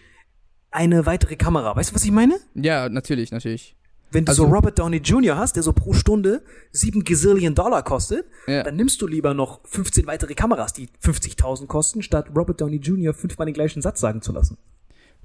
eine 0.71 1.05
weitere 1.05 1.35
Kamera. 1.35 1.75
Weißt 1.75 1.91
du, 1.91 1.95
was 1.95 2.03
ich 2.03 2.11
meine? 2.11 2.39
Ja, 2.55 2.89
natürlich, 2.89 3.31
natürlich. 3.31 3.75
Wenn 4.13 4.25
du 4.25 4.29
Also- 4.31 4.45
so 4.47 4.49
Robert 4.53 4.77
Downey 4.79 4.97
Jr. 4.97 5.37
hast, 5.37 5.55
der 5.55 5.63
so 5.63 5.73
pro 5.73 5.93
Stunde 5.93 6.43
sieben 6.71 7.03
Gazillion 7.03 7.55
Dollar 7.55 7.83
kostet, 7.83 8.25
Ja. 8.47 8.63
dann 8.63 8.75
nimmst 8.75 9.01
du 9.01 9.07
lieber 9.07 9.33
noch 9.33 9.59
15 9.65 10.05
weitere 10.07 10.33
Kameras, 10.35 10.71
die 10.73 10.87
50.000 10.99 11.67
kosten, 11.67 12.01
statt 12.03 12.27
Robert 12.35 12.61
Downey 12.61 12.77
Jr. 12.77 13.13
fünfmal 13.13 13.45
den 13.47 13.53
gleichen 13.55 13.81
Satz 13.81 13.99
sagen 13.99 14.21
zu 14.21 14.31
lassen. 14.31 14.57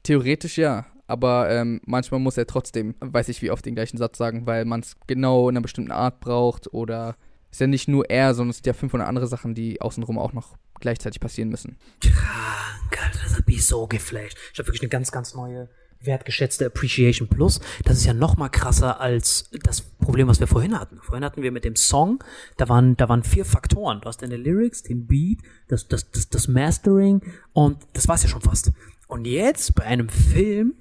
Theoretisch 0.02 0.58
ja, 0.58 0.86
aber 1.06 1.50
ähm, 1.50 1.80
manchmal 1.84 2.20
muss 2.20 2.36
er 2.36 2.46
trotzdem, 2.46 2.94
weiß 3.00 3.28
ich 3.28 3.42
wie 3.42 3.50
oft 3.50 3.64
den 3.66 3.74
gleichen 3.74 3.98
Satz 3.98 4.16
sagen, 4.18 4.46
weil 4.46 4.64
man 4.64 4.80
es 4.80 4.96
genau 5.06 5.48
in 5.48 5.56
einer 5.56 5.62
bestimmten 5.62 5.92
Art 5.92 6.20
braucht 6.20 6.72
oder 6.72 7.16
ist 7.50 7.60
ja 7.60 7.66
nicht 7.66 7.88
nur 7.88 8.08
er, 8.08 8.34
sondern 8.34 8.50
es 8.50 8.56
sind 8.58 8.66
ja 8.66 8.72
500 8.74 9.08
andere 9.08 9.26
Sachen, 9.26 9.54
die 9.54 9.80
außenrum 9.80 10.18
auch 10.18 10.32
noch 10.32 10.56
gleichzeitig 10.80 11.18
passieren 11.20 11.48
müssen. 11.48 11.76
Krank, 12.00 13.02
Alter, 13.04 13.18
das 13.24 13.36
hat 13.38 13.46
mich 13.46 13.66
so 13.66 13.86
geflasht. 13.86 14.36
Ich 14.52 14.58
habe 14.58 14.68
wirklich 14.68 14.82
eine 14.82 14.88
ganz, 14.90 15.10
ganz 15.10 15.34
neue, 15.34 15.68
wertgeschätzte 16.00 16.66
Appreciation 16.66 17.28
Plus. 17.28 17.60
Das 17.84 17.98
ist 17.98 18.06
ja 18.06 18.14
noch 18.14 18.36
mal 18.36 18.48
krasser 18.48 19.00
als 19.00 19.50
das 19.62 19.80
Problem, 19.80 20.28
was 20.28 20.40
wir 20.40 20.46
vorhin 20.46 20.78
hatten. 20.78 20.98
Vorhin 21.02 21.24
hatten 21.24 21.42
wir 21.42 21.52
mit 21.52 21.64
dem 21.64 21.76
Song, 21.76 22.22
da 22.56 22.68
waren, 22.68 22.96
da 22.96 23.08
waren 23.08 23.22
vier 23.22 23.44
Faktoren. 23.44 24.00
Du 24.00 24.08
hast 24.08 24.22
deine 24.22 24.36
Lyrics, 24.36 24.82
den 24.82 25.06
Beat, 25.06 25.40
das, 25.68 25.88
das, 25.88 26.10
das, 26.10 26.28
das 26.28 26.48
Mastering 26.48 27.22
und 27.52 27.78
das 27.92 28.08
war's 28.08 28.22
ja 28.22 28.28
schon 28.28 28.42
fast. 28.42 28.72
Und 29.06 29.26
jetzt 29.26 29.74
bei 29.74 29.84
einem 29.84 30.08
Film, 30.08 30.74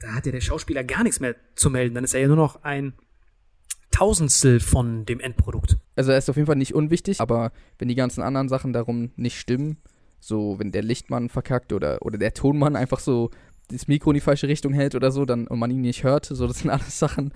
da 0.00 0.14
hat 0.14 0.26
ja 0.26 0.32
der 0.32 0.40
Schauspieler 0.40 0.84
gar 0.84 1.02
nichts 1.02 1.20
mehr 1.20 1.36
zu 1.54 1.70
melden. 1.70 1.94
Dann 1.94 2.04
ist 2.04 2.14
er 2.14 2.20
ja 2.20 2.28
nur 2.28 2.36
noch 2.36 2.62
ein 2.64 2.94
Tausendstel 3.90 4.58
von 4.58 5.06
dem 5.06 5.20
Endprodukt. 5.20 5.76
Also 5.94 6.10
er 6.10 6.18
ist 6.18 6.28
auf 6.28 6.36
jeden 6.36 6.46
Fall 6.46 6.56
nicht 6.56 6.74
unwichtig, 6.74 7.20
aber 7.20 7.52
wenn 7.78 7.88
die 7.88 7.94
ganzen 7.94 8.22
anderen 8.22 8.48
Sachen 8.48 8.72
darum 8.72 9.12
nicht 9.14 9.38
stimmen, 9.38 9.76
so 10.18 10.58
wenn 10.58 10.72
der 10.72 10.82
Lichtmann 10.82 11.28
verkackt 11.28 11.72
oder, 11.72 12.02
oder 12.02 12.18
der 12.18 12.34
Tonmann 12.34 12.74
einfach 12.74 12.98
so 12.98 13.30
das 13.68 13.88
Mikro 13.88 14.10
in 14.10 14.14
die 14.14 14.20
falsche 14.20 14.48
Richtung 14.48 14.72
hält 14.72 14.94
oder 14.94 15.10
so, 15.10 15.24
dann 15.24 15.46
und 15.46 15.58
man 15.58 15.70
ihn 15.70 15.80
nicht 15.80 16.04
hört, 16.04 16.26
so 16.26 16.46
das 16.46 16.58
sind 16.60 16.70
alles 16.70 16.98
Sachen, 16.98 17.32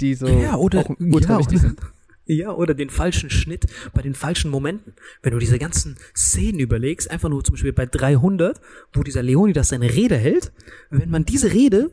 die 0.00 0.14
so 0.14 0.26
Ja, 0.26 0.56
oder- 0.56 0.80
auch 0.80 0.90
ultra 0.98 1.34
ja, 1.34 1.38
wichtig 1.38 1.58
oder- 1.60 1.68
sind. 1.68 1.80
Ja, 2.28 2.50
oder 2.50 2.74
den 2.74 2.90
falschen 2.90 3.30
Schnitt 3.30 3.66
bei 3.94 4.02
den 4.02 4.14
falschen 4.14 4.50
Momenten. 4.50 4.94
Wenn 5.22 5.32
du 5.32 5.38
diese 5.38 5.60
ganzen 5.60 5.96
Szenen 6.16 6.58
überlegst, 6.58 7.08
einfach 7.08 7.28
nur 7.28 7.44
zum 7.44 7.54
Beispiel 7.54 7.72
bei 7.72 7.86
300, 7.86 8.60
wo 8.94 9.04
dieser 9.04 9.22
Leonidas 9.22 9.68
seine 9.68 9.94
Rede 9.94 10.16
hält, 10.16 10.50
wenn 10.90 11.08
man 11.08 11.24
diese 11.24 11.52
Rede, 11.52 11.92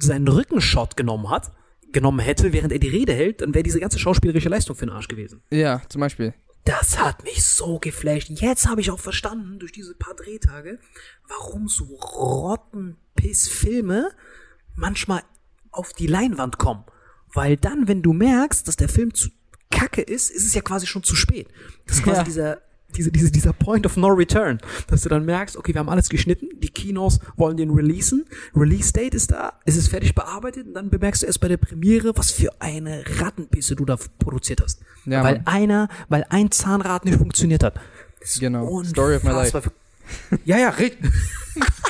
seinen 0.00 0.26
Rückenshot 0.26 0.96
genommen 0.96 1.30
hat, 1.30 1.52
genommen 1.92 2.18
hätte, 2.18 2.52
während 2.52 2.72
er 2.72 2.80
die 2.80 2.88
Rede 2.88 3.12
hält, 3.12 3.40
dann 3.40 3.54
wäre 3.54 3.62
diese 3.62 3.78
ganze 3.78 4.00
schauspielerische 4.00 4.48
Leistung 4.48 4.74
für 4.74 4.86
den 4.86 4.94
Arsch 4.94 5.06
gewesen. 5.06 5.42
Ja, 5.52 5.80
zum 5.88 6.00
Beispiel. 6.00 6.34
Das 6.64 6.98
hat 6.98 7.24
mich 7.24 7.44
so 7.44 7.78
geflasht. 7.80 8.28
Jetzt 8.30 8.68
habe 8.68 8.80
ich 8.80 8.90
auch 8.90 9.00
verstanden, 9.00 9.58
durch 9.58 9.72
diese 9.72 9.94
paar 9.94 10.14
Drehtage, 10.14 10.78
warum 11.26 11.68
so 11.68 11.84
Rottenpiss-Filme 11.84 14.10
manchmal 14.76 15.22
auf 15.70 15.92
die 15.92 16.06
Leinwand 16.06 16.58
kommen. 16.58 16.84
Weil 17.32 17.56
dann, 17.56 17.88
wenn 17.88 18.02
du 18.02 18.12
merkst, 18.12 18.68
dass 18.68 18.76
der 18.76 18.88
Film 18.88 19.12
zu 19.14 19.30
kacke 19.70 20.02
ist, 20.02 20.30
ist 20.30 20.46
es 20.46 20.54
ja 20.54 20.60
quasi 20.60 20.86
schon 20.86 21.02
zu 21.02 21.16
spät. 21.16 21.48
Das 21.86 21.96
ist 21.96 22.02
quasi 22.04 22.18
Ja. 22.18 22.24
dieser, 22.24 22.62
diese, 22.96 23.10
diese, 23.10 23.30
dieser 23.30 23.52
Point 23.52 23.86
of 23.86 23.96
No 23.96 24.08
Return. 24.08 24.58
Dass 24.88 25.02
du 25.02 25.08
dann 25.08 25.24
merkst, 25.24 25.56
okay, 25.56 25.74
wir 25.74 25.80
haben 25.80 25.88
alles 25.88 26.08
geschnitten, 26.08 26.48
die 26.60 26.68
Kinos 26.68 27.20
wollen 27.36 27.56
den 27.56 27.70
releasen, 27.70 28.24
Release 28.54 28.92
Date 28.92 29.14
ist 29.14 29.30
da, 29.30 29.54
es 29.64 29.76
ist 29.76 29.88
fertig 29.88 30.14
bearbeitet 30.14 30.66
und 30.66 30.74
dann 30.74 30.90
bemerkst 30.90 31.22
du 31.22 31.26
erst 31.26 31.40
bei 31.40 31.48
der 31.48 31.56
Premiere, 31.56 32.12
was 32.16 32.30
für 32.30 32.50
eine 32.60 33.04
Rattenpisse 33.20 33.76
du 33.76 33.84
da 33.84 33.96
produziert 34.18 34.60
hast. 34.62 34.80
Ja, 35.06 35.24
weil 35.24 35.36
Mann. 35.36 35.46
einer, 35.46 35.88
weil 36.08 36.24
ein 36.28 36.50
Zahnrad 36.50 37.04
nicht 37.04 37.18
funktioniert 37.18 37.62
hat. 37.62 37.74
Genau. 38.38 38.82
Story 38.84 39.16
of 39.16 39.24
my 39.24 39.30
life. 39.30 39.60
Ja, 40.44 40.58
ja, 40.58 40.68
richtig. 40.70 41.10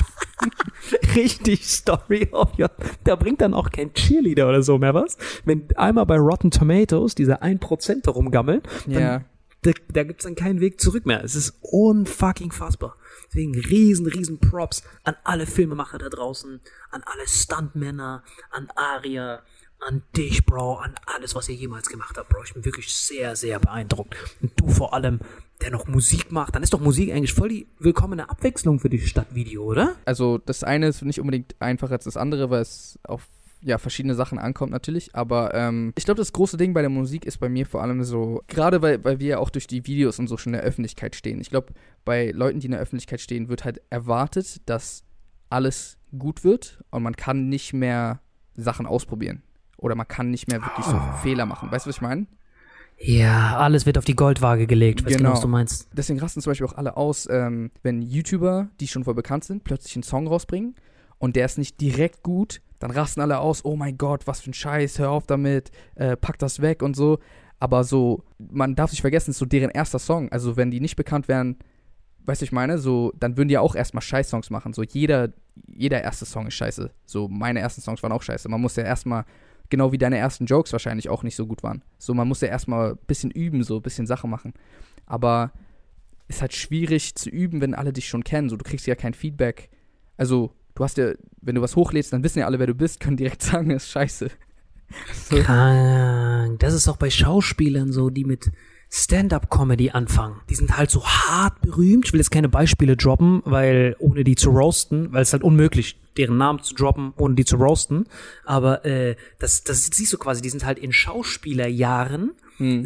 richtig 1.15 1.65
Story 1.67 2.29
of 2.31 2.57
your. 2.57 2.69
Da 3.03 3.15
bringt 3.15 3.41
dann 3.41 3.53
auch 3.53 3.69
kein 3.69 3.93
Cheerleader 3.93 4.47
oder 4.47 4.61
so 4.61 4.77
mehr 4.77 4.93
was. 4.93 5.17
Wenn 5.45 5.63
einmal 5.75 6.05
bei 6.05 6.17
Rotten 6.17 6.51
Tomatoes 6.51 7.15
diese 7.15 7.41
1% 7.41 8.09
rumgammeln, 8.09 8.61
dann 8.85 9.01
Ja. 9.01 9.21
Da, 9.63 9.71
da 9.91 10.03
gibt's 10.03 10.23
dann 10.23 10.35
keinen 10.35 10.59
Weg 10.59 10.79
zurück 10.79 11.05
mehr. 11.05 11.23
Es 11.23 11.35
ist 11.35 11.57
unfucking 11.61 12.51
fassbar. 12.51 12.97
Deswegen 13.27 13.55
riesen, 13.55 14.05
riesen 14.05 14.39
Props 14.39 14.83
an 15.03 15.15
alle 15.23 15.45
Filmemacher 15.45 15.97
da 15.97 16.09
draußen, 16.09 16.61
an 16.91 17.03
alle 17.05 17.27
Stuntmänner, 17.27 18.23
an 18.51 18.67
Aria, 18.75 19.41
an 19.79 20.03
dich, 20.15 20.45
Bro, 20.45 20.75
an 20.75 20.95
alles, 21.05 21.35
was 21.35 21.49
ihr 21.49 21.55
jemals 21.55 21.89
gemacht 21.89 22.17
habt, 22.17 22.29
Bro. 22.29 22.43
Ich 22.43 22.53
bin 22.53 22.65
wirklich 22.65 22.93
sehr, 22.93 23.35
sehr 23.35 23.59
beeindruckt. 23.59 24.15
Und 24.41 24.51
du 24.55 24.69
vor 24.69 24.93
allem, 24.93 25.19
der 25.61 25.71
noch 25.71 25.87
Musik 25.87 26.31
macht, 26.31 26.55
dann 26.55 26.63
ist 26.63 26.73
doch 26.73 26.79
Musik 26.79 27.11
eigentlich 27.11 27.33
voll 27.33 27.49
die 27.49 27.67
willkommene 27.79 28.29
Abwechslung 28.29 28.79
für 28.79 28.89
dich 28.89 29.09
statt 29.09 29.27
Video, 29.31 29.63
oder? 29.63 29.95
Also 30.05 30.37
das 30.37 30.63
eine 30.63 30.87
ist 30.87 31.01
nicht 31.01 31.19
unbedingt 31.19 31.55
einfacher 31.59 31.93
als 31.93 32.05
das 32.05 32.17
andere, 32.17 32.49
weil 32.49 32.61
es 32.61 32.99
auf 33.03 33.27
ja, 33.63 33.77
verschiedene 33.77 34.15
Sachen 34.15 34.39
ankommt 34.39 34.71
natürlich. 34.71 35.15
Aber 35.15 35.53
ähm, 35.53 35.93
ich 35.97 36.05
glaube, 36.05 36.17
das 36.19 36.33
große 36.33 36.57
Ding 36.57 36.73
bei 36.73 36.81
der 36.81 36.89
Musik 36.89 37.25
ist 37.25 37.37
bei 37.39 37.49
mir 37.49 37.65
vor 37.65 37.81
allem 37.81 38.03
so, 38.03 38.41
gerade 38.47 38.81
weil, 38.81 39.03
weil 39.03 39.19
wir 39.19 39.27
ja 39.27 39.37
auch 39.39 39.49
durch 39.49 39.67
die 39.67 39.85
Videos 39.87 40.19
und 40.19 40.27
so 40.27 40.37
schon 40.37 40.53
in 40.53 40.59
der 40.59 40.67
Öffentlichkeit 40.67 41.15
stehen. 41.15 41.39
Ich 41.39 41.49
glaube, 41.49 41.73
bei 42.05 42.31
Leuten, 42.31 42.59
die 42.59 42.65
in 42.67 42.71
der 42.71 42.81
Öffentlichkeit 42.81 43.21
stehen, 43.21 43.49
wird 43.49 43.63
halt 43.65 43.81
erwartet, 43.89 44.61
dass 44.67 45.03
alles 45.49 45.97
gut 46.17 46.43
wird 46.43 46.83
und 46.91 47.03
man 47.03 47.15
kann 47.15 47.47
nicht 47.49 47.73
mehr 47.73 48.19
Sachen 48.55 48.85
ausprobieren. 48.85 49.43
Oder 49.77 49.95
man 49.95 50.07
kann 50.07 50.29
nicht 50.29 50.47
mehr 50.47 50.61
wirklich 50.61 50.85
so 50.85 50.99
Fehler 51.21 51.45
machen. 51.45 51.71
Weißt 51.71 51.85
du, 51.85 51.89
was 51.89 51.97
ich 51.97 52.01
meine? 52.01 52.27
Ja, 52.97 53.57
alles 53.57 53.85
wird 53.85 53.97
auf 53.97 54.05
die 54.05 54.15
Goldwaage 54.15 54.67
gelegt. 54.67 55.01
Ich 55.01 55.05
weiß 55.07 55.11
genau, 55.17 55.29
Genau. 55.29 55.33
was 55.33 55.41
du 55.41 55.47
meinst. 55.47 55.89
Deswegen 55.93 56.19
rasten 56.19 56.41
zum 56.41 56.51
Beispiel 56.51 56.67
auch 56.67 56.73
alle 56.77 56.95
aus, 56.95 57.27
ähm, 57.29 57.71
wenn 57.81 58.01
YouTuber, 58.01 58.69
die 58.79 58.87
schon 58.87 59.03
voll 59.03 59.15
bekannt 59.15 59.43
sind, 59.43 59.63
plötzlich 59.63 59.95
einen 59.95 60.03
Song 60.03 60.27
rausbringen 60.27 60.75
und 61.17 61.35
der 61.35 61.45
ist 61.45 61.57
nicht 61.57 61.81
direkt 61.81 62.23
gut, 62.23 62.61
dann 62.83 62.91
rasten 62.91 63.21
alle 63.21 63.39
aus, 63.39 63.63
oh 63.63 63.77
mein 63.77 63.97
Gott, 63.97 64.27
was 64.27 64.41
für 64.41 64.51
ein 64.51 64.53
Scheiß, 64.53 64.99
hör 64.99 65.11
auf 65.11 65.25
damit, 65.25 65.71
äh, 65.95 66.17
pack 66.17 66.37
das 66.37 66.61
weg 66.61 66.83
und 66.83 66.97
so. 66.97 67.19
Aber 67.57 67.85
so, 67.85 68.25
man 68.37 68.75
darf 68.75 68.91
nicht 68.91 68.99
vergessen, 68.99 69.31
es 69.31 69.35
ist 69.35 69.39
so 69.39 69.45
deren 69.45 69.69
erster 69.69 69.99
Song. 69.99 70.29
Also 70.33 70.57
wenn 70.57 70.69
die 70.69 70.81
nicht 70.81 70.97
bekannt 70.97 71.29
wären, 71.29 71.55
weißt 72.25 72.41
du, 72.41 72.43
ich 72.43 72.51
meine, 72.51 72.77
so, 72.77 73.13
dann 73.17 73.37
würden 73.37 73.47
die 73.47 73.53
ja 73.53 73.61
auch 73.61 73.75
erstmal 73.75 74.01
Scheiß-Songs 74.01 74.49
machen. 74.49 74.73
So 74.73 74.83
jeder, 74.83 75.29
jeder 75.65 76.01
erste 76.01 76.25
Song 76.25 76.47
ist 76.47 76.55
scheiße. 76.55 76.91
So 77.05 77.29
meine 77.29 77.61
ersten 77.61 77.79
Songs 77.79 78.03
waren 78.03 78.11
auch 78.11 78.21
scheiße. 78.21 78.49
Man 78.49 78.59
muss 78.59 78.75
ja 78.75 78.83
erstmal, 78.83 79.23
genau 79.69 79.93
wie 79.93 79.97
deine 79.97 80.17
ersten 80.17 80.45
Jokes 80.45 80.73
wahrscheinlich 80.73 81.07
auch 81.07 81.23
nicht 81.23 81.37
so 81.37 81.47
gut 81.47 81.63
waren. 81.63 81.85
So, 81.99 82.13
man 82.13 82.27
muss 82.27 82.41
ja 82.41 82.49
erstmal 82.49 82.91
ein 82.91 82.99
bisschen 83.07 83.31
üben, 83.31 83.63
so 83.63 83.77
ein 83.77 83.81
bisschen 83.81 84.07
Sache 84.07 84.27
machen. 84.27 84.53
Aber 85.05 85.53
ist 86.27 86.41
halt 86.41 86.51
schwierig 86.51 87.15
zu 87.15 87.29
üben, 87.29 87.61
wenn 87.61 87.75
alle 87.75 87.93
dich 87.93 88.09
schon 88.09 88.25
kennen. 88.25 88.49
So, 88.49 88.57
du 88.57 88.65
kriegst 88.65 88.87
ja 88.87 88.95
kein 88.95 89.13
Feedback. 89.13 89.69
Also, 90.17 90.53
du 90.75 90.83
hast 90.83 90.97
ja, 90.97 91.13
wenn 91.41 91.55
du 91.55 91.61
was 91.61 91.75
hochlädst, 91.75 92.13
dann 92.13 92.23
wissen 92.23 92.39
ja 92.39 92.45
alle, 92.45 92.59
wer 92.59 92.67
du 92.67 92.75
bist, 92.75 92.99
können 92.99 93.17
direkt 93.17 93.41
sagen, 93.43 93.69
das 93.69 93.83
ist 93.83 93.91
scheiße. 93.91 94.29
So. 95.29 95.37
Krank. 95.37 96.59
Das 96.59 96.73
ist 96.73 96.87
auch 96.87 96.97
bei 96.97 97.09
Schauspielern 97.09 97.91
so, 97.91 98.09
die 98.09 98.25
mit 98.25 98.51
Stand-up-Comedy 98.95 99.89
anfangen. 99.89 100.41
Die 100.51 100.55
sind 100.55 100.77
halt 100.77 100.91
so 100.91 101.03
hart 101.03 101.61
berühmt. 101.61 102.05
Ich 102.05 102.13
will 102.13 102.19
jetzt 102.19 102.29
keine 102.29 102.47
Beispiele 102.47 102.95
droppen, 102.95 103.41
weil 103.43 103.95
ohne 103.97 104.23
die 104.23 104.35
zu 104.35 104.51
roasten, 104.51 105.11
weil 105.11 105.23
es 105.23 105.33
halt 105.33 105.41
unmöglich, 105.41 105.99
deren 106.15 106.37
Namen 106.37 106.61
zu 106.61 106.75
droppen, 106.75 107.11
ohne 107.17 107.33
die 107.33 107.43
zu 107.43 107.55
roasten. 107.55 108.05
Aber 108.45 108.85
äh, 108.85 109.15
das, 109.39 109.63
das 109.63 109.87
siehst 109.87 110.13
du 110.13 110.19
quasi, 110.19 110.43
die 110.43 110.49
sind 110.49 110.63
halt 110.63 110.77
in 110.77 110.93
Schauspielerjahren, 110.93 112.33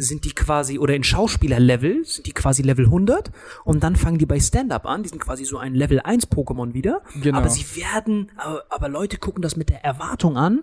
sind 0.00 0.24
die 0.24 0.32
quasi, 0.32 0.78
oder 0.78 0.94
in 0.94 1.04
Schauspielerlevel, 1.04 2.04
sind 2.04 2.26
die 2.26 2.32
quasi 2.32 2.62
Level 2.62 2.86
100 2.86 3.30
und 3.64 3.82
dann 3.82 3.96
fangen 3.96 4.18
die 4.18 4.26
bei 4.26 4.40
Stand-up 4.40 4.86
an, 4.86 5.02
die 5.02 5.08
sind 5.08 5.20
quasi 5.20 5.44
so 5.44 5.58
ein 5.58 5.74
Level 5.74 6.00
1 6.00 6.28
Pokémon 6.30 6.74
wieder. 6.74 7.02
Genau. 7.20 7.38
Aber 7.38 7.48
sie 7.48 7.64
werden, 7.76 8.30
aber, 8.36 8.64
aber 8.70 8.88
Leute 8.88 9.18
gucken 9.18 9.42
das 9.42 9.56
mit 9.56 9.68
der 9.68 9.84
Erwartung 9.84 10.36
an, 10.36 10.62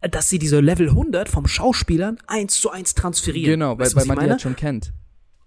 dass 0.00 0.28
sie 0.28 0.38
diese 0.38 0.60
Level 0.60 0.88
100 0.88 1.28
vom 1.28 1.46
Schauspielern 1.46 2.18
eins 2.26 2.60
zu 2.60 2.70
eins 2.70 2.94
transferieren. 2.94 3.52
Genau, 3.52 3.78
weil, 3.78 3.86
Weißt 3.86 3.96
weil 3.96 4.02
ich 4.02 4.08
man 4.08 4.16
die 4.16 4.20
meine? 4.20 4.32
halt 4.32 4.42
schon 4.42 4.56
kennt. 4.56 4.92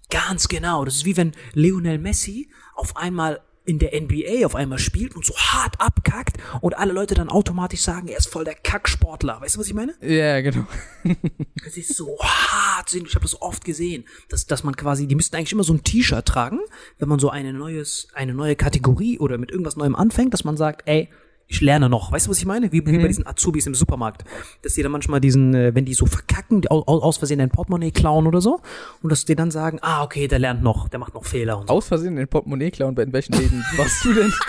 Ganz 0.10 0.48
genau. 0.48 0.86
Das 0.86 0.95
ist 0.95 1.06
wie 1.06 1.18
wenn 1.18 1.32
Lionel 1.53 1.98
Messi 1.98 2.49
auf 2.76 2.95
einmal 2.98 3.41
in 3.65 3.80
der 3.80 3.99
NBA 3.99 4.45
auf 4.45 4.56
einmal 4.56 4.80
spielt 4.80 5.15
und 5.15 5.26
so 5.26 5.35
hart 5.35 5.80
abkackt 5.80 6.38
und 6.61 6.77
alle 6.77 6.91
Leute 6.91 7.15
dann 7.15 7.30
automatisch 7.30 7.81
sagen, 7.81 8.07
er 8.07 8.18
ist 8.18 8.27
voll 8.27 8.44
der 8.44 8.56
Kacksportler. 8.56 9.40
Weißt 9.40 9.56
du, 9.56 9.60
was 9.60 9.68
ich 9.68 9.73
meine? 9.73 9.94
Ja, 10.02 10.41
genau. 10.41 10.65
Das 11.64 11.77
ist 11.77 11.95
so 11.95 12.18
hart. 12.19 12.94
Ich 12.94 13.15
habe 13.15 13.23
das 13.23 13.41
oft 13.41 13.64
gesehen, 13.64 14.06
dass, 14.30 14.45
dass 14.45 14.64
man 14.64 14.76
quasi, 14.76 15.07
die 15.07 15.15
müssten 15.15 15.35
eigentlich 15.35 15.53
immer 15.53 15.64
so 15.64 15.73
ein 15.73 15.84
T-Shirt 15.84 16.26
tragen, 16.26 16.60
wenn 16.99 17.07
man 17.07 17.19
so 17.19 17.30
eine 17.30 17.53
neues, 17.53 18.10
eine 18.14 18.34
neue 18.34 18.56
Kategorie 18.56 19.18
oder 19.19 19.38
mit 19.38 19.52
irgendwas 19.52 19.77
Neuem 19.77 19.95
anfängt, 19.95 20.34
dass 20.34 20.44
man 20.44 20.57
sagt, 20.57 20.88
ey, 20.88 21.10
ich 21.48 21.61
lerne 21.61 21.88
noch. 21.90 22.11
Weißt 22.11 22.26
du, 22.26 22.32
was 22.32 22.40
ich 22.40 22.45
meine? 22.45 22.72
Wie, 22.72 22.86
wie 22.86 22.98
bei 22.98 23.07
diesen 23.07 23.28
Azubis 23.28 23.68
im 23.68 23.76
Supermarkt. 23.76 24.24
Dass 24.64 24.74
die 24.74 24.82
dann 24.84 24.91
manchmal 24.91 25.20
diesen, 25.22 25.53
äh, 25.53 25.76
wenn 25.76 25.86
die 25.86 25.94
so 25.94 26.06
verkacken, 26.06 26.61
die 26.61 26.72
au- 26.72 26.84
au- 26.88 27.02
aus 27.02 27.18
Versehen 27.18 27.40
ein 27.41 27.49
Portemonnaie 27.49 27.91
klauen 27.91 28.26
oder 28.28 28.41
so, 28.41 28.61
und 29.02 29.11
dass 29.11 29.26
die 29.26 29.36
dann 29.36 29.52
sagen, 29.52 29.78
ah, 29.82 30.03
okay, 30.03 30.28
der 30.28 30.40
lernt 30.40 30.64
noch, 30.64 30.90
der 30.90 30.99
macht 30.99 31.14
noch 31.14 31.26
Fehler 31.26 31.60
und 31.60 31.68
so. 31.68 31.74
Aus 31.74 31.88
Versehen 31.88 32.15
den 32.15 32.28
Portemonnaie 32.28 32.72
klauen, 32.72 32.95
bei 32.95 33.03
in 33.03 33.14
welchen 33.14 33.34
Läden 33.34 33.64
warst 33.78 34.03
du 34.06 34.14
denn? 34.14 34.34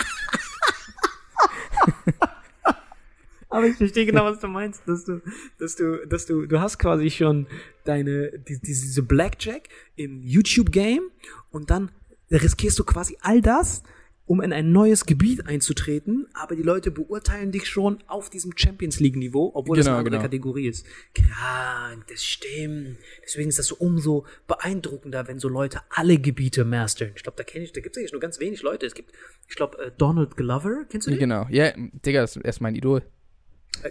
Aber 3.49 3.67
ich 3.67 3.75
verstehe 3.77 4.05
genau, 4.05 4.25
was 4.25 4.39
du 4.39 4.47
meinst, 4.47 4.81
dass 4.85 5.05
du, 5.05 5.21
dass 5.59 5.75
du, 5.77 6.05
dass 6.07 6.25
du, 6.25 6.45
du 6.45 6.59
hast 6.59 6.77
quasi 6.77 7.09
schon 7.09 7.47
deine, 7.85 8.31
die, 8.39 8.59
diese 8.59 9.01
Blackjack 9.03 9.69
im 9.95 10.21
YouTube-Game 10.23 11.03
und 11.51 11.69
dann 11.69 11.91
riskierst 12.31 12.77
du 12.79 12.83
quasi 12.83 13.17
all 13.21 13.41
das, 13.41 13.83
um 14.27 14.41
in 14.41 14.51
ein 14.51 14.71
neues 14.71 15.05
Gebiet 15.05 15.45
einzutreten, 15.47 16.27
aber 16.33 16.55
die 16.55 16.63
Leute 16.63 16.89
beurteilen 16.89 17.51
dich 17.51 17.67
schon 17.67 17.99
auf 18.07 18.29
diesem 18.29 18.53
Champions 18.57 18.99
League-Niveau, 18.99 19.51
obwohl 19.53 19.77
das 19.77 19.85
Genau, 19.85 19.97
eine 19.97 19.99
andere 19.99 20.15
genau. 20.15 20.23
Kategorie 20.23 20.67
ist. 20.67 20.85
Krank, 21.13 22.05
das 22.09 22.23
stimmt. 22.23 22.97
Deswegen 23.23 23.49
ist 23.49 23.59
das 23.59 23.67
so 23.67 23.75
umso 23.75 24.25
beeindruckender, 24.47 25.27
wenn 25.27 25.39
so 25.39 25.47
Leute 25.47 25.81
alle 25.89 26.17
Gebiete 26.17 26.65
mastern. 26.65 27.11
Ich 27.15 27.21
glaube, 27.23 27.37
da 27.37 27.43
kenne 27.43 27.65
ich, 27.65 27.71
da 27.73 27.81
gibt 27.81 27.95
es 27.95 27.99
eigentlich 28.01 28.13
nur 28.13 28.21
ganz 28.21 28.39
wenig 28.39 28.63
Leute. 28.63 28.87
Es 28.87 28.95
gibt, 28.95 29.11
ich 29.47 29.55
glaube, 29.55 29.77
äh, 29.77 29.91
Donald 29.97 30.35
Glover, 30.35 30.85
kennst 30.89 31.05
du 31.07 31.11
den? 31.11 31.19
genau. 31.19 31.45
Ja, 31.51 31.71
Digga, 31.75 32.21
das 32.21 32.35
ist 32.35 32.61
mein 32.61 32.73
Idol. 32.75 33.03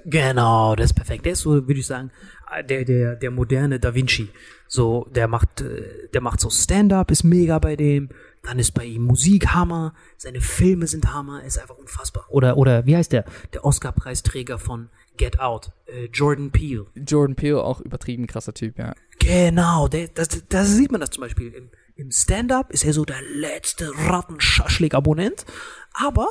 Genau, 0.04 0.74
das 0.74 0.86
ist 0.86 0.94
perfekt. 0.94 1.26
Der 1.26 1.32
ist 1.34 1.40
so, 1.40 1.52
würde 1.68 1.78
ich 1.78 1.86
sagen, 1.86 2.10
der, 2.68 2.84
der, 2.84 3.16
der 3.16 3.30
moderne 3.30 3.78
Da 3.78 3.94
Vinci. 3.94 4.28
So, 4.66 5.06
der 5.14 5.28
macht, 5.28 5.60
äh, 5.60 6.08
der 6.12 6.20
macht 6.20 6.40
so 6.40 6.50
Stand-up, 6.50 7.10
ist 7.10 7.22
mega 7.22 7.58
bei 7.58 7.76
dem. 7.76 8.08
Dann 8.44 8.58
ist 8.58 8.72
bei 8.72 8.84
ihm 8.84 9.02
Musik 9.02 9.48
Hammer. 9.48 9.94
Seine 10.16 10.40
Filme 10.40 10.86
sind 10.86 11.12
Hammer, 11.12 11.42
ist 11.42 11.58
einfach 11.58 11.76
unfassbar. 11.76 12.26
Oder, 12.28 12.56
oder, 12.56 12.86
wie 12.86 12.96
heißt 12.96 13.12
der? 13.12 13.24
Der 13.52 13.64
Oscar-Preisträger 13.64 14.58
von 14.58 14.90
Get 15.16 15.40
Out, 15.40 15.72
äh, 15.86 16.06
Jordan 16.12 16.50
Peele. 16.50 16.86
Jordan 16.94 17.36
Peele, 17.36 17.62
auch 17.62 17.80
übertrieben 17.80 18.26
krasser 18.26 18.52
Typ, 18.52 18.78
ja. 18.78 18.94
Genau, 19.18 19.88
der, 19.88 20.08
das, 20.08 20.28
das 20.48 20.74
sieht 20.74 20.92
man 20.92 21.00
das 21.00 21.10
zum 21.10 21.22
Beispiel. 21.22 21.52
Im, 21.52 21.70
im 21.96 22.10
Stand-up 22.10 22.70
ist 22.70 22.84
er 22.84 22.92
so 22.92 23.04
der 23.04 23.22
letzte 23.22 23.90
Rattenschaschlik-Abonnent. 23.96 25.46
Aber 25.94 26.28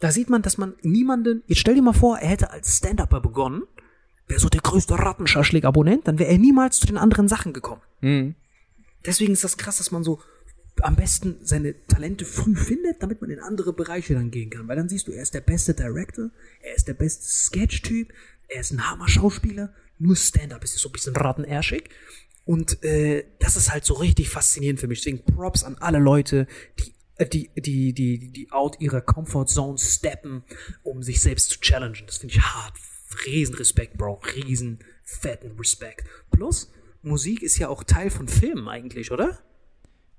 da 0.00 0.10
sieht 0.10 0.30
man, 0.30 0.42
dass 0.42 0.58
man 0.58 0.74
niemanden. 0.82 1.44
Jetzt 1.46 1.58
stell 1.58 1.76
dir 1.76 1.82
mal 1.82 1.92
vor, 1.92 2.18
er 2.18 2.30
hätte 2.30 2.50
als 2.50 2.78
Stand-Upper 2.78 3.20
begonnen, 3.20 3.62
wäre 4.26 4.40
so 4.40 4.48
der 4.48 4.62
größte 4.62 4.98
Rattenschaschlik-Abonnent, 4.98 6.08
dann 6.08 6.18
wäre 6.18 6.30
er 6.30 6.38
niemals 6.38 6.80
zu 6.80 6.86
den 6.86 6.98
anderen 6.98 7.28
Sachen 7.28 7.52
gekommen. 7.52 7.82
Mhm. 8.00 8.34
Deswegen 9.04 9.32
ist 9.32 9.44
das 9.44 9.56
krass, 9.56 9.78
dass 9.78 9.90
man 9.90 10.02
so 10.02 10.20
am 10.80 10.96
besten 10.96 11.36
seine 11.42 11.74
Talente 11.86 12.24
früh 12.24 12.56
findet, 12.56 13.02
damit 13.02 13.20
man 13.20 13.30
in 13.30 13.40
andere 13.40 13.72
Bereiche 13.72 14.14
dann 14.14 14.30
gehen 14.30 14.50
kann. 14.50 14.68
Weil 14.68 14.76
dann 14.76 14.88
siehst 14.88 15.06
du, 15.06 15.12
er 15.12 15.22
ist 15.22 15.34
der 15.34 15.40
beste 15.40 15.74
Director, 15.74 16.30
er 16.60 16.74
ist 16.74 16.88
der 16.88 16.94
beste 16.94 17.24
Sketch-Typ, 17.24 18.12
er 18.48 18.60
ist 18.60 18.72
ein 18.72 18.90
Hammer-Schauspieler, 18.90 19.72
nur 19.98 20.16
Stand-Up 20.16 20.64
ist 20.64 20.76
so 20.78 20.88
ein 20.88 20.92
bisschen 20.92 21.14
rattenärschig. 21.16 21.90
Und 22.44 22.82
äh, 22.82 23.24
das 23.38 23.56
ist 23.56 23.72
halt 23.72 23.84
so 23.84 23.94
richtig 23.94 24.28
faszinierend 24.28 24.80
für 24.80 24.88
mich. 24.88 25.00
Deswegen 25.00 25.24
Props 25.24 25.62
an 25.62 25.76
alle 25.78 25.98
Leute, 25.98 26.48
die 26.78 26.92
äh, 27.22 27.26
die, 27.26 27.50
die, 27.56 27.92
die, 27.92 28.32
die 28.32 28.50
out 28.50 28.80
ihrer 28.80 29.00
Comfort 29.00 29.46
Zone 29.46 29.78
steppen, 29.78 30.42
um 30.82 31.02
sich 31.02 31.20
selbst 31.20 31.50
zu 31.50 31.60
challengen. 31.60 32.06
Das 32.06 32.18
finde 32.18 32.34
ich 32.34 32.40
hart. 32.40 32.74
Riesen 33.26 33.54
Respekt, 33.54 33.98
Bro. 33.98 34.20
Riesen 34.34 34.78
fetten 35.04 35.52
Respekt. 35.58 36.06
Plus, 36.30 36.72
Musik 37.02 37.42
ist 37.42 37.58
ja 37.58 37.68
auch 37.68 37.84
Teil 37.84 38.10
von 38.10 38.28
Filmen 38.28 38.68
eigentlich, 38.68 39.10
oder? 39.12 39.38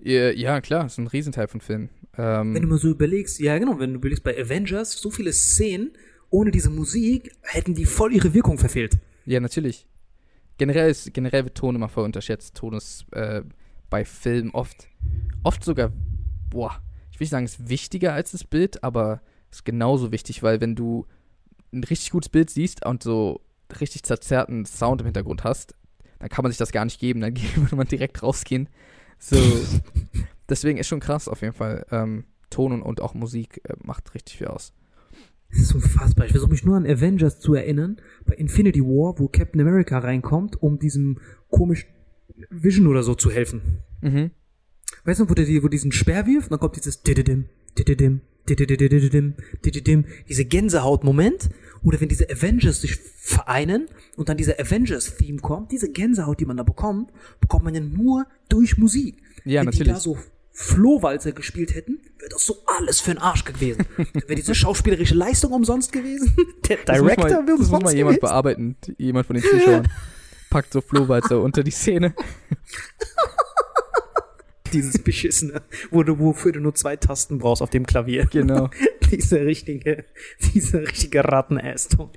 Ja, 0.03 0.31
ja, 0.31 0.59
klar, 0.61 0.85
ist 0.85 0.97
ein 0.97 1.07
Riesenteil 1.07 1.47
von 1.47 1.61
Filmen. 1.61 1.89
Wenn 2.15 2.53
du 2.53 2.59
Ähm, 2.59 2.69
mal 2.69 2.77
so 2.77 2.89
überlegst, 2.89 3.39
ja 3.39 3.57
genau, 3.57 3.80
wenn 3.80 3.93
du 3.93 3.99
überlegst 3.99 4.23
bei 4.23 4.38
Avengers, 4.38 4.91
so 4.93 5.09
viele 5.09 5.31
Szenen, 5.34 5.93
ohne 6.30 6.51
diese 6.51 6.69
Musik 6.69 7.31
hätten 7.41 7.73
die 7.73 7.85
voll 7.85 8.13
ihre 8.13 8.34
Wirkung 8.34 8.57
verfehlt. 8.57 8.97
ja, 9.25 9.39
natürlich. 9.39 9.88
Generell, 10.57 10.91
ist, 10.91 11.11
generell 11.13 11.45
wird 11.45 11.55
Ton 11.55 11.75
immer 11.75 11.89
voll 11.89 12.03
unterschätzt. 12.05 12.55
Ton 12.55 12.73
ist 12.75 13.05
äh, 13.11 13.41
bei 13.89 14.05
Filmen 14.05 14.51
oft, 14.51 14.88
oft 15.41 15.63
sogar, 15.63 15.91
boah, 16.51 16.80
ich 17.11 17.19
will 17.19 17.25
nicht 17.25 17.31
sagen, 17.31 17.45
ist 17.45 17.69
wichtiger 17.69 18.13
als 18.13 18.31
das 18.31 18.43
Bild, 18.43 18.84
aber 18.84 19.21
ist 19.51 19.65
genauso 19.65 20.11
wichtig, 20.11 20.43
weil 20.43 20.61
wenn 20.61 20.75
du 20.75 21.07
ein 21.71 21.84
richtig 21.84 22.11
gutes 22.11 22.30
Bild 22.30 22.49
siehst 22.49 22.85
und 22.85 23.01
so 23.01 23.41
richtig 23.80 24.01
verzerrten 24.05 24.65
Sound 24.65 25.01
im 25.01 25.05
Hintergrund 25.05 25.43
hast, 25.43 25.75
dann 26.19 26.30
kann 26.30 26.43
man 26.43 26.51
sich 26.51 26.59
das 26.59 26.71
gar 26.71 26.85
nicht 26.85 26.99
geben, 26.99 27.21
dann 27.21 27.35
würde 27.55 27.75
man 27.75 27.88
direkt 27.88 28.21
rausgehen. 28.21 28.69
So, 29.23 29.37
deswegen 30.49 30.77
ist 30.77 30.87
schon 30.87 30.99
krass 30.99 31.29
auf 31.29 31.41
jeden 31.41 31.53
Fall. 31.53 31.85
Ähm, 31.91 32.25
Ton 32.49 32.73
und, 32.73 32.81
und 32.81 32.99
auch 32.99 33.13
Musik 33.13 33.61
äh, 33.63 33.73
macht 33.81 34.13
richtig 34.13 34.37
viel 34.37 34.47
aus. 34.47 34.73
Das 35.49 35.61
ist 35.61 35.73
unfassbar. 35.73 36.25
Ich 36.25 36.31
versuche 36.31 36.51
mich 36.51 36.65
nur 36.65 36.75
an 36.75 36.85
Avengers 36.85 37.39
zu 37.39 37.53
erinnern, 37.53 38.01
bei 38.25 38.35
Infinity 38.35 38.81
War, 38.81 39.17
wo 39.19 39.29
Captain 39.29 39.61
America 39.61 39.97
reinkommt, 39.97 40.61
um 40.61 40.77
diesem 40.77 41.19
komischen 41.49 41.89
Vision 42.49 42.87
oder 42.87 43.03
so 43.03 43.15
zu 43.15 43.31
helfen. 43.31 43.79
Mhm. 44.01 44.31
Weißt 45.05 45.21
du, 45.21 45.29
wo 45.29 45.33
der 45.33 45.47
wo 45.63 45.69
diesen 45.69 45.91
Speer 45.93 46.27
wirft, 46.27 46.47
und 46.47 46.51
dann 46.51 46.59
kommt 46.59 46.75
dieses 46.75 47.01
dididim, 47.01 47.45
dididim, 47.77 48.21
diese 48.47 50.45
Gänsehaut-Moment. 50.45 51.49
Oder 51.83 51.99
wenn 51.99 52.07
diese 52.07 52.29
Avengers 52.29 52.79
sich 52.81 52.95
vereinen 52.95 53.89
und 54.15 54.29
dann 54.29 54.37
dieser 54.37 54.57
Avengers-Theme 54.59 55.39
kommt, 55.39 55.71
diese 55.71 55.91
Gänsehaut, 55.91 56.39
die 56.39 56.45
man 56.45 56.55
da 56.55 56.63
bekommt, 56.63 57.11
bekommt 57.41 57.65
man 57.65 57.75
ja 57.75 57.81
nur 57.81 58.25
durch 58.47 58.77
Musik. 58.77 59.17
Ja, 59.43 59.59
wenn 59.61 59.65
natürlich. 59.65 59.87
Die 59.89 59.93
da 59.93 59.99
so 59.99 60.17
Flohwalzer 60.53 61.31
gespielt 61.33 61.73
hätten, 61.75 61.99
wäre 62.19 62.29
das 62.29 62.45
so 62.45 62.57
alles 62.77 63.01
für 63.01 63.11
den 63.11 63.17
Arsch 63.17 63.43
gewesen. 63.43 63.85
wäre 64.13 64.35
diese 64.35 64.55
schauspielerische 64.55 65.15
Leistung 65.15 65.51
umsonst 65.51 65.91
gewesen. 65.91 66.33
Der 66.69 66.77
Das 66.85 66.99
muss 67.01 67.15
Director 67.15 67.41
mal, 67.41 67.47
wäre 67.47 67.57
das 67.57 67.69
muss 67.69 67.81
mal 67.83 67.93
jemand 67.95 68.17
gewesen. 68.17 68.29
bearbeiten. 68.29 68.75
Jemand 68.97 69.25
von 69.27 69.35
den 69.35 69.43
Zuschauern. 69.43 69.88
Packt 70.49 70.72
so 70.72 70.80
Flohwalzer 70.81 71.41
unter 71.41 71.63
die 71.63 71.72
Szene 71.72 72.13
dieses 74.74 74.98
beschissene, 74.98 75.61
wo 75.92 76.03
du, 76.03 76.19
wofür 76.19 76.52
du 76.52 76.60
nur 76.60 76.76
zwei 76.76 76.95
Tasten 76.95 77.38
brauchst 77.38 77.61
auf 77.61 77.69
dem 77.69 77.85
Klavier. 77.85 78.26
Genau. 78.26 78.69
dieser 79.11 79.45
richtige, 79.45 80.06
dieser 80.53 80.82
richtige 80.82 81.24
Rattenäston, 81.24 82.10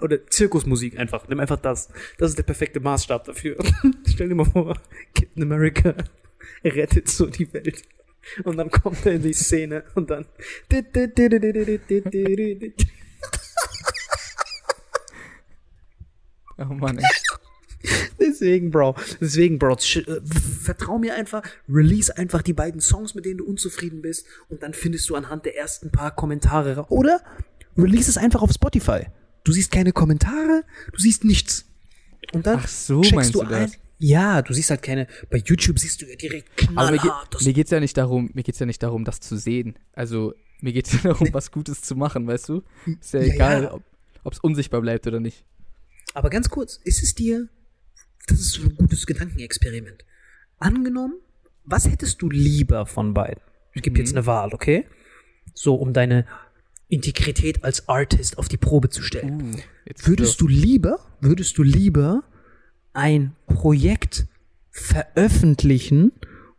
oder 0.00 0.26
Zirkusmusik 0.26 0.98
einfach. 0.98 1.28
Nimm 1.28 1.40
einfach 1.40 1.60
das. 1.60 1.88
Das 2.16 2.30
ist 2.30 2.38
der 2.38 2.44
perfekte 2.44 2.80
Maßstab 2.80 3.24
dafür. 3.24 3.56
Stell 4.06 4.28
dir 4.28 4.34
mal 4.34 4.44
vor, 4.44 4.76
Captain 5.14 5.42
America 5.42 5.94
rettet 6.64 7.08
so 7.08 7.26
die 7.26 7.52
Welt. 7.52 7.82
Und 8.44 8.56
dann 8.56 8.70
kommt 8.70 9.04
er 9.06 9.12
in 9.12 9.22
die 9.22 9.32
Szene 9.32 9.84
und 9.94 10.10
dann. 10.10 10.26
oh 16.58 16.64
Mann, 16.64 16.98
echt. 16.98 17.38
Deswegen, 18.20 18.70
Bro. 18.70 18.96
Deswegen, 19.20 19.58
Bro. 19.58 19.74
äh, 19.74 20.20
Vertrau 20.62 20.98
mir 20.98 21.14
einfach. 21.14 21.42
Release 21.68 22.16
einfach 22.16 22.42
die 22.42 22.52
beiden 22.52 22.80
Songs, 22.80 23.14
mit 23.14 23.24
denen 23.24 23.38
du 23.38 23.44
unzufrieden 23.46 24.02
bist. 24.02 24.26
Und 24.48 24.62
dann 24.62 24.74
findest 24.74 25.08
du 25.10 25.14
anhand 25.16 25.44
der 25.44 25.56
ersten 25.56 25.90
paar 25.90 26.14
Kommentare. 26.14 26.86
Oder 26.88 27.20
release 27.76 28.10
es 28.10 28.16
einfach 28.18 28.42
auf 28.42 28.50
Spotify. 28.52 29.06
Du 29.44 29.52
siehst 29.52 29.70
keine 29.70 29.92
Kommentare, 29.92 30.64
du 30.92 30.98
siehst 31.00 31.24
nichts. 31.24 31.64
Und 32.32 32.46
dann 32.46 32.58
Ach 32.62 32.68
so, 32.68 33.00
checkst 33.00 33.14
meinst 33.14 33.34
du 33.34 33.42
du 33.42 33.46
ein. 33.46 33.62
das? 33.62 33.72
Ja, 34.00 34.42
du 34.42 34.52
siehst 34.52 34.70
halt 34.70 34.82
keine. 34.82 35.06
Bei 35.30 35.38
YouTube 35.38 35.78
siehst 35.78 36.02
du 36.02 36.06
ja 36.06 36.14
direkt 36.16 36.48
Aber 36.76 36.86
mir, 36.90 36.92
geht, 36.98 37.00
knallhart. 37.02 37.34
das- 37.34 37.44
mir 37.44 37.52
geht's 37.52 37.70
ja 37.70 37.80
nicht 37.80 37.96
darum, 37.96 38.30
mir 38.34 38.42
geht's 38.42 38.58
ja 38.58 38.66
nicht 38.66 38.82
darum, 38.82 39.04
das 39.04 39.20
zu 39.20 39.36
sehen. 39.36 39.74
Also, 39.92 40.34
mir 40.60 40.72
geht's 40.72 40.92
ja 40.92 40.98
darum, 41.02 41.28
was 41.32 41.50
Gutes 41.50 41.82
zu 41.82 41.96
machen, 41.96 42.26
weißt 42.26 42.48
du? 42.48 42.62
Ist 43.00 43.14
ja, 43.14 43.20
Ja, 43.20 43.34
egal, 43.34 43.62
ja. 43.64 43.72
ob 43.74 43.82
ob's 44.24 44.38
unsichtbar 44.40 44.80
bleibt 44.82 45.06
oder 45.06 45.20
nicht. 45.20 45.44
Aber 46.14 46.30
ganz 46.30 46.48
kurz, 46.50 46.80
ist 46.84 47.02
es 47.02 47.14
dir, 47.14 47.48
das 48.30 48.40
ist 48.40 48.52
so 48.52 48.62
ein 48.62 48.76
gutes 48.76 49.06
Gedankenexperiment. 49.06 50.04
Angenommen, 50.58 51.14
was 51.64 51.88
hättest 51.88 52.22
du 52.22 52.30
lieber 52.30 52.86
von 52.86 53.14
beiden? 53.14 53.42
Ich 53.74 53.82
gebe 53.82 53.98
jetzt 53.98 54.14
eine 54.14 54.26
Wahl, 54.26 54.52
okay? 54.52 54.86
So, 55.54 55.74
um 55.74 55.92
deine 55.92 56.26
Integrität 56.88 57.64
als 57.64 57.88
Artist 57.88 58.38
auf 58.38 58.48
die 58.48 58.56
Probe 58.56 58.88
zu 58.88 59.02
stellen. 59.02 59.54
Uh, 59.54 59.58
Würdest 60.04 60.40
du 60.40 60.48
lieber, 60.48 60.98
würdest 61.20 61.58
du 61.58 61.62
lieber 61.62 62.24
ein 62.92 63.34
Projekt 63.46 64.26
veröffentlichen, 64.70 66.12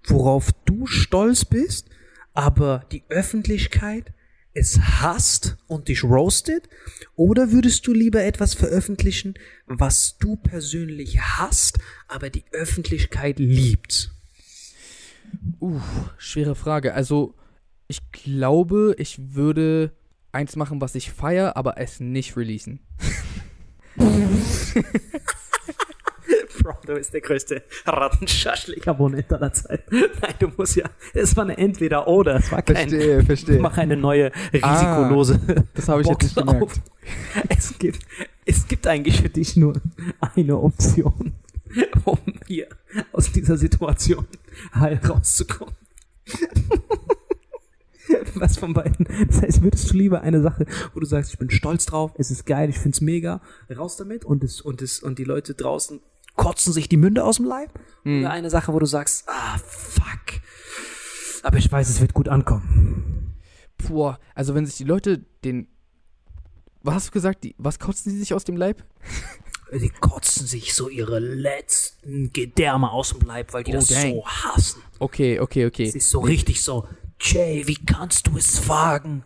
worauf 0.06 0.52
du 0.66 0.86
stolz 0.86 1.46
bist, 1.46 1.90
aber 2.34 2.86
die 2.92 3.04
Öffentlichkeit 3.10 4.14
es 4.60 4.80
hasst 4.80 5.58
und 5.68 5.88
dich 5.88 6.04
roastet? 6.04 6.70
Oder 7.16 7.52
würdest 7.52 7.88
du 7.88 7.94
lieber 7.94 8.24
etwas 8.24 8.54
veröffentlichen, 8.54 9.34
was 9.66 10.18
du 10.18 10.36
persönlich 10.36 11.20
hasst, 11.20 11.80
aber 12.08 12.30
die 12.30 12.44
Öffentlichkeit 12.52 13.40
liebt? 13.40 14.12
Uh, 15.60 15.80
schwere 16.18 16.56
Frage. 16.56 16.94
Also, 16.94 17.36
ich 17.88 18.12
glaube, 18.12 18.96
ich 18.98 19.34
würde 19.34 19.92
eins 20.32 20.56
machen, 20.56 20.82
was 20.82 20.96
ich 20.96 21.12
feier, 21.12 21.58
aber 21.58 21.78
es 21.80 22.00
nicht 22.00 22.38
releasen. 22.38 22.80
Bro, 26.70 26.78
du 26.86 26.94
bist 26.94 27.12
der 27.16 27.22
größte 27.22 27.64
Rattenschaschlik-Abonnent 27.88 29.34
aller 29.34 29.52
Zeiten. 29.52 29.90
Nein, 30.22 30.36
du 30.38 30.52
musst 30.56 30.76
ja, 30.76 30.88
es 31.16 31.36
war 31.36 31.44
eine 31.44 31.58
Entweder-Oder, 31.58 32.36
es 32.36 32.52
war 32.52 32.62
kein, 32.62 32.90
Verstehe, 32.90 33.24
verstehe. 33.24 33.60
mach 33.60 33.76
eine 33.80 33.98
neue, 33.98 34.32
risikolose 34.54 35.40
das 35.74 35.90
habe 35.90 36.02
ich 36.02 36.08
jetzt 36.08 36.22
nicht 36.22 36.36
Box 36.36 36.48
gemerkt. 36.48 36.64
auf. 36.64 36.74
Es 37.50 37.80
gibt, 37.80 38.06
es 38.46 38.68
gibt 38.68 38.86
eigentlich 38.86 39.20
für 39.20 39.30
dich 39.30 39.56
nur 39.56 39.74
eine 40.36 40.60
Option, 40.60 41.34
um 42.06 42.20
hier 42.46 42.68
aus 43.14 43.32
dieser 43.32 43.58
Situation 43.58 44.28
heil 44.76 45.00
rauszukommen. 45.04 45.74
Was 48.36 48.58
von 48.58 48.74
beiden? 48.74 49.08
Das 49.28 49.42
heißt, 49.42 49.64
würdest 49.64 49.92
du 49.92 49.98
lieber 49.98 50.22
eine 50.22 50.42
Sache, 50.42 50.68
wo 50.94 51.00
du 51.00 51.06
sagst, 51.08 51.34
ich 51.34 51.40
bin 51.40 51.50
stolz 51.50 51.88
drauf, 51.88 52.12
es 52.18 52.30
ist 52.30 52.46
geil, 52.46 52.70
ich 52.70 52.78
find's 52.78 53.02
mega, 53.02 53.42
raus 53.76 53.98
damit 53.98 54.24
und 54.24 54.44
es, 54.44 54.62
und 54.62 54.84
es, 54.84 55.00
und 55.00 55.18
die 55.18 55.24
Leute 55.24 55.56
draußen 55.56 56.00
kotzen 56.40 56.72
sich 56.74 56.88
die 56.88 56.98
Münde 56.98 57.24
aus 57.26 57.36
dem 57.36 57.46
Leib? 57.46 57.70
Oder 58.06 58.32
eine 58.32 58.50
Sache, 58.50 58.74
wo 58.74 58.80
du 58.80 58.86
sagst, 58.86 59.26
ah, 59.28 59.58
fuck. 59.58 60.42
Aber 61.44 61.58
ich 61.58 61.70
weiß, 61.72 61.90
es 61.90 62.00
wird 62.02 62.14
gut 62.14 62.30
ankommen. 62.30 63.36
Puh, 63.78 64.14
also 64.36 64.56
wenn 64.56 64.66
sich 64.66 64.76
die 64.78 64.84
Leute 64.86 65.20
den. 65.44 65.68
Was 66.82 66.96
hast 66.96 67.08
du 67.08 67.12
gesagt? 67.12 67.44
Die, 67.44 67.56
was 67.58 67.78
kotzen 67.78 68.12
die 68.14 68.18
sich 68.18 68.34
aus 68.34 68.46
dem 68.46 68.56
Leib? 68.58 68.84
Die 69.74 69.90
kotzen 69.90 70.48
sich 70.48 70.74
so 70.74 70.90
ihre 70.90 71.20
letzten 71.20 72.32
Gedärme 72.34 72.90
aus 72.92 73.10
dem 73.10 73.28
Leib, 73.28 73.54
weil 73.54 73.64
die 73.64 73.72
Oh, 73.72 73.76
das 73.76 73.88
dang. 73.88 74.12
so 74.14 74.26
hassen. 74.26 74.82
Okay, 74.98 75.40
okay, 75.40 75.66
okay. 75.66 75.88
Es 75.88 75.96
ist 75.96 76.10
so 76.10 76.20
richtig 76.22 76.64
so, 76.64 76.88
Jay, 77.22 77.68
wie 77.68 77.76
kannst 77.86 78.28
du 78.28 78.38
es 78.38 78.68
wagen, 78.68 79.24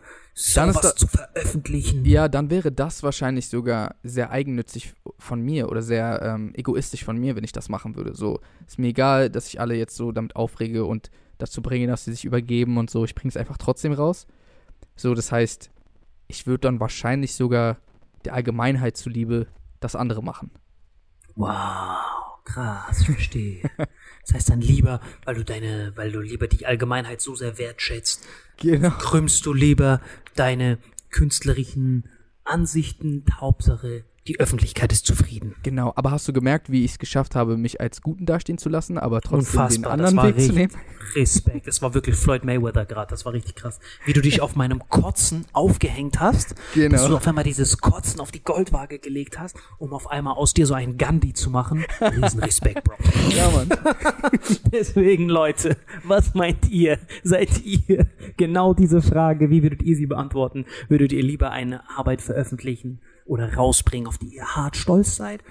Dann 0.55 0.69
ist 0.69 0.75
sowas 0.75 0.81
da- 0.81 0.95
zu 0.95 1.07
veröffentlichen? 1.07 2.05
Ja, 2.05 2.27
dann 2.27 2.49
wäre 2.49 2.71
das 2.71 3.03
wahrscheinlich 3.03 3.49
sogar 3.49 3.95
sehr 4.03 4.31
eigennützig 4.31 4.93
von 5.19 5.41
mir 5.41 5.69
oder 5.69 5.81
sehr 5.81 6.21
ähm, 6.23 6.53
egoistisch 6.55 7.03
von 7.03 7.17
mir, 7.17 7.35
wenn 7.35 7.43
ich 7.43 7.51
das 7.51 7.69
machen 7.69 7.95
würde. 7.95 8.15
So, 8.15 8.39
ist 8.67 8.79
mir 8.79 8.87
egal, 8.87 9.29
dass 9.29 9.47
ich 9.47 9.59
alle 9.59 9.75
jetzt 9.75 9.95
so 9.95 10.11
damit 10.11 10.35
aufrege 10.35 10.85
und 10.85 11.11
dazu 11.37 11.61
bringe, 11.61 11.87
dass 11.87 12.05
sie 12.05 12.11
sich 12.11 12.25
übergeben 12.25 12.77
und 12.77 12.89
so. 12.89 13.05
Ich 13.05 13.13
bringe 13.15 13.29
es 13.29 13.37
einfach 13.37 13.57
trotzdem 13.57 13.93
raus. 13.93 14.25
So, 14.95 15.13
das 15.13 15.31
heißt, 15.31 15.69
ich 16.27 16.47
würde 16.47 16.61
dann 16.61 16.79
wahrscheinlich 16.79 17.35
sogar 17.35 17.77
der 18.25 18.33
Allgemeinheit 18.33 18.97
zuliebe 18.97 19.47
das 19.79 19.95
andere 19.95 20.23
machen. 20.23 20.49
Wow, 21.35 21.97
krass, 22.43 23.01
ich 23.01 23.07
verstehe. 23.07 23.69
Das 24.25 24.33
heißt 24.35 24.49
dann 24.49 24.61
lieber, 24.61 25.01
weil 25.25 25.35
du 25.35 25.43
deine, 25.43 25.91
weil 25.95 26.11
du 26.11 26.19
lieber 26.19 26.47
die 26.47 26.65
Allgemeinheit 26.65 27.21
so 27.21 27.35
sehr 27.35 27.57
wertschätzt, 27.57 28.23
Genau. 28.57 28.91
krümmst 28.91 29.45
du 29.45 29.53
lieber 29.53 30.01
deine 30.35 30.77
künstlerischen 31.09 32.09
Ansichten, 32.43 33.23
Hauptsache 33.35 34.03
die 34.27 34.39
Öffentlichkeit 34.39 34.91
ist 34.93 35.05
zufrieden. 35.05 35.55
Genau, 35.63 35.91
aber 35.95 36.11
hast 36.11 36.27
du 36.27 36.33
gemerkt, 36.33 36.71
wie 36.71 36.85
ich 36.85 36.91
es 36.91 36.99
geschafft 36.99 37.35
habe, 37.35 37.57
mich 37.57 37.81
als 37.81 38.01
Guten 38.01 38.25
dastehen 38.25 38.57
zu 38.57 38.69
lassen, 38.69 38.97
aber 38.97 39.19
trotzdem 39.19 39.39
den 39.39 39.61
Unfassbar, 39.63 39.91
anderen 39.91 40.15
das 40.15 40.23
war 40.23 40.37
Weg 40.37 40.45
zu 40.45 40.53
nehmen? 40.53 40.71
Respekt. 41.15 41.67
Das 41.67 41.81
war 41.81 41.93
wirklich 41.93 42.15
Floyd 42.15 42.45
Mayweather 42.45 42.85
gerade, 42.85 43.09
das 43.09 43.25
war 43.25 43.33
richtig 43.33 43.55
krass. 43.55 43.79
Wie 44.05 44.13
du 44.13 44.21
dich 44.21 44.41
auf 44.41 44.55
meinem 44.55 44.87
Kotzen 44.87 45.45
aufgehängt 45.51 46.21
hast, 46.21 46.55
Genau. 46.73 46.89
dass 46.91 47.07
du 47.07 47.17
auf 47.17 47.27
einmal 47.27 47.43
dieses 47.43 47.77
Kotzen 47.79 48.21
auf 48.21 48.31
die 48.31 48.43
Goldwaage 48.43 48.99
gelegt 48.99 49.39
hast, 49.39 49.57
um 49.77 49.93
auf 49.93 50.09
einmal 50.09 50.35
aus 50.35 50.53
dir 50.53 50.65
so 50.65 50.73
einen 50.73 50.97
Gandhi 50.97 51.33
zu 51.33 51.49
machen. 51.49 51.85
Riesen 51.99 52.39
Respekt, 52.39 52.83
Bro. 52.85 52.95
Ja, 53.29 53.49
Mann. 53.49 53.69
Deswegen, 54.71 55.27
Leute, 55.27 55.77
was 56.03 56.33
meint 56.33 56.69
ihr? 56.69 56.97
Seid 57.23 57.63
ihr 57.65 58.07
genau 58.37 58.73
diese 58.73 59.01
Frage, 59.01 59.49
wie 59.49 59.63
würdet 59.63 59.81
ihr 59.81 59.95
sie 59.95 60.05
beantworten? 60.05 60.65
Würdet 60.87 61.11
ihr 61.11 61.23
lieber 61.23 61.51
eine 61.51 61.89
Arbeit 61.89 62.21
veröffentlichen 62.21 63.01
oder 63.25 63.53
rausbringen, 63.53 64.07
auf 64.07 64.17
die 64.17 64.35
ihr 64.35 64.55
hart 64.55 64.75
stolz 64.75 65.15
seid, 65.15 65.43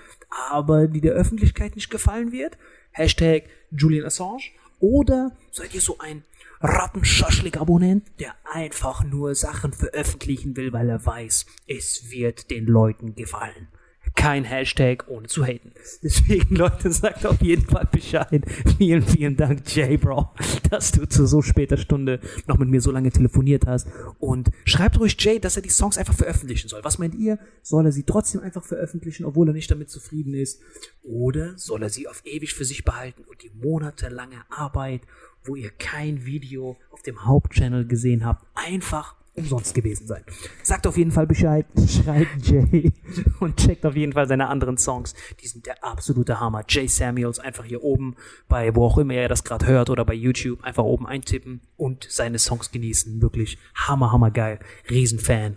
aber 0.50 0.88
die 0.88 1.00
der 1.00 1.12
Öffentlichkeit 1.12 1.74
nicht 1.74 1.90
gefallen 1.90 2.32
wird? 2.32 2.58
Hashtag 2.90 3.44
Julian 3.70 4.06
Assange. 4.06 4.42
Oder 4.80 5.32
seid 5.50 5.74
ihr 5.74 5.80
so 5.80 5.98
ein 5.98 6.24
Rattenschaschlik-Abonnent, 6.60 8.04
der 8.18 8.34
einfach 8.50 9.04
nur 9.04 9.34
Sachen 9.34 9.72
veröffentlichen 9.72 10.56
will, 10.56 10.72
weil 10.72 10.88
er 10.88 11.04
weiß, 11.04 11.46
es 11.66 12.10
wird 12.10 12.50
den 12.50 12.66
Leuten 12.66 13.14
gefallen? 13.14 13.68
Kein 14.14 14.44
Hashtag, 14.44 15.04
ohne 15.08 15.26
zu 15.26 15.44
haten. 15.44 15.72
Deswegen, 16.02 16.56
Leute, 16.56 16.90
sagt 16.92 17.26
auf 17.26 17.40
jeden 17.40 17.66
Fall 17.66 17.88
Bescheid. 17.90 18.44
Vielen, 18.78 19.02
vielen 19.02 19.36
Dank, 19.36 19.62
Jay, 19.74 19.96
Bro, 19.96 20.30
dass 20.70 20.92
du 20.92 21.06
zu 21.08 21.26
so 21.26 21.42
später 21.42 21.76
Stunde 21.76 22.20
noch 22.46 22.58
mit 22.58 22.68
mir 22.68 22.80
so 22.80 22.90
lange 22.90 23.10
telefoniert 23.10 23.66
hast. 23.66 23.88
Und 24.18 24.50
schreibt 24.64 24.98
ruhig 24.98 25.16
Jay, 25.18 25.38
dass 25.38 25.56
er 25.56 25.62
die 25.62 25.70
Songs 25.70 25.98
einfach 25.98 26.14
veröffentlichen 26.14 26.68
soll. 26.68 26.84
Was 26.84 26.98
meint 26.98 27.14
ihr? 27.14 27.38
Soll 27.62 27.86
er 27.86 27.92
sie 27.92 28.04
trotzdem 28.04 28.40
einfach 28.40 28.64
veröffentlichen, 28.64 29.24
obwohl 29.24 29.48
er 29.48 29.54
nicht 29.54 29.70
damit 29.70 29.90
zufrieden 29.90 30.34
ist? 30.34 30.60
Oder 31.02 31.56
soll 31.56 31.82
er 31.82 31.90
sie 31.90 32.08
auf 32.08 32.22
ewig 32.24 32.54
für 32.54 32.64
sich 32.64 32.84
behalten 32.84 33.24
und 33.24 33.42
die 33.42 33.50
monatelange 33.50 34.42
Arbeit, 34.50 35.02
wo 35.44 35.56
ihr 35.56 35.70
kein 35.70 36.24
Video 36.24 36.76
auf 36.90 37.02
dem 37.02 37.24
Hauptchannel 37.24 37.86
gesehen 37.86 38.24
habt, 38.24 38.46
einfach 38.54 39.16
umsonst 39.34 39.74
gewesen 39.74 40.06
sein. 40.06 40.22
Sagt 40.62 40.86
auf 40.86 40.96
jeden 40.96 41.10
Fall 41.10 41.26
Bescheid, 41.26 41.66
schreibt 41.88 42.46
Jay 42.46 42.92
und 43.40 43.56
checkt 43.56 43.86
auf 43.86 43.96
jeden 43.96 44.12
Fall 44.12 44.28
seine 44.28 44.48
anderen 44.48 44.76
Songs. 44.76 45.14
Die 45.40 45.46
sind 45.46 45.66
der 45.66 45.82
absolute 45.84 46.40
Hammer. 46.40 46.64
Jay 46.68 46.86
Samuels 46.86 47.38
einfach 47.38 47.64
hier 47.64 47.82
oben 47.82 48.16
bei 48.48 48.74
wo 48.74 48.86
auch 48.86 48.98
immer 48.98 49.14
ihr 49.14 49.28
das 49.28 49.44
gerade 49.44 49.66
hört 49.66 49.90
oder 49.90 50.04
bei 50.04 50.14
YouTube 50.14 50.62
einfach 50.62 50.84
oben 50.84 51.06
eintippen 51.06 51.60
und 51.76 52.06
seine 52.08 52.38
Songs 52.38 52.70
genießen. 52.70 53.22
Wirklich 53.22 53.58
hammer, 53.74 54.12
hammer 54.12 54.30
geil. 54.30 54.58
Riesenfan. 54.90 55.56